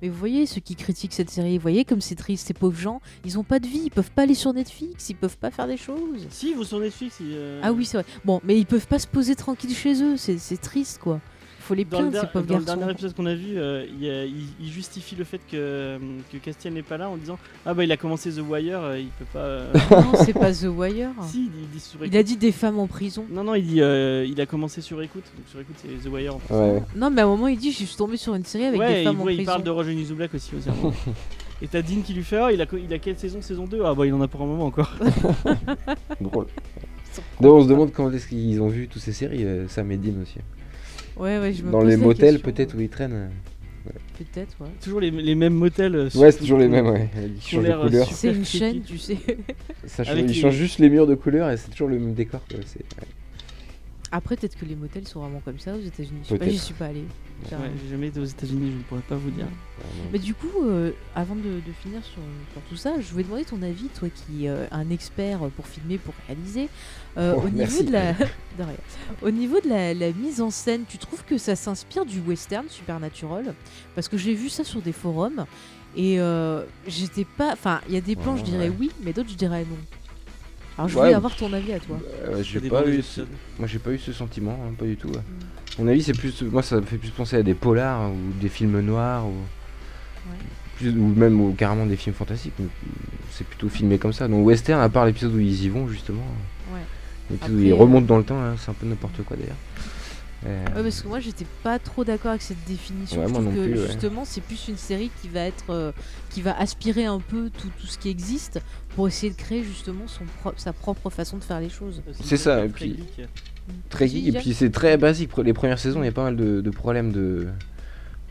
Mais 0.03 0.09
vous 0.09 0.19
voyez, 0.19 0.47
ceux 0.47 0.61
qui 0.61 0.77
critiquent 0.77 1.13
cette 1.13 1.31
série, 1.31 1.57
vous 1.57 1.63
voyez 1.63 1.85
comme 1.85 2.01
c'est 2.01 2.15
triste, 2.15 2.47
ces 2.47 2.55
pauvres 2.55 2.79
gens, 2.79 3.01
ils 3.25 3.39
ont 3.39 3.43
pas 3.43 3.59
de 3.59 3.67
vie, 3.67 3.83
ils 3.87 3.91
peuvent 3.91 4.11
pas 4.11 4.23
aller 4.23 4.35
sur 4.35 4.53
Netflix, 4.53 5.09
ils 5.09 5.17
peuvent 5.17 5.39
pas 5.39 5.51
faire 5.51 5.67
des 5.67 5.77
choses. 5.77 6.27
Si, 6.31 6.51
ils 6.51 6.57
vont 6.57 6.65
sur 6.65 6.79
Netflix. 6.79 7.17
ils, 7.21 7.33
euh, 7.33 7.61
Ah 7.63 7.73
oui, 7.73 7.85
c'est 7.85 7.99
vrai. 7.99 8.07
Bon, 8.25 8.41
mais 8.45 8.59
ils 8.59 8.67
peuvent 8.67 8.87
pas 8.87 8.99
se 8.99 9.07
poser 9.07 9.35
tranquille 9.35 9.75
chez 9.75 10.03
eux, 10.03 10.17
c'est 10.17 10.39
c'est 10.39 10.61
triste, 10.61 10.99
quoi. 10.99 11.21
Faut 11.67 11.75
les 11.75 11.85
Dans 11.85 12.01
le, 12.03 12.11
plaindre, 12.11 12.27
ces 12.27 12.33
pauvres 12.33 12.47
dans 12.47 12.59
le 12.59 12.65
garçons. 12.65 12.79
dernier 12.79 12.93
épisode 12.93 13.15
qu'on 13.15 13.27
a 13.27 13.35
vu, 13.35 13.57
euh, 13.59 13.87
il, 13.99 14.09
a- 14.11 14.25
il- 14.27 14.35
il 14.61 14.71
justifie 14.71 15.17
le 15.17 15.25
fait 15.25 15.41
que, 15.51 15.99
que 16.31 16.37
Castiel 16.37 16.75
n'est 16.75 16.83
pas 16.83 16.99
là 16.99 17.09
en 17.09 17.17
disant 17.17 17.39
Ah 17.65 17.73
bah 17.73 17.85
il 17.85 17.91
a 17.93 17.97
commencé 17.97 18.31
The 18.31 18.41
Wire, 18.47 18.81
euh, 18.83 18.99
il 19.01 19.07
peut 19.07 19.25
pas. 19.33 19.39
euh, 19.39 19.73
Non, 19.91 20.13
c'est 20.25 20.35
pas 20.35 20.53
The 20.53 20.65
Wire. 20.67 21.11
si, 21.23 21.47
il, 21.47 21.63
il 21.63 21.69
dit 21.71 21.81
sur 21.81 22.05
Il 22.05 22.15
a 22.17 22.23
dit 22.23 22.37
des 22.37 22.53
femmes 22.53 22.79
en 22.79 22.87
prison. 22.87 23.25
Non, 23.31 23.45
non, 23.45 23.55
il 23.55 23.67
dit 23.67 23.81
euh, 23.81 24.27
il 24.29 24.39
a 24.41 24.47
commencé 24.47 24.83
sur 24.83 25.01
écoute. 25.01 25.25
Donc 25.37 25.47
sur 25.49 25.59
écoute, 25.61 25.77
c'est 25.79 26.09
The 26.09 26.13
Wire 26.13 26.35
en 26.37 26.39
fait. 26.41 26.55
Ouais. 26.55 26.83
Non, 26.97 27.09
mais 27.11 27.23
à 27.23 27.25
un 27.25 27.29
moment, 27.29 27.49
il 27.49 27.57
dit 27.59 27.73
Je 27.73 27.85
suis 27.85 27.97
tombé 27.97 28.17
sur 28.19 28.35
une 28.35 28.45
série 28.45 28.67
avec 28.67 28.79
ouais, 28.81 28.95
des 28.97 29.01
il, 29.01 29.05
femmes 29.05 29.21
en 29.21 29.25
ouais, 29.25 29.33
il 29.33 29.37
prison. 29.39 29.53
parle 29.53 29.63
de 29.65 29.71
Roger 29.71 29.95
New 29.95 30.15
Black 30.15 30.35
aussi. 30.35 30.53
aussi. 30.57 30.69
Et 31.63 31.69
t'as 31.69 31.81
Dean 31.81 32.03
qui 32.05 32.13
lui 32.13 32.25
fait 32.25 32.37
Ah, 32.37 32.53
il 32.53 32.61
a, 32.61 32.67
il 32.77 32.93
a 32.93 32.99
quelle 32.99 33.17
saison? 33.17 33.41
Saison 33.41 33.65
2 33.65 33.81
Ah 33.87 33.95
bah 33.95 34.05
il 34.07 34.13
en 34.13 34.21
a 34.21 34.29
pour 34.29 34.43
un 34.43 34.47
moment 34.47 34.67
encore. 34.67 34.93
Drôle. 36.21 36.47
Donc, 37.41 37.55
on 37.55 37.63
se 37.63 37.69
demande 37.69 37.93
quand 37.93 38.11
est-ce 38.13 38.27
qu'ils 38.27 38.61
ont 38.61 38.69
vu 38.69 38.89
toutes 38.89 39.01
ces 39.03 39.13
séries, 39.13 39.47
Sam 39.69 39.91
et 39.93 39.97
Dean 39.97 40.21
aussi. 40.23 40.39
Ouais, 41.17 41.39
ouais, 41.39 41.53
je 41.53 41.63
me 41.63 41.71
Dans 41.71 41.81
pose 41.81 41.89
les 41.89 41.97
la 41.97 42.03
motels 42.03 42.35
question. 42.37 42.51
peut-être 42.53 42.75
où 42.77 42.81
ils 42.81 42.89
traînent. 42.89 43.13
euh. 43.13 43.29
Peut-être, 44.19 44.57
ouais. 44.61 44.69
toujours 44.81 45.01
les, 45.01 45.11
les 45.11 45.35
mêmes 45.35 45.55
motels. 45.55 45.95
euh, 45.95 46.09
Ouais, 46.15 46.31
c'est 46.33 46.39
toujours 46.39 46.59
les 46.59 46.69
mêmes, 46.69 46.87
ouais. 46.87 47.09
Ils 47.17 47.35
qui 47.35 47.57
ont 47.57 47.59
changent 47.59 47.63
de 47.65 47.69
l'air, 47.69 47.81
euh, 47.81 47.87
couleur. 47.89 48.07
super 48.07 48.17
C'est 48.19 48.29
une 48.29 48.43
creepy. 48.45 48.59
chaîne, 48.59 48.83
tu 48.83 48.99
sais. 48.99 49.17
Ça 49.87 50.05
change- 50.05 50.13
avec 50.13 50.25
ils 50.25 50.29
les- 50.29 50.35
changent 50.35 50.55
juste 50.55 50.79
les 50.79 50.89
murs 50.89 51.07
de 51.07 51.15
couleur 51.15 51.51
et 51.51 51.57
c'est 51.57 51.71
toujours 51.71 51.89
le 51.89 51.99
même 51.99 52.15
décor. 52.15 52.41
quoi, 52.49 52.59
c'est- 52.65 52.79
ouais. 52.79 53.09
Après, 54.17 54.37
peut-être 54.37 54.57
que 54.57 54.65
les 54.65 54.77
motels 54.77 55.09
sont 55.09 55.19
vraiment 55.19 55.41
comme 55.45 55.59
ça 55.59 55.75
aux 55.75 55.81
États-Unis. 55.81 56.21
Je 56.23 56.29
sais 56.29 56.39
pas, 56.39 56.49
j'y 56.49 56.57
suis 56.57 56.73
pas 56.73 56.87
allée. 56.87 57.03
Ouais, 57.51 57.59
jamais 57.91 58.07
été 58.07 58.21
aux 58.21 58.25
États-Unis, 58.25 58.71
je 58.71 58.77
ne 58.77 58.83
pourrais 58.85 59.01
pas 59.01 59.17
vous 59.17 59.31
dire. 59.31 59.49
Mais 60.13 60.21
du 60.21 60.35
coup, 60.35 60.63
euh, 60.63 60.93
avant 61.17 61.35
de, 61.35 61.43
de 61.43 61.73
finir 61.83 62.01
sur, 62.05 62.23
sur 62.53 62.63
tout 62.69 62.77
ça, 62.77 62.93
je 63.01 63.11
voulais 63.11 63.25
demander 63.25 63.45
ton 63.45 63.61
avis, 63.61 63.89
toi 63.89 64.09
qui 64.09 64.45
es 64.45 64.49
euh, 64.49 64.67
un 64.71 64.89
expert 64.91 65.41
pour 65.57 65.67
filmer, 65.67 65.99
pour 65.99 66.15
réaliser, 66.29 66.69
euh, 67.19 67.35
Oh, 67.37 67.43
au 67.45 67.51
niveau 67.51 67.83
de 67.83 67.91
la, 67.91 68.15
au 69.23 69.33
niveau 69.33 69.61
de 69.61 69.69
la, 69.69 69.95
la 69.95 70.13
mise 70.13 70.41
en 70.41 70.51
scène, 70.51 70.85
tu 70.89 70.97
trouves 70.99 71.25
que 71.25 71.37
ça 71.37 71.57
s'inspire 71.57 72.07
du 72.07 72.21
western 72.21 72.69
supernatural? 72.69 73.53
Parce 73.97 74.07
que 74.07 74.17
j'ai 74.17 74.35
vu 74.35 74.49
ça 74.49 74.63
sur 74.63 74.81
des 74.81 74.93
forums 74.93 75.45
et 75.97 76.21
euh, 76.21 76.65
j'étais 76.87 77.25
pas, 77.25 77.53
enfin, 77.53 77.81
il 77.89 77.95
y 77.95 77.97
a 77.97 78.01
des 78.01 78.15
plans, 78.15 78.37
je 78.37 78.45
dirais 78.45 78.69
ouais. 78.69 78.77
oui, 78.79 78.91
mais 79.03 79.13
d'autres 79.13 79.31
je 79.31 79.37
dirais 79.37 79.65
non. 79.69 79.77
Alors 80.77 80.89
je 80.89 80.97
Ouais, 80.97 81.03
voulais 81.03 81.15
avoir 81.15 81.37
ton 81.37 81.53
avis 81.53 81.73
à 81.73 81.79
toi. 81.81 81.97
Euh, 82.27 82.43
j'ai 82.43 82.61
pas 82.61 82.87
eu 82.87 83.01
ce- 83.03 83.21
Moi 83.59 83.69
j'ai 83.69 83.79
pas 83.79 83.91
eu 83.93 83.99
ce 83.99 84.13
sentiment, 84.13 84.59
hein, 84.67 84.73
pas 84.79 84.85
du 84.87 84.97
tout. 84.97 85.09
ouais. 85.09 85.19
À 85.79 85.83
mon 85.83 85.89
avis 85.89 86.03
c'est 86.03 86.13
plus, 86.17 86.43
moi 86.43 86.63
ça 86.63 86.77
me 86.77 86.83
fait 86.83 86.97
plus 86.99 87.11
penser 87.11 87.37
à 87.37 87.43
des 87.43 87.55
polars 87.55 88.11
ou 88.11 88.17
des 88.41 88.49
films 88.49 88.81
noirs 88.81 89.25
ou, 89.27 89.35
plus- 90.77 90.91
ou 90.91 91.07
même 91.15 91.41
ou 91.41 91.53
carrément 91.53 91.87
des 91.87 91.97
films 91.97 92.15
fantastiques. 92.17 92.55
mais 92.59 92.67
C'est 93.31 93.47
plutôt 93.47 93.69
filmé 93.69 93.99
comme 93.99 94.13
ça. 94.13 94.27
Donc 94.29 94.45
western 94.47 94.81
à 94.81 94.89
part 94.89 95.07
l'épisode 95.07 95.35
où 95.35 95.39
ils 95.41 95.65
y 95.65 95.69
vont 95.69 95.87
justement, 95.89 96.23
Ouais. 96.73 96.81
l'épisode 97.31 97.57
où 97.57 97.61
ils 97.63 97.73
euh, 97.73 97.77
remontent 97.77 98.07
dans 98.07 98.19
le 98.19 98.25
temps, 98.25 98.41
hein, 98.41 98.55
c'est 98.59 98.71
un 98.71 98.75
peu 98.75 98.87
n'importe 98.87 99.23
quoi 99.25 99.37
d'ailleurs. 99.37 99.57
Euh, 100.47 100.65
Ouais, 100.77 100.83
parce 100.83 101.01
que 101.03 101.09
moi 101.09 101.21
j'étais 101.21 101.47
pas 101.63 101.79
trop 101.79 102.05
d'accord 102.05 102.31
avec 102.33 102.43
cette 102.43 102.63
définition. 102.67 103.21
Ouais, 103.23 103.29
je 103.29 103.33
trouve 103.33 103.47
que 103.47 103.51
plus, 103.65 103.81
ouais. 103.81 103.87
justement 103.87 104.25
c'est 104.25 104.43
plus 104.43 104.69
une 104.69 104.77
série 104.77 105.11
qui 105.23 105.29
va 105.29 105.41
être 105.41 105.71
euh, 105.71 105.93
qui 106.31 106.43
va 106.43 106.59
aspirer 106.59 107.07
un 107.07 107.19
peu 107.21 107.51
tout, 107.51 107.71
tout 107.81 107.87
ce 107.87 107.97
qui 107.99 108.11
existe 108.11 108.61
pour 108.95 109.09
essayer 109.09 109.33
de 109.33 109.37
créer 109.39 109.63
justement 109.63 110.07
son 110.07 110.25
pro- 110.41 110.53
sa 110.57 110.73
propre 110.73 111.09
façon 111.11 111.39
de 111.39 111.45
faire 111.45 111.61
les 111.61 111.71
choses. 111.71 112.03
C'est 112.23 112.37
ça, 112.37 112.65
et 112.65 112.69
très 112.69 112.87
puis- 112.87 112.97
geek. 113.17 113.29
Très 113.89 114.07
geek, 114.09 114.27
et 114.29 114.33
puis 114.39 114.53
c'est 114.53 114.71
très 114.71 114.99
basique. 114.99 115.31
Les 115.39 115.55
premières 115.55 115.79
saisons, 115.79 116.03
il 116.03 116.07
y 116.07 116.09
a 116.09 116.13
pas 116.13 116.25
mal 116.25 116.37
de, 116.37 116.61
de 116.61 116.71
problèmes 116.71 117.11
de. 117.13 117.47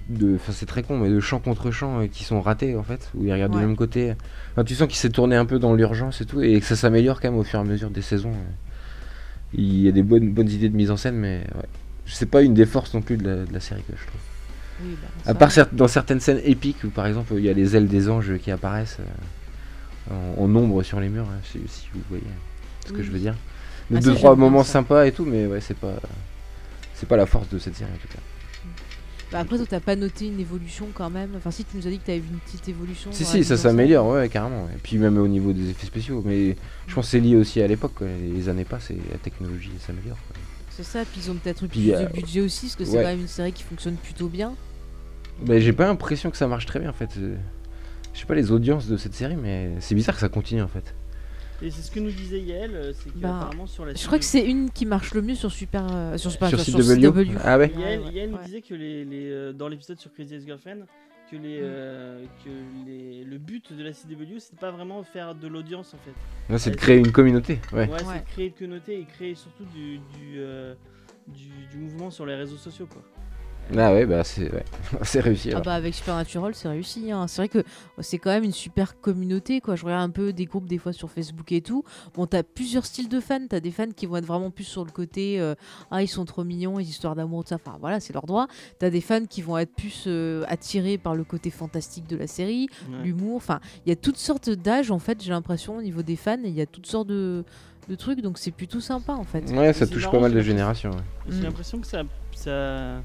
de 0.10 0.36
Enfin, 0.36 0.52
c'est 0.52 0.68
très 0.68 0.84
con, 0.84 1.00
mais 1.00 1.10
de 1.10 1.20
chant 1.20 1.40
contre 1.40 1.72
chant 1.72 2.02
euh, 2.02 2.06
qui 2.08 2.24
sont 2.24 2.40
ratés 2.42 2.76
en 2.76 2.84
fait, 2.84 3.10
où 3.16 3.26
ils 3.26 3.34
regardent 3.34 3.56
Ouais. 3.56 3.62
du 3.62 3.66
même 3.68 3.76
côté. 3.76 4.14
Enfin, 4.52 4.64
tu 4.64 4.76
sens 4.76 4.88
qu'il 4.88 4.98
s'est 4.98 5.10
tourné 5.10 5.36
un 5.36 5.46
peu 5.46 5.58
dans 5.58 5.74
l'urgence 5.74 6.22
et 6.22 6.26
tout, 6.26 6.42
et 6.44 6.60
que 6.60 6.66
ça 6.68 6.76
s'améliore 6.76 7.20
quand 7.20 7.32
même 7.32 7.40
au 7.40 7.44
fur 7.44 7.58
et 7.58 7.62
à 7.64 7.66
mesure 7.66 7.90
des 7.90 8.04
saisons. 8.04 8.34
Il 9.56 9.82
y 9.82 9.88
a 9.88 9.92
des 9.92 10.04
bonnes, 10.04 10.32
bonnes 10.32 10.50
idées 10.50 10.70
de 10.70 10.76
mise 10.76 10.92
en 10.92 10.98
scène, 10.98 11.16
mais 11.16 11.44
ouais. 11.56 11.68
C'est 12.14 12.28
pas 12.30 12.42
une 12.42 12.54
des 12.54 12.66
forces 12.66 12.94
non 12.94 13.02
plus 13.02 13.18
de 13.18 13.28
la, 13.28 13.36
de 13.46 13.54
la 13.54 13.60
série 13.60 13.82
que 13.84 13.94
je 13.98 14.06
trouve. 14.06 14.22
Oui, 14.84 14.96
bah, 15.02 15.32
À 15.32 15.34
part 15.34 15.50
cer- 15.50 15.68
dans 15.72 15.88
certaines 15.88 16.20
scènes 16.20 16.42
épiques 16.44 16.84
où 16.84 16.90
par 16.90 17.06
exemple 17.08 17.34
il 17.38 17.44
y 17.44 17.50
a 17.50 17.54
les 17.54 17.76
ailes 17.76 17.88
des 17.88 18.10
anges 18.10 18.38
qui 18.38 18.52
apparaissent 18.52 18.98
euh, 20.12 20.34
en, 20.38 20.44
en 20.44 20.56
ombre 20.56 20.84
sur 20.84 21.00
les 21.00 21.10
murs, 21.10 21.26
hein, 21.30 21.40
si, 21.44 21.60
si 21.68 21.88
vous 21.94 22.02
voyez 22.10 22.24
ce 22.88 22.92
que 22.92 23.02
je 23.04 23.12
veux 23.12 23.20
dire. 23.20 23.36
Ah, 23.94 24.00
deux 24.00 24.14
trois 24.16 24.36
moments 24.36 24.64
ça. 24.64 24.74
sympas 24.74 25.06
et 25.06 25.12
tout, 25.12 25.26
mais 25.26 25.46
ouais 25.46 25.62
c'est 25.62 25.78
pas 25.78 25.94
c'est 26.96 27.08
pas 27.08 27.18
la 27.18 27.26
force 27.26 27.50
de 27.50 27.60
cette 27.60 27.76
série 27.76 27.92
en 27.92 27.98
tout 27.98 28.08
cas. 28.08 28.20
Bah, 29.32 29.40
après 29.40 29.58
toi 29.58 29.66
t'as 29.70 29.80
pas 29.80 29.96
noté 29.96 30.28
une 30.28 30.40
évolution 30.40 30.88
quand 30.94 31.10
même. 31.10 31.30
Enfin 31.38 31.52
si 31.52 31.64
tu 31.66 31.78
nous 31.78 31.88
as 31.88 31.90
dit 31.90 32.00
que 32.00 32.06
t'avais 32.06 32.20
vu 32.20 32.30
une 32.32 32.40
petite 32.40 32.68
évolution. 32.70 33.12
Si 33.12 33.26
si 33.26 33.44
ça 33.44 33.58
s'améliore 33.58 34.08
ouais 34.08 34.30
carrément. 34.30 34.68
Et 34.76 34.78
puis 34.82 34.98
même 34.98 35.18
au 35.18 35.28
niveau 35.28 35.54
des 35.54 35.70
effets 35.70 35.88
spéciaux, 35.88 36.22
mais 36.26 36.56
je 36.88 36.94
pense 36.96 37.06
que 37.06 37.12
c'est 37.12 37.20
lié 37.20 37.36
aussi 37.36 37.62
à 37.62 37.68
l'époque. 37.68 37.96
Les 38.02 38.48
années 38.50 38.66
passent 38.66 38.92
et 38.92 38.98
la 39.12 39.18
technologie 39.18 39.72
s'améliore. 39.86 40.18
C'est 40.76 40.84
ça, 40.84 41.04
puis 41.06 41.22
ils 41.26 41.32
ont 41.32 41.36
peut-être 41.36 41.64
eu 41.64 41.68
plus 41.68 41.92
euh, 41.92 42.06
de 42.08 42.14
budget 42.14 42.42
aussi, 42.42 42.66
parce 42.66 42.76
que 42.76 42.86
c'est 42.86 42.98
ouais. 42.98 43.04
quand 43.04 43.10
même 43.10 43.22
une 43.22 43.28
série 43.28 43.52
qui 43.54 43.64
fonctionne 43.64 43.96
plutôt 43.96 44.28
bien. 44.28 44.56
Mais 45.46 45.62
j'ai 45.62 45.74
pas 45.74 45.86
l'impression 45.86 46.32
que 46.32 46.38
ça 46.38 46.48
marche 46.48 46.66
très 46.66 46.80
bien 46.80 46.90
en 46.90 46.94
fait. 46.94 47.12
Euh, 47.18 47.36
Je 48.14 48.20
sais 48.20 48.26
pas 48.26 48.36
les 48.36 48.52
audiences 48.52 48.88
de 48.88 48.98
cette 48.98 49.14
série, 49.14 49.36
mais 49.36 49.72
c'est 49.80 49.96
bizarre 49.96 50.16
que 50.16 50.22
ça 50.22 50.30
continue 50.30 50.62
en 50.62 50.68
fait. 50.68 50.94
Et 51.62 51.70
c'est 51.72 51.82
ce 51.82 51.92
que 51.92 52.00
nous 52.00 52.12
disait 52.12 52.42
Yael, 52.42 52.72
euh, 52.76 52.92
c'est 52.94 53.16
Bah, 53.18 53.50
sur 53.68 53.86
la 53.86 53.94
Je 53.94 54.06
crois 54.06 54.20
que 54.20 54.26
c'est 54.26 54.44
une 54.46 54.70
qui 54.70 54.86
marche 54.86 55.14
le 55.14 55.22
mieux 55.22 55.36
sur 55.36 55.52
Super. 55.52 55.88
euh, 55.94 56.18
sur 56.18 56.30
Super 56.32 56.50
Sur 56.50 56.60
sur 56.60 56.78
CW. 56.80 57.00
CW. 57.24 57.38
Ah 57.44 57.58
ouais. 57.58 57.72
Yael, 57.80 58.02
ouais, 58.02 58.28
nous 58.28 58.38
disait 58.44 58.62
que 58.62 58.74
les, 58.74 59.06
les, 59.06 59.30
euh, 59.32 59.54
dans 59.54 59.68
l'épisode 59.70 59.98
sur 60.00 60.12
Crazy 60.12 60.36
Ex-Girlfriend, 60.36 60.80
que, 61.38 61.42
les, 61.42 61.58
Mm. 61.60 61.64
euh, 61.64 62.26
que 62.46 62.86
les, 62.86 63.24
le 63.24 63.38
but 63.38 63.74
de 63.74 63.84
la 63.84 63.92
CW, 63.92 64.38
c'est 64.40 64.58
pas 64.60 64.72
vraiment 64.72 65.02
faire 65.04 65.34
de 65.36 65.48
l'audience 65.48 65.94
en 65.94 65.98
fait. 65.98 66.12
Non, 66.52 66.58
c'est 66.58 66.70
de 66.72 66.76
Ouais, 66.76 66.82
créer 66.82 66.98
une 66.98 67.12
communauté. 67.12 67.60
Ouais. 67.72 67.88
Ouais, 67.88 67.90
Ouais. 67.90 67.98
c'est 68.06 68.20
de 68.20 68.30
créer 68.32 68.46
une 68.48 68.54
communauté 68.54 69.00
et 69.00 69.06
créer 69.06 69.36
surtout 69.36 69.66
du, 69.66 69.98
du, 69.98 70.36
euh, 70.38 70.76
du, 71.28 71.48
du 71.72 71.78
mouvement 71.78 72.12
sur 72.12 72.26
les 72.26 72.36
réseaux 72.36 72.58
sociaux 72.58 72.86
quoi. 72.88 73.02
Ah 73.78 73.94
ouais 73.94 74.06
bah 74.06 74.24
c'est 74.24 74.52
ouais. 74.52 74.64
c'est 75.04 75.20
réussi. 75.22 75.50
Ah 75.50 75.54
alors. 75.54 75.64
bah 75.66 75.74
avec 75.74 75.94
Supernatural 75.96 76.54
c'est 76.54 76.68
réussi 76.68 77.12
hein. 77.12 77.28
c'est 77.28 77.42
vrai 77.42 77.48
que 77.50 77.64
c'est 78.00 78.18
quand 78.18 78.30
même 78.30 78.44
une 78.44 78.52
super 78.52 79.00
communauté 79.00 79.62
quoi 79.62 79.76
je 79.76 79.86
regarde 79.86 80.04
un 80.04 80.10
peu 80.12 80.34
des 80.34 80.46
groupes 80.46 80.68
des 80.68 80.78
fois 80.78 80.92
sur 80.94 81.10
Facebook 81.10 81.52
et 81.54 81.62
tout 81.62 81.84
bon 82.14 82.28
t'as 82.28 82.44
plusieurs 82.44 82.86
styles 82.86 83.08
de 83.10 83.20
fans 83.20 83.48
t'as 83.50 83.62
des 83.62 83.72
fans 83.72 83.90
qui 83.96 84.06
vont 84.06 84.18
être 84.18 84.26
vraiment 84.26 84.52
plus 84.52 84.66
sur 84.66 84.84
le 84.86 84.92
côté 84.92 85.40
euh, 85.40 85.56
ah 85.92 86.02
ils 86.04 86.08
sont 86.10 86.26
trop 86.26 86.44
mignons 86.44 86.78
les 86.78 86.90
histoires 86.90 87.16
d'amour 87.16 87.44
tout 87.44 87.50
ça 87.50 87.56
enfin 87.56 87.78
voilà 87.80 88.00
c'est 88.00 88.14
leur 88.14 88.26
droit 88.26 88.48
t'as 88.80 88.90
des 88.90 89.02
fans 89.02 89.26
qui 89.26 89.42
vont 89.42 89.58
être 89.58 89.74
plus 89.74 90.04
euh, 90.08 90.44
attirés 90.50 90.98
par 90.98 91.16
le 91.16 91.24
côté 91.24 91.50
fantastique 91.50 92.06
de 92.08 92.18
la 92.18 92.28
série 92.28 92.68
Ouais. 92.92 93.04
l'humour 93.06 93.38
enfin 93.38 93.60
il 93.86 93.90
y 93.90 93.94
a 93.94 93.96
toutes 93.96 94.18
sortes 94.18 94.50
d'âges 94.50 94.92
en 94.92 95.00
fait 95.00 95.24
j'ai 95.24 95.32
l'impression 95.32 95.78
au 95.78 95.82
niveau 95.82 96.02
des 96.04 96.16
fans 96.18 96.38
il 96.44 96.52
y 96.54 96.62
a 96.62 96.66
toutes 96.66 96.86
sortes 96.88 97.08
de, 97.08 97.44
de 97.88 97.96
trucs 97.96 98.22
donc 98.22 98.38
c'est 98.38 98.52
plutôt 98.52 98.80
sympa 98.82 99.14
en 99.14 99.24
fait 99.24 99.50
Ouais, 99.52 99.72
ça 99.74 99.88
touche 99.88 100.02
marrant, 100.04 100.12
pas 100.14 100.20
mal 100.22 100.34
de 100.34 100.42
générations. 100.42 100.92
ouais. 100.92 100.98
J'ai 101.30 101.40
Mm. 101.40 101.44
l'impression 101.44 101.80
que 101.80 101.88
ça, 101.88 102.04
ça, 102.36 103.02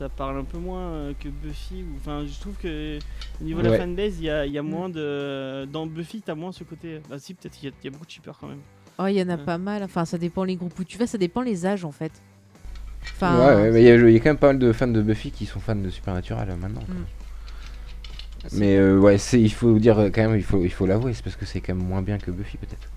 ça 0.00 0.08
parle 0.08 0.38
un 0.38 0.44
peu 0.44 0.56
moins 0.56 0.80
euh, 0.80 1.12
que 1.20 1.28
Buffy. 1.28 1.82
ou- 1.82 1.96
Enfin, 1.98 2.24
je 2.26 2.40
trouve 2.40 2.54
que 2.56 2.98
au 3.40 3.44
niveau 3.44 3.60
de 3.60 3.68
Ouais. 3.68 3.76
la 3.76 3.84
fanbase, 3.84 4.18
il 4.18 4.24
y 4.24 4.30
a, 4.30 4.46
il 4.46 4.52
y 4.52 4.56
a 4.58 4.62
Mm. 4.62 4.66
moins 4.68 4.88
de. 4.88 5.66
Dans 5.70 5.86
Buffy, 5.86 6.22
t'as 6.24 6.34
moins 6.34 6.52
ce 6.52 6.64
côté. 6.64 7.00
Bah, 7.10 7.18
si, 7.18 7.34
peut-être 7.34 7.52
qu'il 7.54 7.68
y, 7.68 7.72
a- 7.72 7.74
il 7.82 7.84
y 7.84 7.88
a 7.88 7.90
beaucoup 7.90 8.06
de 8.06 8.10
shippers 8.10 8.36
quand 8.38 8.48
même. 8.48 8.60
oh 8.98 9.06
il 9.06 9.14
y 9.16 9.22
en 9.22 9.28
a 9.28 9.36
Ouais. 9.36 9.44
pas 9.44 9.56
mal 9.58 9.82
enfin 9.82 10.04
ça 10.04 10.18
dépend 10.18 10.44
les 10.44 10.56
groupes 10.56 10.78
où 10.78 10.84
tu 10.84 10.98
vas 10.98 11.06
ça 11.06 11.16
dépend 11.16 11.40
les 11.42 11.64
âges 11.64 11.86
en 11.86 11.90
fait 11.92 12.12
enfin 13.14 13.38
ouais, 13.38 13.54
ouais, 13.62 13.70
mais 13.70 13.80
il 13.82 13.86
y, 13.86 13.90
a- 13.90 13.94
il 13.96 14.10
y 14.12 14.16
a 14.16 14.20
quand 14.20 14.28
même 14.30 14.36
pas 14.36 14.48
mal 14.48 14.58
de 14.58 14.72
fans 14.72 14.88
de 14.88 15.00
Buffy 15.00 15.30
qui 15.30 15.46
sont 15.46 15.58
fans 15.60 15.74
de 15.76 15.88
Supernatural 15.90 16.50
euh, 16.50 16.56
maintenant. 16.56 16.82
quoi. 16.84 16.94
Mm. 16.94 18.48
Mais 18.58 18.76
euh, 18.76 18.98
ouais, 18.98 19.16
c'est 19.18 19.40
il 19.40 19.52
faut 19.52 19.78
dire 19.78 19.96
quand 20.14 20.22
même, 20.22 20.36
il 20.36 20.42
faut 20.42 20.62
il 20.64 20.70
faut 20.72 20.86
l'avouer, 20.86 21.12
c'est 21.14 21.22
parce 21.22 21.36
que 21.36 21.44
c'est 21.46 21.60
quand 21.60 21.74
même 21.74 21.86
moins 21.86 22.02
bien 22.02 22.18
que 22.18 22.30
Buffy 22.30 22.56
peut-être. 22.58 22.88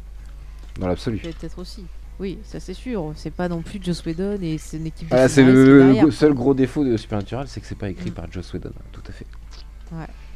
Dans 0.79 0.87
l'absolu. 0.87 1.17
Peut-être 1.19 1.59
aussi. 1.59 1.85
Oui, 2.19 2.37
ça 2.43 2.59
c'est 2.59 2.73
sûr. 2.73 3.11
C'est 3.15 3.31
pas 3.33 3.49
non 3.49 3.61
plus 3.61 3.79
Joss 3.81 4.05
Whedon 4.05 4.37
et 4.41 4.57
c'est 4.57 4.77
une 4.77 4.85
équipe 4.87 5.07
de 5.07 5.09
Voilà, 5.09 5.27
c'est 5.29 5.43
le, 5.43 6.09
seul 6.11 6.33
gros 6.33 6.53
défaut 6.53 6.83
de 6.85 6.95
Supernatural, 6.97 7.47
c'est 7.47 7.59
que 7.59 7.67
c'est 7.67 7.77
pas 7.77 7.89
écrit 7.89 8.11
par 8.11 8.31
Joss 8.31 8.53
Whedon, 8.53 8.71
tout 8.91 9.01
à 9.07 9.11
fait. 9.11 9.25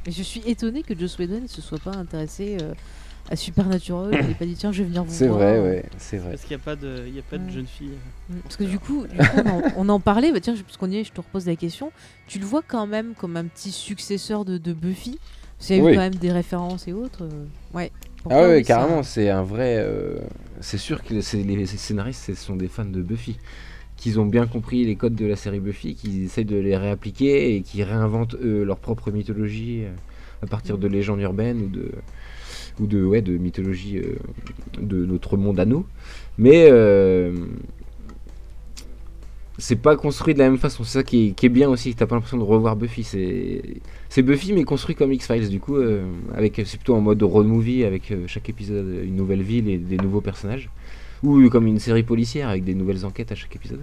Mais 0.06 0.12
je 0.12 0.24
suis 0.24 0.42
étonné 0.46 0.84
que 0.84 0.98
Joss 0.98 1.18
Whedon 1.18 1.42
ne 1.42 1.48
se 1.48 1.62
soit 1.62 1.80
pas 1.80 1.92
intéressé 1.92 2.58
euh, 2.62 2.74
à 3.30 3.36
Supernatural. 3.36 4.12
il 4.22 4.28
n'est 4.28 4.34
pas 4.36 4.46
dit 4.46 4.56
tiens, 4.56 4.72
je 4.72 4.80
vais 4.84 4.88
venir 4.88 5.04
vous 5.04 5.14
C'est 5.14 5.28
voir. 5.28 5.40
vrai, 5.40 5.60
ouais, 5.60 5.84
c'est 5.98 6.18
vrai. 6.18 6.32
Parce 6.32 6.44
qu'il 6.44 6.56
n'y 6.56 6.62
a 6.62 6.66
pas 6.66 6.76
de, 6.76 7.04
il 7.08 7.14
y 7.16 7.20
a 7.20 7.24
pas 7.24 7.38
de 7.38 7.50
jeune 7.50 7.68
fille. 7.68 7.92
Mm, 8.30 8.36
Parce 8.44 8.56
que 8.56 8.64
du 8.64 8.80
coup, 8.80 9.06
du 9.08 9.18
coup, 9.18 9.38
on, 9.46 9.50
en, 9.50 9.62
on 9.78 9.90
en 9.90 10.00
parlait, 10.00 10.32
bah 10.32 10.40
tiens, 10.40 10.56
parce 10.56 10.78
qu'on 10.78 10.90
y 10.90 10.98
est, 10.98 11.04
je 11.04 11.12
te 11.12 11.20
repose 11.22 11.46
la 11.46 11.56
question. 11.56 11.92
Tu 12.28 12.40
le 12.40 12.46
vois 12.46 12.62
quand 12.66 12.88
même 12.88 13.14
comme 13.16 13.36
un 13.38 13.46
petit 13.46 13.72
successeur 13.72 14.46
de, 14.46 14.58
de 14.58 14.74
Buffy? 14.74 15.20
Parce 15.58 15.68
qu'il 15.68 15.78
y 15.78 15.80
a 15.80 15.84
Oui. 15.84 15.92
eu 15.92 15.96
quand 15.96 16.02
même 16.02 16.16
des 16.16 16.32
références 16.32 16.88
et 16.88 16.94
autres. 16.94 17.24
euh, 17.24 17.46
Ouais. 17.74 17.92
Ah 18.30 18.42
ouais, 18.48 18.62
carrément, 18.64 19.04
c'est 19.04 19.30
un 19.30 19.44
vrai. 19.44 19.78
euh, 19.80 20.20
c'est 20.62 20.78
sûr 20.78 21.04
que 21.04 21.14
les, 21.14 21.22
scénaristes 21.22 22.34
sont 22.36 22.56
des 22.56 22.68
fans 22.68 22.86
de 22.86 23.02
Buffy, 23.02 23.38
qu'ils 23.96 24.20
ont 24.20 24.26
bien 24.26 24.48
compris 24.48 24.86
les 24.86 24.96
codes 24.96 25.16
de 25.16 25.26
la 25.26 25.36
série 25.36 25.60
Buffy, 25.60 25.96
qu'ils 25.96 26.24
essayent 26.24 26.46
de 26.46 26.58
les 26.58 26.78
réappliquer 26.78 27.56
et 27.56 27.62
qui 27.62 27.84
réinventent 27.84 28.36
eux, 28.36 28.64
leur 28.64 28.78
propre 28.78 29.12
mythologie 29.12 29.84
euh, 29.84 29.92
à 30.44 30.48
partir 30.48 30.78
de 30.78 30.88
légendes 30.88 31.22
urbaines 31.22 31.62
ou 31.62 31.68
de 31.68 31.92
ou 32.80 32.86
de 32.86 33.04
ouais 33.04 33.22
de 33.22 33.34
euh, 33.34 34.16
de 34.80 35.06
notre 35.06 35.38
monde 35.38 35.60
à 35.60 35.66
nous. 35.66 35.86
Mais 36.38 36.68
euh, 36.70 37.36
c'est 39.58 39.76
pas 39.76 39.96
construit 39.96 40.34
de 40.34 40.40
la 40.40 40.50
même 40.50 40.60
façon. 40.60 40.84
C'est 40.84 41.00
ça 41.00 41.04
qui 41.04 41.30
est, 41.30 41.32
qui 41.32 41.48
est 41.48 41.50
bien 41.50 41.70
aussi. 41.70 41.96
T'as 41.96 42.06
pas 42.06 42.16
l'impression 42.16 42.38
de 42.38 42.44
revoir 42.44 42.76
Buffy. 42.76 43.04
C'est 43.04 44.22
Buffy 44.22 44.54
mais 44.54 44.64
construit 44.64 44.96
comme 44.96 45.14
X-Files 45.14 45.50
du 45.50 45.60
coup 45.60 45.78
euh, 45.78 46.06
avec 46.36 46.62
c'est 46.66 46.78
plutôt 46.78 46.96
en 46.96 47.02
mode 47.02 47.22
road 47.24 47.48
movie 47.48 47.84
avec 47.84 48.12
euh, 48.12 48.24
chaque 48.28 48.50
épisode 48.50 49.04
une 49.04 49.16
nouvelle 49.16 49.42
ville 49.42 49.70
et 49.70 49.78
des 49.78 49.98
nouveaux 49.98 50.22
personnages 50.22 50.70
ou 51.24 51.50
comme 51.50 51.68
une 51.68 51.80
série 51.80 52.04
policière 52.04 52.50
avec 52.50 52.64
des 52.64 52.76
nouvelles 52.76 53.06
enquêtes 53.06 53.32
à 53.32 53.36
chaque 53.36 53.56
épisode 53.56 53.82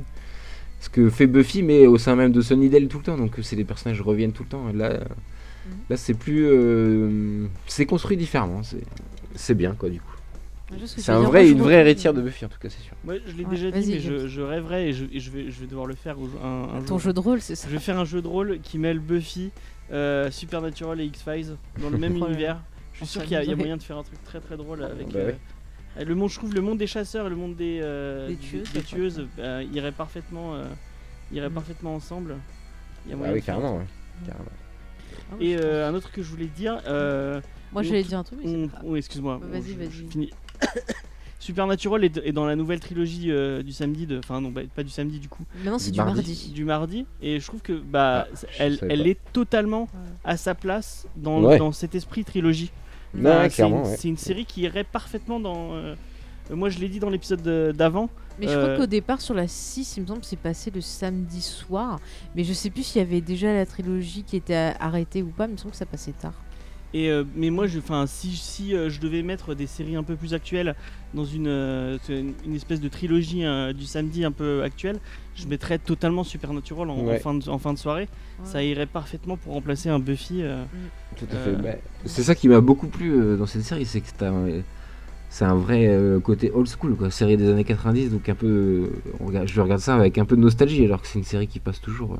ce 0.85 0.91
que 0.91 1.09
fait 1.09 1.27
Buffy 1.27 1.63
mais 1.63 1.87
au 1.87 1.97
sein 1.97 2.15
même 2.15 2.31
de 2.31 2.41
Sunnydale 2.41 2.89
tout 2.89 2.99
le 2.99 3.05
temps 3.05 3.17
donc 3.17 3.39
c'est 3.43 3.57
les 3.57 3.65
personnages 3.65 4.01
reviennent 4.03 4.33
tout 4.33 4.43
le 4.43 4.49
temps 4.51 4.73
là 4.75 4.91
euh, 4.91 5.05
là 5.89 5.97
c'est 5.97 6.15
plus 6.15 6.45
euh, 6.47 7.47
c'est 7.67 7.87
construit 7.87 8.17
différemment 8.17 8.63
c'est 8.63 8.85
c'est 9.35 9.55
bien 9.55 9.75
quoi 9.75 9.89
du 9.89 10.01
coup 10.01 10.14
c'est 10.85 11.11
un 11.13 11.21
vrai 11.21 11.49
une 11.51 11.61
vraie 11.61 11.77
héritière 11.81 12.13
de 12.15 12.21
Buffy 12.23 12.45
en 12.45 12.49
tout 12.49 12.59
cas 12.59 12.69
c'est 12.69 12.83
sûr 12.83 12.95
Moi, 13.05 13.15
je 13.27 13.33
l'ai 13.37 13.45
Ouais, 13.45 13.51
déjà 13.51 13.71
dit, 13.71 13.91
mais 13.93 13.99
je, 14.01 14.27
je 14.29 14.41
rêverais 14.41 14.89
et 14.89 14.93
je, 14.93 15.05
et 15.13 15.21
je 15.21 15.31
vais, 15.31 15.51
je 15.51 15.61
vais 15.61 15.67
devoir 15.67 15.87
le 15.87 15.95
faire 15.95 16.17
un, 16.43 16.77
un 16.77 16.81
Ton 16.81 16.87
jour. 16.87 16.99
jeu 17.01 17.13
de 17.13 17.21
rôle, 17.21 17.41
c'est 17.41 17.55
ça 17.55 17.69
Je 17.69 17.73
vais 17.75 17.81
faire 17.81 17.99
un 17.99 18.05
jeu 18.05 18.21
de 18.23 18.29
rôle 18.29 18.61
qui 18.61 18.79
mêle 18.79 18.99
Buffy, 18.99 19.51
euh, 19.93 20.31
Supernatural 20.31 21.01
et 21.01 21.05
X-Files 21.07 21.57
dans 21.81 21.91
le 21.91 21.99
même 21.99 22.17
univers. 22.17 22.61
Je 22.93 22.99
suis 22.99 23.07
sûr 23.07 23.23
qu'il 23.23 23.33
y, 23.33 23.37
a- 23.37 23.45
y 23.45 23.55
moyen 23.55 23.77
de 23.77 23.83
faire 23.83 23.99
un 23.99 24.03
truc 24.05 24.23
très 24.25 24.41
très 24.41 24.57
drôle 24.57 24.83
avec. 24.85 25.09
Bah 25.09 25.19
euh, 25.21 25.27
ouais. 25.29 25.39
euh, 25.99 26.05
le 26.05 26.15
monde, 26.15 26.31
je 26.31 26.37
trouve 26.39 26.55
le 26.55 26.61
monde 26.61 26.79
des 26.79 26.87
chasseurs 26.87 27.27
et 27.27 27.31
le 27.31 27.37
monde 27.37 27.57
des, 27.57 27.81
euh, 27.83 28.29
Des 28.29 28.37
tueuses, 28.37 28.73
des 28.73 28.83
tueuses, 28.83 29.27
euh, 29.39 29.65
iraient 29.73 29.91
parfaitement, 29.93 30.55
euh, 30.55 30.65
iraient 31.33 31.49
Mm. 31.51 31.55
parfaitement 31.55 31.95
ensemble. 31.97 32.37
Il 33.07 33.11
y 33.11 33.13
a 33.13 33.15
ah 33.15 33.19
moyen 33.19 33.33
oui 33.35 33.41
faire 33.41 33.57
un 33.57 33.61
carrément 33.61 33.79
ouais. 33.79 33.85
carrément 34.27 34.45
Ah 35.31 35.35
oui, 35.41 35.47
Et 35.49 35.57
euh, 35.59 35.89
un 35.89 35.95
autre 35.95 36.11
que 36.13 36.23
je 36.23 36.31
voulais 36.31 36.47
dire. 36.47 36.81
euh, 36.87 37.41
Moi, 37.73 37.83
j'allais 37.83 38.03
dire 38.05 38.19
un 38.19 38.23
truc, 38.25 38.39
mais 38.43 38.49
c'est 38.51 38.57
on- 38.57 38.69
pas 38.69 38.81
grave. 38.83 38.97
excuse-moi. 38.97 39.41
Vas-y, 39.43 39.73
vas-y. 39.73 40.31
Supernatural 41.41 42.03
est, 42.05 42.17
est 42.25 42.33
dans 42.33 42.47
la 42.47 42.57
nouvelle 42.57 42.81
trilogie 42.81 43.31
euh, 43.31 43.63
du 43.63 43.73
samedi, 43.73 44.07
de- 44.07 44.19
enfin 44.19 44.41
non, 44.41 44.51
bah, 44.51 44.63
pas 44.75 44.83
du 44.83 44.89
samedi 44.89 45.19
du 45.19 45.29
coup, 45.29 45.45
Maintenant, 45.57 45.79
c'est 45.79 45.91
Du 45.91 45.99
du 45.99 46.05
mardi. 46.05 46.15
mardi. 46.15 46.53
du 46.55 46.65
mardi. 46.65 47.07
Et 47.21 47.39
je 47.39 47.47
trouve 47.47 47.61
que 47.61 47.75
bah, 47.75 48.27
Ah, 48.33 48.47
elle, 48.59 48.79
elle 48.89 49.07
est 49.07 49.19
totalement 49.35 49.83
Ouais. 49.83 49.89
à 50.25 50.37
sa 50.39 50.55
place 50.55 51.07
dans, 51.17 51.43
Ouais. 51.43 51.59
dans 51.59 51.73
cet 51.73 51.95
esprit 51.95 52.25
trilogie. 52.25 52.71
Bah, 53.13 53.51
c'est 53.51 53.63
une, 53.69 53.75
ouais. 53.75 53.97
c'est 53.99 54.09
une 54.09 54.17
série 54.17 54.47
qui 54.47 54.63
irait 54.63 54.85
parfaitement 54.85 55.39
dans. 55.39 55.75
euh, 55.75 55.95
moi, 56.51 56.71
je 56.71 56.79
l'ai 56.79 56.89
dit 56.89 56.99
dans 56.99 57.11
l'épisode 57.11 57.43
de- 57.43 57.73
d'avant. 57.77 58.09
Mais 58.41 58.49
je 58.49 58.53
Euh, 58.53 58.63
crois 58.65 58.77
qu'au 58.79 58.87
départ, 58.87 59.21
sur 59.21 59.35
la 59.35 59.47
6, 59.47 59.97
il 59.99 60.03
me 60.03 60.07
semble 60.07 60.21
que 60.21 60.27
c'est 60.27 60.37
passé 60.37 60.71
le 60.75 60.81
samedi 60.81 61.41
soir. 61.43 62.01
Mais 62.35 62.43
je 62.43 62.53
sais 62.55 62.71
plus 62.71 62.83
s'il 62.85 63.01
y 63.01 63.05
avait 63.05 63.21
déjà 63.21 63.53
la 63.53 63.67
trilogie 63.67 64.25
qui 64.25 64.37
était 64.37 64.73
arrêtée 64.81 65.23
ou 65.23 65.29
pas. 65.29 65.47
mais 65.47 65.53
Il 65.53 65.57
me 65.57 65.59
semble 65.59 65.73
que 65.73 65.77
ça 65.77 65.87
passait 65.87 66.13
tard. 66.13 66.33
Et 66.97 67.11
euh, 67.11 67.25
mais 67.35 67.51
moi, 67.51 67.67
je, 67.67 67.81
enfin, 67.81 68.07
si, 68.07 68.31
si 68.37 68.73
euh, 68.75 68.89
je 68.89 69.01
devais 69.01 69.23
mettre 69.23 69.55
des 69.55 69.67
séries 69.67 69.97
un 69.97 70.05
peu 70.05 70.15
plus 70.15 70.33
actuelles 70.33 70.77
dans 71.13 71.25
une, 71.25 71.49
euh, 71.49 71.99
une, 72.09 72.55
espèce 72.55 72.81
de 72.81 72.89
trilogie 72.89 73.45
euh, 73.45 73.73
du 73.73 73.85
samedi 73.85 74.25
un 74.25 74.31
peu 74.31 74.63
actuelle, 74.63 75.01
je 75.35 75.47
mettrais 75.49 75.79
totalement 75.79 76.23
Supernatural 76.23 76.89
en, 76.91 77.19
fin, 77.19 77.35
de, 77.35 77.49
en 77.51 77.59
fin 77.59 77.73
de 77.73 77.79
soirée. 77.79 78.09
Ça 78.45 78.63
irait 78.63 78.87
parfaitement 78.87 79.37
pour 79.37 79.55
remplacer 79.55 79.89
un 79.89 79.99
Buffy. 79.99 80.43
euh, 80.43 80.65
Tout 81.17 81.27
à 81.33 81.35
Euh, 81.35 81.57
fait. 81.57 81.63
Bah, 81.63 81.75
c'est 82.05 82.23
ça 82.23 82.37
qui 82.37 82.47
m'a 82.49 82.61
beaucoup 82.61 82.87
plu 82.87 83.11
euh, 83.13 83.37
dans 83.37 83.47
cette 83.47 83.63
série, 83.63 83.87
c'est 83.87 84.01
que 84.01 84.07
c'est 85.29 85.45
un 85.45 85.57
vrai 85.57 85.89
euh, 85.89 86.21
côté 86.21 86.53
old 86.55 86.69
school, 86.69 86.95
quoi. 86.95 87.11
Série 87.11 87.37
des 87.37 87.51
années 87.51 87.65
90, 87.65 88.11
donc 88.13 88.29
un 88.29 88.37
peu. 88.37 88.47
euh, 88.47 88.89
on 89.19 89.27
regarde- 89.27 89.49
je 89.49 89.61
regarde 89.61 89.81
ça 89.81 89.97
avec 89.97 90.17
un 90.19 90.25
peu 90.25 90.37
de 90.37 90.41
nostalgie, 90.43 90.85
alors 90.85 91.03
que 91.03 91.09
c'est 91.09 91.19
une 91.19 91.25
série 91.25 91.49
qui 91.49 91.59
passe 91.59 91.81
toujours. 91.81 92.13
euh. 92.15 92.19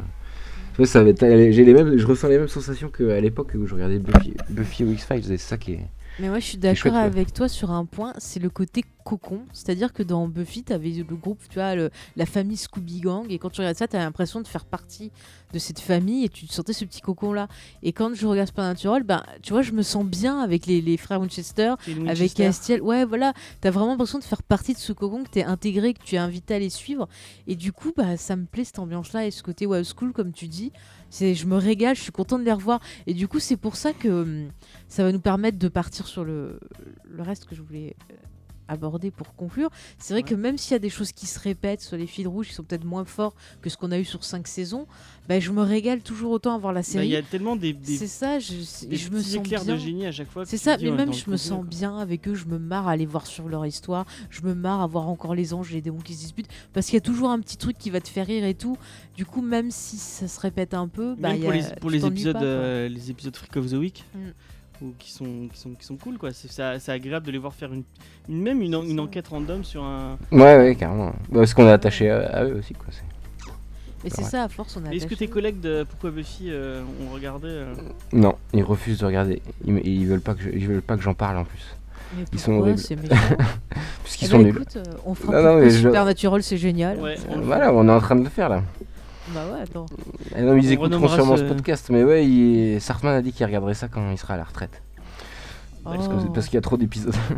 Tu 0.75 0.79
vois, 0.79 0.87
ça 0.87 1.03
va 1.05 1.11
être- 1.11 1.25
j'ai 1.25 1.65
les 1.65 1.73
mêmes, 1.73 1.97
je 1.97 2.07
ressens 2.07 2.29
les 2.29 2.39
mêmes 2.39 2.49
sensations 2.49 2.89
qu'à 2.89 3.21
l'époque 3.21 3.53
où 3.55 3.65
je 3.67 3.75
regardais 3.75 3.99
Buffy, 4.01 4.35
Buffy 4.51 4.85
ou 4.85 4.93
X-Files, 4.93 5.23
c'est 5.25 5.37
ça 5.37 5.57
qui 5.57 5.73
est. 5.75 5.87
Mais 6.19 6.29
moi, 6.29 6.41
je 6.41 6.45
suis 6.47 6.59
d'accord 6.59 6.95
avec 6.97 7.33
toi 7.33 7.49
sur 7.49 7.71
un 7.71 7.85
point, 7.85 8.13
c'est 8.19 8.41
le 8.41 8.51
côté 8.51 8.83
cocon. 9.05 9.43
C'est-à-dire 9.53 9.93
que 9.93 10.03
dans 10.03 10.27
Buffy, 10.29 10.65
tu 10.65 10.73
avais 10.73 10.91
le 10.91 11.15
groupe, 11.17 11.41
tu 11.49 11.55
vois, 11.57 11.75
le- 11.75 11.91
la 12.17 12.27
famille 12.27 12.57
Scooby 12.57 13.01
Gang, 13.01 13.27
et 13.31 13.39
quand 13.39 13.51
tu 13.51 13.61
regardes 13.61 13.77
ça, 13.77 13.87
tu 13.87 13.97
as 13.97 14.01
l'impression 14.01 14.41
de 14.41 14.47
faire 14.49 14.65
partie 14.65 15.13
de 15.53 15.59
cette 15.59 15.79
famille, 15.79 16.25
et 16.25 16.29
tu 16.29 16.47
te 16.47 16.53
sentais 16.53 16.73
ce 16.73 16.85
petit 16.85 17.01
cocon-là. 17.01 17.47
Et 17.83 17.93
quand 17.93 18.13
je 18.15 18.27
regarde 18.27 18.49
Supernatural, 18.49 19.03
ben, 19.05 19.23
tu 19.43 19.53
vois, 19.53 19.63
je 19.63 19.73
me 19.73 19.83
sens 19.83 20.05
bien 20.05 20.41
avec 20.41 20.67
les, 20.67 20.81
les 20.81 20.97
frères 20.97 21.21
Winchester, 21.21 21.75
avec. 22.09 22.35
Castiel. 22.35 22.83
Ouais, 22.83 23.05
voilà, 23.05 23.33
tu 23.63 23.69
as 23.69 23.71
vraiment 23.71 23.91
l'impression 23.93 24.19
de 24.19 24.25
faire 24.25 24.43
partie 24.43 24.73
de 24.73 24.79
ce 24.79 24.93
cocon 24.93 25.23
que 25.23 25.31
tu 25.31 25.39
es 25.39 25.45
intégré, 25.45 25.95
que 25.95 26.03
tu 26.03 26.17
es 26.17 26.19
invité 26.19 26.55
à 26.55 26.59
les 26.59 26.71
suivre. 26.71 27.09
Et 27.47 27.55
du 27.55 27.73
coup, 27.73 27.93
bah, 27.97 28.17
ça 28.17 28.35
me 28.37 28.47
plaît 28.47 28.65
cette 28.65 28.79
ambiance-là, 28.81 29.27
et 29.27 29.31
ce 29.31 29.43
côté 29.43 29.67
wild 29.67 29.85
school, 29.87 30.13
comme 30.13 30.33
tu 30.33 30.49
dis. 30.49 30.73
C'est, 31.11 31.37
je 31.37 31.47
me 31.47 31.57
régale, 31.57 31.95
je 31.95 32.01
suis 32.03 32.11
contente 32.11 32.41
de 32.41 32.45
les 32.45 32.53
revoir. 32.53 32.81
Et 33.07 33.15
du 33.15 33.29
coup, 33.29 33.39
c'est 33.39 33.57
pour 33.57 33.77
ça 33.77 33.93
que 33.93 34.09
hum, 34.09 34.49
ça 34.89 35.05
va 35.05 35.13
nous 35.13 35.21
permettre 35.21 35.59
de 35.59 35.69
partir 35.69 36.09
sur 36.09 36.25
le, 36.25 36.59
le 37.09 37.23
reste 37.23 37.45
que 37.45 37.55
je 37.55 37.63
voulais 37.63 37.95
aborder 38.69 39.11
pour 39.11 39.35
conclure. 39.35 39.71
C'est 39.99 40.15
vrai 40.15 40.23
Ouais. 40.23 40.29
que 40.29 40.35
même 40.35 40.57
s'il 40.59 40.73
y 40.73 40.77
a 40.77 40.79
des 40.79 40.91
choses 40.91 41.13
qui 41.13 41.27
se 41.27 41.39
répètent 41.39 41.81
sur 41.83 41.97
les 41.97 42.07
fils 42.07 42.27
rouges 42.27 42.49
qui 42.49 42.55
sont 42.55 42.63
peut-être 42.65 42.85
moins 42.85 43.05
forts 43.05 43.35
que 43.63 43.69
ce 43.71 43.77
qu'on 43.77 43.93
a 43.93 43.99
eu 43.99 44.05
sur 44.05 44.25
cinq 44.25 44.47
saisons, 44.49 44.87
bah, 45.29 45.41
je 45.41 45.51
me 45.53 45.63
régale 45.63 46.01
toujours 46.03 46.33
autant 46.33 46.55
à 46.55 46.59
voir 46.59 46.73
la 46.73 46.81
Bah, 46.81 46.87
Il 46.89 46.93
série. 46.93 47.09
y 47.09 47.17
a 47.17 47.23
tellement 47.23 47.57
des, 47.57 47.73
des, 47.73 47.97
c'est 47.97 48.07
ça, 48.07 48.39
je, 48.39 48.53
des 48.87 48.97
je 48.97 49.11
me 49.11 49.21
sens 49.21 49.35
éclairs 49.35 49.65
bien. 49.65 49.75
de 49.75 49.81
génie 49.81 50.07
à 50.07 50.13
chaque 50.13 50.31
fois. 50.31 50.45
C'est 50.47 50.57
ça, 50.59 50.77
mais 50.81 50.91
même 50.91 51.13
je 51.13 51.29
me 51.31 51.37
sens 51.37 51.61
quoi. 51.61 51.67
bien 51.69 51.99
avec 51.99 52.27
eux, 52.29 52.35
je 52.35 52.47
me 52.47 52.59
marre 52.59 52.89
à 52.89 52.93
aller 52.93 53.07
voir 53.07 53.27
sur 53.27 53.49
leur 53.49 53.65
histoire, 53.67 54.05
je 54.31 54.43
me 54.43 54.55
marre 54.55 54.81
à 54.83 54.87
voir 54.87 55.09
encore 55.09 55.35
les 55.35 55.53
anges 55.55 55.71
et 55.73 55.77
les 55.77 55.81
démons 55.83 55.99
qui 56.01 56.15
se 56.15 56.21
disputent, 56.21 56.49
parce 56.73 56.87
qu'il 56.87 56.95
y 56.95 56.99
a 56.99 57.01
toujours 57.03 57.31
un 57.31 57.41
petit 57.41 57.57
truc 57.57 57.77
qui 57.79 57.91
va 57.91 58.01
te 58.01 58.09
faire 58.09 58.27
rire 58.27 58.45
et 58.45 58.55
tout. 58.55 58.77
Du 59.17 59.25
coup, 59.27 59.43
même 59.43 59.71
si 59.71 59.97
ça 59.97 60.27
se 60.29 60.41
répète 60.41 60.75
un 60.75 60.89
peu, 60.89 61.15
bah, 61.17 61.29
Même 61.29 61.37
il 61.37 61.41
y 61.41 61.43
pour 61.45 61.53
a- 61.53 61.57
les, 61.57 61.63
pour 61.81 61.91
les 61.91 62.05
épisodes, 62.07 62.33
pas, 62.35 62.43
euh, 62.43 62.89
les 62.89 63.11
épisodes 63.11 63.37
Freak 63.37 63.57
of 63.57 63.71
the 63.71 63.75
Week, 63.75 64.05
Mm. 64.15 64.19
Ou 64.85 64.95
qui 64.99 65.11
sont, 65.13 65.49
qui 65.53 65.59
sont, 65.59 65.71
qui 65.71 65.85
sont 65.85 65.97
cool 65.97 66.19
quoi. 66.19 66.31
C'est 66.33 66.51
ça- 66.51 66.79
c'est 66.79 66.93
agréable 66.93 67.27
de 67.27 67.33
les 67.33 67.39
voir 67.39 67.55
faire 67.55 67.73
une, 67.73 67.83
une- 68.29 68.43
même 68.43 68.61
une, 68.63 68.77
en- 68.77 68.83
une 68.85 69.01
enquête 69.01 69.29
random 69.29 69.65
sur 69.65 69.83
un. 69.83 70.17
Ouais, 70.31 70.57
ouais, 70.57 70.77
carrément. 70.79 71.07
Bah, 71.31 71.41
parce 71.41 71.55
qu'on 71.55 71.67
est 71.67 71.73
attaché 71.73 72.11
à, 72.11 72.19
à 72.39 72.45
eux 72.45 72.57
aussi, 72.59 72.75
quoi. 72.75 72.87
c'est- 72.91 73.03
Mais 74.05 74.11
c'est 74.11 74.23
ça, 74.23 74.43
à 74.45 74.49
force, 74.49 74.77
on 74.77 74.87
a. 74.89 74.93
Est-ce 74.95 75.07
que 75.07 75.15
tes 75.15 75.29
collègues 75.29 75.61
de 75.61 75.85
Pourquoi 75.89 76.11
Buffy 76.11 76.49
euh, 76.51 76.83
ont 77.09 77.15
regardé 77.15 77.49
euh, 77.49 77.73
Non, 78.13 78.35
ils 78.53 78.63
refusent 78.63 78.99
de 78.99 79.07
regarder. 79.07 79.41
Ils, 79.67 79.79
ils 79.87 80.07
veulent 80.07 80.21
pas 80.21 80.35
que 80.35 80.43
je- 80.43 80.51
ils 80.51 80.67
veulent 80.69 80.83
pas 80.83 80.97
que 80.97 81.03
j'en 81.03 81.15
parle 81.15 81.39
en 81.39 81.45
plus. 81.45 81.75
Mais 82.17 82.25
ils 82.35 82.39
sont 82.39 82.53
horribles. 82.53 82.79
C'est 82.79 82.97
méchant. 82.97 83.15
Puisqu'ils 84.05 84.27
Eh 84.27 84.29
sont 84.29 84.37
ben, 84.39 84.45
nuls. 84.45 84.57
écoute, 84.57 84.77
euh, 84.77 84.83
on 85.07 85.15
fera 85.15 85.33
Non, 85.41 85.55
non, 85.55 85.61
mais 85.61 85.71
je- 85.71 85.79
Supernatural, 85.79 86.43
c'est 86.43 86.59
génial. 86.59 87.01
Ouais, 87.01 87.17
on 87.31 87.41
Voilà, 87.41 87.73
on 87.73 87.89
est 87.89 87.93
en 87.93 87.99
train 88.01 88.15
de 88.17 88.23
le 88.25 88.29
faire 88.29 88.51
là. 88.51 88.63
Bah 89.29 89.47
ouais, 89.53 89.61
attends. 89.63 89.87
Non, 90.39 90.57
ils 90.57 90.69
On 90.69 90.71
écouteront 90.73 91.09
sûrement 91.09 91.37
ce- 91.37 91.43
ce 91.43 91.49
podcast, 91.49 91.89
mais 91.91 92.05
ouais, 92.05 92.27
il... 92.27 92.81
Sartman 92.81 93.15
a 93.15 93.23
dit 93.23 93.33
qu'il 93.33 93.47
regarderait 93.47 93.75
ça 93.75 93.89
quand 93.89 94.11
il 94.11 94.19
sera 94.19 94.35
à 94.35 94.37
la 94.37 94.45
retraite. 94.45 94.83
Parce 95.83 96.09
que- 96.09 96.13
Oh. 96.15 96.31
parce 96.33 96.47
qu'il 96.47 96.55
y 96.55 96.59
a 96.59 96.63
trop 96.63 96.77
d'épisodes. 96.77 97.15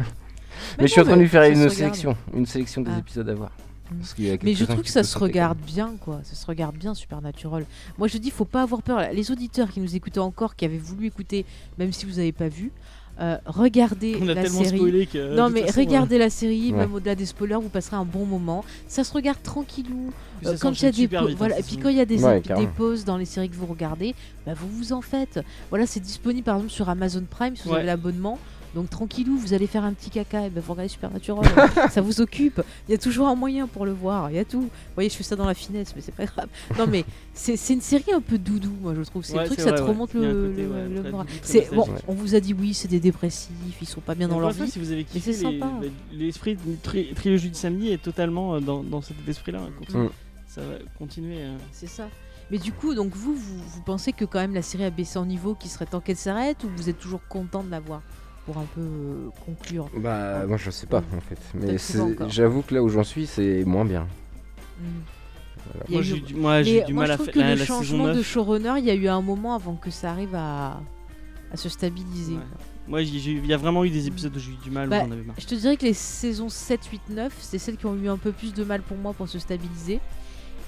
Mais, 0.78 0.82
Mais 0.82 0.86
je 0.88 0.92
suis 0.92 1.00
en 1.00 1.04
train 1.04 1.16
de 1.16 1.20
lui 1.22 1.28
faire 1.28 1.42
une 1.44 1.68
sélection, 1.68 2.16
une 2.34 2.46
sélection 2.46 2.80
des 2.82 2.90
Ah. 2.94 2.98
épisodes 2.98 3.28
à 3.28 3.34
voir. 3.34 3.50
Mm. 3.90 3.96
Parce 3.98 4.14
qu'il 4.14 4.24
y 4.26 4.30
a 4.32 4.36
Mais 4.42 4.54
je 4.54 4.64
trouve 4.64 4.82
que 4.82 4.88
ça 4.90 5.04
se 5.04 5.16
regarde 5.18 5.58
bien, 5.58 5.94
quoi. 6.00 6.20
Ça 6.24 6.34
se 6.34 6.44
regarde 6.46 6.76
bien, 6.76 6.92
Supernatural. 6.94 7.64
Moi, 7.98 8.08
je 8.08 8.18
dis, 8.18 8.30
faut 8.30 8.44
pas 8.44 8.62
avoir 8.62 8.82
peur. 8.82 9.00
Les 9.12 9.30
auditeurs 9.30 9.70
qui 9.70 9.80
nous 9.80 9.94
écoutaient 9.94 10.18
encore, 10.18 10.56
qui 10.56 10.64
avaient 10.64 10.78
voulu 10.78 11.06
écouter, 11.06 11.44
même 11.78 11.92
si 11.92 12.04
vous 12.06 12.12
n'avez 12.16 12.32
pas 12.32 12.48
vu, 12.48 12.72
euh, 13.20 13.38
regardez 13.46 14.18
On 14.20 14.28
a 14.28 14.34
la 14.34 14.42
tellement 14.42 14.64
série. 14.64 14.76
spoilé 14.76 15.06
que. 15.06 15.34
non 15.36 15.48
mais 15.50 15.62
façon, 15.66 15.80
regardez 15.80 16.18
la 16.18 16.30
série, 16.30 16.70
Ouais. 16.72 16.78
même 16.78 16.94
au-delà 16.94 17.14
des 17.14 17.26
spoilers, 17.26 17.54
vous 17.60 17.68
passerez 17.68 17.96
un 17.96 18.04
bon 18.04 18.26
moment. 18.26 18.64
Ça 18.88 19.04
se 19.04 19.12
regarde 19.12 19.42
tranquillou. 19.42 20.08
euh, 20.08 20.38
puis 20.40 20.48
Euh, 20.48 20.52
ça 20.52 20.58
quand 20.58 20.68
il 20.68 20.74
y 20.74 20.74
a 20.74 20.74
s'enchaîne 20.74 20.90
des 20.90 20.96
super 20.96 21.20
pau- 21.22 21.26
vite, 21.28 21.34
hein, 21.34 21.38
voilà, 21.38 21.54
ça 21.54 21.60
et 21.60 21.62
puis 21.62 21.76
quand 21.78 21.88
il 21.88 21.96
y 21.96 22.00
a 22.00 22.04
des, 22.04 22.22
Ouais, 22.22 22.42
pauses 22.76 23.04
dans 23.04 23.16
les 23.16 23.24
séries 23.24 23.48
que 23.48 23.56
vous 23.56 23.66
regardez, 23.66 24.14
bah, 24.46 24.52
vous 24.54 24.68
vous 24.68 24.92
en 24.92 25.00
faites. 25.00 25.40
Voilà, 25.70 25.86
c'est 25.86 26.00
disponible 26.00 26.44
par 26.44 26.56
exemple 26.56 26.72
sur 26.72 26.88
Amazon 26.90 27.24
Prime 27.28 27.56
si 27.56 27.62
vous 27.64 27.70
Ouais. 27.70 27.76
avez 27.78 27.86
l'abonnement. 27.86 28.38
Donc 28.76 28.90
tranquillou, 28.90 29.36
vous 29.38 29.54
allez 29.54 29.66
faire 29.66 29.82
un 29.84 29.92
petit 29.92 30.10
caca 30.10 30.46
et 30.46 30.50
ben 30.50 30.62
vous 30.64 30.72
regardez 30.72 30.88
Supernatural, 30.90 31.44
ça 31.90 32.00
vous 32.02 32.20
occupe. 32.20 32.60
Il 32.88 32.92
y 32.92 32.94
a 32.94 32.98
toujours 32.98 33.26
un 33.26 33.34
moyen 33.34 33.66
pour 33.66 33.84
le 33.86 33.92
voir, 33.92 34.30
il 34.30 34.36
y 34.36 34.38
a 34.38 34.44
tout. 34.44 34.60
Vous 34.60 34.70
voyez, 34.94 35.08
je 35.10 35.16
fais 35.16 35.22
ça 35.24 35.34
dans 35.34 35.46
la 35.46 35.54
finesse, 35.54 35.92
mais 35.96 36.02
c'est 36.02 36.14
pas 36.14 36.26
grave. 36.26 36.46
Non 36.78 36.86
mais 36.86 37.04
c'est 37.34 37.56
c'est 37.56 37.72
une 37.72 37.80
série 37.80 38.12
un 38.12 38.20
peu 38.20 38.36
doudou, 38.38 38.70
moi 38.82 38.94
je 38.94 39.02
trouve. 39.02 39.24
C'est 39.24 39.34
Ouais, 39.34 39.40
le 39.40 39.46
truc, 39.46 39.58
c'est 39.58 39.64
ça 39.64 39.70
vrai, 39.70 39.80
te 39.80 39.84
remonte 39.84 40.12
le, 40.14 40.20
côté, 40.50 40.62
le- 40.62 40.68
ouais, 40.68 40.88
le 40.88 41.00
très 41.02 41.10
moral. 41.10 41.26
doudou, 41.26 41.38
très 41.40 41.52
C'est 41.52 41.70
bon, 41.70 41.76
nostalgique. 41.76 42.04
on 42.06 42.12
vous 42.14 42.34
a 42.34 42.40
dit 42.40 42.52
oui, 42.54 42.74
c'est 42.74 42.88
des 42.88 43.00
dépressifs, 43.00 43.50
ils 43.80 43.88
sont 43.88 44.00
pas 44.02 44.14
bien 44.14 44.28
dans 44.28 44.36
Mais 44.36 44.42
leur 44.42 44.50
vie. 44.52 44.70
si 44.70 44.78
vous 44.78 44.92
avez 44.92 45.04
kiffé, 45.04 45.32
c'est 45.32 45.50
les- 45.50 45.58
sympa. 45.58 45.72
les- 46.12 46.18
l'esprit 46.26 46.54
de 46.56 46.60
tri- 46.82 47.12
trilogie 47.14 47.48
du 47.48 47.58
samedi 47.58 47.88
est 47.90 48.02
totalement 48.02 48.54
euh, 48.56 48.60
dans, 48.60 48.82
dans 48.82 49.00
cet 49.00 49.16
esprit-là. 49.26 49.60
Continue- 49.78 50.04
Mm. 50.04 50.10
Ça 50.48 50.60
va 50.60 50.74
continuer. 50.98 51.38
euh. 51.40 51.56
C'est 51.72 51.88
ça. 51.88 52.08
Mais 52.50 52.58
du 52.58 52.72
coup, 52.72 52.94
donc 52.94 53.12
vous, 53.14 53.34
vous, 53.34 53.58
vous 53.58 53.82
pensez 53.82 54.12
que 54.12 54.24
quand 54.24 54.38
même 54.38 54.54
la 54.54 54.62
série 54.62 54.84
a 54.84 54.90
baissé 54.90 55.18
en 55.18 55.26
niveau, 55.26 55.54
qu'il 55.54 55.68
serait 55.70 55.84
temps 55.86 56.00
qu'elle 56.00 56.16
s'arrête, 56.16 56.62
ou 56.62 56.68
vous 56.76 56.88
êtes 56.88 56.98
toujours 56.98 57.20
content 57.28 57.64
de 57.64 57.70
la 57.70 57.80
voir? 57.80 58.02
Pour 58.46 58.56
un 58.58 58.64
peu 58.74 58.80
euh, 58.80 59.28
conclure 59.44 59.90
Bah, 59.96 60.46
moi 60.46 60.56
je 60.56 60.70
sais 60.70 60.86
pas 60.86 61.02
en 61.16 61.20
fait. 61.20 61.38
Mais 61.54 61.76
j'avoue 62.28 62.62
que 62.62 62.74
là 62.74 62.82
où 62.82 62.88
j'en 62.88 63.04
suis, 63.04 63.26
c'est 63.26 63.64
moins 63.64 63.84
bien. 63.84 64.06
Mm. 64.80 64.84
Moi 65.90 66.02
j'ai 66.02 66.16
eu 66.16 66.20
du- 66.20 66.34
moi, 66.34 66.62
j'ai 66.62 66.82
eu 66.82 66.84
du 66.84 66.94
moi, 66.94 67.02
mal 67.02 67.08
je 67.08 67.12
à 67.12 67.16
trouve 67.16 67.26
faire 67.26 67.34
que 67.34 67.40
la, 67.40 67.46
le 67.54 67.58
la 67.58 67.66
saison 67.66 67.78
changement 67.78 68.06
9. 68.06 68.16
de 68.16 68.22
showrunner, 68.22 68.74
il 68.78 68.84
y 68.84 68.90
a 68.90 68.94
eu 68.94 69.08
un 69.08 69.20
moment 69.20 69.54
avant 69.54 69.74
que 69.74 69.90
ça 69.90 70.10
arrive 70.12 70.34
à, 70.34 70.80
à 71.52 71.56
se 71.56 71.68
stabiliser. 71.68 72.34
Ouais. 72.34 72.40
Moi 72.86 73.02
j'ai- 73.02 73.18
j'ai 73.18 73.32
eu- 73.32 73.40
il 73.42 73.46
y 73.46 73.52
a 73.52 73.56
vraiment 73.56 73.84
eu 73.84 73.90
des 73.90 74.06
épisodes 74.06 74.34
où 74.36 74.38
j'ai 74.38 74.52
eu 74.52 74.56
du 74.62 74.70
mal, 74.70 74.88
Bah, 74.88 75.04
marre. 75.06 75.18
Je 75.38 75.44
te 75.46 75.54
dirais 75.56 75.76
que 75.76 75.84
les 75.84 75.92
saisons 75.92 76.48
7, 76.48 76.86
8, 76.86 77.02
9, 77.10 77.32
c'est 77.40 77.58
celles 77.58 77.76
qui 77.76 77.86
ont 77.86 77.96
eu 77.96 78.08
un 78.08 78.16
peu 78.16 78.30
plus 78.30 78.54
de 78.54 78.62
mal 78.62 78.80
pour 78.82 78.96
moi 78.96 79.12
pour 79.12 79.28
se 79.28 79.38
stabiliser. 79.40 79.98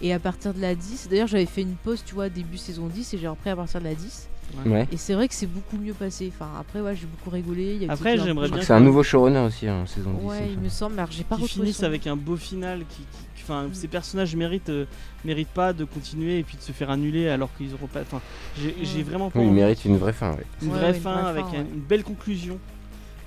Et 0.03 0.13
à 0.13 0.19
partir 0.19 0.53
de 0.53 0.61
la 0.61 0.75
10, 0.75 1.09
d'ailleurs 1.09 1.29
j'avais 1.29 1.47
fait 1.47 1.63
une 1.63 1.75
pause, 1.77 2.03
tu 2.05 2.15
vois, 2.17 2.29
début 2.29 2.57
saison 2.57 2.87
10 2.89 3.15
et 3.15 3.19
j'ai 3.19 3.29
repris 3.29 3.51
à 3.51 3.57
partir 3.57 3.79
de 3.81 3.85
la 3.85 3.95
10. 3.95 4.29
Ouais. 4.67 4.89
Et 4.91 4.97
c'est 4.97 5.15
vrai 5.15 5.29
que 5.29 5.35
c'est 5.35 5.47
beaucoup 5.47 5.77
mieux 5.77 5.93
passé. 5.95 6.33
Enfin, 6.35 6.51
après, 6.59 6.81
ouais, 6.81 6.97
j'ai 6.97 7.07
beaucoup 7.07 7.31
rigolé. 7.31 7.75
il 7.77 7.85
y 7.85 7.89
a 7.89 7.93
Après, 7.93 8.13
quelques 8.13 8.25
j'aimerais 8.25 8.47
Je 8.47 8.51
crois 8.51 8.57
bien 8.57 8.61
que 8.61 8.67
c'est 8.67 8.73
un 8.73 8.81
nouveau 8.81 9.03
showrunner 9.03 9.41
aussi 9.41 9.69
en 9.71 9.87
saison 9.87 10.13
10. 10.21 10.25
Ouais, 10.27 10.37
il 10.39 10.43
me 10.43 10.49
semble. 10.51 10.63
me 10.65 10.69
semble. 10.69 10.99
Alors, 10.99 11.11
j'ai 11.13 11.25
pas 11.25 11.37
qui 11.37 11.43
retrouvé 11.43 11.65
finissent 11.67 11.77
son 11.77 11.83
nom. 11.83 11.89
avec 11.89 12.07
un 12.07 12.17
beau 12.17 12.37
final 12.37 12.81
qui, 12.89 13.03
qui- 13.03 13.43
enfin 13.43 13.65
Mm. 13.69 13.75
ces 13.75 13.89
personnages 13.89 14.37
méritent 14.37 14.69
euh, 14.69 14.85
méritent 15.25 15.49
pas 15.49 15.73
de 15.73 15.85
continuer 15.85 16.39
et 16.39 16.43
puis 16.43 16.57
de 16.59 16.63
se 16.63 16.73
faire 16.73 16.91
annuler 16.91 17.29
alors 17.29 17.49
qu'ils 17.57 17.73
auront 17.73 17.87
pas 17.87 18.01
enfin 18.03 18.21
j'ai 18.61 18.75
j'ai 18.83 19.03
vraiment 19.03 19.31
pas 19.31 19.39
Oui, 19.39 19.47
il 19.47 19.49
envie. 19.49 19.57
mérite 19.61 19.85
une 19.87 19.97
vraie 19.97 20.13
fin. 20.13 20.33
ouais. 20.33 20.45
une 20.61 20.69
Ouais, 20.69 20.75
vraie 20.75 20.91
ouais, 20.91 20.97
une 20.97 21.03
fin 21.03 21.21
vraie 21.23 21.31
avec 21.31 21.45
fin, 21.47 21.51
un- 21.53 21.61
ouais. 21.61 21.67
une 21.75 21.81
belle 21.81 22.05
conclusion 22.05 22.59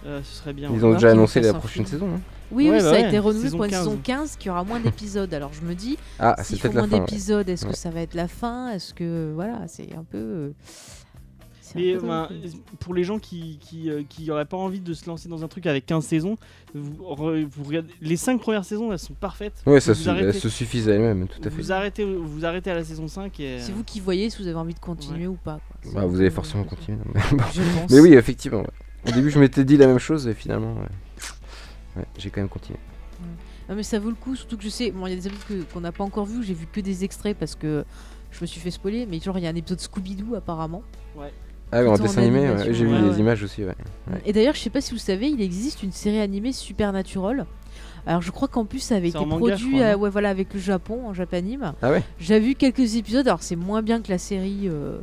Euh, 0.05 0.19
ce 0.23 0.37
serait 0.37 0.53
bien 0.53 0.69
Ils 0.73 0.83
ont 0.83 0.93
déjà 0.93 1.11
annoncé 1.11 1.41
la 1.41 1.49
un 1.49 1.53
prochaine 1.53 1.85
film. 1.85 1.99
saison. 1.99 2.07
hein. 2.15 2.19
Oui, 2.51 2.65
Ouais, 2.65 2.71
oui, 2.71 2.77
bah 2.77 2.83
ça 2.83 2.89
a 2.89 2.91
ouais, 2.93 3.07
été 3.07 3.19
renouvelé 3.19 3.43
saison 3.45 3.57
pour 3.57 3.65
une 3.65 3.71
15. 3.71 3.79
saison 3.85 3.99
15 4.03 4.35
qui 4.35 4.49
aura 4.49 4.63
moins 4.63 4.79
d'épisodes. 4.79 5.31
Alors 5.33 5.51
je 5.53 5.61
me 5.61 5.73
dis, 5.75 5.97
Ah, 6.19 6.33
c'est 6.39 6.43
s'ils 6.43 6.57
font 6.57 6.61
peut-être 6.63 6.73
la 6.73 6.81
moins 6.81 6.89
fin. 6.89 6.95
ouais. 6.97 7.05
d'épisodes, 7.07 7.49
est-ce 7.49 7.65
Ouais. 7.65 7.71
que 7.71 7.77
ça 7.77 7.89
va 7.91 8.01
être 8.01 8.13
la 8.15 8.27
fin? 8.27 8.71
Est-ce 8.71 8.93
que. 8.95 9.31
Voilà, 9.35 9.59
c'est 9.67 9.93
un 9.95 10.03
peu. 10.03 10.17
euh, 10.17 10.51
ben, 11.75 12.27
pour 12.79 12.93
les 12.93 13.03
gens 13.03 13.19
qui 13.19 13.57
qui, 13.59 13.89
euh, 13.89 14.03
qui 14.07 14.29
auraient 14.31 14.45
pas 14.45 14.57
envie 14.57 14.79
de 14.79 14.93
se 14.93 15.05
lancer 15.07 15.29
dans 15.29 15.43
un 15.43 15.47
truc 15.47 15.65
avec 15.67 15.85
15 15.85 16.03
saisons 16.05 16.37
vous, 16.73 17.03
re- 17.03 17.45
vous 17.45 17.63
regardez 17.63 17.89
les 18.01 18.15
5 18.17 18.39
premières 18.41 18.65
saisons 18.65 18.91
elles 18.91 18.99
sont 18.99 19.13
parfaites 19.13 19.61
Ouais, 19.65 19.79
ça 19.79 19.93
vous 19.93 19.99
se, 19.99 20.09
arrêtez, 20.09 20.27
elles 20.27 20.33
se 20.33 20.49
suffisent 20.49 20.89
à 20.89 20.93
elles-mêmes, 20.93 21.27
tout 21.27 21.39
à 21.43 21.49
fait. 21.49 21.55
vous 21.61 21.71
arrêtez 21.71 22.03
vous 22.05 22.45
arrêtez 22.45 22.71
à 22.71 22.75
la 22.75 22.83
saison 22.83 23.07
5 23.07 23.39
et 23.39 23.59
C'est 23.59 23.71
vous 23.71 23.83
qui 23.83 23.99
voyez 23.99 24.29
si 24.29 24.41
vous 24.41 24.47
avez 24.47 24.57
envie 24.57 24.73
de 24.73 24.79
continuer 24.79 25.27
ou 25.27 25.35
pas. 25.35 25.59
quoi. 25.83 25.91
Bah, 25.93 26.05
vous 26.05 26.19
allez 26.19 26.29
forcément 26.29 26.63
continuer. 26.63 26.97
mais- 27.89 27.99
oui, 27.99 28.13
effectivement. 28.13 28.59
ouais. 28.59 28.67
Au 29.07 29.11
début, 29.11 29.31
je 29.31 29.39
m'étais 29.39 29.63
dit 29.63 29.77
la 29.77 29.87
même 29.87 29.97
chose 29.99 30.27
et 30.27 30.33
finalement, 30.33 30.73
ouais. 30.75 30.87
Ouais, 31.97 32.05
j'ai 32.17 32.29
quand 32.29 32.39
même 32.41 32.49
continué. 32.49 32.77
Non, 33.69 33.75
mais 33.75 33.83
ça 33.83 33.99
vaut 33.99 34.09
le 34.09 34.15
coup, 34.15 34.35
surtout 34.35 34.57
que 34.57 34.63
je 34.63 34.69
sais. 34.69 34.91
Bon, 34.91 35.07
il 35.07 35.11
y 35.11 35.13
a 35.13 35.15
des 35.15 35.27
épisodes 35.27 35.45
que- 35.47 35.73
qu'on 35.73 35.81
n'a 35.81 35.91
pas 35.91 36.03
encore 36.03 36.25
vus, 36.25 36.43
j'ai 36.43 36.53
vu 36.53 36.67
que 36.71 36.79
des 36.81 37.03
extraits 37.03 37.37
parce 37.37 37.55
que 37.55 37.83
je 38.31 38.41
me 38.41 38.45
suis 38.45 38.59
fait 38.59 38.71
spoiler. 38.71 39.05
Mais 39.05 39.19
genre, 39.19 39.37
il 39.37 39.43
y 39.43 39.47
a 39.47 39.49
un 39.49 39.55
épisode 39.55 39.79
Scooby-Doo 39.79 40.35
apparemment. 40.35 40.83
Ah, 41.71 41.83
en 41.85 41.97
dessin 41.97 42.21
animé, 42.21 42.49
ouais, 42.49 42.73
j'ai 42.73 42.85
vu 42.85 42.93
ouais, 42.93 43.01
les 43.01 43.09
ouais. 43.09 43.19
images 43.19 43.43
aussi, 43.43 43.61
ouais. 43.63 43.75
Ouais. 44.11 44.21
Et 44.25 44.33
d'ailleurs, 44.33 44.55
je 44.55 44.59
sais 44.59 44.69
pas 44.69 44.81
si 44.81 44.91
vous 44.93 44.99
savez, 44.99 45.29
il 45.29 45.41
existe 45.41 45.83
une 45.83 45.91
série 45.91 46.19
animée 46.19 46.51
Supernatural. 46.51 47.45
Alors, 48.05 48.21
je 48.21 48.31
crois 48.31 48.47
qu'en 48.47 48.65
plus, 48.65 48.79
ça 48.79 48.95
avait 48.95 49.09
été 49.09 49.19
manga, 49.19 49.37
produit 49.55 49.75
crois, 49.75 49.81
euh, 49.85 49.95
ouais, 49.95 50.09
voilà, 50.09 50.29
avec 50.29 50.53
le 50.53 50.59
Japon, 50.59 51.01
en 51.07 51.13
Japanime. 51.13 51.73
Ah 51.81 51.91
ouais 51.91 52.03
J'ai 52.19 52.39
vu 52.39 52.55
quelques 52.55 52.95
épisodes, 52.95 53.27
alors 53.27 53.43
c'est 53.43 53.55
moins 53.55 53.81
bien 53.81 54.01
que 54.01 54.09
la 54.11 54.17
série 54.17 54.61
euh, 54.65 54.97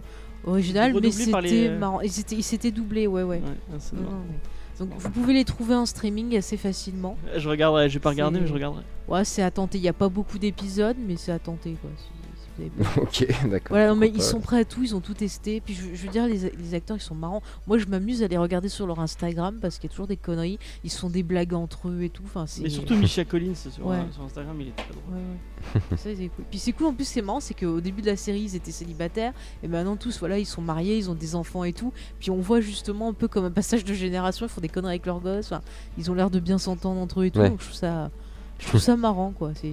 originale, 0.44 0.92
mais 1.00 1.10
c'était 1.10 1.40
les, 1.42 1.68
euh, 1.68 1.78
marrant. 1.78 2.00
Ils 2.00 2.10
s'étaient, 2.10 2.34
ils 2.36 2.42
s'étaient 2.42 2.70
doublés, 2.72 3.06
ouais, 3.06 3.22
ouais. 3.22 3.36
Ouais, 3.38 3.78
c'est 3.78 3.94
Non, 3.96 4.02
marrant. 4.02 4.14
non, 4.16 4.22
mais- 4.28 4.38
Donc, 4.84 4.90
vous 4.98 5.10
pouvez 5.10 5.32
les 5.32 5.44
trouver 5.44 5.74
en 5.74 5.86
streaming 5.86 6.36
assez 6.36 6.56
facilement. 6.56 7.16
je 7.36 7.48
regarderai 7.48 7.88
je 7.88 7.94
vais 7.94 8.00
pas 8.00 8.10
regarder 8.10 8.36
C'est- 8.36 8.42
mais 8.42 8.48
je 8.48 8.54
regarderai 8.54 8.82
Ouais, 9.08 9.24
c'est 9.24 9.42
à 9.42 9.50
tenter. 9.50 9.78
Il 9.78 9.82
n'y 9.82 9.88
a 9.88 9.92
pas 9.92 10.08
beaucoup 10.08 10.38
d'épisodes, 10.38 10.96
mais 11.04 11.16
c'est 11.16 11.32
à 11.32 11.38
tenter, 11.38 11.76
quoi. 11.80 11.90
ok, 12.96 13.26
d'accord. 13.48 13.68
Voilà, 13.70 13.88
non, 13.88 13.96
mais 13.96 14.08
ils 14.08 14.14
pas. 14.14 14.22
sont 14.22 14.40
prêts 14.40 14.60
à 14.60 14.64
tout, 14.64 14.82
ils 14.82 14.94
ont 14.94 15.00
tout 15.00 15.14
testé. 15.14 15.60
Puis 15.60 15.74
je, 15.74 15.94
je 15.94 16.02
veux 16.06 16.12
dire, 16.12 16.26
les, 16.26 16.50
les 16.50 16.74
acteurs, 16.74 16.96
ils 16.96 17.00
sont 17.02 17.14
marrants. 17.14 17.42
Moi, 17.66 17.78
je 17.78 17.86
m'amuse 17.86 18.22
à 18.22 18.28
les 18.28 18.36
regarder 18.36 18.68
sur 18.68 18.86
leur 18.86 19.00
Instagram 19.00 19.58
parce 19.60 19.78
qu'il 19.78 19.88
y 19.88 19.92
a 19.92 19.94
toujours 19.94 20.06
des 20.06 20.16
conneries. 20.16 20.58
Ils 20.84 20.90
font 20.90 21.10
des 21.10 21.22
blagues 21.22 21.54
entre 21.54 21.88
eux 21.88 22.02
et 22.02 22.10
tout. 22.10 22.22
Enfin, 22.26 22.46
c'est... 22.46 22.62
mais 22.62 22.68
surtout 22.70 22.96
Misha 22.96 23.24
Collins 23.24 23.54
sur, 23.54 23.86
Ouais. 23.86 23.98
sur 24.12 24.22
Instagram 24.22 24.56
il 24.60 24.68
est 24.68 24.72
très 24.76 24.88
drôle 24.92 25.02
Ouais, 25.14 25.20
ouais. 25.20 25.96
Ça, 25.96 26.10
c'est 26.16 26.28
cool. 26.28 26.44
Puis 26.50 26.58
c'est 26.58 26.72
cool, 26.72 26.86
en 26.86 26.94
plus, 26.94 27.04
c'est 27.06 27.22
marrant, 27.22 27.40
c'est 27.40 27.54
qu'au 27.54 27.80
début 27.80 28.00
de 28.02 28.06
la 28.06 28.16
série, 28.16 28.40
ils 28.42 28.54
étaient 28.56 28.70
célibataires. 28.70 29.32
Et 29.62 29.68
maintenant, 29.68 29.96
tous, 29.96 30.18
voilà, 30.18 30.38
ils 30.38 30.46
sont 30.46 30.62
mariés, 30.62 30.96
ils 30.96 31.10
ont 31.10 31.14
des 31.14 31.34
enfants 31.34 31.64
et 31.64 31.72
tout. 31.72 31.92
Puis 32.20 32.30
on 32.30 32.38
voit 32.40 32.60
justement 32.60 33.08
un 33.08 33.12
peu 33.12 33.28
comme 33.28 33.44
un 33.44 33.50
passage 33.50 33.84
de 33.84 33.94
génération, 33.94 34.46
ils 34.46 34.48
font 34.48 34.60
des 34.60 34.68
conneries 34.68 34.92
avec 34.94 35.06
leurs 35.06 35.20
gosses. 35.20 35.46
Enfin, 35.52 35.62
ils 35.96 36.10
ont 36.10 36.14
l'air 36.14 36.30
de 36.30 36.40
bien 36.40 36.58
s'entendre 36.58 37.00
entre 37.00 37.20
eux 37.20 37.24
et 37.26 37.30
tout. 37.30 37.40
Ouais. 37.40 37.50
Donc 37.50 37.60
je 37.60 37.64
trouve 37.66 37.76
ça, 37.76 38.10
je 38.58 38.66
trouve 38.66 38.80
ça 38.80 38.96
marrant, 38.96 39.32
quoi. 39.32 39.52
C'est... 39.54 39.72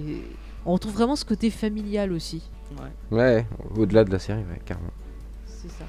On 0.66 0.72
retrouve 0.72 0.92
vraiment 0.94 1.16
ce 1.16 1.24
côté 1.24 1.50
familial 1.50 2.12
aussi. 2.12 2.42
Ouais. 3.10 3.16
Ouais, 3.16 3.46
au-delà 3.76 4.04
de 4.04 4.10
la 4.10 4.18
série, 4.18 4.40
ouais, 4.40 4.60
carrément. 4.64 4.90
C'est 5.46 5.70
ça. 5.70 5.84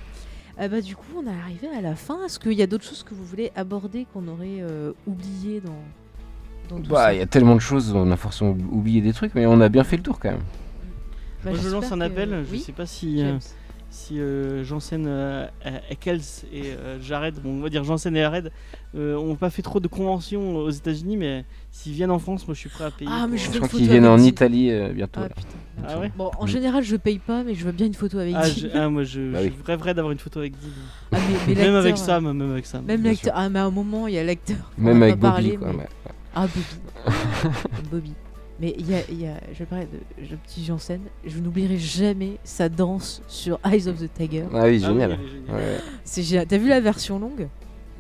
Ah 0.60 0.68
bah 0.68 0.82
du 0.82 0.96
coup, 0.96 1.06
on 1.18 1.26
est 1.28 1.34
arrivé 1.36 1.68
à 1.76 1.82
la 1.82 1.96
fin. 1.96 2.24
Est-ce 2.26 2.40
qu'il 2.40 2.54
y 2.54 2.62
a 2.62 2.68
d'autres 2.68 2.84
choses 2.86 3.04
que 3.04 3.14
vous 3.14 3.26
voulez 3.26 3.52
aborder 3.56 4.06
qu'on 4.14 4.28
aurait 4.28 4.60
euh, 4.62 4.94
oublié 5.06 5.62
dans, 5.62 6.76
dans 6.76 6.82
tout 6.82 6.90
Bah, 6.90 7.06
ça 7.06 7.14
il 7.14 7.20
y 7.20 7.22
a 7.22 7.28
tellement 7.28 7.56
de 7.56 7.60
choses, 7.62 7.94
on 7.94 8.10
a 8.12 8.18
forcément 8.18 8.56
oublié 8.72 9.02
des 9.02 9.14
trucs, 9.14 9.36
mais 9.36 9.46
on 9.46 9.60
a 9.62 9.70
bien 9.70 9.84
fait 9.84 9.98
le 9.98 10.04
tour 10.04 10.20
quand 10.20 10.32
même. 10.32 10.42
Bah, 11.44 11.52
Moi, 11.52 11.60
je 11.62 11.70
lance 11.70 11.92
un 11.92 11.98
que- 12.00 12.04
appel 12.04 12.44
je 12.48 12.52
Oui, 12.52 12.60
sais 12.60 12.72
pas 12.72 12.86
si 12.88 13.22
euh, 13.22 13.28
James. 13.30 13.40
Si 13.90 14.20
euh, 14.20 14.64
Janssen 14.64 15.06
euh, 15.08 15.48
Eccles 15.90 16.20
et 16.52 16.72
euh, 16.72 17.00
Jared, 17.02 17.36
bon, 17.42 17.58
on 17.58 17.62
va 17.62 17.70
dire 17.70 17.84
Janssen 17.84 18.16
et 18.16 18.20
Jared, 18.20 18.52
euh, 18.96 19.16
ont 19.16 19.36
pas 19.36 19.50
fait 19.50 19.62
trop 19.62 19.80
de 19.80 19.88
conventions 19.88 20.58
aux 20.58 20.70
États-Unis, 20.70 21.18
mais 21.18 21.46
s'ils 21.72 21.94
viennent 21.94 22.12
en 22.12 22.20
France, 22.20 22.48
moi 22.48 22.54
je 22.54 22.60
suis 22.60 22.70
prêt 22.70 22.84
à 22.84 22.92
payer. 22.92 23.10
Ah, 23.14 23.28
mais 23.30 23.38
je 23.38 23.50
euh, 23.50 23.54
Je 23.54 23.60
veux 23.60 23.60
crois 23.60 23.68
une 23.68 23.70
photo 23.70 23.78
qu'ils 23.78 23.90
viennent 23.90 24.06
en. 24.06 24.18
Italie 24.18 24.72
euh, 24.72 24.92
bientôt. 24.94 25.22
Ah. 25.24 25.30
Ah 25.88 26.00
ouais 26.00 26.12
Bon, 26.18 26.32
en 26.38 26.48
général, 26.48 26.84
je 26.84 26.96
paye 26.96 27.20
pas, 27.20 27.44
mais 27.44 27.54
je 27.54 27.64
veux 27.64 27.72
bien 27.72 27.86
une 27.86 27.94
photo 27.94 28.18
avec 28.20 28.36
ah, 28.38 28.44
ah, 28.74 28.90
moi 28.90 29.04
je, 29.04 29.32
Bah 29.32 29.40
je 29.44 29.50
rêverais 29.66 29.94
d'avoir 29.94 30.12
une 30.12 30.20
photo 30.20 30.40
avec 30.40 30.54
Dean. 30.54 30.68
Ah, 31.12 31.18
mais, 31.48 31.54
mais 31.56 31.62
Même 31.62 31.76
avec 31.76 31.98
Sam, 31.98 32.32
même 32.34 32.52
avec 32.52 32.66
Sam. 32.66 32.84
Même 32.86 33.04
l'acteur. 33.04 33.34
Ah, 33.36 33.48
mais 33.50 33.60
à 33.60 33.66
un 33.66 33.72
moment, 33.72 34.08
il 34.08 34.16
y 34.16 34.18
a 34.18 34.24
l'acteur. 34.24 34.72
Même 34.78 35.02
avec 35.02 35.16
Bobby, 35.16 35.22
parlé, 35.32 35.56
quoi. 35.58 35.68
mais- 35.72 35.78
ouais. 35.80 35.88
Ah, 36.36 36.48
Bobby. 36.48 37.90
Bobby. 37.92 38.14
Mais 38.60 38.74
il 38.80 38.90
y 38.90 38.96
a, 38.96 39.00
il 39.10 39.22
y 39.22 39.28
a- 39.28 39.40
je 39.54 39.60
vais 39.60 39.66
parler 39.66 39.86
de, 39.86 40.26
de 40.28 40.36
petit 40.36 40.66
Janssen. 40.66 41.00
Je 41.26 41.40
n'oublierai 41.40 41.78
jamais 41.78 42.38
sa 42.44 42.70
danse 42.70 43.22
sur 43.28 43.60
Eyes 43.64 43.88
of 43.88 44.00
the 44.00 44.12
Tiger. 44.12 44.46
Ah 44.52 44.54
oui, 44.54 44.60
Ah 44.62 44.64
oui, 44.66 44.80
génial. 44.80 45.12
Ouais. 45.12 45.78
C'est 46.04 46.24
génial. 46.24 46.48
T'as 46.48 46.58
vu 46.58 46.68
la 46.68 46.80
version 46.80 47.20
longue? 47.20 47.48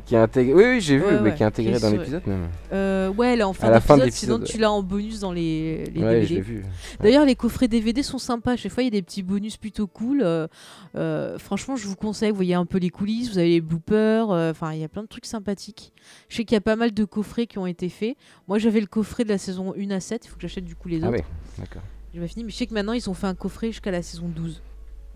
Qui 0.07 0.15
est 0.15 0.19
intégré. 0.19 0.53
Oui, 0.53 0.63
oui, 0.63 0.81
j'ai 0.81 0.97
vu, 0.97 1.03
Ouais, 1.03 1.19
mais 1.21 1.31
ouais, 1.31 1.35
qui 1.35 1.43
est 1.43 1.45
intégré 1.45 1.73
qui 1.73 1.77
est 1.77 1.81
dans 1.81 1.89
sur- 1.89 1.99
l'épisode 1.99 2.25
même. 2.27 2.47
euh, 2.71 3.09
Ouais, 3.09 3.35
là 3.35 3.47
en 3.47 3.51
fin 3.53 3.67
À 3.67 3.71
la 3.71 3.81
fin 3.81 3.97
de 3.97 4.03
d'épisode. 4.05 4.39
Sinon, 4.39 4.45
tu 4.45 4.57
l'as 4.57 4.71
en 4.71 4.81
bonus 4.81 5.19
dans 5.19 5.33
les, 5.33 5.83
les 5.93 6.01
ouais, 6.01 6.23
je 6.25 6.35
DVD. 6.35 6.61
D'ailleurs, 7.01 7.25
les 7.25 7.35
coffrets 7.35 7.67
DVD 7.67 8.01
sont 8.03 8.17
sympas. 8.17 8.55
Chaque 8.55 8.71
fois, 8.71 8.83
il 8.83 8.85
y 8.85 8.87
a 8.87 8.91
des 8.91 9.01
petits 9.01 9.21
bonus 9.21 9.57
plutôt 9.57 9.85
cool. 9.85 10.21
Euh, 10.23 10.47
euh, 10.95 11.37
franchement, 11.37 11.75
je 11.75 11.87
vous 11.87 11.95
conseille. 11.97 12.29
Vous 12.29 12.37
voyez 12.37 12.53
un 12.53 12.65
peu 12.65 12.77
les 12.77 12.89
coulisses, 12.89 13.29
vous 13.31 13.37
avez 13.37 13.49
les 13.49 13.61
bloopers. 13.61 14.29
Enfin, 14.29 14.71
il 14.73 14.79
y 14.79 14.83
a 14.85 14.87
plein 14.87 15.03
de 15.03 15.07
trucs 15.09 15.25
sympathiques. 15.25 15.91
Je 16.29 16.37
sais 16.37 16.45
qu'il 16.45 16.55
y 16.55 16.57
a 16.57 16.61
pas 16.61 16.77
mal 16.77 16.93
de 16.93 17.03
coffrets 17.03 17.45
qui 17.45 17.57
ont 17.57 17.67
été 17.67 17.89
faits. 17.89 18.15
Moi, 18.47 18.59
j'avais 18.59 18.79
le 18.79 18.87
coffret 18.87 19.25
de 19.25 19.29
la 19.29 19.37
saison 19.37 19.73
1 19.77 19.91
à 19.91 19.99
7. 19.99 20.25
Il 20.25 20.29
faut 20.29 20.35
que 20.37 20.41
j'achète 20.41 20.63
du 20.65 20.75
coup 20.75 20.87
les 20.87 21.03
Ah 21.03 21.07
autres. 21.09 21.17
ouais, 21.17 21.25
d'accord. 21.57 21.81
J'ai 22.13 22.21
pas 22.21 22.27
fini. 22.27 22.45
Mais 22.45 22.51
je 22.51 22.55
sais 22.55 22.65
que 22.65 22.73
maintenant, 22.73 22.93
ils 22.93 23.09
ont 23.09 23.13
fait 23.13 23.27
un 23.27 23.35
coffret 23.35 23.67
jusqu'à 23.67 23.91
la 23.91 24.01
saison 24.01 24.29
12. 24.33 24.61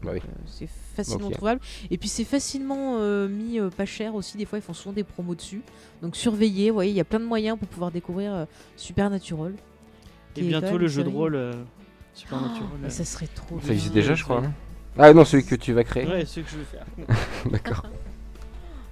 Bah 0.03 0.11
oui. 0.13 0.19
Euh, 0.23 0.31
c'est 0.47 0.67
facilement 0.95 1.29
trouvable. 1.29 1.61
Et 1.89 1.97
puis, 1.97 2.09
c'est 2.09 2.23
facilement 2.23 2.97
euh, 2.99 3.27
mis 3.27 3.59
euh, 3.59 3.69
pas 3.69 3.85
cher 3.85 4.15
aussi. 4.15 4.37
Des 4.37 4.45
fois, 4.45 4.57
ils 4.57 4.63
font 4.63 4.73
souvent 4.73 4.93
des 4.93 5.03
promos 5.03 5.35
dessus. 5.35 5.61
Donc, 6.01 6.15
surveillez. 6.15 6.69
Vous 6.69 6.75
voyez, 6.75 6.91
il 6.91 6.97
y 6.97 7.01
a 7.01 7.03
plein 7.05 7.19
de 7.19 7.25
moyens 7.25 7.57
pour 7.57 7.67
pouvoir 7.67 7.91
découvrir 7.91 8.33
euh, 8.33 8.45
Supernatural. 8.77 9.53
Et 10.37 10.41
bientôt 10.43 10.77
le 10.77 10.87
jeu 10.87 11.03
de 11.03 11.09
rôle 11.09 11.35
euh, 11.35 11.53
Supernatural. 12.13 12.69
Oh, 12.73 12.77
mais 12.81 12.89
ça 12.89 13.05
serait 13.05 13.27
trop 13.27 13.59
Ça 13.61 13.73
existe 13.73 13.93
déjà, 13.93 14.15
je 14.15 14.23
crois. 14.23 14.43
Ah 14.97 15.13
non, 15.13 15.23
celui 15.23 15.45
que 15.45 15.55
tu 15.55 15.71
vas 15.73 15.83
créer. 15.83 16.05
Ouais, 16.07 16.25
c'est 16.25 16.41
ce 16.41 16.45
que 16.45 16.49
je 16.51 16.57
vais 16.57 16.63
faire. 16.65 16.85
D'accord. 17.51 17.83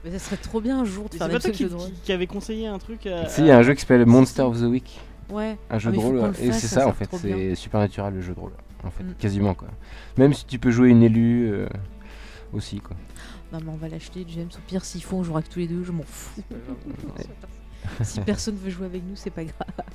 Mais 0.05 0.11
ça 0.11 0.19
serait 0.19 0.37
trop 0.37 0.61
bien 0.61 0.79
un 0.79 0.85
jour 0.85 1.09
de 1.09 1.15
faire 1.17 1.27
C'est 1.27 1.33
un 1.33 1.35
pas 1.35 1.39
toi 1.41 1.51
qui, 1.51 1.63
de 1.65 1.69
jeu 1.69 1.75
de 1.75 1.79
rôle. 1.81 1.91
qui- 1.91 1.99
qui 2.05 2.11
avait 2.13 2.25
conseillé 2.25 2.67
un 2.67 2.79
truc 2.79 3.05
à, 3.05 3.27
Si, 3.27 3.41
il 3.41 3.47
y 3.47 3.51
a 3.51 3.57
un 3.57 3.63
jeu 3.63 3.73
qui 3.73 3.81
s'appelle 3.81 4.05
Monster 4.05 4.43
of 4.43 4.57
the 4.57 4.63
Week. 4.63 4.97
Ouais. 5.29 5.57
Un 5.69 5.77
jeu 5.77 5.89
Ah, 5.91 5.95
de 5.97 5.99
rôle. 5.99 6.31
Et 6.41 6.53
c'est 6.53 6.67
ça 6.67 6.87
en 6.87 6.93
fait. 6.93 7.09
C'est 7.17 7.53
Supernatural 7.55 8.13
le 8.13 8.21
jeu 8.21 8.33
de 8.33 8.39
rôle. 8.39 8.53
En 8.83 8.91
fait, 8.91 9.03
Mm. 9.03 9.13
quasiment 9.19 9.53
quoi. 9.53 9.67
Même 10.17 10.33
si 10.33 10.45
tu 10.45 10.57
peux 10.59 10.71
jouer 10.71 10.89
une 10.89 11.03
élue 11.03 11.49
euh, 11.51 11.67
aussi 12.53 12.79
quoi. 12.79 12.95
Non 13.51 13.59
mais 13.63 13.71
on 13.71 13.77
va 13.77 13.89
l'acheter, 13.89 14.25
James. 14.29 14.49
Au 14.55 14.61
pire, 14.67 14.85
s'il 14.85 15.03
faut, 15.03 15.17
on 15.17 15.23
jouera 15.23 15.41
que 15.41 15.49
tous 15.49 15.59
les 15.59 15.67
deux. 15.67 15.83
Je 15.83 15.91
m'en 15.91 16.03
fous. 16.03 16.41
si 18.03 18.21
personne 18.21 18.55
veut 18.55 18.69
jouer 18.69 18.85
avec 18.85 19.03
nous, 19.03 19.15
c'est 19.15 19.31
pas 19.31 19.43
grave. 19.43 19.55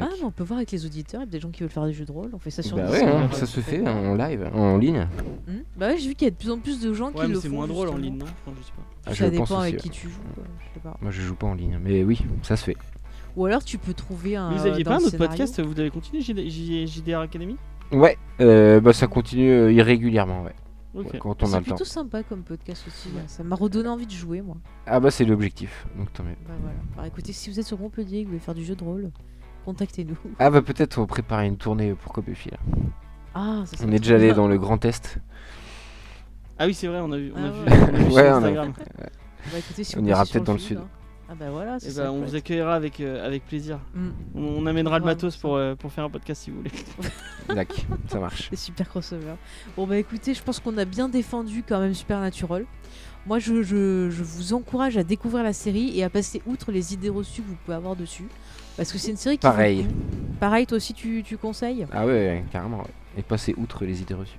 Ah, 0.00 0.08
mais 0.18 0.24
on 0.24 0.30
peut 0.30 0.44
voir 0.44 0.58
avec 0.58 0.70
les 0.70 0.86
auditeurs. 0.86 1.20
Il 1.20 1.24
y 1.24 1.28
a 1.28 1.30
des 1.32 1.40
gens 1.40 1.50
qui 1.50 1.60
veulent 1.60 1.68
faire 1.68 1.84
des 1.84 1.92
jeux 1.92 2.06
de 2.06 2.12
rôle. 2.12 2.30
On 2.32 2.38
fait 2.38 2.50
ça 2.50 2.62
sur 2.62 2.76
Bah 2.78 2.86
Discord. 2.86 3.10
ouais, 3.10 3.14
hein, 3.14 3.28
ça 3.32 3.44
se 3.44 3.60
fait 3.60 3.80
pas. 3.80 3.92
en 3.92 4.14
live, 4.14 4.48
en 4.54 4.78
ligne. 4.78 5.06
Hmm 5.46 5.58
bah 5.76 5.88
ouais, 5.88 5.98
j'ai 5.98 6.08
vu 6.08 6.14
qu'il 6.14 6.24
y 6.26 6.28
a 6.28 6.30
de 6.30 6.36
plus 6.36 6.50
en 6.50 6.58
plus 6.60 6.80
de 6.80 6.94
gens 6.94 7.08
Ouais, 7.08 7.12
qui 7.14 7.20
mais 7.22 7.34
le 7.34 7.40
c'est 7.40 7.48
font. 7.48 7.56
moins 7.56 7.66
drôle 7.66 7.88
en 7.90 7.96
ligne, 7.98 8.16
non? 8.16 8.24
Enfin, 8.24 8.56
je 8.58 8.64
sais 8.64 8.72
pas. 8.72 8.82
Ah, 9.04 9.10
Ça 9.10 9.14
je 9.26 9.30
dépend 9.30 9.44
pense 9.44 9.60
avec 9.62 9.74
aussi, 9.74 9.90
qui 9.90 9.90
tu 9.90 10.08
joues. 10.08 10.20
quoi, 10.34 10.44
Je 10.60 10.74
sais 10.74 10.80
pas. 10.80 10.96
Moi 11.02 11.10
je 11.10 11.20
joue 11.20 11.34
pas 11.34 11.46
en 11.48 11.54
ligne, 11.54 11.78
mais 11.82 12.04
oui, 12.04 12.24
ça 12.42 12.56
se 12.56 12.64
fait. 12.64 12.76
Ou 13.36 13.46
alors 13.46 13.64
tu 13.64 13.78
peux 13.78 13.94
trouver 13.94 14.36
un. 14.36 14.50
Vous 14.52 14.66
aviez 14.66 14.84
dans 14.84 14.90
pas 14.92 14.96
un 14.96 15.00
le 15.00 15.04
autre 15.06 15.12
scénario- 15.16 15.28
podcast 15.30 15.60
Vous 15.62 15.80
avez 15.80 15.90
continué 15.90 16.20
JDR 16.86 17.20
Academy? 17.20 17.56
Ouais, 17.92 18.16
euh, 18.40 18.80
bah 18.80 18.92
ça 18.92 19.06
continue 19.06 19.50
euh, 19.50 19.72
irrégulièrement, 19.72 20.42
ouais. 20.44 20.54
Quand 21.20 21.42
on 21.42 21.46
a 21.46 21.48
C'est 21.48 21.56
le 21.58 21.64
temps. 21.64 21.74
plutôt 21.74 21.84
sympa 21.84 22.22
comme 22.22 22.42
podcast 22.42 22.84
aussi. 22.86 23.08
là. 23.16 23.22
Ça 23.26 23.42
m'a 23.42 23.56
redonné 23.56 23.88
envie 23.88 24.06
de 24.06 24.10
jouer, 24.12 24.42
moi. 24.42 24.56
Ah 24.86 25.00
bah 25.00 25.10
c'est 25.10 25.24
l'objectif, 25.24 25.86
donc 25.96 26.12
tant 26.12 26.22
mieux. 26.22 26.36
Bah 26.46 26.52
voilà. 26.60 26.76
Alors 26.94 27.06
écoutez, 27.06 27.32
si 27.32 27.48
vous 27.50 27.58
êtes 27.58 27.66
sur 27.66 27.78
Montpellier 27.78 28.18
et 28.18 28.20
que 28.22 28.26
vous 28.26 28.32
voulez 28.32 28.40
faire 28.44 28.54
du 28.54 28.64
jeu 28.64 28.74
de 28.74 28.84
rôle, 28.84 29.10
contactez-nous. 29.64 30.16
Ah 30.38 30.50
bah 30.50 30.60
peut-être 30.60 30.98
on 30.98 31.06
préparer 31.06 31.46
une 31.46 31.56
tournée 31.56 31.94
pour 31.94 32.12
Copéfi 32.12 32.50
là. 32.50 32.58
Ah, 33.34 33.62
ça 33.64 33.82
On 33.86 33.92
est 33.92 33.98
déjà 34.00 34.16
allé 34.16 34.34
dans 34.34 34.48
le 34.48 34.58
Grand 34.58 34.84
Est. 34.84 35.18
Ah 36.58 36.66
oui, 36.66 36.74
c'est 36.74 36.86
vrai, 36.88 37.00
on 37.00 37.10
a 37.10 37.16
vu, 37.16 37.32
on 37.34 37.42
a 37.42 37.46
Ah 37.46 37.50
vu, 37.50 37.60
ouais. 37.60 37.66
on 37.70 37.94
a 37.94 37.98
vu 37.98 38.04
sur 38.04 38.14
Ouais, 38.14 38.22
on 38.30 38.32
a- 38.32 38.36
Instagram. 38.36 38.72
Bah, 38.76 39.58
écoutez, 39.58 39.84
si 39.84 39.96
On 39.96 40.02
vous 40.02 40.08
ira 40.08 40.24
peut-être 40.26 40.44
dans 40.44 40.52
le 40.52 40.58
sud. 40.58 40.76
hein. 40.78 40.88
Ah 41.32 41.34
bah 41.38 41.50
voilà, 41.50 41.76
Eh 41.78 41.80
c'est 41.80 41.90
ça. 41.92 42.12
on 42.12 42.20
vous 42.20 42.34
accueillera 42.34 42.74
avec, 42.74 43.00
euh, 43.00 43.24
avec 43.26 43.46
plaisir. 43.46 43.78
Mm. 43.94 44.08
On, 44.34 44.40
on 44.42 44.66
amènera 44.66 44.98
le 44.98 45.04
matos 45.06 45.34
pour, 45.38 45.56
euh, 45.56 45.74
pour 45.74 45.90
faire 45.90 46.04
un 46.04 46.10
podcast 46.10 46.42
si 46.42 46.50
vous 46.50 46.58
voulez. 46.58 46.70
Dac, 47.54 47.72
ça 48.08 48.18
marche. 48.20 48.48
C'est 48.50 48.56
super 48.58 48.86
crossover. 48.88 49.34
Bon 49.76 49.86
bah 49.86 49.96
écoutez, 49.96 50.34
je 50.34 50.42
pense 50.42 50.60
qu'on 50.60 50.76
a 50.76 50.84
bien 50.84 51.08
défendu 51.08 51.62
quand 51.66 51.80
même 51.80 51.94
Supernatural. 51.94 52.66
Moi 53.24 53.38
je, 53.38 53.62
je, 53.62 54.10
je 54.10 54.22
vous 54.22 54.52
encourage 54.52 54.98
à 54.98 55.04
découvrir 55.04 55.42
la 55.42 55.54
série 55.54 55.96
et 55.98 56.04
à 56.04 56.10
passer 56.10 56.42
outre 56.46 56.70
les 56.70 56.92
idées 56.92 57.08
reçues 57.08 57.40
que 57.40 57.48
vous 57.48 57.56
pouvez 57.64 57.76
avoir 57.76 57.96
dessus. 57.96 58.28
Parce 58.76 58.92
que 58.92 58.98
c'est 58.98 59.10
une 59.12 59.16
série 59.16 59.36
qui... 59.38 59.42
Pareil. 59.46 59.86
Pareil, 60.38 60.66
toi 60.66 60.76
aussi 60.76 60.92
tu, 60.92 61.22
tu 61.24 61.38
conseilles? 61.38 61.86
Ah 61.92 62.04
ouais, 62.04 62.12
ouais, 62.12 62.44
carrément. 62.52 62.78
ouais. 62.78 62.90
Et 63.16 63.22
passer 63.22 63.54
outre 63.56 63.84
les 63.86 64.02
idées 64.02 64.14
reçues. 64.14 64.38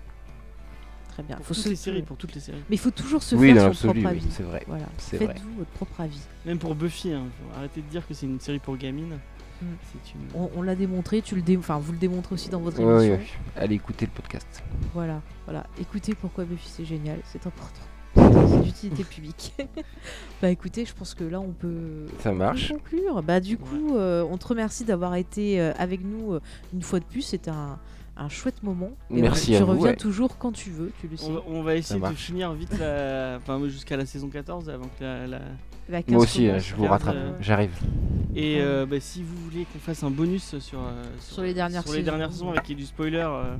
Très 1.13 1.23
bien. 1.23 1.35
Pour 1.37 1.45
Faut 1.45 1.53
toutes 1.53 1.63
se- 1.63 1.69
les 1.69 1.75
séries, 1.75 2.01
pour 2.01 2.17
toutes 2.17 2.33
les 2.33 2.41
séries. 2.41 2.57
Mais 2.69 2.75
il 2.75 2.79
faut 2.79 2.89
toujours 2.91 3.21
se 3.21 3.35
Oui, 3.35 3.53
faire 3.53 3.67
dans 3.67 3.73
son 3.73 3.87
l'absolu, 3.87 4.01
propre 4.01 4.15
oui, 4.15 4.19
avis. 4.23 4.31
c'est 4.31 4.43
vrai. 4.43 4.63
Voilà, 4.67 4.85
C'est 4.97 5.17
faites-vous 5.19 5.53
votre 5.59 5.69
propre 5.71 6.01
avis. 6.01 6.19
Même 6.45 6.57
pour 6.57 6.73
Buffy, 6.75 7.13
hein. 7.13 7.25
faut 7.39 7.57
arrêter 7.59 7.81
de 7.81 7.87
dire 7.87 8.07
que 8.07 8.13
c'est 8.15 8.25
une 8.25 8.39
série 8.39 8.57
pour 8.59 8.75
gamines. 8.77 9.19
Mm. 9.61 9.65
C'est 9.91 10.13
une... 10.15 10.21
On, 10.41 10.49
on 10.55 10.61
l'a 10.63 10.73
démontré, 10.75 11.21
tu 11.21 11.35
le 11.35 11.43
dé... 11.43 11.55
enfin, 11.55 11.77
vous 11.77 11.91
le 11.91 11.99
démontrez 11.99 12.33
aussi 12.33 12.49
dans 12.49 12.59
votre 12.61 12.81
ouais, 12.83 13.05
émission. 13.07 13.13
ouais. 13.55 13.61
Allez 13.61 13.75
écouter 13.75 14.07
le 14.07 14.11
podcast. 14.11 14.63
Voilà, 14.95 15.21
voilà. 15.45 15.67
Écoutez 15.79 16.15
pourquoi 16.15 16.45
Buffy 16.45 16.67
c'est 16.67 16.85
génial, 16.85 17.19
c'est 17.25 17.45
important. 17.45 17.81
C'est 18.15 18.61
d'utilité 18.61 19.03
publique. 19.03 19.53
bah 20.41 20.49
écoutez, 20.49 20.85
je 20.85 20.93
pense 20.93 21.13
que 21.15 21.23
là 21.23 21.39
on 21.39 21.51
peut, 21.51 22.05
Ça 22.19 22.29
on 22.29 22.33
peut 22.33 22.37
marche. 22.39 22.69
conclure. 22.71 23.23
Bah 23.23 23.39
du 23.39 23.57
coup, 23.57 23.95
euh, 23.97 24.23
on 24.29 24.37
te 24.37 24.47
remercie 24.47 24.83
d'avoir 24.85 25.15
été 25.15 25.59
euh, 25.59 25.73
avec 25.79 26.03
nous 26.03 26.33
euh, 26.33 26.39
une 26.73 26.83
fois 26.83 26.99
de 26.99 27.05
plus. 27.05 27.21
C'était 27.23 27.49
un, 27.49 27.79
un 28.17 28.29
chouette 28.29 28.61
moment. 28.63 28.91
Et 29.09 29.21
Merci 29.21 29.51
on- 29.51 29.55
à 29.55 29.57
tu 29.59 29.63
vous, 29.63 29.71
reviens 29.71 29.85
ouais. 29.87 29.95
toujours 29.95 30.37
quand 30.37 30.51
tu 30.51 30.69
veux, 30.69 30.91
tu 31.01 31.07
le 31.07 31.17
sais. 31.17 31.25
On 31.27 31.33
va, 31.33 31.39
on 31.47 31.63
va 31.63 31.75
essayer 31.75 31.99
de 31.99 32.05
marche. 32.05 32.15
finir 32.15 32.53
vite 32.53 32.77
la... 32.79 33.37
enfin, 33.37 33.59
jusqu'à 33.67 33.97
la 33.97 34.05
saison 34.05 34.29
14 34.29 34.69
avant 34.69 34.85
que 34.99 35.03
la, 35.03 35.25
la- 35.27 35.39
La 35.89 36.01
15 36.03 36.13
Moi 36.13 36.23
aussi, 36.23 36.47
euh, 36.47 36.59
je 36.59 36.75
vous 36.75 36.83
15, 36.83 36.91
rattrape. 36.91 37.15
euh, 37.15 37.31
J'arrive. 37.41 37.71
Et 38.35 38.61
euh, 38.61 38.85
bah, 38.85 38.99
si 38.99 39.21
vous 39.23 39.35
voulez 39.49 39.65
qu'on 39.71 39.79
fasse 39.79 40.03
un 40.03 40.09
bonus 40.11 40.57
sur, 40.59 40.79
euh, 40.79 41.03
Sur 41.19 41.41
les 41.43 41.53
dernières 41.53 41.81
sur 41.83 41.91
les 41.91 41.99
saisons. 41.99 42.11
dernières 42.11 42.31
saisons 42.31 42.49
avec 42.51 42.65
du 42.75 42.85
spoiler, 42.85 43.17
euh, 43.17 43.55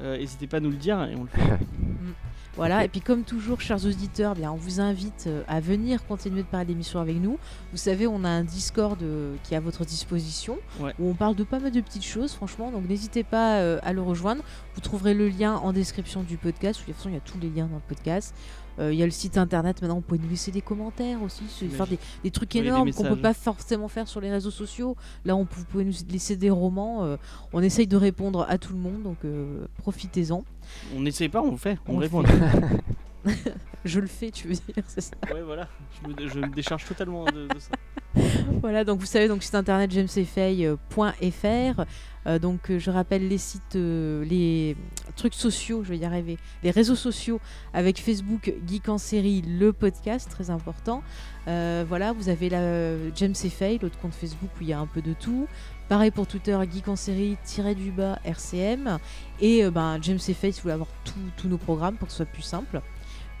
euh, 0.00 0.18
n'hésitez 0.18 0.46
pas 0.46 0.58
à 0.58 0.60
nous 0.60 0.70
le 0.70 0.76
dire 0.76 1.02
et 1.04 1.14
on 1.16 1.22
le 1.22 1.28
fait. 1.28 1.40
Voilà, 2.56 2.84
et 2.84 2.88
puis 2.88 3.00
comme 3.00 3.22
toujours, 3.22 3.60
chers 3.62 3.84
auditeurs, 3.86 4.34
bien, 4.34 4.52
on 4.52 4.56
vous 4.56 4.78
invite 4.80 5.24
euh, 5.26 5.42
à 5.48 5.60
venir 5.60 6.04
continuer 6.06 6.42
de 6.42 6.46
parler 6.46 6.66
d'émissions 6.66 7.00
avec 7.00 7.16
nous. 7.16 7.38
Vous 7.70 7.78
savez, 7.78 8.06
on 8.06 8.24
a 8.24 8.28
un 8.28 8.44
Discord 8.44 9.02
euh, 9.02 9.36
qui 9.42 9.54
est 9.54 9.56
à 9.56 9.60
votre 9.60 9.86
disposition, 9.86 10.58
Ouais. 10.78 10.92
où 10.98 11.08
on 11.08 11.14
parle 11.14 11.34
de 11.34 11.44
pas 11.44 11.58
mal 11.60 11.72
de 11.72 11.80
petites 11.80 12.04
choses, 12.04 12.32
franchement, 12.34 12.70
donc 12.70 12.86
n'hésitez 12.86 13.24
pas 13.24 13.56
euh, 13.60 13.78
à 13.82 13.94
le 13.94 14.02
rejoindre. 14.02 14.42
Vous 14.74 14.82
trouverez 14.82 15.14
le 15.14 15.28
lien 15.30 15.54
en 15.56 15.72
description 15.72 16.22
du 16.22 16.36
podcast, 16.36 16.80
de 16.80 16.84
toute 16.86 16.94
façon, 16.94 17.08
il 17.08 17.14
y 17.14 17.18
a 17.18 17.20
tous 17.20 17.38
les 17.40 17.48
liens 17.48 17.68
dans 17.68 17.76
le 17.76 17.82
podcast. 17.88 18.34
Euh, 18.78 18.92
Il 18.92 18.98
y 18.98 19.02
a 19.02 19.06
le 19.06 19.12
site 19.12 19.36
internet, 19.38 19.80
maintenant, 19.82 19.96
vous 19.96 20.00
pouvez 20.02 20.20
nous 20.20 20.28
laisser 20.30 20.50
des 20.50 20.62
commentaires 20.62 21.22
aussi, 21.22 21.44
faire 21.70 21.86
des, 21.86 21.98
des 22.24 22.30
trucs 22.30 22.54
énormes 22.56 22.90
qu'on 22.92 23.02
peut 23.02 23.08
messages. 23.10 23.22
pas 23.22 23.34
forcément 23.34 23.88
faire 23.88 24.08
sur 24.08 24.20
les 24.20 24.30
réseaux 24.30 24.50
sociaux. 24.50 24.96
Là, 25.26 25.36
on, 25.36 25.44
peut- 25.46 25.56
vous 25.58 25.64
pouvez 25.66 25.84
nous 25.84 25.92
laisser 26.10 26.36
des 26.36 26.48
romans. 26.50 27.04
euh, 27.04 27.16
on 27.52 27.62
essaye 27.62 27.86
de 27.86 27.96
répondre 27.96 28.46
à 28.48 28.56
tout 28.58 28.72
le 28.72 28.78
monde, 28.78 29.02
donc 29.02 29.18
euh, 29.24 29.66
profitez-en. 29.78 30.44
On 30.94 31.00
n'essaye 31.00 31.28
pas, 31.28 31.42
on 31.42 31.52
le 31.52 31.56
fait, 31.56 31.78
on, 31.86 31.98
répond. 31.98 32.22
Je 33.84 33.98
le 33.98 34.06
fais, 34.06 34.30
tu 34.30 34.48
veux 34.48 34.54
dire, 34.54 34.84
c'est 34.86 35.00
ça 35.00 35.16
ouais, 35.32 35.42
voilà, 35.42 35.68
je 35.90 36.08
me, 36.08 36.28
je 36.28 36.38
me 36.38 36.54
décharge 36.54 36.84
totalement 36.86 37.24
de, 37.24 37.48
de 37.48 37.58
ça. 37.58 37.70
Voilà, 38.60 38.84
donc 38.84 39.00
vous 39.00 39.06
savez, 39.06 39.26
donc 39.26 39.42
site 39.42 39.54
internet 39.54 39.90
jamesfay.fr. 39.90 41.84
Euh, 42.26 42.38
donc 42.38 42.70
euh, 42.70 42.78
je 42.78 42.90
rappelle 42.90 43.26
les 43.28 43.38
sites, 43.38 43.74
euh, 43.74 44.24
les 44.24 44.76
trucs 45.16 45.34
sociaux, 45.34 45.82
je 45.82 45.88
vais 45.88 45.98
y 45.98 46.04
arriver, 46.04 46.38
les 46.62 46.70
réseaux 46.70 46.94
sociaux 46.94 47.40
avec 47.72 48.00
Facebook, 48.00 48.54
Geek 48.66 48.88
en 48.88 48.98
série, 48.98 49.42
le 49.42 49.72
podcast, 49.72 50.30
très 50.30 50.50
important. 50.50 51.02
Euh, 51.48 51.84
voilà, 51.88 52.12
vous 52.12 52.28
avez 52.28 52.48
la 52.48 53.10
James 53.16 53.34
Fay, 53.34 53.78
l'autre 53.78 53.98
compte 53.98 54.14
Facebook 54.14 54.50
où 54.60 54.62
il 54.62 54.68
y 54.68 54.72
a 54.72 54.78
un 54.78 54.86
peu 54.86 55.02
de 55.02 55.14
tout. 55.14 55.48
Pareil 55.92 56.10
pour 56.10 56.26
Twitter, 56.26 56.58
Geek 56.72 56.88
en 56.88 56.96
série, 56.96 57.36
tiré 57.44 57.74
du 57.74 57.90
bas, 57.90 58.18
RCM. 58.24 58.98
Et 59.42 59.62
euh, 59.62 59.70
ben, 59.70 59.98
James 60.00 60.18
Fay 60.18 60.50
si 60.50 60.52
vous 60.52 60.62
voulez 60.62 60.72
avoir 60.72 60.88
tous 61.36 61.48
nos 61.48 61.58
programmes 61.58 61.96
pour 61.96 62.08
que 62.08 62.12
ce 62.12 62.24
soit 62.24 62.32
plus 62.32 62.40
simple. 62.40 62.80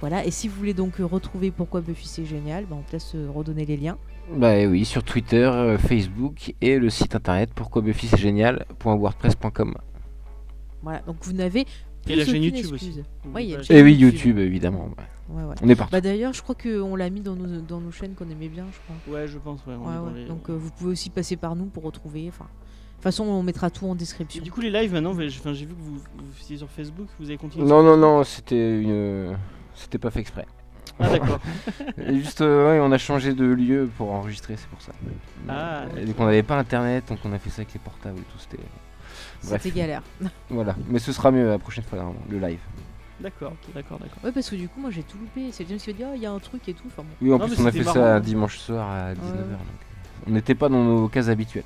Voilà, 0.00 0.26
et 0.26 0.30
si 0.30 0.48
vous 0.48 0.56
voulez 0.56 0.74
donc 0.74 1.00
euh, 1.00 1.06
retrouver 1.06 1.50
pourquoi 1.50 1.80
Buffy 1.80 2.06
c'est 2.06 2.26
génial, 2.26 2.66
ben, 2.66 2.76
on 2.76 2.92
laisse 2.92 3.14
euh, 3.14 3.30
redonner 3.34 3.64
les 3.64 3.78
liens. 3.78 3.96
Bah 4.36 4.66
oui, 4.66 4.84
sur 4.84 5.02
Twitter, 5.02 5.36
euh, 5.36 5.78
Facebook 5.78 6.52
et 6.60 6.78
le 6.78 6.90
site 6.90 7.14
internet 7.16 7.48
pourquoi 7.54 7.80
Buffy 7.80 8.08
c'est 8.08 8.18
génial.wordpress.com. 8.18 9.74
Voilà, 10.82 11.00
donc 11.06 11.16
vous 11.22 11.32
n'avez 11.32 11.64
Et 12.08 12.16
la 12.16 12.24
chaîne 12.24 12.42
YouTube 12.42 12.72
excuse. 12.72 12.72
aussi. 12.72 13.02
Ouais, 13.32 13.46
y 13.46 13.54
a 13.54 13.58
une 13.58 13.64
chaîne 13.64 13.76
Et 13.76 13.82
oui, 13.82 13.94
YouTube. 13.94 14.14
YouTube 14.14 14.38
évidemment. 14.38 14.84
ouais. 14.86 15.04
Ouais, 15.36 15.44
ouais. 15.44 15.54
On 15.62 15.68
est 15.68 15.76
partout. 15.76 15.92
Bah 15.92 16.00
d'ailleurs, 16.00 16.32
je 16.34 16.42
crois 16.42 16.54
qu'on 16.54 16.94
l'a 16.96 17.08
mis 17.08 17.20
dans 17.20 17.34
nos, 17.36 17.60
dans 17.60 17.80
nos 17.80 17.90
chaînes 17.92 18.14
qu'on 18.14 18.28
aimait 18.28 18.48
bien, 18.48 18.66
je 18.72 18.78
crois. 18.80 19.14
Ouais, 19.20 19.28
je 19.28 19.38
pense, 19.38 19.60
ouais. 19.66 19.74
on 19.80 19.86
Ouais, 19.86 19.92
est 19.94 19.96
dans 19.96 20.04
ouais. 20.06 20.20
les- 20.20 20.24
Donc 20.26 20.50
euh, 20.50 20.52
vous 20.54 20.70
pouvez 20.70 20.90
aussi 20.90 21.08
passer 21.10 21.36
par 21.36 21.56
nous 21.56 21.66
pour 21.66 21.84
retrouver. 21.84 22.26
Enfin, 22.28 22.44
de 22.44 22.94
toute 22.96 23.02
façon, 23.04 23.24
on 23.24 23.42
mettra 23.42 23.70
tout 23.70 23.86
en 23.86 23.94
Et 23.94 23.98
description. 23.98 24.42
du 24.42 24.50
coup, 24.50 24.60
les 24.60 24.70
lives 24.70 24.92
maintenant, 24.92 25.14
j'ai 25.18 25.26
enfin, 25.28 25.52
j'ai 25.54 25.64
vu 25.64 25.74
que 25.74 25.80
vous, 25.80 25.94
vous 25.94 26.32
faisiez 26.34 26.56
sur 26.58 26.68
Facebook, 26.68 27.06
vous 27.18 27.26
avez 27.26 27.38
continué 27.38 27.64
Non, 27.66 27.82
non, 27.82 27.96
non, 27.96 28.24
c'était 28.24 28.80
une. 28.82 29.36
C'était 29.74 29.98
pas 29.98 30.10
fait 30.10 30.20
exprès. 30.20 30.46
Ah, 30.98 31.08
d'accord. 31.08 31.40
Et 31.98 32.18
juste, 32.18 32.42
euh, 32.42 32.70
ouais, 32.72 32.80
on 32.86 32.92
a 32.92 32.98
changé 32.98 33.32
de 33.32 33.44
lieu 33.46 33.88
pour 33.96 34.12
enregistrer, 34.12 34.56
c'est 34.58 34.68
pour 34.68 34.82
ça. 34.82 34.92
Ah, 35.48 35.84
Et 35.98 36.04
donc 36.04 36.16
on 36.18 36.26
n'avait 36.26 36.42
pas 36.42 36.58
internet, 36.58 37.04
donc 37.08 37.18
on 37.24 37.32
a 37.32 37.38
fait 37.38 37.48
ça 37.48 37.62
avec 37.62 37.72
les 37.72 37.80
portables 37.80 38.18
et 38.18 38.22
tout. 38.22 38.38
C'était. 38.38 38.62
C'était 39.42 39.70
galère. 39.70 40.02
voilà. 40.50 40.76
Mais 40.88 40.98
ce 40.98 41.12
sera 41.12 41.30
mieux 41.30 41.48
la 41.48 41.58
prochaine 41.58 41.84
fois, 41.84 41.98
vraiment, 41.98 42.14
le 42.30 42.38
live. 42.38 42.60
d'accord, 43.20 43.52
d'accord, 43.74 43.98
d'accord. 43.98 44.18
Ouais, 44.24 44.32
parce 44.32 44.48
que 44.48 44.56
du 44.56 44.68
coup, 44.68 44.80
moi 44.80 44.90
j'ai 44.90 45.02
tout 45.02 45.18
loupé. 45.18 45.50
C'est 45.52 45.68
James 45.68 45.78
qui 45.78 45.90
a 45.90 45.92
dit, 45.92 46.02
oh, 46.04 46.12
il 46.14 46.22
y 46.22 46.26
a 46.26 46.32
un 46.32 46.38
truc 46.38 46.68
et 46.68 46.74
tout. 46.74 46.84
Enfin 46.86 47.02
bon. 47.02 47.14
Oui, 47.20 47.32
en 47.32 47.38
Non, 47.38 47.46
plus 47.46 47.60
on 47.60 47.66
a 47.66 47.72
fait 47.72 47.84
ça 47.84 48.20
dimanche 48.20 48.58
soir 48.58 48.88
à 48.88 49.12
19h. 49.12 49.16
Ouais, 49.16 49.30
ouais. 49.30 49.36
donc, 49.36 49.50
euh, 49.50 49.56
on 50.28 50.30
n'était 50.30 50.54
pas 50.54 50.68
dans 50.68 50.82
nos 50.84 51.08
cases 51.08 51.28
habituelles. 51.28 51.64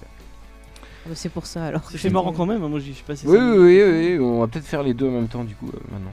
Ah 1.07 1.09
bah, 1.11 1.15
c'est 1.15 1.29
pour 1.29 1.47
ça 1.47 1.67
alors. 1.67 1.83
C'est 1.95 2.11
marrant 2.11 2.33
quand 2.33 2.47
même, 2.47 2.63
hein, 2.65 2.69
moi 2.69 2.81
j'y 2.81 2.95
suis 2.95 3.05
passé. 3.05 3.29
Oui, 3.29 3.37
ça. 3.37 3.45
oui, 3.45 3.83
oui, 3.83 3.83
oui, 3.83 4.19
on 4.19 4.41
va 4.41 4.49
peut-être 4.49 4.65
faire 4.67 4.83
les 4.83 4.95
deux 4.95 5.07
en 5.07 5.13
même 5.13 5.29
temps 5.29 5.45
du 5.45 5.55
coup 5.55 5.69
euh, 5.69 5.79
maintenant. 5.93 6.11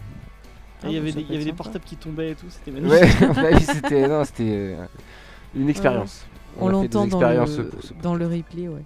Ah, 0.84 0.88
Il 0.88 0.92
y 0.92 0.98
Ah, 0.98 1.00
avait 1.00 1.12
des, 1.14 1.22
y 1.22 1.42
avait 1.42 1.54
portables 1.54 1.86
qui 1.86 1.96
tombaient 1.96 2.32
et 2.32 2.36
tout, 2.36 2.46
c'était 2.50 2.72
magnifique. 2.80 3.22
Ouais, 3.22 3.54
ouais, 3.54 3.60
c'était 3.60 4.08
non, 4.08 4.24
c'était 4.24 4.50
euh, 4.52 4.86
une 5.56 5.70
expérience. 5.70 6.26
On, 6.60 6.68
a 6.68 6.82
fait 6.84 6.88
des 6.90 6.94
l'entend 6.94 7.00
dans, 7.00 7.06
expériences 7.06 7.58
le... 7.58 7.72
dans 8.04 8.16
le 8.16 8.28
replay, 8.28 8.68
ouais. 8.68 8.84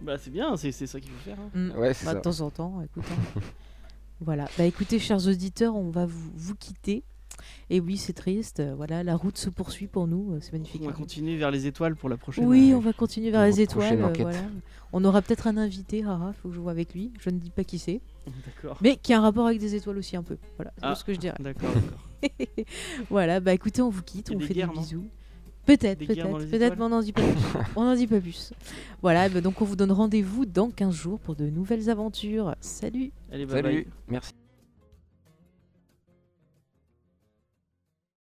Bah, 0.00 0.16
c'est 0.18 0.30
bien, 0.30 0.56
c'est 0.56 0.72
c'est 0.72 0.86
ça 0.86 1.00
qu'il 1.00 1.10
faut 1.10 1.18
faire. 1.24 1.38
hein. 1.40 1.50
Mm. 1.54 1.78
Ouais, 1.78 1.94
c'est 1.94 2.04
Bah, 2.06 2.12
ça. 2.12 2.16
de 2.18 2.22
temps 2.22 2.40
en 2.40 2.50
temps, 2.50 2.82
écoute. 2.82 3.04
hein. 3.10 3.40
voilà. 4.20 4.48
Bah 4.58 4.64
écoutez, 4.64 4.98
chers 4.98 5.26
auditeurs, 5.28 5.76
on 5.76 5.90
va 5.90 6.06
vous, 6.06 6.30
vous 6.34 6.54
quitter. 6.54 7.02
Et 7.70 7.78
oui, 7.80 7.96
c'est 7.96 8.14
triste. 8.14 8.62
Voilà, 8.76 9.04
la 9.04 9.14
route 9.14 9.38
se 9.38 9.48
poursuit 9.48 9.86
pour 9.86 10.08
nous. 10.08 10.38
C'est 10.40 10.52
magnifique. 10.52 10.82
On 10.82 10.86
va 10.88 10.92
continuer 10.92 11.36
vers 11.36 11.50
les 11.52 11.66
étoiles 11.66 11.94
pour 11.94 12.08
la 12.08 12.16
prochaine. 12.16 12.46
Oui, 12.46 12.72
on 12.74 12.80
va 12.80 12.92
continuer 12.92 13.30
vers 13.30 13.44
les 13.44 13.60
étoiles. 13.60 14.02
euh, 14.02 14.12
voilà. 14.18 14.40
On 14.92 15.04
aura 15.04 15.22
peut-être 15.22 15.46
un 15.46 15.56
invité, 15.56 16.02
haha, 16.02 16.32
faut 16.42 16.48
que 16.48 16.54
je 16.54 16.60
vois 16.60 16.72
avec 16.72 16.94
lui. 16.94 17.12
Je 17.20 17.30
ne 17.30 17.38
dis 17.38 17.50
pas 17.50 17.62
qui 17.62 17.78
c'est. 17.78 18.00
D'accord. 18.46 18.78
Mais 18.80 18.96
qui 18.96 19.12
a 19.12 19.18
un 19.18 19.22
rapport 19.22 19.46
avec 19.46 19.60
des 19.60 19.74
étoiles 19.76 19.98
aussi 19.98 20.16
un 20.16 20.22
peu. 20.24 20.36
Voilà, 20.56 20.72
c'est 20.78 20.84
Ah. 20.84 20.94
ce 20.96 21.04
que 21.04 21.12
je 21.14 21.18
dirais. 21.20 21.36
D'accord, 21.38 21.70
d'accord. 21.74 22.34
voilà, 23.10 23.38
bah 23.40 23.52
écoutez, 23.54 23.82
on 23.82 23.90
vous 23.90 24.02
quitte, 24.02 24.30
on 24.34 24.38
des 24.38 24.46
fait 24.46 24.54
guerres, 24.54 24.72
des 24.72 24.78
bisous. 24.80 25.06
Peut-être, 25.68 25.98
peut-être, 25.98 26.50
peut-être, 26.50 26.78
mais 26.78 26.84
on 26.84 26.88
n'en 26.88 27.02
dit 27.02 27.12
pas 27.12 27.20
plus. 27.20 27.60
on 27.76 27.84
n'en 27.84 27.94
dit 27.94 28.06
pas 28.06 28.20
plus. 28.20 28.54
Voilà, 29.02 29.28
bah 29.28 29.42
donc 29.42 29.60
on 29.60 29.66
vous 29.66 29.76
donne 29.76 29.92
rendez-vous 29.92 30.46
dans 30.46 30.70
15 30.70 30.94
jours 30.94 31.20
pour 31.20 31.36
de 31.36 31.44
nouvelles 31.44 31.90
aventures. 31.90 32.54
Salut 32.62 33.12
Allez, 33.30 33.44
bye 33.44 33.60
bye. 33.62 33.72
Salut, 33.74 33.86
merci. 34.08 34.32